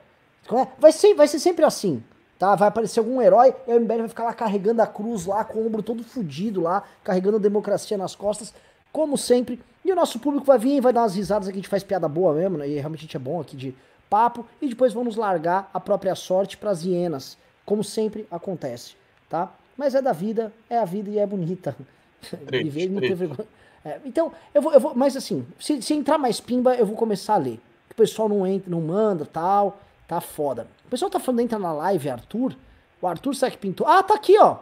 vai, 0.78 0.92
ser, 0.92 1.14
vai 1.14 1.26
ser 1.26 1.40
sempre 1.40 1.64
assim, 1.64 2.00
tá? 2.44 2.54
Vai 2.54 2.68
aparecer 2.68 3.00
algum 3.00 3.22
herói 3.22 3.54
e 3.66 3.72
o 3.72 3.80
MBL 3.80 4.00
vai 4.00 4.08
ficar 4.08 4.24
lá 4.24 4.34
carregando 4.34 4.82
a 4.82 4.86
cruz 4.86 5.24
lá, 5.24 5.42
com 5.44 5.60
o 5.60 5.66
ombro 5.66 5.82
todo 5.82 6.04
fudido 6.04 6.60
lá, 6.60 6.82
carregando 7.02 7.38
a 7.38 7.40
democracia 7.40 7.96
nas 7.96 8.14
costas, 8.14 8.52
como 8.92 9.16
sempre. 9.16 9.58
E 9.82 9.90
o 9.90 9.96
nosso 9.96 10.18
público 10.18 10.44
vai 10.44 10.58
vir 10.58 10.76
e 10.76 10.80
vai 10.80 10.92
dar 10.92 11.02
umas 11.02 11.14
risadas 11.14 11.48
aqui, 11.48 11.56
a 11.56 11.60
gente 11.60 11.70
faz 11.70 11.82
piada 11.82 12.06
boa 12.06 12.34
mesmo, 12.34 12.58
né? 12.58 12.68
E 12.68 12.74
realmente 12.74 13.00
a 13.00 13.02
gente 13.02 13.16
é 13.16 13.20
bom 13.20 13.40
aqui 13.40 13.56
de 13.56 13.74
papo. 14.10 14.46
E 14.60 14.68
depois 14.68 14.92
vamos 14.92 15.16
largar 15.16 15.70
a 15.72 15.80
própria 15.80 16.14
sorte 16.14 16.58
pras 16.58 16.84
hienas, 16.84 17.38
como 17.64 17.82
sempre 17.82 18.26
acontece, 18.30 18.94
tá? 19.30 19.50
Mas 19.74 19.94
é 19.94 20.02
da 20.02 20.12
vida, 20.12 20.52
é 20.68 20.78
a 20.78 20.84
vida 20.84 21.08
e 21.08 21.18
é 21.18 21.26
bonita. 21.26 21.74
Triste, 22.46 22.88
não 22.90 23.00
ter 23.00 23.14
vergonha. 23.14 23.48
É, 23.84 24.00
então, 24.04 24.32
eu 24.54 24.60
vou, 24.60 24.72
eu 24.72 24.80
vou, 24.80 24.94
mas 24.94 25.16
assim, 25.16 25.46
se, 25.58 25.80
se 25.80 25.94
entrar 25.94 26.18
mais 26.18 26.40
pimba, 26.40 26.74
eu 26.74 26.86
vou 26.86 26.96
começar 26.96 27.34
a 27.34 27.38
ler. 27.38 27.60
O 27.90 27.94
pessoal 27.94 28.28
não 28.28 28.46
entra, 28.46 28.70
não 28.70 28.80
manda, 28.80 29.26
tal. 29.26 29.78
Tá 30.06 30.20
foda. 30.20 30.66
O 30.86 30.88
pessoal 30.88 31.10
tá 31.10 31.18
falando, 31.18 31.40
entra 31.40 31.58
na 31.58 31.72
live, 31.72 32.10
Arthur. 32.10 32.56
O 33.00 33.06
Arthur, 33.06 33.34
será 33.34 33.50
que 33.50 33.58
pintou? 33.58 33.86
Ah, 33.86 34.02
tá 34.02 34.14
aqui, 34.14 34.38
ó. 34.38 34.58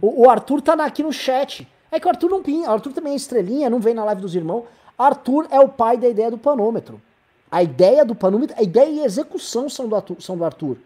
O, 0.00 0.24
o 0.26 0.30
Arthur 0.30 0.60
tá 0.60 0.74
aqui 0.84 1.02
no 1.02 1.12
chat. 1.12 1.66
É 1.90 1.98
que 1.98 2.06
o 2.06 2.10
Arthur 2.10 2.30
não 2.30 2.42
pinta. 2.42 2.70
O 2.70 2.72
Arthur 2.72 2.92
também 2.92 3.12
é 3.12 3.16
estrelinha, 3.16 3.70
não 3.70 3.80
vem 3.80 3.94
na 3.94 4.04
live 4.04 4.20
dos 4.20 4.34
irmãos. 4.34 4.64
Arthur 4.96 5.46
é 5.50 5.60
o 5.60 5.68
pai 5.68 5.96
da 5.96 6.08
ideia 6.08 6.30
do 6.30 6.38
panômetro. 6.38 7.00
A 7.50 7.62
ideia 7.62 8.04
do 8.04 8.14
panômetro, 8.14 8.56
a 8.58 8.62
ideia 8.62 8.90
e 8.90 9.00
a 9.00 9.04
execução 9.04 9.68
são 9.68 9.88
do 9.88 9.96
Arthur. 9.96 10.20
São 10.20 10.36
do 10.36 10.44
Arthur 10.44 10.76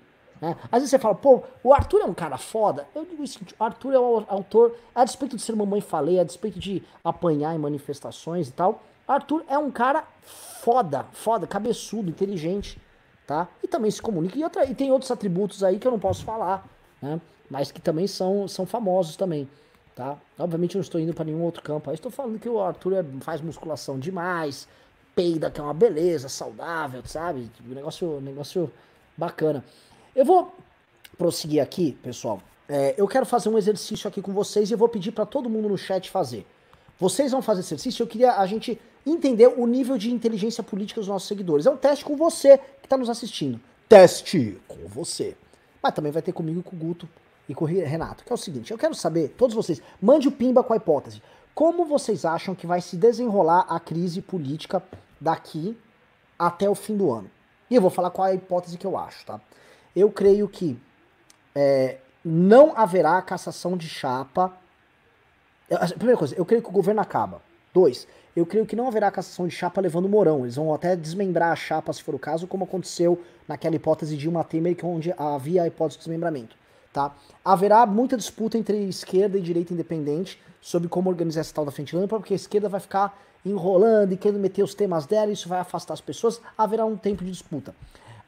né? 0.43 0.57
Às 0.65 0.81
vezes 0.81 0.91
você 0.91 0.99
fala, 0.99 1.15
pô, 1.15 1.45
o 1.63 1.73
Arthur 1.73 2.01
é 2.01 2.05
um 2.05 2.13
cara 2.13 2.37
foda. 2.37 2.85
Eu 2.97 3.05
digo 3.05 3.23
o 3.23 3.27
seguinte, 3.27 3.55
o 3.57 3.63
Arthur 3.63 3.93
é 3.95 3.99
o 3.99 4.25
autor, 4.27 4.75
a 4.93 5.05
despeito 5.05 5.37
de 5.37 5.43
ser 5.43 5.55
mamãe 5.55 5.81
falei, 5.81 6.19
a 6.19 6.25
despeito 6.25 6.59
de 6.59 6.83
apanhar 7.05 7.55
em 7.55 7.59
manifestações 7.59 8.49
e 8.49 8.53
tal, 8.53 8.83
Arthur 9.07 9.45
é 9.49 9.57
um 9.57 9.71
cara 9.71 10.05
foda, 10.21 11.07
foda, 11.13 11.47
cabeçudo, 11.47 12.11
inteligente 12.11 12.77
tá? 13.27 13.49
E 13.63 13.69
também 13.69 13.91
se 13.91 14.01
comunica. 14.01 14.39
E, 14.39 14.45
outra, 14.45 14.65
e 14.65 14.75
tem 14.75 14.91
outros 14.91 15.11
atributos 15.11 15.63
aí 15.63 15.79
que 15.79 15.87
eu 15.87 15.93
não 15.93 15.99
posso 15.99 16.25
falar, 16.25 16.67
né? 17.01 17.21
Mas 17.51 17.71
que 17.71 17.81
também 17.81 18.07
são, 18.07 18.49
são 18.49 18.65
famosos 18.65 19.17
também, 19.17 19.49
tá? 19.95 20.17
Obviamente 20.39 20.75
eu 20.75 20.79
não 20.79 20.83
estou 20.83 21.01
indo 21.01 21.13
para 21.13 21.25
nenhum 21.25 21.43
outro 21.43 21.63
campo. 21.63 21.91
Aí 21.91 21.95
estou 21.95 22.11
falando 22.11 22.39
que 22.39 22.49
o 22.49 22.61
Arthur 22.61 22.95
é, 22.95 23.05
faz 23.21 23.41
musculação 23.41 23.99
demais, 23.99 24.67
peida, 25.15 25.51
que 25.51 25.61
é 25.61 25.63
uma 25.63 25.75
beleza, 25.75 26.29
saudável, 26.29 27.03
sabe? 27.05 27.51
Negócio, 27.61 28.21
negócio 28.21 28.73
bacana. 29.17 29.65
Eu 30.15 30.25
vou 30.25 30.55
prosseguir 31.17 31.63
aqui, 31.63 31.93
pessoal. 32.03 32.41
É, 32.69 32.95
eu 32.97 33.07
quero 33.07 33.27
fazer 33.27 33.49
um 33.49 33.59
exercício 33.59 34.09
aqui 34.09 34.23
com 34.23 34.33
vocês 34.33 34.71
e 34.71 34.75
eu 34.75 34.79
vou 34.79 34.89
pedir 34.89 35.13
para 35.13 35.27
todo 35.27 35.51
mundo 35.51 35.69
no 35.69 35.77
chat 35.77 36.09
fazer. 36.11 36.47
Vocês 36.99 37.33
vão 37.33 37.43
fazer 37.43 37.61
exercício, 37.61 38.03
eu 38.03 38.07
queria 38.07 38.35
a 38.37 38.47
gente 38.47 38.81
entender 39.07 39.49
o 39.49 39.67
nível 39.67 39.99
de 39.99 40.13
inteligência 40.13 40.63
política 40.63 41.01
dos 41.01 41.09
nossos 41.09 41.29
seguidores. 41.29 41.67
É 41.67 41.71
um 41.71 41.77
teste 41.77 42.05
com 42.05 42.17
você 42.17 42.59
que 42.59 42.87
está 42.87 42.97
nos 42.97 43.11
assistindo. 43.11 43.61
Teste 43.89 44.61
com 44.69 44.87
você. 44.87 45.37
Mas 45.83 45.95
também 45.95 46.13
vai 46.13 46.23
ter 46.23 46.33
comigo 46.33 46.63
com 46.63 46.77
o 46.77 46.79
Guto 46.79 47.09
e 47.49 47.55
com 47.55 47.65
o 47.65 47.69
Renato. 47.69 48.25
Que 48.25 48.33
é 48.33 48.35
o 48.35 48.39
seguinte, 48.39 48.71
eu 48.71 48.79
quero 48.79 48.95
saber, 48.95 49.35
todos 49.37 49.55
vocês, 49.55 49.83
mande 50.01 50.29
o 50.29 50.33
Pimba 50.33 50.63
com 50.63 50.73
a 50.73 50.77
hipótese. 50.77 51.23
Como 51.55 51.85
vocês 51.85 52.25
acham 52.25 52.55
que 52.55 52.67
vai 52.67 52.81
se 52.81 52.97
desenrolar 52.97 53.67
a 53.69 53.79
crise 53.79 54.23
política 54.23 54.83
daqui 55.21 55.77
até 56.39 56.69
o 56.71 56.75
fim 56.75 56.97
do 56.97 57.11
ano? 57.11 57.31
E 57.69 57.75
eu 57.75 57.83
vou 57.83 57.91
falar 57.91 58.11
qual 58.11 58.29
é 58.29 58.31
a 58.31 58.35
hipótese 58.35 58.79
que 58.79 58.87
eu 58.87 58.97
acho, 58.97 59.27
tá? 59.27 59.41
Eu 59.95 60.11
creio 60.11 60.49
que 60.49 60.79
é, 61.55 61.99
não 62.25 62.73
haverá 62.77 63.21
cassação 63.21 63.77
de 63.77 63.89
chapa. 63.89 64.53
Primeira 65.97 66.19
coisa, 66.19 66.35
eu 66.35 66.45
creio 66.45 66.63
que 66.63 66.69
o 66.69 66.73
governo 66.73 67.01
acaba. 67.01 67.43
Dois, 67.75 68.07
eu 68.37 68.45
creio 68.45 68.67
que 68.67 68.77
não 68.77 68.87
haverá 68.87 69.11
cassação 69.11 69.47
de 69.47 69.55
chapa 69.55 69.81
levando 69.81 70.07
o 70.07 70.09
Mourão. 70.09 70.43
Eles 70.43 70.57
vão 70.57 70.73
até 70.75 70.95
desmembrar 70.95 71.53
a 71.53 71.57
chapa, 71.57 71.93
se 71.93 72.03
for 72.03 72.15
o 72.15 72.19
caso, 72.19 72.47
como 72.47 72.65
aconteceu 72.65 73.21
naquela 73.49 73.77
hipótese 73.77 74.17
de 74.17 74.29
uma 74.29 74.45
Temer, 74.45 74.77
onde 74.85 75.15
havia 75.17 75.63
a 75.63 75.67
hipótese 75.67 75.99
de 75.99 76.05
desmembramento. 76.05 76.57
Tá? 76.93 77.15
Haverá 77.45 77.87
muita 77.87 78.17
disputa 78.17 78.59
entre 78.59 78.77
esquerda 78.85 79.39
e 79.39 79.41
direita 79.41 79.73
independente 79.73 80.39
sobre 80.61 80.89
como 80.89 81.09
organizar 81.09 81.41
essa 81.41 81.55
tal 81.55 81.65
da 81.65 81.71
frente 81.71 81.97
ampla, 81.97 82.19
porque 82.19 82.35
a 82.35 82.37
esquerda 82.37 82.69
vai 82.69 82.81
ficar 82.81 83.19
enrolando 83.45 84.13
e 84.13 84.17
querendo 84.17 84.41
meter 84.41 84.63
os 84.63 84.75
temas 84.75 85.07
dela, 85.07 85.33
isso 85.33 85.49
vai 85.49 85.59
afastar 85.59 85.95
as 85.95 86.01
pessoas, 86.01 86.41
haverá 86.57 86.85
um 86.85 86.97
tempo 86.97 87.25
de 87.25 87.31
disputa. 87.31 87.75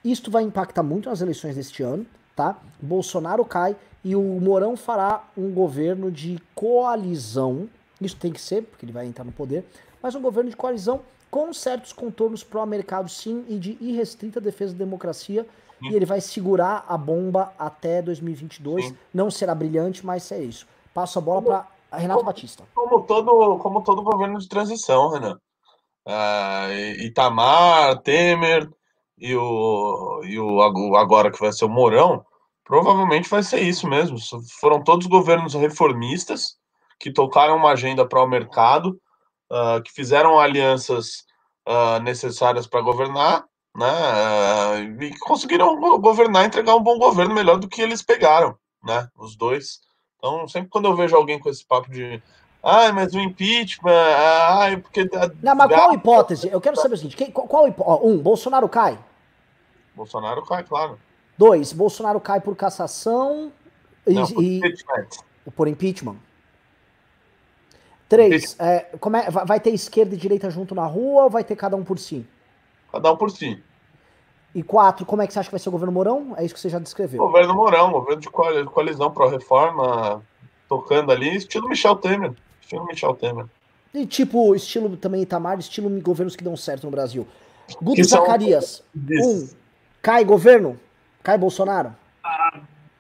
Isto 0.05 0.31
vai 0.31 0.43
impactar 0.43 0.83
muito 0.83 1.09
nas 1.09 1.21
eleições 1.21 1.55
deste 1.55 1.83
ano, 1.83 2.05
tá? 2.35 2.59
Bolsonaro 2.81 3.45
cai 3.45 3.77
e 4.03 4.17
o 4.17 4.23
Mourão 4.23 4.77
fará 4.77 5.25
um 5.37 5.51
governo 5.53 6.11
de 6.11 6.39
coalizão. 6.55 7.69
Isso 8.05 8.17
tem 8.17 8.33
que 8.33 8.41
ser, 8.41 8.63
porque 8.63 8.85
ele 8.85 8.93
vai 8.93 9.07
entrar 9.07 9.25
no 9.25 9.33
poder, 9.33 9.65
mas 10.03 10.15
um 10.15 10.21
governo 10.21 10.51
de 10.51 10.57
coalizão 10.57 11.01
com 11.31 11.53
certos 11.53 11.93
contornos 11.93 12.45
pró-mercado, 12.45 13.09
sim, 13.09 13.45
e 13.49 13.59
de 13.59 13.77
irrestrita 13.81 14.41
defesa 14.41 14.73
da 14.73 14.79
democracia. 14.79 15.47
Sim. 15.81 15.91
E 15.91 15.95
ele 15.95 16.07
vai 16.07 16.21
segurar 16.21 16.85
a 16.89 16.97
bomba 16.97 17.53
até 17.59 18.01
2022. 18.01 18.87
Sim. 18.87 18.97
Não 19.13 19.31
será 19.31 19.55
brilhante, 19.55 20.07
mas 20.07 20.31
é 20.31 20.41
isso. 20.41 20.67
Passo 20.93 21.19
a 21.19 21.23
bola 21.23 21.43
para 21.43 21.99
Renato 21.99 22.21
como, 22.21 22.27
Batista. 22.27 22.65
Como 22.75 23.03
todo, 23.03 23.59
como 23.59 23.83
todo 23.83 24.03
governo 24.03 24.39
de 24.39 24.49
transição, 24.49 25.11
Renan. 25.11 25.39
Uh, 26.07 27.03
Itamar, 27.03 27.99
Temer 28.03 28.71
e 29.19 29.35
o, 29.35 30.23
e 30.25 30.39
o 30.39 30.61
agora 30.97 31.33
que 31.33 31.41
vai 31.41 31.53
ser 31.53 31.65
o 31.65 31.69
Mourão, 31.69 32.25
Provavelmente 32.65 33.29
vai 33.29 33.43
ser 33.43 33.61
isso 33.61 33.87
mesmo. 33.87 34.17
Foram 34.59 34.83
todos 34.83 35.07
governos 35.07 35.53
reformistas 35.55 36.57
que 36.99 37.13
tocaram 37.13 37.57
uma 37.57 37.73
agenda 37.73 38.07
para 38.07 38.23
o 38.23 38.27
mercado, 38.27 39.01
uh, 39.51 39.83
que 39.83 39.93
fizeram 39.93 40.39
alianças 40.39 41.25
uh, 41.69 42.03
necessárias 42.03 42.67
para 42.67 42.81
governar, 42.81 43.45
né? 43.77 43.93
Uh, 44.99 45.03
e 45.03 45.19
conseguiram 45.19 45.79
governar, 46.01 46.45
entregar 46.45 46.75
um 46.75 46.83
bom 46.83 46.99
governo 46.99 47.35
melhor 47.35 47.59
do 47.59 47.69
que 47.69 47.83
eles 47.83 48.03
pegaram, 48.03 48.57
né? 48.83 49.09
Os 49.17 49.37
dois. 49.37 49.81
Então, 50.19 50.47
sempre 50.49 50.71
quando 50.71 50.87
eu 50.87 50.97
vejo 50.97 51.17
alguém 51.17 51.39
com 51.39 51.51
esse 51.51 51.67
papo 51.67 51.91
de 51.91 52.23
Ai, 52.67 52.93
mas 52.93 53.13
o 53.13 53.21
impeachment. 53.21 53.93
Ai, 53.93 54.79
porque. 54.79 55.07
Não, 55.43 55.55
mas 55.55 55.71
qual 55.71 55.93
hipótese? 55.93 56.49
Eu 56.49 56.63
quero 56.63 56.77
saber 56.77 56.95
o 56.95 56.97
seguinte: 56.97 57.15
quem, 57.17 57.31
qual, 57.31 57.47
qual 57.47 58.01
Um, 58.03 58.17
Bolsonaro 58.17 58.67
cai? 58.71 58.99
Bolsonaro 59.95 60.43
cai, 60.47 60.65
claro. 60.65 60.99
Dois, 61.37 61.75
Bolsonaro 61.75 62.19
cai 62.21 62.41
por 62.41 62.57
cassação 62.57 63.53
e, 64.07 64.15
Não, 64.15 64.27
por, 64.27 64.43
e, 64.43 64.57
impeachment. 64.59 65.09
por 65.55 65.69
impeachment. 65.69 66.17
Três, 68.09 68.57
é, 68.59 68.87
é, 68.93 69.31
vai 69.31 69.59
ter 69.59 69.71
esquerda 69.71 70.15
e 70.15 70.19
direita 70.19 70.51
junto 70.51 70.75
na 70.75 70.87
rua 70.87 71.25
ou 71.25 71.31
vai 71.31 71.43
ter 71.43 71.57
cada 71.57 71.77
um 71.77 71.83
por 71.83 71.99
si? 71.99 72.27
Cada 72.93 73.13
um 73.13 73.17
por 73.17 73.31
si. 73.31 73.63
E 74.55 74.63
quatro, 74.63 75.05
como 75.05 75.21
é 75.21 75.27
que 75.27 75.33
você 75.33 75.41
acha 75.41 75.49
que 75.49 75.55
vai 75.55 75.59
ser 75.59 75.69
o 75.69 75.73
governo 75.73 75.93
Mourão? 75.93 76.35
É 76.37 76.45
isso 76.45 76.55
que 76.55 76.61
você 76.61 76.69
já 76.69 76.79
descreveu. 76.79 77.19
Governo 77.19 77.55
Mourão, 77.55 77.91
governo 77.91 78.21
de 78.21 78.31
coalizão 78.31 79.11
pró-reforma, 79.11 80.23
tocando 80.69 81.11
ali, 81.11 81.37
estilo 81.37 81.69
Michel 81.69 81.97
Temer. 81.97 82.33
Estilo 82.61 82.87
Michel 82.87 83.15
Temer. 83.15 83.47
E 83.93 84.07
tipo, 84.07 84.55
estilo 84.55 84.97
também 84.97 85.23
Itamar, 85.23 85.59
estilo 85.59 85.89
governos 86.01 86.37
que 86.37 86.45
dão 86.45 86.57
certo 86.57 86.85
no 86.85 86.91
Brasil. 86.91 87.27
Guto 87.81 88.05
Zacarias, 88.05 88.83
um, 88.95 89.49
cai 90.03 90.25
governo? 90.25 90.79
Cai 91.23 91.39
Bolsonaro? 91.39 91.95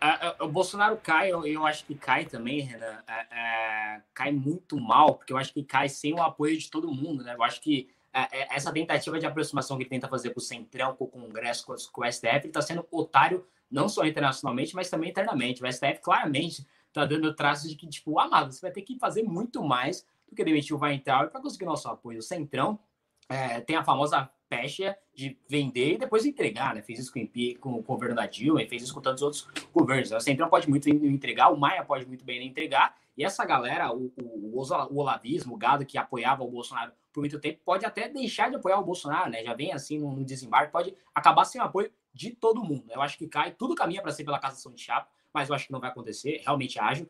Ah, 0.06 0.18
ah, 0.20 0.36
ah, 0.38 0.44
o 0.44 0.48
Bolsonaro 0.48 0.98
cai, 0.98 1.32
eu, 1.32 1.46
eu, 1.46 1.64
acho 1.64 1.86
que 1.86 1.94
cai 1.94 2.26
também, 2.26 2.60
Renan. 2.60 3.02
É, 3.08 3.26
é, 3.30 4.02
cai 4.12 4.30
muito 4.32 4.78
mal, 4.78 5.14
porque 5.14 5.32
eu 5.32 5.38
acho 5.38 5.50
que 5.50 5.64
cai 5.64 5.88
sem 5.88 6.12
o 6.12 6.20
apoio 6.20 6.58
de 6.58 6.70
todo 6.70 6.92
mundo, 6.92 7.24
né? 7.24 7.34
Eu 7.34 7.42
acho 7.42 7.58
que 7.62 7.88
é, 8.12 8.54
essa 8.54 8.70
tentativa 8.70 9.18
de 9.18 9.24
aproximação 9.24 9.78
que 9.78 9.84
ele 9.84 9.88
tenta 9.88 10.06
fazer 10.06 10.34
com 10.34 10.40
o 10.40 10.42
Centrão, 10.42 10.94
com 10.94 11.04
o 11.04 11.08
Congresso, 11.08 11.64
com, 11.64 11.74
com 11.90 12.02
o 12.02 12.12
STF, 12.12 12.36
ele 12.36 12.48
está 12.48 12.60
sendo 12.60 12.86
otário 12.90 13.46
não 13.70 13.88
só 13.88 14.04
internacionalmente, 14.04 14.74
mas 14.74 14.90
também 14.90 15.08
internamente. 15.08 15.64
O 15.64 15.72
STF 15.72 16.02
claramente 16.02 16.66
está 16.86 17.06
dando 17.06 17.34
traços 17.34 17.70
de 17.70 17.74
que, 17.74 17.88
tipo, 17.88 18.20
amado, 18.20 18.52
você 18.52 18.60
vai 18.60 18.72
ter 18.72 18.82
que 18.82 18.98
fazer 18.98 19.22
muito 19.22 19.64
mais 19.64 20.06
do 20.28 20.36
que 20.36 20.44
demitir 20.44 20.76
o 20.76 20.80
Weintraub 20.80 21.30
para 21.30 21.40
conseguir 21.40 21.64
nosso 21.64 21.88
apoio. 21.88 22.18
O 22.18 22.22
Centrão 22.22 22.78
é, 23.26 23.58
tem 23.62 23.74
a 23.74 23.82
famosa 23.82 24.28
pecha 24.54 24.96
de 25.14 25.36
vender 25.48 25.94
e 25.94 25.98
depois 25.98 26.24
entregar, 26.24 26.74
né? 26.74 26.82
Fez 26.82 27.00
isso 27.00 27.12
com, 27.12 27.26
com 27.60 27.78
o 27.78 27.82
governo 27.82 28.14
da 28.14 28.26
Dilma 28.26 28.62
e 28.62 28.68
fez 28.68 28.82
isso 28.82 28.94
com 28.94 29.00
tantos 29.00 29.22
outros 29.22 29.48
governos. 29.72 30.12
O 30.12 30.20
Centrão 30.20 30.48
pode 30.48 30.68
muito 30.68 30.84
bem 30.84 31.06
entregar, 31.06 31.50
o 31.50 31.56
Maia 31.56 31.84
pode 31.84 32.06
muito 32.06 32.24
bem 32.24 32.46
entregar, 32.46 32.96
e 33.16 33.24
essa 33.24 33.44
galera, 33.44 33.92
o, 33.92 34.12
o, 34.16 34.60
o 34.90 34.98
olavismo, 34.98 35.54
o 35.54 35.56
gado 35.56 35.84
que 35.84 35.98
apoiava 35.98 36.42
o 36.42 36.50
Bolsonaro 36.50 36.92
por 37.12 37.20
muito 37.20 37.38
tempo, 37.38 37.60
pode 37.64 37.84
até 37.84 38.08
deixar 38.08 38.50
de 38.50 38.56
apoiar 38.56 38.78
o 38.78 38.84
Bolsonaro, 38.84 39.30
né? 39.30 39.42
Já 39.44 39.54
vem 39.54 39.72
assim 39.72 39.98
no, 39.98 40.12
no 40.12 40.24
desembarque, 40.24 40.72
pode 40.72 40.94
acabar 41.14 41.44
sem 41.44 41.60
o 41.60 41.64
apoio 41.64 41.90
de 42.12 42.30
todo 42.30 42.64
mundo. 42.64 42.84
Eu 42.90 43.02
acho 43.02 43.18
que 43.18 43.26
cai, 43.28 43.52
tudo 43.52 43.74
caminha 43.74 44.02
para 44.02 44.12
ser 44.12 44.24
pela 44.24 44.38
cassação 44.38 44.72
de 44.72 44.80
chapa, 44.80 45.08
mas 45.32 45.48
eu 45.48 45.54
acho 45.54 45.66
que 45.66 45.72
não 45.72 45.80
vai 45.80 45.90
acontecer, 45.90 46.42
realmente 46.44 46.78
ágil. 46.78 47.08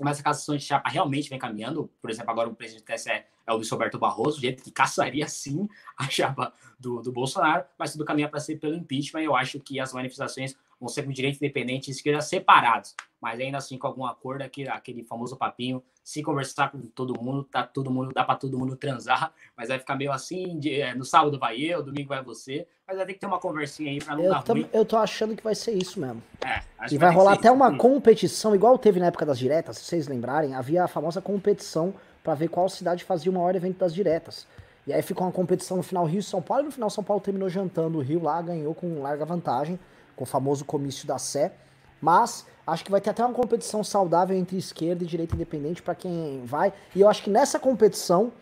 Mas 0.00 0.20
a 0.20 0.22
cassação 0.22 0.56
de 0.56 0.62
chapa 0.62 0.88
realmente 0.88 1.30
vem 1.30 1.38
caminhando. 1.38 1.90
Por 2.00 2.10
exemplo, 2.10 2.30
agora 2.30 2.48
o 2.48 2.54
presidente 2.54 2.84
do 2.84 2.94
TSE 2.94 3.10
é 3.10 3.52
o 3.52 3.56
Luiz 3.56 3.70
Roberto 3.70 3.98
Barroso, 3.98 4.40
gente 4.40 4.62
que 4.62 4.70
caçaria 4.70 5.26
sim 5.28 5.68
a 5.96 6.08
chapa 6.08 6.52
do, 6.78 7.00
do 7.00 7.12
Bolsonaro, 7.12 7.64
mas 7.78 7.92
tudo 7.92 8.04
caminha 8.04 8.28
para 8.28 8.40
ser 8.40 8.56
pelo 8.56 8.74
impeachment. 8.74 9.22
Eu 9.22 9.34
acho 9.34 9.60
que 9.60 9.80
as 9.80 9.92
manifestações 9.92 10.56
vão 10.80 10.88
ser 10.88 11.02
com 11.02 11.10
direito 11.10 11.36
independente 11.36 11.88
e 11.88 11.90
esquerda 11.90 12.20
separados, 12.20 12.94
mas 13.20 13.40
ainda 13.40 13.58
assim 13.58 13.78
com 13.78 13.86
algum 13.86 14.04
acordo, 14.04 14.42
aquele, 14.42 14.68
aquele 14.68 15.02
famoso 15.02 15.36
papinho, 15.36 15.82
se 16.04 16.22
conversar 16.22 16.70
com 16.70 16.80
todo 16.82 17.20
mundo, 17.20 17.44
tá 17.44 17.64
todo 17.64 17.90
mundo, 17.90 18.12
dá 18.14 18.22
para 18.22 18.36
todo 18.36 18.58
mundo 18.58 18.76
transar, 18.76 19.32
mas 19.56 19.68
vai 19.68 19.78
ficar 19.78 19.96
meio 19.96 20.12
assim, 20.12 20.58
de, 20.58 20.80
é, 20.80 20.94
no 20.94 21.04
sábado 21.04 21.38
vai 21.38 21.58
eu, 21.60 21.82
domingo 21.82 22.08
vai 22.08 22.22
você, 22.22 22.66
mas 22.86 22.96
vai 22.96 23.06
ter 23.06 23.14
que 23.14 23.20
ter 23.20 23.26
uma 23.26 23.40
conversinha 23.40 23.90
aí 23.90 23.98
para 23.98 24.14
não 24.14 24.24
eu 24.24 24.30
dar 24.30 24.44
ruim. 24.46 24.68
Eu 24.72 24.84
tô 24.84 24.96
achando 24.96 25.34
que 25.34 25.42
vai 25.42 25.54
ser 25.54 25.72
isso 25.72 25.98
mesmo. 25.98 26.22
É, 26.44 26.60
e 26.90 26.98
vai, 26.98 27.08
vai 27.08 27.16
rolar 27.16 27.32
até 27.32 27.50
uma 27.50 27.76
competição, 27.76 28.54
igual 28.54 28.78
teve 28.78 29.00
na 29.00 29.06
época 29.06 29.26
das 29.26 29.38
diretas, 29.38 29.78
se 29.78 29.84
vocês 29.84 30.06
lembrarem, 30.06 30.54
havia 30.54 30.84
a 30.84 30.88
famosa 30.88 31.20
competição 31.20 31.94
para 32.22 32.34
ver 32.34 32.48
qual 32.48 32.68
cidade 32.68 33.02
fazia 33.02 33.30
o 33.30 33.34
maior 33.34 33.54
evento 33.56 33.78
das 33.78 33.94
diretas. 33.94 34.46
E 34.86 34.92
aí 34.92 35.02
ficou 35.02 35.26
uma 35.26 35.32
competição 35.32 35.76
no 35.76 35.82
final 35.82 36.04
Rio 36.04 36.20
e 36.20 36.22
São 36.22 36.40
Paulo, 36.40 36.62
e 36.62 36.66
no 36.66 36.70
final 36.70 36.88
São 36.88 37.02
Paulo 37.02 37.20
terminou 37.20 37.48
jantando 37.48 37.98
o 37.98 38.00
Rio 38.00 38.22
lá, 38.22 38.40
ganhou 38.40 38.72
com 38.72 39.02
larga 39.02 39.24
vantagem, 39.24 39.78
com 40.16 40.24
o 40.24 40.26
famoso 40.26 40.64
comício 40.64 41.06
da 41.06 41.18
Sé. 41.18 41.52
Mas 42.00 42.46
acho 42.66 42.84
que 42.84 42.90
vai 42.90 43.00
ter 43.00 43.10
até 43.10 43.24
uma 43.24 43.34
competição 43.34 43.84
saudável 43.84 44.36
entre 44.36 44.56
esquerda 44.56 45.04
e 45.04 45.06
direita 45.06 45.34
independente 45.34 45.82
para 45.82 45.94
quem 45.94 46.42
vai. 46.44 46.72
E 46.94 47.00
eu 47.00 47.08
acho 47.08 47.22
que 47.22 47.30
nessa 47.30 47.58
competição, 47.58 48.32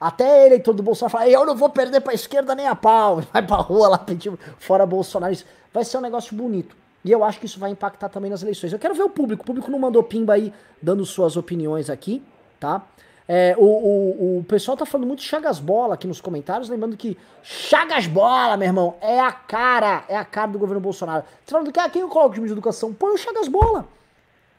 até 0.00 0.46
eleitor 0.46 0.74
do 0.74 0.82
Bolsonaro 0.82 1.12
fala, 1.12 1.28
eu 1.28 1.44
não 1.44 1.56
vou 1.56 1.70
perder 1.70 2.00
pra 2.00 2.14
esquerda 2.14 2.54
nem 2.54 2.68
a 2.68 2.74
pau. 2.74 3.22
Vai 3.32 3.44
pra 3.44 3.56
rua 3.56 3.88
lá 3.88 3.98
pedindo 3.98 4.38
fora 4.58 4.86
Bolsonaro. 4.86 5.36
Vai 5.72 5.84
ser 5.84 5.98
um 5.98 6.00
negócio 6.00 6.36
bonito. 6.36 6.76
E 7.04 7.10
eu 7.10 7.22
acho 7.22 7.38
que 7.38 7.44
isso 7.44 7.60
vai 7.60 7.70
impactar 7.70 8.08
também 8.08 8.30
nas 8.30 8.42
eleições. 8.42 8.72
Eu 8.72 8.78
quero 8.78 8.94
ver 8.94 9.02
o 9.02 9.10
público. 9.10 9.42
O 9.42 9.46
público 9.46 9.70
não 9.70 9.78
mandou 9.78 10.02
pimba 10.02 10.32
aí 10.32 10.52
dando 10.80 11.04
suas 11.04 11.36
opiniões 11.36 11.90
aqui, 11.90 12.22
tá? 12.58 12.82
É, 13.26 13.54
o, 13.56 13.64
o, 13.64 14.38
o 14.38 14.44
pessoal 14.44 14.76
tá 14.76 14.84
falando 14.84 15.06
muito 15.06 15.22
Chagas 15.22 15.58
Bola 15.58 15.94
aqui 15.94 16.06
nos 16.06 16.20
comentários, 16.20 16.68
lembrando 16.68 16.96
que 16.96 17.16
Chagas 17.42 18.06
Bola, 18.06 18.56
meu 18.56 18.68
irmão, 18.68 18.96
é 19.00 19.18
a 19.18 19.32
cara, 19.32 20.04
é 20.08 20.16
a 20.16 20.24
cara 20.24 20.52
do 20.52 20.58
governo 20.58 20.80
Bolsonaro. 20.80 21.24
Você 21.44 21.50
falando 21.50 21.72
que 21.72 21.80
ah, 21.80 21.88
quem 21.88 22.02
eu 22.02 22.08
coloco 22.08 22.34
de 22.34 22.40
de 22.44 22.52
educação? 22.52 22.92
Põe 22.92 23.14
o 23.14 23.18
Chagas 23.18 23.48
Bola. 23.48 23.88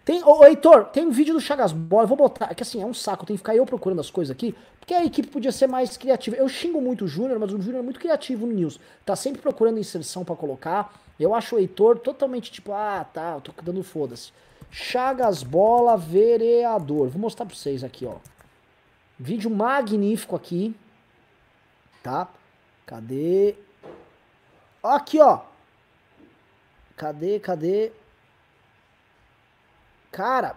Tem, 0.04 0.24
ô, 0.24 0.40
ô, 0.40 0.46
Heitor, 0.46 0.86
tem 0.86 1.06
um 1.06 1.12
vídeo 1.12 1.34
do 1.34 1.42
Chagas 1.42 1.72
Bola, 1.72 2.04
eu 2.04 2.08
vou 2.08 2.18
botar, 2.18 2.54
que 2.56 2.64
assim, 2.64 2.82
é 2.82 2.86
um 2.86 2.94
saco, 2.94 3.26
tem 3.26 3.36
que 3.36 3.40
ficar 3.40 3.56
eu 3.56 3.66
procurando 3.66 4.02
as 4.02 4.10
coisas 4.10 4.32
aqui, 4.32 4.56
porque 4.80 4.94
a 4.94 5.04
equipe 5.06 5.28
podia 5.28 5.52
ser 5.52 5.68
mais 5.68 5.96
criativa. 5.96 6.36
Eu 6.36 6.48
xingo 6.48 6.82
muito 6.82 7.06
o 7.06 7.08
Júnior, 7.08 7.40
mas 7.40 7.54
o 7.54 7.62
Júnior 7.62 7.80
é 7.80 7.84
muito 7.84 8.00
criativo 8.00 8.48
no 8.48 8.54
News. 8.54 8.80
Tá 9.06 9.16
sempre 9.16 9.42
procurando 9.42 9.80
inserção 9.80 10.26
para 10.26 10.36
colocar. 10.36 10.94
Eu 11.20 11.34
acho 11.34 11.56
o 11.56 11.60
Heitor 11.60 12.00
totalmente 12.00 12.52
tipo, 12.52 12.72
ah, 12.72 13.06
tá, 13.12 13.34
eu 13.36 13.42
tô 13.42 13.52
dando 13.62 13.84
foda-se. 13.84 14.32
Chagas 14.70 15.44
Bola, 15.44 15.96
vereador. 15.96 17.10
Vou 17.10 17.22
mostrar 17.22 17.46
pra 17.46 17.56
vocês 17.56 17.84
aqui, 17.84 18.06
ó. 18.06 18.16
Vídeo 19.20 19.50
magnífico 19.50 20.36
aqui. 20.36 20.76
Tá? 22.04 22.28
Cadê? 22.86 23.56
Aqui, 24.84 25.20
ó. 25.20 25.42
Cadê, 26.96 27.40
cadê? 27.40 27.92
Cara. 30.12 30.56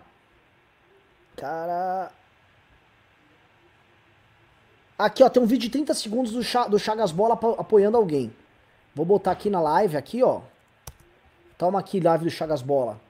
Cara. 1.37 2.13
Aqui, 4.99 5.23
ó, 5.23 5.29
tem 5.29 5.43
um 5.43 5.47
vídeo 5.47 5.63
de 5.63 5.71
30 5.71 5.95
segundos 5.95 6.33
do, 6.33 6.71
do 6.71 6.79
Chagas 6.79 7.13
Bola 7.13 7.35
apoiando 7.35 7.97
alguém. 7.97 8.35
Vou 8.95 9.07
botar 9.07 9.31
aqui 9.31 9.49
na 9.49 9.61
live, 9.61 9.97
aqui, 9.97 10.23
ó. 10.23 10.43
Toma 11.57 11.79
aqui, 11.79 12.01
live 12.01 12.25
do 12.25 12.31
Chagas 12.31 12.63
Bola, 12.63 13.01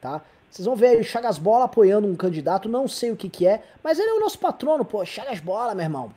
tá? 0.00 0.20
Vocês 0.50 0.66
vão 0.66 0.74
ver 0.74 0.88
aí 0.88 1.00
o 1.00 1.04
Chagas 1.04 1.38
Bola 1.38 1.66
apoiando 1.66 2.06
um 2.06 2.16
candidato, 2.16 2.68
não 2.68 2.88
sei 2.88 3.10
o 3.10 3.16
que 3.16 3.28
que 3.28 3.46
é, 3.46 3.62
mas 3.82 3.98
ele 3.98 4.08
é 4.08 4.14
o 4.14 4.20
nosso 4.20 4.38
patrono, 4.38 4.84
pô, 4.84 5.04
Chagas 5.04 5.40
Bola, 5.40 5.74
meu 5.74 5.84
irmão. 5.84 6.12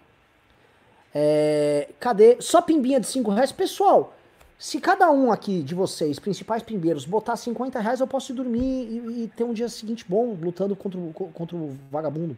É, 1.13 1.89
cadê? 1.99 2.41
Só 2.41 2.61
pimbinha 2.61 2.99
de 2.99 3.07
5 3.07 3.31
reais. 3.31 3.51
Pessoal, 3.51 4.13
se 4.57 4.79
cada 4.79 5.11
um 5.11 5.31
aqui 5.31 5.61
de 5.61 5.75
vocês, 5.75 6.19
principais 6.19 6.63
pimbeiros, 6.63 7.05
botar 7.05 7.35
50 7.35 7.79
reais, 7.79 7.99
eu 7.99 8.07
posso 8.07 8.31
ir 8.31 8.35
dormir 8.35 8.61
e, 8.61 9.23
e 9.23 9.27
ter 9.27 9.43
um 9.43 9.53
dia 9.53 9.67
seguinte 9.67 10.05
bom 10.07 10.33
lutando 10.39 10.75
contra 10.75 10.99
o, 10.99 11.11
contra 11.11 11.55
o 11.55 11.77
vagabundo. 11.89 12.37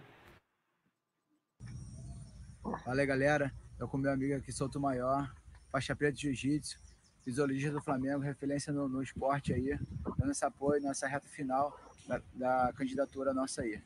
Fala 2.83 3.05
galera. 3.05 3.53
Eu 3.79 3.87
com 3.87 3.97
meu 3.97 4.11
amigo 4.11 4.35
aqui, 4.35 4.51
Souto 4.51 4.79
Maior, 4.79 5.29
faixa 5.69 5.95
preta 5.95 6.13
de 6.13 6.21
jiu-jitsu, 6.21 6.77
fisiologista 7.23 7.71
do 7.71 7.81
Flamengo, 7.81 8.19
referência 8.19 8.71
no, 8.73 8.87
no, 8.87 9.01
esporte 9.01 9.53
aí, 9.53 9.77
dando 10.17 10.31
esse 10.31 10.43
apoio 10.43 10.81
nessa 10.81 11.07
reta 11.07 11.27
final 11.27 11.77
da, 12.07 12.21
da 12.33 12.73
candidatura 12.73 13.33
nossa 13.33 13.61
aí. 13.61 13.81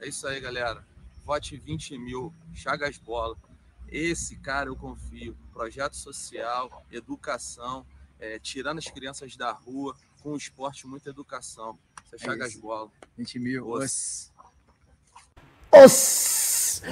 É 0.00 0.08
isso 0.08 0.26
aí, 0.26 0.40
galera. 0.40 0.84
Vote 1.24 1.56
20 1.56 1.98
mil, 1.98 2.32
Chagas 2.54 2.96
Bola. 2.98 3.36
Esse 3.88 4.36
cara 4.36 4.68
eu 4.68 4.76
confio. 4.76 5.36
Projeto 5.52 5.96
social, 5.96 6.84
educação, 6.90 7.84
é, 8.18 8.38
tirando 8.38 8.78
as 8.78 8.86
crianças 8.86 9.36
da 9.36 9.52
rua, 9.52 9.94
com 10.22 10.32
o 10.32 10.36
esporte, 10.36 10.86
muita 10.86 11.10
educação. 11.10 11.78
Você 12.04 12.16
é 12.16 12.18
Chagas 12.18 12.54
Bola. 12.54 12.90
20 13.16 13.38
mil. 13.38 13.68
Os. 13.68 14.32
Os. 15.72 16.82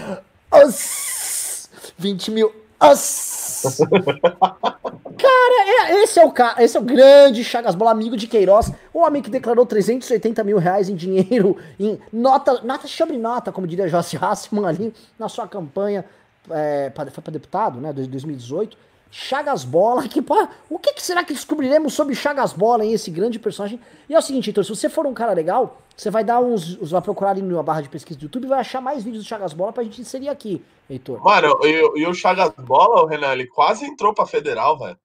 Os. 0.53 1.71
20 1.99 2.31
mil. 2.31 2.55
Os. 2.81 3.38
Cara, 5.19 5.91
é, 5.91 6.03
esse 6.03 6.21
é 6.21 6.25
o 6.25 6.31
cara, 6.31 6.63
esse 6.63 6.77
é 6.77 6.81
o 6.81 6.83
grande 6.83 7.43
Chagas 7.43 7.75
Bola, 7.75 7.91
amigo 7.91 8.17
de 8.17 8.29
Queiroz, 8.29 8.71
o 8.95 9.01
homem 9.01 9.21
que 9.21 9.29
declarou 9.29 9.67
380 9.67 10.45
mil 10.45 10.59
reais 10.59 10.89
em 10.89 10.95
dinheiro, 10.95 11.57
em 11.79 11.99
nota, 12.13 12.63
nota 12.63 12.87
sobre 12.87 13.17
nota, 13.17 13.51
como 13.51 13.67
diria 13.67 13.89
Jossi 13.89 14.17
Hassman 14.17 14.65
ali, 14.65 14.95
na 15.19 15.29
sua 15.29 15.49
campanha 15.49 16.05
é, 16.51 16.91
pra, 16.91 17.11
foi 17.11 17.23
para 17.23 17.33
deputado, 17.33 17.81
né, 17.81 17.93
de 17.93 18.07
2018. 18.07 18.77
Chagas 19.11 19.65
Bola, 19.65 20.07
que 20.07 20.21
pá, 20.21 20.49
o 20.69 20.79
que, 20.79 20.93
que, 20.93 21.03
será 21.03 21.25
que 21.25 21.33
descobriremos 21.33 21.95
sobre 21.95 22.15
Chagas 22.15 22.53
Bola, 22.53 22.85
hein, 22.85 22.93
esse 22.93 23.11
grande 23.11 23.39
personagem? 23.39 23.81
E 24.09 24.15
é 24.15 24.19
o 24.19 24.23
seguinte, 24.23 24.51
então, 24.51 24.63
se 24.63 24.71
você 24.71 24.89
for 24.89 25.07
um 25.07 25.15
cara 25.15 25.33
legal, 25.33 25.81
você 25.97 26.11
vai 26.11 26.23
dar 26.23 26.41
uns, 26.41 26.75
vai 26.75 27.01
procurar 27.01 27.31
ali 27.31 27.43
na 27.43 27.63
barra 27.63 27.81
de 27.81 27.89
pesquisa 27.89 28.19
do 28.19 28.25
YouTube 28.25 28.45
e 28.45 28.49
vai 28.49 28.61
achar 28.61 28.81
mais 28.81 29.03
vídeos 29.03 29.25
do 29.25 29.29
Chagas 29.29 29.53
Bola 29.53 29.73
pra 29.73 29.83
gente 29.83 30.01
inserir 30.01 30.29
aqui, 30.29 30.63
Heitor. 30.89 31.23
Mano, 31.23 31.59
e, 31.65 32.01
e 32.01 32.07
o 32.07 32.15
Chagas 32.15 32.53
Bola, 32.59 33.03
o 33.03 33.07
Renan, 33.07 33.33
ele 33.33 33.47
quase 33.47 33.87
entrou 33.87 34.13
pra 34.15 34.27
federal, 34.27 34.79
velho. 34.79 34.99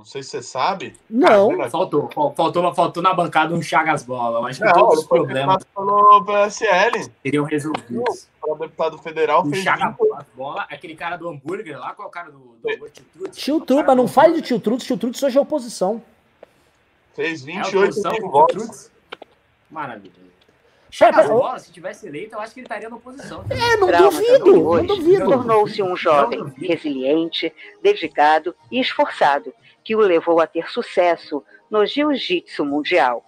Não 0.00 0.04
sei 0.06 0.22
se 0.22 0.30
você 0.30 0.42
sabe. 0.42 0.94
Não. 1.10 1.54
Cara, 1.54 1.68
faltou, 1.68 2.08
faltou, 2.34 2.74
faltou 2.74 3.02
na 3.02 3.12
bancada 3.12 3.54
um 3.54 3.60
Chagas 3.60 4.02
Bola. 4.02 4.40
Eu 4.40 4.46
acho 4.46 4.58
que 4.58 4.64
não, 4.64 4.72
todos 4.72 5.00
os 5.00 5.06
problemas 5.06 5.62
pelo 5.62 6.24
PSL. 6.24 7.10
seriam 7.22 7.44
resolvidos. 7.44 8.26
O 8.42 8.54
deputado 8.54 8.96
federal 8.96 9.42
o 9.42 9.50
fez. 9.50 9.62
Chagas 9.62 9.94
Bola, 10.34 10.66
aquele 10.70 10.94
cara 10.94 11.18
do 11.18 11.28
hambúrguer 11.28 11.78
lá, 11.78 11.92
qual 11.92 12.06
é 12.06 12.08
o 12.08 12.10
cara 12.10 12.30
do, 12.30 12.38
do 12.38 12.88
Tio 12.88 13.04
Truts? 13.12 13.38
Tio 13.38 13.60
Truts, 13.60 13.86
mas 13.86 13.96
não 13.96 14.08
fale 14.08 14.36
de 14.36 14.42
Tio 14.42 14.58
Truts, 14.58 14.86
Tio 14.86 14.96
Truts 14.96 15.22
hoje 15.22 15.36
é 15.36 15.40
oposição. 15.40 16.02
Fez 17.12 17.44
28 17.44 18.08
é 18.08 18.10
mil 18.12 18.30
votos. 18.30 18.90
Maravilha. 19.70 20.14
Chagas 20.90 21.28
Bola, 21.28 21.58
se 21.58 21.70
tivesse 21.70 22.06
eleito, 22.06 22.36
eu 22.36 22.40
acho 22.40 22.54
que 22.54 22.60
ele 22.60 22.64
estaria 22.64 22.88
na 22.88 22.96
oposição. 22.96 23.44
É, 23.50 23.76
não 23.76 24.10
duvido, 24.10 24.62
não 24.64 24.86
duvido. 24.86 25.24
Tornou-se 25.26 25.82
um 25.82 25.94
jovem 25.94 26.42
resiliente, 26.56 27.52
dedicado 27.82 28.54
e 28.72 28.80
esforçado 28.80 29.52
que 29.84 29.96
o 29.96 30.00
levou 30.00 30.40
a 30.40 30.46
ter 30.46 30.68
sucesso 30.70 31.42
no 31.70 31.84
jiu-jitsu 31.86 32.64
mundial. 32.64 33.24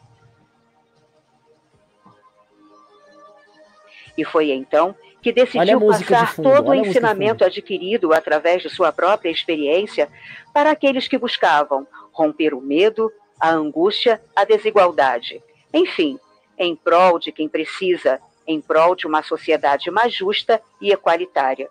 E 4.16 4.24
foi 4.24 4.50
então 4.50 4.94
que 5.22 5.32
decidiu 5.32 5.80
passar 5.80 6.34
todo 6.34 6.70
o 6.70 6.74
ensinamento 6.74 7.44
adquirido 7.44 8.12
através 8.12 8.60
de 8.60 8.68
sua 8.68 8.92
própria 8.92 9.30
experiência 9.30 10.08
para 10.52 10.72
aqueles 10.72 11.06
que 11.06 11.16
buscavam 11.16 11.86
romper 12.12 12.52
o 12.52 12.60
medo, 12.60 13.10
a 13.40 13.50
angústia, 13.50 14.20
a 14.34 14.44
desigualdade. 14.44 15.40
Enfim, 15.72 16.18
em 16.58 16.74
prol 16.76 17.18
de 17.18 17.32
quem 17.32 17.48
precisa, 17.48 18.20
em 18.46 18.60
prol 18.60 18.94
de 18.94 19.06
uma 19.06 19.22
sociedade 19.22 19.90
mais 19.90 20.12
justa 20.12 20.60
e 20.80 20.92
equalitária. 20.92 21.68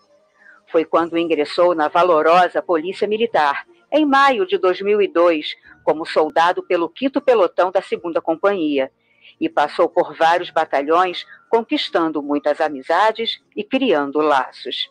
Foi 0.71 0.85
quando 0.85 1.17
ingressou 1.17 1.75
na 1.75 1.89
valorosa 1.89 2.61
Polícia 2.61 3.07
Militar 3.07 3.65
em 3.91 4.05
maio 4.05 4.45
de 4.45 4.57
2002 4.57 5.55
como 5.83 6.05
soldado 6.05 6.63
pelo 6.63 6.91
5 6.97 7.21
Pelotão 7.21 7.71
da 7.71 7.81
2 7.81 8.13
Companhia 8.23 8.91
e 9.39 9.49
passou 9.49 9.89
por 9.89 10.15
vários 10.15 10.51
batalhões, 10.51 11.25
conquistando 11.49 12.21
muitas 12.21 12.61
amizades 12.61 13.41
e 13.55 13.63
criando 13.63 14.19
laços. 14.19 14.89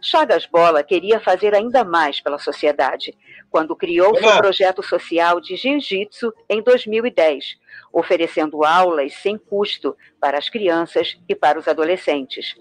Chagas 0.00 0.46
Bola 0.46 0.82
queria 0.82 1.20
fazer 1.20 1.54
ainda 1.54 1.84
mais 1.84 2.20
pela 2.20 2.38
sociedade, 2.38 3.16
quando 3.50 3.76
criou 3.76 4.16
seu 4.16 4.36
projeto 4.38 4.82
social 4.82 5.40
de 5.40 5.54
jiu-jitsu 5.56 6.32
em 6.48 6.62
2010, 6.62 7.56
oferecendo 7.92 8.64
aulas 8.64 9.14
sem 9.14 9.36
custo 9.36 9.96
para 10.20 10.38
as 10.38 10.48
crianças 10.48 11.18
e 11.28 11.34
para 11.34 11.58
os 11.58 11.68
adolescentes 11.68 12.56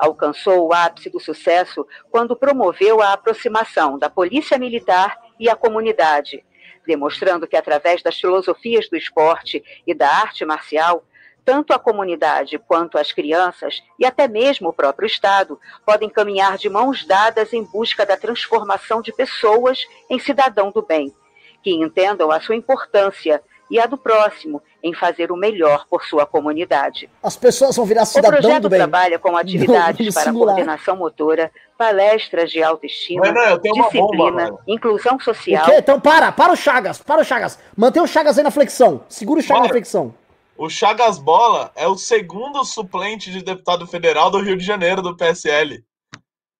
alcançou 0.00 0.66
o 0.66 0.72
ápice 0.72 1.10
do 1.10 1.20
sucesso 1.20 1.86
quando 2.10 2.34
promoveu 2.34 3.02
a 3.02 3.12
aproximação 3.12 3.98
da 3.98 4.08
polícia 4.08 4.58
militar 4.58 5.18
e 5.38 5.48
a 5.48 5.54
comunidade, 5.54 6.42
demonstrando 6.86 7.46
que 7.46 7.56
através 7.56 8.02
das 8.02 8.18
filosofias 8.18 8.88
do 8.88 8.96
esporte 8.96 9.62
e 9.86 9.94
da 9.94 10.08
arte 10.08 10.42
marcial, 10.46 11.04
tanto 11.44 11.74
a 11.74 11.78
comunidade 11.78 12.58
quanto 12.58 12.96
as 12.96 13.12
crianças 13.12 13.82
e 13.98 14.06
até 14.06 14.26
mesmo 14.26 14.70
o 14.70 14.72
próprio 14.72 15.06
Estado 15.06 15.60
podem 15.84 16.08
caminhar 16.08 16.56
de 16.56 16.70
mãos 16.70 17.04
dadas 17.04 17.52
em 17.52 17.62
busca 17.62 18.06
da 18.06 18.16
transformação 18.16 19.02
de 19.02 19.12
pessoas 19.12 19.86
em 20.08 20.18
cidadão 20.18 20.70
do 20.70 20.80
bem, 20.80 21.14
que 21.62 21.72
entendam 21.72 22.30
a 22.30 22.40
sua 22.40 22.56
importância 22.56 23.42
e 23.70 23.78
a 23.78 23.84
do 23.84 23.98
próximo 23.98 24.62
em 24.82 24.94
fazer 24.94 25.30
o 25.30 25.36
melhor 25.36 25.86
por 25.88 26.04
sua 26.04 26.26
comunidade. 26.26 27.08
As 27.22 27.36
pessoas 27.36 27.76
vão 27.76 27.84
virar 27.84 28.04
cidadão 28.04 28.30
do 28.30 28.40
bem. 28.40 28.56
O 28.56 28.60
projeto 28.60 28.68
trabalha 28.68 29.18
com 29.18 29.36
atividades 29.38 30.06
no 30.06 30.12
para 30.12 30.32
coordenação 30.32 30.96
motora, 30.96 31.50
palestras 31.76 32.50
de 32.50 32.62
autoestima, 32.62 33.30
não, 33.32 33.58
disciplina, 33.58 34.50
bomba, 34.50 34.62
inclusão 34.66 35.18
social. 35.20 35.66
Então 35.70 36.00
para, 36.00 36.32
para 36.32 36.52
o 36.52 36.56
Chagas, 36.56 36.98
para 36.98 37.20
o 37.20 37.24
Chagas. 37.24 37.58
Mantém 37.76 38.02
o 38.02 38.06
Chagas 38.06 38.38
aí 38.38 38.44
na 38.44 38.50
flexão. 38.50 39.02
Segura 39.08 39.40
o 39.40 39.42
Chagas 39.42 39.60
Mano, 39.60 39.68
na 39.68 39.72
flexão. 39.74 40.14
O 40.56 40.68
Chagas 40.68 41.18
Bola 41.18 41.72
é 41.74 41.88
o 41.88 41.96
segundo 41.96 42.62
suplente 42.64 43.30
de 43.30 43.42
deputado 43.42 43.86
federal 43.86 44.30
do 44.30 44.40
Rio 44.40 44.58
de 44.58 44.64
Janeiro 44.64 45.00
do 45.00 45.16
PSL. 45.16 45.82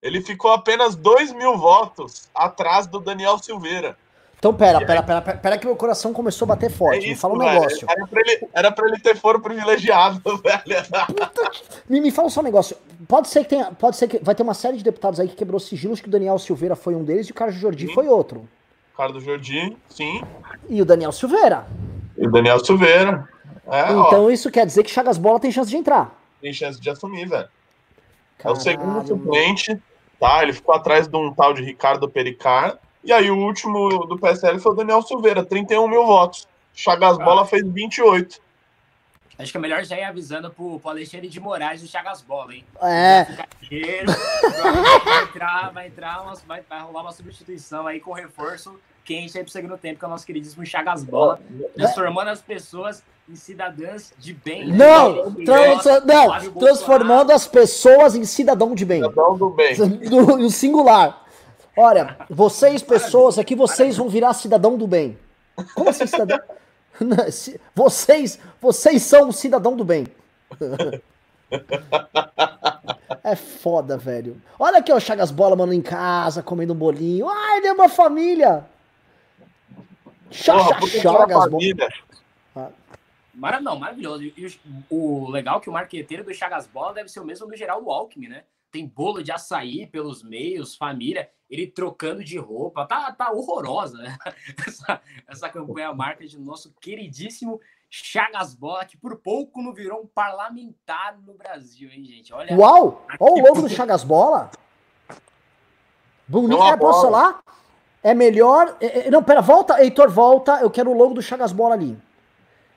Ele 0.03 0.23
ficou 0.23 0.53
apenas 0.53 0.97
2 0.97 1.33
mil 1.33 1.59
votos 1.59 2.31
atrás 2.35 2.87
do 2.87 2.99
Daniel 2.99 3.37
Silveira. 3.37 3.99
Então, 4.41 4.55
pera, 4.55 4.79
pera, 4.79 5.03
pera, 5.03 5.21
pera, 5.21 5.37
pera 5.37 5.59
que 5.59 5.67
meu 5.67 5.77
coração 5.77 6.15
começou 6.15 6.47
a 6.47 6.49
bater 6.49 6.71
forte. 6.71 6.97
É 6.97 6.99
isso, 7.01 7.09
me 7.09 7.15
fala 7.17 7.35
um 7.35 7.39
velho. 7.39 7.53
negócio. 7.53 7.87
Era 7.91 8.07
pra, 8.07 8.21
ele, 8.23 8.49
era 8.55 8.73
pra 8.73 8.89
ele 8.89 8.99
ter 8.99 9.15
foro 9.15 9.39
privilegiado, 9.39 10.19
velho. 10.41 10.83
Puta, 11.09 11.51
me, 11.87 12.01
me 12.01 12.11
fala 12.11 12.31
só 12.31 12.41
um 12.41 12.45
negócio. 12.45 12.75
Pode 13.07 13.29
ser 13.29 13.45
que 13.45 13.51
tenha. 13.51 13.67
Pode 13.73 13.99
ser 13.99 14.09
que. 14.09 14.19
Vai 14.19 14.35
ter 14.35 14.43
uma 14.43 14.55
série 14.55 14.79
de 14.79 14.83
deputados 14.83 15.21
aí 15.21 15.29
que 15.29 15.37
quebrou 15.37 15.61
sigilos, 15.61 16.01
que 16.01 16.09
o 16.09 16.11
Daniel 16.11 16.39
Silveira 16.39 16.75
foi 16.75 16.95
um 16.95 17.05
deles 17.05 17.29
e 17.29 17.33
o 17.33 17.35
Carlos 17.35 17.59
Jordi 17.59 17.89
sim. 17.89 17.93
foi 17.93 18.09
outro. 18.09 18.49
O 18.95 18.97
Carlos 18.97 19.23
Jordi, 19.23 19.77
sim. 19.91 20.23
E 20.71 20.81
o 20.81 20.87
Daniel 20.87 21.12
Silveira. 21.12 21.67
E 22.17 22.27
o 22.27 22.31
Daniel 22.31 22.65
Silveira. 22.65 23.29
É, 23.67 23.93
então 23.93 24.25
ó. 24.25 24.31
isso 24.31 24.51
quer 24.51 24.65
dizer 24.65 24.83
que 24.85 24.91
Chagas 24.91 25.19
Bola 25.19 25.39
tem 25.39 25.53
chance 25.53 25.69
de 25.69 25.77
entrar. 25.77 26.19
Tem 26.41 26.51
chance 26.51 26.81
de 26.81 26.89
assumir, 26.89 27.29
velho. 27.29 27.49
É 28.43 28.51
o 28.51 28.57
segundo 28.57 29.07
suplente, 29.07 29.79
tá? 30.19 30.43
Ele 30.43 30.55
ficou 30.55 30.75
atrás 30.75 31.07
de 31.07 31.15
um 31.15 31.31
tal 31.31 31.53
de 31.53 31.62
Ricardo 31.62 32.09
Pericar 32.09 32.79
e 33.02 33.12
aí 33.12 33.31
o 33.31 33.39
último 33.39 34.06
do 34.06 34.18
PSL 34.18 34.59
foi 34.59 34.72
o 34.72 34.74
Daniel 34.74 35.02
Silveira, 35.02 35.44
31 35.44 35.89
mil 35.89 36.06
votos. 36.06 36.47
Chagas 36.74 37.18
ah. 37.18 37.24
Bola 37.24 37.47
fez 37.47 37.66
28. 37.66 38.40
Acho 39.39 39.52
que 39.52 39.59
é 39.59 39.60
melhor 39.60 39.82
já 39.85 39.97
ir 39.97 40.05
avisando 40.05 40.51
pro, 40.51 40.78
pro 40.78 40.90
Alexandre 40.90 41.28
de 41.28 41.40
Moraes 41.40 41.81
do 41.81 41.89
Chagas 41.89 42.20
Bola, 42.20 42.55
hein? 42.55 42.64
É. 42.82 43.24
Vai 43.24 45.22
entrar, 45.22 45.70
vai 45.72 45.86
entrar, 45.86 46.22
vai, 46.47 46.62
vai 46.68 46.81
rolar 46.82 47.02
uma 47.02 47.12
substituição 47.12 47.86
aí 47.86 48.01
com 48.01 48.12
reforço 48.12 48.78
quente 49.10 49.36
aí 49.36 49.43
pro 49.43 49.52
segundo 49.52 49.77
tempo, 49.77 49.98
que 49.98 50.05
é 50.05 50.09
o 50.09 50.10
nosso 50.10 50.27
queridíssimo 50.27 50.64
Chagas 50.64 51.02
Bola, 51.02 51.40
transformando 51.74 52.28
as 52.28 52.40
pessoas 52.40 53.02
em 53.28 53.35
cidadãs 53.35 54.12
de 54.18 54.32
bem. 54.35 54.68
Não, 54.68 55.35
trans, 55.35 55.85
não 56.05 56.52
transformando 56.52 57.32
as 57.32 57.47
pessoas 57.47 58.14
em 58.14 58.24
cidadão 58.24 58.74
de 58.74 58.85
bem. 58.85 59.02
Cidadão 59.02 59.36
do 59.36 59.51
bem. 59.51 59.74
No 60.10 60.51
singular. 60.51 61.27
Olha, 61.77 62.17
vocês, 62.29 62.83
pessoas 62.83 63.39
aqui, 63.39 63.55
vocês 63.55 63.97
vão 63.97 64.09
virar 64.09 64.35
cidadão 64.35 64.77
do 64.77 64.87
bem. 64.87 65.19
Como 65.75 65.91
assim, 65.91 66.07
cidadão? 66.07 66.41
Vocês, 67.75 68.39
vocês 68.61 69.03
são 69.03 69.31
o 69.31 69.33
cidadão 69.33 69.75
do 69.75 69.85
bem. 69.85 70.07
É 73.25 73.35
foda, 73.35 73.97
velho. 73.97 74.41
Olha 74.59 74.79
aqui, 74.79 74.93
ó, 74.93 75.01
Chagas 75.01 75.31
Bola, 75.31 75.57
mano, 75.57 75.73
em 75.73 75.81
casa, 75.81 76.43
comendo 76.43 76.75
um 76.75 76.77
bolinho. 76.77 77.29
Ai, 77.29 77.63
deu 77.63 77.75
uma 77.75 77.89
família. 77.89 78.67
Chagas 80.31 81.03
Bola. 81.03 81.49
Ah. 82.55 82.69
Mara, 83.35 83.61
não, 83.61 83.79
maravilhoso. 83.79 84.23
E 84.23 84.59
o, 84.91 85.25
o 85.25 85.31
legal 85.31 85.59
é 85.59 85.61
que 85.61 85.71
o 85.71 85.73
marqueteiro 85.73 86.25
do 86.25 86.35
Chagas 86.35 86.67
Bola 86.67 86.93
deve 86.93 87.09
ser 87.09 87.21
o 87.21 87.25
mesmo 87.25 87.47
do 87.47 87.57
Geraldo 87.57 87.91
Alckmin, 87.91 88.29
né? 88.29 88.45
Tem 88.71 88.87
bolo 88.87 89.23
de 89.23 89.33
açaí 89.33 89.87
pelos 89.87 90.23
meios, 90.23 90.77
família, 90.77 91.31
ele 91.49 91.67
trocando 91.67 92.23
de 92.23 92.39
roupa. 92.39 92.87
Tá, 92.87 93.13
tá 93.13 93.33
horrorosa 93.33 93.99
né? 93.99 94.17
essa, 94.67 95.01
essa 95.27 95.49
campanha 95.49 95.93
marketing 95.93 96.39
do 96.39 96.45
nosso 96.45 96.73
queridíssimo 96.81 97.61
Chagas 97.91 98.55
Bola, 98.55 98.85
que 98.85 98.97
por 98.97 99.17
pouco 99.17 99.61
não 99.61 99.75
virou 99.75 100.03
um 100.03 100.07
parlamentar 100.07 101.19
no 101.27 101.35
Brasil, 101.35 101.91
hein, 101.91 102.05
gente? 102.05 102.33
Olha. 102.33 102.57
Uau! 102.57 103.05
Olha 103.19 103.43
o 103.43 103.47
logo 103.49 103.63
do 103.63 103.69
Chagas 103.69 104.05
Bola. 104.05 104.51
Bonito. 106.29 106.63
É, 106.63 106.77
posso 106.77 107.03
falar? 107.03 107.43
É 108.01 108.15
melhor. 108.15 108.77
É, 108.81 109.09
é, 109.09 109.11
não, 109.11 109.25
pera, 109.25 109.41
volta, 109.41 109.83
Heitor, 109.83 110.09
volta. 110.09 110.61
Eu 110.61 110.71
quero 110.71 110.91
o 110.91 110.97
logo 110.97 111.15
do 111.15 111.21
Chagas 111.21 111.51
Bola 111.51 111.75
ali. 111.75 111.99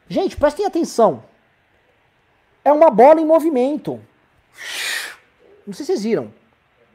Gente, 0.09 0.35
prestem 0.35 0.65
atenção. 0.65 1.23
É 2.65 2.71
uma 2.71 2.89
bola 2.89 3.21
em 3.21 3.25
movimento. 3.25 4.01
Não 5.65 5.73
sei 5.73 5.85
se 5.85 5.93
vocês 5.93 6.03
viram. 6.03 6.31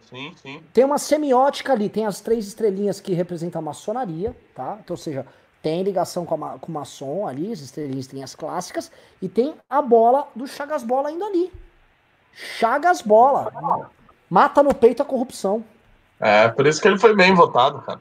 Sim, 0.09 0.33
sim. 0.41 0.63
Tem 0.73 0.85
uma 0.85 0.99
semiótica 0.99 1.73
ali, 1.73 1.89
tem 1.89 2.07
as 2.07 2.21
três 2.21 2.47
estrelinhas 2.47 3.01
que 3.01 3.13
representam 3.13 3.61
a 3.61 3.63
maçonaria, 3.63 4.35
tá? 4.55 4.79
Então, 4.83 4.95
ou 4.95 4.97
seja, 4.97 5.27
tem 5.63 5.83
ligação 5.83 6.25
com, 6.25 6.43
a, 6.45 6.59
com 6.59 6.73
o 6.73 6.75
maçom 6.75 7.27
ali, 7.27 7.53
as 7.53 7.61
estrelinhas 7.61 8.07
tem 8.07 8.23
as 8.23 8.35
clássicas, 8.35 8.91
e 9.21 9.29
tem 9.29 9.55
a 9.69 9.83
bola 9.83 10.29
do 10.35 10.47
Chagas 10.47 10.83
Bola 10.83 11.09
ainda 11.09 11.27
ali. 11.27 11.53
Chagas 12.33 13.03
Bola. 13.03 13.91
Mata 14.31 14.63
no 14.63 14.75
peito 14.75 15.03
a 15.03 15.05
corrupção. 15.05 15.65
É, 16.21 16.49
por 16.49 16.67
isso 16.67 16.81
que 16.81 16.89
ele 16.89 16.99
foi 16.99 17.15
bem 17.15 17.35
votado, 17.35 17.83
cara. 17.83 18.01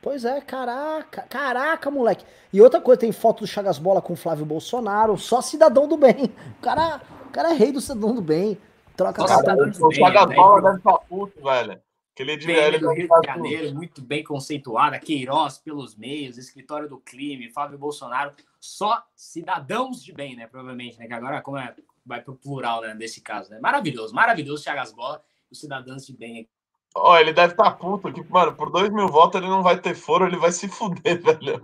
Pois 0.00 0.24
é, 0.24 0.40
caraca, 0.40 1.22
caraca, 1.28 1.90
moleque. 1.90 2.24
E 2.52 2.62
outra 2.62 2.80
coisa, 2.80 3.00
tem 3.00 3.12
foto 3.12 3.40
do 3.40 3.46
Chagas 3.46 3.78
Bola 3.78 4.00
com 4.00 4.14
Flávio 4.14 4.46
Bolsonaro, 4.46 5.18
só 5.18 5.42
cidadão 5.42 5.88
do 5.88 5.96
bem. 5.96 6.32
O 6.58 6.62
cara, 6.62 7.00
o 7.26 7.30
cara 7.30 7.50
é 7.50 7.52
rei 7.52 7.72
do 7.72 7.80
cidadão 7.80 8.14
do 8.14 8.22
bem. 8.22 8.56
Troca 8.96 9.22
Nossa, 9.22 9.44
cara, 9.44 9.68
o 9.68 9.92
Chagas 9.92 10.34
Bola 10.34 10.62
deve 10.62 10.76
estar 10.78 10.98
puto, 11.00 11.42
velho. 11.42 11.80
Aquele 12.14 12.36
de 12.38 12.50
ele 12.50 12.78
do 12.78 12.92
Rio 12.92 13.08
de 13.08 13.26
Janeiro, 13.26 13.74
muito 13.74 14.00
bem 14.00 14.24
conceituada, 14.24 14.98
Queiroz 14.98 15.58
pelos 15.58 15.94
meios, 15.94 16.38
escritório 16.38 16.88
do 16.88 16.96
crime, 16.96 17.50
Flávio 17.50 17.76
Bolsonaro, 17.76 18.32
só 18.58 19.04
cidadãos 19.14 20.02
de 20.02 20.14
bem, 20.14 20.34
né? 20.34 20.46
Provavelmente, 20.46 20.98
né? 20.98 21.06
Que 21.06 21.12
agora 21.12 21.42
como 21.42 21.58
é, 21.58 21.74
vai 22.06 22.22
pro 22.22 22.34
plural, 22.34 22.80
né? 22.80 22.94
Desse 22.94 23.20
caso, 23.20 23.50
né? 23.50 23.58
Maravilhoso, 23.60 24.14
maravilhoso, 24.14 24.64
Chagas 24.64 24.92
Bola, 24.92 25.22
os 25.50 25.60
cidadãos 25.60 26.06
de 26.06 26.16
bem 26.16 26.48
Ó, 26.94 27.12
oh, 27.12 27.18
ele 27.18 27.34
deve 27.34 27.52
estar 27.52 27.64
tá 27.64 27.70
puto 27.72 28.10
que, 28.10 28.24
mano, 28.32 28.54
por 28.54 28.70
dois 28.70 28.88
mil 28.88 29.06
votos 29.06 29.38
ele 29.38 29.50
não 29.50 29.62
vai 29.62 29.78
ter 29.78 29.94
foro, 29.94 30.26
ele 30.26 30.38
vai 30.38 30.50
se 30.50 30.66
fuder, 30.66 31.20
velho. 31.20 31.62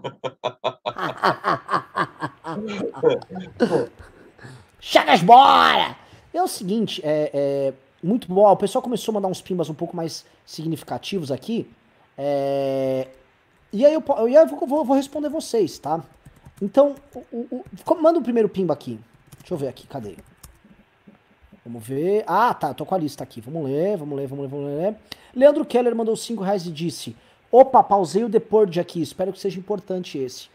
Chagas, 4.79 5.23
bora! 5.23 6.02
É 6.33 6.43
o 6.43 6.49
seguinte, 6.49 7.01
é, 7.05 7.31
é, 7.33 7.75
muito 8.03 8.27
bom. 8.33 8.51
O 8.51 8.57
pessoal 8.57 8.83
começou 8.83 9.13
a 9.13 9.15
mandar 9.15 9.29
uns 9.29 9.41
pimbas 9.41 9.69
um 9.69 9.75
pouco 9.75 9.95
mais 9.95 10.25
significativos 10.47 11.31
aqui. 11.31 11.71
É, 12.17 13.09
e 13.73 13.85
aí 13.85 13.95
eu, 13.95 14.03
eu 14.03 14.67
vou, 14.67 14.85
vou, 14.85 14.97
responder 14.97 15.29
vocês, 15.29 15.79
tá? 15.79 16.03
Então, 16.61 16.95
o, 17.33 17.65
o, 17.89 17.95
manda 18.01 18.19
o 18.19 18.23
primeiro 18.23 18.49
pimba 18.49 18.75
aqui. 18.75 18.99
Deixa 19.39 19.55
eu 19.55 19.59
ver 19.59 19.69
aqui, 19.69 19.87
cadê? 19.87 20.17
Vamos 21.65 21.87
ver. 21.87 22.25
Ah, 22.27 22.53
tá, 22.53 22.75
tô 22.75 22.85
com 22.85 22.95
a 22.95 22.99
lista 22.99 23.23
aqui. 23.23 23.41
Vamos 23.41 23.65
ler, 23.65 23.97
vamos 23.97 24.17
ler, 24.17 24.27
vamos 24.27 24.45
ler, 24.45 24.51
vamos 24.51 24.67
ler. 24.67 24.97
Leandro 25.35 25.65
Keller 25.65 25.95
mandou 25.95 26.17
5 26.17 26.43
reais 26.43 26.67
e 26.67 26.71
disse: 26.71 27.17
Opa, 27.51 27.83
pausei 27.83 28.25
o 28.25 28.29
Depord 28.29 28.79
aqui. 28.81 29.01
Espero 29.01 29.33
que 29.33 29.39
seja 29.39 29.59
importante 29.59 30.19
esse. 30.19 30.49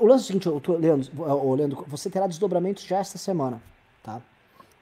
o 0.00 0.06
lance 0.06 0.32
é 0.32 0.36
o 0.36 0.40
seguinte, 0.40 0.70
Leandro, 0.70 1.54
Leandro, 1.54 1.84
você 1.86 2.10
terá 2.10 2.26
desdobramentos 2.26 2.84
já 2.84 2.98
esta 2.98 3.18
semana, 3.18 3.62
tá? 4.08 4.22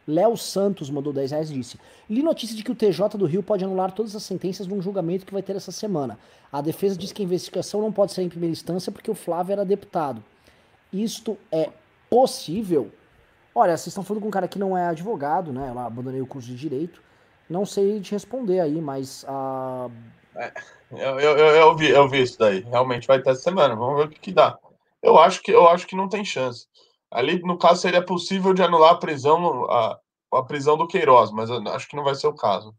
Léo 0.06 0.36
Santos 0.36 0.88
mandou 0.88 1.12
10 1.12 1.32
reais 1.32 1.50
e 1.50 1.54
disse: 1.54 1.80
Li 2.08 2.22
notícia 2.22 2.56
de 2.56 2.62
que 2.62 2.70
o 2.70 2.74
TJ 2.76 3.18
do 3.18 3.26
Rio 3.26 3.42
pode 3.42 3.64
anular 3.64 3.90
todas 3.90 4.14
as 4.14 4.22
sentenças 4.22 4.66
num 4.66 4.80
julgamento 4.80 5.26
que 5.26 5.32
vai 5.32 5.42
ter 5.42 5.56
essa 5.56 5.72
semana. 5.72 6.16
A 6.52 6.60
defesa 6.60 6.96
diz 6.96 7.10
que 7.10 7.22
a 7.22 7.24
investigação 7.24 7.80
não 7.80 7.90
pode 7.90 8.12
ser 8.12 8.22
em 8.22 8.28
primeira 8.28 8.52
instância 8.52 8.92
porque 8.92 9.10
o 9.10 9.14
Flávio 9.14 9.52
era 9.52 9.64
deputado. 9.64 10.22
Isto 10.92 11.36
é 11.50 11.70
possível? 12.08 12.92
Olha, 13.52 13.76
vocês 13.76 13.88
estão 13.88 14.04
falando 14.04 14.22
com 14.22 14.28
um 14.28 14.30
cara 14.30 14.46
que 14.46 14.58
não 14.58 14.78
é 14.78 14.86
advogado, 14.86 15.52
né? 15.52 15.72
Eu 15.74 15.78
abandonei 15.78 16.20
o 16.20 16.26
curso 16.26 16.46
de 16.46 16.56
direito. 16.56 17.02
Não 17.50 17.66
sei 17.66 18.00
te 18.00 18.12
responder 18.12 18.60
aí, 18.60 18.80
mas. 18.80 19.24
É, 20.36 20.52
eu, 20.92 21.18
eu, 21.18 21.36
eu, 21.36 21.76
vi, 21.76 21.88
eu 21.88 22.08
vi 22.08 22.22
isso 22.22 22.38
daí. 22.38 22.60
Realmente 22.60 23.08
vai 23.08 23.20
ter 23.20 23.30
essa 23.30 23.42
semana. 23.42 23.74
Vamos 23.74 23.96
ver 23.96 24.06
o 24.06 24.08
que, 24.08 24.20
que 24.20 24.32
dá. 24.32 24.56
Eu 25.02 25.18
acho 25.18 25.42
que, 25.42 25.50
eu 25.50 25.66
acho 25.68 25.86
que 25.86 25.96
não 25.96 26.08
tem 26.08 26.24
chance. 26.24 26.68
Ali, 27.10 27.40
no 27.42 27.58
caso, 27.58 27.80
seria 27.80 28.04
possível 28.04 28.52
de 28.52 28.62
anular 28.62 28.92
a 28.92 28.98
prisão, 28.98 29.64
a, 29.70 30.00
a 30.32 30.42
prisão 30.42 30.76
do 30.76 30.88
Queiroz, 30.88 31.30
mas 31.30 31.50
acho 31.50 31.88
que 31.88 31.96
não 31.96 32.04
vai 32.04 32.14
ser 32.14 32.26
o 32.26 32.34
caso. 32.34 32.74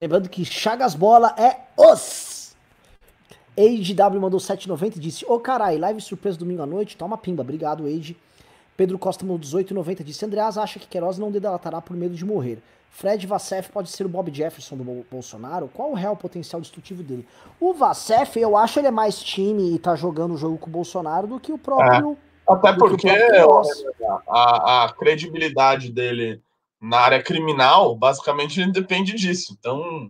Lembrando 0.00 0.28
que 0.28 0.44
Chagas 0.44 0.94
Bola 0.94 1.34
é 1.38 1.66
os. 1.76 2.54
Age 3.56 3.94
W 3.94 4.20
mandou 4.20 4.40
7,90 4.40 4.96
e 4.96 5.00
disse: 5.00 5.24
Ô 5.24 5.34
oh, 5.34 5.40
carai, 5.40 5.78
live 5.78 6.00
surpresa 6.00 6.36
domingo 6.36 6.62
à 6.62 6.66
noite. 6.66 6.96
Toma 6.96 7.16
pimba. 7.16 7.42
Obrigado, 7.42 7.86
Age. 7.86 8.16
Pedro 8.76 8.98
Costa 8.98 9.24
no 9.24 9.34
1890 9.34 10.02
disse: 10.02 10.24
Andreas 10.24 10.58
acha 10.58 10.78
que 10.78 10.86
Queiroz 10.86 11.18
não 11.18 11.30
delatará 11.30 11.80
por 11.80 11.96
medo 11.96 12.14
de 12.14 12.24
morrer. 12.24 12.60
Fred 12.94 13.26
Vassef 13.26 13.72
pode 13.72 13.90
ser 13.90 14.06
o 14.06 14.08
Bob 14.08 14.32
Jefferson 14.32 14.76
do 14.76 15.04
Bolsonaro? 15.10 15.68
Qual 15.74 15.90
o 15.90 15.94
real 15.94 16.16
potencial 16.16 16.60
destrutivo 16.60 17.02
dele? 17.02 17.26
O 17.58 17.74
Vassef, 17.74 18.38
eu 18.38 18.56
acho 18.56 18.78
ele 18.78 18.86
é 18.86 18.92
mais 18.92 19.20
time 19.20 19.74
e 19.74 19.78
tá 19.80 19.96
jogando 19.96 20.34
o 20.34 20.36
jogo 20.36 20.56
com 20.56 20.68
o 20.68 20.72
Bolsonaro 20.72 21.26
do 21.26 21.40
que 21.40 21.52
o 21.52 21.58
próprio. 21.58 22.16
É, 22.48 22.52
até 22.52 22.72
porque 22.72 23.08
a, 24.28 24.84
a, 24.84 24.92
credibilidade 24.92 25.90
dele 25.90 26.40
na 26.80 27.00
área 27.00 27.20
criminal 27.20 27.96
basicamente 27.96 28.64
depende 28.70 29.12
disso. 29.14 29.56
Então, 29.58 30.08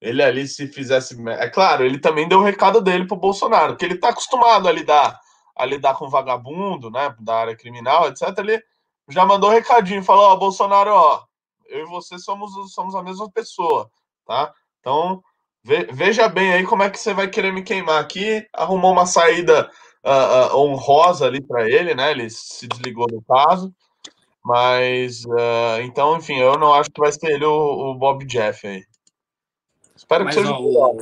ele 0.00 0.22
ali, 0.22 0.46
se 0.46 0.68
fizesse. 0.68 1.20
É 1.30 1.48
claro, 1.48 1.84
ele 1.84 1.98
também 1.98 2.28
deu 2.28 2.38
o 2.38 2.44
recado 2.44 2.80
dele 2.80 3.08
pro 3.08 3.16
Bolsonaro, 3.16 3.76
que 3.76 3.84
ele 3.84 3.96
tá 3.96 4.10
acostumado 4.10 4.68
a 4.68 4.72
lidar 4.72 5.18
a 5.56 5.66
lidar 5.66 5.94
com 5.94 6.08
vagabundo, 6.08 6.92
né, 6.92 7.12
da 7.18 7.34
área 7.34 7.56
criminal, 7.56 8.08
etc., 8.08 8.38
ele 8.38 8.62
já 9.08 9.26
mandou 9.26 9.50
um 9.50 9.52
recadinho, 9.52 10.02
falou, 10.02 10.30
ó, 10.30 10.36
Bolsonaro, 10.36 10.90
ó, 10.90 11.22
eu 11.70 11.86
e 11.86 11.88
você 11.88 12.18
somos, 12.18 12.52
somos 12.72 12.94
a 12.94 13.02
mesma 13.02 13.30
pessoa, 13.30 13.90
tá? 14.26 14.52
Então, 14.80 15.22
ve, 15.62 15.84
veja 15.92 16.28
bem 16.28 16.52
aí 16.52 16.64
como 16.64 16.82
é 16.82 16.90
que 16.90 16.98
você 16.98 17.14
vai 17.14 17.28
querer 17.28 17.52
me 17.52 17.62
queimar 17.62 18.00
aqui, 18.00 18.46
arrumou 18.52 18.92
uma 18.92 19.06
saída 19.06 19.70
uh, 20.04 20.54
uh, 20.54 20.58
honrosa 20.58 21.26
ali 21.26 21.40
para 21.40 21.68
ele, 21.68 21.94
né, 21.94 22.10
ele 22.10 22.28
se 22.28 22.66
desligou 22.66 23.06
do 23.06 23.22
caso, 23.22 23.74
mas, 24.44 25.24
uh, 25.24 25.80
então, 25.82 26.16
enfim, 26.16 26.36
eu 26.36 26.58
não 26.58 26.74
acho 26.74 26.90
que 26.90 27.00
vai 27.00 27.12
ser 27.12 27.32
ele 27.32 27.44
o, 27.44 27.90
o 27.90 27.94
Bob 27.94 28.24
Jeff 28.24 28.66
aí. 28.66 28.84
Espero 29.94 30.24
mas, 30.24 30.34
que 30.34 30.40
seja... 30.40 30.52
Ó, 30.52 30.96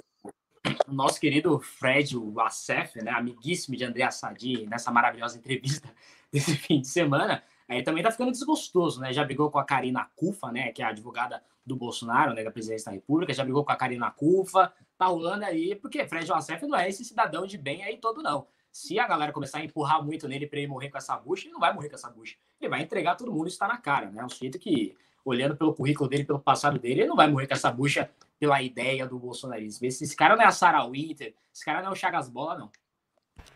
o 0.86 0.92
nosso 0.92 1.20
querido 1.20 1.58
Fred 1.60 2.16
o 2.16 2.40
Assef, 2.40 2.96
né, 3.02 3.10
amiguíssimo 3.10 3.76
de 3.76 3.84
André 3.84 4.10
Sadi, 4.10 4.66
nessa 4.66 4.90
maravilhosa 4.90 5.38
entrevista 5.38 5.88
desse 6.32 6.56
fim 6.56 6.80
de 6.80 6.88
semana, 6.88 7.42
aí 7.68 7.82
também 7.82 8.02
tá 8.02 8.10
ficando 8.10 8.32
desgostoso, 8.32 9.00
né? 9.00 9.12
Já 9.12 9.24
brigou 9.24 9.50
com 9.50 9.58
a 9.58 9.64
Karina 9.64 10.08
Cufa, 10.16 10.50
né, 10.50 10.72
que 10.72 10.82
é 10.82 10.86
a 10.86 10.88
advogada 10.88 11.42
do 11.64 11.76
Bolsonaro, 11.76 12.32
né, 12.32 12.42
da 12.42 12.50
presidência 12.50 12.86
da 12.86 12.92
República, 12.92 13.32
já 13.34 13.44
brigou 13.44 13.64
com 13.64 13.70
a 13.70 13.76
Karina 13.76 14.10
Cufa, 14.10 14.72
tá 14.96 15.06
rolando 15.06 15.44
aí, 15.44 15.74
porque 15.74 16.06
Fred 16.08 16.32
Assef 16.32 16.66
não 16.66 16.78
é 16.78 16.88
esse 16.88 17.04
cidadão 17.04 17.46
de 17.46 17.58
bem 17.58 17.84
aí 17.84 17.98
todo, 17.98 18.22
não. 18.22 18.46
Se 18.72 18.98
a 18.98 19.06
galera 19.06 19.32
começar 19.32 19.58
a 19.58 19.64
empurrar 19.64 20.02
muito 20.02 20.26
nele 20.26 20.46
para 20.46 20.58
ele 20.58 20.68
morrer 20.68 20.88
com 20.88 20.98
essa 20.98 21.16
bucha, 21.16 21.46
ele 21.46 21.52
não 21.52 21.60
vai 21.60 21.72
morrer 21.72 21.88
com 21.88 21.94
essa 21.94 22.10
bucha. 22.10 22.36
Ele 22.60 22.70
vai 22.70 22.82
entregar 22.82 23.16
todo 23.16 23.32
mundo, 23.32 23.48
isso 23.48 23.58
tá 23.58 23.68
na 23.68 23.76
cara, 23.76 24.10
né? 24.10 24.22
É 24.22 24.24
um 24.24 24.28
sujeito 24.28 24.58
que, 24.58 24.96
olhando 25.24 25.56
pelo 25.56 25.74
currículo 25.74 26.08
dele, 26.08 26.24
pelo 26.24 26.38
passado 26.38 26.78
dele, 26.78 27.00
ele 27.00 27.08
não 27.08 27.16
vai 27.16 27.28
morrer 27.28 27.46
com 27.46 27.54
essa 27.54 27.70
bucha 27.70 28.10
pela 28.38 28.62
ideia 28.62 29.06
do 29.06 29.18
bolsonarismo. 29.18 29.86
Esse, 29.86 30.04
esse 30.04 30.16
cara 30.16 30.36
não 30.36 30.42
é 30.42 30.46
a 30.46 30.52
Sarah 30.52 30.86
Winter, 30.86 31.34
esse 31.52 31.64
cara 31.64 31.82
não 31.82 31.88
é 31.88 31.92
o 31.92 31.96
Chagas 31.96 32.28
Bola, 32.28 32.56
não. 32.56 32.70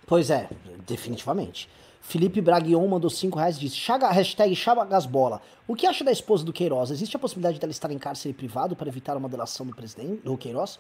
Pois 0.07 0.31
é, 0.31 0.49
definitivamente. 0.87 1.69
Felipe 2.03 2.41
Braguion 2.41 2.87
mandou 2.89 3.09
5 3.09 3.39
reais 3.39 3.57
e 3.57 3.61
disse: 3.61 3.77
Chaga, 3.77 4.11
hashtag 4.11 4.55
Chagasbola. 4.55 5.41
O 5.67 5.75
que 5.75 5.87
acha 5.87 6.05
da 6.05 6.11
esposa 6.11 6.45
do 6.45 6.53
Queiroz? 6.53 6.91
Existe 6.91 7.17
a 7.17 7.19
possibilidade 7.19 7.59
dela 7.59 7.71
estar 7.71 7.91
em 7.91 7.99
cárcere 7.99 8.35
privado 8.35 8.75
para 8.75 8.89
evitar 8.89 9.17
uma 9.17 9.29
delação 9.29 9.65
do 9.65 9.75
presidente, 9.75 10.21
do 10.23 10.37
Queiroz? 10.37 10.79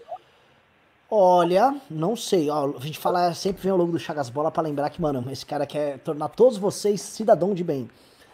Olha, 1.09 1.74
não 1.89 2.16
sei. 2.16 2.51
Ó, 2.51 2.77
a 2.77 2.81
gente 2.81 2.99
fala, 2.99 3.32
sempre 3.35 3.62
vem 3.62 3.73
o 3.73 3.77
logo 3.77 3.93
do 3.93 3.99
Chagas 3.99 4.28
Bola 4.28 4.51
para 4.51 4.65
lembrar 4.65 4.90
que, 4.90 5.01
mano, 5.01 5.24
esse 5.31 5.47
cara 5.47 5.65
quer 5.65 5.99
tornar 6.01 6.28
todos 6.28 6.59
vocês 6.59 7.01
cidadão 7.01 7.55
de 7.55 7.65
bem. 7.65 7.89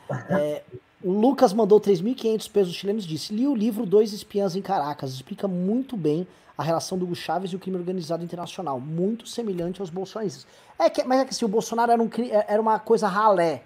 É, 0.30 0.62
o 1.02 1.12
Lucas 1.12 1.52
mandou 1.52 1.80
3.500 1.80 2.50
pesos 2.50 2.74
chilenos 2.74 3.04
e 3.04 3.08
disse: 3.08 3.34
Li 3.34 3.46
o 3.46 3.54
livro 3.54 3.86
Dois 3.86 4.12
Espiãs 4.12 4.56
em 4.56 4.62
Caracas. 4.62 5.12
Explica 5.12 5.46
muito 5.46 5.96
bem 5.96 6.26
a 6.56 6.62
relação 6.62 6.98
do 6.98 7.04
Hugo 7.04 7.14
Chaves 7.14 7.52
e 7.52 7.56
o 7.56 7.58
crime 7.58 7.76
organizado 7.76 8.24
internacional. 8.24 8.80
Muito 8.80 9.26
semelhante 9.26 9.80
aos 9.80 9.90
bolsonaristas. 9.90 10.46
É 10.78 10.90
que, 10.90 11.04
mas 11.04 11.20
é 11.20 11.24
que 11.24 11.30
assim, 11.30 11.44
o 11.44 11.48
Bolsonaro 11.48 11.92
era, 11.92 12.02
um, 12.02 12.10
é, 12.30 12.46
era 12.48 12.60
uma 12.60 12.78
coisa 12.80 13.06
ralé. 13.06 13.62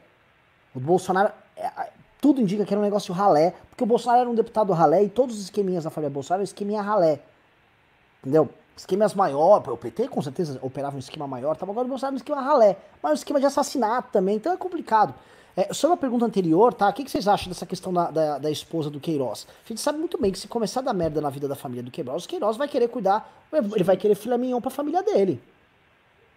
O 0.75 0.81
Bolsonaro 0.81 1.33
é, 1.57 1.91
tudo 2.21 2.41
indica 2.41 2.65
que 2.65 2.73
era 2.73 2.81
um 2.81 2.85
negócio 2.85 3.15
ralé, 3.15 3.55
porque 3.71 3.83
o 3.83 3.87
Bolsonaro 3.87 4.21
era 4.21 4.31
um 4.31 4.35
deputado 4.35 4.73
ralé 4.73 5.03
e 5.03 5.09
todos 5.09 5.37
os 5.37 5.43
esqueminhas 5.43 5.85
da 5.85 5.91
família 5.91 6.11
Bolsonaro 6.11 6.41
eram 6.41 6.45
esqueminha 6.45 6.83
ralé. 6.83 7.21
Entendeu? 8.21 8.49
Esquemas 8.77 9.15
maior, 9.15 9.63
o 9.69 9.77
PT 9.77 10.09
com 10.09 10.23
certeza 10.23 10.59
operava 10.63 10.97
um 10.97 10.99
esquema 10.99 11.27
maior, 11.27 11.57
tava 11.57 11.73
agora 11.73 11.87
o 11.87 11.89
Bolsonaro 11.89 12.15
um 12.15 12.17
esquema 12.17 12.41
ralé, 12.41 12.77
mas 13.03 13.13
um 13.13 13.15
esquema 13.15 13.41
de 13.41 13.47
assassinato 13.47 14.11
também, 14.13 14.37
então 14.37 14.53
é 14.53 14.57
complicado. 14.57 15.15
É, 15.57 15.73
sobre 15.75 15.95
a 15.95 15.99
pergunta 15.99 16.25
anterior, 16.25 16.73
tá? 16.73 16.89
O 16.89 16.93
que, 16.93 17.05
que 17.05 17.11
vocês 17.11 17.29
acham 17.29 17.49
dessa 17.49 17.67
questão 17.67 17.93
da, 17.93 18.11
da, 18.11 18.39
da, 18.39 18.51
esposa 18.51 18.89
do 18.89 18.99
Queiroz? 18.99 19.47
A 19.65 19.69
gente 19.69 19.81
sabe 19.81 19.99
muito 19.99 20.19
bem 20.19 20.33
que 20.33 20.39
se 20.39 20.49
começar 20.49 20.81
a 20.81 20.85
dar 20.85 20.95
merda 20.95 21.21
na 21.21 21.29
vida 21.29 21.47
da 21.47 21.55
família 21.55 21.83
do 21.83 21.91
Queiroz, 21.91 22.25
o 22.25 22.29
Queiroz 22.29 22.57
vai 22.57 22.69
querer 22.69 22.89
cuidar, 22.89 23.31
ele 23.53 23.85
vai 23.85 23.97
querer 23.97 24.15
filha 24.15 24.39
mignon 24.39 24.61
pra 24.61 24.71
família 24.71 25.03
dele. 25.03 25.43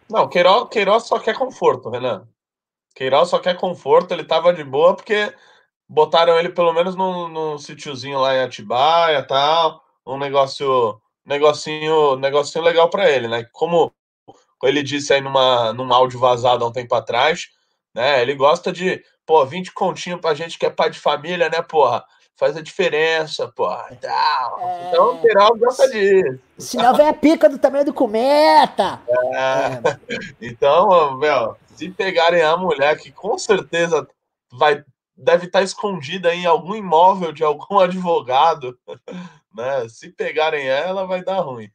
Não, 0.09 0.27
Queiroz, 0.27 0.67
Queiroz 0.69 1.03
só 1.03 1.17
quer 1.17 1.37
conforto, 1.37 1.89
Renan. 1.89 2.27
Queiroz 2.93 3.29
só 3.29 3.39
quer 3.39 3.57
conforto, 3.57 4.13
ele 4.13 4.25
tava 4.25 4.53
de 4.53 4.63
boa 4.63 4.95
porque 4.95 5.33
botaram 5.87 6.37
ele 6.37 6.49
pelo 6.49 6.73
menos 6.73 6.95
num, 6.95 7.29
num 7.29 7.57
sítiozinho 7.57 8.19
lá 8.19 8.35
em 8.35 8.39
Atibaia 8.39 9.23
tal, 9.23 9.81
um 10.05 10.17
negócio, 10.17 10.99
negocinho, 11.25 12.17
negocinho 12.17 12.63
legal 12.63 12.89
para 12.89 13.09
ele, 13.09 13.27
né? 13.27 13.45
Como 13.51 13.93
ele 14.63 14.83
disse 14.83 15.13
aí 15.13 15.21
numa, 15.21 15.71
num 15.73 15.91
áudio 15.93 16.19
vazado 16.19 16.63
há 16.63 16.67
um 16.67 16.71
tempo 16.71 16.95
atrás, 16.95 17.49
né? 17.95 18.21
Ele 18.21 18.35
gosta 18.35 18.71
de, 18.71 19.01
pô, 19.25 19.45
20 19.45 19.71
continho 19.71 20.19
pra 20.19 20.33
gente 20.33 20.59
que 20.59 20.65
é 20.65 20.69
pai 20.69 20.89
de 20.89 20.99
família, 20.99 21.49
né, 21.49 21.61
porra? 21.61 22.03
Faz 22.37 22.57
a 22.57 22.61
diferença, 22.61 23.47
porra. 23.55 23.97
Tal. 24.01 24.59
É... 24.59 24.89
Então 24.89 25.15
o 25.15 25.21
Queiroz 25.21 25.57
gosta 25.57 25.89
disso. 25.89 26.39
Senão 26.57 26.93
vem 26.93 27.07
a 27.07 27.13
pica 27.13 27.49
do 27.49 27.57
tamanho 27.57 27.85
do 27.85 27.93
cometa. 27.93 28.99
É. 29.07 29.37
É. 29.37 29.81
Então, 30.41 31.17
meu, 31.17 31.55
se 31.67 31.89
pegarem 31.89 32.41
a 32.41 32.57
mulher 32.57 32.97
que 32.97 33.09
com 33.09 33.37
certeza 33.37 34.05
vai 34.51 34.83
deve 35.17 35.45
estar 35.45 35.61
escondida 35.61 36.35
em 36.35 36.45
algum 36.45 36.75
imóvel 36.75 37.31
de 37.31 37.41
algum 37.41 37.79
advogado, 37.79 38.77
né? 39.55 39.87
Se 39.87 40.09
pegarem 40.09 40.67
ela, 40.67 41.07
vai 41.07 41.23
dar 41.23 41.39
ruim. 41.39 41.69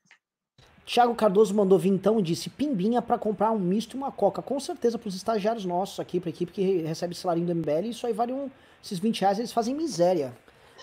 Thiago 0.92 1.14
Cardoso 1.14 1.54
mandou 1.54 1.78
vir 1.78 1.90
então 1.90 2.18
e 2.18 2.22
disse: 2.22 2.50
Pimbinha 2.50 3.00
para 3.00 3.16
comprar 3.16 3.52
um 3.52 3.58
misto 3.60 3.94
e 3.94 3.96
uma 3.96 4.10
coca. 4.10 4.42
Com 4.42 4.58
certeza 4.58 4.98
para 4.98 5.08
os 5.08 5.14
estagiários 5.14 5.64
nossos 5.64 6.00
aqui, 6.00 6.18
para 6.18 6.30
a 6.30 6.32
equipe 6.32 6.50
que 6.50 6.78
recebe 6.82 7.14
salário 7.14 7.44
do 7.44 7.54
MBL, 7.54 7.90
isso 7.90 8.08
aí 8.08 8.12
vale 8.12 8.32
um. 8.32 8.50
Esses 8.82 8.98
20 8.98 9.20
reais 9.20 9.38
eles 9.38 9.52
fazem 9.52 9.72
miséria. 9.72 10.36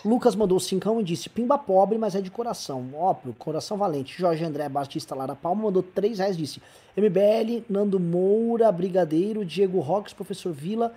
Lucas 0.05 0.34
mandou 0.34 0.61
cincão 0.61 1.01
e 1.01 1.03
disse: 1.03 1.27
Pimba 1.27 1.57
pobre, 1.57 1.97
mas 1.97 2.15
é 2.15 2.21
de 2.21 2.31
coração. 2.31 2.89
Óbvio, 2.93 3.35
coração 3.38 3.75
valente. 3.75 4.17
Jorge 4.17 4.45
André 4.45 4.69
Batista 4.69 5.13
Lara 5.13 5.35
Palma 5.35 5.63
mandou 5.63 5.84
3 5.84 6.19
reais 6.19 6.38
disse: 6.38 6.61
MBL, 6.95 7.65
Nando 7.69 7.99
Moura, 7.99 8.71
Brigadeiro, 8.71 9.43
Diego 9.43 9.81
Roques, 9.81 10.13
Professor 10.13 10.53
Vila 10.53 10.95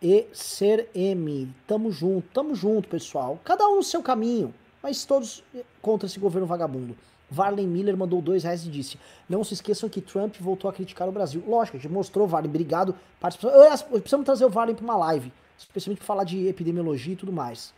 e 0.00 0.24
Ser 0.32 0.88
M. 0.94 1.46
Tamo 1.66 1.92
junto, 1.92 2.26
tamo 2.32 2.54
junto, 2.54 2.88
pessoal. 2.88 3.38
Cada 3.44 3.68
um 3.68 3.76
no 3.76 3.82
seu 3.82 4.02
caminho, 4.02 4.54
mas 4.82 5.04
todos 5.04 5.44
contra 5.82 6.06
esse 6.06 6.18
governo 6.18 6.46
vagabundo. 6.46 6.96
Varley 7.30 7.66
Miller 7.66 7.96
mandou 7.96 8.20
dois 8.20 8.42
reais 8.42 8.64
e 8.66 8.68
disse: 8.68 8.98
Não 9.28 9.44
se 9.44 9.54
esqueçam 9.54 9.88
que 9.88 10.00
Trump 10.00 10.36
voltou 10.40 10.68
a 10.68 10.72
criticar 10.72 11.08
o 11.08 11.12
Brasil. 11.12 11.42
Lógico, 11.46 11.76
a 11.76 11.80
gente 11.80 11.92
mostrou, 11.92 12.26
Varley, 12.26 12.48
obrigado. 12.48 12.94
Precisamos 13.20 14.24
trazer 14.24 14.44
o 14.44 14.50
Varley 14.50 14.74
para 14.74 14.84
uma 14.84 14.96
live, 14.96 15.32
especialmente 15.58 15.98
para 15.98 16.06
falar 16.06 16.24
de 16.24 16.46
epidemiologia 16.48 17.12
e 17.12 17.16
tudo 17.16 17.32
mais. 17.32 17.72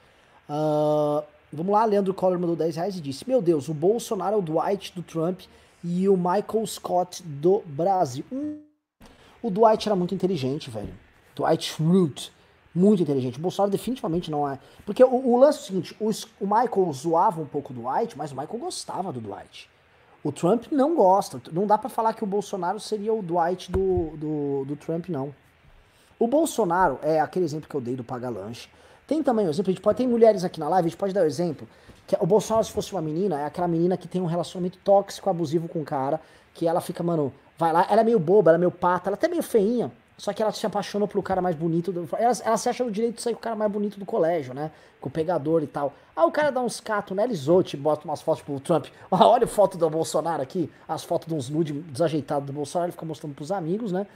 Uh, 0.49 1.23
vamos 1.53 1.73
lá, 1.73 1.85
Leandro 1.85 2.15
Collor 2.15 2.39
mandou 2.39 2.57
10 2.57 2.77
reais 2.77 2.97
e 2.97 3.01
disse: 3.01 3.29
Meu 3.29 3.43
Deus, 3.43 3.69
o 3.69 3.75
Bolsonaro 3.75 4.37
é 4.37 4.39
o 4.39 4.43
Dwight 4.43 4.95
do 4.95 5.03
Trump 5.03 5.43
e 5.85 6.09
o 6.09 6.17
Michael 6.17 6.67
Scott 6.67 7.23
do 7.23 7.63
Brasil. 7.67 8.25
Hum, 8.33 8.59
o 9.43 9.51
Dwight 9.51 9.89
era 9.89 9.97
muito 9.97 10.15
inteligente, 10.15 10.71
velho. 10.71 10.95
Dwight 11.35 11.65
Schrute. 11.65 12.33
Muito 12.75 13.03
inteligente. 13.03 13.39
O 13.39 13.43
Bolsonaro 13.43 13.71
definitivamente 13.71 14.31
não 14.31 14.49
é. 14.49 14.59
Porque 14.87 15.05
o, 15.05 15.09
o 15.09 15.37
lance 15.39 15.59
é 15.59 15.61
o 15.61 15.65
seguinte: 15.65 15.97
o, 16.41 16.47
Michael 16.47 16.93
zoava 16.93 17.41
um 17.41 17.47
pouco 17.47 17.73
do 17.73 17.83
Dwight, 17.83 18.17
mas 18.17 18.33
o 18.33 18.37
Michael 18.37 18.59
gostava 18.59 19.13
do 19.13 19.21
Dwight. 19.21 19.69
O 20.25 20.33
Trump 20.33 20.67
não 20.71 20.95
gosta. 20.95 21.41
Não 21.53 21.67
dá 21.67 21.77
para 21.77 21.91
falar 21.91 22.15
que 22.15 22.25
o 22.25 22.27
Bolsonaro 22.27 22.81
seria 22.81 23.13
o 23.13 23.23
Dwight 23.23 23.71
do, 23.71 24.17
do, 24.17 24.65
do, 24.67 24.77
Trump, 24.77 25.09
não. 25.09 25.35
O 26.19 26.27
Bolsonaro 26.27 26.99
é 27.03 27.21
aquele 27.21 27.45
exemplo 27.45 27.69
que 27.69 27.75
eu 27.75 27.81
dei 27.81 27.97
do 27.97 28.05
paga-lanche. 28.05 28.69
Tem 29.07 29.23
também 29.23 29.47
o 29.47 29.51
exemplo, 29.51 29.71
a 29.71 29.75
gente 29.75 29.83
pode 29.83 29.99
ter 29.99 30.07
mulheres 30.07 30.45
aqui 30.45 30.61
na 30.61 30.69
live, 30.69 30.87
a 30.87 30.89
gente 30.89 30.99
pode 30.99 31.13
dar 31.13 31.23
o 31.23 31.27
exemplo. 31.27 31.69
Que 32.07 32.17
o 32.21 32.27
Bolsonaro, 32.27 32.65
se 32.65 32.73
fosse 32.73 32.93
uma 32.93 33.03
menina, 33.03 33.41
é 33.41 33.45
aquela 33.45 33.67
menina 33.67 33.97
que 33.97 34.07
tem 34.07 34.23
um 34.23 34.27
relacionamento 34.27 34.79
tóxico, 34.79 35.29
abusivo 35.29 35.69
com 35.69 35.81
o 35.81 35.85
cara, 35.85 36.21
que 36.55 36.69
ela 36.69 36.81
fica, 36.81 37.03
mano, 37.03 37.33
vai 37.59 37.73
lá, 37.73 37.87
ela 37.91 38.01
é 38.01 38.05
meio 38.05 38.21
boba, 38.21 38.51
ela 38.51 38.59
é 38.59 38.61
meio 38.61 38.71
pata, 38.71 39.09
ela 39.11 39.17
é 39.17 39.19
até 39.19 39.29
meio 39.29 39.43
feinha. 39.43 39.91
Só 40.17 40.33
que 40.33 40.43
ela 40.43 40.53
se 40.53 40.65
apaixonou 40.65 41.09
pelo 41.09 41.23
cara 41.23 41.41
mais 41.41 41.57
bonito. 41.57 41.91
Do, 41.91 42.09
ela, 42.17 42.33
ela 42.45 42.57
se 42.57 42.69
acha 42.69 42.85
no 42.85 42.91
direito 42.91 43.17
de 43.17 43.23
sair 43.23 43.35
com 43.35 43.41
o 43.41 43.43
cara 43.43 43.57
mais 43.57 43.71
bonito 43.71 43.99
do 43.99 44.07
colégio, 44.07 44.55
né? 44.55 44.71
Com 45.01 45.09
o 45.09 45.13
pegador 45.13 45.63
e 45.63 45.67
tal. 45.67 45.95
Aí 46.15 46.25
o 46.25 46.31
cara 46.31 46.51
dá 46.51 46.61
uns 46.61 46.81
catos 46.81 47.17
nela, 47.17 47.33
e 47.33 47.77
bota 47.77 48.05
umas 48.05 48.23
fotos 48.23 48.43
pro 48.43 48.61
Trump. 48.61 48.87
Olha 49.11 49.45
a 49.45 49.49
foto 49.49 49.77
do 49.77 49.89
Bolsonaro 49.91 50.43
aqui, 50.43 50.71
as 50.87 51.03
fotos 51.03 51.29
de 51.29 51.35
uns 51.35 51.49
nude 51.49 51.73
desajeitados 51.73 52.47
do 52.47 52.53
Bolsonaro, 52.53 52.87
ele 52.89 52.93
fica 52.93 53.07
mostrando 53.07 53.35
pros 53.35 53.51
amigos, 53.51 53.91
né? 53.91 54.07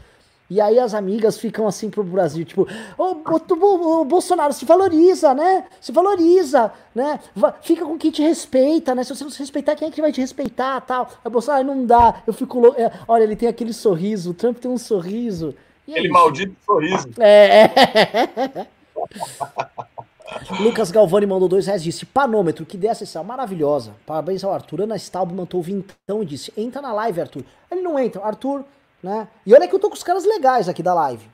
E 0.49 0.61
aí 0.61 0.79
as 0.79 0.95
amigas 0.95 1.39
ficam 1.39 1.67
assim 1.67 1.91
pro 1.91 2.05
Brasil, 2.05 2.45
tipo, 2.45 2.69
ô, 2.97 3.03
o, 3.05 4.01
o, 4.01 4.05
Bolsonaro 4.05 4.53
se 4.53 4.65
valoriza, 4.65 5.35
né? 5.35 5.65
Se 5.81 5.91
valoriza, 5.91 6.73
né? 6.95 7.19
Fica 7.63 7.85
com 7.85 7.99
quem 7.99 8.13
te 8.13 8.23
respeita, 8.23 8.95
né? 8.95 9.03
Se 9.03 9.13
você 9.13 9.25
não 9.25 9.31
se 9.31 9.41
respeitar, 9.41 9.75
quem 9.75 9.89
é 9.89 9.91
que 9.91 10.01
vai 10.01 10.13
te 10.13 10.21
respeitar, 10.21 10.81
tal? 10.83 11.09
Aí 11.25 11.31
Bolsonaro 11.31 11.65
não 11.65 11.85
dá, 11.85 12.23
eu 12.25 12.33
fico 12.33 12.61
louco. 12.61 12.81
É, 12.81 12.93
olha, 13.09 13.25
ele 13.25 13.35
tem 13.35 13.49
aquele 13.49 13.73
sorriso, 13.73 14.31
o 14.31 14.35
Trump 14.35 14.59
tem 14.59 14.71
um 14.71 14.79
sorriso. 14.79 15.53
Aquele 15.89 16.09
é 16.09 16.11
maldito 16.11 16.57
sorriso. 16.65 17.09
É. 17.19 17.65
é. 17.65 18.67
Lucas 20.61 20.91
Galvani 20.91 21.27
mandou 21.27 21.49
dois 21.49 21.67
reais 21.67 21.83
disse: 21.83 22.05
Panômetro, 22.05 22.67
que 22.67 22.77
dessa 22.77 23.07
sessão 23.07 23.25
maravilhosa. 23.25 23.95
Parabéns 24.05 24.43
ao 24.43 24.53
Arthur. 24.53 24.83
Ana 24.83 24.97
Staub 24.97 25.33
mandou 25.33 25.63
vintão 25.63 26.23
e 26.23 26.27
disse: 26.27 26.53
Entra 26.57 26.83
na 26.83 26.93
live, 26.93 27.21
Arthur. 27.21 27.45
Ele 27.71 27.81
não 27.81 27.99
entra, 27.99 28.23
Arthur, 28.23 28.65
né? 29.03 29.29
E 29.45 29.55
olha 29.55 29.69
que 29.69 29.75
eu 29.75 29.79
tô 29.79 29.89
com 29.89 29.95
os 29.95 30.03
caras 30.03 30.25
legais 30.25 30.69
aqui 30.69 30.83
da 30.83 30.95
live. 30.95 31.27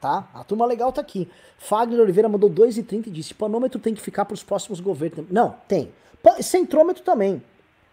Tá? 0.00 0.28
A 0.34 0.44
turma 0.44 0.66
legal 0.66 0.92
tá 0.92 1.00
aqui. 1.00 1.28
Fagner 1.56 2.00
Oliveira 2.00 2.28
mandou 2.28 2.50
2,30 2.50 3.06
e 3.06 3.10
disse: 3.10 3.32
Panômetro 3.34 3.78
tem 3.78 3.94
que 3.94 4.02
ficar 4.02 4.24
para 4.24 4.34
os 4.34 4.42
próximos 4.42 4.80
governos. 4.80 5.26
Não, 5.30 5.56
tem. 5.68 5.92
Centrômetro 6.40 7.02
também. 7.02 7.42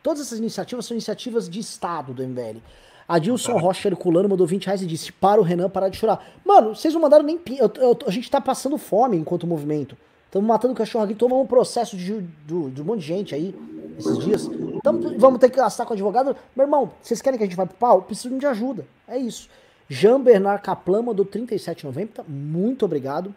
Todas 0.02 0.22
essas 0.22 0.40
iniciativas 0.40 0.86
são 0.86 0.96
iniciativas 0.96 1.48
de 1.48 1.60
Estado 1.60 2.14
do 2.14 2.24
MBL. 2.24 2.60
Adilson 3.12 3.58
Rocha 3.58 3.90
Herculano 3.90 4.30
mandou 4.30 4.48
20 4.48 4.66
reais 4.66 4.82
e 4.82 4.86
disse: 4.86 5.12
Para 5.12 5.42
o 5.42 5.44
Renan 5.44 5.70
parar 5.70 5.90
de 5.90 5.98
chorar. 5.98 6.26
Mano, 6.46 6.74
vocês 6.76 6.94
não 6.94 7.02
mandaram 7.02 7.24
nem. 7.24 7.40
Eu, 7.58 7.72
eu, 7.76 7.98
a 8.08 8.12
gente 8.12 8.32
tá 8.32 8.40
passando 8.40 8.78
fome 8.78 9.18
enquanto 9.18 9.46
movimento. 9.46 9.98
Estamos 10.26 10.48
matando 10.48 10.74
cachorro 10.74 11.04
aqui, 11.04 11.14
tomamos 11.14 11.44
um 11.44 11.48
processo 11.48 11.98
de, 11.98 12.22
de, 12.22 12.70
de, 12.70 12.82
um 12.82 12.86
monte 12.86 13.02
de 13.02 13.08
gente 13.08 13.36
aí 13.36 13.54
esses 14.00 14.18
dias. 14.18 14.46
Então 14.46 14.98
vamos 15.18 15.42
ter 15.42 15.50
que 15.50 15.58
gastar 15.58 15.86
com 15.86 15.92
advogado. 15.92 16.36
Meu 16.56 16.66
irmão, 16.66 16.92
vocês 17.02 17.22
querem 17.22 17.38
que 17.38 17.44
a 17.44 17.48
gente 17.48 17.58
vá 17.58 17.66
pro 17.66 17.76
pau? 17.76 18.02
Preciso 18.04 18.38
de 18.38 18.46
ajuda. 18.46 18.86
É 19.06 19.18
isso. 19.18 19.50
Jean 19.90 20.22
Bernard 20.22 20.64
Kaplan 20.64 21.02
mandou 21.02 21.26
37,90. 21.26 22.24
Muito 22.26 22.86
obrigado. 22.86 23.36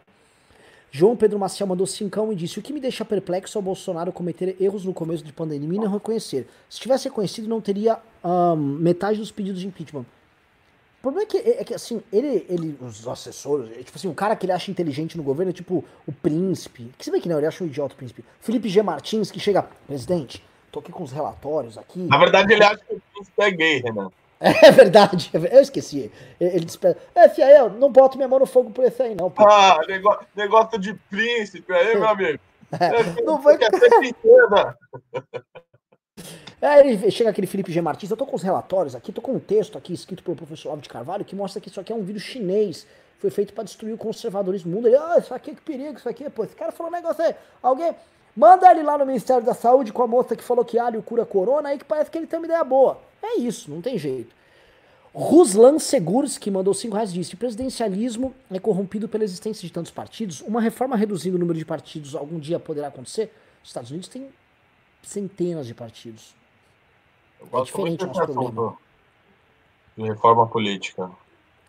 João 0.97 1.17
Pedro 1.17 1.41
Maciel 1.41 1.67
mandou 1.67 1.89
cincão 1.89 2.33
e 2.33 2.37
disse: 2.37 2.61
O 2.61 2.63
que 2.63 2.73
me 2.73 2.79
deixa 2.79 3.05
perplexo 3.05 3.59
é 3.59 3.61
o 3.61 3.63
Bolsonaro 3.63 4.13
cometer 4.13 4.57
erros 4.61 4.85
no 4.85 4.95
começo 4.95 5.25
de 5.25 5.33
pandemia 5.33 5.77
e 5.77 5.83
não 5.83 5.91
reconhecer. 5.91 6.47
Se 6.71 6.79
tivesse 6.79 7.09
reconhecido, 7.09 7.49
não 7.49 7.61
teria 7.61 7.99
um, 8.23 8.55
metade 8.55 9.19
dos 9.19 9.33
pedidos 9.33 9.61
de 9.61 9.67
impeachment. 9.67 10.03
O 10.03 11.03
problema 11.03 11.25
é 11.25 11.27
que, 11.27 11.37
é 11.37 11.65
que 11.65 11.75
assim, 11.75 12.01
ele, 12.13 12.47
ele, 12.49 12.79
os 12.81 13.09
assessores, 13.09 13.73
é, 13.73 13.83
tipo 13.83 13.99
assim, 13.99 14.07
o 14.07 14.15
cara 14.15 14.37
que 14.37 14.47
ele 14.47 14.53
acha 14.53 14.71
inteligente 14.71 15.17
no 15.17 15.25
governo 15.25 15.51
é 15.51 15.53
tipo 15.53 15.85
o 16.07 16.13
príncipe. 16.13 16.89
Que 16.97 17.05
você 17.05 17.11
vê 17.11 17.19
que 17.21 17.29
não, 17.29 17.39
ele 17.39 17.47
acha 17.49 17.65
um 17.65 17.67
idiota 17.67 17.93
o 17.93 17.97
príncipe. 17.97 18.25
Felipe 18.39 18.69
G. 18.69 18.81
Martins, 18.81 19.33
que 19.33 19.41
chega, 19.41 19.65
presidente, 19.89 20.45
tô 20.71 20.79
aqui 20.79 20.93
com 20.93 21.03
os 21.03 21.11
relatórios 21.11 21.77
aqui. 21.77 22.05
Na 22.05 22.19
verdade, 22.19 22.53
ele 22.53 22.63
acha 22.63 22.79
que 22.79 22.95
o 22.95 23.03
príncipe 23.13 23.43
é 23.43 23.51
gay, 23.51 23.81
Renan. 23.81 24.13
É 24.63 24.71
verdade, 24.71 25.31
eu 25.33 25.61
esqueci. 25.61 26.13
Ele 26.39 26.65
disse, 26.67 26.79
é, 27.15 27.29
fia, 27.31 27.51
eu 27.51 27.71
não 27.71 27.91
boto 27.91 28.19
minha 28.19 28.29
mão 28.29 28.39
no 28.39 28.47
fogo 28.47 28.71
por 28.71 28.85
esse 28.85 29.03
aí, 29.03 29.15
não. 29.15 29.31
Pô. 29.31 29.47
Ah, 29.47 29.81
negócio, 29.89 30.27
negócio 30.37 30.79
de 30.79 30.95
príncipe 31.09 31.73
aí, 31.73 31.95
meu 31.95 32.09
amigo. 32.09 32.39
É, 32.81 33.23
não 33.23 33.41
vai. 33.41 33.57
Quer 33.57 33.71
ser 33.73 33.89
pequena. 34.01 34.77
É, 36.61 36.81
ele 36.81 37.09
chega 37.09 37.31
aquele 37.31 37.47
Felipe 37.47 37.71
G. 37.71 37.81
Martins, 37.81 38.11
eu 38.11 38.17
tô 38.17 38.27
com 38.27 38.35
os 38.35 38.43
relatórios 38.43 38.97
aqui, 38.97 39.13
tô 39.13 39.21
com 39.21 39.33
um 39.33 39.39
texto 39.39 39.79
aqui 39.79 39.93
escrito 39.93 40.25
pelo 40.25 40.37
professor 40.37 40.71
Olavo 40.71 40.83
de 40.83 40.89
Carvalho 40.89 41.25
que 41.25 41.37
mostra 41.37 41.61
que 41.61 41.69
isso 41.69 41.79
aqui 41.79 41.93
é 41.93 41.95
um 41.95 42.03
vírus 42.03 42.23
chinês, 42.23 42.85
foi 43.21 43.31
feito 43.31 43.53
para 43.53 43.63
destruir 43.63 43.93
o 43.93 43.99
conservadorismo 43.99 44.71
do 44.71 44.75
mundo. 44.75 44.89
Ele, 44.89 44.97
ah, 44.97 45.17
isso 45.19 45.33
aqui 45.33 45.55
que 45.55 45.61
perigo, 45.61 45.99
isso 45.99 46.09
aqui, 46.09 46.29
pô, 46.31 46.43
esse 46.43 46.57
cara 46.57 46.73
falou 46.73 46.91
um 46.91 46.95
negócio 46.97 47.23
aí, 47.23 47.37
alguém, 47.63 47.95
manda 48.35 48.69
ele 48.73 48.83
lá 48.83 48.99
no 48.99 49.07
Ministério 49.07 49.45
da 49.45 49.55
Saúde 49.55 49.93
com 49.93 50.03
a 50.03 50.07
moça 50.09 50.35
que 50.35 50.43
falou 50.43 50.65
que 50.65 50.77
alho 50.77 51.01
cura 51.01 51.25
corona, 51.25 51.69
aí 51.69 51.79
que 51.79 51.85
parece 51.85 52.11
que 52.11 52.19
ele 52.19 52.27
tem 52.27 52.41
uma 52.41 52.47
ideia 52.47 52.65
boa. 52.65 52.99
É 53.25 53.39
isso, 53.39 53.71
não 53.71 53.81
tem 53.81 53.97
jeito. 53.97 54.35
Ruslan 55.15 55.79
Seguros, 55.79 56.37
que 56.37 56.51
mandou 56.51 56.75
5 56.75 56.95
reais, 56.95 57.13
disse: 57.13 57.37
presidencialismo 57.37 58.35
é 58.51 58.59
corrompido 58.59 59.09
pela 59.09 59.25
existência 59.25 59.67
de 59.67 59.73
tantos 59.73 59.93
partidos. 59.93 60.41
Uma 60.43 60.61
reforma 60.61 60.97
reduzindo 60.97 61.37
o 61.37 61.41
número 61.41 61.59
de 61.59 61.65
partidos 61.65 62.15
algum 62.15 62.39
dia 62.39 62.59
poderá 62.59 62.89
acontecer? 62.89 63.33
Os 63.63 63.71
Estados 63.71 63.91
Unidos 63.91 64.09
têm 64.09 64.29
centenas 65.03 65.67
de 65.67 65.75
partidos. 65.75 66.35
Eu 67.41 67.61
é 67.61 67.63
diferente 67.63 68.05
o 68.05 68.07
nosso 68.09 68.25
problema. 68.25 68.77
De 69.97 70.03
reforma 70.03 70.47
política. 70.49 71.11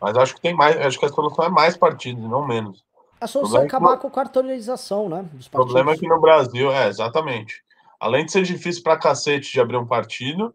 Mas 0.01 0.17
acho 0.17 0.35
que 0.35 0.41
tem 0.41 0.53
mais, 0.53 0.75
acho 0.77 0.99
que 0.99 1.05
a 1.05 1.09
solução 1.09 1.45
é 1.45 1.49
mais 1.49 1.77
partidos, 1.77 2.23
não 2.23 2.45
menos. 2.45 2.83
A 3.21 3.27
solução 3.27 3.61
é 3.61 3.65
acabar 3.65 3.97
com 3.97 4.07
a 4.07 4.11
cartorização, 4.11 5.07
né? 5.07 5.25
O 5.33 5.49
problema 5.51 5.93
é 5.93 5.97
que 5.97 6.07
no 6.07 6.19
Brasil, 6.19 6.71
é, 6.71 6.87
exatamente. 6.87 7.63
Além 7.99 8.25
de 8.25 8.31
ser 8.31 8.43
difícil 8.43 8.83
para 8.83 8.97
cacete 8.97 9.51
de 9.51 9.59
abrir 9.59 9.77
um 9.77 9.85
partido, 9.85 10.53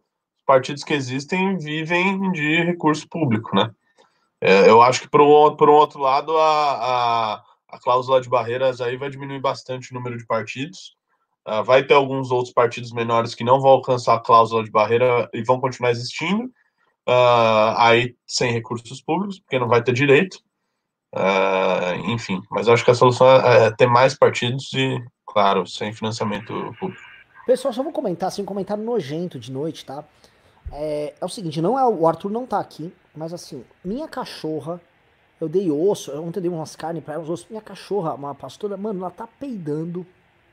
partidos 0.50 0.82
que 0.82 0.92
existem 0.92 1.56
vivem 1.58 2.32
de 2.32 2.64
recurso 2.64 3.08
público, 3.08 3.54
né? 3.54 3.70
É, 4.40 4.68
eu 4.68 4.82
acho 4.82 5.02
que, 5.02 5.08
por 5.08 5.20
um, 5.20 5.56
por 5.56 5.70
um 5.70 5.74
outro 5.74 6.00
lado, 6.00 6.36
a, 6.36 6.72
a, 6.72 7.42
a, 7.68 7.78
cláusula 7.78 8.20
de 8.20 8.28
barreiras 8.28 8.80
aí 8.80 8.96
vai 8.96 9.08
diminuir 9.08 9.38
bastante 9.38 9.92
o 9.92 9.94
número 9.94 10.18
de 10.18 10.26
partidos. 10.26 10.96
Uh, 11.46 11.62
vai 11.62 11.84
ter 11.84 11.94
alguns 11.94 12.32
outros 12.32 12.52
partidos 12.52 12.90
menores 12.90 13.32
que 13.32 13.44
não 13.44 13.60
vão 13.60 13.70
alcançar 13.70 14.14
a 14.14 14.20
cláusula 14.20 14.64
de 14.64 14.72
barreira 14.72 15.30
e 15.32 15.40
vão 15.44 15.60
continuar 15.60 15.92
existindo, 15.92 16.46
uh, 17.08 17.76
aí 17.76 18.16
sem 18.26 18.50
recursos 18.50 19.00
públicos, 19.00 19.38
porque 19.38 19.58
não 19.58 19.68
vai 19.68 19.84
ter 19.84 19.92
direito. 19.92 20.40
Uh, 21.14 22.10
enfim, 22.10 22.42
mas 22.50 22.66
acho 22.66 22.84
que 22.84 22.90
a 22.90 22.94
solução 22.94 23.28
é, 23.30 23.66
é 23.66 23.70
ter 23.70 23.86
mais 23.86 24.18
partidos 24.18 24.72
e, 24.72 25.00
claro, 25.24 25.64
sem 25.64 25.92
financiamento 25.92 26.52
público. 26.80 27.02
Pessoal, 27.46 27.72
só 27.72 27.84
vou 27.84 27.92
comentar, 27.92 28.28
assim, 28.28 28.42
um 28.42 28.46
comentário 28.46 28.82
nojento 28.82 29.38
de 29.38 29.52
noite, 29.52 29.84
tá? 29.84 30.04
É, 30.72 31.14
é 31.20 31.24
o 31.24 31.28
seguinte, 31.28 31.60
não 31.60 31.78
é 31.78 31.86
o 31.86 32.06
Arthur 32.06 32.30
não 32.30 32.46
tá 32.46 32.60
aqui, 32.60 32.92
mas 33.14 33.32
assim, 33.32 33.64
minha 33.84 34.06
cachorra, 34.06 34.80
eu 35.40 35.48
dei 35.48 35.70
osso, 35.70 36.10
eu 36.10 36.22
ontem 36.22 36.40
dei 36.40 36.50
umas 36.50 36.76
carnes 36.76 37.02
pra 37.02 37.14
ela, 37.14 37.22
uns 37.22 37.30
ossos, 37.30 37.48
minha 37.48 37.62
cachorra, 37.62 38.14
uma 38.14 38.34
pastora, 38.34 38.76
mano, 38.76 39.00
ela 39.00 39.10
tá 39.10 39.26
peidando, 39.26 40.06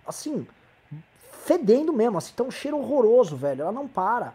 assim, 0.05 0.47
fedendo 1.45 1.93
mesmo, 1.93 2.17
assim, 2.17 2.33
tá 2.33 2.43
um 2.43 2.51
cheiro 2.51 2.77
horroroso, 2.77 3.35
velho, 3.35 3.61
ela 3.61 3.71
não 3.71 3.87
para. 3.87 4.33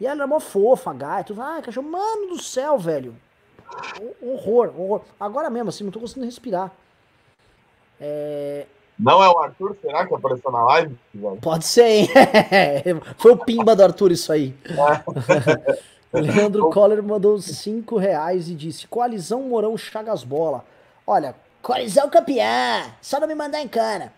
E 0.00 0.06
ela 0.06 0.24
é 0.24 0.26
mó 0.26 0.38
fofa, 0.38 0.92
gato, 0.92 1.34
ah, 1.40 1.60
cachorro, 1.62 1.90
mano 1.90 2.28
do 2.28 2.40
céu, 2.40 2.78
velho. 2.78 3.16
Horror, 4.22 4.72
horror. 4.78 5.02
Agora 5.18 5.50
mesmo, 5.50 5.68
assim, 5.70 5.84
não 5.84 5.90
tô 5.90 6.00
conseguindo 6.00 6.26
respirar. 6.26 6.72
É... 8.00 8.66
Não 8.98 9.22
é 9.22 9.28
o 9.28 9.38
Arthur, 9.38 9.76
será 9.80 10.06
que 10.06 10.14
apareceu 10.14 10.50
na 10.50 10.64
live? 10.64 10.96
Pode 11.40 11.64
ser, 11.64 11.86
hein? 11.86 12.08
Foi 13.16 13.32
o 13.32 13.36
pimba 13.36 13.76
do 13.76 13.84
Arthur 13.84 14.10
isso 14.10 14.32
aí. 14.32 14.54
É. 14.68 15.78
Leandro 16.20 16.70
Coller 16.70 17.02
mandou 17.02 17.38
5 17.38 17.96
reais 17.96 18.48
e 18.48 18.54
disse: 18.54 18.88
Coalizão 18.88 19.42
Morão 19.42 19.76
Chagas 19.76 20.24
Bola. 20.24 20.64
Olha, 21.06 21.34
coalizão 21.62 22.10
campeã, 22.10 22.86
só 23.00 23.20
não 23.20 23.28
me 23.28 23.34
mandar 23.34 23.60
em 23.60 23.68
cana. 23.68 24.12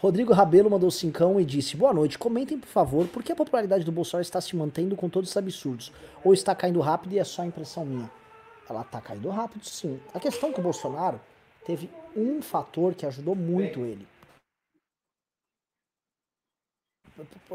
Rodrigo 0.00 0.32
Rabelo 0.32 0.70
mandou 0.70 0.90
cincão 0.90 1.40
e 1.40 1.44
disse: 1.44 1.76
Boa 1.76 1.92
noite, 1.94 2.18
comentem 2.18 2.58
por 2.58 2.68
favor 2.68 3.06
por 3.08 3.22
que 3.22 3.32
a 3.32 3.36
popularidade 3.36 3.84
do 3.84 3.90
Bolsonaro 3.90 4.22
está 4.22 4.40
se 4.40 4.54
mantendo 4.54 4.94
com 4.94 5.08
todos 5.08 5.30
esses 5.30 5.36
absurdos? 5.36 5.92
Ou 6.22 6.34
está 6.34 6.54
caindo 6.54 6.80
rápido 6.80 7.14
e 7.14 7.18
é 7.18 7.24
só 7.24 7.44
impressão 7.44 7.84
minha? 7.84 8.10
Ela 8.68 8.82
está 8.82 9.00
caindo 9.00 9.28
rápido, 9.30 9.64
sim. 9.64 9.98
A 10.12 10.20
questão 10.20 10.50
é 10.50 10.52
que 10.52 10.60
o 10.60 10.62
Bolsonaro 10.62 11.18
teve 11.64 11.90
um 12.16 12.42
fator 12.42 12.94
que 12.94 13.06
ajudou 13.06 13.34
muito 13.34 13.80
ele. 13.80 14.06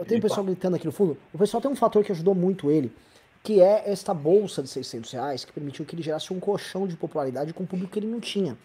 Tem 0.07 0.17
um 0.17 0.21
pessoal 0.21 0.45
gritando 0.45 0.75
aqui 0.75 0.85
no 0.85 0.91
fundo. 0.91 1.17
O 1.33 1.37
pessoal 1.37 1.61
tem 1.61 1.71
um 1.71 1.75
fator 1.75 2.03
que 2.03 2.11
ajudou 2.11 2.35
muito 2.35 2.69
ele, 2.69 2.93
que 3.41 3.61
é 3.61 3.89
esta 3.89 4.13
bolsa 4.13 4.61
de 4.61 4.69
600 4.69 5.11
reais, 5.11 5.45
que 5.45 5.51
permitiu 5.51 5.85
que 5.85 5.95
ele 5.95 6.01
gerasse 6.01 6.33
um 6.33 6.39
colchão 6.39 6.87
de 6.87 6.95
popularidade 6.95 7.53
com 7.53 7.63
um 7.63 7.65
público 7.65 7.91
que 7.91 7.99
ele 7.99 8.07
não 8.07 8.19
tinha. 8.19 8.57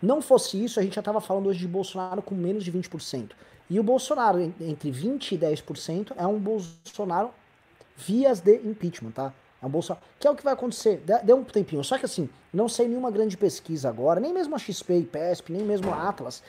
Não 0.00 0.20
fosse 0.20 0.62
isso, 0.62 0.80
a 0.80 0.82
gente 0.82 0.94
já 0.94 1.00
estava 1.00 1.20
falando 1.20 1.46
hoje 1.48 1.60
de 1.60 1.68
Bolsonaro 1.68 2.20
com 2.20 2.34
menos 2.34 2.64
de 2.64 2.72
20%. 2.72 3.30
E 3.70 3.78
o 3.78 3.82
Bolsonaro, 3.82 4.40
entre 4.60 4.90
20% 4.90 5.32
e 5.32 5.38
10%, 5.38 6.12
é 6.16 6.26
um 6.26 6.38
Bolsonaro 6.38 7.30
vias 7.96 8.40
de 8.40 8.56
impeachment, 8.56 9.12
tá? 9.12 9.32
É 9.62 9.66
um 9.66 9.70
Bolsonaro. 9.70 10.04
Que 10.18 10.26
é 10.26 10.30
o 10.30 10.34
que 10.34 10.42
vai 10.42 10.54
acontecer. 10.54 11.02
Deu 11.24 11.36
um 11.36 11.44
tempinho. 11.44 11.84
Só 11.84 11.96
que 11.96 12.04
assim, 12.04 12.28
não 12.52 12.68
sei 12.68 12.88
nenhuma 12.88 13.10
grande 13.10 13.36
pesquisa 13.36 13.88
agora, 13.88 14.18
nem 14.18 14.32
mesmo 14.32 14.54
a 14.56 14.58
XP 14.58 14.98
e 14.98 15.04
PESP, 15.04 15.52
nem 15.52 15.62
mesmo 15.62 15.90
a 15.92 16.08
Atlas, 16.08 16.42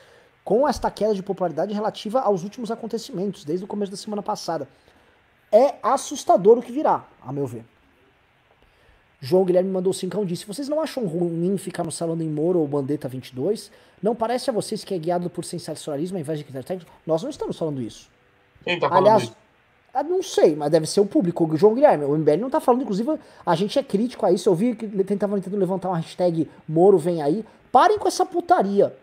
com 0.44 0.68
esta 0.68 0.92
queda 0.92 1.16
de 1.16 1.24
popularidade 1.24 1.74
relativa 1.74 2.20
aos 2.20 2.44
últimos 2.44 2.70
acontecimentos, 2.70 3.46
desde 3.46 3.64
o 3.64 3.68
começo 3.68 3.92
da 3.92 3.98
semana 3.98 4.22
passada. 4.22 4.68
É 5.52 5.76
assustador 5.82 6.58
o 6.58 6.62
que 6.62 6.72
virá, 6.72 7.06
a 7.22 7.32
meu 7.32 7.46
ver. 7.48 7.64
João 9.22 9.46
Guilherme 9.46 9.70
mandou 9.70 9.94
cincão 9.94 10.26
disse: 10.26 10.46
Vocês 10.46 10.68
não 10.68 10.82
acham 10.82 11.06
ruim 11.06 11.58
ficar 11.58 11.84
no 11.84 11.92
salão 11.92 12.20
em 12.22 12.28
Moro 12.28 12.60
ou 12.60 12.68
Bandeta 12.68 13.08
22? 13.08 13.72
Não 14.02 14.14
parece 14.14 14.50
a 14.50 14.54
vocês 14.54 14.84
que 14.84 14.94
é 14.94 14.98
guiado 14.98 15.30
por 15.30 15.46
sensacionalismo 15.46 16.18
ao 16.18 16.22
invés 16.22 16.40
de 16.40 16.44
critério 16.44 16.68
técnico? 16.68 16.92
Nós 17.08 17.24
não 17.24 17.30
estamos 17.30 17.58
falando 17.58 17.82
isso. 17.82 18.10
Quem 18.66 18.78
tá 18.78 18.90
falando 18.90 19.06
Aliás, 19.06 19.24
isso? 19.24 19.36
Ah, 19.94 20.04
não 20.04 20.22
sei, 20.22 20.56
mas 20.56 20.72
deve 20.72 20.88
ser 20.88 21.00
o 21.00 21.06
público, 21.06 21.46
o 21.46 21.56
João 21.56 21.74
Guilherme. 21.74 22.04
O 22.04 22.18
MBL 22.18 22.38
não 22.38 22.50
tá 22.50 22.60
falando, 22.60 22.82
inclusive, 22.82 23.18
a 23.46 23.56
gente 23.56 23.80
é 23.80 23.84
crítico 23.84 24.26
a 24.26 24.32
isso. 24.32 24.50
Eu 24.50 24.56
vi 24.56 24.76
que 24.76 24.86
ele 24.86 25.04
tentava 25.06 25.36
tentando 25.36 25.56
levantar 25.56 25.88
uma 25.88 25.98
hashtag 25.98 26.50
Moro 26.68 26.98
vem 26.98 27.22
aí. 27.22 27.46
Parem 27.72 27.98
com 27.98 28.08
essa 28.08 28.26
putaria. 28.26 28.94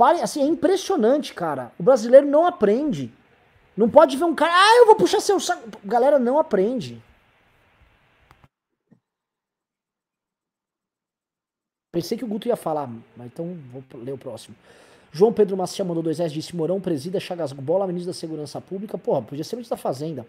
Parem, 0.00 0.22
assim, 0.22 0.40
é 0.40 0.46
impressionante, 0.46 1.34
cara. 1.34 1.72
O 1.78 1.82
brasileiro 1.82 2.26
não 2.26 2.46
aprende. 2.46 3.12
Não 3.76 3.86
pode 3.86 4.16
ver 4.16 4.24
um 4.24 4.34
cara, 4.34 4.50
ah, 4.50 4.78
eu 4.78 4.86
vou 4.86 4.96
puxar 4.96 5.20
seu 5.20 5.38
saco. 5.38 5.68
Galera, 5.84 6.18
não 6.18 6.38
aprende. 6.38 7.02
Pensei 11.92 12.16
que 12.16 12.24
o 12.24 12.26
Guto 12.26 12.48
ia 12.48 12.56
falar, 12.56 12.88
mas 13.14 13.26
então 13.26 13.58
vou 13.70 13.84
ler 14.02 14.12
o 14.12 14.16
próximo. 14.16 14.56
João 15.12 15.34
Pedro 15.34 15.54
Macia 15.54 15.84
mandou 15.84 16.02
dois 16.02 16.18
S, 16.18 16.32
disse 16.32 16.56
Morão, 16.56 16.80
presida, 16.80 17.20
Chagas 17.20 17.52
Bola, 17.52 17.86
ministro 17.86 18.10
da 18.10 18.18
Segurança 18.18 18.58
Pública. 18.58 18.96
Porra, 18.96 19.20
podia 19.20 19.44
ser 19.44 19.56
ministro 19.56 19.76
da 19.76 19.82
Fazenda. 19.82 20.26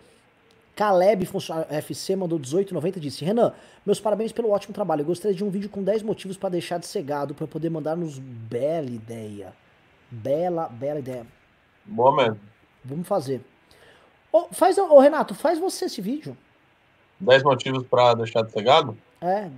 Caleb, 0.75 1.25
funcionário 1.25 1.73
FC, 1.73 2.15
mandou 2.15 2.39
18,90 2.39 2.99
disse: 2.99 3.25
Renan, 3.25 3.53
meus 3.85 3.99
parabéns 3.99 4.31
pelo 4.31 4.49
ótimo 4.49 4.73
trabalho. 4.73 5.01
Eu 5.01 5.05
gostaria 5.05 5.35
de 5.35 5.43
um 5.43 5.49
vídeo 5.49 5.69
com 5.69 5.83
10 5.83 6.03
motivos 6.03 6.37
para 6.37 6.49
deixar 6.49 6.79
de 6.79 6.87
ser 6.87 7.03
gado, 7.03 7.33
para 7.33 7.47
poder 7.47 7.69
mandar-nos 7.69 8.17
bela 8.19 8.89
ideia. 8.89 9.53
Bela, 10.09 10.67
bela 10.67 10.99
ideia. 10.99 11.25
Boa 11.85 12.15
mesmo. 12.15 12.39
Vamos 12.83 13.07
fazer. 13.07 13.41
Ô, 14.31 14.47
faz, 14.51 14.77
ô, 14.77 14.99
Renato, 14.99 15.35
faz 15.35 15.59
você 15.59 15.85
esse 15.85 16.01
vídeo. 16.01 16.37
10 17.19 17.43
motivos 17.43 17.85
para 17.85 18.13
deixar 18.15 18.41
de 18.43 18.51
ser 18.51 18.63
gado? 18.63 18.97
É, 19.21 19.51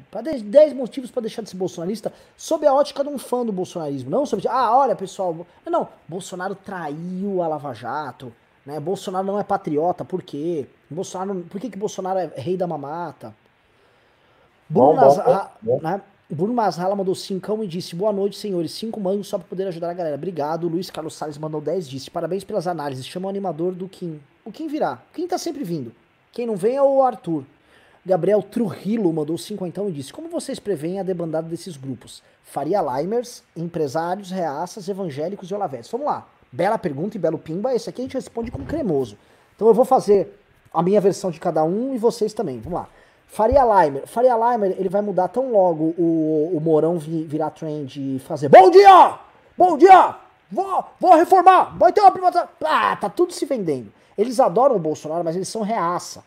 10 0.44 0.74
motivos 0.74 1.10
para 1.10 1.22
deixar 1.22 1.42
de 1.42 1.50
ser 1.50 1.56
bolsonarista 1.56 2.12
sob 2.36 2.68
a 2.68 2.74
ótica 2.74 3.02
de 3.02 3.10
um 3.10 3.18
fã 3.18 3.46
do 3.46 3.52
bolsonarismo. 3.52 4.10
Não 4.10 4.26
sobre, 4.26 4.46
ah, 4.50 4.76
olha 4.76 4.94
pessoal, 4.94 5.48
não, 5.66 5.88
Bolsonaro 6.06 6.54
traiu 6.54 7.42
a 7.42 7.48
Lava 7.48 7.74
Jato, 7.74 8.34
né? 8.66 8.78
Bolsonaro 8.80 9.26
não 9.26 9.40
é 9.40 9.44
patriota, 9.44 10.04
por 10.04 10.22
quê? 10.22 10.68
Bolsonaro, 10.94 11.42
por 11.50 11.60
que, 11.60 11.70
que 11.70 11.78
Bolsonaro 11.78 12.20
é 12.20 12.32
rei 12.36 12.56
da 12.56 12.68
mamata? 12.68 13.34
Bruno, 14.70 15.00
bom, 15.00 15.16
bom, 15.16 15.48
bom. 15.62 15.80
Né? 15.82 16.02
Bruno 16.30 16.54
Masrala 16.54 16.96
mandou 16.96 17.14
cincão 17.14 17.64
e 17.64 17.68
disse: 17.68 17.96
Boa 17.96 18.12
noite, 18.12 18.38
senhores. 18.38 18.72
Cinco 18.72 19.00
mangos 19.00 19.28
só 19.28 19.38
para 19.38 19.48
poder 19.48 19.68
ajudar 19.68 19.90
a 19.90 19.94
galera. 19.94 20.16
Obrigado. 20.16 20.68
Luiz 20.68 20.90
Carlos 20.90 21.16
Salles 21.16 21.38
mandou 21.38 21.62
10 21.62 21.88
disse: 21.88 22.10
Parabéns 22.10 22.44
pelas 22.44 22.68
análises. 22.68 23.06
Chama 23.06 23.28
o 23.28 23.30
animador 23.30 23.74
do 23.74 23.88
Kim. 23.88 24.20
O 24.44 24.52
Kim 24.52 24.68
virá. 24.68 25.02
Quem 25.14 25.28
tá 25.28 25.38
sempre 25.38 25.64
vindo. 25.64 25.94
Quem 26.32 26.48
não 26.48 26.56
vem 26.56 26.76
é 26.76 26.82
o 26.82 27.02
Arthur. 27.04 27.44
Gabriel 28.06 28.42
Trujillo 28.42 29.12
mandou 29.14 29.38
cinquentão 29.38 29.88
e 29.90 29.92
disse: 29.92 30.12
Como 30.12 30.28
vocês 30.28 30.60
preveem 30.60 31.00
a 31.00 31.04
debandada 31.04 31.48
desses 31.48 31.78
grupos? 31.78 32.24
Faria 32.44 32.82
Limers, 32.82 33.44
empresários, 33.56 34.32
reaças, 34.32 34.90
evangélicos 34.90 35.50
e 35.50 35.54
olavetes. 35.54 35.92
Vamos 35.92 36.08
lá. 36.08 36.28
Bela 36.52 36.78
pergunta 36.78 37.16
e 37.16 37.20
belo 37.20 37.38
pimba. 37.38 37.74
Esse 37.74 37.90
aqui 37.90 38.02
a 38.02 38.06
gente 38.06 38.16
responde 38.16 38.52
com 38.52 38.66
cremoso. 38.66 39.18
Então 39.56 39.68
eu 39.68 39.74
vou 39.74 39.86
fazer 39.86 40.40
a 40.74 40.82
minha 40.82 41.00
versão 41.00 41.30
de 41.30 41.40
cada 41.40 41.64
um 41.64 41.94
e 41.94 41.98
vocês 41.98 42.34
também. 42.34 42.60
Vamos 42.60 42.80
lá. 42.80 42.88
Faria 43.28 43.64
Limer. 43.64 44.08
Faria 44.08 44.36
Limer, 44.36 44.76
ele 44.78 44.90
vai 44.90 45.02
mudar 45.02 45.28
tão 45.28 45.52
logo 45.52 45.94
o, 45.98 46.52
o 46.56 46.62
Morão 46.62 46.98
virar 46.98 47.50
trend 47.52 47.98
e 47.98 48.20
fazer 48.20 48.50
Bom 48.50 48.70
dia! 48.70 49.20
Bom 49.58 49.78
dia! 49.78 50.16
Vou, 50.52 50.84
vou 51.00 51.16
reformar! 51.16 51.76
Vai 51.78 51.92
ter 51.92 52.02
uma 52.02 52.12
privatização! 52.12 52.50
Ah, 52.64 52.96
tá 52.96 53.10
tudo 53.10 53.34
se 53.34 53.46
vendendo. 53.46 53.92
Eles 54.18 54.40
adoram 54.40 54.76
o 54.76 54.80
Bolsonaro, 54.80 55.24
mas 55.24 55.36
eles 55.36 55.48
são 55.48 55.62
reaça. 55.62 56.24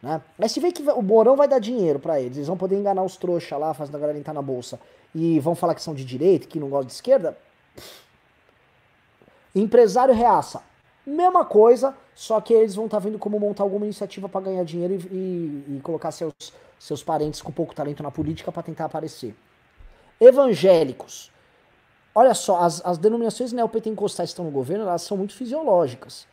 Né? 0.00 0.20
Aí 0.38 0.48
se 0.48 0.60
vê 0.60 0.70
que 0.70 0.82
o 0.82 1.02
Morão 1.02 1.34
vai 1.34 1.48
dar 1.48 1.58
dinheiro 1.58 1.98
para 1.98 2.20
eles, 2.20 2.36
eles 2.36 2.46
vão 2.46 2.56
poder 2.56 2.76
enganar 2.76 3.02
os 3.02 3.16
trouxas 3.16 3.58
lá, 3.58 3.74
fazendo 3.74 3.96
a 3.96 3.98
galera 3.98 4.18
entrar 4.18 4.34
na 4.34 4.42
bolsa, 4.42 4.78
e 5.14 5.40
vão 5.40 5.54
falar 5.54 5.74
que 5.74 5.82
são 5.82 5.94
de 5.94 6.04
direita, 6.04 6.46
que 6.46 6.60
não 6.60 6.68
gostam 6.68 6.86
de 6.86 6.92
esquerda. 6.92 7.36
Empresário 9.54 10.14
reaça. 10.14 10.62
Mesma 11.06 11.44
coisa, 11.44 11.94
só 12.14 12.40
que 12.40 12.54
eles 12.54 12.74
vão 12.74 12.86
estar 12.86 12.96
tá 12.96 13.04
vendo 13.04 13.18
como 13.18 13.38
montar 13.38 13.62
alguma 13.62 13.84
iniciativa 13.84 14.28
para 14.28 14.46
ganhar 14.46 14.64
dinheiro 14.64 14.94
e, 14.94 14.96
e, 14.96 15.76
e, 15.76 15.80
colocar 15.82 16.10
seus, 16.10 16.32
seus 16.78 17.02
parentes 17.02 17.42
com 17.42 17.52
pouco 17.52 17.74
talento 17.74 18.02
na 18.02 18.10
política 18.10 18.50
para 18.50 18.62
tentar 18.62 18.86
aparecer. 18.86 19.34
Evangélicos. 20.18 21.30
Olha 22.14 22.32
só, 22.32 22.60
as, 22.60 22.84
as 22.86 22.96
denominações 22.96 23.52
neopentecostais 23.52 24.30
que 24.30 24.32
estão 24.32 24.44
no 24.44 24.50
governo, 24.50 24.84
elas 24.84 25.02
são 25.02 25.16
muito 25.16 25.34
fisiológicas. 25.34 26.26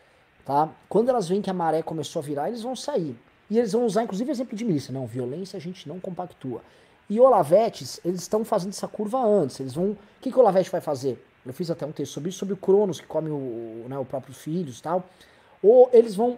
Tá? 0.46 0.70
Quando 0.88 1.10
elas 1.10 1.28
veem 1.28 1.42
que 1.42 1.50
a 1.50 1.54
maré 1.54 1.82
começou 1.82 2.22
a 2.22 2.24
virar, 2.24 2.48
eles 2.48 2.62
vão 2.62 2.76
sair. 2.76 3.20
E 3.50 3.58
eles 3.58 3.74
vão 3.74 3.86
usar, 3.86 4.04
inclusive, 4.04 4.32
exemplo 4.32 4.56
de 4.56 4.64
milícia. 4.64 4.94
Não, 4.94 5.06
violência 5.06 5.58
a 5.58 5.60
gente 5.60 5.90
não 5.90 6.00
compactua. 6.00 6.62
E 7.10 7.20
Olavetes, 7.20 8.00
eles 8.06 8.22
estão 8.22 8.46
fazendo 8.46 8.70
essa 8.70 8.88
curva 8.88 9.22
antes. 9.22 9.60
Eles 9.60 9.74
vão. 9.74 9.92
O 9.92 9.98
que, 10.22 10.32
que 10.32 10.38
o 10.38 10.40
Olavete 10.40 10.70
vai 10.70 10.80
fazer? 10.80 11.22
Eu 11.46 11.54
fiz 11.54 11.72
até 11.72 11.86
um 11.86 11.92
texto 11.92 12.14
sobre 12.14 12.30
isso, 12.30 12.40
sobre 12.40 12.54
o 12.54 12.58
Cronos, 12.58 13.00
que 13.00 13.08
come 13.08 13.30
o, 13.30 13.86
né, 13.88 13.98
o 13.98 14.06
próprio 14.06 14.34
filhos 14.34 14.80
e 14.80 14.82
tal. 14.82 15.04
Ou 15.62 15.90
eles 15.92 16.16
vão 16.16 16.38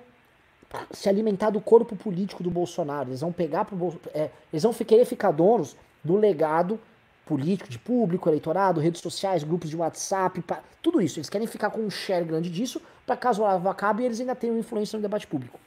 se 0.91 1.07
alimentar 1.09 1.49
do 1.49 1.61
corpo 1.61 1.95
político 1.95 2.41
do 2.41 2.49
Bolsonaro. 2.49 3.09
Eles 3.09 3.21
vão 3.21 3.31
pegar 3.31 3.65
pro 3.65 3.99
é, 4.13 4.29
Eles 4.51 4.63
vão 4.63 4.73
querer 4.73 5.05
ficar 5.05 5.31
donos 5.31 5.75
do 6.03 6.15
legado 6.15 6.79
político, 7.25 7.69
de 7.69 7.79
público, 7.79 8.27
eleitorado, 8.27 8.81
redes 8.81 9.01
sociais, 9.01 9.43
grupos 9.43 9.69
de 9.69 9.77
WhatsApp, 9.77 10.41
pra, 10.41 10.61
tudo 10.81 11.01
isso. 11.01 11.19
Eles 11.19 11.29
querem 11.29 11.47
ficar 11.47 11.69
com 11.69 11.81
um 11.81 11.89
share 11.89 12.25
grande 12.25 12.49
disso, 12.49 12.81
para 13.05 13.15
caso 13.15 13.41
o 13.41 13.45
Olavo 13.45 13.69
acabe, 13.69 14.03
eles 14.03 14.19
ainda 14.19 14.35
tenham 14.35 14.57
influência 14.57 14.97
no 14.97 15.01
debate 15.01 15.25
público. 15.25 15.59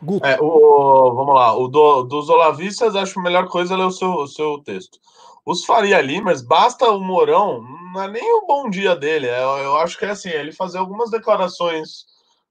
Guto. 0.00 0.26
É, 0.26 0.38
o, 0.40 1.12
vamos 1.14 1.34
lá, 1.34 1.56
o 1.56 1.68
do, 1.68 2.04
dos 2.04 2.28
olavistas, 2.28 2.94
acho 2.94 3.18
a 3.18 3.22
melhor 3.22 3.48
coisa 3.48 3.76
ler 3.76 3.84
o 3.84 3.90
seu, 3.90 4.12
o 4.12 4.26
seu 4.26 4.58
texto. 4.58 4.98
Os 5.44 5.64
Faria 5.64 6.00
Limers, 6.00 6.42
basta 6.42 6.90
o 6.90 7.00
Mourão, 7.00 7.62
não 7.98 8.04
é 8.04 8.08
nem 8.08 8.34
o 8.34 8.46
bom 8.46 8.70
dia 8.70 8.94
dele, 8.94 9.26
é, 9.26 9.42
eu 9.42 9.76
acho 9.78 9.98
que 9.98 10.04
é 10.04 10.10
assim, 10.10 10.28
ele 10.28 10.52
fazer 10.52 10.78
algumas 10.78 11.10
declarações 11.10 12.06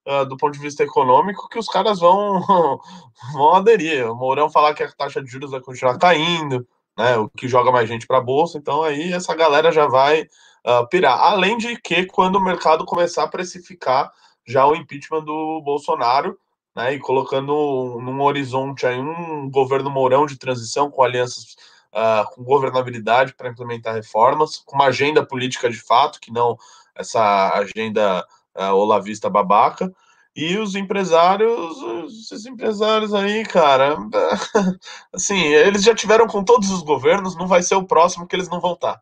uh, 0.05 0.25
do 0.25 0.35
ponto 0.35 0.53
de 0.53 0.59
vista 0.59 0.83
econômico 0.83 1.47
que 1.47 1.57
os 1.57 1.67
caras 1.67 1.99
vão, 1.99 2.41
vão 3.31 3.53
aderir. 3.53 4.11
O 4.11 4.15
Mourão 4.15 4.49
falar 4.49 4.73
que 4.73 4.83
a 4.83 4.91
taxa 4.91 5.23
de 5.23 5.31
juros 5.31 5.51
vai 5.51 5.61
continuar 5.61 5.97
caindo, 5.97 6.67
né, 6.97 7.15
o 7.17 7.29
que 7.29 7.47
joga 7.47 7.71
mais 7.71 7.87
gente 7.87 8.05
para 8.05 8.17
a 8.17 8.21
bolsa, 8.21 8.57
então 8.57 8.83
aí 8.83 9.13
essa 9.13 9.33
galera 9.33 9.71
já 9.71 9.87
vai 9.87 10.23
uh, 10.23 10.87
pirar. 10.89 11.17
Além 11.17 11.57
de 11.57 11.79
que, 11.79 12.05
quando 12.05 12.35
o 12.35 12.43
mercado 12.43 12.85
começar 12.85 13.23
a 13.23 13.29
precificar 13.29 14.11
já 14.45 14.65
o 14.65 14.75
impeachment 14.75 15.23
do 15.23 15.61
Bolsonaro, 15.63 16.37
né, 16.75 16.93
e 16.93 16.99
colocando 16.99 17.99
num 18.01 18.21
horizonte 18.21 18.85
aí 18.85 18.99
um 18.99 19.49
governo 19.49 19.89
Mourão 19.89 20.25
de 20.25 20.37
transição 20.37 20.91
com 20.91 21.03
alianças 21.03 21.55
uh, 21.93 22.29
com 22.33 22.43
governabilidade 22.43 23.33
para 23.33 23.49
implementar 23.49 23.95
reformas, 23.95 24.57
com 24.57 24.75
uma 24.75 24.87
agenda 24.87 25.25
política 25.25 25.69
de 25.69 25.79
fato, 25.79 26.19
que 26.19 26.31
não 26.31 26.57
essa 26.95 27.53
agenda 27.53 28.25
uh, 28.55 28.73
olavista 28.73 29.29
babaca, 29.29 29.93
e 30.35 30.55
os 30.57 30.75
empresários, 30.75 31.77
esses 32.11 32.45
empresários 32.45 33.11
aí, 33.11 33.43
cara, 33.43 33.97
assim, 35.11 35.39
eles 35.39 35.83
já 35.83 35.95
tiveram 35.95 36.27
com 36.27 36.43
todos 36.43 36.69
os 36.69 36.83
governos, 36.83 37.35
não 37.35 37.47
vai 37.47 37.63
ser 37.63 37.75
o 37.75 37.87
próximo 37.87 38.27
que 38.27 38.35
eles 38.35 38.47
não 38.47 38.61
vão 38.61 38.73
estar. 38.73 39.01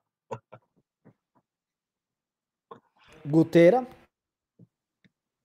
Guteira. 3.25 3.85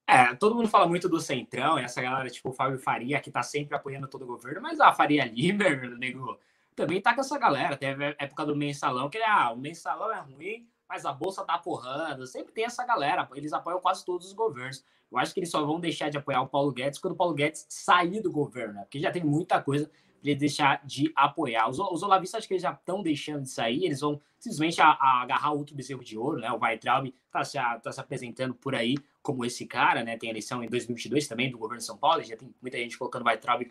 É, 0.08 0.34
todo 0.34 0.54
mundo 0.54 0.68
fala 0.68 0.86
muito 0.86 1.08
do 1.08 1.20
Centrão, 1.20 1.78
e 1.78 1.82
essa 1.82 2.02
galera, 2.02 2.28
tipo 2.28 2.50
o 2.50 2.52
Fábio 2.52 2.78
Faria, 2.78 3.20
que 3.20 3.30
tá 3.30 3.42
sempre 3.42 3.76
apoiando 3.76 4.08
todo 4.08 4.22
o 4.22 4.26
governo, 4.26 4.60
mas 4.60 4.80
a 4.80 4.92
Faria 4.92 5.24
Limer, 5.24 5.88
nego, 5.98 6.38
também 6.80 7.00
tá 7.00 7.14
com 7.14 7.20
essa 7.20 7.38
galera. 7.38 7.76
Teve 7.76 8.06
a 8.06 8.14
época 8.18 8.46
do 8.46 8.56
mensalão, 8.56 9.10
que 9.10 9.18
ah, 9.18 9.52
o 9.52 9.56
mensalão 9.56 10.12
é 10.12 10.20
ruim, 10.20 10.66
mas 10.88 11.04
a 11.04 11.12
bolsa 11.12 11.44
tá 11.44 11.58
porrando. 11.58 12.26
Sempre 12.26 12.52
tem 12.52 12.64
essa 12.64 12.84
galera, 12.84 13.28
eles 13.34 13.52
apoiam 13.52 13.80
quase 13.80 14.04
todos 14.04 14.26
os 14.26 14.32
governos. 14.32 14.84
Eu 15.10 15.18
acho 15.18 15.34
que 15.34 15.40
eles 15.40 15.50
só 15.50 15.64
vão 15.64 15.80
deixar 15.80 16.08
de 16.08 16.16
apoiar 16.16 16.40
o 16.40 16.48
Paulo 16.48 16.72
Guedes 16.72 16.98
quando 16.98 17.14
o 17.14 17.16
Paulo 17.16 17.34
Guedes 17.34 17.66
sair 17.68 18.20
do 18.20 18.30
governo, 18.30 18.74
né? 18.74 18.82
Porque 18.82 19.00
já 19.00 19.10
tem 19.10 19.24
muita 19.24 19.60
coisa 19.60 19.86
para 19.86 20.30
ele 20.30 20.38
deixar 20.38 20.84
de 20.84 21.12
apoiar. 21.16 21.68
Os, 21.68 21.78
os 21.78 22.02
olavistas 22.02 22.38
acho 22.38 22.48
que 22.48 22.54
eles 22.54 22.62
já 22.62 22.72
estão 22.72 23.02
deixando 23.02 23.42
de 23.42 23.50
sair, 23.50 23.84
eles 23.84 24.00
vão 24.00 24.20
simplesmente 24.38 24.80
a, 24.80 24.86
a 24.86 25.22
agarrar 25.22 25.52
outro 25.52 25.74
bezerro 25.74 26.04
de 26.04 26.16
ouro, 26.16 26.38
né? 26.38 26.50
O 26.52 26.58
Weitraub 26.58 27.12
tá 27.30 27.44
se, 27.44 27.58
tá 27.82 27.92
se 27.92 28.00
apresentando 28.00 28.54
por 28.54 28.74
aí 28.74 28.96
como 29.22 29.44
esse 29.44 29.66
cara, 29.66 30.02
né? 30.04 30.16
Tem 30.16 30.30
eleição 30.30 30.62
em 30.62 30.68
2022 30.68 31.26
também 31.26 31.50
do 31.50 31.58
governo 31.58 31.78
de 31.78 31.84
São 31.84 31.96
Paulo, 31.96 32.22
já 32.22 32.36
tem 32.36 32.54
muita 32.60 32.78
gente 32.78 32.96
colocando 32.96 33.22
o 33.22 33.26
Weitraub 33.26 33.62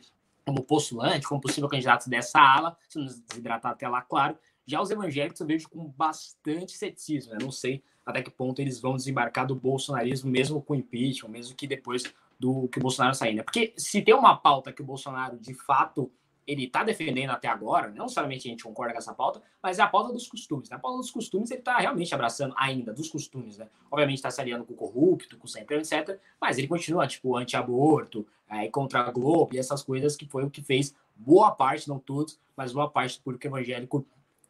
como 0.49 0.63
postulante, 0.63 1.27
como 1.27 1.39
possível 1.39 1.69
candidato 1.69 2.09
dessa 2.09 2.39
ala, 2.39 2.75
se 2.87 2.97
não 2.97 3.05
desidratar 3.05 3.71
até 3.71 3.87
lá, 3.87 4.01
claro. 4.01 4.35
Já 4.65 4.81
os 4.81 4.89
evangélicos 4.89 5.39
eu 5.39 5.47
vejo 5.47 5.69
com 5.69 5.85
bastante 5.85 6.73
ceticismo, 6.73 7.33
né? 7.33 7.37
Não 7.41 7.51
sei 7.51 7.83
até 8.05 8.23
que 8.23 8.31
ponto 8.31 8.59
eles 8.59 8.79
vão 8.79 8.95
desembarcar 8.95 9.45
do 9.45 9.55
bolsonarismo, 9.55 10.31
mesmo 10.31 10.61
com 10.61 10.73
impeachment, 10.73 11.29
mesmo 11.29 11.55
que 11.55 11.67
depois 11.67 12.03
do 12.39 12.67
que 12.69 12.79
o 12.79 12.81
Bolsonaro 12.81 13.13
sair, 13.13 13.35
né? 13.35 13.43
Porque 13.43 13.73
se 13.77 14.01
tem 14.01 14.15
uma 14.15 14.35
pauta 14.35 14.73
que 14.73 14.81
o 14.81 14.85
Bolsonaro 14.85 15.37
de 15.37 15.53
fato 15.53 16.11
ele 16.49 16.65
está 16.65 16.83
defendendo 16.83 17.29
até 17.29 17.47
agora, 17.47 17.89
não 17.89 18.05
necessariamente 18.05 18.47
a 18.47 18.51
gente 18.51 18.63
concorda 18.63 18.91
com 18.91 18.97
essa 18.97 19.13
pauta, 19.13 19.39
mas 19.61 19.77
é 19.77 19.83
a 19.83 19.87
pauta 19.87 20.11
dos 20.11 20.27
costumes. 20.27 20.67
Na 20.67 20.77
né? 20.77 20.81
pauta 20.81 20.97
dos 20.97 21.11
costumes, 21.11 21.51
ele 21.51 21.59
está 21.59 21.77
realmente 21.77 22.13
abraçando 22.13 22.55
ainda 22.57 22.91
dos 22.91 23.07
costumes, 23.07 23.59
né? 23.59 23.67
Obviamente 23.91 24.17
está 24.17 24.31
se 24.31 24.41
aliando 24.41 24.65
com 24.65 24.73
o 24.73 24.75
corrupto, 24.75 25.37
com 25.37 25.45
o 25.45 25.47
centro, 25.47 25.77
etc. 25.77 26.19
Mas 26.41 26.57
ele 26.57 26.67
continua, 26.67 27.05
tipo, 27.05 27.37
anti-aborto, 27.37 28.25
é, 28.49 28.67
contra 28.69 29.01
a 29.01 29.11
Globo 29.11 29.53
e 29.53 29.59
essas 29.59 29.83
coisas 29.83 30.15
que 30.15 30.25
foi 30.25 30.43
o 30.43 30.49
que 30.49 30.63
fez 30.63 30.95
boa 31.15 31.51
parte, 31.51 31.87
não 31.87 31.99
todos, 31.99 32.39
mas 32.57 32.73
boa 32.73 32.89
parte 32.89 33.19
do 33.19 33.23
público 33.23 33.45
evangélico 33.45 34.03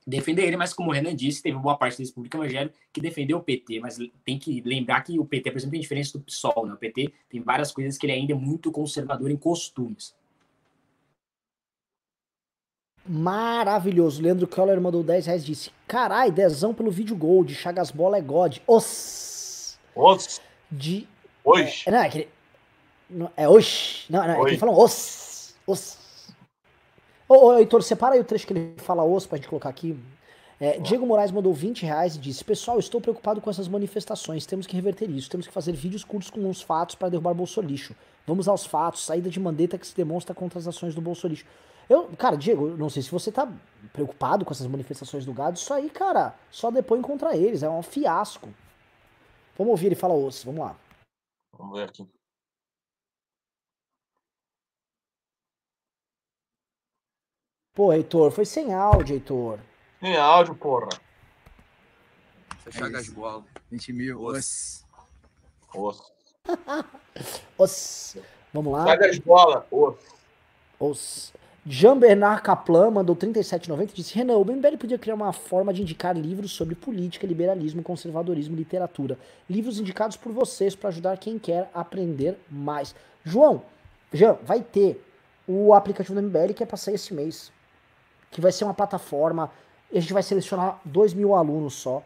defender 0.07 0.45
ele, 0.45 0.57
mas 0.57 0.73
como 0.73 0.89
o 0.89 0.93
Renan 0.93 1.15
disse, 1.15 1.43
teve 1.43 1.57
boa 1.57 1.77
parte 1.77 1.97
desse 1.97 2.13
público 2.13 2.37
evangélico 2.37 2.75
que 2.93 3.01
defendeu 3.01 3.37
o 3.37 3.43
PT, 3.43 3.79
mas 3.79 3.99
tem 4.23 4.39
que 4.39 4.61
lembrar 4.61 5.01
que 5.01 5.19
o 5.19 5.25
PT, 5.25 5.51
por 5.51 5.57
exemplo, 5.57 5.71
tem 5.71 5.81
diferença 5.81 6.17
do 6.17 6.23
PSOL, 6.23 6.65
né? 6.65 6.73
O 6.73 6.77
PT 6.77 7.13
tem 7.29 7.41
várias 7.41 7.71
coisas 7.71 7.97
que 7.97 8.05
ele 8.05 8.13
ainda 8.13 8.31
é 8.33 8.35
muito 8.35 8.71
conservador 8.71 9.29
em 9.29 9.37
costumes. 9.37 10.15
Maravilhoso. 13.11 14.21
Leandro 14.21 14.45
Keller 14.45 14.79
mandou 14.79 15.01
10 15.01 15.25
reais 15.25 15.43
disse: 15.43 15.71
Carai, 15.87 16.29
dezão 16.29 16.75
pelo 16.75 16.91
vídeo 16.91 17.15
gold. 17.15 17.55
Chagas 17.55 17.89
Bola 17.89 18.19
é 18.19 18.21
God. 18.21 18.57
Os. 18.67 19.79
Os. 19.95 20.39
De. 20.71 21.07
Hoje. 21.43 21.85
É, 21.87 21.91
não, 21.91 21.99
é 22.03 22.09
que 22.09 22.17
ele. 22.19 22.29
Não, 23.09 23.31
é 23.35 23.49
hoje. 23.49 24.05
Não, 24.11 24.19
não, 24.27 24.29
é 24.29 24.35
que 24.35 24.49
ele 24.51 24.57
fala 24.59 24.73
os. 24.73 25.55
Os. 25.65 25.97
Ô, 27.27 27.47
ô, 27.47 27.57
Heitor, 27.57 27.81
separa 27.81 28.13
aí 28.13 28.21
o 28.21 28.23
trecho 28.23 28.45
que 28.45 28.53
ele 28.53 28.75
fala 28.77 29.03
os 29.03 29.25
pra 29.25 29.37
gente 29.37 29.49
colocar 29.49 29.69
aqui. 29.69 29.97
É, 30.59 30.77
Diego 30.77 31.03
Moraes 31.03 31.31
mandou 31.31 31.51
20 31.51 31.87
reais 31.87 32.15
e 32.15 32.19
disse: 32.19 32.45
Pessoal, 32.45 32.77
estou 32.77 33.01
preocupado 33.01 33.41
com 33.41 33.49
essas 33.49 33.67
manifestações. 33.67 34.45
Temos 34.45 34.67
que 34.67 34.75
reverter 34.75 35.09
isso. 35.09 35.31
Temos 35.31 35.47
que 35.47 35.53
fazer 35.53 35.71
vídeos 35.71 36.03
curtos 36.03 36.29
com 36.29 36.47
os 36.47 36.61
fatos 36.61 36.93
para 36.93 37.09
derrubar 37.09 37.33
Bolsolixo. 37.33 37.95
Vamos 38.27 38.47
aos 38.47 38.67
fatos. 38.67 39.03
Saída 39.03 39.31
de 39.31 39.39
mandeta 39.39 39.79
que 39.79 39.87
se 39.87 39.95
demonstra 39.95 40.35
contra 40.35 40.59
as 40.59 40.67
ações 40.67 40.93
do 40.93 41.01
Bolsolixo. 41.01 41.45
Eu, 41.89 42.15
cara, 42.15 42.37
Diego, 42.37 42.77
não 42.77 42.87
sei 42.87 43.01
se 43.01 43.09
você 43.09 43.31
tá 43.31 43.51
preocupado 43.91 44.45
com 44.45 44.51
essas 44.53 44.67
manifestações 44.67 45.25
do 45.25 45.33
gado. 45.33 45.57
Isso 45.57 45.73
aí, 45.73 45.89
cara, 45.89 46.37
só 46.51 46.69
depois 46.69 47.01
contra 47.01 47.35
eles. 47.35 47.63
É 47.63 47.69
um 47.69 47.81
fiasco. 47.81 48.53
Vamos 49.57 49.71
ouvir 49.71 49.87
ele 49.87 49.95
falar 49.95 50.13
osso. 50.13 50.45
Vamos 50.45 50.61
lá. 50.61 50.75
Vamos 51.57 51.79
ver 51.79 51.89
aqui. 51.89 52.07
Pô, 57.73 57.91
Heitor, 57.91 58.29
foi 58.31 58.45
sem 58.45 58.73
áudio, 58.73 59.15
Heitor. 59.15 59.59
Sem 59.99 60.15
áudio, 60.15 60.53
porra. 60.55 60.89
Você 62.59 62.71
chaga 62.71 62.99
as 62.99 63.09
bolas. 63.09 63.45
20 63.71 63.93
mil. 63.93 64.21
Os. 64.21 64.85
Os. 65.73 66.13
Os. 67.57 68.17
Vamos 68.53 68.73
lá. 68.73 68.85
Chaga 68.85 69.09
as 69.09 69.17
bolas. 69.19 69.63
Os. 70.79 71.33
Os. 71.69 71.75
Jean 71.75 71.97
Bernard 71.97 72.41
Kaplan 72.41 72.89
mandou 72.89 73.15
37,90 73.15 73.91
e 73.91 73.93
disse: 73.93 74.15
Renan, 74.15 74.37
o 74.37 74.43
MBL 74.43 74.77
podia 74.77 74.97
criar 74.97 75.13
uma 75.13 75.31
forma 75.31 75.71
de 75.71 75.83
indicar 75.83 76.17
livros 76.17 76.51
sobre 76.51 76.73
política, 76.73 77.27
liberalismo, 77.27 77.83
conservadorismo 77.83 78.55
e 78.55 78.57
literatura. 78.57 79.17
Livros 79.47 79.79
indicados 79.79 80.17
por 80.17 80.31
vocês 80.31 80.75
para 80.75 80.89
ajudar 80.89 81.17
quem 81.17 81.37
quer 81.37 81.69
aprender 81.73 82.37
mais. 82.49 82.95
João, 83.23 83.61
Jean, 84.11 84.37
vai 84.43 84.61
ter 84.61 84.99
o 85.47 85.73
aplicativo 85.73 86.19
do 86.19 86.27
MBL 86.27 86.53
que 86.55 86.63
é 86.63 86.65
para 86.65 86.77
sair 86.77 86.95
esse 86.95 87.13
mês. 87.13 87.51
Que 88.31 88.41
vai 88.41 88.51
ser 88.51 88.63
uma 88.63 88.73
plataforma. 88.73 89.51
A 89.93 89.99
gente 89.99 90.13
vai 90.13 90.23
selecionar 90.23 90.79
2 90.85 91.13
mil 91.13 91.35
alunos 91.35 91.75
só. 91.75 92.03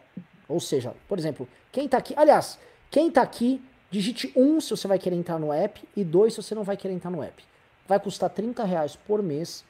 Ou 0.47 0.59
seja, 0.59 0.93
por 1.07 1.17
exemplo, 1.17 1.47
quem 1.71 1.87
tá 1.87 1.97
aqui. 1.97 2.13
Aliás, 2.17 2.59
quem 2.91 3.09
tá 3.09 3.21
aqui, 3.21 3.61
digite 3.89 4.31
1 4.35 4.41
um, 4.41 4.61
se 4.61 4.69
você 4.71 4.87
vai 4.87 4.99
querer 4.99 5.15
entrar 5.15 5.39
no 5.39 5.51
app 5.53 5.81
e 5.95 6.03
2 6.03 6.33
se 6.33 6.41
você 6.41 6.53
não 6.53 6.63
vai 6.63 6.77
querer 6.77 6.93
entrar 6.93 7.09
no 7.09 7.23
app 7.23 7.43
vai 7.87 7.99
custar 7.99 8.29
30 8.29 8.63
reais 8.63 8.95
por 8.95 9.21
mês. 9.21 9.63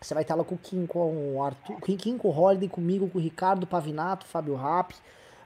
Você 0.00 0.14
vai 0.14 0.22
estar 0.22 0.34
lá 0.34 0.44
com 0.44 0.54
o 0.54 0.58
Kim, 0.58 0.86
com 0.86 1.34
o 1.36 1.42
Arthur, 1.42 1.80
Kim, 1.80 2.18
com 2.18 2.28
o 2.28 2.38
Holiday, 2.38 2.68
comigo, 2.68 3.08
com 3.08 3.18
o 3.18 3.20
Ricardo 3.20 3.66
Pavinato, 3.66 4.26
Fábio 4.26 4.54
Rapp. 4.54 4.94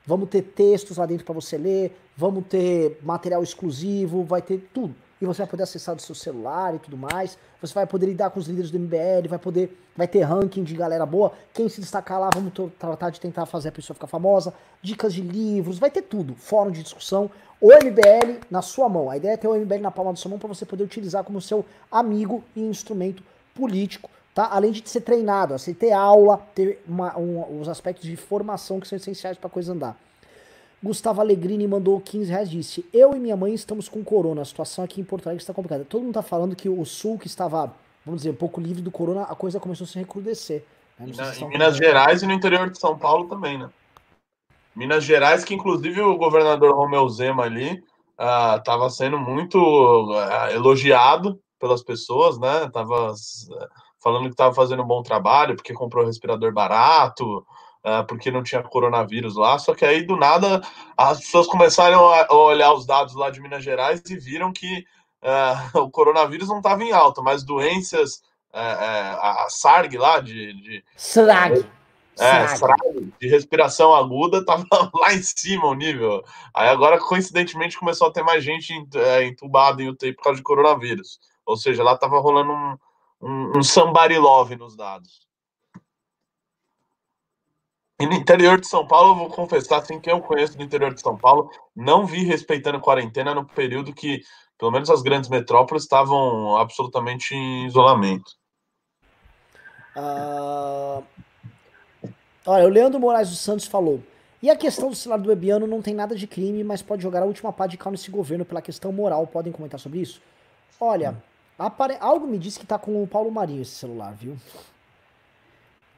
Vamos 0.06 0.28
ter 0.28 0.42
textos 0.42 0.96
lá 0.96 1.06
dentro 1.06 1.24
para 1.24 1.34
você 1.34 1.56
ler, 1.56 1.96
vamos 2.16 2.44
ter 2.46 2.98
material 3.02 3.42
exclusivo, 3.42 4.24
vai 4.24 4.42
ter 4.42 4.68
tudo. 4.72 4.94
E 5.20 5.26
você 5.26 5.38
vai 5.38 5.46
poder 5.46 5.64
acessar 5.64 5.94
do 5.94 6.00
seu 6.00 6.14
celular 6.14 6.74
e 6.74 6.78
tudo 6.78 6.96
mais. 6.96 7.36
Você 7.60 7.74
vai 7.74 7.86
poder 7.86 8.06
lidar 8.06 8.30
com 8.30 8.40
os 8.40 8.46
líderes 8.46 8.70
do 8.70 8.78
MBL, 8.78 9.28
vai 9.28 9.38
poder, 9.38 9.78
vai 9.94 10.08
ter 10.08 10.22
ranking 10.22 10.64
de 10.64 10.74
galera 10.74 11.04
boa. 11.04 11.32
Quem 11.52 11.68
se 11.68 11.80
destacar 11.80 12.18
lá, 12.18 12.30
vamos 12.32 12.52
tratar 12.78 13.10
de 13.10 13.20
tentar 13.20 13.44
fazer 13.44 13.68
a 13.68 13.72
pessoa 13.72 13.94
ficar 13.94 14.06
famosa. 14.06 14.54
Dicas 14.80 15.12
de 15.12 15.20
livros, 15.20 15.78
vai 15.78 15.90
ter 15.90 16.02
tudo. 16.02 16.34
Fórum 16.34 16.70
de 16.70 16.82
discussão 16.82 17.30
o 17.60 17.68
MBL 17.68 18.40
na 18.50 18.62
sua 18.62 18.88
mão. 18.88 19.10
A 19.10 19.16
ideia 19.16 19.34
é 19.34 19.36
ter 19.36 19.46
o 19.46 19.54
MBL 19.54 19.80
na 19.80 19.90
palma 19.90 20.12
da 20.12 20.16
sua 20.16 20.30
mão 20.30 20.38
para 20.38 20.48
você 20.48 20.64
poder 20.64 20.84
utilizar 20.84 21.22
como 21.22 21.40
seu 21.40 21.64
amigo 21.90 22.42
e 22.56 22.60
instrumento 22.60 23.22
político, 23.54 24.10
tá? 24.34 24.48
Além 24.50 24.72
de 24.72 24.88
ser 24.88 25.02
treinado, 25.02 25.52
assim, 25.52 25.74
ter 25.74 25.92
aula, 25.92 26.38
ter 26.54 26.82
uma, 26.88 27.16
um, 27.18 27.60
os 27.60 27.68
aspectos 27.68 28.08
de 28.08 28.16
formação 28.16 28.80
que 28.80 28.88
são 28.88 28.96
essenciais 28.96 29.36
para 29.36 29.48
a 29.48 29.50
coisa 29.50 29.72
andar. 29.72 29.96
Gustavo 30.82 31.20
Alegrini 31.20 31.68
mandou 31.68 32.00
15 32.00 32.30
reais 32.30 32.50
disse: 32.50 32.84
Eu 32.92 33.14
e 33.14 33.20
minha 33.20 33.36
mãe 33.36 33.52
estamos 33.52 33.88
com 33.88 34.02
corona. 34.02 34.42
A 34.42 34.44
situação 34.44 34.82
aqui 34.82 35.00
em 35.00 35.04
Porto 35.04 35.26
Alegre 35.26 35.42
está 35.42 35.52
complicada. 35.52 35.84
Todo 35.84 36.00
mundo 36.00 36.18
está 36.18 36.22
falando 36.22 36.56
que 36.56 36.68
o 36.68 36.84
sul, 36.86 37.18
que 37.18 37.26
estava, 37.26 37.72
vamos 38.04 38.22
dizer, 38.22 38.30
um 38.30 38.36
pouco 38.36 38.60
livre 38.60 38.80
do 38.80 38.90
corona, 38.90 39.22
a 39.22 39.34
coisa 39.34 39.60
começou 39.60 39.84
a 39.84 39.88
se 39.88 39.98
recrudescer. 39.98 40.64
Né? 40.98 41.12
Na, 41.14 41.34
em 41.36 41.48
Minas 41.48 41.76
Gerais 41.76 42.22
e 42.22 42.26
no 42.26 42.32
interior 42.32 42.70
de 42.70 42.78
São 42.78 42.98
Paulo 42.98 43.28
também, 43.28 43.58
né? 43.58 43.68
Minas 44.74 45.04
Gerais, 45.04 45.44
que 45.44 45.54
inclusive 45.54 46.00
o 46.00 46.16
governador 46.16 46.74
Romeu 46.74 47.06
Zema 47.08 47.42
ali 47.44 47.82
estava 48.56 48.86
uh, 48.86 48.90
sendo 48.90 49.18
muito 49.18 49.58
uh, 49.58 50.50
elogiado 50.50 51.38
pelas 51.58 51.82
pessoas, 51.82 52.38
né? 52.38 52.70
Tava 52.72 53.12
uh, 53.12 53.68
falando 54.02 54.24
que 54.24 54.30
estava 54.30 54.54
fazendo 54.54 54.82
um 54.82 54.86
bom 54.86 55.02
trabalho 55.02 55.56
porque 55.56 55.74
comprou 55.74 56.06
respirador 56.06 56.52
barato, 56.52 57.46
uh, 57.84 58.06
porque 58.06 58.30
não 58.30 58.42
tinha 58.42 58.62
coronavírus 58.62 59.36
lá. 59.36 59.58
Só 59.58 59.74
que 59.74 59.84
aí, 59.84 60.02
do 60.02 60.16
nada, 60.16 60.60
as 60.96 61.20
pessoas 61.20 61.46
começaram 61.46 62.06
a 62.06 62.32
olhar 62.34 62.72
os 62.72 62.86
dados 62.86 63.14
lá 63.14 63.30
de 63.30 63.40
Minas 63.40 63.64
Gerais 63.64 64.02
e 64.08 64.16
viram 64.16 64.52
que 64.52 64.84
uh, 65.22 65.78
o 65.80 65.90
coronavírus 65.90 66.48
não 66.48 66.58
estava 66.58 66.82
em 66.82 66.92
alta, 66.92 67.22
mas 67.22 67.44
doenças, 67.44 68.22
a 68.52 69.46
SARG 69.48 69.96
lá 69.96 70.20
de. 70.20 70.52
de 70.54 70.84
SRAG. 70.96 71.64
É, 72.18 72.46
de 73.18 73.28
respiração 73.28 73.94
aguda, 73.94 74.38
estava 74.44 74.66
lá 74.94 75.14
em 75.14 75.22
cima 75.22 75.66
o 75.66 75.74
nível. 75.74 76.22
Aí 76.54 76.68
agora, 76.68 76.98
coincidentemente, 76.98 77.78
começou 77.78 78.08
a 78.08 78.12
ter 78.12 78.22
mais 78.22 78.44
gente 78.44 78.74
entubada 79.24 79.82
em 79.82 79.88
UTI 79.88 80.12
por 80.12 80.24
causa 80.24 80.36
de 80.36 80.42
coronavírus. 80.42 81.18
Ou 81.46 81.56
seja, 81.56 81.82
lá 81.82 81.94
estava 81.94 82.20
rolando 82.20 82.52
um, 82.52 82.76
um, 83.22 83.58
um 83.58 83.62
somebody 83.62 84.18
love 84.18 84.54
nos 84.56 84.76
dados. 84.76 85.29
E 88.00 88.06
no 88.06 88.14
interior 88.14 88.58
de 88.58 88.66
São 88.66 88.86
Paulo, 88.86 89.10
eu 89.10 89.14
vou 89.14 89.28
confessar, 89.28 89.78
assim, 89.78 90.00
que 90.00 90.10
eu 90.10 90.22
conheço 90.22 90.56
do 90.56 90.62
interior 90.62 90.94
de 90.94 91.02
São 91.02 91.18
Paulo, 91.18 91.50
não 91.76 92.06
vi 92.06 92.24
respeitando 92.24 92.80
quarentena 92.80 93.34
no 93.34 93.44
período 93.44 93.92
que, 93.92 94.22
pelo 94.58 94.70
menos 94.70 94.88
as 94.88 95.02
grandes 95.02 95.28
metrópoles, 95.28 95.82
estavam 95.82 96.56
absolutamente 96.56 97.34
em 97.34 97.66
isolamento. 97.66 98.32
Uh... 99.94 101.04
Olha, 102.46 102.64
o 102.64 102.70
Leandro 102.70 102.98
Moraes 102.98 103.28
dos 103.28 103.40
Santos 103.40 103.66
falou. 103.66 104.02
E 104.42 104.48
a 104.48 104.56
questão 104.56 104.88
do 104.88 104.96
celular 104.96 105.18
do 105.18 105.28
Bebiano 105.28 105.66
não 105.66 105.82
tem 105.82 105.92
nada 105.92 106.16
de 106.16 106.26
crime, 106.26 106.64
mas 106.64 106.80
pode 106.80 107.02
jogar 107.02 107.22
a 107.22 107.26
última 107.26 107.52
pá 107.52 107.66
de 107.66 107.76
cal 107.76 107.92
nesse 107.92 108.10
governo 108.10 108.46
pela 108.46 108.62
questão 108.62 108.90
moral. 108.90 109.26
Podem 109.26 109.52
comentar 109.52 109.78
sobre 109.78 109.98
isso? 109.98 110.22
Olha, 110.80 111.22
apare... 111.58 111.98
algo 112.00 112.26
me 112.26 112.38
diz 112.38 112.56
que 112.56 112.64
tá 112.64 112.78
com 112.78 113.02
o 113.02 113.06
Paulo 113.06 113.30
Marinho 113.30 113.60
esse 113.60 113.72
celular, 113.72 114.14
viu? 114.14 114.38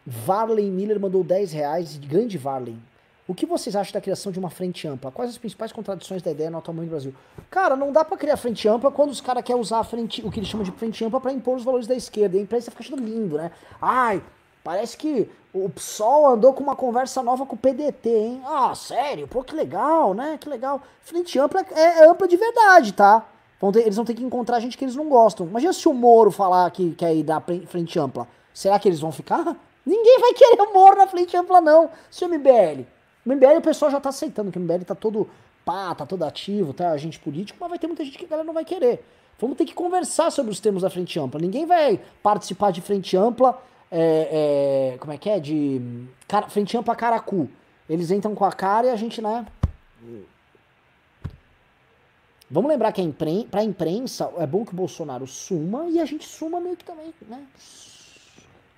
Varley 0.07 0.71
Miller 0.71 0.99
mandou 0.99 1.23
10 1.23 1.53
reais, 1.53 1.97
grande 1.97 2.37
Varley. 2.37 2.77
O 3.27 3.35
que 3.35 3.47
vocês 3.47 3.77
acham 3.77 3.93
da 3.93 4.01
criação 4.01 4.33
de 4.33 4.39
uma 4.39 4.51
frente 4.51 4.87
ampla? 4.87 5.13
Quais 5.13 5.31
as 5.31 5.39
principais 5.39 5.71
contradições 5.71 6.21
da 6.23 6.33
ideia 6.33 6.51
no 6.51 6.59
atual 6.59 6.77
do 6.77 6.83
Brasil? 6.87 7.15
Cara, 7.49 7.77
não 7.77 7.93
dá 7.93 8.05
para 8.05 8.17
criar 8.17 8.37
frente 8.37 8.67
ampla 8.69 8.91
quando 8.91 9.11
os 9.11 9.21
caras 9.21 9.45
querem 9.45 9.61
usar 9.61 9.85
frente, 9.85 10.21
o 10.27 10.31
que 10.31 10.41
eles 10.41 10.49
chamam 10.49 10.65
de 10.65 10.73
frente 10.73 11.05
ampla 11.05 11.21
para 11.21 11.33
impor 11.33 11.57
os 11.57 11.63
valores 11.63 11.87
da 11.87 11.95
esquerda. 11.95 12.37
E 12.37 12.41
a 12.41 12.43
imprensa 12.43 12.71
fica 12.71 12.83
achando 12.83 13.03
lindo, 13.03 13.37
né? 13.37 13.53
Ai, 13.81 14.21
parece 14.65 14.97
que 14.97 15.31
o 15.55 15.69
PSOL 15.69 16.27
andou 16.27 16.53
com 16.53 16.65
uma 16.65 16.75
conversa 16.75 17.23
nova 17.23 17.47
com 17.47 17.55
o 17.55 17.59
PDT, 17.59 18.09
hein? 18.11 18.43
Ah, 18.45 18.75
sério? 18.75 19.29
Pô, 19.29 19.45
que 19.45 19.55
legal, 19.55 20.15
né? 20.15 20.37
Que 20.39 20.49
legal. 20.49 20.83
Frente 21.03 21.39
ampla 21.39 21.65
é, 21.77 22.01
é 22.01 22.09
ampla 22.11 22.27
de 22.27 22.37
verdade, 22.37 22.93
tá? 22.93 23.25
Eles 23.77 23.95
vão 23.95 24.05
ter 24.05 24.15
que 24.15 24.25
encontrar 24.25 24.59
gente 24.59 24.77
que 24.77 24.85
eles 24.85 24.97
não 24.97 25.09
gostam. 25.09 25.47
Imagina 25.47 25.73
se 25.73 25.89
o 25.89 25.95
Moro 25.95 26.33
falar 26.33 26.69
que 26.73 26.93
quer 26.97 27.15
ir 27.15 27.23
da 27.23 27.41
frente 27.41 27.97
ampla. 27.99 28.27
Será 28.53 28.77
que 28.81 28.89
eles 28.89 28.99
vão 28.99 29.13
ficar? 29.13 29.57
Ninguém 29.85 30.19
vai 30.21 30.33
querer 30.35 30.61
o 30.63 30.73
Moro 30.73 30.97
na 30.97 31.07
frente 31.07 31.37
ampla, 31.37 31.61
não. 31.61 31.91
Se 32.11 32.25
o 32.25 32.29
MBL. 32.29 32.87
O 33.25 33.33
MBL 33.33 33.59
o 33.59 33.63
pessoal 33.63 33.91
já 33.91 34.01
tá 34.01 34.09
aceitando 34.09 34.51
que 34.51 34.59
o 34.59 34.61
MBL 34.61 34.85
tá 34.85 34.95
todo 34.95 35.29
pá, 35.65 35.95
tá 35.95 36.05
todo 36.05 36.25
ativo, 36.25 36.73
tá 36.73 36.91
agente 36.91 37.19
político, 37.19 37.59
mas 37.61 37.71
vai 37.71 37.79
ter 37.79 37.87
muita 37.87 38.05
gente 38.05 38.19
que 38.19 38.25
a 38.25 38.29
galera 38.29 38.47
não 38.47 38.55
vai 38.55 38.65
querer. 38.65 39.05
Vamos 39.39 39.57
ter 39.57 39.65
que 39.65 39.75
conversar 39.75 40.31
sobre 40.31 40.53
os 40.53 40.61
termos 40.61 40.83
da 40.83 40.91
frente 40.91 41.19
ampla. 41.19 41.41
Ninguém 41.41 41.67
vai 41.67 42.01
participar 42.23 42.71
de 42.71 42.81
frente 42.81 43.17
ampla, 43.17 43.61
é, 43.91 44.93
é, 44.95 44.99
como 44.99 45.13
é 45.13 45.19
que 45.19 45.29
é? 45.29 45.41
De 45.41 45.81
cara, 46.29 46.49
frente 46.49 46.77
ampla 46.77 46.95
caracu. 46.95 47.49
Eles 47.89 48.11
entram 48.11 48.35
com 48.35 48.45
a 48.45 48.53
cara 48.53 48.87
e 48.87 48.91
a 48.91 48.97
gente, 48.97 49.21
né? 49.21 49.47
Vamos 52.51 52.71
lembrar 52.71 52.93
que 52.93 53.01
a 53.01 53.05
impren 53.05 53.47
pra 53.47 53.65
imprensa 53.65 54.31
é 54.39 54.47
bom 54.47 54.65
que 54.65 54.73
o 54.73 54.77
Bolsonaro 54.77 55.27
suma 55.27 55.87
e 55.89 55.99
a 55.99 56.05
gente 56.05 56.27
suma 56.29 56.61
meio 56.61 56.77
que 56.77 56.85
também, 56.85 57.13
né? 57.29 57.45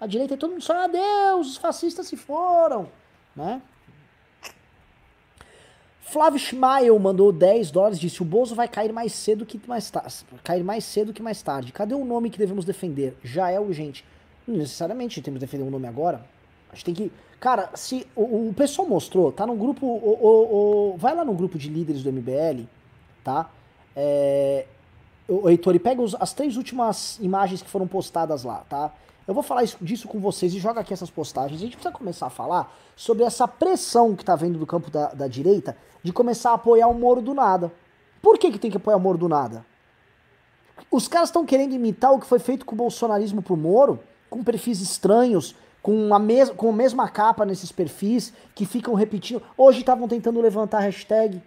A 0.04 0.06
direita 0.06 0.34
e 0.34 0.36
todo 0.36 0.50
mundo 0.50 0.60
só, 0.60 0.84
ah, 0.84 0.86
Deus, 0.86 1.52
os 1.52 1.56
fascistas 1.56 2.06
se 2.06 2.14
foram, 2.14 2.88
né? 3.34 3.62
Flávio 6.02 6.38
Schmael 6.38 6.98
mandou 6.98 7.32
10 7.32 7.70
dólares, 7.70 7.98
disse 7.98 8.20
o 8.20 8.24
Bozo 8.24 8.54
vai 8.54 8.68
cair 8.68 8.92
mais 8.92 9.14
cedo 9.14 9.46
que 9.46 9.58
mais 9.66 9.90
tarde. 9.90 10.14
Cair 10.44 10.62
mais 10.62 10.84
cedo 10.84 11.14
que 11.14 11.22
mais 11.22 11.40
tarde. 11.40 11.72
Cadê 11.72 11.94
o 11.94 12.04
nome 12.04 12.28
que 12.28 12.36
devemos 12.36 12.66
defender? 12.66 13.16
Já 13.24 13.50
é 13.50 13.58
urgente. 13.58 14.04
Não 14.46 14.58
necessariamente 14.58 15.22
temos 15.22 15.38
que 15.38 15.46
defender 15.46 15.64
um 15.64 15.70
nome 15.70 15.88
agora. 15.88 16.22
A 16.70 16.74
gente 16.74 16.84
tem 16.84 16.94
que. 16.94 17.12
Cara, 17.40 17.70
se 17.74 18.06
o, 18.14 18.50
o 18.50 18.54
pessoal 18.54 18.86
mostrou, 18.86 19.32
tá 19.32 19.46
no 19.46 19.56
grupo. 19.56 19.86
O, 19.86 20.18
o, 20.20 20.92
o, 20.92 20.96
vai 20.98 21.14
lá 21.14 21.24
no 21.24 21.32
grupo 21.32 21.56
de 21.56 21.70
líderes 21.70 22.02
do 22.02 22.12
MBL, 22.12 22.64
tá? 23.24 23.50
É, 23.96 24.66
o 25.26 25.48
Heitor, 25.48 25.74
e 25.74 25.78
pega 25.78 26.02
os, 26.02 26.14
as 26.16 26.34
três 26.34 26.58
últimas 26.58 27.18
imagens 27.20 27.62
que 27.62 27.70
foram 27.70 27.86
postadas 27.86 28.44
lá, 28.44 28.58
tá? 28.68 28.92
Eu 29.26 29.32
vou 29.32 29.42
falar 29.42 29.64
isso, 29.64 29.78
disso 29.80 30.06
com 30.06 30.20
vocês 30.20 30.54
e 30.54 30.58
joga 30.58 30.80
aqui 30.80 30.92
essas 30.92 31.10
postagens. 31.10 31.60
A 31.60 31.64
gente 31.64 31.76
precisa 31.76 31.94
começar 31.94 32.26
a 32.26 32.30
falar 32.30 32.74
sobre 32.94 33.24
essa 33.24 33.48
pressão 33.48 34.14
que 34.14 34.24
tá 34.24 34.36
vendo 34.36 34.58
do 34.58 34.66
campo 34.66 34.90
da, 34.90 35.08
da 35.08 35.26
direita 35.26 35.76
de 36.02 36.12
começar 36.12 36.50
a 36.50 36.54
apoiar 36.54 36.88
o 36.88 36.94
Moro 36.94 37.22
do 37.22 37.32
nada. 37.32 37.72
Por 38.20 38.38
que, 38.38 38.52
que 38.52 38.58
tem 38.58 38.70
que 38.70 38.76
apoiar 38.76 38.96
o 38.96 39.00
Moro 39.00 39.16
do 39.16 39.28
nada? 39.28 39.64
Os 40.90 41.08
caras 41.08 41.30
estão 41.30 41.46
querendo 41.46 41.72
imitar 41.72 42.12
o 42.12 42.20
que 42.20 42.26
foi 42.26 42.38
feito 42.38 42.66
com 42.66 42.74
o 42.74 42.78
bolsonarismo 42.78 43.42
pro 43.42 43.56
Moro, 43.56 44.00
com 44.28 44.44
perfis 44.44 44.80
estranhos, 44.80 45.54
com 45.82 46.14
a, 46.14 46.18
mes 46.18 46.50
com 46.50 46.68
a 46.68 46.72
mesma 46.72 47.08
capa 47.08 47.44
nesses 47.44 47.72
perfis, 47.72 48.32
que 48.54 48.66
ficam 48.66 48.94
repetindo. 48.94 49.42
Hoje 49.56 49.80
estavam 49.80 50.06
tentando 50.06 50.40
levantar 50.40 50.78
a 50.78 50.80
hashtag. 50.80 51.42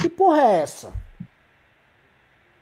Que 0.00 0.08
porra 0.08 0.40
é 0.40 0.60
essa? 0.60 0.92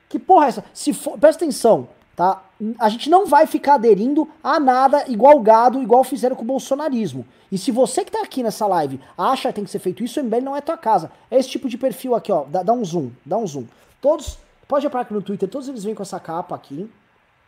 Que 0.08 0.18
porra 0.18 0.46
é 0.46 0.48
essa? 0.48 0.64
Se 0.72 0.92
for, 0.92 1.18
presta 1.18 1.44
atenção, 1.44 1.88
tá? 2.18 2.42
A 2.80 2.88
gente 2.88 3.08
não 3.08 3.26
vai 3.26 3.46
ficar 3.46 3.74
aderindo 3.74 4.28
a 4.42 4.58
nada 4.58 5.04
igual 5.06 5.38
gado, 5.38 5.80
igual 5.80 6.02
fizeram 6.02 6.34
com 6.34 6.42
o 6.42 6.46
bolsonarismo. 6.46 7.24
E 7.50 7.56
se 7.56 7.70
você 7.70 8.04
que 8.04 8.10
tá 8.10 8.20
aqui 8.22 8.42
nessa 8.42 8.66
live 8.66 9.00
acha 9.16 9.50
que 9.50 9.54
tem 9.54 9.62
que 9.62 9.70
ser 9.70 9.78
feito 9.78 10.02
isso, 10.02 10.18
o 10.18 10.24
MBL 10.24 10.40
não 10.40 10.56
é 10.56 10.60
tua 10.60 10.76
casa. 10.76 11.12
É 11.30 11.38
esse 11.38 11.48
tipo 11.48 11.68
de 11.68 11.78
perfil 11.78 12.16
aqui, 12.16 12.32
ó. 12.32 12.42
Dá, 12.42 12.64
dá 12.64 12.72
um 12.72 12.84
zoom, 12.84 13.12
dá 13.24 13.38
um 13.38 13.46
zoom. 13.46 13.66
Todos, 14.00 14.36
pode 14.66 14.84
reparar 14.84 15.02
aqui 15.02 15.14
no 15.14 15.22
Twitter, 15.22 15.48
todos 15.48 15.68
eles 15.68 15.84
vêm 15.84 15.94
com 15.94 16.02
essa 16.02 16.18
capa 16.18 16.56
aqui, 16.56 16.90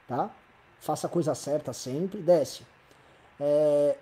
tá? 0.07 0.31
Faça 0.79 1.09
a 1.09 1.11
coisa 1.11 1.35
certa 1.35 1.73
sempre, 1.73 2.21
desce. 2.21 2.63
É, 3.41 3.97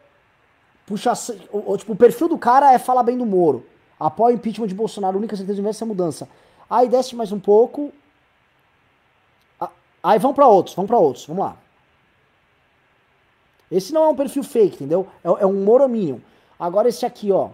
puxa, 0.84 1.14
o, 1.50 1.78
tipo, 1.78 1.94
o 1.94 1.96
perfil 1.96 2.28
do 2.28 2.36
cara 2.36 2.74
é 2.74 2.78
falar 2.78 3.04
bem 3.04 3.16
do 3.16 3.24
Moro. 3.24 3.64
Apoia 3.98 4.34
o 4.34 4.36
impeachment 4.36 4.66
de 4.66 4.74
Bolsonaro, 4.74 5.16
a 5.16 5.18
única 5.18 5.34
certeza 5.34 5.62
de 5.62 5.66
essa 5.66 5.86
mudança. 5.86 6.28
Aí 6.68 6.90
desce 6.90 7.16
mais 7.16 7.32
um 7.32 7.40
pouco, 7.40 7.90
Aí 10.08 10.18
vamos 10.18 10.36
para 10.36 10.46
outros, 10.46 10.74
vamos 10.74 10.88
para 10.88 10.96
outros, 10.96 11.26
vamos 11.26 11.44
lá. 11.44 11.54
Esse 13.70 13.92
não 13.92 14.04
é 14.04 14.08
um 14.08 14.16
perfil 14.16 14.42
fake, 14.42 14.76
entendeu? 14.76 15.06
É, 15.22 15.28
é 15.42 15.46
um 15.46 15.62
morominho. 15.62 16.24
Agora 16.58 16.88
esse 16.88 17.04
aqui, 17.04 17.30
ó. 17.30 17.50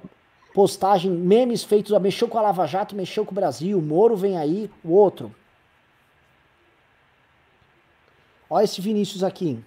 Postagem, 0.54 1.10
memes 1.10 1.64
feitos, 1.64 1.90
mexeu 2.00 2.28
com 2.28 2.38
a 2.38 2.42
Lava 2.42 2.64
Jato, 2.64 2.94
mexeu 2.94 3.24
com 3.24 3.32
o 3.32 3.34
Brasil, 3.34 3.82
Moro 3.82 4.14
vem 4.14 4.38
aí, 4.38 4.70
o 4.84 4.92
outro. 4.92 5.34
Olha 8.48 8.62
esse 8.62 8.80
Vinícius 8.80 9.24
aqui. 9.24 9.58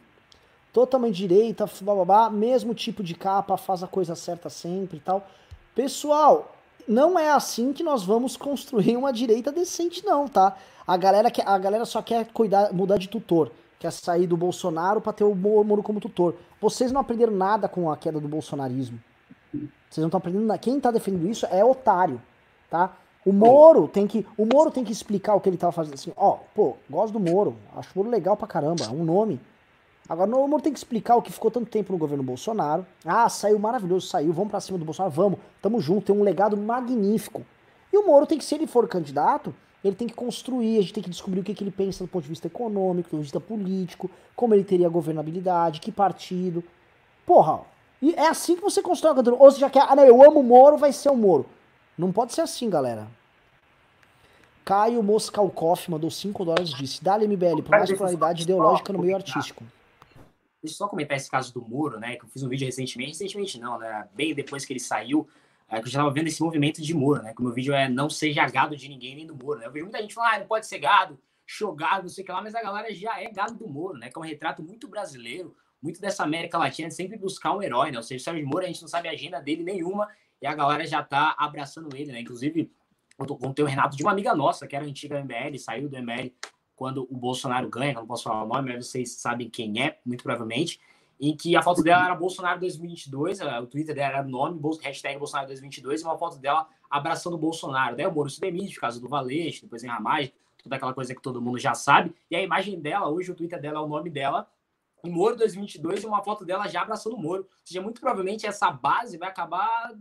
Totalmente 0.72 1.18
direita, 1.18 1.70
blá, 1.82 1.94
blá, 1.94 2.06
blá, 2.06 2.30
mesmo 2.30 2.74
tipo 2.74 3.04
de 3.04 3.16
capa, 3.16 3.58
faz 3.58 3.84
a 3.84 3.88
coisa 3.88 4.16
certa 4.16 4.50
sempre 4.50 4.96
e 4.96 5.02
tal. 5.02 5.28
Pessoal, 5.76 6.57
não 6.88 7.20
é 7.20 7.32
assim 7.32 7.74
que 7.74 7.84
nós 7.84 8.04
vamos 8.04 8.38
construir 8.38 8.96
uma 8.96 9.12
direita 9.12 9.52
decente, 9.52 10.06
não, 10.06 10.28
tá? 10.28 10.56
A 10.86 10.96
galera, 10.96 11.30
quer, 11.30 11.48
a 11.48 11.58
galera 11.58 11.86
só 11.86 12.02
quer 12.02 12.28
cuidar, 12.28 12.72
mudar 12.72 12.98
de 12.98 13.10
tutor. 13.10 13.52
Quer 13.80 13.92
sair 13.92 14.26
do 14.26 14.38
Bolsonaro 14.38 15.02
para 15.02 15.14
ter 15.14 15.24
o 15.24 15.36
Moro 15.36 15.84
como 15.84 16.00
tutor. 16.00 16.36
Vocês 16.60 16.92
não 16.92 17.02
aprenderam 17.02 17.34
nada 17.34 17.68
com 17.68 17.92
a 17.92 17.98
queda 17.98 18.20
do 18.20 18.28
bolsonarismo. 18.28 19.00
Vocês 19.54 19.98
não 19.98 20.08
estão 20.08 20.18
aprendendo 20.18 20.46
nada. 20.46 20.60
Quem 20.60 20.78
está 20.78 20.90
defendendo 20.90 21.30
isso 21.30 21.46
é 21.48 21.64
otário, 21.64 22.22
tá? 22.70 22.96
O 23.26 23.34
Moro 23.34 23.88
tem 23.88 24.08
que, 24.08 24.26
o 24.38 24.46
Moro 24.46 24.72
tem 24.72 24.84
que 24.84 24.92
explicar 24.92 25.36
o 25.36 25.42
que 25.42 25.50
ele 25.50 25.58
tava 25.58 25.74
fazendo 25.74 25.96
assim. 25.96 26.14
Ó, 26.16 26.38
pô, 26.56 26.78
gosto 26.90 27.14
do 27.14 27.20
Moro, 27.20 27.56
acho 27.76 27.90
o 27.94 27.98
Moro 28.00 28.10
legal 28.10 28.38
pra 28.38 28.48
caramba, 28.48 28.86
é 28.86 28.90
um 28.90 29.04
nome. 29.04 29.40
Agora 30.10 30.30
o 30.30 30.48
Moro 30.48 30.64
tem 30.64 30.72
que 30.72 30.80
explicar 30.80 31.16
o 31.16 31.22
que 31.22 31.32
ficou 31.32 31.52
tanto 31.52 31.70
tempo 31.70 31.92
no 31.92 31.98
governo 31.98 32.24
Bolsonaro. 32.24 32.86
Ah, 33.06 33.28
saiu 33.28 33.60
maravilhoso, 33.60 34.08
saiu, 34.08 34.32
vamos 34.32 34.52
para 34.52 34.62
cima 34.62 34.78
do 34.78 34.86
Bolsonaro, 34.86 35.14
vamos, 35.14 35.40
tamo 35.62 35.82
junto, 35.82 36.06
tem 36.06 36.16
um 36.16 36.24
legado 36.24 36.56
magnífico. 36.56 37.46
E 37.92 37.98
o 37.98 38.06
Moro 38.06 38.26
tem 38.26 38.38
que, 38.38 38.46
se 38.46 38.56
ele 38.56 38.68
for 38.68 38.88
candidato, 38.88 39.54
ele 39.84 39.96
tem 39.96 40.08
que 40.08 40.14
construir, 40.14 40.78
a 40.78 40.82
gente 40.82 40.94
tem 40.94 41.04
que 41.04 41.10
descobrir 41.10 41.42
o 41.42 41.44
que, 41.44 41.54
que 41.54 41.64
ele 41.64 41.72
pensa 41.72 42.04
do 42.04 42.08
ponto 42.08 42.24
de 42.24 42.30
vista 42.30 42.48
econômico, 42.48 43.10
do 43.10 43.12
ponto 43.12 43.20
de 43.20 43.26
vista 43.26 43.40
político, 43.40 44.10
como 44.36 44.54
ele 44.54 44.64
teria 44.64 44.88
governabilidade, 44.88 45.82
que 45.82 45.92
partido. 45.92 46.64
Porra, 47.26 47.62
e 48.02 48.14
é 48.14 48.28
assim 48.28 48.56
que 48.56 48.62
você 48.62 48.82
constrói 48.82 49.14
candidatura. 49.14 49.44
Ou 49.44 49.52
você 49.52 49.60
já 49.60 49.70
quer, 49.70 49.86
ah, 49.88 49.96
não, 49.96 50.04
eu 50.04 50.24
amo 50.24 50.40
o 50.40 50.44
Moro, 50.44 50.78
vai 50.78 50.94
ser 50.94 51.10
o 51.10 51.16
Moro. 51.16 51.46
Não 51.98 52.12
pode 52.12 52.34
ser 52.34 52.42
assim, 52.42 52.70
galera. 52.70 53.08
Caio 54.64 55.02
Moscalcoff 55.02 55.90
mandou 55.90 56.12
5 56.12 56.46
dólares 56.46 56.72
e 56.72 56.76
disse: 56.76 57.04
Dá-lhe 57.04 57.26
MBL, 57.26 57.62
por 57.64 57.72
mais 57.72 57.92
pluralidade 57.92 58.44
ideológica 58.44 58.92
no 58.92 59.00
meio 59.00 59.16
artístico. 59.16 59.64
Deixa 60.68 60.84
eu 60.84 60.86
só 60.86 60.88
comentar 60.88 61.16
esse 61.16 61.30
caso 61.30 61.54
do 61.54 61.62
Moro, 61.62 62.00
né? 62.00 62.16
Que 62.18 62.26
eu 62.26 62.30
fiz 62.30 62.44
um 62.44 62.50
vídeo 62.50 62.66
recentemente, 62.66 63.12
recentemente 63.12 63.60
não, 63.60 63.80
né? 63.80 64.08
Bem 64.14 64.34
depois 64.34 64.66
que 64.66 64.74
ele 64.74 64.80
saiu, 64.80 65.28
é, 65.70 65.80
que 65.80 65.88
eu 65.88 65.92
já 65.92 66.00
estava 66.00 66.12
vendo 66.12 66.28
esse 66.28 66.42
movimento 66.42 66.82
de 66.82 66.94
Moro, 66.94 67.24
né? 67.24 67.34
Que 67.34 67.40
o 67.40 67.44
meu 67.44 67.54
vídeo 67.54 67.74
é 67.74 67.88
não 67.88 68.10
seja 68.10 68.46
gado 68.48 68.76
de 68.76 68.88
ninguém 68.90 69.16
nem 69.16 69.26
do 69.26 69.36
Moro, 69.36 69.60
né? 69.60 69.66
Eu 69.66 69.72
vejo 69.72 69.86
muita 69.86 70.02
gente 70.02 70.14
falando, 70.14 70.34
ah, 70.34 70.40
não 70.40 70.48
pode 70.48 70.68
ser 70.68 70.80
gado, 70.80 71.20
jogado, 71.46 72.04
não 72.04 72.10
sei 72.10 72.24
o 72.24 72.26
que 72.26 72.32
lá, 72.32 72.42
mas 72.42 72.54
a 72.54 72.62
galera 72.62 72.94
já 72.94 73.22
é 73.22 73.30
gado 73.32 73.56
do 73.56 73.68
Moro, 73.68 73.98
né? 73.98 74.10
Que 74.10 74.18
é 74.18 74.22
um 74.22 74.26
retrato 74.26 74.62
muito 74.62 74.88
brasileiro, 74.88 75.56
muito 75.82 76.02
dessa 76.02 76.24
América 76.24 76.58
Latina, 76.58 76.90
de 76.90 76.96
sempre 76.96 77.18
buscar 77.18 77.56
um 77.56 77.62
herói, 77.62 77.92
né? 77.92 77.98
Ou 77.98 78.04
seja, 78.04 78.22
o 78.22 78.24
Sérgio 78.24 78.48
Moro, 78.48 78.66
a 78.66 78.68
gente 78.68 78.82
não 78.82 78.90
sabe 78.90 79.08
a 79.08 79.12
agenda 79.12 79.40
dele 79.40 79.64
nenhuma, 79.64 80.10
e 80.42 80.46
a 80.46 80.54
galera 80.54 80.86
já 80.86 81.02
tá 81.02 81.36
abraçando 81.38 81.96
ele, 81.96 82.12
né? 82.12 82.20
Inclusive, 82.20 82.72
eu 83.18 83.26
contei 83.26 83.64
o 83.64 83.68
Renato 83.68 83.96
de 83.96 84.04
uma 84.04 84.12
amiga 84.12 84.36
nossa, 84.36 84.68
que 84.68 84.76
era 84.76 84.86
antiga 84.86 85.24
MBL, 85.24 85.58
saiu 85.58 85.90
do 85.90 85.98
MBL 85.98 86.32
quando 86.78 87.08
o 87.10 87.18
Bolsonaro 87.18 87.68
ganha, 87.68 87.94
não 87.94 88.06
posso 88.06 88.24
falar 88.24 88.44
o 88.44 88.48
nome, 88.48 88.72
mas 88.72 88.88
vocês 88.88 89.14
sabem 89.14 89.50
quem 89.50 89.82
é, 89.82 90.00
muito 90.06 90.24
provavelmente, 90.24 90.80
em 91.20 91.36
que 91.36 91.56
a 91.56 91.62
foto 91.64 91.82
dela 91.82 92.06
era 92.06 92.16
Bolsonaro 92.16 92.60
2022, 92.60 93.40
o 93.42 93.66
Twitter 93.66 93.96
dela 93.96 94.20
era 94.20 94.28
o 94.28 94.30
nome, 94.30 94.62
hashtag 94.82 95.18
Bolsonaro 95.18 95.48
2022, 95.48 96.02
e 96.02 96.04
uma 96.04 96.18
foto 96.20 96.38
dela 96.38 96.68
abraçando 96.88 97.34
o 97.34 97.38
Bolsonaro. 97.38 97.98
Daí 97.98 98.06
o 98.06 98.12
Moro 98.12 98.30
se 98.30 98.40
demite 98.40 98.80
causa 98.80 99.02
do 99.02 99.10
Valete, 99.10 99.64
depois 99.64 99.84
em 99.84 99.88
Ramagem, 99.88 100.32
toda 100.62 100.76
aquela 100.76 100.94
coisa 100.94 101.16
que 101.16 101.22
todo 101.22 101.42
mundo 101.42 101.58
já 101.58 101.74
sabe. 101.74 102.14
E 102.30 102.36
a 102.36 102.42
imagem 102.44 102.80
dela, 102.80 103.10
hoje 103.10 103.32
o 103.32 103.36
Twitter 103.36 103.60
dela 103.60 103.80
é 103.80 103.82
o 103.82 103.88
nome 103.88 104.12
dela, 104.12 104.48
em 105.04 105.10
Moro 105.10 105.36
2022, 105.36 106.04
e 106.04 106.06
uma 106.06 106.24
foto 106.24 106.46
dela 106.46 106.68
já 106.68 106.84
abraçando 106.84 107.16
o 107.16 107.20
Moro. 107.20 107.42
Ou 107.42 107.50
seja, 107.64 107.82
muito 107.82 108.00
provavelmente 108.00 108.46
essa 108.46 108.70
base 108.70 109.18
vai 109.18 109.30
acabar 109.30 109.92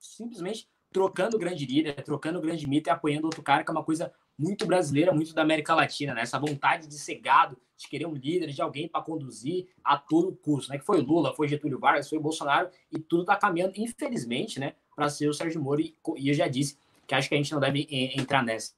simplesmente 0.00 0.68
trocando 0.92 1.36
o 1.36 1.40
grande 1.40 1.64
líder, 1.64 2.02
trocando 2.02 2.40
o 2.40 2.42
grande 2.42 2.68
mito 2.68 2.88
e 2.88 2.90
apoiando 2.90 3.26
outro 3.26 3.42
cara, 3.42 3.62
que 3.62 3.70
é 3.70 3.72
uma 3.72 3.84
coisa 3.84 4.12
muito 4.38 4.66
brasileira, 4.66 5.12
muito 5.12 5.34
da 5.34 5.42
América 5.42 5.74
Latina, 5.74 6.14
né? 6.14 6.22
Essa 6.22 6.38
vontade 6.38 6.86
de 6.86 6.98
ser 6.98 7.16
gado, 7.16 7.56
de 7.76 7.88
querer 7.88 8.06
um 8.06 8.14
líder, 8.14 8.48
de 8.48 8.60
alguém 8.60 8.88
para 8.88 9.02
conduzir 9.02 9.68
a 9.82 9.96
todo 9.96 10.36
custo, 10.36 10.70
né? 10.70 10.78
Que 10.78 10.84
foi 10.84 11.00
Lula, 11.00 11.34
foi 11.34 11.48
Getúlio 11.48 11.78
Vargas, 11.78 12.08
foi 12.08 12.18
Bolsonaro 12.18 12.68
e 12.90 12.98
tudo 12.98 13.22
está 13.22 13.36
caminhando, 13.36 13.74
infelizmente, 13.76 14.58
né? 14.58 14.74
Para 14.94 15.08
ser 15.08 15.28
o 15.28 15.34
Sérgio 15.34 15.62
Moro 15.62 15.80
e, 15.80 15.94
e 16.16 16.28
eu 16.28 16.34
já 16.34 16.48
disse 16.48 16.78
que 17.06 17.14
acho 17.14 17.28
que 17.28 17.34
a 17.34 17.38
gente 17.38 17.52
não 17.52 17.60
deve 17.60 17.86
entrar 17.90 18.42
nessa. 18.42 18.72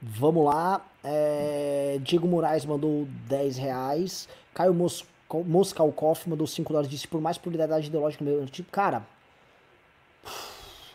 Vamos 0.00 0.44
lá. 0.44 0.86
É... 1.02 1.98
Diego 2.02 2.28
Moraes 2.28 2.64
mandou 2.64 3.06
10 3.28 3.56
reais. 3.56 4.28
Caio 4.54 4.74
Mos... 4.74 5.04
Moscalcoff 5.44 6.28
mandou 6.28 6.46
5 6.46 6.72
dólares. 6.72 6.90
Disse 6.90 7.08
por 7.08 7.20
mais 7.20 7.38
pluralidade 7.38 7.88
ideológica 7.88 8.24
meu 8.24 8.46
tipo, 8.46 8.70
cara. 8.70 9.06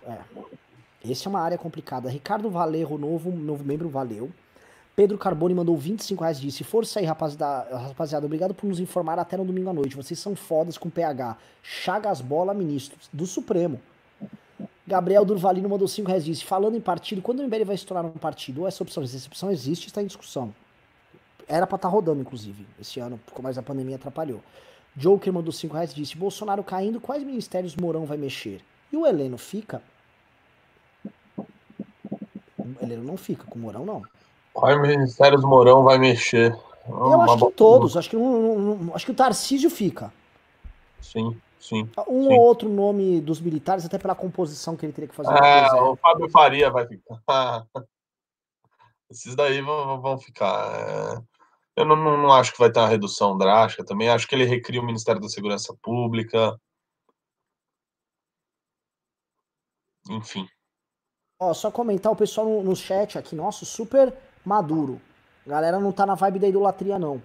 É. 0.04 0.18
Esse 1.04 1.28
é 1.28 1.30
uma 1.30 1.40
área 1.40 1.58
complicada. 1.58 2.10
Ricardo 2.10 2.50
Valerro, 2.50 2.98
novo, 2.98 3.32
novo 3.32 3.64
membro, 3.64 3.90
valeu. 3.90 4.30
Pedro 4.96 5.18
Carboni 5.18 5.56
mandou 5.56 5.76
25 5.78 6.22
reais 6.22 6.40
disse: 6.40 6.64
Força 6.64 7.00
aí, 7.00 7.06
rapaziada, 7.06 7.76
rapaziada. 7.78 8.26
Obrigado 8.26 8.54
por 8.54 8.68
nos 8.68 8.80
informar 8.80 9.18
até 9.18 9.38
no 9.38 9.46
domingo 9.46 9.70
à 9.70 9.74
noite. 9.74 9.96
Vocês 9.96 10.20
são 10.20 10.36
fodas 10.36 10.78
com 10.78 10.90
PH. 10.90 11.38
Chagas 11.64 12.22
Bola, 12.22 12.54
ministros 12.54 13.10
do 13.12 13.26
Supremo. 13.26 13.80
Gabriel 14.86 15.24
Durvalino 15.24 15.70
mandou 15.70 15.88
5 15.88 16.08
reais 16.08 16.26
disse: 16.26 16.44
Falando 16.44 16.76
em 16.76 16.82
partido, 16.82 17.22
quando 17.22 17.40
o 17.40 17.44
MBL 17.44 17.66
vai 17.66 17.76
estourar 17.76 18.06
um 18.06 18.12
partido? 18.12 18.62
Ou 18.62 18.68
essa 18.68 18.84
opção? 18.84 19.02
Essa 19.02 19.28
opção 19.28 19.50
existe 19.50 19.88
está 19.88 20.02
em 20.04 20.08
discussão. 20.08 20.54
Era 21.48 21.66
pra 21.66 21.78
estar 21.78 21.88
tá 21.88 21.92
rodando, 21.94 22.22
inclusive, 22.22 22.66
esse 22.80 23.00
ano, 23.00 23.20
mas 23.42 23.58
a 23.58 23.64
pandemia 23.64 23.96
atrapalhou. 23.96 24.42
Joker 24.96 25.32
mandou 25.32 25.54
5 25.54 25.74
reais 25.74 25.94
disse: 25.94 26.18
Bolsonaro 26.18 26.64
caindo, 26.64 27.00
quais 27.00 27.24
ministérios 27.24 27.76
Mourão 27.76 28.06
vai 28.06 28.18
mexer? 28.18 28.62
E 28.92 28.98
o 28.98 29.08
Heleno 29.08 29.38
fica? 29.38 29.82
O 32.82 32.84
Heleno 32.84 33.04
não 33.04 33.18
fica, 33.18 33.46
com 33.46 33.60
o 33.60 33.62
Mourão 33.62 33.86
não. 33.86 34.04
Quais 34.54 34.82
ministérios 34.82 35.44
Mourão 35.44 35.84
vai 35.84 35.98
mexer? 35.98 36.58
Eu 36.88 37.22
acho 37.22 37.38
que 37.38 37.52
todos, 37.54 37.96
acho 37.96 38.10
que, 38.10 38.18
um, 38.18 38.92
acho 38.94 39.06
que 39.06 39.12
o 39.12 39.16
Tarcísio 39.16 39.70
fica. 39.70 40.12
Sim. 41.00 41.40
Sim. 41.60 41.88
Um 42.08 42.28
sim. 42.28 42.34
ou 42.34 42.40
outro 42.40 42.68
nome 42.68 43.22
dos 43.22 43.40
militares, 43.40 43.86
até 43.86 44.00
pela 44.00 44.16
composição 44.16 44.76
que 44.76 44.84
ele 44.84 44.94
teria 44.94 45.08
que 45.08 45.16
fazer. 45.16 45.32
É, 45.32 45.72
o 45.76 45.96
Fábio 45.96 46.28
Faria 46.30 46.72
vai 46.72 46.88
ficar. 46.88 47.68
Esses 49.12 49.36
daí 49.36 49.62
vão, 49.62 50.02
vão 50.02 50.18
ficar. 50.18 50.74
É... 50.74 51.22
Eu 51.76 51.86
não, 51.86 51.96
não, 51.96 52.18
não, 52.18 52.34
acho 52.34 52.52
que 52.52 52.60
vai 52.60 52.72
ter 52.72 52.80
uma 52.80 52.88
redução 52.88 53.38
drástica 53.38 53.86
também. 53.86 54.10
Acho 54.10 54.28
que 54.28 54.34
ele 54.34 54.46
recria 54.46 54.82
o 54.82 54.86
Ministério 54.86 55.22
da 55.22 55.30
Segurança 55.30 55.76
Pública. 55.82 56.60
Enfim. 60.10 60.48
Ó, 61.42 61.54
só 61.54 61.72
comentar 61.72 62.12
o 62.12 62.16
pessoal 62.16 62.48
no, 62.48 62.64
no 62.64 62.76
chat 62.76 63.18
aqui, 63.18 63.36
nosso, 63.36 63.66
super 63.66 64.14
maduro. 64.46 65.02
galera 65.46 65.80
não 65.80 65.92
tá 65.92 66.06
na 66.06 66.16
vibe 66.16 66.40
da 66.40 66.48
idolatria, 66.48 66.98
não. 66.98 67.22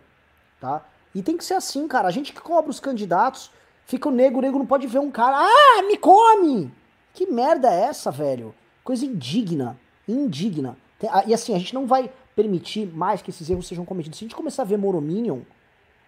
Tá? 0.61 0.83
E 1.15 1.23
tem 1.23 1.37
que 1.37 1.45
ser 1.45 1.55
assim, 1.55 1.87
cara. 1.87 2.09
A 2.09 2.11
gente 2.11 2.33
que 2.33 2.41
cobra 2.41 2.71
os 2.71 2.81
candidatos 2.81 3.51
Fica 3.87 4.09
o 4.09 4.13
nego, 4.13 4.39
o 4.39 4.43
nego 4.43 4.59
não 4.59 4.67
pode 4.67 4.87
ver 4.89 4.99
um 4.99 5.13
cara. 5.13 5.37
Ah, 5.39 5.83
me 5.83 5.97
come! 5.97 6.73
Que 7.15 7.25
merda 7.25 7.73
é 7.73 7.85
essa, 7.85 8.11
velho? 8.11 8.53
Coisa 8.83 9.07
indigna. 9.07 9.79
Indigna. 10.09 10.77
E 11.25 11.33
assim, 11.33 11.55
a 11.55 11.59
gente 11.59 11.73
não 11.73 11.87
vai 11.87 12.11
permitir 12.35 12.87
mais 12.87 13.23
que 13.23 13.31
esses 13.31 13.49
erros 13.49 13.67
sejam 13.67 13.85
cometidos. 13.85 14.19
Se 14.19 14.25
a 14.25 14.27
gente 14.27 14.37
começar 14.37 14.63
a 14.63 14.67
ver 14.67 14.77
Morominion, 14.77 15.41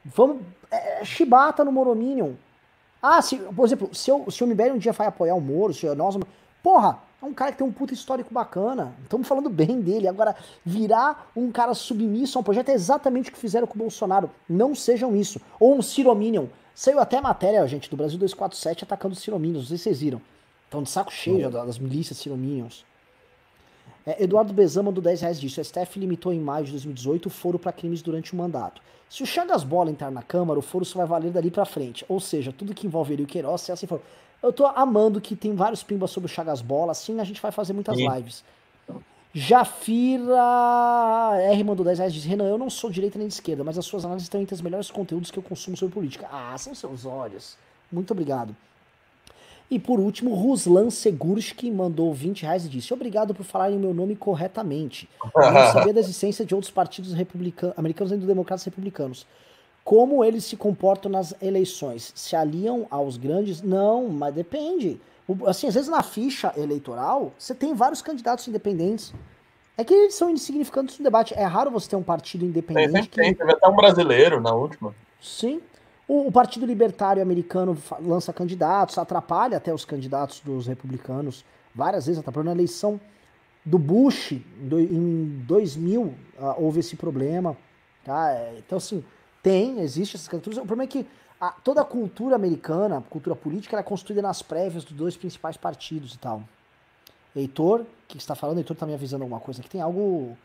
vamos. 0.04 0.42
É, 0.70 1.04
chibata 1.04 1.64
no 1.64 1.70
Morominion. 1.70 2.32
Ah, 3.00 3.22
se, 3.22 3.36
por 3.36 3.64
exemplo, 3.64 3.94
se, 3.94 4.10
eu, 4.10 4.28
se 4.28 4.42
o 4.42 4.46
MBL 4.46 4.72
um 4.74 4.78
dia 4.78 4.92
vai 4.92 5.06
apoiar 5.06 5.36
o 5.36 5.40
Moro, 5.40 5.72
se 5.72 5.86
nós. 5.94 6.18
Porra, 6.68 6.98
é 7.22 7.24
um 7.24 7.32
cara 7.32 7.50
que 7.50 7.56
tem 7.56 7.66
um 7.66 7.72
puta 7.72 7.94
histórico 7.94 8.34
bacana. 8.34 8.94
Estamos 9.02 9.26
falando 9.26 9.48
bem 9.48 9.80
dele. 9.80 10.06
Agora, 10.06 10.36
virar 10.62 11.30
um 11.34 11.50
cara 11.50 11.72
submisso 11.72 12.36
a 12.36 12.42
um 12.42 12.44
projeto 12.44 12.68
é 12.68 12.74
exatamente 12.74 13.30
o 13.30 13.32
que 13.32 13.38
fizeram 13.38 13.66
com 13.66 13.74
o 13.74 13.78
Bolsonaro. 13.78 14.30
Não 14.46 14.74
sejam 14.74 15.16
isso. 15.16 15.40
Ou 15.58 15.74
um 15.74 15.80
Cirominion. 15.80 16.44
Saiu 16.74 16.98
até 16.98 17.22
matéria, 17.22 17.66
gente, 17.66 17.88
do 17.88 17.96
Brasil 17.96 18.18
247 18.18 18.84
atacando 18.84 19.14
os 19.14 19.20
Cirominions. 19.20 19.62
Não 19.62 19.68
sei 19.68 19.78
se 19.78 19.84
vocês 19.84 20.00
viram. 20.00 20.20
Estão 20.66 20.82
de 20.82 20.90
saco 20.90 21.10
cheio 21.10 21.48
das 21.48 21.78
milícias 21.78 22.18
Cirominions. 22.18 22.84
É, 24.04 24.22
Eduardo 24.22 24.52
Bezama 24.52 24.92
do 24.92 25.00
10 25.00 25.22
reais 25.22 25.40
disse: 25.40 25.58
o 25.58 25.64
STF 25.64 25.98
limitou 25.98 26.34
em 26.34 26.38
maio 26.38 26.66
de 26.66 26.72
2018 26.72 27.26
o 27.26 27.30
foro 27.30 27.58
para 27.58 27.72
crimes 27.72 28.02
durante 28.02 28.34
o 28.34 28.36
mandato. 28.36 28.82
Se 29.08 29.22
o 29.22 29.26
Chagas 29.26 29.64
Bola 29.64 29.90
entrar 29.90 30.10
na 30.10 30.22
Câmara, 30.22 30.58
o 30.58 30.62
foro 30.62 30.84
só 30.84 30.98
vai 30.98 31.06
valer 31.06 31.32
dali 31.32 31.50
para 31.50 31.64
frente. 31.64 32.04
Ou 32.10 32.20
seja, 32.20 32.52
tudo 32.52 32.74
que 32.74 32.86
envolveria 32.86 33.24
o 33.24 33.28
Queiroz, 33.28 33.62
se 33.62 33.72
assim 33.72 33.86
for. 33.86 34.02
Eu 34.42 34.52
tô 34.52 34.66
amando 34.66 35.20
que 35.20 35.34
tem 35.34 35.54
vários 35.54 35.82
pimbas 35.82 36.10
sobre 36.10 36.30
o 36.30 36.32
Chagas 36.32 36.60
Bola, 36.62 36.92
assim 36.92 37.18
a 37.20 37.24
gente 37.24 37.40
vai 37.40 37.50
fazer 37.50 37.72
muitas 37.72 37.96
Sim. 37.96 38.08
lives. 38.08 38.44
Jafira 39.34 40.34
R 41.52 41.64
mandou 41.64 41.84
10 41.84 41.98
reais 41.98 42.14
diz: 42.14 42.24
Renan, 42.24 42.48
eu 42.48 42.58
não 42.58 42.70
sou 42.70 42.90
direita 42.90 43.18
nem 43.18 43.28
de 43.28 43.34
esquerda, 43.34 43.62
mas 43.62 43.76
as 43.76 43.84
suas 43.84 44.04
análises 44.04 44.26
estão 44.26 44.40
entre 44.40 44.54
os 44.54 44.60
melhores 44.60 44.90
conteúdos 44.90 45.30
que 45.30 45.38
eu 45.38 45.42
consumo 45.42 45.76
sobre 45.76 45.94
política. 45.94 46.28
Ah, 46.32 46.56
são 46.56 46.74
seus 46.74 47.04
olhos. 47.04 47.56
Muito 47.92 48.10
obrigado. 48.12 48.56
E 49.70 49.78
por 49.78 50.00
último, 50.00 50.34
Ruslan 50.34 50.88
Segurski 50.88 51.70
mandou 51.70 52.12
20 52.14 52.42
reais 52.42 52.64
e 52.64 52.68
disse: 52.68 52.94
Obrigado 52.94 53.34
por 53.34 53.44
falarem 53.44 53.78
meu 53.78 53.92
nome 53.92 54.16
corretamente. 54.16 55.08
Eu 55.22 55.52
não 55.52 55.72
sabia 55.72 55.92
da 55.92 56.00
existência 56.00 56.44
de 56.44 56.54
outros 56.54 56.72
partidos 56.72 57.12
americanos 57.76 58.12
e 58.12 58.16
do 58.16 58.26
democratas 58.26 58.64
republicanos. 58.64 59.26
Como 59.88 60.22
eles 60.22 60.44
se 60.44 60.54
comportam 60.54 61.10
nas 61.10 61.34
eleições? 61.40 62.12
Se 62.14 62.36
aliam 62.36 62.86
aos 62.90 63.16
grandes? 63.16 63.62
Não, 63.62 64.06
mas 64.06 64.34
depende. 64.34 65.00
Assim, 65.46 65.66
às 65.66 65.72
vezes 65.72 65.88
na 65.88 66.02
ficha 66.02 66.52
eleitoral, 66.58 67.32
você 67.38 67.54
tem 67.54 67.72
vários 67.72 68.02
candidatos 68.02 68.46
independentes. 68.46 69.14
É 69.78 69.84
que 69.84 69.94
eles 69.94 70.14
são 70.14 70.28
insignificantes 70.28 70.98
no 70.98 71.04
debate. 71.04 71.32
É 71.32 71.44
raro 71.44 71.70
você 71.70 71.88
ter 71.88 71.96
um 71.96 72.02
partido 72.02 72.44
independente. 72.44 73.08
Tem, 73.08 73.24
tem, 73.24 73.32
que... 73.32 73.38
teve 73.38 73.50
até 73.50 73.66
um 73.66 73.74
brasileiro 73.74 74.42
na 74.42 74.52
última. 74.52 74.94
Sim. 75.22 75.62
O, 76.06 76.26
o, 76.26 76.30
Partido 76.30 76.66
Libertário 76.66 77.22
Americano 77.22 77.74
lança 77.98 78.30
candidatos, 78.30 78.98
atrapalha 78.98 79.56
até 79.56 79.72
os 79.72 79.86
candidatos 79.86 80.40
dos 80.40 80.66
republicanos. 80.66 81.46
Várias 81.74 82.04
vezes 82.04 82.20
atrapalhou 82.20 82.44
na 82.44 82.52
eleição 82.52 83.00
do 83.64 83.78
Bush, 83.78 84.32
em 84.32 85.42
2000, 85.46 86.02
uh, 86.02 86.14
ah, 86.40 86.56
houve 86.58 86.80
esse 86.80 86.94
problema. 86.94 87.56
Tá? 88.04 88.50
Então, 88.58 88.76
assim, 88.76 89.02
tem, 89.42 89.80
existe 89.80 90.16
essas 90.16 90.28
candidaturas. 90.28 90.58
O 90.58 90.66
problema 90.66 90.84
é 90.84 90.86
que 90.86 91.06
a, 91.40 91.50
toda 91.50 91.80
a 91.80 91.84
cultura 91.84 92.36
americana, 92.36 92.98
a 92.98 93.00
cultura 93.00 93.36
política, 93.36 93.78
é 93.78 93.82
construída 93.82 94.22
nas 94.22 94.42
prévias 94.42 94.84
dos 94.84 94.96
dois 94.96 95.16
principais 95.16 95.56
partidos 95.56 96.14
e 96.14 96.18
tal. 96.18 96.42
Heitor, 97.34 97.80
o 97.80 97.86
que 98.08 98.16
está 98.16 98.34
falando? 98.34 98.58
Heitor 98.58 98.76
tá 98.76 98.86
me 98.86 98.94
avisando 98.94 99.22
alguma 99.22 99.40
coisa 99.40 99.62
que 99.62 99.68
tem 99.68 99.80
algo. 99.80 100.36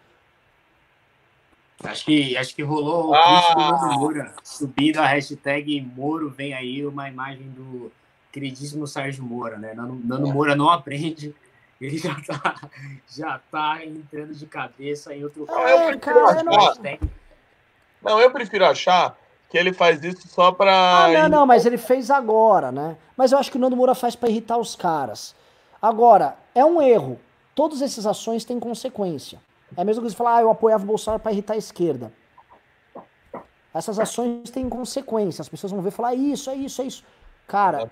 Acho 1.84 2.06
que, 2.06 2.38
acho 2.38 2.56
que 2.56 2.62
rolou 2.62 3.10
o 3.10 3.16
ah! 3.16 3.90
do 3.90 4.00
Moura. 4.00 4.34
Subindo 4.44 5.00
a 5.00 5.08
hashtag 5.08 5.82
Moro, 5.82 6.30
vem 6.30 6.54
aí 6.54 6.86
uma 6.86 7.10
imagem 7.10 7.50
do 7.50 7.92
queridíssimo 8.32 8.86
Sérgio 8.88 9.24
Moura, 9.24 9.58
né? 9.58 9.74
Nando, 9.74 10.00
Nando 10.04 10.28
Moura 10.32 10.56
não 10.56 10.70
aprende. 10.70 11.36
Ele 11.82 11.98
já 11.98 12.16
tá, 12.22 12.70
já 13.10 13.40
tá 13.52 13.86
entrando 13.86 14.34
de 14.34 14.46
cabeça 14.46 15.14
em 15.14 15.24
outro 15.24 15.46
é, 15.50 15.98
cara, 15.98 16.42
não, 16.42 16.74
não, 18.04 18.20
eu 18.20 18.32
prefiro 18.32 18.66
achar 18.66 19.18
que 19.50 19.58
ele 19.58 19.74
faz 19.74 20.04
isso 20.04 20.28
só 20.28 20.52
pra. 20.52 21.06
Ah, 21.06 21.08
não, 21.10 21.30
não, 21.30 21.46
mas 21.46 21.66
ele 21.66 21.78
fez 21.78 22.10
agora, 22.10 22.72
né? 22.72 22.98
Mas 23.16 23.32
eu 23.32 23.38
acho 23.38 23.52
que 23.52 23.58
o 23.58 23.60
Nando 23.60 23.76
Moura 23.76 23.96
faz 23.96 24.16
para 24.16 24.30
irritar 24.30 24.58
os 24.58 24.76
caras. 24.76 25.36
Agora, 25.82 26.36
é 26.56 26.64
um 26.64 26.82
erro. 26.82 27.20
Todas 27.54 27.82
essas 27.82 28.06
ações 28.06 28.44
têm 28.46 28.60
consequência. 28.60 29.40
É 29.78 29.82
a 29.82 29.86
mesma 29.86 30.02
coisa 30.02 30.16
que 30.16 30.18
falar, 30.18 30.38
ah, 30.38 30.42
eu 30.42 30.50
apoiava 30.50 30.84
o 30.84 30.88
Bolsonaro 30.88 31.22
para 31.22 31.32
irritar 31.32 31.54
a 31.54 31.58
esquerda. 31.58 32.12
Essas 33.74 34.00
ações 34.00 34.50
têm 34.50 34.68
consequência. 34.70 35.42
As 35.42 35.50
pessoas 35.50 35.72
vão 35.72 35.82
ver 35.82 35.90
e 35.90 35.92
falar, 35.92 36.10
ah, 36.10 36.16
isso, 36.16 36.50
é 36.50 36.56
isso, 36.56 36.82
é 36.82 36.86
isso. 36.86 37.04
Cara, 37.48 37.92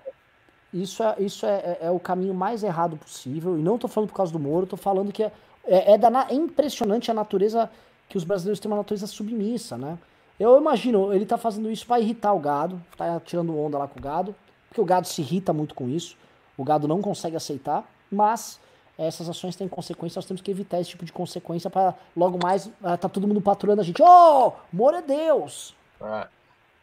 isso 0.72 1.02
é, 1.02 1.14
isso 1.18 1.46
é, 1.46 1.50
é, 1.50 1.78
é, 1.82 1.90
o 1.90 2.00
caminho 2.00 2.34
mais 2.34 2.64
errado 2.64 2.96
possível. 2.96 3.58
E 3.58 3.62
não 3.62 3.78
tô 3.78 3.86
falando 3.88 4.08
por 4.08 4.16
causa 4.16 4.32
do 4.32 4.38
Moro, 4.38 4.66
tô 4.66 4.76
falando 4.76 5.12
que 5.12 5.22
é, 5.22 5.32
É, 5.64 5.92
é, 5.92 5.98
da, 5.98 6.26
é 6.28 6.34
impressionante 6.34 7.10
a 7.10 7.14
natureza 7.14 7.70
que 8.12 8.18
os 8.18 8.24
brasileiros 8.24 8.60
têm 8.60 8.70
uma 8.70 8.76
natureza 8.76 9.06
submissa, 9.06 9.78
né? 9.78 9.98
Eu 10.38 10.58
imagino, 10.58 11.14
ele 11.14 11.24
tá 11.24 11.38
fazendo 11.38 11.70
isso 11.70 11.86
para 11.86 11.98
irritar 11.98 12.34
o 12.34 12.38
gado, 12.38 12.78
tá 12.94 13.18
tirando 13.20 13.58
onda 13.58 13.78
lá 13.78 13.88
com 13.88 13.98
o 13.98 14.02
gado, 14.02 14.34
porque 14.68 14.82
o 14.82 14.84
gado 14.84 15.08
se 15.08 15.22
irrita 15.22 15.50
muito 15.50 15.74
com 15.74 15.88
isso, 15.88 16.14
o 16.58 16.62
gado 16.62 16.86
não 16.86 17.00
consegue 17.00 17.36
aceitar, 17.36 17.90
mas 18.10 18.60
essas 18.98 19.30
ações 19.30 19.56
têm 19.56 19.66
consequências, 19.66 20.16
nós 20.16 20.26
temos 20.26 20.42
que 20.42 20.50
evitar 20.50 20.78
esse 20.78 20.90
tipo 20.90 21.06
de 21.06 21.12
consequência 21.12 21.70
para 21.70 21.94
logo 22.14 22.38
mais 22.42 22.66
uh, 22.66 22.98
tá 23.00 23.08
todo 23.08 23.26
mundo 23.26 23.40
patrulhando 23.40 23.80
a 23.80 23.84
gente. 23.84 24.02
Ô, 24.02 24.06
oh, 24.48 24.52
Moro 24.70 24.96
é 24.96 25.02
Deus! 25.02 25.74
É. 25.98 26.28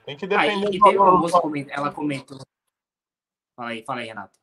Tem 0.05 0.17
que 0.17 0.25
defender. 0.25 0.65
Aí, 0.65 0.79
teve 0.79 0.97
uma 0.97 1.15
moça 1.15 1.39
ela 1.69 1.91
comentou. 1.91 2.39
Fala 3.55 3.69
aí, 3.69 3.83
fala 3.83 3.99
aí, 4.01 4.07
Renato. 4.07 4.39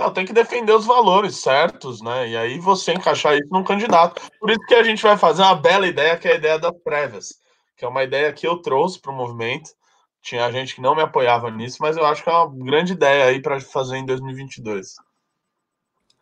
Não, 0.00 0.10
tem 0.10 0.24
que 0.24 0.32
defender 0.32 0.72
os 0.72 0.86
valores 0.86 1.36
certos, 1.36 2.00
né? 2.00 2.30
E 2.30 2.34
aí 2.34 2.58
você 2.58 2.94
encaixar 2.94 3.34
isso 3.34 3.48
num 3.50 3.62
candidato. 3.62 4.22
Por 4.40 4.48
isso 4.48 4.64
que 4.66 4.74
a 4.74 4.82
gente 4.82 5.02
vai 5.02 5.18
fazer 5.18 5.42
uma 5.42 5.54
bela 5.54 5.86
ideia, 5.86 6.16
que 6.16 6.26
é 6.26 6.32
a 6.32 6.36
ideia 6.36 6.58
das 6.58 6.72
prévias, 6.82 7.34
que 7.76 7.84
é 7.84 7.88
uma 7.88 8.02
ideia 8.02 8.32
que 8.32 8.46
eu 8.46 8.56
trouxe 8.62 8.98
para 8.98 9.12
o 9.12 9.14
movimento. 9.14 9.68
Tinha 10.22 10.50
gente 10.50 10.74
que 10.74 10.80
não 10.80 10.94
me 10.94 11.02
apoiava 11.02 11.50
nisso, 11.50 11.76
mas 11.82 11.98
eu 11.98 12.06
acho 12.06 12.24
que 12.24 12.30
é 12.30 12.32
uma 12.32 12.50
grande 12.64 12.94
ideia 12.94 13.26
aí 13.26 13.42
para 13.42 13.60
fazer 13.60 13.98
em 13.98 14.06
2022. 14.06 14.94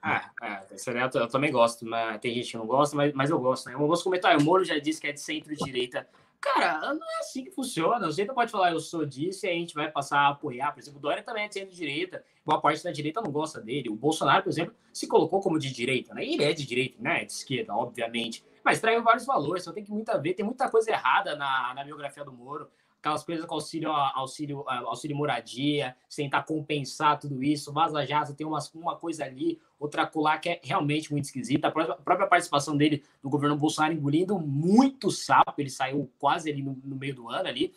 Ah, 0.02 0.28
é, 0.42 0.62
eu, 0.72 1.20
eu, 1.20 1.28
também 1.28 1.52
gosto, 1.52 1.86
mas 1.86 2.20
tem 2.20 2.34
gente 2.34 2.50
que 2.50 2.56
não 2.56 2.66
gosta, 2.66 2.96
mas, 2.96 3.12
mas 3.14 3.30
eu 3.30 3.38
gosto. 3.38 3.66
Né? 3.66 3.74
Eu 3.74 3.86
gosto 3.86 4.02
comentar, 4.02 4.36
o 4.36 4.42
Moro 4.42 4.64
já 4.64 4.76
disse 4.80 5.00
que 5.00 5.06
é 5.06 5.12
de 5.12 5.20
centro-direita. 5.20 6.04
Cara, 6.40 6.94
não 6.94 7.10
é 7.10 7.18
assim 7.18 7.44
que 7.44 7.50
funciona. 7.50 8.06
Você 8.06 8.24
não 8.24 8.34
pode 8.34 8.50
falar, 8.50 8.72
eu 8.72 8.78
sou 8.78 9.04
disso 9.04 9.44
e 9.44 9.48
a 9.48 9.52
gente 9.52 9.74
vai 9.74 9.90
passar 9.90 10.20
a 10.20 10.28
apoiar. 10.28 10.72
Por 10.72 10.80
exemplo, 10.80 10.98
o 10.98 11.02
Dória 11.02 11.22
também 11.22 11.44
é 11.44 11.48
de 11.48 11.54
centro-direita. 11.54 12.24
Boa 12.44 12.60
parte 12.60 12.82
da 12.84 12.92
direita 12.92 13.20
não 13.20 13.32
gosta 13.32 13.60
dele. 13.60 13.88
O 13.88 13.96
Bolsonaro, 13.96 14.44
por 14.44 14.50
exemplo, 14.50 14.74
se 14.92 15.08
colocou 15.08 15.40
como 15.40 15.58
de 15.58 15.72
direita, 15.72 16.14
né? 16.14 16.24
Ele 16.24 16.44
é 16.44 16.52
de 16.52 16.64
direita, 16.64 16.96
né? 17.00 17.24
De 17.24 17.32
esquerda, 17.32 17.74
obviamente. 17.74 18.44
Mas 18.64 18.80
traiu 18.80 19.02
vários 19.02 19.26
valores, 19.26 19.64
só 19.64 19.72
tem 19.72 19.82
que 19.82 19.90
muito 19.90 20.10
a 20.10 20.16
ver. 20.16 20.34
Tem 20.34 20.44
muita 20.44 20.70
coisa 20.70 20.90
errada 20.90 21.34
na, 21.34 21.74
na 21.74 21.82
biografia 21.82 22.24
do 22.24 22.32
Moro 22.32 22.70
aquelas 22.98 23.24
coisas 23.24 23.44
com 23.46 23.54
auxílio, 23.54 23.90
auxílio, 23.90 24.68
auxílio 24.68 25.16
moradia, 25.16 25.96
tentar 26.14 26.42
compensar 26.42 27.18
tudo 27.18 27.42
isso, 27.42 27.72
Vaza 27.72 28.04
Jato 28.04 28.34
tem 28.34 28.46
umas, 28.46 28.72
uma 28.74 28.96
coisa 28.96 29.24
ali, 29.24 29.60
outra 29.78 30.06
colar 30.06 30.38
que 30.38 30.48
é 30.48 30.60
realmente 30.62 31.10
muito 31.12 31.24
esquisita. 31.24 31.68
A 31.68 31.70
própria, 31.70 31.94
a 31.94 32.02
própria, 32.02 32.26
participação 32.26 32.76
dele 32.76 33.04
do 33.22 33.30
governo 33.30 33.56
Bolsonaro 33.56 33.94
engolindo 33.94 34.38
muito 34.38 35.10
sapo, 35.10 35.54
ele 35.58 35.70
saiu 35.70 36.10
quase 36.18 36.50
ali 36.50 36.62
no, 36.62 36.78
no 36.84 36.96
meio 36.96 37.14
do 37.14 37.28
ano 37.28 37.48
ali, 37.48 37.72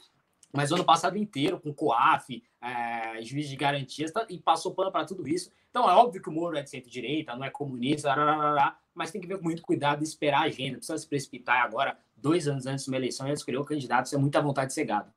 mas 0.53 0.71
o 0.71 0.75
ano 0.75 0.83
passado 0.83 1.17
inteiro, 1.17 1.59
com 1.59 1.73
COAF, 1.73 2.43
é, 2.61 3.21
juiz 3.21 3.47
de 3.47 3.55
garantias, 3.55 4.11
tá, 4.11 4.25
e 4.29 4.37
passou 4.37 4.73
pano 4.73 4.91
para 4.91 5.05
tudo 5.05 5.27
isso. 5.27 5.51
Então 5.69 5.89
é 5.89 5.93
óbvio 5.93 6.21
que 6.21 6.29
o 6.29 6.31
Moro 6.31 6.57
é 6.57 6.61
de 6.61 6.69
centro-direita, 6.69 7.35
não 7.35 7.45
é 7.45 7.49
comunista, 7.49 8.13
mas 8.93 9.11
tem 9.11 9.21
que 9.21 9.27
ver 9.27 9.37
com 9.37 9.45
muito 9.45 9.61
cuidado 9.61 10.01
e 10.01 10.03
esperar 10.03 10.41
a 10.41 10.45
agenda. 10.45 10.77
Precisa 10.77 10.97
se 10.97 11.07
precipitar 11.07 11.63
agora, 11.63 11.97
dois 12.15 12.47
anos 12.47 12.65
antes 12.65 12.85
de 12.85 12.91
uma 12.91 12.97
eleição, 12.97 13.27
e 13.27 13.31
escolher 13.31 13.57
o 13.57 13.65
candidato, 13.65 14.07
isso 14.07 14.15
é 14.15 14.19
muita 14.19 14.41
vontade 14.41 14.83
gado. 14.83 15.11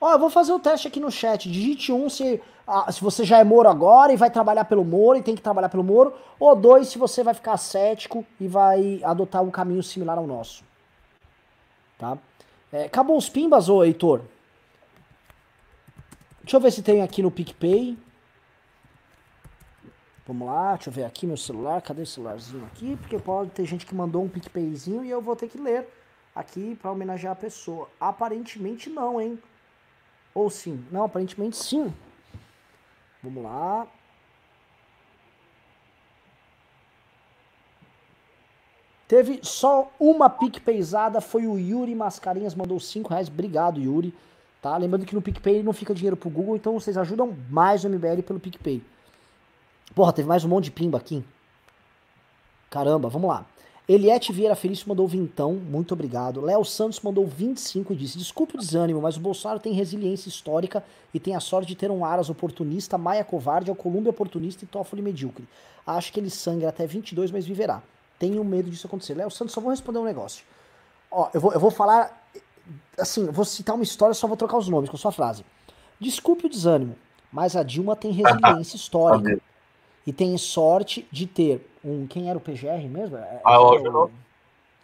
Ó, 0.00 0.12
eu 0.12 0.18
vou 0.18 0.28
fazer 0.28 0.52
o 0.52 0.60
teste 0.60 0.86
aqui 0.86 1.00
no 1.00 1.10
chat. 1.10 1.50
Digite 1.50 1.90
um 1.90 2.10
se, 2.10 2.38
ah, 2.66 2.92
se 2.92 3.00
você 3.00 3.24
já 3.24 3.38
é 3.38 3.44
Moro 3.44 3.70
agora 3.70 4.12
e 4.12 4.16
vai 4.16 4.30
trabalhar 4.30 4.66
pelo 4.66 4.84
Moro 4.84 5.18
e 5.18 5.22
tem 5.22 5.34
que 5.34 5.40
trabalhar 5.40 5.70
pelo 5.70 5.82
Moro. 5.82 6.12
Ou 6.38 6.54
dois, 6.54 6.88
se 6.88 6.98
você 6.98 7.22
vai 7.22 7.32
ficar 7.32 7.56
cético 7.56 8.22
e 8.38 8.46
vai 8.46 9.00
adotar 9.02 9.42
um 9.42 9.50
caminho 9.50 9.82
similar 9.82 10.18
ao 10.18 10.26
nosso. 10.26 10.62
Tá? 11.96 12.18
É, 12.74 12.86
acabou 12.86 13.16
os 13.16 13.28
pimbas, 13.28 13.68
ô 13.68 13.84
Heitor? 13.84 14.22
Deixa 16.42 16.56
eu 16.56 16.60
ver 16.60 16.72
se 16.72 16.82
tem 16.82 17.02
aqui 17.02 17.22
no 17.22 17.30
PicPay. 17.30 17.96
Vamos 20.26 20.48
lá, 20.48 20.74
deixa 20.74 20.90
eu 20.90 20.92
ver 20.92 21.04
aqui 21.04 21.24
meu 21.24 21.36
celular. 21.36 21.80
Cadê 21.80 22.02
o 22.02 22.06
celularzinho 22.06 22.66
aqui? 22.66 22.96
Porque 22.96 23.16
pode 23.16 23.50
ter 23.52 23.64
gente 23.64 23.86
que 23.86 23.94
mandou 23.94 24.24
um 24.24 24.28
PicPayzinho 24.28 25.04
e 25.04 25.10
eu 25.10 25.22
vou 25.22 25.36
ter 25.36 25.46
que 25.46 25.56
ler 25.56 25.86
aqui 26.34 26.74
para 26.74 26.90
homenagear 26.90 27.34
a 27.34 27.36
pessoa. 27.36 27.88
Aparentemente 28.00 28.90
não, 28.90 29.20
hein? 29.20 29.38
Ou 30.34 30.50
sim? 30.50 30.84
Não, 30.90 31.04
aparentemente 31.04 31.56
sim. 31.56 31.94
Vamos 33.22 33.44
lá. 33.44 33.86
Teve 39.14 39.38
só 39.44 39.92
uma 40.00 40.28
PicPayzada, 40.28 41.20
foi 41.20 41.46
o 41.46 41.56
Yuri 41.56 41.94
Mascarinhas, 41.94 42.52
mandou 42.52 42.80
5 42.80 43.10
reais. 43.10 43.28
Obrigado, 43.28 43.80
Yuri. 43.80 44.12
Tá? 44.60 44.76
Lembrando 44.76 45.06
que 45.06 45.14
no 45.14 45.22
PicPay 45.22 45.62
não 45.62 45.72
fica 45.72 45.94
dinheiro 45.94 46.16
pro 46.16 46.28
Google, 46.28 46.56
então 46.56 46.72
vocês 46.72 46.98
ajudam 46.98 47.32
mais 47.48 47.84
o 47.84 47.88
MBL 47.88 48.22
pelo 48.26 48.40
PicPay. 48.40 48.82
Porra, 49.94 50.12
teve 50.12 50.26
mais 50.26 50.44
um 50.44 50.48
monte 50.48 50.64
de 50.64 50.72
pimba 50.72 50.98
aqui. 50.98 51.22
Caramba, 52.68 53.08
vamos 53.08 53.28
lá. 53.28 53.46
Eliette 53.88 54.32
Vieira 54.32 54.56
Felício 54.56 54.88
mandou 54.88 55.06
vintão, 55.06 55.52
muito 55.52 55.94
obrigado. 55.94 56.40
Léo 56.40 56.64
Santos 56.64 56.98
mandou 57.00 57.24
25 57.24 57.92
e 57.92 57.96
disse: 57.96 58.18
Desculpe 58.18 58.56
o 58.56 58.58
desânimo, 58.58 59.00
mas 59.00 59.16
o 59.16 59.20
Bolsonaro 59.20 59.60
tem 59.60 59.74
resiliência 59.74 60.28
histórica 60.28 60.82
e 61.14 61.20
tem 61.20 61.36
a 61.36 61.40
sorte 61.40 61.68
de 61.68 61.76
ter 61.76 61.88
um 61.88 62.04
Aras 62.04 62.30
oportunista, 62.30 62.98
Maia 62.98 63.22
covarde, 63.22 63.70
Alcolumbre 63.70 64.10
oportunista 64.10 64.64
e 64.64 64.66
Toffoli 64.66 65.02
medíocre. 65.02 65.46
Acho 65.86 66.12
que 66.12 66.18
ele 66.18 66.30
sangra 66.30 66.68
até 66.68 66.84
22, 66.84 67.30
mas 67.30 67.46
viverá. 67.46 67.80
Tenho 68.18 68.44
medo 68.44 68.70
disso 68.70 68.86
acontecer. 68.86 69.14
Léo 69.14 69.30
Santos, 69.30 69.54
só 69.54 69.60
vou 69.60 69.70
responder 69.70 69.98
um 69.98 70.04
negócio. 70.04 70.44
Ó, 71.10 71.28
eu 71.32 71.40
vou, 71.40 71.52
eu 71.52 71.60
vou 71.60 71.70
falar 71.70 72.24
assim, 72.98 73.26
vou 73.30 73.44
citar 73.44 73.74
uma 73.74 73.84
história, 73.84 74.14
só 74.14 74.26
vou 74.26 74.36
trocar 74.36 74.56
os 74.58 74.68
nomes 74.68 74.90
com 74.90 74.96
a 74.96 74.98
sua 74.98 75.12
frase. 75.12 75.44
Desculpe 75.98 76.46
o 76.46 76.48
desânimo, 76.48 76.96
mas 77.32 77.56
a 77.56 77.62
Dilma 77.62 77.96
tem 77.96 78.12
resiliência 78.12 78.76
histórica. 78.76 79.40
e 80.06 80.12
tem 80.12 80.36
sorte 80.36 81.06
de 81.10 81.26
ter 81.26 81.66
um. 81.84 82.06
Quem 82.06 82.28
era 82.28 82.36
o 82.38 82.40
PGR 82.40 82.88
mesmo? 82.88 83.16
É, 83.16 83.40
ah, 83.44 83.60
o 83.60 83.78
Janot. 83.78 84.12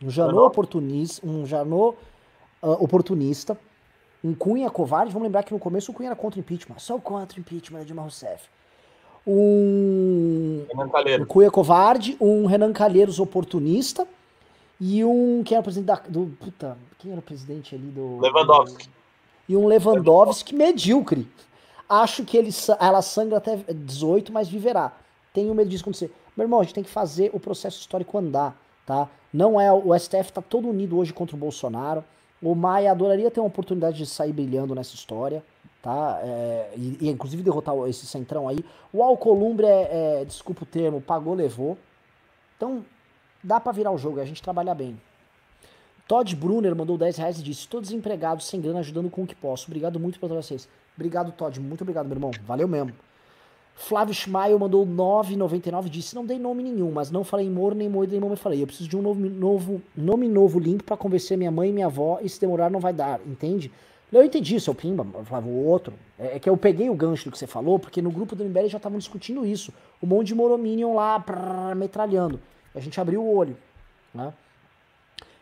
Um 0.02 0.10
Janot 0.10 0.46
oportunista. 0.46 1.26
Um 1.26 1.44
Janot 1.46 1.96
uh, 2.62 2.70
oportunista. 2.82 3.58
Um 4.22 4.34
Cunha 4.34 4.70
covarde. 4.70 5.12
Vamos 5.12 5.26
lembrar 5.26 5.42
que 5.42 5.52
no 5.52 5.58
começo 5.58 5.90
o 5.90 5.94
Cunha 5.94 6.08
era 6.08 6.16
contra 6.16 6.38
o 6.38 6.40
impeachment. 6.40 6.78
Só 6.78 6.98
contra 6.98 7.36
o 7.38 7.40
impeachment 7.40 7.80
de 7.80 7.86
Dilma 7.86 8.02
Rousseff. 8.02 8.48
Um, 9.26 10.64
um 10.74 11.24
Cunha 11.26 11.50
covarde, 11.50 12.16
um 12.20 12.46
Renan 12.46 12.72
Calheiros 12.72 13.20
oportunista 13.20 14.06
e 14.80 15.04
um. 15.04 15.42
Quem 15.44 15.56
era 15.56 15.60
o 15.60 15.64
presidente 15.64 15.86
da. 15.86 15.96
Do, 16.08 16.36
puta, 16.40 16.78
quem 16.98 17.12
era 17.12 17.20
o 17.20 17.22
presidente 17.22 17.74
ali 17.74 17.88
do. 17.88 18.18
Lewandowski. 18.18 18.86
Do, 18.86 18.92
e 19.48 19.56
um 19.56 19.66
Lewandowski 19.66 20.54
medíocre. 20.54 21.28
Acho 21.88 22.24
que 22.24 22.36
ele, 22.36 22.50
ela 22.78 23.02
sangra 23.02 23.38
até 23.38 23.56
18, 23.56 24.32
mas 24.32 24.48
viverá. 24.48 24.92
Tenho 25.34 25.52
medo 25.54 25.68
disso 25.68 25.82
acontecer. 25.82 26.12
Meu 26.36 26.44
irmão, 26.44 26.60
a 26.60 26.62
gente 26.62 26.74
tem 26.74 26.84
que 26.84 26.90
fazer 26.90 27.30
o 27.32 27.40
processo 27.40 27.80
histórico 27.80 28.16
andar, 28.16 28.56
tá? 28.86 29.08
Não 29.32 29.60
é. 29.60 29.72
O 29.72 29.96
STF 29.98 30.32
tá 30.32 30.40
todo 30.40 30.68
unido 30.68 30.96
hoje 30.96 31.12
contra 31.12 31.34
o 31.34 31.38
Bolsonaro. 31.38 32.04
O 32.40 32.54
Maia 32.54 32.92
adoraria 32.92 33.30
ter 33.30 33.40
uma 33.40 33.48
oportunidade 33.48 33.98
de 33.98 34.06
sair 34.06 34.32
brilhando 34.32 34.74
nessa 34.74 34.94
história, 34.94 35.44
tá? 35.82 36.20
É, 36.22 36.72
e, 36.76 36.98
e, 37.00 37.08
inclusive 37.08 37.42
derrotar 37.42 37.74
esse 37.88 38.06
centrão 38.06 38.48
aí. 38.48 38.64
O 38.92 39.02
Alcolumbre 39.02 39.66
é, 39.66 40.20
é, 40.20 40.24
desculpa 40.24 40.64
o 40.64 40.66
termo, 40.66 41.00
pagou, 41.00 41.34
levou. 41.34 41.76
Então, 42.56 42.84
Dá 43.42 43.58
para 43.58 43.72
virar 43.72 43.90
o 43.90 43.98
jogo, 43.98 44.20
a 44.20 44.24
gente 44.24 44.42
trabalha 44.42 44.74
bem. 44.74 45.00
Todd 46.06 46.36
Brunner 46.36 46.76
mandou 46.76 46.98
10 46.98 47.16
reais 47.16 47.38
e 47.38 47.42
disse: 47.42 47.60
Estou 47.60 47.80
desempregado, 47.80 48.42
sem 48.42 48.60
grana, 48.60 48.80
ajudando 48.80 49.08
com 49.08 49.22
o 49.22 49.26
que 49.26 49.34
posso. 49.34 49.66
Obrigado 49.68 49.98
muito 49.98 50.20
para 50.20 50.28
vocês. 50.28 50.68
Obrigado, 50.94 51.32
Todd. 51.32 51.58
Muito 51.58 51.80
obrigado, 51.80 52.06
meu 52.06 52.16
irmão. 52.16 52.30
Valeu 52.44 52.68
mesmo. 52.68 52.92
Flávio 53.74 54.12
Schmael 54.12 54.58
mandou 54.58 54.86
9,99 54.86 55.86
e 55.86 55.88
disse: 55.88 56.14
Não 56.14 56.26
dei 56.26 56.38
nome 56.38 56.62
nenhum, 56.62 56.92
mas 56.92 57.10
não 57.10 57.24
falei 57.24 57.48
Moro, 57.48 57.74
nem 57.74 57.88
Moida, 57.88 58.12
nem 58.12 58.20
Mamo. 58.20 58.36
Falei: 58.36 58.62
Eu 58.62 58.66
preciso 58.66 58.88
de 58.88 58.96
um 58.96 59.00
novo, 59.00 59.20
novo, 59.20 59.82
nome 59.96 60.28
novo 60.28 60.58
limpo 60.58 60.84
para 60.84 60.98
convencer 60.98 61.38
minha 61.38 61.50
mãe 61.50 61.70
e 61.70 61.72
minha 61.72 61.86
avó. 61.86 62.18
E 62.20 62.28
se 62.28 62.38
demorar, 62.38 62.70
não 62.70 62.80
vai 62.80 62.92
dar. 62.92 63.20
Entende? 63.24 63.72
Eu 64.12 64.24
entendi, 64.24 64.58
seu 64.58 64.74
Pimba, 64.74 65.06
Flávio, 65.24 65.50
o 65.50 65.64
outro. 65.66 65.94
É, 66.18 66.36
é, 66.36 66.40
que 66.40 66.48
eu 66.48 66.56
peguei 66.56 66.90
o 66.90 66.94
gancho 66.94 67.24
do 67.24 67.32
que 67.32 67.38
você 67.38 67.46
falou, 67.46 67.78
porque 67.78 68.02
no 68.02 68.10
grupo 68.10 68.34
do 68.34 68.44
MBL 68.44 68.66
já 68.66 68.76
estavam 68.76 68.98
discutindo 68.98 69.46
isso. 69.46 69.72
Um 70.02 70.06
monte 70.06 70.28
de 70.28 70.34
Morominion 70.34 70.94
lá, 70.94 71.18
prrr, 71.20 71.74
metralhando. 71.76 72.40
A 72.74 72.80
gente 72.80 73.00
abriu 73.00 73.22
o 73.22 73.36
olho, 73.36 73.56
né? 74.12 74.32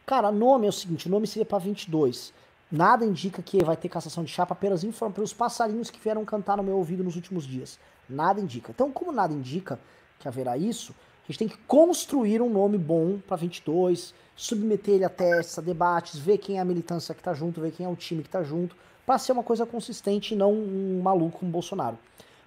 Cara, 0.04 0.30
nome 0.30 0.66
é 0.66 0.68
o 0.70 0.72
seguinte, 0.72 1.06
o 1.06 1.10
nome 1.10 1.26
seria 1.26 1.44
para 1.44 1.58
22. 1.58 2.32
Nada 2.70 3.04
indica 3.04 3.42
que 3.42 3.64
vai 3.64 3.76
ter 3.76 3.88
cassação 3.88 4.22
de 4.22 4.30
chapa, 4.30 4.52
apenas 4.52 4.84
informa 4.84 5.14
pelos 5.14 5.32
passarinhos 5.32 5.90
que 5.90 5.98
vieram 5.98 6.24
cantar 6.24 6.56
no 6.56 6.62
meu 6.62 6.76
ouvido 6.76 7.02
nos 7.02 7.16
últimos 7.16 7.46
dias. 7.46 7.78
Nada 8.08 8.40
indica. 8.40 8.70
Então, 8.70 8.90
como 8.92 9.10
nada 9.12 9.32
indica 9.32 9.78
que 10.18 10.28
haverá 10.28 10.56
isso, 10.56 10.94
gente 11.32 11.38
tem 11.38 11.48
que 11.48 11.58
construir 11.66 12.40
um 12.40 12.48
nome 12.48 12.78
bom 12.78 13.18
para 13.26 13.36
22, 13.36 14.14
submeter 14.34 14.94
ele 14.94 15.04
a 15.04 15.08
testes, 15.08 15.58
a 15.58 15.62
debates, 15.62 16.18
ver 16.18 16.38
quem 16.38 16.56
é 16.56 16.60
a 16.60 16.64
militância 16.64 17.14
que 17.14 17.22
tá 17.22 17.34
junto, 17.34 17.60
ver 17.60 17.72
quem 17.72 17.84
é 17.84 17.88
o 17.88 17.96
time 17.96 18.22
que 18.22 18.30
tá 18.30 18.42
junto, 18.42 18.74
para 19.04 19.18
ser 19.18 19.32
uma 19.32 19.42
coisa 19.42 19.66
consistente 19.66 20.34
e 20.34 20.36
não 20.36 20.52
um 20.52 21.00
maluco 21.02 21.40
como 21.40 21.50
Bolsonaro. 21.50 21.98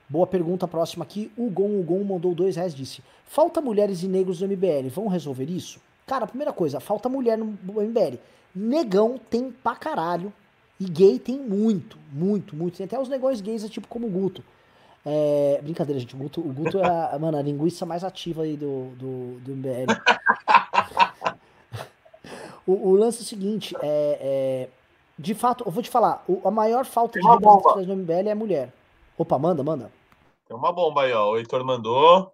Boa 0.09 0.27
pergunta 0.27 0.67
próxima 0.67 1.03
aqui. 1.03 1.31
O 1.37 1.49
Gon, 1.49 1.79
o 1.79 1.83
Gon 1.83 2.03
mandou 2.03 2.35
dois 2.35 2.55
reais 2.55 2.75
disse: 2.75 3.01
Falta 3.25 3.61
mulheres 3.61 4.03
e 4.03 4.07
negros 4.07 4.41
no 4.41 4.47
MBL. 4.47 4.89
Vão 4.89 5.07
resolver 5.07 5.49
isso? 5.49 5.79
Cara, 6.05 6.27
primeira 6.27 6.51
coisa, 6.51 6.79
falta 6.79 7.07
mulher 7.07 7.37
no 7.37 7.57
MBL. 7.63 8.17
Negão 8.53 9.19
tem 9.29 9.51
pra 9.51 9.75
caralho. 9.75 10.33
E 10.79 10.85
gay 10.85 11.19
tem 11.19 11.37
muito, 11.37 11.97
muito, 12.11 12.55
muito. 12.55 12.77
Tem 12.77 12.85
até 12.85 12.99
os 12.99 13.07
negões 13.07 13.39
gays, 13.39 13.69
tipo 13.69 13.87
como 13.87 14.07
o 14.07 14.09
Guto. 14.09 14.43
É, 15.05 15.59
brincadeira, 15.63 15.99
gente. 15.99 16.15
O 16.15 16.17
Guto, 16.17 16.41
o 16.41 16.53
Guto 16.53 16.79
é 16.79 16.85
a, 16.85 17.17
mano, 17.19 17.37
a 17.37 17.41
linguiça 17.41 17.85
mais 17.85 18.03
ativa 18.03 18.43
aí 18.43 18.55
do, 18.55 18.89
do, 18.95 19.39
do 19.39 19.51
MBL. 19.51 19.87
O, 22.65 22.89
o 22.89 22.95
lance 22.95 23.19
é 23.19 23.21
o 23.21 23.25
seguinte, 23.25 23.75
é, 23.81 24.19
é, 24.21 24.69
de 25.17 25.33
fato, 25.33 25.63
eu 25.65 25.71
vou 25.71 25.81
te 25.81 25.89
falar, 25.89 26.23
o, 26.27 26.47
a 26.47 26.51
maior 26.51 26.85
falta 26.85 27.19
de 27.19 27.27
representatividade 27.27 27.87
no 27.87 27.95
MBL 27.95 28.29
é 28.29 28.35
mulher. 28.35 28.73
Opa, 29.17 29.37
manda, 29.37 29.63
manda. 29.63 29.91
Tem 30.47 30.55
uma 30.55 30.71
bomba 30.71 31.03
aí, 31.03 31.13
ó. 31.13 31.31
O 31.31 31.37
Heitor 31.37 31.63
mandou. 31.63 32.31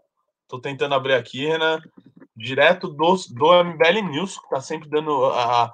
Tô 0.48 0.60
tentando 0.60 0.96
abrir 0.96 1.14
aqui, 1.14 1.46
Renan. 1.46 1.80
Direto 2.36 2.90
do, 2.90 3.16
do 3.32 3.64
MBL 3.64 4.10
News, 4.10 4.38
que 4.38 4.50
tá 4.50 4.62
sempre 4.62 4.90
dando 4.90 5.26
a, 5.26 5.74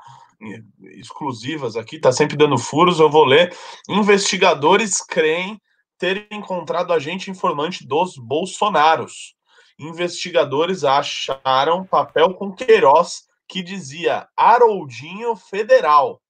exclusivas 0.81 1.75
aqui, 1.75 1.99
tá 1.99 2.11
sempre 2.11 2.35
dando 2.35 2.57
furos. 2.57 2.99
Eu 2.99 3.09
vou 3.09 3.25
ler. 3.25 3.55
Investigadores 3.87 5.01
creem 5.01 5.61
ter 5.97 6.27
encontrado 6.31 6.93
agente 6.93 7.29
informante 7.29 7.85
dos 7.85 8.17
Bolsonaros. 8.17 9.35
Investigadores 9.79 10.83
acharam 10.83 11.85
papel 11.85 12.33
com 12.33 12.53
Queiroz 12.53 13.27
que 13.47 13.61
dizia 13.61 14.27
Haroldinho 14.35 15.35
Federal. 15.35 16.21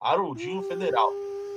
Haroldinho 0.00 0.62
Federal. 0.62 1.12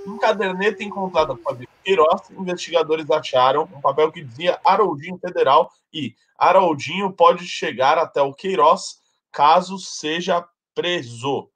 Em 0.07 0.17
caderneta 0.17 0.83
encontrada 0.83 1.35
por 1.35 1.57
Queiroz, 1.83 2.29
investigadores 2.31 3.09
acharam 3.11 3.63
um 3.63 3.81
papel 3.81 4.11
que 4.11 4.23
dizia 4.23 4.59
Haroldinho 4.65 5.17
Federal 5.19 5.71
e 5.93 6.15
Haroldinho 6.37 7.11
pode 7.11 7.45
chegar 7.45 7.97
até 7.97 8.21
o 8.21 8.33
Queiroz 8.33 8.99
caso 9.31 9.77
seja 9.77 10.45
preso. 10.73 11.49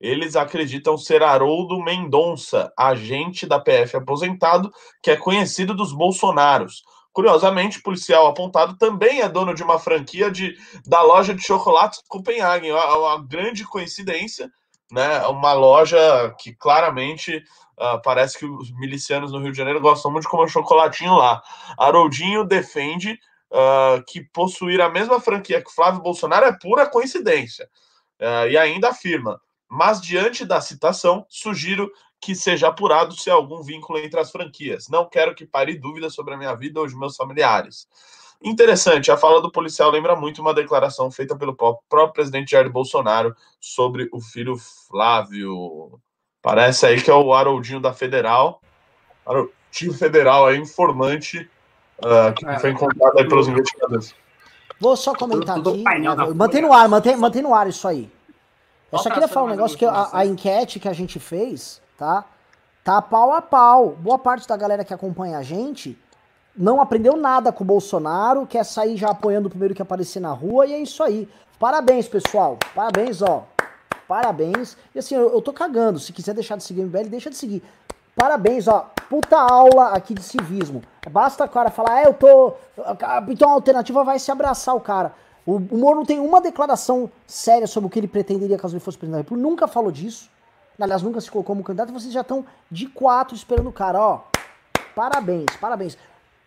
Eles 0.00 0.34
acreditam 0.34 0.96
ser 0.96 1.22
Haroldo 1.22 1.78
Mendonça, 1.82 2.72
agente 2.76 3.46
da 3.46 3.60
PF 3.60 3.98
aposentado, 3.98 4.72
que 5.02 5.10
é 5.10 5.16
conhecido 5.16 5.74
dos 5.74 5.92
Bolsonaros. 5.92 6.82
Curiosamente, 7.12 7.78
o 7.78 7.82
policial 7.82 8.26
apontado 8.26 8.76
também 8.78 9.20
é 9.20 9.28
dono 9.28 9.52
de 9.52 9.62
uma 9.62 9.78
franquia 9.78 10.30
de, 10.30 10.56
da 10.86 11.02
loja 11.02 11.34
de 11.34 11.42
chocolates 11.42 12.02
Copenhagen. 12.08 12.72
Uma, 12.72 12.96
uma 12.96 13.26
grande 13.26 13.64
coincidência, 13.64 14.50
né? 14.90 15.26
Uma 15.26 15.52
loja 15.52 15.98
que 16.38 16.54
claramente 16.54 17.36
uh, 17.78 18.00
parece 18.02 18.38
que 18.38 18.46
os 18.46 18.70
milicianos 18.70 19.32
no 19.32 19.40
Rio 19.40 19.50
de 19.50 19.58
Janeiro 19.58 19.80
gostam 19.80 20.10
muito 20.10 20.24
de 20.24 20.30
comer 20.30 20.48
chocolatinho 20.48 21.16
lá. 21.16 21.42
Haroldinho 21.76 22.44
defende 22.44 23.18
uh, 23.50 24.02
que 24.06 24.22
possuir 24.32 24.80
a 24.80 24.88
mesma 24.88 25.20
franquia 25.20 25.62
que 25.62 25.74
Flávio 25.74 26.00
Bolsonaro 26.00 26.46
é 26.46 26.56
pura 26.58 26.88
coincidência. 26.88 27.68
Uh, 28.20 28.48
e 28.48 28.56
ainda 28.56 28.90
afirma: 28.90 29.40
mas 29.70 30.00
diante 30.00 30.44
da 30.44 30.60
citação, 30.60 31.24
sugiro 31.28 31.90
que 32.20 32.34
seja 32.34 32.68
apurado 32.68 33.14
se 33.14 33.30
há 33.30 33.34
algum 33.34 33.62
vínculo 33.62 34.00
entre 34.00 34.18
as 34.18 34.30
franquias. 34.30 34.88
Não 34.88 35.08
quero 35.08 35.34
que 35.34 35.46
pare 35.46 35.78
dúvidas 35.78 36.12
sobre 36.12 36.34
a 36.34 36.36
minha 36.36 36.54
vida 36.54 36.80
ou 36.80 36.86
os 36.86 36.92
meus 36.92 37.16
familiares. 37.16 37.86
Interessante, 38.42 39.12
a 39.12 39.16
fala 39.16 39.40
do 39.40 39.52
policial 39.52 39.90
lembra 39.90 40.16
muito 40.16 40.40
uma 40.40 40.52
declaração 40.52 41.10
feita 41.10 41.36
pelo 41.36 41.54
próprio 41.54 42.12
presidente 42.12 42.50
Jair 42.50 42.70
Bolsonaro 42.70 43.34
sobre 43.60 44.08
o 44.12 44.20
filho 44.20 44.56
Flávio. 44.88 46.00
Parece 46.42 46.86
aí 46.86 47.00
que 47.00 47.10
é 47.10 47.14
o 47.14 47.32
Haroldinho 47.32 47.80
da 47.80 47.92
Federal. 47.92 48.60
Haroldinho 49.24 49.94
Federal 49.96 50.50
é 50.50 50.56
informante 50.56 51.48
uh, 51.98 52.34
que 52.34 52.60
foi 52.60 52.70
encontrado 52.70 53.18
aí 53.18 53.28
pelos 53.28 53.46
investigadores. 53.46 54.14
Vou 54.80 54.96
só 54.96 55.14
comentar 55.14 55.58
aqui. 55.58 55.84
Mantém 56.34 56.62
no 56.62 56.72
ar, 56.72 56.88
mantém, 56.88 57.16
mantém 57.16 57.42
no 57.42 57.54
ar 57.54 57.68
isso 57.68 57.86
aí. 57.86 58.10
Eu 58.92 58.98
só 58.98 59.10
queria 59.10 59.28
falar 59.28 59.46
um 59.46 59.50
negócio 59.50 59.78
que 59.78 59.84
a, 59.84 60.08
a 60.12 60.26
enquete 60.26 60.80
que 60.80 60.88
a 60.88 60.92
gente 60.92 61.18
fez 61.18 61.80
tá? 61.96 62.24
Tá 62.82 63.00
pau 63.00 63.32
a 63.32 63.42
pau. 63.42 63.90
Boa 63.90 64.18
parte 64.18 64.48
da 64.48 64.56
galera 64.56 64.84
que 64.84 64.94
acompanha 64.94 65.38
a 65.38 65.42
gente 65.42 65.98
não 66.56 66.80
aprendeu 66.80 67.16
nada 67.16 67.52
com 67.52 67.64
o 67.64 67.66
Bolsonaro, 67.66 68.46
quer 68.46 68.64
sair 68.64 68.96
já 68.96 69.10
apoiando 69.10 69.46
o 69.46 69.50
primeiro 69.50 69.74
que 69.74 69.82
aparecer 69.82 70.20
na 70.20 70.32
rua, 70.32 70.66
e 70.66 70.74
é 70.74 70.78
isso 70.78 71.02
aí. 71.02 71.28
Parabéns, 71.58 72.08
pessoal. 72.08 72.58
Parabéns, 72.74 73.22
ó. 73.22 73.44
Parabéns. 74.08 74.76
E 74.94 74.98
assim, 74.98 75.14
eu, 75.14 75.32
eu 75.32 75.40
tô 75.40 75.52
cagando. 75.52 75.98
Se 75.98 76.12
quiser 76.12 76.34
deixar 76.34 76.56
de 76.56 76.64
seguir 76.64 76.80
o 76.80 76.86
MBL, 76.86 77.08
deixa 77.08 77.30
de 77.30 77.36
seguir. 77.36 77.62
Parabéns, 78.16 78.66
ó. 78.66 78.90
Puta 79.08 79.38
aula 79.38 79.90
aqui 79.90 80.14
de 80.14 80.22
civismo. 80.22 80.82
Basta 81.10 81.44
o 81.44 81.48
cara 81.48 81.70
falar, 81.70 82.02
é, 82.02 82.06
eu 82.06 82.14
tô. 82.14 82.54
Então 83.28 83.50
a 83.50 83.52
alternativa 83.52 84.02
vai 84.04 84.18
se 84.18 84.30
abraçar 84.30 84.74
o 84.74 84.80
cara. 84.80 85.12
O, 85.46 85.56
o 85.56 85.78
Moro 85.78 85.96
não 85.96 86.04
tem 86.04 86.18
uma 86.20 86.40
declaração 86.40 87.10
séria 87.26 87.66
sobre 87.66 87.86
o 87.86 87.90
que 87.90 87.98
ele 87.98 88.08
pretenderia 88.08 88.58
caso 88.58 88.74
ele 88.74 88.80
fosse 88.80 88.98
presidente 88.98 89.18
da 89.18 89.22
República. 89.22 89.48
Nunca 89.48 89.68
falou 89.68 89.90
disso 89.90 90.30
aliás, 90.84 91.02
nunca 91.02 91.20
se 91.20 91.30
colocou 91.30 91.54
como 91.54 91.64
candidato, 91.64 91.92
vocês 91.92 92.12
já 92.12 92.22
estão 92.22 92.44
de 92.70 92.86
quatro 92.86 93.34
esperando 93.34 93.68
o 93.68 93.72
cara, 93.72 94.00
ó. 94.00 94.20
Parabéns, 94.94 95.46
parabéns. 95.60 95.96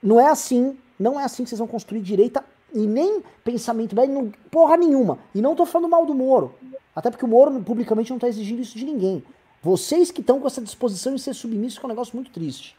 Não 0.01 0.19
é 0.19 0.27
assim, 0.27 0.77
não 0.99 1.19
é 1.19 1.23
assim 1.23 1.43
que 1.43 1.49
vocês 1.49 1.59
vão 1.59 1.67
construir 1.67 2.01
direita 2.01 2.43
e 2.73 2.85
nem 2.87 3.23
pensamento 3.43 3.95
bem, 3.95 4.33
porra 4.49 4.75
nenhuma. 4.75 5.19
E 5.33 5.41
não 5.41 5.55
tô 5.55 5.65
falando 5.65 5.89
mal 5.89 6.05
do 6.05 6.13
Moro. 6.13 6.55
Até 6.95 7.09
porque 7.09 7.25
o 7.25 7.27
Moro 7.27 7.61
publicamente 7.61 8.11
não 8.11 8.19
tá 8.19 8.27
exigindo 8.27 8.61
isso 8.61 8.77
de 8.77 8.85
ninguém. 8.85 9.23
Vocês 9.61 10.11
que 10.11 10.21
estão 10.21 10.39
com 10.39 10.47
essa 10.47 10.61
disposição 10.61 11.15
de 11.15 11.21
ser 11.21 11.33
submissos 11.33 11.81
é 11.81 11.85
um 11.85 11.89
negócio 11.89 12.15
muito 12.15 12.31
triste. 12.31 12.75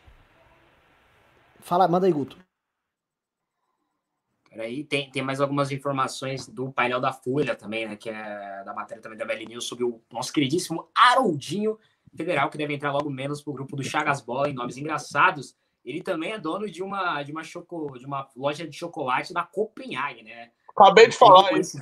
Fala, 1.61 1.89
manda 1.89 2.07
aí, 2.07 2.13
Guto. 2.13 2.44
Peraí, 4.55 4.85
tem, 4.85 5.11
tem 5.11 5.21
mais 5.21 5.41
algumas 5.41 5.73
informações 5.73 6.47
do 6.47 6.71
painel 6.71 7.01
da 7.01 7.13
Folha 7.13 7.57
também, 7.57 7.89
né? 7.89 7.97
Que 7.97 8.09
é 8.09 8.63
da 8.65 8.73
matéria 8.73 9.03
também 9.03 9.19
da 9.19 9.25
BL 9.25 9.49
News 9.49 9.65
sobre 9.65 9.83
o 9.83 10.01
nosso 10.13 10.33
queridíssimo 10.33 10.89
Haroldinho 10.95 11.77
Federal, 12.17 12.49
que 12.49 12.57
deve 12.57 12.73
entrar 12.73 12.93
logo 12.93 13.11
menos 13.11 13.43
pro 13.43 13.53
grupo 13.53 13.75
do 13.75 13.83
Chagas 13.83 14.21
Bola 14.21 14.49
em 14.49 14.53
nomes 14.53 14.77
engraçados. 14.77 15.57
Ele 15.85 16.01
também 16.01 16.35
é 16.35 16.39
dono 16.39 16.71
de 16.71 16.85
uma, 16.85 17.21
de 17.25 17.33
uma, 17.33 17.43
choco, 17.43 17.99
de 17.99 18.07
uma 18.07 18.29
loja 18.37 18.65
de 18.65 18.77
chocolate 18.77 19.35
da 19.35 19.43
Copenhague, 19.43 20.23
né? 20.23 20.53
Acabei 20.71 21.09
de 21.09 21.17
falar 21.17 21.53
isso. 21.59 21.77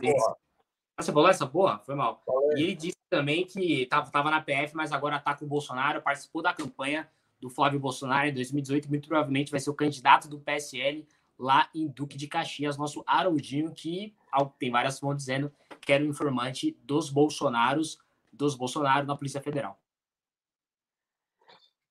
Ah, 0.97 1.03
você 1.03 1.13
falou 1.13 1.29
essa 1.29 1.47
porra? 1.47 1.79
Foi 1.81 1.95
mal. 1.95 2.23
Falei. 2.25 2.59
E 2.59 2.63
ele 2.63 2.75
disse 2.75 2.97
também 3.11 3.45
que 3.45 3.85
tava, 3.85 4.11
tava 4.11 4.31
na 4.31 4.41
PF, 4.41 4.75
mas 4.75 4.93
agora 4.93 5.21
tá 5.21 5.35
com 5.35 5.45
o 5.45 5.49
Bolsonaro, 5.49 6.01
participou 6.01 6.41
da 6.41 6.55
campanha 6.55 7.07
do 7.39 7.51
Flávio 7.51 7.79
Bolsonaro 7.79 8.29
em 8.29 8.35
2018, 8.35 8.89
muito 8.89 9.09
provavelmente 9.09 9.51
vai 9.51 9.61
ser 9.61 9.69
o 9.69 9.75
candidato 9.75 10.27
do 10.27 10.41
PSL 10.41 11.07
lá 11.39 11.69
em 11.75 11.89
Duque 11.89 12.17
de 12.17 12.27
Caxias, 12.27 12.77
nosso 12.77 13.03
Haroldinho, 13.07 13.73
que 13.73 14.15
tem 14.59 14.71
várias 14.71 14.99
fontes 14.99 15.25
dizendo 15.25 15.53
que 15.81 15.93
era 15.93 16.05
o 16.05 16.07
informante 16.07 16.77
dos 16.85 17.11
Bolsonaros, 17.11 17.99
dos 18.33 18.55
Bolsonaro 18.55 19.07
na 19.07 19.17
Polícia 19.17 19.41
Federal. 19.41 19.79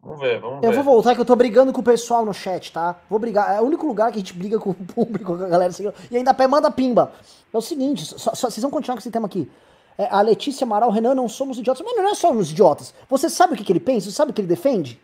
Vamos 0.02 0.20
ver, 0.20 0.40
vamos 0.40 0.62
ver. 0.62 0.68
Eu 0.68 0.74
vou 0.74 0.84
voltar 0.84 1.14
que 1.14 1.22
eu 1.22 1.26
tô 1.26 1.36
brigando 1.36 1.72
com 1.72 1.82
o 1.82 1.84
pessoal 1.84 2.26
no 2.26 2.34
chat, 2.34 2.72
tá? 2.72 3.00
Vou 3.08 3.20
brigar. 3.20 3.56
É 3.56 3.62
o 3.62 3.66
único 3.66 3.86
lugar 3.86 4.12
que 4.12 4.18
a 4.18 4.20
gente 4.20 4.34
briga 4.34 4.60
com 4.60 4.72
o 4.72 4.74
público, 4.74 5.38
com 5.38 5.44
a 5.44 5.48
galera. 5.48 5.70
Assim, 5.70 5.92
e 6.10 6.18
ainda 6.18 6.34
pé 6.34 6.48
manda 6.48 6.72
pimba. 6.72 7.14
É 7.54 7.58
o 7.58 7.62
seguinte, 7.62 8.04
só, 8.06 8.34
só, 8.34 8.50
vocês 8.50 8.62
vão 8.62 8.72
continuar 8.72 8.96
com 8.96 9.00
esse 9.00 9.12
tema 9.12 9.28
aqui. 9.28 9.50
É, 9.98 10.08
a 10.10 10.22
Letícia 10.22 10.66
Amaral, 10.66 10.90
Renan, 10.90 11.14
não 11.14 11.30
somos 11.30 11.60
idiotas. 11.60 11.86
Mas 11.86 11.96
não 11.96 12.10
é 12.10 12.16
só 12.16 12.34
nos 12.34 12.50
idiotas. 12.50 12.96
Você 13.08 13.30
sabe 13.30 13.54
o 13.54 13.58
que, 13.58 13.64
que 13.64 13.72
ele 13.72 13.80
pensa? 13.80 14.10
Você 14.10 14.16
sabe 14.16 14.32
o 14.32 14.34
que 14.34 14.42
ele 14.42 14.48
defende? 14.48 15.00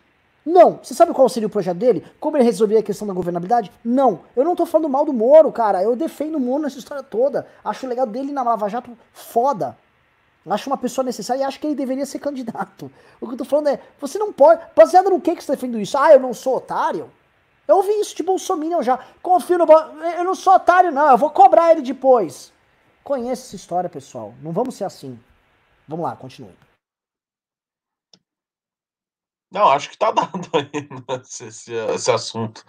Não. 0.48 0.80
Você 0.82 0.94
sabe 0.94 1.12
qual 1.12 1.28
seria 1.28 1.46
o 1.46 1.50
projeto 1.50 1.76
dele? 1.76 2.02
Como 2.18 2.38
ele 2.38 2.44
resolveria 2.44 2.80
a 2.80 2.82
questão 2.82 3.06
da 3.06 3.12
governabilidade? 3.12 3.70
Não. 3.84 4.20
Eu 4.34 4.44
não 4.44 4.56
tô 4.56 4.64
falando 4.64 4.88
mal 4.88 5.04
do 5.04 5.12
Moro, 5.12 5.52
cara. 5.52 5.82
Eu 5.82 5.94
defendo 5.94 6.36
o 6.36 6.40
Moro 6.40 6.62
nessa 6.62 6.78
história 6.78 7.02
toda. 7.02 7.46
Acho 7.62 7.84
o 7.84 7.88
legal 7.88 8.06
dele 8.06 8.32
na 8.32 8.42
Lava 8.42 8.66
Jato 8.66 8.96
foda. 9.12 9.76
Acho 10.48 10.70
uma 10.70 10.78
pessoa 10.78 11.04
necessária 11.04 11.42
e 11.42 11.44
acho 11.44 11.60
que 11.60 11.66
ele 11.66 11.76
deveria 11.76 12.06
ser 12.06 12.18
candidato. 12.18 12.90
O 13.20 13.26
que 13.26 13.34
eu 13.34 13.36
tô 13.36 13.44
falando 13.44 13.68
é, 13.68 13.78
você 14.00 14.18
não 14.18 14.32
pode. 14.32 14.62
Baseado 14.74 15.10
no 15.10 15.20
que, 15.20 15.36
que 15.36 15.42
você 15.42 15.48
tá 15.48 15.54
defendendo 15.54 15.82
isso? 15.82 15.98
Ah, 15.98 16.14
eu 16.14 16.20
não 16.20 16.32
sou 16.32 16.56
otário? 16.56 17.10
Eu 17.66 17.76
ouvi 17.76 17.92
isso 18.00 18.16
de 18.16 18.22
Bolsonaro 18.22 18.82
já. 18.82 18.98
Confio 19.20 19.58
no. 19.58 19.66
Eu 20.16 20.24
não 20.24 20.34
sou 20.34 20.54
otário, 20.54 20.90
não. 20.90 21.10
Eu 21.10 21.18
vou 21.18 21.28
cobrar 21.28 21.72
ele 21.72 21.82
depois. 21.82 22.50
Conheça 23.04 23.48
essa 23.48 23.56
história, 23.56 23.90
pessoal. 23.90 24.32
Não 24.42 24.52
vamos 24.52 24.76
ser 24.76 24.84
assim. 24.84 25.20
Vamos 25.86 26.06
lá, 26.06 26.16
continue. 26.16 26.67
Não, 29.50 29.68
acho 29.68 29.90
que 29.90 29.96
tá 29.96 30.10
dado 30.12 30.48
aí 30.54 30.70
esse, 31.44 31.72
esse, 31.72 32.10
assunto. 32.10 32.64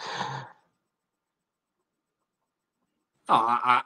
Não, 3.27 3.38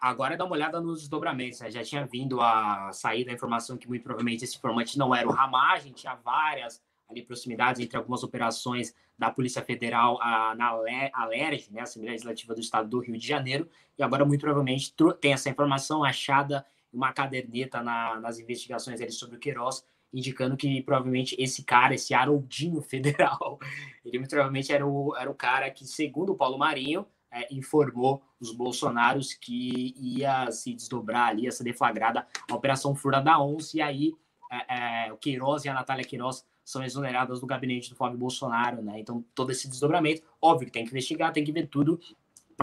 agora 0.01 0.37
dar 0.37 0.45
uma 0.45 0.53
olhada 0.53 0.79
nos 0.79 1.01
desdobramentos. 1.01 1.59
Né? 1.59 1.71
Já 1.71 1.83
tinha 1.83 2.05
vindo 2.05 2.39
a 2.39 2.91
sair 2.93 3.25
da 3.25 3.33
informação 3.33 3.77
que 3.77 3.87
muito 3.87 4.03
provavelmente 4.03 4.43
esse 4.43 4.57
informante 4.57 4.97
não 4.97 5.13
era 5.13 5.27
o 5.27 5.77
gente 5.79 6.01
tinha 6.01 6.15
várias 6.15 6.81
ali 7.09 7.21
proximidades 7.21 7.81
entre 7.81 7.97
algumas 7.97 8.23
operações 8.23 8.93
da 9.17 9.29
Polícia 9.29 9.61
Federal 9.61 10.19
a, 10.21 10.55
na 10.55 10.69
ALERJ, 11.13 11.71
né, 11.71 11.81
Assembleia 11.81 12.13
Legislativa 12.13 12.55
do 12.55 12.61
Estado 12.61 12.89
do 12.89 12.99
Rio 12.99 13.17
de 13.17 13.27
Janeiro, 13.27 13.69
e 13.97 14.03
agora 14.03 14.25
muito 14.25 14.41
provavelmente 14.41 14.93
tem 15.19 15.33
essa 15.33 15.49
informação 15.49 16.03
achada 16.03 16.65
uma 16.91 17.11
caderneta 17.11 17.81
na, 17.81 18.19
nas 18.19 18.39
investigações 18.39 19.01
ali 19.01 19.11
sobre 19.11 19.37
o 19.37 19.39
Queiroz, 19.39 19.83
indicando 20.13 20.55
que 20.55 20.81
provavelmente 20.83 21.35
esse 21.39 21.63
cara, 21.63 21.95
esse 21.95 22.13
Haroldinho 22.13 22.81
Federal, 22.83 23.59
ele 24.05 24.25
provavelmente 24.27 24.71
era 24.71 24.85
o, 24.85 25.15
era 25.15 25.29
o 25.29 25.33
cara 25.33 25.69
que, 25.71 25.85
segundo 25.85 26.33
o 26.33 26.35
Paulo 26.35 26.57
Marinho, 26.57 27.05
é, 27.31 27.47
informou 27.51 28.21
os 28.39 28.51
bolsonaros 28.53 29.33
que 29.33 29.95
ia 29.97 30.51
se 30.51 30.73
desdobrar 30.73 31.29
ali, 31.29 31.43
ia 31.43 31.51
ser 31.51 31.63
deflagrada 31.63 32.27
a 32.49 32.55
Operação 32.55 32.93
Fura 32.93 33.19
da 33.19 33.41
Onça, 33.41 33.77
e 33.77 33.81
aí 33.81 34.13
é, 34.51 35.07
é, 35.07 35.13
o 35.13 35.17
Queiroz 35.17 35.65
e 35.65 35.69
a 35.69 35.73
Natália 35.73 36.05
Queiroz 36.05 36.45
são 36.63 36.83
exoneradas 36.83 37.39
do 37.39 37.47
gabinete 37.47 37.89
do 37.89 37.95
Flávio 37.95 38.17
Bolsonaro, 38.17 38.81
né? 38.81 38.99
Então, 38.99 39.25
todo 39.33 39.51
esse 39.51 39.67
desdobramento, 39.67 40.21
óbvio 40.39 40.67
que 40.67 40.71
tem 40.71 40.85
que 40.85 40.91
investigar, 40.91 41.33
tem 41.33 41.43
que 41.43 41.51
ver 41.51 41.67
tudo, 41.67 41.99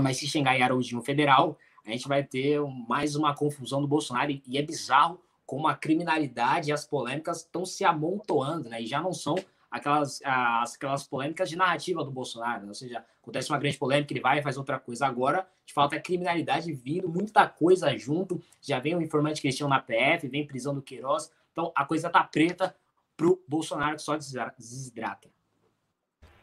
mas 0.01 0.19
se 0.19 0.27
chegar 0.27 0.57
em 0.57 0.63
Haroldinho 0.63 1.03
Federal, 1.03 1.59
a 1.85 1.91
gente 1.91 2.07
vai 2.07 2.23
ter 2.23 2.61
mais 2.89 3.17
uma 3.17 3.35
confusão 3.35 3.81
do 3.81 3.89
Bolsonaro, 3.89 4.31
e 4.47 4.57
é 4.57 4.63
bizarro 4.63 5.21
como 5.51 5.67
a 5.67 5.75
criminalidade 5.75 6.71
e 6.71 6.73
as 6.73 6.87
polêmicas 6.87 7.39
estão 7.39 7.67
se 7.67 7.85
amontoando, 7.85 8.69
né? 8.69 8.81
E 8.81 8.87
já 8.87 9.01
não 9.01 9.13
são 9.13 9.35
aquelas, 9.69 10.21
as, 10.25 10.77
aquelas 10.77 11.03
polêmicas 11.03 11.51
de 11.51 11.57
narrativa 11.57 12.05
do 12.05 12.11
Bolsonaro, 12.13 12.63
né? 12.63 12.69
ou 12.69 12.75
seja, 12.75 13.05
acontece 13.21 13.51
uma 13.51 13.59
grande 13.59 13.77
polêmica, 13.77 14.13
ele 14.13 14.21
vai 14.21 14.39
e 14.39 14.43
faz 14.43 14.57
outra 14.57 14.79
coisa. 14.79 15.07
Agora, 15.07 15.45
de 15.67 15.75
fato, 15.75 15.97
é 15.97 15.99
criminalidade 15.99 16.73
vindo, 16.73 17.09
muita 17.09 17.49
coisa 17.49 17.99
junto. 17.99 18.41
Já 18.63 18.79
vem 18.79 18.95
o 18.95 19.03
informante 19.03 19.41
Cristiano 19.41 19.71
na 19.71 19.81
PF, 19.81 20.29
vem 20.29 20.47
prisão 20.47 20.73
do 20.73 20.81
Queiroz. 20.81 21.33
Então, 21.51 21.73
a 21.75 21.85
coisa 21.85 22.09
tá 22.09 22.23
preta 22.23 22.73
pro 23.17 23.43
Bolsonaro 23.49 23.97
que 23.97 24.03
só 24.03 24.17
desidrata. 24.17 25.29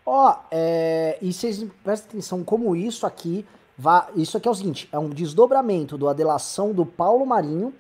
Ó, 0.05 0.33
oh, 0.33 0.35
é, 0.51 1.17
e 1.21 1.31
vocês 1.31 1.65
prestem 1.81 2.09
atenção 2.09 2.43
como 2.43 2.75
isso 2.75 3.05
aqui 3.05 3.45
vai. 3.77 4.05
Isso 4.17 4.35
aqui 4.35 4.49
é 4.49 4.51
o 4.51 4.55
seguinte: 4.55 4.89
é 4.91 4.99
um 4.99 5.09
desdobramento 5.09 5.97
da 5.97 6.11
delação 6.11 6.73
do 6.73 6.85
Paulo 6.85 7.25
Marinho 7.25 7.73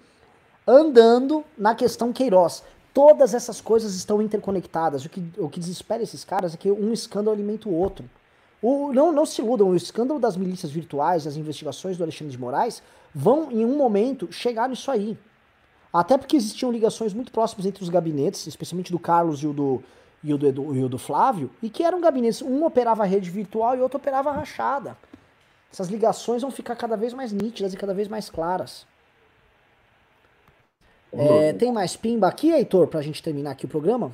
andando 0.67 1.43
na 1.57 1.73
questão 1.73 2.11
Queiroz. 2.11 2.63
Todas 2.93 3.33
essas 3.33 3.61
coisas 3.61 3.95
estão 3.95 4.21
interconectadas. 4.21 5.05
O 5.05 5.09
que, 5.09 5.23
o 5.37 5.47
que 5.47 5.59
desespera 5.59 6.03
esses 6.03 6.23
caras 6.25 6.53
é 6.53 6.57
que 6.57 6.69
um 6.69 6.91
escândalo 6.91 7.35
alimenta 7.35 7.69
o 7.69 7.73
outro. 7.73 8.09
O, 8.61 8.91
não, 8.91 9.11
não 9.11 9.25
se 9.25 9.41
iludam, 9.41 9.69
o 9.69 9.75
escândalo 9.75 10.19
das 10.19 10.35
milícias 10.35 10.71
virtuais, 10.71 11.27
as 11.27 11.37
investigações 11.37 11.95
do 11.95 12.03
Alexandre 12.03 12.31
de 12.31 12.39
Moraes, 12.39 12.81
vão 13.13 13.51
em 13.51 13.63
um 13.63 13.77
momento 13.77 14.31
chegar 14.31 14.67
nisso 14.67 14.89
aí. 14.89 15.17
Até 15.93 16.17
porque 16.17 16.35
existiam 16.35 16.71
ligações 16.71 17.13
muito 17.13 17.31
próximas 17.31 17.65
entre 17.65 17.83
os 17.83 17.89
gabinetes, 17.89 18.45
especialmente 18.47 18.91
do 18.91 18.99
Carlos 18.99 19.41
e 19.43 19.47
o 19.47 19.53
do, 19.53 19.83
e 20.23 20.33
o 20.33 20.37
do, 20.37 20.75
e 20.75 20.83
o 20.83 20.89
do 20.89 20.97
Flávio, 20.97 21.51
e 21.61 21.69
que 21.69 21.83
eram 21.83 22.01
gabinetes, 22.01 22.41
um 22.41 22.65
operava 22.65 23.03
a 23.03 23.05
rede 23.05 23.29
virtual 23.29 23.77
e 23.77 23.81
outro 23.81 23.97
operava 23.97 24.31
a 24.31 24.33
rachada. 24.33 24.97
Essas 25.71 25.87
ligações 25.87 26.41
vão 26.41 26.51
ficar 26.51 26.75
cada 26.75 26.97
vez 26.97 27.13
mais 27.13 27.31
nítidas 27.31 27.73
e 27.73 27.77
cada 27.77 27.93
vez 27.93 28.07
mais 28.07 28.29
claras. 28.29 28.85
É, 31.17 31.53
tem 31.53 31.71
mais 31.71 31.95
pimba 31.95 32.27
aqui, 32.27 32.51
Heitor, 32.51 32.87
pra 32.87 33.01
gente 33.01 33.23
terminar 33.23 33.51
aqui 33.51 33.65
o 33.65 33.69
programa? 33.69 34.11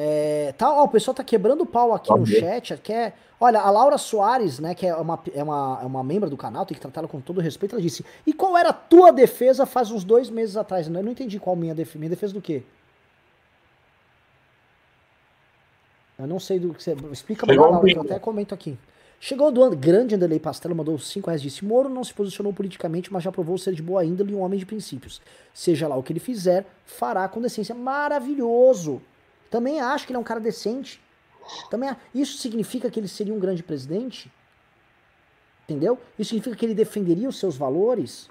É, 0.00 0.54
tá, 0.56 0.72
ó, 0.72 0.84
o 0.84 0.88
pessoal 0.88 1.12
tá 1.12 1.24
quebrando 1.24 1.62
o 1.62 1.66
pau 1.66 1.92
aqui 1.92 2.08
tá 2.08 2.16
no 2.16 2.24
bem. 2.24 2.38
chat. 2.38 2.76
Quer, 2.78 3.16
olha, 3.40 3.60
a 3.60 3.68
Laura 3.68 3.98
Soares, 3.98 4.60
né, 4.60 4.72
que 4.72 4.86
é 4.86 4.94
uma, 4.94 5.20
é, 5.34 5.42
uma, 5.42 5.80
é 5.82 5.86
uma 5.86 6.04
membro 6.04 6.30
do 6.30 6.36
canal, 6.36 6.64
tem 6.64 6.76
que 6.76 6.80
tratá-la 6.80 7.08
com 7.08 7.20
todo 7.20 7.40
respeito, 7.40 7.74
ela 7.74 7.82
disse: 7.82 8.04
E 8.24 8.32
qual 8.32 8.56
era 8.56 8.68
a 8.68 8.72
tua 8.72 9.10
defesa 9.10 9.66
faz 9.66 9.90
uns 9.90 10.04
dois 10.04 10.30
meses 10.30 10.56
atrás? 10.56 10.86
Eu 10.86 11.02
não 11.02 11.10
entendi 11.10 11.40
qual 11.40 11.56
minha 11.56 11.74
defesa. 11.74 11.98
Minha 11.98 12.10
defesa 12.10 12.32
do 12.32 12.40
quê? 12.40 12.62
Eu 16.16 16.28
não 16.28 16.38
sei 16.38 16.60
do 16.60 16.72
que 16.72 16.82
você. 16.82 16.96
Explica 17.10 17.44
melhor, 17.44 17.70
Laura, 17.70 17.86
que 17.86 17.98
eu 17.98 18.02
até 18.02 18.18
comento 18.20 18.54
aqui. 18.54 18.78
Chegou 19.20 19.50
do 19.50 19.76
grande 19.76 20.14
Anderlei 20.14 20.38
Pastelo, 20.38 20.76
mandou 20.76 20.96
5 20.96 21.26
reais, 21.26 21.42
disse, 21.42 21.64
Moro 21.64 21.88
não 21.88 22.04
se 22.04 22.14
posicionou 22.14 22.52
politicamente, 22.52 23.12
mas 23.12 23.24
já 23.24 23.32
provou 23.32 23.58
ser 23.58 23.74
de 23.74 23.82
boa 23.82 24.04
índole 24.04 24.32
e 24.32 24.34
um 24.34 24.40
homem 24.40 24.58
de 24.58 24.64
princípios. 24.64 25.20
Seja 25.52 25.88
lá 25.88 25.96
o 25.96 26.02
que 26.04 26.12
ele 26.12 26.20
fizer, 26.20 26.64
fará 26.84 27.28
com 27.28 27.40
decência. 27.40 27.74
Maravilhoso! 27.74 29.02
Também 29.50 29.80
acho 29.80 30.06
que 30.06 30.12
ele 30.12 30.18
é 30.18 30.20
um 30.20 30.24
cara 30.24 30.38
decente. 30.38 31.00
Também 31.68 31.90
Isso 32.14 32.38
significa 32.38 32.90
que 32.90 33.00
ele 33.00 33.08
seria 33.08 33.34
um 33.34 33.40
grande 33.40 33.62
presidente? 33.62 34.30
Entendeu? 35.64 35.98
Isso 36.16 36.30
significa 36.30 36.54
que 36.54 36.64
ele 36.64 36.74
defenderia 36.74 37.28
os 37.28 37.38
seus 37.38 37.56
valores? 37.56 38.28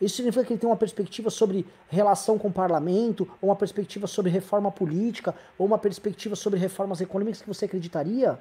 Isso 0.00 0.16
significa 0.16 0.44
que 0.44 0.52
ele 0.52 0.60
tem 0.60 0.68
uma 0.68 0.76
perspectiva 0.76 1.30
sobre 1.30 1.66
relação 1.88 2.38
com 2.38 2.48
o 2.48 2.52
parlamento, 2.52 3.28
ou 3.40 3.48
uma 3.48 3.56
perspectiva 3.56 4.06
sobre 4.06 4.30
reforma 4.30 4.70
política, 4.70 5.34
ou 5.56 5.66
uma 5.66 5.78
perspectiva 5.78 6.36
sobre 6.36 6.58
reformas 6.58 7.00
econômicas 7.00 7.40
que 7.40 7.48
você 7.48 7.64
acreditaria? 7.64 8.38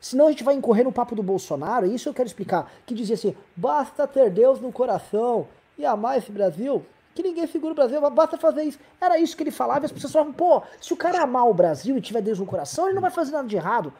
Senão 0.00 0.26
a 0.26 0.30
gente 0.30 0.44
vai 0.44 0.54
incorrer 0.54 0.84
no 0.84 0.92
papo 0.92 1.14
do 1.14 1.22
Bolsonaro, 1.22 1.86
e 1.86 1.94
isso 1.94 2.08
eu 2.08 2.14
quero 2.14 2.26
explicar, 2.26 2.70
que 2.86 2.94
dizia 2.94 3.14
assim, 3.14 3.36
basta 3.56 4.06
ter 4.06 4.30
Deus 4.30 4.60
no 4.60 4.70
coração 4.70 5.48
e 5.76 5.84
amar 5.84 6.18
esse 6.18 6.30
Brasil, 6.30 6.84
que 7.14 7.22
ninguém 7.22 7.46
segura 7.46 7.72
o 7.72 7.74
Brasil, 7.74 8.00
basta 8.10 8.36
fazer 8.36 8.62
isso. 8.62 8.78
Era 9.00 9.18
isso 9.18 9.36
que 9.36 9.42
ele 9.42 9.50
falava, 9.50 9.84
e 9.84 9.86
as 9.86 9.92
pessoas 9.92 10.12
falavam, 10.12 10.32
pô, 10.32 10.62
se 10.80 10.92
o 10.92 10.96
cara 10.96 11.22
amar 11.22 11.48
o 11.48 11.54
Brasil 11.54 11.96
e 11.96 12.00
tiver 12.00 12.22
Deus 12.22 12.38
no 12.38 12.46
coração, 12.46 12.86
ele 12.86 12.94
não 12.94 13.02
vai 13.02 13.10
fazer 13.10 13.32
nada 13.32 13.48
de 13.48 13.56
errado. 13.56 13.92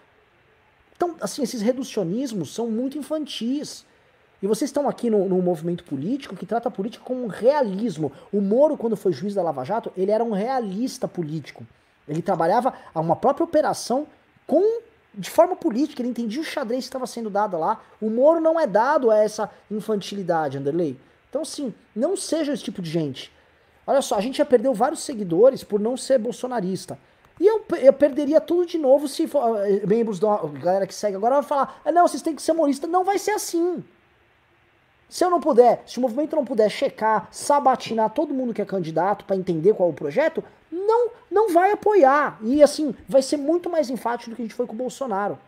Então, 0.96 1.16
assim, 1.20 1.42
esses 1.42 1.62
reducionismos 1.62 2.52
são 2.52 2.68
muito 2.68 2.98
infantis. 2.98 3.84
E 4.42 4.46
vocês 4.46 4.68
estão 4.68 4.88
aqui 4.88 5.10
no, 5.10 5.28
no, 5.28 5.42
movimento 5.42 5.82
político 5.84 6.36
que 6.36 6.46
trata 6.46 6.68
a 6.68 6.72
política 6.72 7.04
como 7.04 7.24
um 7.24 7.26
realismo. 7.28 8.12
O 8.32 8.40
Moro, 8.40 8.76
quando 8.76 8.96
foi 8.96 9.12
juiz 9.12 9.34
da 9.34 9.42
Lava 9.42 9.64
Jato, 9.64 9.92
ele 9.96 10.10
era 10.10 10.22
um 10.22 10.32
realista 10.32 11.08
político. 11.08 11.66
Ele 12.06 12.22
trabalhava 12.22 12.72
a 12.94 13.00
uma 13.00 13.16
própria 13.16 13.44
operação 13.44 14.06
com 14.46 14.80
de 15.18 15.28
forma 15.28 15.56
política, 15.56 16.00
ele 16.00 16.10
entendia 16.10 16.40
o 16.40 16.44
xadrez 16.44 16.84
que 16.84 16.88
estava 16.88 17.06
sendo 17.06 17.28
dado 17.28 17.58
lá. 17.58 17.80
O 18.00 18.08
Moro 18.08 18.40
não 18.40 18.58
é 18.58 18.66
dado 18.66 19.10
a 19.10 19.16
essa 19.18 19.50
infantilidade, 19.70 20.56
Anderley. 20.56 20.98
Então, 21.28 21.42
assim, 21.42 21.74
não 21.94 22.16
seja 22.16 22.52
esse 22.52 22.62
tipo 22.62 22.80
de 22.80 22.88
gente. 22.88 23.32
Olha 23.86 24.00
só, 24.00 24.16
a 24.16 24.20
gente 24.20 24.38
já 24.38 24.44
perdeu 24.44 24.72
vários 24.72 25.00
seguidores 25.00 25.64
por 25.64 25.80
não 25.80 25.96
ser 25.96 26.18
bolsonarista. 26.18 26.98
E 27.40 27.46
eu, 27.46 27.64
eu 27.80 27.92
perderia 27.92 28.40
tudo 28.40 28.66
de 28.66 28.78
novo 28.78 29.08
se 29.08 29.26
for, 29.26 29.58
eh, 29.64 29.86
membros 29.86 30.18
da 30.18 30.36
galera 30.36 30.86
que 30.86 30.94
segue 30.94 31.16
agora 31.16 31.36
vai 31.36 31.44
falar: 31.44 31.80
ah, 31.84 31.92
não, 31.92 32.06
vocês 32.06 32.22
têm 32.22 32.34
que 32.34 32.42
ser 32.42 32.52
humorista. 32.52 32.86
Não 32.86 33.04
vai 33.04 33.18
ser 33.18 33.32
assim. 33.32 33.84
Se 35.08 35.24
eu 35.24 35.30
não 35.30 35.40
puder, 35.40 35.82
se 35.86 35.98
o 35.98 36.02
movimento 36.02 36.36
não 36.36 36.44
puder 36.44 36.70
checar, 36.70 37.28
sabatinar 37.30 38.10
todo 38.10 38.34
mundo 38.34 38.52
que 38.52 38.60
é 38.60 38.64
candidato 38.64 39.24
para 39.24 39.36
entender 39.36 39.72
qual 39.74 39.88
é 39.88 39.92
o 39.92 39.94
projeto, 39.94 40.44
não, 40.70 41.10
não 41.30 41.52
vai 41.52 41.72
apoiar. 41.72 42.38
E 42.42 42.62
assim, 42.62 42.94
vai 43.08 43.22
ser 43.22 43.38
muito 43.38 43.70
mais 43.70 43.88
enfático 43.88 44.30
do 44.30 44.36
que 44.36 44.42
a 44.42 44.44
gente 44.44 44.54
foi 44.54 44.66
com 44.66 44.74
o 44.74 44.78
Bolsonaro. 44.78 45.38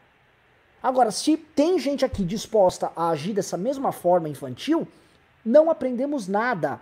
Agora, 0.82 1.10
se 1.10 1.36
tem 1.36 1.78
gente 1.78 2.06
aqui 2.06 2.24
disposta 2.24 2.90
a 2.96 3.10
agir 3.10 3.34
dessa 3.34 3.58
mesma 3.58 3.92
forma 3.92 4.30
infantil, 4.30 4.88
não 5.44 5.70
aprendemos 5.70 6.26
nada. 6.26 6.80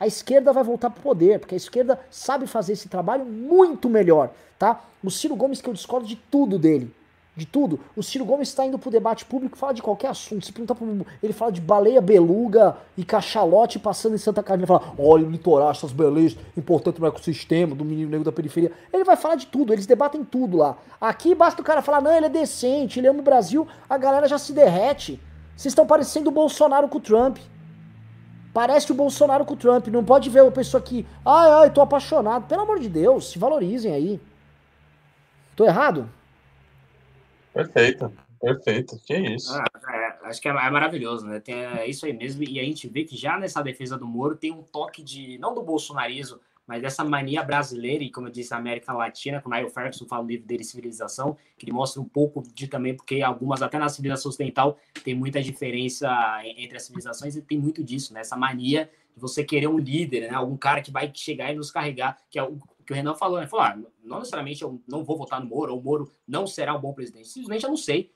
A 0.00 0.06
esquerda 0.06 0.52
vai 0.52 0.64
voltar 0.64 0.90
para 0.90 0.98
o 0.98 1.02
poder, 1.02 1.38
porque 1.38 1.54
a 1.54 1.56
esquerda 1.56 2.00
sabe 2.10 2.48
fazer 2.48 2.72
esse 2.72 2.88
trabalho 2.88 3.24
muito 3.24 3.88
melhor, 3.88 4.32
tá? 4.58 4.82
O 5.02 5.10
Ciro 5.12 5.36
Gomes, 5.36 5.60
que 5.60 5.68
eu 5.68 5.74
discordo 5.74 6.06
de 6.06 6.16
tudo 6.16 6.58
dele, 6.58 6.92
de 7.36 7.44
tudo. 7.44 7.78
O 7.94 8.02
Ciro 8.02 8.24
Gomes 8.24 8.48
está 8.48 8.64
indo 8.64 8.78
pro 8.78 8.90
debate 8.90 9.26
público, 9.26 9.58
fala 9.58 9.74
de 9.74 9.82
qualquer 9.82 10.08
assunto. 10.08 10.46
Se 10.46 10.52
perguntar 10.52 10.74
pro, 10.74 11.06
ele 11.22 11.32
fala 11.34 11.52
de 11.52 11.60
baleia 11.60 12.00
beluga 12.00 12.78
e 12.96 13.04
cachalote 13.04 13.78
passando 13.78 14.14
em 14.14 14.18
Santa 14.18 14.42
Catarina. 14.42 14.62
Ele 14.62 14.66
fala, 14.66 14.94
olha 14.98 15.26
o 15.26 15.30
litoral, 15.30 15.70
essas 15.70 15.92
belezas, 15.92 16.38
importante 16.56 16.98
no 16.98 17.06
ecossistema, 17.06 17.74
do 17.74 17.84
menino 17.84 18.10
negro 18.10 18.24
da 18.24 18.32
periferia. 18.32 18.72
Ele 18.90 19.04
vai 19.04 19.16
falar 19.16 19.34
de 19.34 19.46
tudo, 19.46 19.72
eles 19.72 19.84
debatem 19.86 20.24
tudo 20.24 20.56
lá. 20.56 20.78
Aqui 20.98 21.34
basta 21.34 21.60
o 21.60 21.64
cara 21.64 21.82
falar, 21.82 22.00
não, 22.00 22.16
ele 22.16 22.26
é 22.26 22.30
decente, 22.30 22.98
ele 22.98 23.06
ama 23.06 23.20
o 23.20 23.22
Brasil, 23.22 23.68
a 23.88 23.98
galera 23.98 24.26
já 24.26 24.38
se 24.38 24.54
derrete. 24.54 25.20
Vocês 25.54 25.72
estão 25.72 25.86
parecendo 25.86 26.30
o 26.30 26.32
Bolsonaro 26.32 26.88
com 26.88 26.96
o 26.96 27.00
Trump. 27.00 27.36
Parece 28.54 28.90
o 28.90 28.94
Bolsonaro 28.94 29.44
com 29.44 29.52
o 29.52 29.56
Trump. 29.56 29.88
Não 29.88 30.02
pode 30.02 30.30
ver 30.30 30.42
uma 30.42 30.50
pessoa 30.50 30.80
aqui, 30.80 31.06
ai, 31.24 31.50
ai, 31.50 31.70
tô 31.70 31.82
apaixonado. 31.82 32.46
Pelo 32.46 32.62
amor 32.62 32.78
de 32.78 32.88
Deus, 32.88 33.30
se 33.30 33.38
valorizem 33.38 33.92
aí. 33.92 34.18
Tô 35.54 35.66
errado? 35.66 36.08
Perfeito, 37.56 38.12
perfeito. 38.38 39.00
Que 39.06 39.16
isso. 39.16 39.54
Ah, 39.54 39.64
é, 39.94 40.28
acho 40.28 40.40
que 40.42 40.48
é, 40.48 40.50
é, 40.50 40.70
maravilhoso, 40.70 41.26
né? 41.26 41.40
Tem, 41.40 41.54
é 41.54 41.88
isso 41.88 42.04
aí 42.04 42.12
mesmo. 42.12 42.42
E 42.44 42.60
a 42.60 42.62
gente 42.62 42.86
vê 42.86 43.04
que 43.04 43.16
já 43.16 43.38
nessa 43.38 43.62
defesa 43.62 43.96
do 43.96 44.06
Moro 44.06 44.36
tem 44.36 44.52
um 44.52 44.62
toque 44.62 45.02
de, 45.02 45.38
não 45.38 45.54
do 45.54 45.62
bolsonarismo, 45.62 46.38
mas 46.66 46.82
dessa 46.82 47.02
mania 47.02 47.42
brasileira, 47.42 48.04
e 48.04 48.10
como 48.10 48.26
eu 48.26 48.32
disse, 48.32 48.52
América 48.52 48.92
Latina, 48.92 49.40
com 49.40 49.48
o 49.48 49.54
Niall 49.54 49.70
Ferguson 49.70 50.04
fala 50.04 50.22
no 50.22 50.28
livro 50.28 50.46
dele, 50.46 50.64
Civilização, 50.64 51.36
que 51.56 51.64
ele 51.64 51.72
mostra 51.72 52.02
um 52.02 52.04
pouco 52.04 52.42
de 52.42 52.66
também, 52.68 52.94
porque 52.94 53.22
algumas, 53.22 53.62
até 53.62 53.78
na 53.78 53.88
civilização 53.88 54.28
ocidental, 54.28 54.76
tem 55.02 55.14
muita 55.14 55.40
diferença 55.40 56.10
entre 56.44 56.76
as 56.76 56.82
civilizações 56.82 57.36
e 57.36 57.42
tem 57.42 57.58
muito 57.58 57.82
disso, 57.82 58.12
né? 58.12 58.20
Essa 58.20 58.36
mania 58.36 58.90
de 59.14 59.20
você 59.20 59.42
querer 59.42 59.68
um 59.68 59.78
líder, 59.78 60.28
né? 60.28 60.34
Algum 60.34 60.58
cara 60.58 60.82
que 60.82 60.90
vai 60.90 61.10
chegar 61.14 61.50
e 61.50 61.56
nos 61.56 61.70
carregar, 61.70 62.18
que 62.28 62.38
é 62.38 62.42
o 62.42 62.58
que 62.86 62.92
o 62.92 62.96
Renan 62.96 63.14
falou, 63.14 63.40
né? 63.40 63.46
Falou, 63.46 63.66
ah, 63.66 63.78
não 64.02 64.18
necessariamente 64.18 64.62
eu 64.62 64.80
não 64.86 65.04
vou 65.04 65.18
votar 65.18 65.40
no 65.40 65.46
Moro, 65.46 65.72
ou 65.72 65.80
o 65.80 65.82
Moro 65.82 66.10
não 66.26 66.46
será 66.46 66.74
um 66.74 66.80
bom 66.80 66.92
presidente. 66.92 67.28
Simplesmente 67.28 67.64
eu 67.64 67.70
não 67.70 67.76
sei. 67.76 68.12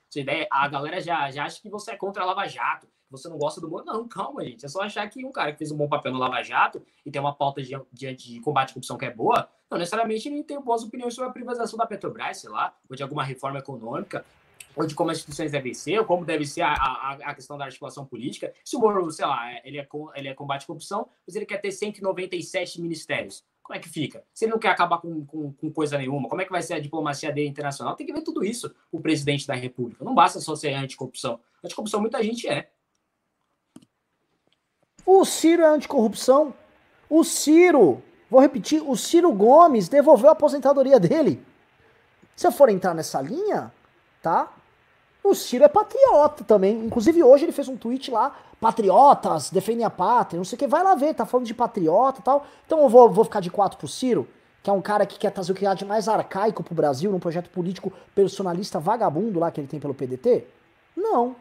A 0.50 0.68
galera 0.68 1.00
já, 1.00 1.30
já 1.30 1.44
acha 1.44 1.60
que 1.60 1.68
você 1.68 1.92
é 1.92 1.96
contra 1.96 2.22
a 2.22 2.26
Lava 2.26 2.46
Jato, 2.46 2.86
você 3.10 3.28
não 3.28 3.36
gosta 3.36 3.60
do 3.60 3.68
Moro. 3.68 3.84
Não, 3.84 4.06
calma, 4.06 4.44
gente. 4.44 4.64
É 4.64 4.68
só 4.68 4.82
achar 4.82 5.08
que 5.10 5.24
um 5.26 5.32
cara 5.32 5.52
que 5.52 5.58
fez 5.58 5.72
um 5.72 5.76
bom 5.76 5.88
papel 5.88 6.12
no 6.12 6.18
Lava 6.18 6.40
Jato 6.42 6.80
e 7.04 7.10
tem 7.10 7.20
uma 7.20 7.34
pauta 7.34 7.60
diante 7.92 8.32
de 8.32 8.40
combate 8.40 8.70
à 8.70 8.74
corrupção 8.74 8.96
que 8.96 9.04
é 9.04 9.10
boa, 9.10 9.48
não 9.68 9.78
necessariamente 9.78 10.28
ele 10.28 10.44
tem 10.44 10.60
boas 10.60 10.84
opiniões 10.84 11.14
sobre 11.14 11.30
a 11.30 11.32
privatização 11.32 11.76
da 11.76 11.86
Petrobras, 11.86 12.38
sei 12.38 12.50
lá, 12.50 12.74
ou 12.88 12.96
de 12.96 13.02
alguma 13.02 13.24
reforma 13.24 13.58
econômica 13.58 14.24
ou 14.76 14.86
de 14.86 14.94
como 14.94 15.10
as 15.10 15.18
instituições 15.18 15.50
devem 15.50 15.74
ser, 15.74 15.98
ou 15.98 16.04
como 16.04 16.24
deve 16.24 16.46
ser 16.46 16.62
a, 16.62 16.72
a, 16.72 17.12
a 17.12 17.34
questão 17.34 17.58
da 17.58 17.64
articulação 17.64 18.04
política. 18.06 18.52
Se 18.64 18.76
o 18.76 18.80
Moro, 18.80 19.10
sei 19.10 19.26
lá, 19.26 19.60
ele 19.64 19.78
é, 19.78 19.88
ele 20.14 20.28
é 20.28 20.34
combate 20.34 20.62
à 20.62 20.66
corrupção, 20.66 21.08
mas 21.26 21.34
ele 21.36 21.46
quer 21.46 21.58
ter 21.58 21.72
197 21.72 22.80
ministérios. 22.80 23.44
Como 23.70 23.78
é 23.78 23.80
que 23.80 23.88
fica? 23.88 24.24
Se 24.34 24.46
ele 24.46 24.50
não 24.50 24.58
quer 24.58 24.70
acabar 24.70 24.98
com, 24.98 25.24
com, 25.24 25.52
com, 25.52 25.70
coisa 25.70 25.96
nenhuma, 25.96 26.28
como 26.28 26.42
é 26.42 26.44
que 26.44 26.50
vai 26.50 26.60
ser 26.60 26.74
a 26.74 26.80
diplomacia 26.80 27.30
dele 27.30 27.46
internacional? 27.46 27.94
Tem 27.94 28.04
que 28.04 28.12
ver 28.12 28.22
tudo 28.22 28.44
isso 28.44 28.74
o 28.90 28.98
presidente 28.98 29.46
da 29.46 29.54
República. 29.54 30.04
Não 30.04 30.12
basta 30.12 30.40
só 30.40 30.56
ser 30.56 30.74
anticorrupção. 30.74 31.38
Anticorrupção 31.64 32.00
muita 32.00 32.20
gente 32.20 32.48
é. 32.48 32.68
O 35.06 35.24
Ciro 35.24 35.62
é 35.62 35.66
anticorrupção. 35.66 36.52
O 37.08 37.22
Ciro, 37.22 38.02
vou 38.28 38.40
repetir, 38.40 38.82
o 38.82 38.96
Ciro 38.96 39.32
Gomes 39.32 39.88
devolveu 39.88 40.30
a 40.30 40.32
aposentadoria 40.32 40.98
dele. 40.98 41.40
Se 42.34 42.48
eu 42.48 42.50
for 42.50 42.70
entrar 42.70 42.92
nessa 42.92 43.22
linha, 43.22 43.72
tá? 44.20 44.52
O 45.22 45.32
Ciro 45.32 45.62
é 45.62 45.68
patriota 45.68 46.42
também. 46.42 46.84
Inclusive 46.84 47.22
hoje 47.22 47.44
ele 47.44 47.52
fez 47.52 47.68
um 47.68 47.76
tweet 47.76 48.10
lá 48.10 48.36
patriotas 48.60 49.50
defendem 49.50 49.84
a 49.84 49.90
pátria, 49.90 50.36
não 50.36 50.44
sei 50.44 50.56
o 50.56 50.58
que, 50.58 50.66
vai 50.66 50.84
lá 50.84 50.94
ver, 50.94 51.14
tá 51.14 51.24
falando 51.24 51.46
de 51.46 51.54
patriota 51.54 52.20
e 52.20 52.22
tal. 52.22 52.46
Então 52.66 52.80
eu 52.82 52.88
vou, 52.88 53.10
vou 53.10 53.24
ficar 53.24 53.40
de 53.40 53.50
quatro 53.50 53.78
pro 53.78 53.88
Ciro, 53.88 54.28
que 54.62 54.68
é 54.68 54.72
um 54.72 54.82
cara 54.82 55.06
que 55.06 55.18
quer 55.18 55.30
trazer 55.30 55.52
o 55.52 55.54
que 55.54 55.64
há 55.64 55.72
de 55.72 55.84
mais 55.84 56.08
arcaico 56.08 56.62
pro 56.62 56.74
Brasil, 56.74 57.10
num 57.10 57.18
projeto 57.18 57.48
político 57.48 57.90
personalista 58.14 58.78
vagabundo 58.78 59.40
lá 59.40 59.50
que 59.50 59.60
ele 59.60 59.68
tem 59.68 59.80
pelo 59.80 59.94
PDT? 59.94 60.44
Não. 60.94 61.34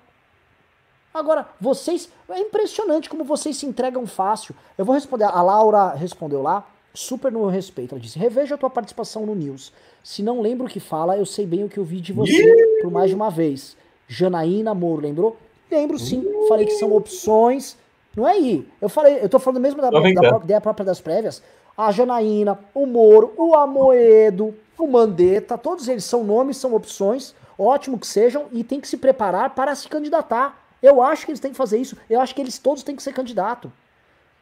Agora, 1.13 1.47
vocês. 1.59 2.09
É 2.29 2.39
impressionante 2.39 3.09
como 3.09 3.23
vocês 3.23 3.57
se 3.57 3.65
entregam 3.65 4.05
fácil. 4.07 4.55
Eu 4.77 4.85
vou 4.85 4.95
responder. 4.95 5.25
A 5.25 5.41
Laura 5.41 5.89
respondeu 5.89 6.41
lá, 6.41 6.65
super 6.93 7.31
no 7.31 7.47
respeito. 7.47 7.95
Ela 7.95 8.01
disse: 8.01 8.17
Reveja 8.17 8.55
a 8.55 8.57
tua 8.57 8.69
participação 8.69 9.25
no 9.25 9.35
News. 9.35 9.73
Se 10.03 10.23
não 10.23 10.39
lembro 10.39 10.67
o 10.67 10.69
que 10.69 10.79
fala, 10.79 11.17
eu 11.17 11.25
sei 11.25 11.45
bem 11.45 11.63
o 11.63 11.69
que 11.69 11.77
eu 11.77 11.83
vi 11.83 11.99
de 11.99 12.13
você 12.13 12.79
por 12.81 12.91
mais 12.91 13.09
de 13.09 13.15
uma 13.15 13.29
vez. 13.29 13.75
Janaína 14.07 14.73
Moro, 14.73 15.01
lembrou? 15.01 15.37
Lembro 15.69 15.99
sim. 15.99 16.25
Falei 16.47 16.65
que 16.65 16.73
são 16.73 16.93
opções. 16.93 17.77
Não 18.15 18.27
é 18.27 18.31
aí. 18.31 18.67
Eu 18.81 18.89
falei, 18.89 19.19
eu 19.21 19.29
tô 19.29 19.39
falando 19.39 19.61
mesmo 19.61 19.81
da, 19.81 19.89
da 19.89 19.99
própria, 19.99 20.45
ideia 20.45 20.61
própria 20.61 20.85
das 20.85 20.99
prévias. 20.99 21.41
A 21.77 21.91
Janaína, 21.91 22.59
o 22.73 22.85
Moro, 22.85 23.33
o 23.37 23.55
Amoedo, 23.55 24.53
o 24.77 24.87
Mandetta, 24.87 25.57
todos 25.57 25.87
eles 25.87 26.03
são 26.03 26.23
nomes, 26.23 26.57
são 26.57 26.73
opções. 26.73 27.33
Ótimo 27.57 27.99
que 27.99 28.07
sejam 28.07 28.45
e 28.51 28.63
tem 28.63 28.79
que 28.79 28.87
se 28.87 28.97
preparar 28.97 29.51
para 29.51 29.75
se 29.75 29.87
candidatar. 29.87 30.57
Eu 30.81 31.01
acho 31.01 31.25
que 31.25 31.31
eles 31.31 31.39
têm 31.39 31.51
que 31.51 31.57
fazer 31.57 31.77
isso. 31.77 31.97
Eu 32.09 32.21
acho 32.21 32.33
que 32.33 32.41
eles 32.41 32.57
todos 32.57 32.83
têm 32.83 32.95
que 32.95 33.03
ser 33.03 33.13
candidato. 33.13 33.71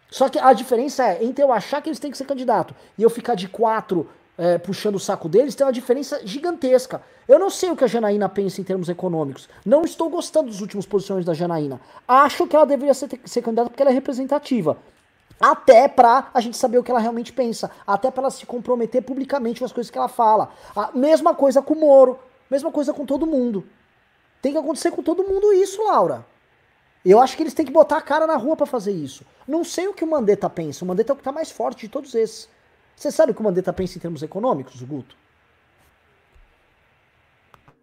Só 0.10 0.30
que 0.30 0.40
a 0.40 0.54
diferença 0.54 1.04
é, 1.04 1.24
entre 1.24 1.44
eu 1.44 1.52
achar 1.52 1.82
que 1.82 1.90
eles 1.90 2.00
têm 2.00 2.12
que 2.12 2.18
ser 2.18 2.26
candidato 2.26 2.74
e 2.98 3.04
eu 3.04 3.10
ficar 3.10 3.36
de 3.36 3.48
quatro 3.48 4.08
é, 4.38 4.58
puxando 4.58 4.96
o 4.96 5.00
saco 5.00 5.28
deles, 5.28 5.56
tem 5.56 5.66
uma 5.66 5.74
diferença 5.74 6.22
gigantesca. 6.24 7.02
Eu 7.28 7.40
não 7.40 7.50
sei 7.50 7.72
o 7.72 7.76
que 7.76 7.84
a 7.84 7.88
Janaína 7.88 8.30
pensa 8.30 8.62
em 8.62 8.64
termos 8.64 8.88
econômicos. 8.88 9.50
Não 9.66 9.84
estou 9.84 10.10
gostando 10.10 10.50
dos 10.50 10.62
últimos 10.62 10.86
posições 10.86 11.26
da 11.26 11.34
Janaína. 11.34 11.82
Acho 12.08 12.46
que 12.46 12.56
ela 12.56 12.66
deveria 12.66 12.94
ser, 12.94 13.10
ser 13.26 13.42
candidata 13.42 13.70
porque 13.70 13.82
ela 13.82 13.92
é 13.92 13.94
representativa. 13.94 14.78
Até 15.40 15.88
pra 15.88 16.30
a 16.34 16.40
gente 16.40 16.58
saber 16.58 16.78
o 16.78 16.84
que 16.84 16.92
ela 16.92 17.00
realmente 17.00 17.34
pensa. 17.34 17.70
Até 17.86 18.10
para 18.12 18.24
ela 18.24 18.32
se 18.32 18.46
comprometer 18.46 19.02
publicamente 19.02 19.60
com 19.60 19.66
as 19.66 19.74
coisas 19.74 19.90
que 19.90 19.98
ela 19.98 20.08
fala. 20.08 20.52
A 20.76 20.92
mesma 20.94 21.34
coisa 21.34 21.62
com 21.62 21.74
o 21.74 21.80
Moro. 21.80 22.20
Mesma 22.50 22.72
coisa 22.72 22.94
com 22.94 23.06
todo 23.06 23.26
mundo. 23.26 23.66
Tem 24.42 24.52
que 24.52 24.58
acontecer 24.58 24.92
com 24.92 25.04
todo 25.04 25.24
mundo 25.24 25.52
isso, 25.54 25.84
Laura. 25.84 26.26
Eu 27.04 27.20
acho 27.20 27.36
que 27.38 27.44
eles 27.44 27.54
têm 27.54 27.66
que 27.66 27.72
botar 27.72 27.98
a 27.98 28.02
cara 28.02 28.26
na 28.28 28.36
rua 28.36 28.56
para 28.56 28.66
fazer 28.66 28.92
isso. 28.92 29.24
Não 29.48 29.64
sei 29.64 29.88
o 29.88 29.94
que 29.94 30.04
o 30.04 30.08
Mandetta 30.08 30.50
pensa. 30.50 30.84
O 30.84 30.88
Mandetta 30.88 31.12
é 31.12 31.14
o 31.14 31.18
que 31.18 31.24
tá 31.24 31.32
mais 31.32 31.52
forte 31.52 31.82
de 31.82 31.90
todos 31.90 32.14
esses. 32.16 32.50
Você 32.98 33.12
sabe 33.12 33.32
o 33.32 33.36
que 33.36 33.42
o 33.42 33.44
Mandetta 33.44 33.72
pensa 33.72 33.96
em 33.96 34.02
termos 34.02 34.24
econômicos, 34.24 34.82
Guto? 34.82 35.16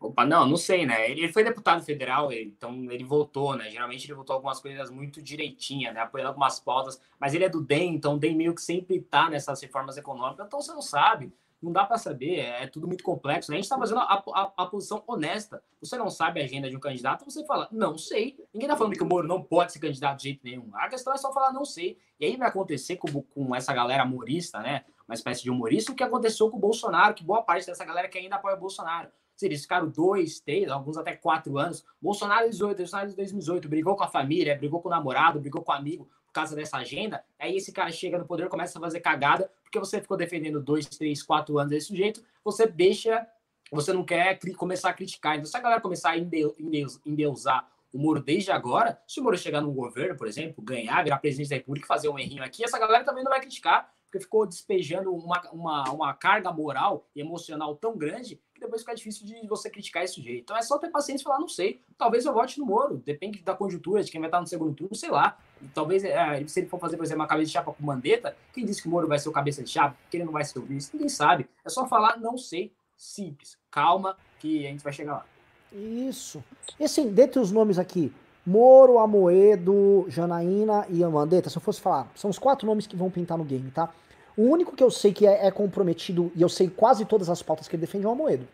Opa, 0.00 0.26
não, 0.26 0.44
não 0.44 0.56
sei, 0.56 0.84
né? 0.84 1.08
Ele 1.08 1.32
foi 1.32 1.44
deputado 1.44 1.84
federal, 1.84 2.32
então 2.32 2.90
ele 2.90 3.04
votou, 3.04 3.56
né? 3.56 3.70
Geralmente 3.70 4.06
ele 4.06 4.14
votou 4.14 4.34
algumas 4.34 4.58
coisas 4.58 4.90
muito 4.90 5.22
direitinha, 5.22 5.92
né? 5.92 6.00
Apoiando 6.00 6.30
algumas 6.30 6.58
pautas, 6.58 7.00
mas 7.18 7.32
ele 7.32 7.44
é 7.44 7.48
do 7.48 7.62
DEM, 7.62 7.94
então 7.94 8.16
o 8.16 8.18
DEM 8.18 8.34
meio 8.34 8.54
que 8.56 8.60
sempre 8.60 9.00
tá 9.00 9.30
nessas 9.30 9.62
reformas 9.62 9.96
econômicas, 9.96 10.46
então 10.46 10.60
você 10.60 10.72
não 10.72 10.82
sabe 10.82 11.32
não 11.64 11.72
dá 11.72 11.84
para 11.84 11.96
saber, 11.96 12.38
é, 12.40 12.64
é 12.64 12.66
tudo 12.66 12.86
muito 12.86 13.02
complexo. 13.02 13.50
Né? 13.50 13.56
A 13.56 13.58
gente 13.58 13.64
está 13.64 13.78
fazendo 13.78 14.00
a, 14.00 14.22
a, 14.34 14.52
a, 14.56 14.66
posição 14.66 15.02
honesta. 15.06 15.62
Você 15.80 15.96
não 15.96 16.10
sabe 16.10 16.40
a 16.40 16.44
agenda 16.44 16.68
de 16.68 16.76
um 16.76 16.80
candidato, 16.80 17.24
você 17.24 17.44
fala, 17.46 17.68
não 17.72 17.96
sei. 17.96 18.36
Ninguém 18.52 18.68
está 18.68 18.76
falando 18.76 18.94
que 18.94 19.02
o 19.02 19.06
Moro 19.06 19.26
não 19.26 19.42
pode 19.42 19.72
ser 19.72 19.78
candidato 19.78 20.18
de 20.18 20.24
jeito 20.24 20.40
nenhum. 20.44 20.70
A 20.74 20.88
questão 20.88 21.12
é 21.12 21.16
só 21.16 21.32
falar, 21.32 21.52
não 21.52 21.64
sei. 21.64 21.98
E 22.20 22.26
aí 22.26 22.36
vai 22.36 22.48
acontecer 22.48 22.96
com, 22.96 23.22
com 23.22 23.54
essa 23.54 23.72
galera 23.72 24.04
humorista, 24.04 24.60
né? 24.60 24.84
Uma 25.06 25.14
espécie 25.14 25.42
de 25.42 25.50
humorista, 25.50 25.92
o 25.92 25.94
que 25.94 26.02
aconteceu 26.02 26.50
com 26.50 26.56
o 26.56 26.60
Bolsonaro, 26.60 27.14
que 27.14 27.22
boa 27.22 27.42
parte 27.42 27.66
dessa 27.66 27.84
galera 27.84 28.08
que 28.08 28.18
ainda 28.18 28.36
apoia 28.36 28.56
o 28.56 28.60
Bolsonaro. 28.60 29.08
Eles 29.42 29.62
ficaram 29.62 29.88
dois, 29.88 30.40
três, 30.40 30.70
alguns 30.70 30.96
até 30.96 31.14
quatro 31.14 31.58
anos. 31.58 31.84
Bolsonaro 32.00 32.48
18, 32.48 32.78
Bolsonaro 32.78 33.14
2018, 33.14 33.68
brigou 33.68 33.96
com 33.96 34.04
a 34.04 34.08
família, 34.08 34.56
brigou 34.56 34.80
com 34.80 34.88
o 34.88 34.90
namorado, 34.90 35.40
brigou 35.40 35.62
com 35.62 35.72
o 35.72 35.74
amigo 35.74 36.08
por 36.26 36.32
causa 36.32 36.56
dessa 36.56 36.78
agenda. 36.78 37.22
Aí 37.38 37.56
esse 37.56 37.72
cara 37.72 37.90
chega 37.90 38.16
no 38.16 38.24
poder, 38.24 38.48
começa 38.48 38.78
a 38.78 38.80
fazer 38.80 39.00
cagada, 39.00 39.50
porque 39.62 39.78
você 39.78 40.00
ficou 40.00 40.16
defendendo 40.16 40.62
dois, 40.62 40.86
três, 40.86 41.22
quatro 41.22 41.58
anos 41.58 41.70
desse 41.70 41.88
sujeito, 41.88 42.24
você 42.42 42.66
deixa, 42.66 43.26
você 43.70 43.92
não 43.92 44.04
quer 44.04 44.38
começar 44.56 44.90
a 44.90 44.94
criticar. 44.94 45.34
Então, 45.34 45.46
se 45.46 45.56
a 45.56 45.60
galera 45.60 45.80
começar 45.80 46.10
a 46.10 46.16
endeusar 46.16 47.68
o 47.92 47.98
Moro 47.98 48.20
desde 48.20 48.50
agora, 48.50 49.00
se 49.06 49.20
o 49.20 49.22
Moro 49.22 49.38
chegar 49.38 49.60
num 49.60 49.72
governo, 49.72 50.16
por 50.16 50.26
exemplo, 50.26 50.62
ganhar, 50.62 51.02
virar 51.04 51.18
presidente 51.18 51.50
da 51.50 51.56
República, 51.56 51.86
fazer 51.86 52.08
um 52.08 52.18
errinho 52.18 52.42
aqui, 52.42 52.64
essa 52.64 52.78
galera 52.78 53.04
também 53.04 53.22
não 53.22 53.30
vai 53.30 53.40
criticar, 53.40 53.93
porque 54.14 54.20
ficou 54.20 54.46
despejando 54.46 55.12
uma, 55.12 55.40
uma, 55.52 55.90
uma 55.90 56.14
carga 56.14 56.52
moral 56.52 57.04
e 57.16 57.20
emocional 57.20 57.74
tão 57.74 57.96
grande 57.96 58.40
que 58.54 58.60
depois 58.60 58.82
fica 58.82 58.94
difícil 58.94 59.26
de 59.26 59.46
você 59.48 59.68
criticar 59.68 60.04
esse 60.04 60.14
sujeito. 60.14 60.42
Então 60.42 60.56
é 60.56 60.62
só 60.62 60.78
ter 60.78 60.88
paciência 60.88 61.22
e 61.22 61.24
falar, 61.24 61.40
não 61.40 61.48
sei, 61.48 61.80
talvez 61.98 62.24
eu 62.24 62.32
vote 62.32 62.60
no 62.60 62.66
Moro, 62.66 63.02
depende 63.04 63.42
da 63.42 63.56
conjuntura, 63.56 64.04
de 64.04 64.12
quem 64.12 64.20
vai 64.20 64.28
estar 64.28 64.40
no 64.40 64.46
segundo 64.46 64.72
turno, 64.72 64.94
sei 64.94 65.10
lá. 65.10 65.36
Talvez, 65.74 66.04
é, 66.04 66.46
se 66.46 66.60
ele 66.60 66.68
for 66.68 66.78
fazer, 66.78 66.96
por 66.96 67.04
exemplo, 67.04 67.22
uma 67.22 67.28
cabeça 67.28 67.46
de 67.46 67.52
chapa 67.52 67.72
com 67.72 67.84
Mandetta, 67.84 68.36
quem 68.52 68.64
disse 68.64 68.82
que 68.82 68.86
o 68.86 68.90
Moro 68.90 69.08
vai 69.08 69.18
ser 69.18 69.28
o 69.28 69.32
cabeça 69.32 69.64
de 69.64 69.70
chapa, 69.70 69.96
que 70.08 70.16
ele 70.16 70.24
não 70.24 70.32
vai 70.32 70.44
ser 70.44 70.60
o 70.60 70.62
vice? 70.62 70.90
Ninguém 70.92 71.08
sabe. 71.08 71.48
É 71.64 71.68
só 71.68 71.84
falar, 71.88 72.16
não 72.20 72.38
sei, 72.38 72.72
simples. 72.96 73.58
Calma, 73.68 74.16
que 74.38 74.64
a 74.64 74.70
gente 74.70 74.84
vai 74.84 74.92
chegar 74.92 75.14
lá. 75.14 75.26
Isso. 75.72 76.44
E 76.78 76.84
assim, 76.84 77.10
dentre 77.10 77.40
os 77.40 77.50
nomes 77.50 77.80
aqui, 77.80 78.12
Moro, 78.46 78.98
Amoedo, 78.98 80.04
Janaína 80.08 80.86
e 80.88 81.04
Mandetta, 81.04 81.50
se 81.50 81.56
eu 81.56 81.62
fosse 81.62 81.80
falar, 81.80 82.08
são 82.14 82.30
os 82.30 82.38
quatro 82.38 82.64
nomes 82.64 82.86
que 82.86 82.94
vão 82.94 83.10
pintar 83.10 83.36
no 83.36 83.44
game, 83.44 83.70
tá? 83.70 83.90
O 84.36 84.42
único 84.42 84.74
que 84.76 84.82
eu 84.82 84.90
sei 84.90 85.12
que 85.12 85.26
é, 85.26 85.46
é 85.46 85.50
comprometido, 85.50 86.32
e 86.34 86.42
eu 86.42 86.48
sei 86.48 86.68
quase 86.68 87.04
todas 87.04 87.30
as 87.30 87.42
pautas 87.42 87.68
que 87.68 87.76
ele 87.76 87.82
defende, 87.82 88.04
é 88.04 88.08
o 88.08 88.12
Amoedo. 88.12 88.46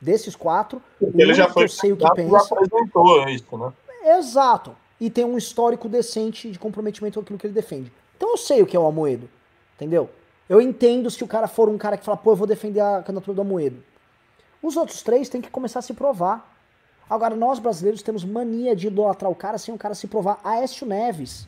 Desses 0.00 0.36
quatro, 0.36 0.82
ele 1.14 1.34
já 1.34 1.48
foi 1.48 1.64
que 1.64 1.72
eu 1.72 1.74
sei 1.74 1.92
o 1.92 1.96
que 1.96 2.10
pensa. 2.14 2.54
apresentou 2.54 3.28
isso, 3.28 3.58
né? 3.58 3.72
Exato 4.18 4.76
e 5.00 5.10
tem 5.10 5.24
um 5.24 5.36
histórico 5.36 5.88
decente 5.88 6.50
de 6.50 6.58
comprometimento 6.58 7.18
com 7.18 7.20
aquilo 7.24 7.38
que 7.38 7.46
ele 7.46 7.54
defende. 7.54 7.92
Então 8.16 8.30
eu 8.30 8.36
sei 8.36 8.62
o 8.62 8.66
que 8.66 8.76
é 8.76 8.80
o 8.80 8.86
Amoedo, 8.86 9.28
entendeu? 9.76 10.08
Eu 10.48 10.60
entendo 10.60 11.10
se 11.10 11.22
o 11.22 11.28
cara 11.28 11.46
for 11.46 11.68
um 11.68 11.76
cara 11.76 11.96
que 11.96 12.04
fala, 12.04 12.16
pô, 12.16 12.32
eu 12.32 12.36
vou 12.36 12.46
defender 12.46 12.80
a 12.80 13.02
candidatura 13.02 13.34
do 13.34 13.40
Amoedo. 13.42 13.82
Os 14.62 14.76
outros 14.76 15.02
três 15.02 15.28
têm 15.28 15.40
que 15.40 15.50
começar 15.50 15.80
a 15.80 15.82
se 15.82 15.92
provar. 15.92 16.54
Agora, 17.08 17.36
nós 17.36 17.58
brasileiros 17.58 18.02
temos 18.02 18.24
mania 18.24 18.74
de 18.74 18.86
idolatrar 18.86 19.30
o 19.30 19.34
cara 19.34 19.58
sem 19.58 19.74
o 19.74 19.78
cara 19.78 19.94
se 19.94 20.06
provar. 20.06 20.40
Aécio 20.42 20.86
Neves. 20.86 21.46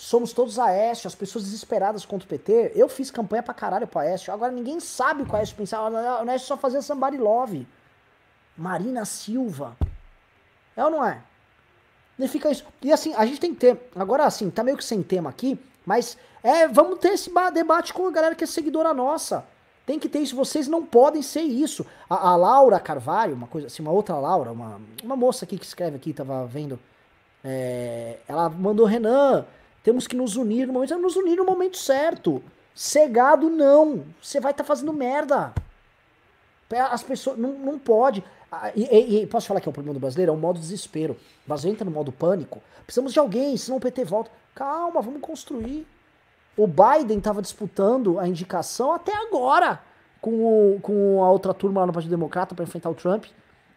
Somos 0.00 0.32
todos 0.32 0.58
Aécio, 0.58 1.06
as 1.06 1.14
pessoas 1.14 1.44
desesperadas 1.44 2.06
contra 2.06 2.24
o 2.24 2.28
PT. 2.28 2.72
Eu 2.74 2.88
fiz 2.88 3.10
campanha 3.10 3.42
pra 3.42 3.52
caralho 3.52 3.86
pro 3.86 4.00
Aécio. 4.00 4.32
Agora 4.32 4.50
ninguém 4.50 4.80
sabe 4.80 5.22
o 5.22 5.36
Aécio 5.36 5.54
pensava. 5.54 5.90
O 6.24 6.30
Aécio 6.30 6.48
só 6.48 6.56
fazia 6.56 6.80
somebody 6.80 7.18
love. 7.18 7.68
Marina 8.56 9.04
Silva. 9.04 9.76
É 10.74 10.82
ou 10.82 10.90
não 10.90 11.04
é? 11.04 11.20
E 12.18 12.26
fica 12.28 12.50
isso. 12.50 12.64
E 12.80 12.90
assim, 12.90 13.12
a 13.12 13.26
gente 13.26 13.40
tem 13.40 13.52
que 13.52 13.60
ter. 13.60 13.90
Agora, 13.94 14.24
assim, 14.24 14.48
tá 14.48 14.64
meio 14.64 14.78
que 14.78 14.84
sem 14.84 15.02
tema 15.02 15.28
aqui, 15.28 15.60
mas 15.84 16.16
é, 16.42 16.66
vamos 16.66 16.98
ter 16.98 17.08
esse 17.08 17.30
debate 17.52 17.92
com 17.92 18.06
a 18.06 18.10
galera 18.10 18.34
que 18.34 18.44
é 18.44 18.46
seguidora 18.46 18.94
nossa. 18.94 19.44
Tem 19.84 19.98
que 19.98 20.08
ter 20.08 20.20
isso. 20.20 20.34
Vocês 20.34 20.66
não 20.66 20.82
podem 20.82 21.20
ser 21.20 21.42
isso. 21.42 21.84
A, 22.08 22.30
a 22.30 22.36
Laura 22.36 22.80
Carvalho, 22.80 23.34
uma 23.34 23.46
coisa 23.46 23.66
assim, 23.66 23.82
uma 23.82 23.92
outra 23.92 24.14
Laura, 24.18 24.50
uma, 24.50 24.80
uma 25.04 25.14
moça 25.14 25.44
aqui 25.44 25.58
que 25.58 25.66
escreve 25.66 25.96
aqui, 25.96 26.14
tava 26.14 26.46
vendo. 26.46 26.80
É, 27.44 28.18
ela 28.26 28.48
mandou, 28.48 28.86
Renan, 28.86 29.44
temos 29.82 30.06
que 30.06 30.16
nos 30.16 30.36
unir 30.36 30.66
no 30.66 30.72
momento. 30.72 30.98
Nos 30.98 31.16
unir 31.16 31.36
no 31.36 31.44
momento 31.44 31.76
certo. 31.76 32.42
Cegado, 32.74 33.48
não. 33.48 34.04
Você 34.22 34.40
vai 34.40 34.52
estar 34.52 34.64
tá 34.64 34.68
fazendo 34.68 34.92
merda. 34.92 35.52
As 36.90 37.02
pessoas. 37.02 37.38
Não, 37.38 37.52
não 37.52 37.78
pode. 37.78 38.22
E, 38.74 39.22
e, 39.22 39.26
posso 39.26 39.46
falar 39.46 39.60
que 39.60 39.68
é 39.68 39.70
o 39.70 39.72
problema 39.72 39.94
do 39.94 40.00
brasileiro? 40.00 40.32
É 40.32 40.34
o 40.34 40.38
modo 40.38 40.58
desespero. 40.58 41.16
O 41.44 41.48
brasileiro 41.48 41.76
entra 41.76 41.84
no 41.84 41.90
modo 41.90 42.12
pânico. 42.12 42.62
Precisamos 42.84 43.12
de 43.12 43.18
alguém, 43.18 43.56
senão 43.56 43.78
o 43.78 43.80
PT 43.80 44.04
volta. 44.04 44.30
Calma, 44.54 45.00
vamos 45.00 45.20
construir. 45.20 45.86
O 46.56 46.66
Biden 46.66 47.18
estava 47.18 47.40
disputando 47.40 48.18
a 48.18 48.26
indicação 48.26 48.92
até 48.92 49.14
agora 49.14 49.80
com, 50.20 50.74
o, 50.74 50.80
com 50.80 51.22
a 51.22 51.30
outra 51.30 51.54
turma 51.54 51.80
lá 51.80 51.86
no 51.86 51.92
Partido 51.92 52.10
Democrata 52.10 52.54
para 52.54 52.64
enfrentar 52.64 52.90
o 52.90 52.94
Trump. 52.94 53.26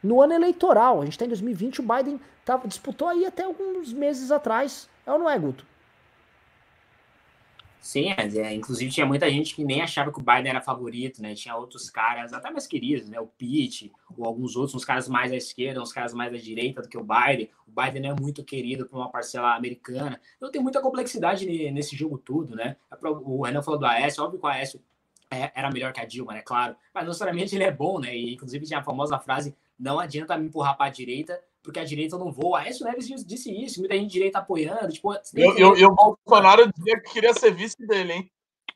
No 0.01 0.21
ano 0.21 0.33
eleitoral, 0.33 0.99
a 0.99 1.05
gente 1.05 1.13
está 1.13 1.25
em 1.25 1.29
2020, 1.29 1.79
o 1.79 1.83
Biden 1.83 2.19
tava, 2.43 2.67
disputou 2.67 3.07
aí 3.07 3.25
até 3.25 3.43
alguns 3.43 3.93
meses 3.93 4.31
atrás. 4.31 4.89
É 5.05 5.11
ou 5.11 5.19
não 5.19 5.29
é, 5.29 5.37
Guto? 5.37 5.65
Sim, 7.83 8.13
é, 8.17 8.53
inclusive 8.53 8.89
tinha 8.89 9.05
muita 9.05 9.29
gente 9.29 9.53
que 9.53 9.65
nem 9.65 9.81
achava 9.81 10.09
que 10.09 10.17
o 10.17 10.23
Biden 10.23 10.51
era 10.51 10.61
favorito, 10.61 11.21
né? 11.21 11.35
Tinha 11.35 11.53
outros 11.57 11.89
caras, 11.89 12.31
até 12.31 12.49
mais 12.49 12.65
queridos, 12.65 13.09
né? 13.09 13.19
O 13.19 13.27
Pete, 13.27 13.91
ou 14.17 14.25
alguns 14.25 14.55
outros, 14.55 14.73
uns 14.73 14.85
caras 14.85 15.09
mais 15.09 15.33
à 15.33 15.35
esquerda, 15.35 15.81
uns 15.81 15.91
caras 15.91 16.13
mais 16.13 16.33
à 16.33 16.37
direita 16.37 16.81
do 16.81 16.87
que 16.87 16.97
o 16.97 17.03
Biden. 17.03 17.49
O 17.67 17.81
Biden 17.81 18.03
não 18.03 18.11
é 18.11 18.15
muito 18.17 18.41
querido 18.41 18.85
por 18.85 18.95
uma 18.95 19.11
parcela 19.11 19.53
americana. 19.53 20.17
Então 20.37 20.49
tem 20.49 20.61
muita 20.61 20.79
complexidade 20.79 21.45
nesse 21.71 21.93
jogo 21.93 22.17
tudo, 22.17 22.55
né? 22.55 22.77
É 22.89 22.95
o 23.05 23.41
Renan 23.41 23.61
falou 23.61 23.77
do 23.77 23.85
Aécio, 23.85 24.23
óbvio 24.23 24.39
que 24.39 24.45
o 24.45 24.49
Aécio 24.49 24.81
é, 25.29 25.51
era 25.53 25.69
melhor 25.69 25.91
que 25.91 25.99
a 25.99 26.05
Dilma, 26.05 26.31
né? 26.31 26.41
Claro. 26.41 26.77
Mas 26.93 27.05
necessariamente 27.05 27.53
ele 27.53 27.65
é 27.65 27.71
bom, 27.71 27.99
né? 27.99 28.15
E 28.15 28.33
inclusive 28.33 28.65
tinha 28.65 28.79
a 28.79 28.83
famosa 28.83 29.19
frase: 29.19 29.53
não 29.77 29.99
adianta 29.99 30.37
me 30.37 30.45
empurrar 30.45 30.77
para 30.77 30.85
a 30.85 30.89
direita, 30.89 31.37
porque 31.63 31.79
a 31.79 31.85
direita 31.85 32.17
não 32.17 32.31
voa. 32.31 32.59
Aécio 32.59 32.85
Neves 32.85 33.25
disse 33.25 33.49
isso, 33.51 33.79
muita 33.79 33.95
gente 33.95 34.11
direita 34.11 34.39
apoiando. 34.39 34.89
Tipo, 34.89 35.13
eu, 35.33 35.57
eu, 35.57 35.75
eu, 35.77 35.95
Bolsonaro 35.95 36.71
dizia 36.71 36.99
que 36.99 37.13
queria 37.13 37.33
ser 37.33 37.51
vice 37.51 37.87
dele, 37.87 38.13
hein? 38.13 38.31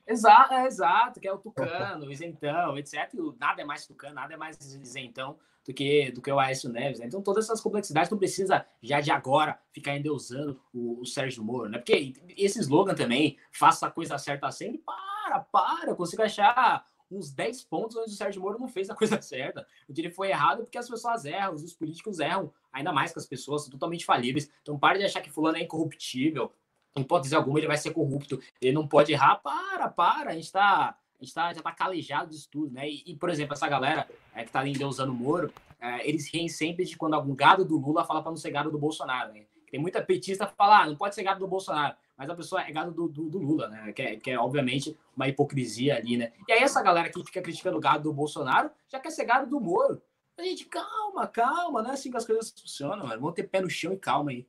Exato, 0.07 0.53
é, 0.53 0.65
exato, 0.65 1.19
que 1.19 1.27
é 1.27 1.34
o 1.34 1.38
tucano, 1.38 2.05
o 2.05 2.11
isentão, 2.11 2.77
etc. 2.77 3.11
Nada 3.38 3.61
é 3.61 3.65
mais 3.65 3.85
tucano, 3.85 4.15
nada 4.15 4.34
é 4.34 4.38
mais 4.38 4.57
isentão 4.57 5.38
do 5.65 5.73
que, 5.73 6.11
do 6.11 6.22
que 6.22 6.31
o 6.31 6.39
Aécio 6.39 6.69
Neves, 6.69 6.99
né? 6.99 7.07
Então, 7.07 7.22
todas 7.22 7.43
essas 7.43 7.59
complexidades 7.59 8.09
não 8.09 8.18
precisa 8.18 8.65
já 8.81 9.01
de 9.01 9.11
agora 9.11 9.59
ficar 9.73 9.97
endeusando 9.97 10.61
o, 10.73 11.01
o 11.01 11.05
Sérgio 11.05 11.43
Moro, 11.43 11.68
né? 11.68 11.77
Porque 11.77 12.14
esse 12.38 12.57
slogan 12.59 12.95
também, 12.95 13.38
faça 13.51 13.88
a 13.88 13.91
coisa 13.91 14.18
certa 14.18 14.49
sempre, 14.49 14.77
para, 14.77 15.39
para, 15.41 15.89
eu 15.89 15.95
consigo 15.97 16.22
achar 16.22 16.85
uns 17.11 17.31
10 17.31 17.64
pontos 17.65 17.97
onde 17.97 18.11
o 18.11 18.15
Sérgio 18.15 18.41
Moro 18.41 18.59
não 18.59 18.68
fez 18.68 18.89
a 18.89 18.95
coisa 18.95 19.19
certa. 19.22 19.68
Onde 19.89 20.01
ele 20.01 20.11
foi 20.11 20.30
errado 20.30 20.64
porque 20.64 20.77
as 20.77 20.89
pessoas 20.89 21.26
erram, 21.26 21.53
os 21.53 21.73
políticos 21.73 22.19
erram, 22.19 22.53
ainda 22.77 22.93
mais 22.93 23.11
que 23.11 23.19
as 23.19 23.25
pessoas 23.25 23.63
são 23.63 23.71
totalmente 23.71 24.05
falíveis. 24.05 24.49
Então, 24.61 24.77
pare 24.77 24.99
de 24.99 25.05
achar 25.05 25.21
que 25.21 25.29
fulano 25.29 25.57
é 25.57 25.61
incorruptível, 25.61 26.51
em 26.95 27.01
hipótese 27.01 27.35
alguma 27.35 27.59
ele 27.59 27.67
vai 27.67 27.77
ser 27.77 27.91
corrupto, 27.91 28.39
ele 28.61 28.73
não 28.73 28.87
pode 28.87 29.11
errar, 29.11 29.37
para, 29.37 29.87
para, 29.89 30.31
a 30.31 30.35
gente 30.35 30.51
tá, 30.51 30.97
a 31.19 31.23
gente 31.23 31.33
tá, 31.33 31.53
já 31.53 31.61
tá 31.61 31.71
calejado 31.71 32.29
disso 32.29 32.47
tudo, 32.51 32.73
né? 32.73 32.89
E, 32.89 33.03
e 33.07 33.15
por 33.15 33.29
exemplo, 33.29 33.53
essa 33.53 33.67
galera 33.67 34.07
é, 34.33 34.43
que 34.43 34.51
tá 34.51 34.61
ainda 34.61 34.87
usando 34.87 35.09
o 35.09 35.15
Moro, 35.15 35.51
é, 35.79 36.07
eles 36.07 36.31
riem 36.31 36.47
sempre 36.47 36.85
de 36.85 36.97
quando 36.97 37.13
algum 37.13 37.35
gado 37.35 37.63
do 37.63 37.77
Lula 37.77 38.03
fala 38.05 38.21
para 38.21 38.31
não 38.31 38.37
ser 38.37 38.51
gado 38.51 38.71
do 38.71 38.79
Bolsonaro, 38.79 39.33
né? 39.33 39.45
Tem 39.69 39.79
muita 39.79 40.01
petista 40.01 40.47
que 40.47 40.55
fala, 40.55 40.83
ah, 40.83 40.87
não 40.87 40.95
pode 40.95 41.13
ser 41.13 41.23
gado 41.23 41.39
do 41.39 41.47
Bolsonaro, 41.47 41.95
mas 42.17 42.29
a 42.29 42.35
pessoa 42.35 42.61
é 42.61 42.71
gado 42.71 42.91
do, 42.91 43.07
do, 43.09 43.29
do 43.29 43.37
Lula, 43.37 43.67
né? 43.67 43.91
Que 43.91 44.01
é, 44.01 44.15
que 44.15 44.31
é, 44.31 44.39
obviamente, 44.39 44.97
uma 45.15 45.27
hipocrisia 45.27 45.97
ali, 45.97 46.17
né? 46.17 46.31
E 46.47 46.53
aí 46.53 46.63
essa 46.63 46.81
galera 46.81 47.09
que 47.09 47.23
fica 47.23 47.41
criticando 47.41 47.77
o 47.77 47.81
gado 47.81 48.03
do 48.03 48.13
Bolsonaro 48.13 48.71
já 48.87 48.99
quer 48.99 49.11
ser 49.11 49.25
gado 49.25 49.49
do 49.49 49.59
Moro. 49.59 50.01
A 50.38 50.43
gente, 50.43 50.65
calma, 50.65 51.27
calma, 51.27 51.81
não 51.81 51.89
é 51.89 51.93
assim 51.93 52.11
que 52.11 52.18
as 52.18 52.26
coisas 52.26 52.51
funcionam, 52.51 53.07
mano. 53.07 53.22
Vamos 53.22 53.35
ter 53.35 53.43
pé 53.43 53.61
no 53.61 53.69
chão 53.69 53.93
e 53.93 53.97
calma 53.97 54.31
aí 54.31 54.47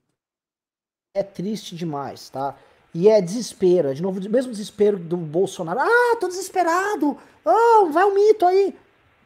é 1.19 1.23
triste 1.23 1.75
demais, 1.75 2.29
tá? 2.29 2.55
E 2.95 3.09
é 3.09 3.21
desespero, 3.21 3.89
é 3.89 3.95
de 3.95 4.03
novo, 4.03 4.21
mesmo 4.31 4.53
desespero 4.53 4.99
do 4.99 5.17
Bolsonaro. 5.17 5.81
Ah, 5.81 6.17
tô 6.19 6.29
desesperado! 6.29 7.17
Oh, 7.45 7.87
vai 7.91 8.05
um 8.05 8.15
mito 8.15 8.47
aí! 8.47 8.75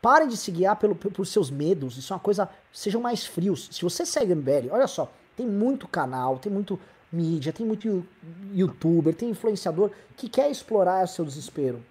Parem 0.00 0.26
de 0.26 0.36
se 0.36 0.50
guiar 0.50 0.76
pelo, 0.76 0.96
por 0.96 1.26
seus 1.26 1.48
medos, 1.48 1.96
isso 1.96 2.12
é 2.12 2.16
uma 2.16 2.22
coisa. 2.22 2.48
Sejam 2.72 3.00
mais 3.00 3.24
frios. 3.24 3.68
Se 3.70 3.82
você 3.82 4.04
segue 4.04 4.32
o 4.32 4.36
MBL, 4.36 4.70
olha 4.72 4.88
só, 4.88 5.12
tem 5.36 5.46
muito 5.46 5.86
canal, 5.86 6.38
tem 6.38 6.50
muito 6.50 6.78
mídia, 7.12 7.52
tem 7.52 7.64
muito 7.64 8.04
youtuber, 8.52 9.14
tem 9.14 9.30
influenciador 9.30 9.90
que 10.16 10.28
quer 10.28 10.50
explorar 10.50 11.04
o 11.04 11.08
seu 11.08 11.24
desespero. 11.24 11.84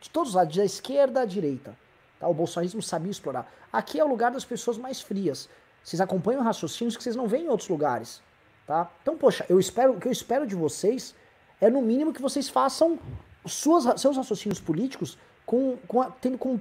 De 0.00 0.10
todos 0.10 0.30
os 0.30 0.34
lados, 0.34 0.56
da 0.56 0.64
esquerda 0.64 1.20
à 1.20 1.24
direita. 1.24 1.76
Tá? 2.22 2.28
O 2.28 2.34
bolsonarismo 2.34 2.80
sabia 2.80 3.10
explorar. 3.10 3.52
Aqui 3.70 4.00
é 4.00 4.04
o 4.04 4.08
lugar 4.08 4.30
das 4.30 4.44
pessoas 4.44 4.78
mais 4.78 5.02
frias. 5.02 5.48
Vocês 5.84 6.00
acompanham 6.00 6.42
raciocínios 6.42 6.96
que 6.96 7.02
vocês 7.02 7.16
não 7.16 7.26
veem 7.26 7.44
em 7.44 7.48
outros 7.48 7.68
lugares 7.68 8.22
tá? 8.66 8.90
Então, 9.02 9.16
poxa, 9.16 9.44
eu 9.48 9.58
espero, 9.58 9.92
o 9.92 10.00
que 10.00 10.08
eu 10.08 10.12
espero 10.12 10.46
de 10.46 10.54
vocês 10.54 11.14
é 11.60 11.68
no 11.68 11.82
mínimo 11.82 12.12
que 12.12 12.22
vocês 12.22 12.48
façam 12.48 12.98
suas, 13.46 14.00
seus 14.00 14.16
raciocínios 14.16 14.60
políticos 14.60 15.18
com, 15.44 15.76
com 15.86 16.00
a, 16.00 16.10
tendo 16.10 16.38
com, 16.38 16.60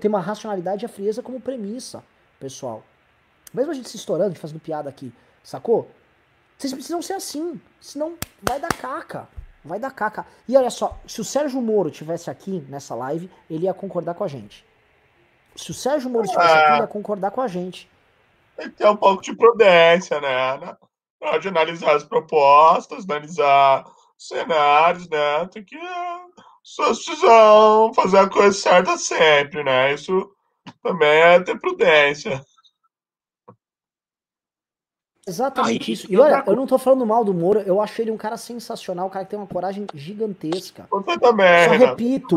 tem 0.00 0.08
uma 0.08 0.20
racionalidade 0.20 0.84
e 0.84 0.86
a 0.86 0.88
frieza 0.88 1.22
como 1.22 1.40
premissa, 1.40 2.02
pessoal. 2.38 2.82
Mesmo 3.52 3.70
a 3.70 3.74
gente 3.74 3.88
se 3.88 3.96
estourando, 3.96 4.34
de 4.34 4.40
fazendo 4.40 4.60
piada 4.60 4.88
aqui, 4.88 5.12
sacou? 5.42 5.90
Vocês 6.56 6.72
precisam 6.72 7.00
ser 7.00 7.14
assim, 7.14 7.60
senão 7.80 8.16
vai 8.42 8.58
dar 8.60 8.68
caca. 8.68 9.28
Vai 9.64 9.78
dar 9.78 9.90
caca. 9.90 10.26
E 10.48 10.56
olha 10.56 10.70
só, 10.70 10.98
se 11.06 11.20
o 11.20 11.24
Sérgio 11.24 11.60
Moro 11.60 11.90
tivesse 11.90 12.30
aqui 12.30 12.64
nessa 12.68 12.94
live, 12.94 13.30
ele 13.48 13.64
ia 13.64 13.74
concordar 13.74 14.14
com 14.14 14.24
a 14.24 14.28
gente. 14.28 14.64
Se 15.58 15.72
o 15.72 15.74
Sérgio 15.74 16.08
Moro 16.08 16.24
estivesse 16.24 16.54
aqui, 16.54 16.72
ele 16.72 16.80
ia 16.82 16.86
concordar 16.86 17.32
com 17.32 17.40
a 17.40 17.48
gente. 17.48 17.90
Tem 18.56 18.70
que 18.70 18.76
ter 18.76 18.88
um 18.88 18.96
pouco 18.96 19.22
de 19.22 19.34
prudência, 19.34 20.20
né? 20.20 20.76
Pode 21.18 21.48
analisar 21.48 21.96
as 21.96 22.04
propostas, 22.04 23.04
analisar 23.04 23.84
cenários, 24.16 25.08
né? 25.08 25.46
Tem 25.48 25.64
que. 25.64 25.76
As 26.80 27.04
precisam 27.04 27.92
fazer 27.94 28.18
a 28.18 28.28
coisa 28.28 28.56
certa 28.56 28.96
sempre, 28.96 29.64
né? 29.64 29.94
Isso 29.94 30.30
também 30.82 31.08
é 31.08 31.40
ter 31.40 31.58
prudência. 31.58 32.40
Exatamente 35.26 35.92
isso. 35.92 36.06
E 36.08 36.16
olha, 36.16 36.42
eu 36.46 36.54
não 36.54 36.66
tô 36.66 36.78
falando 36.78 37.04
mal 37.04 37.24
do 37.24 37.34
Moro, 37.34 37.60
eu 37.60 37.80
acho 37.80 38.00
ele 38.00 38.10
um 38.10 38.16
cara 38.16 38.36
sensacional, 38.36 39.08
um 39.08 39.10
cara 39.10 39.24
que 39.24 39.30
tem 39.30 39.38
uma 39.38 39.46
coragem 39.46 39.86
gigantesca. 39.92 40.86
Você 40.90 41.18
também. 41.18 41.68
Só 41.68 41.86
repito, 41.86 42.36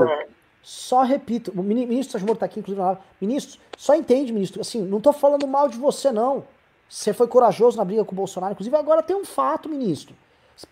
só 0.62 1.04
repito, 1.04 1.52
o 1.56 1.64
ministro 1.64 2.12
Sérgio 2.12 2.28
Moro 2.28 2.40
tá 2.40 2.46
aqui, 2.46 2.60
inclusive, 2.60 2.98
ministro, 3.20 3.60
só 3.78 3.96
entende, 3.96 4.32
ministro, 4.32 4.62
assim, 4.62 4.82
não 4.82 5.02
tô 5.02 5.12
falando 5.12 5.48
mal 5.48 5.68
de 5.68 5.78
você, 5.78 6.12
não. 6.12 6.44
Você 6.88 7.14
foi 7.14 7.28
corajoso 7.28 7.78
na 7.78 7.86
briga 7.86 8.04
com 8.04 8.12
o 8.12 8.16
Bolsonaro. 8.16 8.52
Inclusive, 8.52 8.76
agora 8.76 9.02
tem 9.02 9.16
um 9.16 9.24
fato, 9.24 9.70
ministro. 9.70 10.14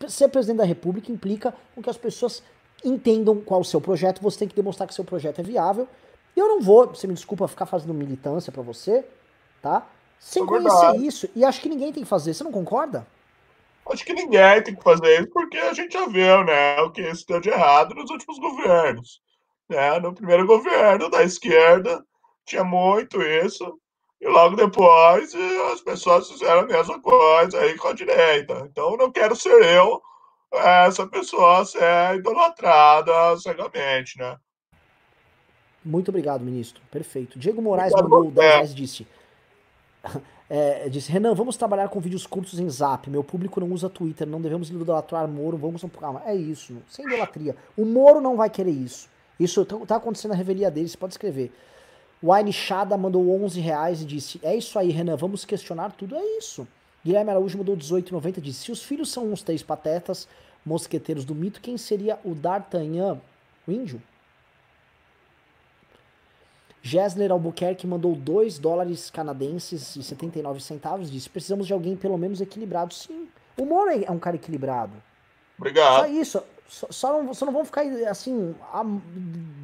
Ser 0.08 0.28
presidente 0.28 0.58
da 0.58 0.66
República 0.66 1.12
implica 1.12 1.56
com 1.74 1.82
que 1.82 1.90
as 1.90 1.98
pessoas 1.98 2.44
entendam 2.84 3.40
qual 3.40 3.62
é 3.62 3.62
o 3.62 3.66
seu 3.66 3.80
projeto. 3.80 4.22
Você 4.22 4.40
tem 4.40 4.48
que 4.48 4.56
demonstrar 4.56 4.88
que 4.88 4.94
seu 4.94 5.06
projeto 5.06 5.40
é 5.40 5.44
viável. 5.44 5.88
E 6.36 6.40
eu 6.40 6.48
não 6.48 6.62
vou, 6.62 6.88
você 6.88 7.08
me 7.08 7.14
desculpa, 7.14 7.48
ficar 7.48 7.66
fazendo 7.66 7.94
militância 7.94 8.52
para 8.52 8.62
você, 8.62 9.06
tá? 9.62 9.88
Sem 10.20 10.44
é 10.44 10.46
conhecer 10.46 10.98
isso. 10.98 11.30
E 11.34 11.46
acho 11.46 11.62
que 11.62 11.70
ninguém 11.70 11.94
tem 11.94 12.04
que 12.04 12.10
fazer. 12.10 12.34
Você 12.34 12.44
não 12.44 12.52
concorda? 12.52 13.08
Acho 13.90 14.06
que 14.06 14.14
ninguém 14.14 14.62
tem 14.62 14.76
que 14.76 14.84
fazer 14.84 15.22
isso, 15.22 15.30
porque 15.32 15.58
a 15.58 15.74
gente 15.74 15.94
já 15.94 16.06
viu, 16.06 16.44
né, 16.44 16.80
o 16.82 16.92
que 16.92 17.02
isso 17.02 17.26
deu 17.26 17.40
de 17.40 17.50
errado 17.50 17.96
nos 17.96 18.12
últimos 18.12 18.38
governos. 18.38 19.22
Né? 19.70 20.00
No 20.00 20.14
primeiro 20.14 20.48
governo 20.48 21.10
da 21.10 21.24
esquerda, 21.24 22.04
tinha 22.46 22.64
muito 22.64 23.22
isso. 23.22 23.80
E 24.20 24.28
logo 24.28 24.56
depois 24.56 25.34
as 25.72 25.82
pessoas 25.82 26.30
fizeram 26.30 26.62
a 26.62 26.66
mesma 26.66 27.00
coisa 27.02 27.60
aí 27.60 27.78
com 27.78 27.88
a 27.88 27.94
direita. 27.94 28.68
Então 28.70 28.98
não 28.98 29.12
quero 29.12 29.36
ser 29.36 29.64
eu 29.64 30.02
essa 30.52 31.08
pessoa 31.08 31.64
ser 31.64 32.16
idolatrada 32.16 33.38
cegamente, 33.38 34.18
né? 34.18 34.36
Muito 35.86 36.10
obrigado, 36.10 36.44
ministro. 36.44 36.82
Perfeito. 36.92 37.40
Diego 37.40 37.62
Moraes 37.62 37.94
obrigado 37.94 38.10
mandou 38.10 38.32
10 38.32 38.54
reais 38.54 38.76
disse. 38.76 39.08
É, 40.52 40.90
disse, 40.90 41.12
Renan, 41.12 41.36
vamos 41.36 41.56
trabalhar 41.56 41.90
com 41.90 42.00
vídeos 42.00 42.26
curtos 42.26 42.60
em 42.60 42.68
zap. 42.68 43.08
Meu 43.08 43.24
público 43.24 43.60
não 43.60 43.72
usa 43.72 43.88
Twitter, 43.88 44.26
não 44.26 44.42
devemos 44.42 44.72
idolatrar 44.72 45.28
Moro, 45.28 45.56
vamos. 45.56 45.86
Calma, 46.00 46.24
é 46.26 46.34
isso, 46.34 46.76
sem 46.88 47.06
idolatria. 47.06 47.56
O 47.78 47.86
Moro 47.86 48.20
não 48.20 48.36
vai 48.36 48.50
querer 48.50 48.72
isso. 48.72 49.08
Isso 49.40 49.64
tá, 49.66 49.78
tá 49.86 49.96
acontecendo 49.96 50.32
na 50.32 50.38
revelia 50.38 50.70
dele, 50.70 50.90
você 50.90 50.98
pode 50.98 51.14
escrever. 51.14 51.52
O 52.22 52.34
Ainishada 52.34 52.98
mandou 52.98 53.30
11 53.44 53.60
reais 53.60 54.02
e 54.02 54.06
disse: 54.06 54.40
É 54.44 54.56
isso 54.56 54.78
aí, 54.78 54.90
Renan, 54.90 55.16
vamos 55.16 55.46
questionar 55.46 55.92
tudo. 55.94 56.16
É 56.16 56.38
isso. 56.38 56.68
Guilherme 57.06 57.32
Araújo 57.32 57.58
mandou 57.58 57.78
18,90 57.78 58.38
e 58.38 58.42
disse: 58.42 58.66
Se 58.66 58.72
os 58.72 58.84
filhos 58.84 59.10
são 59.10 59.32
uns 59.32 59.42
três 59.42 59.64
patetas 59.64 60.28
mosqueteiros 60.66 61.24
do 61.24 61.34
mito, 61.34 61.62
quem 61.62 61.78
seria 61.78 62.20
o 62.26 62.36
D'Artagnan? 62.36 63.22
O 63.66 63.72
índio? 63.72 64.02
Gessler 66.82 67.32
Albuquerque 67.32 67.86
mandou 67.86 68.16
2 68.16 68.58
dólares 68.58 69.10
canadenses 69.10 69.96
e 69.96 70.04
79 70.04 70.60
centavos. 70.60 71.10
Disse: 71.10 71.30
Precisamos 71.30 71.68
de 71.68 71.74
alguém 71.74 71.96
pelo 71.96 72.18
menos 72.18 72.42
equilibrado. 72.42 72.94
Sim. 72.94 73.30
O 73.58 73.66
Moro 73.66 73.92
é 73.92 74.12
um 74.12 74.20
cara 74.20 74.36
equilibrado. 74.36 74.94
Obrigado. 75.58 76.02
Só 76.02 76.08
isso. 76.08 76.44
Só, 76.70 77.24
não, 77.24 77.34
só 77.34 77.46
não 77.46 77.54
vão 77.54 77.66
ficar 77.66 77.82
assim, 78.08 78.56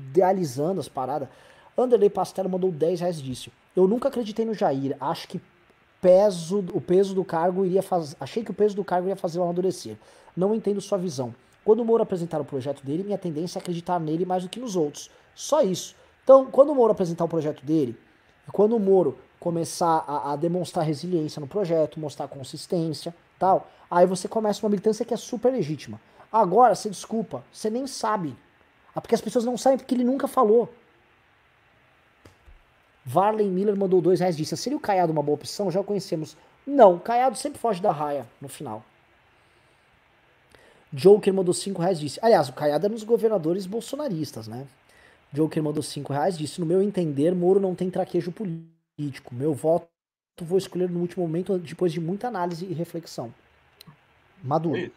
idealizando 0.09 0.79
as 0.79 0.89
paradas. 0.89 1.29
Anderley 1.77 2.09
Pastelo 2.09 2.49
mandou 2.49 2.71
10 2.71 2.99
reais 3.01 3.21
disse: 3.21 3.51
Eu 3.75 3.87
nunca 3.87 4.07
acreditei 4.07 4.45
no 4.45 4.53
Jair. 4.53 4.97
Acho 4.99 5.27
que 5.27 5.39
peso, 6.01 6.65
o 6.73 6.81
peso 6.81 7.13
do 7.13 7.23
cargo 7.23 7.65
iria 7.65 7.83
fazer. 7.83 8.15
Achei 8.19 8.43
que 8.43 8.51
o 8.51 8.53
peso 8.53 8.75
do 8.75 8.83
cargo 8.83 9.07
ia 9.07 9.15
fazer 9.15 9.39
amadurecer. 9.39 9.97
Não 10.35 10.55
entendo 10.55 10.81
sua 10.81 10.97
visão. 10.97 11.33
Quando 11.63 11.79
o 11.79 11.85
Moro 11.85 12.03
apresentar 12.03 12.41
o 12.41 12.45
projeto 12.45 12.83
dele, 12.83 13.03
minha 13.03 13.17
tendência 13.17 13.57
é 13.57 13.59
acreditar 13.59 13.99
nele 13.99 14.25
mais 14.25 14.43
do 14.43 14.49
que 14.49 14.59
nos 14.59 14.75
outros. 14.75 15.09
Só 15.33 15.61
isso. 15.61 15.95
Então, 16.23 16.45
quando 16.45 16.71
o 16.71 16.75
Moro 16.75 16.91
apresentar 16.91 17.25
o 17.25 17.27
projeto 17.27 17.65
dele, 17.65 17.97
quando 18.51 18.75
o 18.75 18.79
Moro 18.79 19.17
começar 19.39 20.03
a, 20.07 20.33
a 20.33 20.35
demonstrar 20.35 20.85
resiliência 20.85 21.39
no 21.39 21.47
projeto, 21.47 21.99
mostrar 21.99 22.27
consistência, 22.27 23.15
tal, 23.37 23.67
aí 23.89 24.05
você 24.05 24.27
começa 24.27 24.63
uma 24.65 24.69
militância 24.69 25.05
que 25.05 25.13
é 25.13 25.17
super 25.17 25.51
legítima. 25.51 25.99
Agora, 26.35 26.75
você 26.75 26.89
desculpa, 26.89 27.45
você 27.49 27.69
nem 27.69 27.87
sabe. 27.87 28.35
É 28.93 28.99
porque 28.99 29.15
as 29.15 29.21
pessoas 29.21 29.45
não 29.45 29.57
sabem 29.57 29.77
porque 29.77 29.95
ele 29.95 30.03
nunca 30.03 30.27
falou. 30.27 30.67
Varley 33.05 33.47
Miller 33.47 33.73
mandou 33.73 34.01
dois 34.01 34.19
reais 34.19 34.35
disse: 34.35 34.57
Seria 34.57 34.77
o 34.77 34.81
Caiado 34.81 35.13
uma 35.13 35.23
boa 35.23 35.35
opção? 35.35 35.71
Já 35.71 35.79
o 35.79 35.83
conhecemos. 35.85 36.35
Não, 36.67 36.95
o 36.95 36.99
Caiado 36.99 37.37
sempre 37.37 37.57
foge 37.57 37.81
da 37.81 37.89
raia 37.89 38.27
no 38.41 38.49
final. 38.49 38.83
Joker 40.91 41.33
mandou 41.33 41.53
cinco 41.53 41.81
reais 41.81 42.01
disse: 42.01 42.19
Aliás, 42.21 42.49
o 42.49 42.53
Caiado 42.53 42.85
é 42.85 42.89
nos 42.89 43.03
governadores 43.03 43.65
bolsonaristas, 43.65 44.45
né? 44.45 44.67
Joker 45.31 45.63
mandou 45.63 45.81
cinco 45.81 46.11
reais 46.11 46.37
disse: 46.37 46.59
No 46.59 46.65
meu 46.65 46.81
entender, 46.81 47.33
Moro 47.33 47.61
não 47.61 47.73
tem 47.73 47.89
traquejo 47.89 48.33
político. 48.33 49.33
Meu 49.33 49.53
voto 49.53 49.87
vou 50.41 50.57
escolher 50.57 50.89
no 50.89 50.99
último 50.99 51.25
momento, 51.25 51.57
depois 51.57 51.93
de 51.93 52.01
muita 52.01 52.27
análise 52.27 52.65
e 52.65 52.73
reflexão. 52.73 53.33
Maduro. 54.43 54.91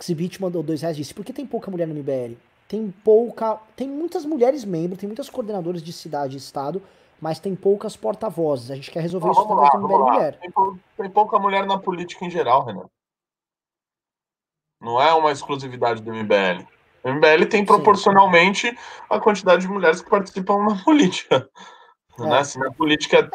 Xibit 0.00 0.40
mandou 0.40 0.62
dois 0.62 0.82
reais 0.82 0.96
disse: 0.96 1.14
Por 1.14 1.24
que 1.24 1.32
tem 1.32 1.46
pouca 1.46 1.70
mulher 1.70 1.86
no 1.86 1.94
MBL? 1.94 2.36
Tem 2.68 2.92
pouca. 3.04 3.58
Tem 3.76 3.88
muitas 3.88 4.24
mulheres 4.24 4.64
membros, 4.64 5.00
tem 5.00 5.08
muitas 5.08 5.30
coordenadoras 5.30 5.82
de 5.82 5.92
cidade 5.92 6.34
e 6.34 6.38
estado 6.38 6.82
mas 7.20 7.38
tem 7.38 7.54
poucas 7.54 7.96
porta-vozes. 7.96 8.70
A 8.70 8.74
gente 8.76 8.90
quer 8.90 9.00
resolver 9.00 9.30
isso 9.30 9.40
através 9.40 9.72
da 9.72 9.78
mulher 9.78 9.98
mulher. 9.98 10.38
Tem, 10.38 10.52
tem, 10.96 11.10
pouca 11.10 11.38
mulher 11.38 11.66
na 11.66 11.78
política 11.78 12.24
em 12.24 12.30
geral, 12.30 12.64
Renan. 12.64 12.88
Não 14.80 15.00
é 15.00 15.12
uma 15.12 15.32
exclusividade 15.32 16.00
do 16.00 16.14
MBL. 16.14 16.64
O 17.02 17.12
MBL 17.12 17.46
tem 17.50 17.64
proporcionalmente 17.64 18.70
Sim. 18.70 18.76
a 19.10 19.18
quantidade 19.18 19.62
de 19.62 19.68
mulheres 19.68 20.00
que 20.00 20.10
participam 20.10 20.58
na 20.58 20.76
política. 20.84 21.48
É. 22.18 22.22
Né? 22.22 22.44
Se 22.44 22.58
na 22.58 22.72
política 22.72 23.28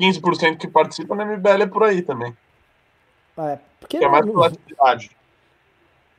15% 0.00 0.58
que 0.58 0.68
participa, 0.68 1.14
na 1.14 1.24
MBL 1.24 1.62
é 1.62 1.66
por 1.66 1.84
aí 1.84 2.02
também. 2.02 2.36
É, 3.38 3.58
porque 3.78 3.98
que 3.98 4.04
é 4.04 4.08
mais 4.08 4.24
plasticidade. 4.24 5.15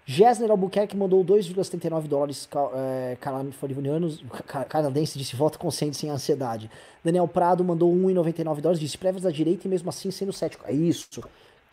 Gessner 0.09 0.49
Albuquerque 0.49 0.95
mandou 0.95 1.21
2,79 1.21 2.07
dólares 2.07 2.47
é, 2.73 3.17
canadense, 4.69 5.19
disse 5.19 5.35
volta 5.35 5.57
consciente 5.57 5.97
sem 5.97 6.09
ansiedade. 6.09 6.71
Daniel 7.03 7.27
Prado 7.27 7.61
mandou 7.61 7.93
1,99 7.93 8.61
dólares, 8.61 8.79
disse 8.79 8.97
prévias 8.97 9.23
da 9.23 9.31
direita 9.31 9.67
e 9.67 9.69
mesmo 9.69 9.89
assim 9.89 10.09
sendo 10.09 10.31
cético. 10.31 10.63
É 10.65 10.71
isso. 10.71 11.21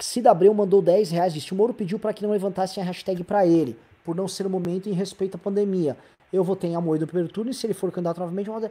Cida 0.00 0.32
Abreu 0.32 0.52
mandou 0.52 0.82
10 0.82 1.12
reais, 1.12 1.32
disse 1.32 1.52
o 1.52 1.54
Moro 1.56 1.72
pediu 1.72 1.96
para 1.96 2.12
que 2.12 2.24
não 2.24 2.32
levantassem 2.32 2.82
a 2.82 2.86
hashtag 2.86 3.22
para 3.22 3.46
ele, 3.46 3.78
por 4.04 4.16
não 4.16 4.26
ser 4.26 4.44
o 4.48 4.50
momento 4.50 4.88
em 4.88 4.92
respeito 4.94 5.36
à 5.36 5.38
pandemia. 5.38 5.96
Eu 6.32 6.42
votei 6.42 6.70
em 6.70 6.74
Amoedo 6.74 7.02
no 7.02 7.06
primeiro 7.06 7.32
turno 7.32 7.52
e 7.52 7.54
se 7.54 7.64
ele 7.64 7.72
for 7.72 7.92
candidato 7.92 8.18
novamente, 8.18 8.48
eu 8.48 8.58
vou... 8.58 8.70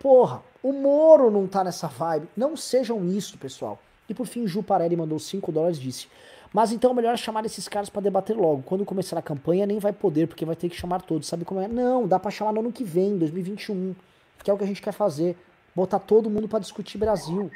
Porra, 0.00 0.42
o 0.64 0.72
Moro 0.72 1.30
não 1.30 1.46
tá 1.46 1.62
nessa 1.62 1.86
vibe. 1.86 2.26
Não 2.36 2.56
sejam 2.56 3.06
isso, 3.06 3.38
pessoal. 3.38 3.78
E 4.08 4.14
por 4.14 4.26
fim, 4.26 4.48
Ju 4.48 4.64
Parelli 4.64 4.96
mandou 4.96 5.20
5 5.20 5.52
dólares, 5.52 5.78
disse... 5.78 6.08
Mas 6.56 6.72
então 6.72 6.92
é 6.92 6.94
melhor 6.94 7.18
chamar 7.18 7.44
esses 7.44 7.68
caras 7.68 7.90
para 7.90 8.00
debater 8.00 8.34
logo. 8.34 8.62
Quando 8.62 8.82
começar 8.82 9.18
a 9.18 9.20
campanha, 9.20 9.66
nem 9.66 9.78
vai 9.78 9.92
poder, 9.92 10.26
porque 10.26 10.42
vai 10.42 10.56
ter 10.56 10.70
que 10.70 10.74
chamar 10.74 11.02
todos. 11.02 11.28
Sabe 11.28 11.44
como 11.44 11.60
é? 11.60 11.68
Não, 11.68 12.08
dá 12.08 12.18
para 12.18 12.30
chamar 12.30 12.50
no 12.54 12.60
ano 12.60 12.72
que 12.72 12.82
vem, 12.82 13.18
2021. 13.18 13.94
Que 14.42 14.50
é 14.50 14.54
o 14.54 14.56
que 14.56 14.64
a 14.64 14.66
gente 14.66 14.80
quer 14.80 14.92
fazer. 14.92 15.36
Botar 15.74 15.98
todo 15.98 16.30
mundo 16.30 16.48
para 16.48 16.58
discutir 16.58 16.96
Brasil. 16.96 17.50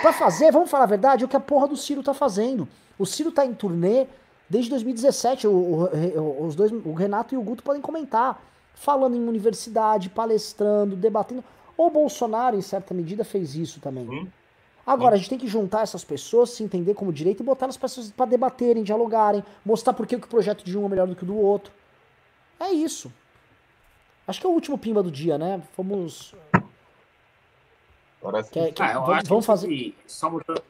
Para 0.00 0.10
fazer, 0.10 0.50
vamos 0.50 0.70
falar 0.70 0.84
a 0.84 0.86
verdade, 0.86 1.22
é 1.22 1.26
o 1.26 1.28
que 1.28 1.36
a 1.36 1.40
porra 1.40 1.68
do 1.68 1.76
Ciro 1.76 2.02
tá 2.02 2.14
fazendo. 2.14 2.66
O 2.98 3.04
Ciro 3.04 3.30
tá 3.30 3.44
em 3.44 3.52
turnê 3.52 4.06
desde 4.48 4.70
2017. 4.70 5.46
O, 5.46 5.52
o, 5.52 6.46
os 6.46 6.56
dois, 6.56 6.72
o 6.72 6.94
Renato 6.94 7.34
e 7.34 7.36
o 7.36 7.42
Guto 7.42 7.62
podem 7.62 7.82
comentar. 7.82 8.42
Falando 8.74 9.16
em 9.16 9.28
universidade, 9.28 10.08
palestrando, 10.08 10.96
debatendo. 10.96 11.44
O 11.76 11.90
Bolsonaro, 11.90 12.56
em 12.56 12.62
certa 12.62 12.94
medida, 12.94 13.22
fez 13.22 13.54
isso 13.54 13.80
também. 13.80 14.08
Hum. 14.08 14.26
Agora, 14.86 15.16
a 15.16 15.18
gente 15.18 15.28
tem 15.28 15.38
que 15.38 15.48
juntar 15.48 15.82
essas 15.82 16.04
pessoas, 16.04 16.50
se 16.50 16.62
entender 16.62 16.94
como 16.94 17.12
direito 17.12 17.42
e 17.42 17.46
botar 17.46 17.66
as 17.66 17.76
pessoas 17.76 18.12
para 18.12 18.26
debaterem, 18.26 18.84
dialogarem, 18.84 19.42
mostrar 19.64 19.92
por 19.92 20.06
que 20.06 20.14
o 20.14 20.20
projeto 20.20 20.62
de 20.62 20.78
um 20.78 20.86
é 20.86 20.88
melhor 20.88 21.08
do 21.08 21.16
que 21.16 21.24
o 21.24 21.26
do 21.26 21.36
outro. 21.36 21.72
É 22.60 22.70
isso. 22.70 23.12
Acho 24.28 24.40
que 24.40 24.46
é 24.46 24.50
o 24.50 24.52
último 24.52 24.78
pimba 24.78 25.02
do 25.02 25.10
dia, 25.10 25.36
né? 25.36 25.60
Vamos. 25.76 26.34
Parece 28.22 28.50
que... 28.50 28.72
que... 28.72 28.82
Ah, 28.82 29.00
vamos, 29.00 29.28
vamos 29.28 29.46
fazer. 29.46 29.66
Que, 29.66 29.96
só 30.06 30.30
botando, 30.30 30.62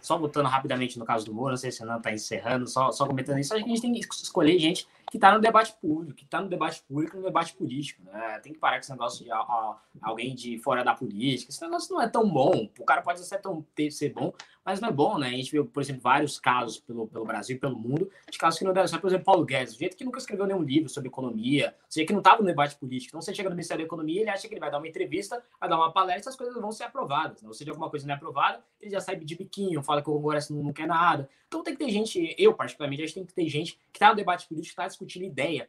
só 0.00 0.16
botando 0.18 0.46
rapidamente 0.46 0.98
no 0.98 1.04
caso 1.04 1.24
do 1.26 1.34
Moro, 1.34 1.50
não 1.50 1.56
sei 1.56 1.70
se 1.70 1.84
não 1.84 2.00
tá 2.00 2.12
encerrando, 2.12 2.66
só, 2.66 2.90
só 2.92 3.06
comentando 3.06 3.38
isso, 3.38 3.54
a 3.54 3.58
gente 3.58 3.80
tem 3.80 3.92
que 3.92 4.00
escolher 4.00 4.58
gente 4.58 4.86
que 5.10 5.16
está 5.16 5.32
no 5.32 5.40
debate 5.40 5.74
público, 5.80 6.14
que 6.14 6.24
está 6.24 6.40
no 6.40 6.48
debate 6.48 6.82
público 6.86 7.16
no 7.16 7.22
debate 7.22 7.54
político. 7.54 8.02
Né? 8.04 8.40
Tem 8.40 8.52
que 8.52 8.58
parar 8.58 8.76
com 8.76 8.80
esse 8.80 8.90
negócio 8.90 9.24
de 9.24 9.30
a, 9.30 9.38
a, 9.38 9.76
alguém 10.02 10.34
de 10.34 10.58
fora 10.58 10.84
da 10.84 10.94
política. 10.94 11.50
Esse 11.50 11.62
negócio 11.62 11.94
não 11.94 12.02
é 12.02 12.08
tão 12.08 12.28
bom. 12.28 12.68
O 12.78 12.84
cara 12.84 13.00
pode 13.00 13.24
ser, 13.24 13.38
tão, 13.38 13.64
ter, 13.74 13.90
ser 13.90 14.12
bom, 14.12 14.32
mas 14.68 14.82
não 14.82 14.90
é 14.90 14.92
bom, 14.92 15.16
né? 15.16 15.28
A 15.28 15.30
gente 15.30 15.50
viu, 15.50 15.64
por 15.64 15.82
exemplo, 15.82 16.02
vários 16.02 16.38
casos 16.38 16.78
pelo, 16.78 17.08
pelo 17.08 17.24
Brasil 17.24 17.56
e 17.56 17.58
pelo 17.58 17.74
mundo 17.74 18.10
de 18.30 18.36
casos 18.36 18.58
que 18.58 18.66
não 18.66 18.74
deram 18.74 18.86
certo. 18.86 19.00
Por 19.00 19.08
exemplo, 19.08 19.24
Paulo 19.24 19.42
Guedes, 19.42 19.74
o 19.74 19.78
jeito 19.78 19.96
que 19.96 20.04
nunca 20.04 20.18
escreveu 20.18 20.46
nenhum 20.46 20.62
livro 20.62 20.90
sobre 20.90 21.08
economia, 21.08 21.74
ou 21.74 21.86
seja, 21.90 22.06
que 22.06 22.12
não 22.12 22.20
estava 22.20 22.42
no 22.42 22.46
debate 22.46 22.76
político. 22.76 23.08
Então, 23.08 23.22
você 23.22 23.34
chega 23.34 23.48
no 23.48 23.54
Ministério 23.54 23.82
da 23.82 23.86
Economia, 23.86 24.20
ele 24.20 24.28
acha 24.28 24.46
que 24.46 24.52
ele 24.52 24.60
vai 24.60 24.70
dar 24.70 24.76
uma 24.76 24.86
entrevista, 24.86 25.42
vai 25.58 25.70
dar 25.70 25.76
uma 25.76 25.90
palestra, 25.90 26.28
as 26.28 26.36
coisas 26.36 26.54
vão 26.60 26.70
ser 26.70 26.84
aprovadas. 26.84 27.40
Né? 27.40 27.48
Ou 27.48 27.54
seja, 27.54 27.70
alguma 27.70 27.88
coisa 27.88 28.06
não 28.06 28.12
é 28.12 28.16
aprovada, 28.18 28.62
ele 28.78 28.90
já 28.90 29.00
sai 29.00 29.16
de 29.16 29.36
biquinho, 29.36 29.82
fala 29.82 30.02
que 30.02 30.10
o 30.10 30.20
Congresso 30.20 30.54
não, 30.54 30.64
não 30.64 30.72
quer 30.74 30.86
nada. 30.86 31.30
Então, 31.46 31.62
tem 31.62 31.74
que 31.74 31.82
ter 31.82 31.90
gente, 31.90 32.34
eu 32.36 32.52
particularmente, 32.52 33.02
acho 33.02 33.14
que 33.14 33.20
tem 33.20 33.26
que 33.26 33.34
ter 33.34 33.48
gente 33.48 33.72
que 33.90 33.96
está 33.96 34.10
no 34.10 34.16
debate 34.16 34.46
político, 34.46 34.72
está 34.72 34.86
discutindo 34.86 35.24
ideia 35.24 35.66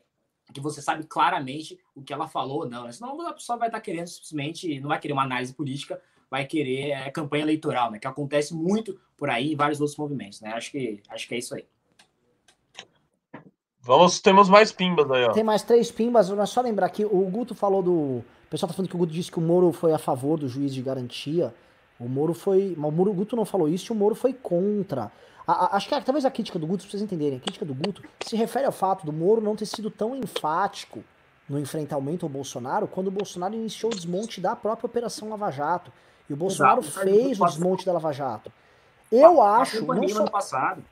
que 0.53 0.59
você 0.59 0.81
sabe 0.81 1.05
claramente 1.05 1.79
o 1.95 2.01
que 2.01 2.11
ela 2.11 2.27
falou 2.27 2.63
ou 2.63 2.69
não. 2.69 2.83
Né? 2.83 2.91
Senão 2.91 3.25
a 3.25 3.33
pessoa 3.33 3.57
vai 3.57 3.69
estar 3.69 3.77
tá 3.77 3.81
querendo 3.81 4.07
simplesmente, 4.07 4.77
não 4.81 4.89
vai 4.89 4.99
querer 4.99 5.13
uma 5.13 5.23
análise 5.23 5.53
política, 5.53 6.01
vai 6.29 6.45
querer 6.45 6.91
é, 6.91 7.11
campanha 7.11 7.43
eleitoral, 7.43 7.91
né? 7.91 7.99
Que 7.99 8.07
acontece 8.07 8.53
muito 8.53 8.99
por 9.17 9.29
aí 9.29 9.53
em 9.53 9.55
vários 9.55 9.79
outros 9.79 9.97
movimentos, 9.97 10.41
né? 10.41 10.53
Acho 10.53 10.71
que, 10.71 11.01
acho 11.09 11.27
que 11.27 11.35
é 11.35 11.37
isso 11.37 11.55
aí. 11.55 11.65
Vamos, 13.81 14.19
temos 14.19 14.49
mais 14.49 14.71
pimbas 14.71 15.09
aí, 15.09 15.25
ó. 15.25 15.31
Tem 15.31 15.43
mais 15.43 15.63
três 15.63 15.89
pimbas, 15.91 16.29
mas 16.29 16.49
só 16.49 16.61
lembrar 16.61 16.89
que 16.89 17.05
o 17.05 17.21
Guto 17.29 17.55
falou 17.55 17.81
do. 17.81 17.91
O 17.91 18.49
pessoal 18.49 18.67
tá 18.67 18.75
falando 18.75 18.89
que 18.89 18.95
o 18.95 18.99
Guto 18.99 19.11
disse 19.11 19.31
que 19.31 19.39
o 19.39 19.41
Moro 19.41 19.71
foi 19.71 19.93
a 19.93 19.97
favor 19.97 20.37
do 20.37 20.47
juiz 20.47 20.73
de 20.73 20.81
garantia. 20.81 21.53
O 21.99 22.07
Moro 22.07 22.33
foi. 22.33 22.75
O, 22.77 22.91
Moro, 22.91 23.11
o 23.11 23.13
Guto 23.13 23.35
não 23.35 23.45
falou 23.45 23.67
isso 23.67 23.91
e 23.91 23.95
o 23.95 23.97
Moro 23.97 24.15
foi 24.15 24.33
contra. 24.33 25.11
A, 25.47 25.51
a, 25.51 25.77
acho 25.77 25.89
que 25.89 26.01
talvez 26.01 26.23
a 26.23 26.31
crítica 26.31 26.59
do 26.59 26.67
Guto, 26.67 26.83
pra 26.83 26.91
vocês 26.91 27.01
entenderem, 27.01 27.37
a 27.37 27.41
crítica 27.41 27.65
do 27.65 27.73
Guto 27.73 28.03
se 28.23 28.35
refere 28.35 28.65
ao 28.65 28.71
fato 28.71 29.05
do 29.05 29.11
Moro 29.11 29.41
não 29.41 29.55
ter 29.55 29.65
sido 29.65 29.89
tão 29.89 30.15
enfático 30.15 31.03
no 31.49 31.59
enfrentamento 31.59 32.25
ao 32.25 32.29
Bolsonaro 32.29 32.87
quando 32.87 33.07
o 33.07 33.11
Bolsonaro 33.11 33.55
iniciou 33.55 33.91
o 33.91 33.95
desmonte 33.95 34.39
da 34.39 34.55
própria 34.55 34.85
Operação 34.85 35.29
Lava 35.29 35.49
Jato. 35.49 35.91
E 36.29 36.33
o 36.33 36.37
Bolsonaro 36.37 36.81
Exato, 36.81 36.99
fez 37.05 37.39
o 37.39 37.45
desmonte 37.45 37.85
da 37.85 37.93
Lava 37.93 38.13
Jato. 38.13 38.51
Eu 39.11 39.41
a, 39.41 39.57
acho. 39.57 39.83
Não 39.85 40.07
só... 40.07 40.27
passado. 40.27 40.83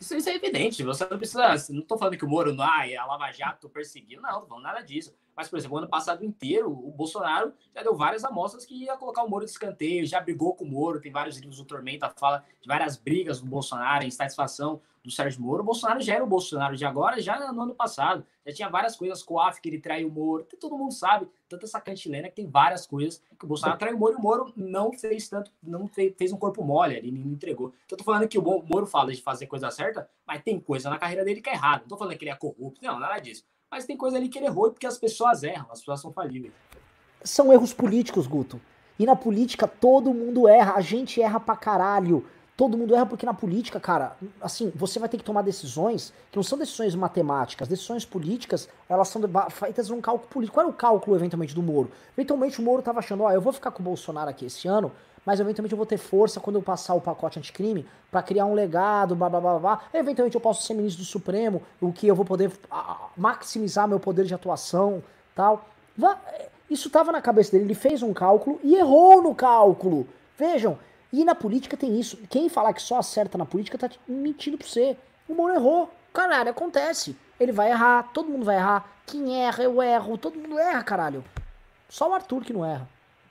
Isso, 0.00 0.16
isso, 0.16 0.28
é 0.28 0.36
evidente. 0.36 0.82
Você 0.82 1.06
não 1.10 1.18
precisa. 1.18 1.48
Não 1.70 1.80
estou 1.80 1.98
falando 1.98 2.16
que 2.16 2.24
o 2.24 2.28
Moro, 2.28 2.56
ah, 2.60 2.84
a 2.98 3.06
Lava 3.06 3.30
Jato 3.32 3.68
perseguiu, 3.68 4.22
não, 4.22 4.40
não 4.40 4.46
falando 4.46 4.62
nada 4.62 4.80
disso. 4.80 5.12
Mas, 5.38 5.48
por 5.48 5.56
exemplo, 5.56 5.76
o 5.76 5.78
ano 5.78 5.88
passado 5.88 6.24
inteiro, 6.24 6.68
o 6.68 6.90
Bolsonaro 6.90 7.52
já 7.72 7.80
deu 7.80 7.94
várias 7.94 8.24
amostras 8.24 8.66
que 8.66 8.74
ia 8.74 8.96
colocar 8.96 9.22
o 9.22 9.30
Moro 9.30 9.44
de 9.44 9.52
escanteio, 9.52 10.04
já 10.04 10.20
brigou 10.20 10.52
com 10.52 10.64
o 10.64 10.68
Moro, 10.68 11.00
tem 11.00 11.12
vários 11.12 11.36
livros 11.36 11.58
do 11.58 11.64
Tormenta, 11.64 12.12
fala 12.18 12.44
de 12.60 12.66
várias 12.66 12.96
brigas 12.96 13.40
do 13.40 13.46
Bolsonaro, 13.46 14.04
em 14.04 14.10
satisfação 14.10 14.80
do 15.04 15.12
Sérgio 15.12 15.40
Moro. 15.40 15.62
O 15.62 15.66
Bolsonaro 15.66 16.00
já 16.00 16.16
era 16.16 16.24
o 16.24 16.26
Bolsonaro 16.26 16.76
de 16.76 16.84
agora, 16.84 17.22
já 17.22 17.52
no 17.52 17.62
ano 17.62 17.72
passado. 17.72 18.26
Já 18.44 18.52
tinha 18.52 18.68
várias 18.68 18.96
coisas, 18.96 19.22
COAF, 19.22 19.60
que 19.60 19.68
ele 19.68 19.78
traiu 19.78 20.08
o 20.08 20.10
Moro, 20.10 20.44
todo 20.58 20.76
mundo 20.76 20.92
sabe, 20.92 21.28
tanta 21.48 21.66
essa 21.66 21.80
cantilena 21.80 22.28
que 22.28 22.34
tem 22.34 22.50
várias 22.50 22.84
coisas 22.84 23.22
que 23.38 23.44
o 23.44 23.48
Bolsonaro 23.48 23.78
traiu 23.78 23.94
o 23.94 24.00
Moro 24.00 24.14
e 24.14 24.16
o 24.16 24.20
Moro 24.20 24.52
não 24.56 24.92
fez 24.92 25.28
tanto, 25.28 25.52
não 25.62 25.86
fez, 25.86 26.14
fez 26.18 26.32
um 26.32 26.36
corpo 26.36 26.64
mole, 26.64 26.96
ele 26.96 27.12
me 27.12 27.32
entregou. 27.32 27.68
Então, 27.86 27.94
eu 27.94 27.98
tô 27.98 28.02
falando 28.02 28.26
que 28.26 28.40
o 28.40 28.42
Moro 28.42 28.86
fala 28.86 29.12
de 29.12 29.22
fazer 29.22 29.46
coisa 29.46 29.70
certa, 29.70 30.10
mas 30.26 30.42
tem 30.42 30.58
coisa 30.58 30.90
na 30.90 30.98
carreira 30.98 31.24
dele 31.24 31.40
que 31.40 31.48
é 31.48 31.52
errada. 31.52 31.82
Não 31.82 31.88
tô 31.90 31.96
falando 31.96 32.18
que 32.18 32.24
ele 32.24 32.32
é 32.32 32.36
corrupto, 32.36 32.82
não, 32.82 32.98
nada 32.98 33.20
disso 33.20 33.44
mas 33.70 33.84
tem 33.84 33.96
coisa 33.96 34.16
ali 34.16 34.28
que 34.28 34.38
ele 34.38 34.46
errou 34.46 34.70
porque 34.70 34.86
as 34.86 34.98
pessoas 34.98 35.42
erram, 35.42 35.66
as 35.70 35.80
pessoas 35.80 36.00
são 36.00 36.12
falíveis. 36.12 36.52
São 37.22 37.52
erros 37.52 37.72
políticos, 37.72 38.26
Guto. 38.26 38.60
E 38.98 39.06
na 39.06 39.14
política 39.14 39.68
todo 39.68 40.12
mundo 40.12 40.48
erra, 40.48 40.74
a 40.74 40.80
gente 40.80 41.20
erra 41.20 41.38
pra 41.38 41.56
caralho. 41.56 42.24
Todo 42.56 42.76
mundo 42.76 42.92
erra 42.92 43.06
porque 43.06 43.24
na 43.24 43.34
política, 43.34 43.78
cara, 43.78 44.16
assim, 44.40 44.72
você 44.74 44.98
vai 44.98 45.08
ter 45.08 45.16
que 45.16 45.22
tomar 45.22 45.42
decisões 45.42 46.12
que 46.28 46.36
não 46.36 46.42
são 46.42 46.58
decisões 46.58 46.92
matemáticas. 46.96 47.68
Decisões 47.68 48.04
políticas, 48.04 48.68
elas 48.88 49.06
são 49.08 49.22
feitas 49.50 49.90
num 49.90 50.00
cálculo 50.00 50.28
político. 50.28 50.54
Qual 50.54 50.66
era 50.66 50.74
o 50.74 50.76
cálculo, 50.76 51.16
eventualmente, 51.16 51.54
do 51.54 51.62
Moro? 51.62 51.92
Eventualmente 52.16 52.58
o 52.58 52.64
Moro 52.64 52.82
tava 52.82 52.98
achando, 52.98 53.22
ó, 53.22 53.30
eu 53.30 53.40
vou 53.40 53.52
ficar 53.52 53.70
com 53.70 53.80
o 53.80 53.84
Bolsonaro 53.84 54.28
aqui 54.28 54.46
esse 54.46 54.66
ano, 54.66 54.90
mas 55.28 55.40
eventualmente 55.40 55.74
eu 55.74 55.76
vou 55.76 55.84
ter 55.84 55.98
força 55.98 56.40
quando 56.40 56.56
eu 56.56 56.62
passar 56.62 56.94
o 56.94 57.02
pacote 57.02 57.38
anticrime 57.38 57.86
para 58.10 58.22
criar 58.22 58.46
um 58.46 58.54
legado, 58.54 59.14
blá 59.14 59.28
blá 59.28 59.38
blá 59.38 59.58
blá. 59.58 59.82
Eventualmente 59.92 60.34
eu 60.34 60.40
posso 60.40 60.62
ser 60.62 60.72
ministro 60.72 61.02
do 61.02 61.06
Supremo, 61.06 61.60
o 61.82 61.92
que 61.92 62.06
eu 62.06 62.14
vou 62.14 62.24
poder 62.24 62.50
maximizar 63.14 63.86
meu 63.86 64.00
poder 64.00 64.24
de 64.24 64.32
atuação, 64.32 65.04
tal. 65.34 65.68
Isso 66.70 66.86
estava 66.86 67.12
na 67.12 67.20
cabeça 67.20 67.52
dele, 67.52 67.64
ele 67.64 67.74
fez 67.74 68.02
um 68.02 68.14
cálculo 68.14 68.58
e 68.64 68.74
errou 68.74 69.22
no 69.22 69.34
cálculo. 69.34 70.08
Vejam, 70.38 70.78
e 71.12 71.22
na 71.26 71.34
política 71.34 71.76
tem 71.76 72.00
isso. 72.00 72.16
Quem 72.30 72.48
falar 72.48 72.72
que 72.72 72.80
só 72.80 72.96
acerta 72.96 73.36
na 73.36 73.44
política 73.44 73.76
tá 73.76 73.90
mentindo 74.08 74.56
pra 74.56 74.66
você. 74.66 74.96
O 75.28 75.34
Moro 75.34 75.52
errou. 75.52 75.90
Caralho, 76.10 76.52
acontece. 76.52 77.14
Ele 77.38 77.52
vai 77.52 77.70
errar, 77.70 78.08
todo 78.14 78.30
mundo 78.30 78.46
vai 78.46 78.56
errar. 78.56 78.88
Quem 79.04 79.44
erra, 79.44 79.62
eu 79.62 79.82
erro, 79.82 80.16
todo 80.16 80.38
mundo 80.38 80.58
erra, 80.58 80.82
caralho. 80.82 81.22
Só 81.86 82.08
o 82.08 82.14
Arthur 82.14 82.42
que 82.42 82.54
não 82.54 82.64
erra. 82.64 82.88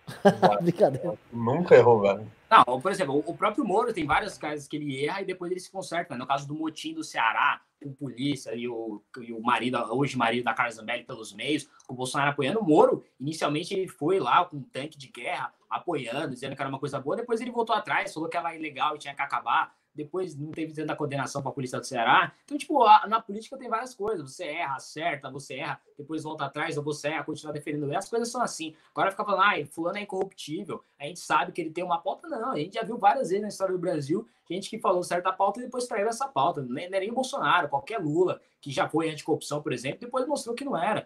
Brincadeira. 0.61 1.17
Nunca 1.31 1.75
errou, 1.75 2.01
velho. 2.01 2.31
Não, 2.49 2.79
por 2.79 2.91
exemplo, 2.91 3.21
o 3.25 3.35
próprio 3.35 3.65
Moro 3.65 3.93
tem 3.93 4.05
várias 4.05 4.37
casas 4.37 4.67
que 4.67 4.77
ele 4.77 5.05
erra 5.05 5.21
e 5.21 5.25
depois 5.25 5.51
ele 5.51 5.59
se 5.59 5.69
conserta. 5.69 6.13
Né? 6.13 6.19
No 6.19 6.27
caso 6.27 6.47
do 6.47 6.55
motim 6.55 6.93
do 6.93 7.03
Ceará, 7.03 7.61
com 7.83 7.91
polícia 7.91 8.55
e 8.55 8.67
o, 8.67 9.01
e 9.19 9.33
o 9.33 9.41
marido, 9.41 9.77
hoje 9.93 10.17
marido 10.17 10.45
da 10.45 10.53
Carla 10.53 10.71
Zambelli 10.71 11.03
pelos 11.03 11.33
meios, 11.33 11.69
o 11.89 11.93
Bolsonaro 11.93 12.31
apoiando 12.31 12.59
o 12.59 12.65
Moro. 12.65 13.03
Inicialmente 13.19 13.73
ele 13.73 13.87
foi 13.87 14.19
lá 14.19 14.45
com 14.45 14.57
um 14.57 14.63
tanque 14.63 14.97
de 14.97 15.09
guerra 15.09 15.53
apoiando, 15.69 16.33
dizendo 16.33 16.55
que 16.55 16.61
era 16.61 16.69
uma 16.69 16.79
coisa 16.79 16.99
boa. 16.99 17.17
Depois 17.17 17.41
ele 17.41 17.51
voltou 17.51 17.75
atrás, 17.75 18.13
falou 18.13 18.29
que 18.29 18.37
era 18.37 18.55
ilegal 18.55 18.95
e 18.95 18.99
tinha 18.99 19.13
que 19.13 19.21
acabar 19.21 19.75
depois 19.97 20.37
não 20.37 20.51
teve 20.51 20.73
tanta 20.73 20.95
condenação 20.95 21.41
para 21.41 21.51
a 21.51 21.53
polícia 21.53 21.79
do 21.79 21.85
Ceará. 21.85 22.31
Então, 22.45 22.57
tipo, 22.57 22.85
na 23.07 23.19
política 23.19 23.57
tem 23.57 23.67
várias 23.67 23.93
coisas. 23.93 24.31
Você 24.31 24.45
erra, 24.45 24.75
acerta, 24.75 25.29
você 25.29 25.55
erra, 25.55 25.81
depois 25.97 26.23
volta 26.23 26.45
atrás, 26.45 26.77
ou 26.77 26.83
você 26.83 27.09
erra, 27.09 27.23
continua 27.23 27.51
defendendo. 27.51 27.93
As 27.95 28.09
coisas 28.09 28.29
são 28.29 28.41
assim. 28.41 28.75
Agora 28.91 29.11
fica 29.11 29.25
falando, 29.25 29.41
ah, 29.41 29.65
fulano 29.65 29.97
é 29.97 30.01
incorruptível. 30.01 30.83
A 30.99 31.05
gente 31.05 31.19
sabe 31.19 31.51
que 31.51 31.59
ele 31.59 31.71
tem 31.71 31.83
uma 31.83 31.97
pauta. 31.97 32.27
Não, 32.27 32.51
a 32.51 32.57
gente 32.57 32.75
já 32.75 32.83
viu 32.83 32.97
várias 32.97 33.29
vezes 33.29 33.41
na 33.41 33.49
história 33.49 33.73
do 33.73 33.79
Brasil 33.79 34.27
gente 34.49 34.69
que 34.69 34.79
falou 34.79 35.03
certa 35.03 35.31
pauta 35.31 35.59
e 35.59 35.63
depois 35.63 35.87
traiu 35.87 36.07
essa 36.07 36.27
pauta. 36.27 36.61
Não 36.61 36.77
é 36.77 36.87
nem 36.89 37.11
o 37.11 37.15
Bolsonaro, 37.15 37.67
qualquer 37.67 37.99
Lula, 37.99 38.39
que 38.61 38.71
já 38.71 38.87
foi 38.87 39.09
anticorrupção, 39.09 39.61
por 39.61 39.73
exemplo, 39.73 39.99
depois 39.99 40.25
mostrou 40.25 40.55
que 40.55 40.63
não 40.63 40.77
era. 40.77 41.05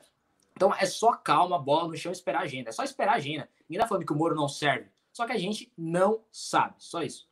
Então 0.55 0.73
é 0.75 0.85
só 0.85 1.13
calma, 1.13 1.57
bola 1.57 1.87
no 1.87 1.97
chão, 1.97 2.11
esperar 2.11 2.41
a 2.41 2.43
agenda. 2.43 2.69
É 2.69 2.71
só 2.71 2.83
esperar 2.83 3.13
a 3.13 3.15
agenda. 3.15 3.49
Ninguém 3.67 3.81
tá 3.81 3.87
falando 3.87 4.05
que 4.05 4.13
o 4.13 4.15
Moro 4.15 4.35
não 4.35 4.47
serve. 4.47 4.89
Só 5.11 5.25
que 5.25 5.31
a 5.31 5.37
gente 5.37 5.71
não 5.77 6.21
sabe. 6.31 6.75
Só 6.77 7.01
isso. 7.01 7.27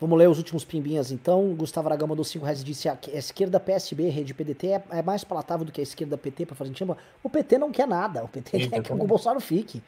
Vamos 0.00 0.18
ler 0.18 0.28
os 0.28 0.38
últimos 0.38 0.64
pimbinhas 0.64 1.12
então. 1.12 1.54
Gustavo 1.54 1.88
Aragão 1.88 2.08
mandou 2.08 2.24
5 2.24 2.44
reais 2.44 2.62
e 2.62 2.64
disse: 2.64 2.88
a 2.88 2.98
esquerda 3.12 3.60
PSB, 3.60 4.08
rede 4.08 4.32
PDT, 4.32 4.66
é, 4.68 4.82
é 4.92 5.02
mais 5.02 5.22
palatável 5.22 5.66
do 5.66 5.70
que 5.70 5.80
a 5.80 5.84
esquerda 5.84 6.16
PT 6.16 6.46
para 6.46 6.56
fazer 6.56 6.74
chama. 6.74 6.96
O 7.22 7.28
PT 7.28 7.58
não 7.58 7.70
quer 7.70 7.86
nada. 7.86 8.24
O 8.24 8.28
PT 8.28 8.62
Sim, 8.62 8.70
quer 8.70 8.82
que 8.82 8.92
o 8.92 8.96
Bolsonaro 8.96 9.40
fique. 9.40 9.82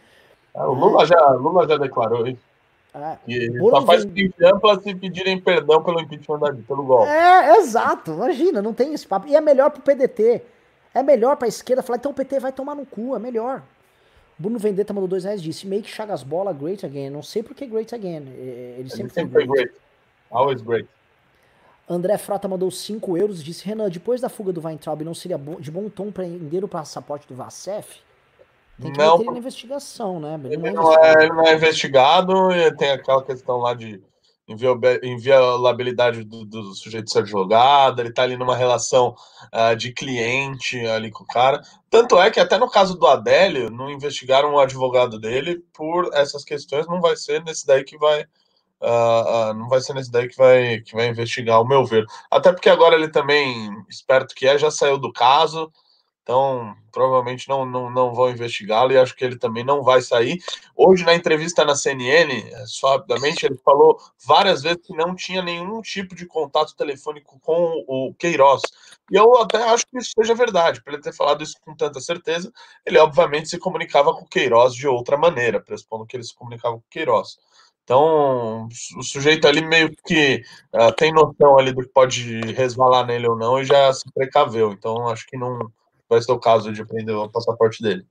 Ah, 0.55 0.68
o 0.68 0.74
Lula, 0.74 1.06
já, 1.06 1.30
Lula 1.30 1.66
já 1.66 1.78
declarou 1.78 2.26
isso. 2.26 2.43
É, 2.94 3.16
e 3.26 3.59
só 3.59 3.86
faz 3.86 4.05
vem... 4.05 4.30
ampla 4.44 4.78
se 4.78 4.94
pedirem 4.94 5.40
perdão 5.40 5.82
pelo 5.82 5.98
impeachment 5.98 6.56
pelo 6.68 6.82
golpe. 6.82 7.09
É, 7.09 7.56
exato. 7.56 8.12
Imagina, 8.12 8.60
não 8.60 8.74
tem 8.74 8.93
esse 8.93 9.06
papo. 9.06 9.26
E 9.26 9.34
é 9.34 9.40
melhor 9.40 9.70
pro 9.70 9.80
PDT. 9.80 10.43
É 10.93 11.02
melhor 11.02 11.36
pra 11.39 11.48
esquerda 11.48 11.82
falar, 11.82 11.97
então 11.97 12.10
o 12.10 12.14
PT 12.14 12.39
vai 12.39 12.52
tomar 12.52 12.74
no 12.74 12.84
cu, 12.84 13.16
é 13.16 13.18
melhor. 13.18 13.62
Bruno 14.39 14.59
Vendetta 14.59 14.93
mandou 14.93 15.09
dois 15.09 15.24
reais 15.24 15.40
disse: 15.40 15.66
Make 15.66 15.89
Chagas 15.89 16.22
Bola 16.22 16.52
great 16.52 16.84
again. 16.84 17.09
Não 17.09 17.22
sei 17.22 17.43
porque 17.43 17.64
great 17.64 17.94
again. 17.94 18.24
Ele, 18.28 18.80
Ele 18.80 18.90
sempre, 18.90 19.14
sempre 19.14 19.32
foi 19.32 19.47
great. 19.47 19.70
great. 19.70 19.82
Always 20.32 20.62
great. 20.62 20.88
André 21.88 22.16
Frota 22.16 22.48
mandou 22.48 22.70
5 22.70 23.16
euros 23.16 23.40
e 23.40 23.44
disse: 23.44 23.64
Renan, 23.66 23.88
depois 23.90 24.20
da 24.20 24.28
fuga 24.28 24.52
do 24.52 24.64
Weintraub, 24.64 25.02
não 25.02 25.14
seria 25.14 25.38
de 25.60 25.70
bom 25.70 25.88
tom 25.88 26.10
prender 26.10 26.64
o 26.64 26.68
passaporte 26.68 27.28
do 27.28 27.34
Vacef? 27.34 28.00
Tem 28.80 28.92
que 28.92 28.98
não, 28.98 29.18
meter 29.18 29.24
ele 29.24 29.30
na 29.32 29.38
investigação, 29.38 30.18
né? 30.18 30.40
Ele, 30.44 30.54
ele, 30.54 30.70
não 30.70 30.92
é, 30.92 31.12
ele 31.24 31.32
não 31.32 31.46
é 31.46 31.54
investigado 31.54 32.50
e 32.52 32.74
tem 32.76 32.90
aquela 32.90 33.22
questão 33.22 33.59
lá 33.59 33.74
de 33.74 34.02
inviolabilidade 35.04 36.24
do, 36.24 36.44
do 36.44 36.74
sujeito 36.74 37.10
ser 37.10 37.20
advogado, 37.20 38.00
ele 38.00 38.09
está 38.09 38.22
ali 38.22 38.36
numa 38.36 38.56
relação 38.56 39.14
uh, 39.52 39.76
de 39.76 39.92
cliente 39.92 40.78
ali 40.86 41.10
com 41.10 41.24
o 41.24 41.26
cara. 41.26 41.60
Tanto 41.88 42.20
é 42.20 42.30
que 42.30 42.40
até 42.40 42.59
no 42.59 42.68
caso 42.68 42.98
do 42.98 43.06
Adélio, 43.06 43.70
não 43.70 43.90
investigaram 43.90 44.54
o 44.54 44.59
advogado 44.59 45.18
dele 45.18 45.62
por 45.72 46.10
essas 46.12 46.44
questões, 46.44 46.86
não 46.86 47.00
vai 47.00 47.16
ser 47.16 47.42
nesse 47.44 47.66
daí 47.66 47.84
que 47.84 47.96
vai. 47.96 48.26
Uh, 48.82 49.50
uh, 49.50 49.54
não 49.54 49.68
vai 49.68 49.80
ser 49.80 49.94
nesse 49.94 50.10
daí 50.10 50.28
que 50.28 50.36
vai, 50.36 50.80
que 50.80 50.92
vai 50.94 51.06
investigar, 51.06 51.56
ao 51.56 51.66
meu 51.66 51.84
ver. 51.84 52.04
Até 52.30 52.52
porque 52.52 52.68
agora 52.68 52.96
ele 52.96 53.09
também, 53.09 53.70
esperto 53.88 54.34
que 54.34 54.46
é, 54.46 54.59
já 54.59 54.72
saiu 54.72 54.98
do 54.98 55.12
caso, 55.12 55.70
então, 56.22 56.76
provavelmente 56.92 57.48
não, 57.48 57.66
não, 57.66 57.90
não 57.90 58.14
vão 58.14 58.30
investigá-lo 58.30 58.92
e 58.92 58.96
acho 58.98 59.14
que 59.14 59.24
ele 59.24 59.36
também 59.36 59.64
não 59.64 59.82
vai 59.82 60.00
sair. 60.00 60.38
Hoje, 60.76 61.04
na 61.04 61.14
entrevista 61.14 61.64
na 61.64 61.74
CNN, 61.74 62.28
só 62.66 62.92
rapidamente, 62.92 63.44
ele 63.44 63.59
falou 63.64 63.98
várias 64.24 64.62
vezes 64.62 64.86
que 64.86 64.94
não 64.94 65.16
tinha 65.16 65.42
nenhum 65.42 65.80
tipo 65.82 66.14
de 66.14 66.24
contato 66.26 66.76
telefônico 66.76 67.40
com 67.40 67.84
o 67.88 68.14
Queiroz. 68.14 68.62
E 69.10 69.16
eu 69.16 69.36
até 69.36 69.64
acho 69.64 69.84
que 69.86 69.98
isso 69.98 70.12
seja 70.16 70.34
verdade, 70.34 70.80
para 70.82 70.94
ele 70.94 71.02
ter 71.02 71.12
falado 71.12 71.42
isso 71.42 71.56
com 71.60 71.74
tanta 71.74 72.00
certeza. 72.00 72.52
Ele, 72.86 72.98
obviamente, 72.98 73.48
se 73.48 73.59
comunicava 73.59 74.14
com 74.14 74.22
o 74.22 74.28
Queiroz 74.28 74.74
de 74.74 74.86
outra 74.86 75.16
maneira, 75.16 75.60
pressupondo 75.60 76.06
que 76.06 76.16
ele 76.16 76.24
se 76.24 76.34
comunicava 76.34 76.74
com 76.76 76.82
o 76.82 76.90
Queiroz. 76.90 77.36
Então, 77.84 78.68
o 78.96 79.02
sujeito 79.02 79.46
ali 79.48 79.60
meio 79.64 79.92
que 80.06 80.42
uh, 80.74 80.92
tem 80.96 81.12
noção 81.12 81.59
ali 81.59 81.72
do 81.72 81.82
que 81.82 81.88
pode 81.88 82.40
resvalar 82.52 83.06
nele 83.06 83.26
ou 83.26 83.36
não 83.36 83.60
e 83.60 83.64
já 83.64 83.92
se 83.92 84.10
precaveu. 84.12 84.72
Então, 84.72 85.09
acho 85.09 85.26
que 85.26 85.36
não 85.36 85.70
vai 86.09 86.20
ser 86.22 86.32
o 86.32 86.38
caso 86.38 86.72
de 86.72 86.84
prender 86.84 87.16
o 87.16 87.28
passaporte 87.28 87.82
dele. 87.82 88.06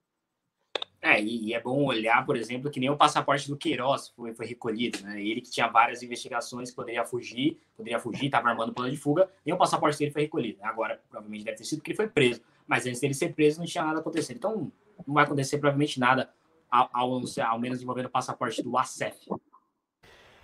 É, 1.01 1.19
e, 1.19 1.51
é 1.53 1.59
bom 1.59 1.85
olhar, 1.85 2.23
por 2.25 2.37
exemplo, 2.37 2.69
que 2.69 2.79
nem 2.79 2.89
o 2.89 2.95
passaporte 2.95 3.47
do 3.47 3.57
Queiroz 3.57 4.09
foi, 4.09 4.35
foi 4.35 4.45
recolhido, 4.45 5.01
né? 5.01 5.19
Ele 5.19 5.41
que 5.41 5.49
tinha 5.49 5.67
várias 5.67 6.03
investigações 6.03 6.69
poderia 6.69 7.03
fugir, 7.03 7.57
poderia 7.75 7.99
fugir, 7.99 8.25
estava 8.25 8.49
armando 8.49 8.71
plano 8.71 8.91
de 8.91 8.97
fuga, 8.97 9.27
nem 9.43 9.55
o 9.55 9.57
passaporte 9.57 9.97
dele 9.97 10.11
foi 10.11 10.23
recolhido. 10.23 10.59
Agora, 10.61 11.01
provavelmente 11.09 11.43
deve 11.43 11.57
ter 11.57 11.63
sido 11.63 11.79
porque 11.79 11.91
ele 11.91 11.97
foi 11.97 12.07
preso. 12.07 12.41
Mas 12.67 12.85
antes 12.85 12.99
dele 12.99 13.15
ser 13.15 13.33
preso, 13.33 13.59
não 13.59 13.65
tinha 13.65 13.83
nada 13.83 13.99
acontecendo. 13.99 14.37
Então, 14.37 14.71
não 15.07 15.15
vai 15.15 15.23
acontecer 15.23 15.57
provavelmente 15.57 15.99
nada, 15.99 16.29
ao, 16.69 16.87
ao, 16.93 17.21
ao 17.47 17.59
menos 17.59 17.81
envolvendo 17.81 18.05
o 18.05 18.09
passaporte 18.09 18.61
do 18.61 18.77
ACEF. 18.77 19.17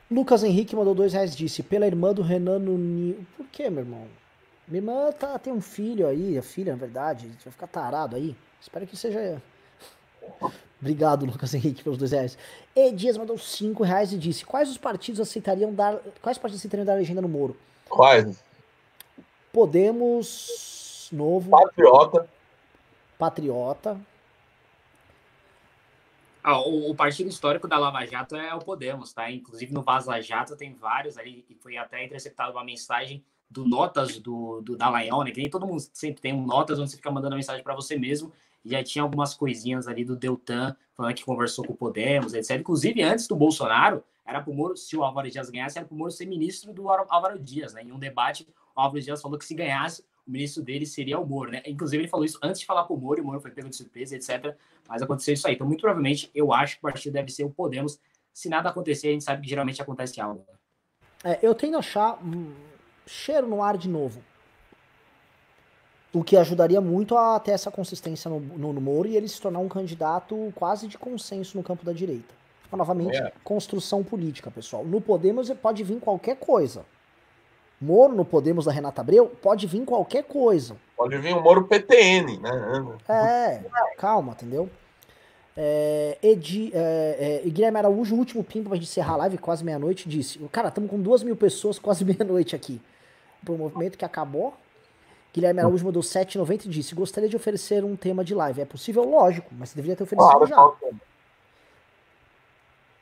Lucas 0.09 0.43
Henrique 0.43 0.75
mandou 0.75 0.95
dois 0.95 1.13
reais 1.13 1.35
disse, 1.35 1.61
pela 1.61 1.85
irmã 1.85 2.13
do 2.13 2.21
Renan 2.21 2.59
Nunes. 2.59 3.15
Por 3.35 3.45
que, 3.47 3.69
meu 3.69 3.83
irmão? 3.83 4.07
Minha 4.67 4.79
irmã 4.79 5.11
tá, 5.11 5.37
tem 5.37 5.51
um 5.51 5.61
filho 5.61 6.07
aí, 6.07 6.37
a 6.37 6.41
filha, 6.41 6.73
na 6.73 6.77
verdade, 6.77 7.27
vai 7.43 7.51
ficar 7.51 7.67
tarado 7.67 8.15
aí. 8.15 8.35
Espero 8.61 8.87
que 8.87 8.95
seja. 8.95 9.41
Obrigado, 10.79 11.25
Lucas 11.25 11.53
Henrique, 11.53 11.83
pelos 11.83 11.97
dois 11.97 12.11
reais. 12.11 12.37
E 12.75 12.91
Dias 12.91 13.17
mandou 13.17 13.37
cinco 13.37 13.83
reais 13.83 14.13
e 14.13 14.17
disse: 14.17 14.45
Quais 14.45 14.69
os 14.69 14.77
partidos 14.77 15.19
aceitariam 15.19 15.73
dar. 15.73 15.99
Quais 16.21 16.37
partidos 16.37 16.61
aceitariam 16.61 16.85
dar 16.85 16.95
legenda 16.95 17.21
no 17.21 17.29
Moro? 17.29 17.57
Quais? 17.89 18.43
Podemos. 19.51 21.09
Novo. 21.11 21.49
Patriota. 21.49 22.29
Patriota. 23.17 23.97
Ah, 26.49 26.61
o, 26.61 26.91
o, 26.91 26.95
partido 26.95 27.29
histórico 27.29 27.67
da 27.67 27.77
Lava 27.77 28.05
Jato 28.05 28.37
é 28.37 28.55
o 28.55 28.59
Podemos, 28.59 29.11
tá? 29.11 29.29
Inclusive 29.29 29.73
no 29.73 29.81
Vaza 29.81 30.21
Jato 30.21 30.55
tem 30.55 30.73
vários 30.73 31.17
ali, 31.17 31.43
e 31.49 31.55
foi 31.55 31.75
até 31.75 32.05
interceptado 32.05 32.53
uma 32.53 32.63
mensagem 32.63 33.21
do 33.51 33.67
Notas 33.67 34.17
do, 34.17 34.61
do 34.61 34.77
Dallagnol, 34.77 35.25
né? 35.25 35.31
Que 35.31 35.41
nem 35.41 35.49
todo 35.49 35.67
mundo 35.67 35.83
sempre 35.91 36.21
tem 36.21 36.33
um 36.33 36.45
Notas 36.45 36.79
onde 36.79 36.89
você 36.89 36.95
fica 36.95 37.11
mandando 37.11 37.35
mensagem 37.35 37.61
para 37.61 37.75
você 37.75 37.99
mesmo. 37.99 38.31
E 38.63 38.69
já 38.69 38.81
tinha 38.81 39.03
algumas 39.03 39.33
coisinhas 39.33 39.89
ali 39.89 40.05
do 40.05 40.15
Deltan 40.15 40.73
falando 40.95 41.13
que 41.15 41.25
conversou 41.25 41.65
com 41.65 41.73
o 41.73 41.75
Podemos, 41.75 42.33
etc. 42.33 42.61
Inclusive, 42.61 43.03
antes 43.03 43.27
do 43.27 43.35
Bolsonaro, 43.35 44.01
era 44.25 44.41
pro 44.41 44.53
Moro, 44.53 44.77
se 44.77 44.95
o 44.95 45.03
Álvaro 45.03 45.29
Dias 45.29 45.49
ganhasse, 45.49 45.77
era 45.77 45.85
pro 45.85 45.97
Moro 45.97 46.11
ser 46.11 46.27
ministro 46.27 46.71
do 46.71 46.87
Álvaro 46.87 47.37
Dias, 47.37 47.73
né? 47.73 47.83
Em 47.83 47.91
um 47.91 47.99
debate, 47.99 48.47
o 48.73 48.79
Álvaro 48.79 49.03
Dias 49.03 49.21
falou 49.21 49.37
que 49.37 49.43
se 49.43 49.53
ganhasse, 49.53 50.01
o 50.27 50.31
ministro 50.31 50.61
dele 50.61 50.85
seria 50.85 51.17
o 51.17 51.25
Moro, 51.25 51.51
né? 51.51 51.61
Inclusive, 51.65 52.03
ele 52.03 52.09
falou 52.09 52.25
isso 52.25 52.37
antes 52.43 52.59
de 52.59 52.65
falar 52.65 52.83
pro 52.83 52.97
Moro, 52.97 53.19
e 53.19 53.23
o 53.23 53.25
Moro 53.25 53.39
foi 53.39 53.51
pego 53.51 53.69
de 53.69 53.75
surpresa, 53.75 54.15
etc. 54.15 54.55
Mas 54.87 55.01
aconteceu 55.01 55.33
isso 55.33 55.47
aí. 55.47 55.55
Então, 55.55 55.65
muito 55.65 55.81
provavelmente, 55.81 56.29
eu 56.35 56.51
acho 56.51 56.75
que 56.75 56.79
o 56.79 56.81
partido 56.81 57.13
deve 57.13 57.31
ser 57.31 57.45
o 57.45 57.49
Podemos. 57.49 57.99
Se 58.33 58.49
nada 58.49 58.69
acontecer, 58.69 59.07
a 59.07 59.11
gente 59.11 59.23
sabe 59.23 59.41
que 59.41 59.49
geralmente 59.49 59.81
acontece 59.81 60.19
algo. 60.19 60.45
É, 61.23 61.39
eu 61.41 61.55
tendo 61.55 61.77
a 61.77 61.79
achar 61.79 62.19
cheiro 63.05 63.47
no 63.47 63.63
ar 63.63 63.77
de 63.77 63.87
novo. 63.87 64.21
O 66.13 66.23
que 66.23 66.35
ajudaria 66.35 66.81
muito 66.81 67.17
a 67.17 67.39
ter 67.39 67.51
essa 67.51 67.71
consistência 67.71 68.29
no, 68.29 68.39
no, 68.39 68.73
no 68.73 68.81
Moro 68.81 69.07
e 69.07 69.15
ele 69.15 69.27
se 69.27 69.41
tornar 69.41 69.59
um 69.59 69.69
candidato 69.69 70.51
quase 70.55 70.87
de 70.87 70.97
consenso 70.97 71.57
no 71.57 71.63
campo 71.63 71.85
da 71.85 71.93
direita. 71.93 72.35
Então, 72.65 72.77
novamente, 72.77 73.15
é. 73.15 73.31
construção 73.43 74.03
política, 74.03 74.51
pessoal. 74.51 74.83
No 74.83 74.99
Podemos 74.99 75.49
pode 75.51 75.83
vir 75.83 75.99
qualquer 75.99 76.35
coisa. 76.35 76.85
Moro 77.79 78.13
no 78.13 78.25
Podemos 78.25 78.65
da 78.65 78.71
Renata 78.71 79.01
Abreu 79.01 79.27
pode 79.27 79.67
vir 79.67 79.85
qualquer 79.85 80.23
coisa. 80.23 80.75
Pode 80.95 81.17
vir 81.17 81.35
o 81.35 81.41
Moro 81.41 81.65
PTN, 81.65 82.39
né? 82.39 82.97
É, 83.07 83.61
calma, 83.97 84.31
entendeu? 84.31 84.69
É, 85.55 86.17
Edi, 86.21 86.71
é, 86.73 87.41
é, 87.45 87.49
Guilherme 87.49 87.79
Araújo, 87.79 88.15
o 88.15 88.19
último 88.19 88.43
pimba 88.43 88.69
pra 88.69 88.77
gente 88.77 88.87
encerrar 88.87 89.13
a 89.13 89.17
live, 89.17 89.37
quase 89.37 89.63
meia-noite, 89.63 90.09
disse: 90.09 90.39
Cara, 90.51 90.69
estamos 90.69 90.89
com 90.89 90.99
duas 90.99 91.23
mil 91.23 91.35
pessoas, 91.35 91.79
quase 91.79 92.05
meia-noite 92.05 92.55
aqui 92.55 92.81
pro 93.43 93.57
movimento 93.57 93.97
que 93.97 94.05
acabou. 94.05 94.53
Guilherme 95.33 95.59
Araújo 95.59 95.85
mandou 95.85 96.01
7,90 96.01 96.65
e 96.65 96.69
disse: 96.69 96.95
Gostaria 96.95 97.29
de 97.29 97.35
oferecer 97.35 97.83
um 97.83 97.95
tema 97.95 98.23
de 98.23 98.33
live. 98.33 98.61
É 98.61 98.65
possível? 98.65 99.03
Lógico, 99.03 99.49
mas 99.51 99.69
você 99.69 99.75
deveria 99.75 99.95
ter 99.95 100.03
oferecido 100.03 100.31
claro, 100.31 100.47
já. 100.47 100.55
Qual 100.55 100.75
tema? 100.75 100.99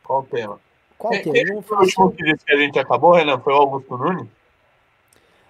Qual 0.04 0.24
tema? 0.24 0.60
Qual 0.98 1.14
quem, 1.14 1.24
tema? 1.24 1.54
Quem 1.54 1.62
foi 1.62 1.78
o 1.78 1.82
último 1.82 2.12
que 2.12 2.24
disse 2.24 2.46
que 2.46 2.54
a 2.54 2.58
gente 2.58 2.80
acabou, 2.80 3.14
Renan? 3.14 3.40
Foi 3.40 3.54
o 3.54 3.58
Augusto 3.58 3.98
Nunes? 3.98 4.28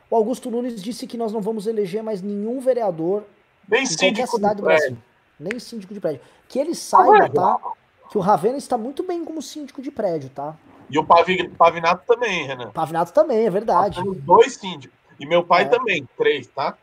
O 0.10 0.16
Augusto 0.16 0.52
Nunes 0.52 0.82
disse 0.82 1.08
que 1.08 1.18
nós 1.18 1.32
não 1.32 1.42
vamos 1.42 1.68
eleger 1.68 2.04
mais 2.04 2.22
nenhum 2.22 2.60
vereador 2.60 3.24
Nem 3.68 3.84
em 3.84 3.88
qualquer 3.98 4.28
cidade 4.28 4.56
do 4.58 4.64
Brasil. 4.64 4.98
Nem 5.40 5.60
síndico 5.60 5.94
de 5.94 6.00
prédio. 6.00 6.22
Que 6.48 6.60
ele 6.60 6.76
saiba, 6.76 7.30
tá? 7.30 7.60
Que 8.10 8.18
o 8.18 8.22
Ravena 8.22 8.58
está 8.58 8.78
muito 8.78 9.04
bem 9.04 9.26
como 9.26 9.42
síndico 9.42 9.82
de 9.82 9.92
prédio, 9.92 10.30
tá? 10.30 10.56
E 10.90 11.00
o 11.00 11.06
Pavinato 11.06 12.04
também, 12.06 12.46
Renan. 12.46 12.72
Pavinato 12.72 13.12
também, 13.12 13.46
é 13.46 13.50
verdade. 13.50 14.04
Nós 14.04 14.18
dois 14.18 14.54
síndicos. 14.54 14.96
E 15.20 15.26
meu 15.26 15.44
pai 15.44 15.64
é. 15.64 15.66
também, 15.66 16.08
três, 16.18 16.48
tá? 16.48 16.78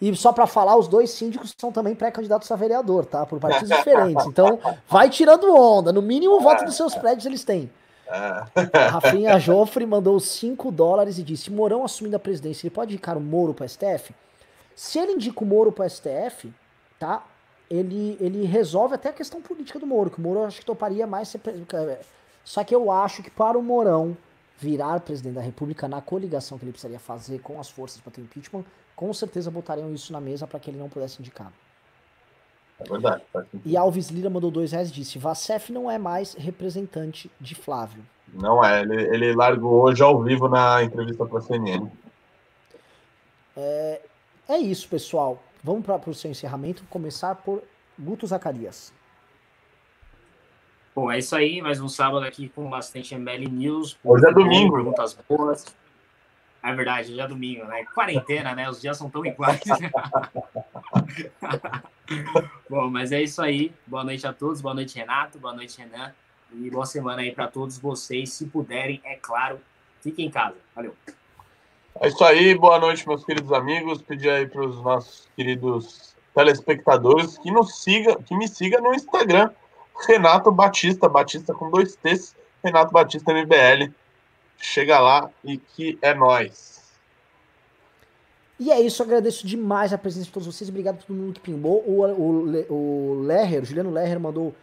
E 0.00 0.14
só 0.16 0.32
para 0.32 0.46
falar, 0.46 0.76
os 0.76 0.88
dois 0.88 1.10
síndicos 1.10 1.54
são 1.56 1.70
também 1.70 1.94
pré-candidatos 1.94 2.50
a 2.50 2.56
vereador, 2.56 3.04
tá? 3.04 3.24
Por 3.24 3.38
partidos 3.38 3.68
diferentes. 3.68 4.26
Então, 4.26 4.58
vai 4.88 5.08
tirando 5.08 5.54
onda. 5.54 5.92
No 5.92 6.02
mínimo, 6.02 6.34
o 6.34 6.40
voto 6.40 6.64
dos 6.64 6.76
seus 6.76 6.94
prédios 6.94 7.26
eles 7.26 7.44
têm. 7.44 7.70
É. 8.12 8.68
Rafinha 8.90 9.38
Joffre 9.38 9.86
mandou 9.86 10.20
5 10.20 10.70
dólares 10.70 11.18
e 11.18 11.22
disse: 11.22 11.50
Mourão 11.50 11.84
assumindo 11.84 12.16
a 12.16 12.20
presidência, 12.20 12.66
ele 12.66 12.74
pode 12.74 12.92
indicar 12.92 13.16
o 13.16 13.20
Moro 13.20 13.54
para 13.54 13.66
STF? 13.66 14.14
Se 14.76 14.98
ele 14.98 15.12
indica 15.12 15.42
o 15.42 15.46
Moro 15.46 15.72
para 15.72 15.88
STF, 15.88 16.52
tá? 16.98 17.24
Ele, 17.70 18.18
ele 18.20 18.44
resolve 18.44 18.94
até 18.94 19.08
a 19.08 19.12
questão 19.12 19.40
política 19.40 19.78
do 19.78 19.86
Moro, 19.86 20.10
que 20.10 20.18
o 20.18 20.22
Moro 20.22 20.44
acho 20.44 20.60
que 20.60 20.66
toparia 20.66 21.06
mais 21.06 21.28
ser 21.28 21.40
só 22.44 22.64
que 22.64 22.74
eu 22.74 22.90
acho 22.90 23.22
que 23.22 23.30
para 23.30 23.56
o 23.56 23.62
Mourão 23.62 24.16
virar 24.58 25.00
presidente 25.00 25.34
da 25.34 25.40
República 25.40 25.88
na 25.88 26.00
coligação 26.00 26.58
que 26.58 26.64
ele 26.64 26.72
precisaria 26.72 26.98
fazer 26.98 27.40
com 27.40 27.58
as 27.58 27.68
forças 27.68 28.00
para 28.00 28.12
ter 28.12 28.20
impeachment, 28.20 28.64
com 28.94 29.12
certeza 29.12 29.50
botariam 29.50 29.92
isso 29.92 30.12
na 30.12 30.20
mesa 30.20 30.46
para 30.46 30.60
que 30.60 30.70
ele 30.70 30.78
não 30.78 30.88
pudesse 30.88 31.20
indicar. 31.20 31.52
É 32.84 32.90
verdade. 32.90 33.22
E 33.64 33.76
Alves 33.76 34.08
Lira 34.08 34.30
mandou 34.30 34.50
dois 34.50 34.72
reais 34.72 34.90
e 34.90 34.92
disse: 34.92 35.18
Vacef 35.18 35.72
não 35.72 35.90
é 35.90 35.98
mais 35.98 36.34
representante 36.34 37.30
de 37.40 37.54
Flávio. 37.54 38.04
Não 38.32 38.64
é, 38.64 38.80
ele, 38.80 39.02
ele 39.14 39.34
largou 39.34 39.82
hoje 39.84 40.02
ao 40.02 40.22
vivo 40.22 40.48
na 40.48 40.82
entrevista 40.82 41.26
para 41.26 41.38
a 41.38 41.42
CNN. 41.42 41.88
É, 43.56 44.00
é 44.48 44.58
isso, 44.58 44.88
pessoal. 44.88 45.42
Vamos 45.62 45.84
para 45.84 46.10
o 46.10 46.14
seu 46.14 46.30
encerramento. 46.30 46.82
Começar 46.88 47.34
por 47.36 47.62
Guto 47.98 48.26
Zacarias. 48.26 48.92
Bom, 50.94 51.10
é 51.10 51.18
isso 51.18 51.36
aí. 51.36 51.62
Mais 51.62 51.80
um 51.80 51.88
sábado 51.88 52.24
aqui 52.24 52.48
com 52.48 52.68
bastante 52.68 53.14
ML 53.14 53.48
News. 53.48 53.98
Hoje 54.04 54.26
é 54.26 54.32
domingo. 54.32 54.74
Perguntas 54.74 55.16
boas. 55.28 55.64
É 56.62 56.72
verdade, 56.72 57.10
hoje 57.10 57.20
é 57.20 57.26
domingo, 57.26 57.64
né? 57.64 57.84
Quarentena, 57.92 58.54
né? 58.54 58.68
Os 58.68 58.80
dias 58.80 58.96
são 58.96 59.10
tão 59.10 59.24
iguais. 59.26 59.60
Bom, 62.68 62.90
mas 62.90 63.12
é 63.12 63.22
isso 63.22 63.40
aí. 63.40 63.72
Boa 63.86 64.04
noite 64.04 64.26
a 64.26 64.32
todos. 64.32 64.60
Boa 64.60 64.74
noite, 64.74 64.96
Renato. 64.96 65.38
Boa 65.38 65.54
noite, 65.54 65.78
Renan. 65.78 66.12
E 66.52 66.70
boa 66.70 66.84
semana 66.84 67.22
aí 67.22 67.32
para 67.32 67.48
todos 67.48 67.78
vocês. 67.78 68.32
Se 68.32 68.46
puderem, 68.46 69.00
é 69.04 69.16
claro, 69.16 69.60
fiquem 70.00 70.26
em 70.26 70.30
casa. 70.30 70.56
Valeu. 70.74 70.94
É 72.00 72.08
isso 72.08 72.22
aí. 72.24 72.54
Boa 72.54 72.78
noite, 72.78 73.06
meus 73.08 73.24
queridos 73.24 73.52
amigos. 73.52 74.02
Pedir 74.02 74.30
aí 74.30 74.46
para 74.46 74.64
os 74.64 74.76
nossos 74.82 75.28
queridos 75.34 76.14
telespectadores 76.34 77.38
que 77.38 77.50
nos 77.50 77.82
siga, 77.82 78.16
que 78.22 78.34
me 78.36 78.48
siga 78.48 78.80
no 78.80 78.94
Instagram 78.94 79.50
Renato 80.06 80.50
Batista, 80.50 81.08
Batista 81.08 81.54
com 81.54 81.70
dois 81.70 81.94
T's, 81.96 82.34
Renato 82.62 82.92
Batista 82.92 83.32
MBL. 83.32 83.92
Chega 84.58 85.00
lá 85.00 85.30
e 85.44 85.58
que 85.58 85.98
é 86.00 86.14
nós. 86.14 86.81
E 88.62 88.70
é 88.70 88.80
isso, 88.80 89.02
agradeço 89.02 89.44
demais 89.44 89.92
a 89.92 89.98
presença 89.98 90.26
de 90.26 90.30
todos 90.30 90.46
vocês. 90.46 90.70
Obrigado 90.70 90.94
a 90.94 90.98
todo 90.98 91.16
mundo 91.16 91.32
que 91.32 91.40
pimbou. 91.40 91.82
O, 91.84 92.06
o, 92.06 92.72
o 92.72 93.20
Lerrer, 93.22 93.62
o 93.62 93.64
Juliano 93.64 93.90
Lerrer 93.90 94.20
mandou 94.20 94.54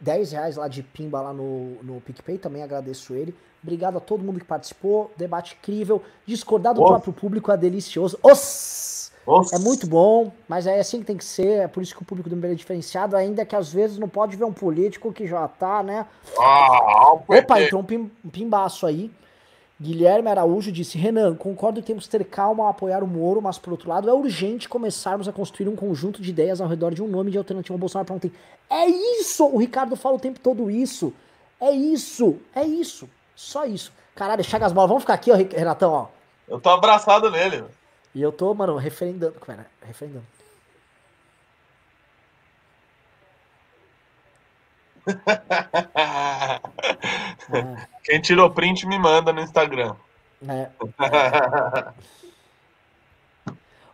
10 0.00 0.32
reais 0.32 0.56
lá 0.56 0.68
de 0.68 0.82
pimba 0.82 1.20
lá 1.20 1.34
no, 1.34 1.74
no 1.82 2.00
PicPay, 2.00 2.38
também 2.38 2.62
agradeço 2.62 3.12
ele. 3.12 3.34
Obrigado 3.62 3.98
a 3.98 4.00
todo 4.00 4.24
mundo 4.24 4.40
que 4.40 4.46
participou. 4.46 5.10
Debate 5.18 5.54
incrível. 5.60 6.02
Discordar 6.24 6.72
do 6.72 6.80
Nossa. 6.80 6.94
próprio 6.94 7.12
público 7.12 7.52
é 7.52 7.56
delicioso. 7.58 8.18
Os. 8.22 9.12
É 9.52 9.58
muito 9.58 9.86
bom, 9.86 10.32
mas 10.48 10.66
é 10.66 10.80
assim 10.80 11.00
que 11.00 11.04
tem 11.04 11.18
que 11.18 11.24
ser. 11.24 11.58
É 11.58 11.68
por 11.68 11.82
isso 11.82 11.94
que 11.94 12.00
o 12.02 12.06
público 12.06 12.30
do 12.30 12.36
MBL 12.36 12.52
é 12.52 12.54
diferenciado, 12.54 13.14
ainda 13.14 13.44
que 13.44 13.54
às 13.54 13.70
vezes 13.70 13.98
não 13.98 14.08
pode 14.08 14.34
ver 14.34 14.44
um 14.44 14.52
político 14.52 15.12
que 15.12 15.26
já 15.28 15.46
tá, 15.46 15.82
né? 15.82 16.06
Ah, 16.38 17.12
Opa, 17.12 17.60
entrou 17.60 17.82
um, 17.82 17.84
pim, 17.84 18.10
um 18.24 18.30
pimbaço 18.30 18.86
aí. 18.86 19.12
Guilherme 19.82 20.30
Araújo 20.30 20.70
disse: 20.70 20.96
Renan, 20.96 21.34
concordo 21.34 21.80
que 21.80 21.86
temos 21.88 22.04
que 22.04 22.10
ter 22.10 22.24
calma 22.24 22.62
ao 22.62 22.70
apoiar 22.70 23.02
o 23.02 23.06
Moro, 23.06 23.42
mas 23.42 23.58
por 23.58 23.72
outro 23.72 23.88
lado 23.88 24.08
é 24.08 24.12
urgente 24.12 24.68
começarmos 24.68 25.26
a 25.26 25.32
construir 25.32 25.68
um 25.68 25.74
conjunto 25.74 26.22
de 26.22 26.30
ideias 26.30 26.60
ao 26.60 26.68
redor 26.68 26.94
de 26.94 27.02
um 27.02 27.08
nome 27.08 27.32
de 27.32 27.38
alternativa 27.38 27.74
ao 27.74 27.80
Bolsonaro 27.80 28.06
para 28.06 28.14
ontem. 28.14 28.32
É 28.70 28.86
isso! 28.86 29.44
O 29.44 29.58
Ricardo 29.58 29.96
fala 29.96 30.14
o 30.14 30.20
tempo 30.20 30.38
todo 30.38 30.70
isso. 30.70 31.12
É 31.60 31.72
isso! 31.72 32.38
É 32.54 32.62
isso! 32.62 33.10
Só 33.34 33.64
isso. 33.64 33.92
Caralho, 34.14 34.44
Chagas 34.44 34.72
Bola, 34.72 34.86
vamos 34.86 35.02
ficar 35.02 35.14
aqui, 35.14 35.32
ó, 35.32 35.34
Renatão, 35.34 35.90
ó. 35.90 36.06
Eu 36.46 36.60
tô 36.60 36.70
abraçado 36.70 37.28
nele. 37.28 37.64
E 38.14 38.22
eu 38.22 38.30
tô, 38.30 38.54
mano, 38.54 38.76
referendando. 38.76 39.34
Pera, 39.44 39.66
referendando. 39.84 40.24
Quem 48.04 48.20
tirou 48.20 48.50
print 48.50 48.86
me 48.86 48.98
manda 48.98 49.32
no 49.32 49.40
Instagram. 49.40 49.94
É. 50.48 50.68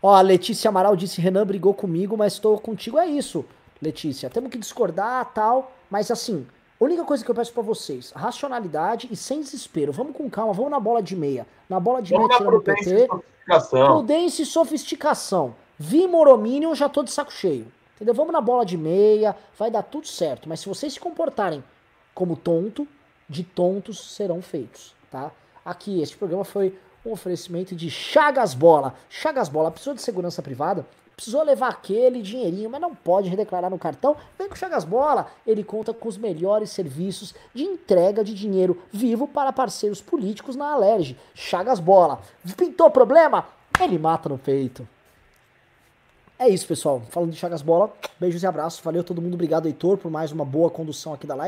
Ó, 0.02 0.14
a 0.14 0.20
Letícia 0.20 0.68
Amaral 0.68 0.96
disse: 0.96 1.20
Renan 1.20 1.46
brigou 1.46 1.74
comigo, 1.74 2.16
mas 2.16 2.34
estou 2.34 2.58
contigo. 2.58 2.98
É 2.98 3.06
isso, 3.06 3.44
Letícia. 3.80 4.30
Temos 4.30 4.50
que 4.50 4.58
discordar 4.58 5.24
tal, 5.34 5.72
mas 5.90 6.10
assim, 6.10 6.46
a 6.80 6.84
única 6.84 7.04
coisa 7.04 7.24
que 7.24 7.30
eu 7.30 7.34
peço 7.34 7.52
para 7.52 7.62
vocês, 7.62 8.12
racionalidade 8.12 9.08
e 9.10 9.16
sem 9.16 9.40
desespero. 9.40 9.92
Vamos 9.92 10.16
com 10.16 10.30
calma, 10.30 10.52
vamos 10.52 10.70
na 10.70 10.80
bola 10.80 11.02
de 11.02 11.16
meia. 11.16 11.46
Na 11.68 11.80
bola 11.80 12.00
de 12.00 12.12
vamos 12.12 12.28
meia 12.28 12.38
tirando 12.38 12.56
o 12.56 12.62
PT. 12.62 13.08
Prudência 13.70 14.42
e 14.42 14.46
sofisticação. 14.46 15.54
Vi 15.78 16.06
Moromínio, 16.06 16.74
já 16.74 16.88
tô 16.88 17.02
de 17.02 17.10
saco 17.10 17.32
cheio. 17.32 17.66
Entendeu? 17.98 18.14
Vamos 18.14 18.32
na 18.32 18.40
bola 18.40 18.64
de 18.64 18.76
meia, 18.76 19.34
vai 19.58 19.72
dar 19.72 19.82
tudo 19.82 20.06
certo. 20.06 20.48
Mas 20.48 20.60
se 20.60 20.68
vocês 20.68 20.92
se 20.92 21.00
comportarem 21.00 21.64
como 22.14 22.36
tonto, 22.36 22.86
de 23.28 23.42
tontos 23.42 24.14
serão 24.14 24.40
feitos, 24.40 24.94
tá? 25.10 25.32
Aqui, 25.64 26.00
este 26.00 26.16
programa 26.16 26.44
foi 26.44 26.78
um 27.04 27.10
oferecimento 27.10 27.74
de 27.74 27.90
Chagas 27.90 28.54
Bola. 28.54 28.94
Chagas 29.10 29.48
Bola, 29.48 29.70
precisou 29.70 29.94
de 29.94 30.00
segurança 30.00 30.40
privada? 30.40 30.86
Precisou 31.14 31.42
levar 31.42 31.70
aquele 31.70 32.22
dinheirinho, 32.22 32.70
mas 32.70 32.80
não 32.80 32.94
pode 32.94 33.28
redeclarar 33.28 33.68
no 33.68 33.78
cartão? 33.78 34.16
Vem 34.38 34.48
com 34.48 34.54
Chagas 34.54 34.84
Bola. 34.84 35.26
Ele 35.44 35.64
conta 35.64 35.92
com 35.92 36.08
os 36.08 36.16
melhores 36.16 36.70
serviços 36.70 37.34
de 37.52 37.64
entrega 37.64 38.22
de 38.22 38.32
dinheiro 38.32 38.80
vivo 38.92 39.26
para 39.26 39.52
parceiros 39.52 40.00
políticos 40.00 40.54
na 40.54 40.72
Alerj. 40.72 41.16
Chagas 41.34 41.80
Bola. 41.80 42.20
Pintou 42.56 42.88
problema? 42.88 43.48
Ele 43.80 43.98
mata 43.98 44.28
no 44.28 44.38
peito. 44.38 44.88
É 46.40 46.48
isso, 46.48 46.68
pessoal. 46.68 47.02
Falando 47.10 47.32
de 47.32 47.36
Chagas 47.36 47.62
Bola, 47.62 47.92
beijos 48.20 48.44
e 48.44 48.46
abraços. 48.46 48.80
Valeu 48.80 49.02
todo 49.02 49.20
mundo. 49.20 49.34
Obrigado, 49.34 49.66
Heitor, 49.66 49.98
por 49.98 50.08
mais 50.08 50.30
uma 50.30 50.44
boa 50.44 50.70
condução 50.70 51.12
aqui 51.12 51.26
da 51.26 51.34
live. 51.34 51.36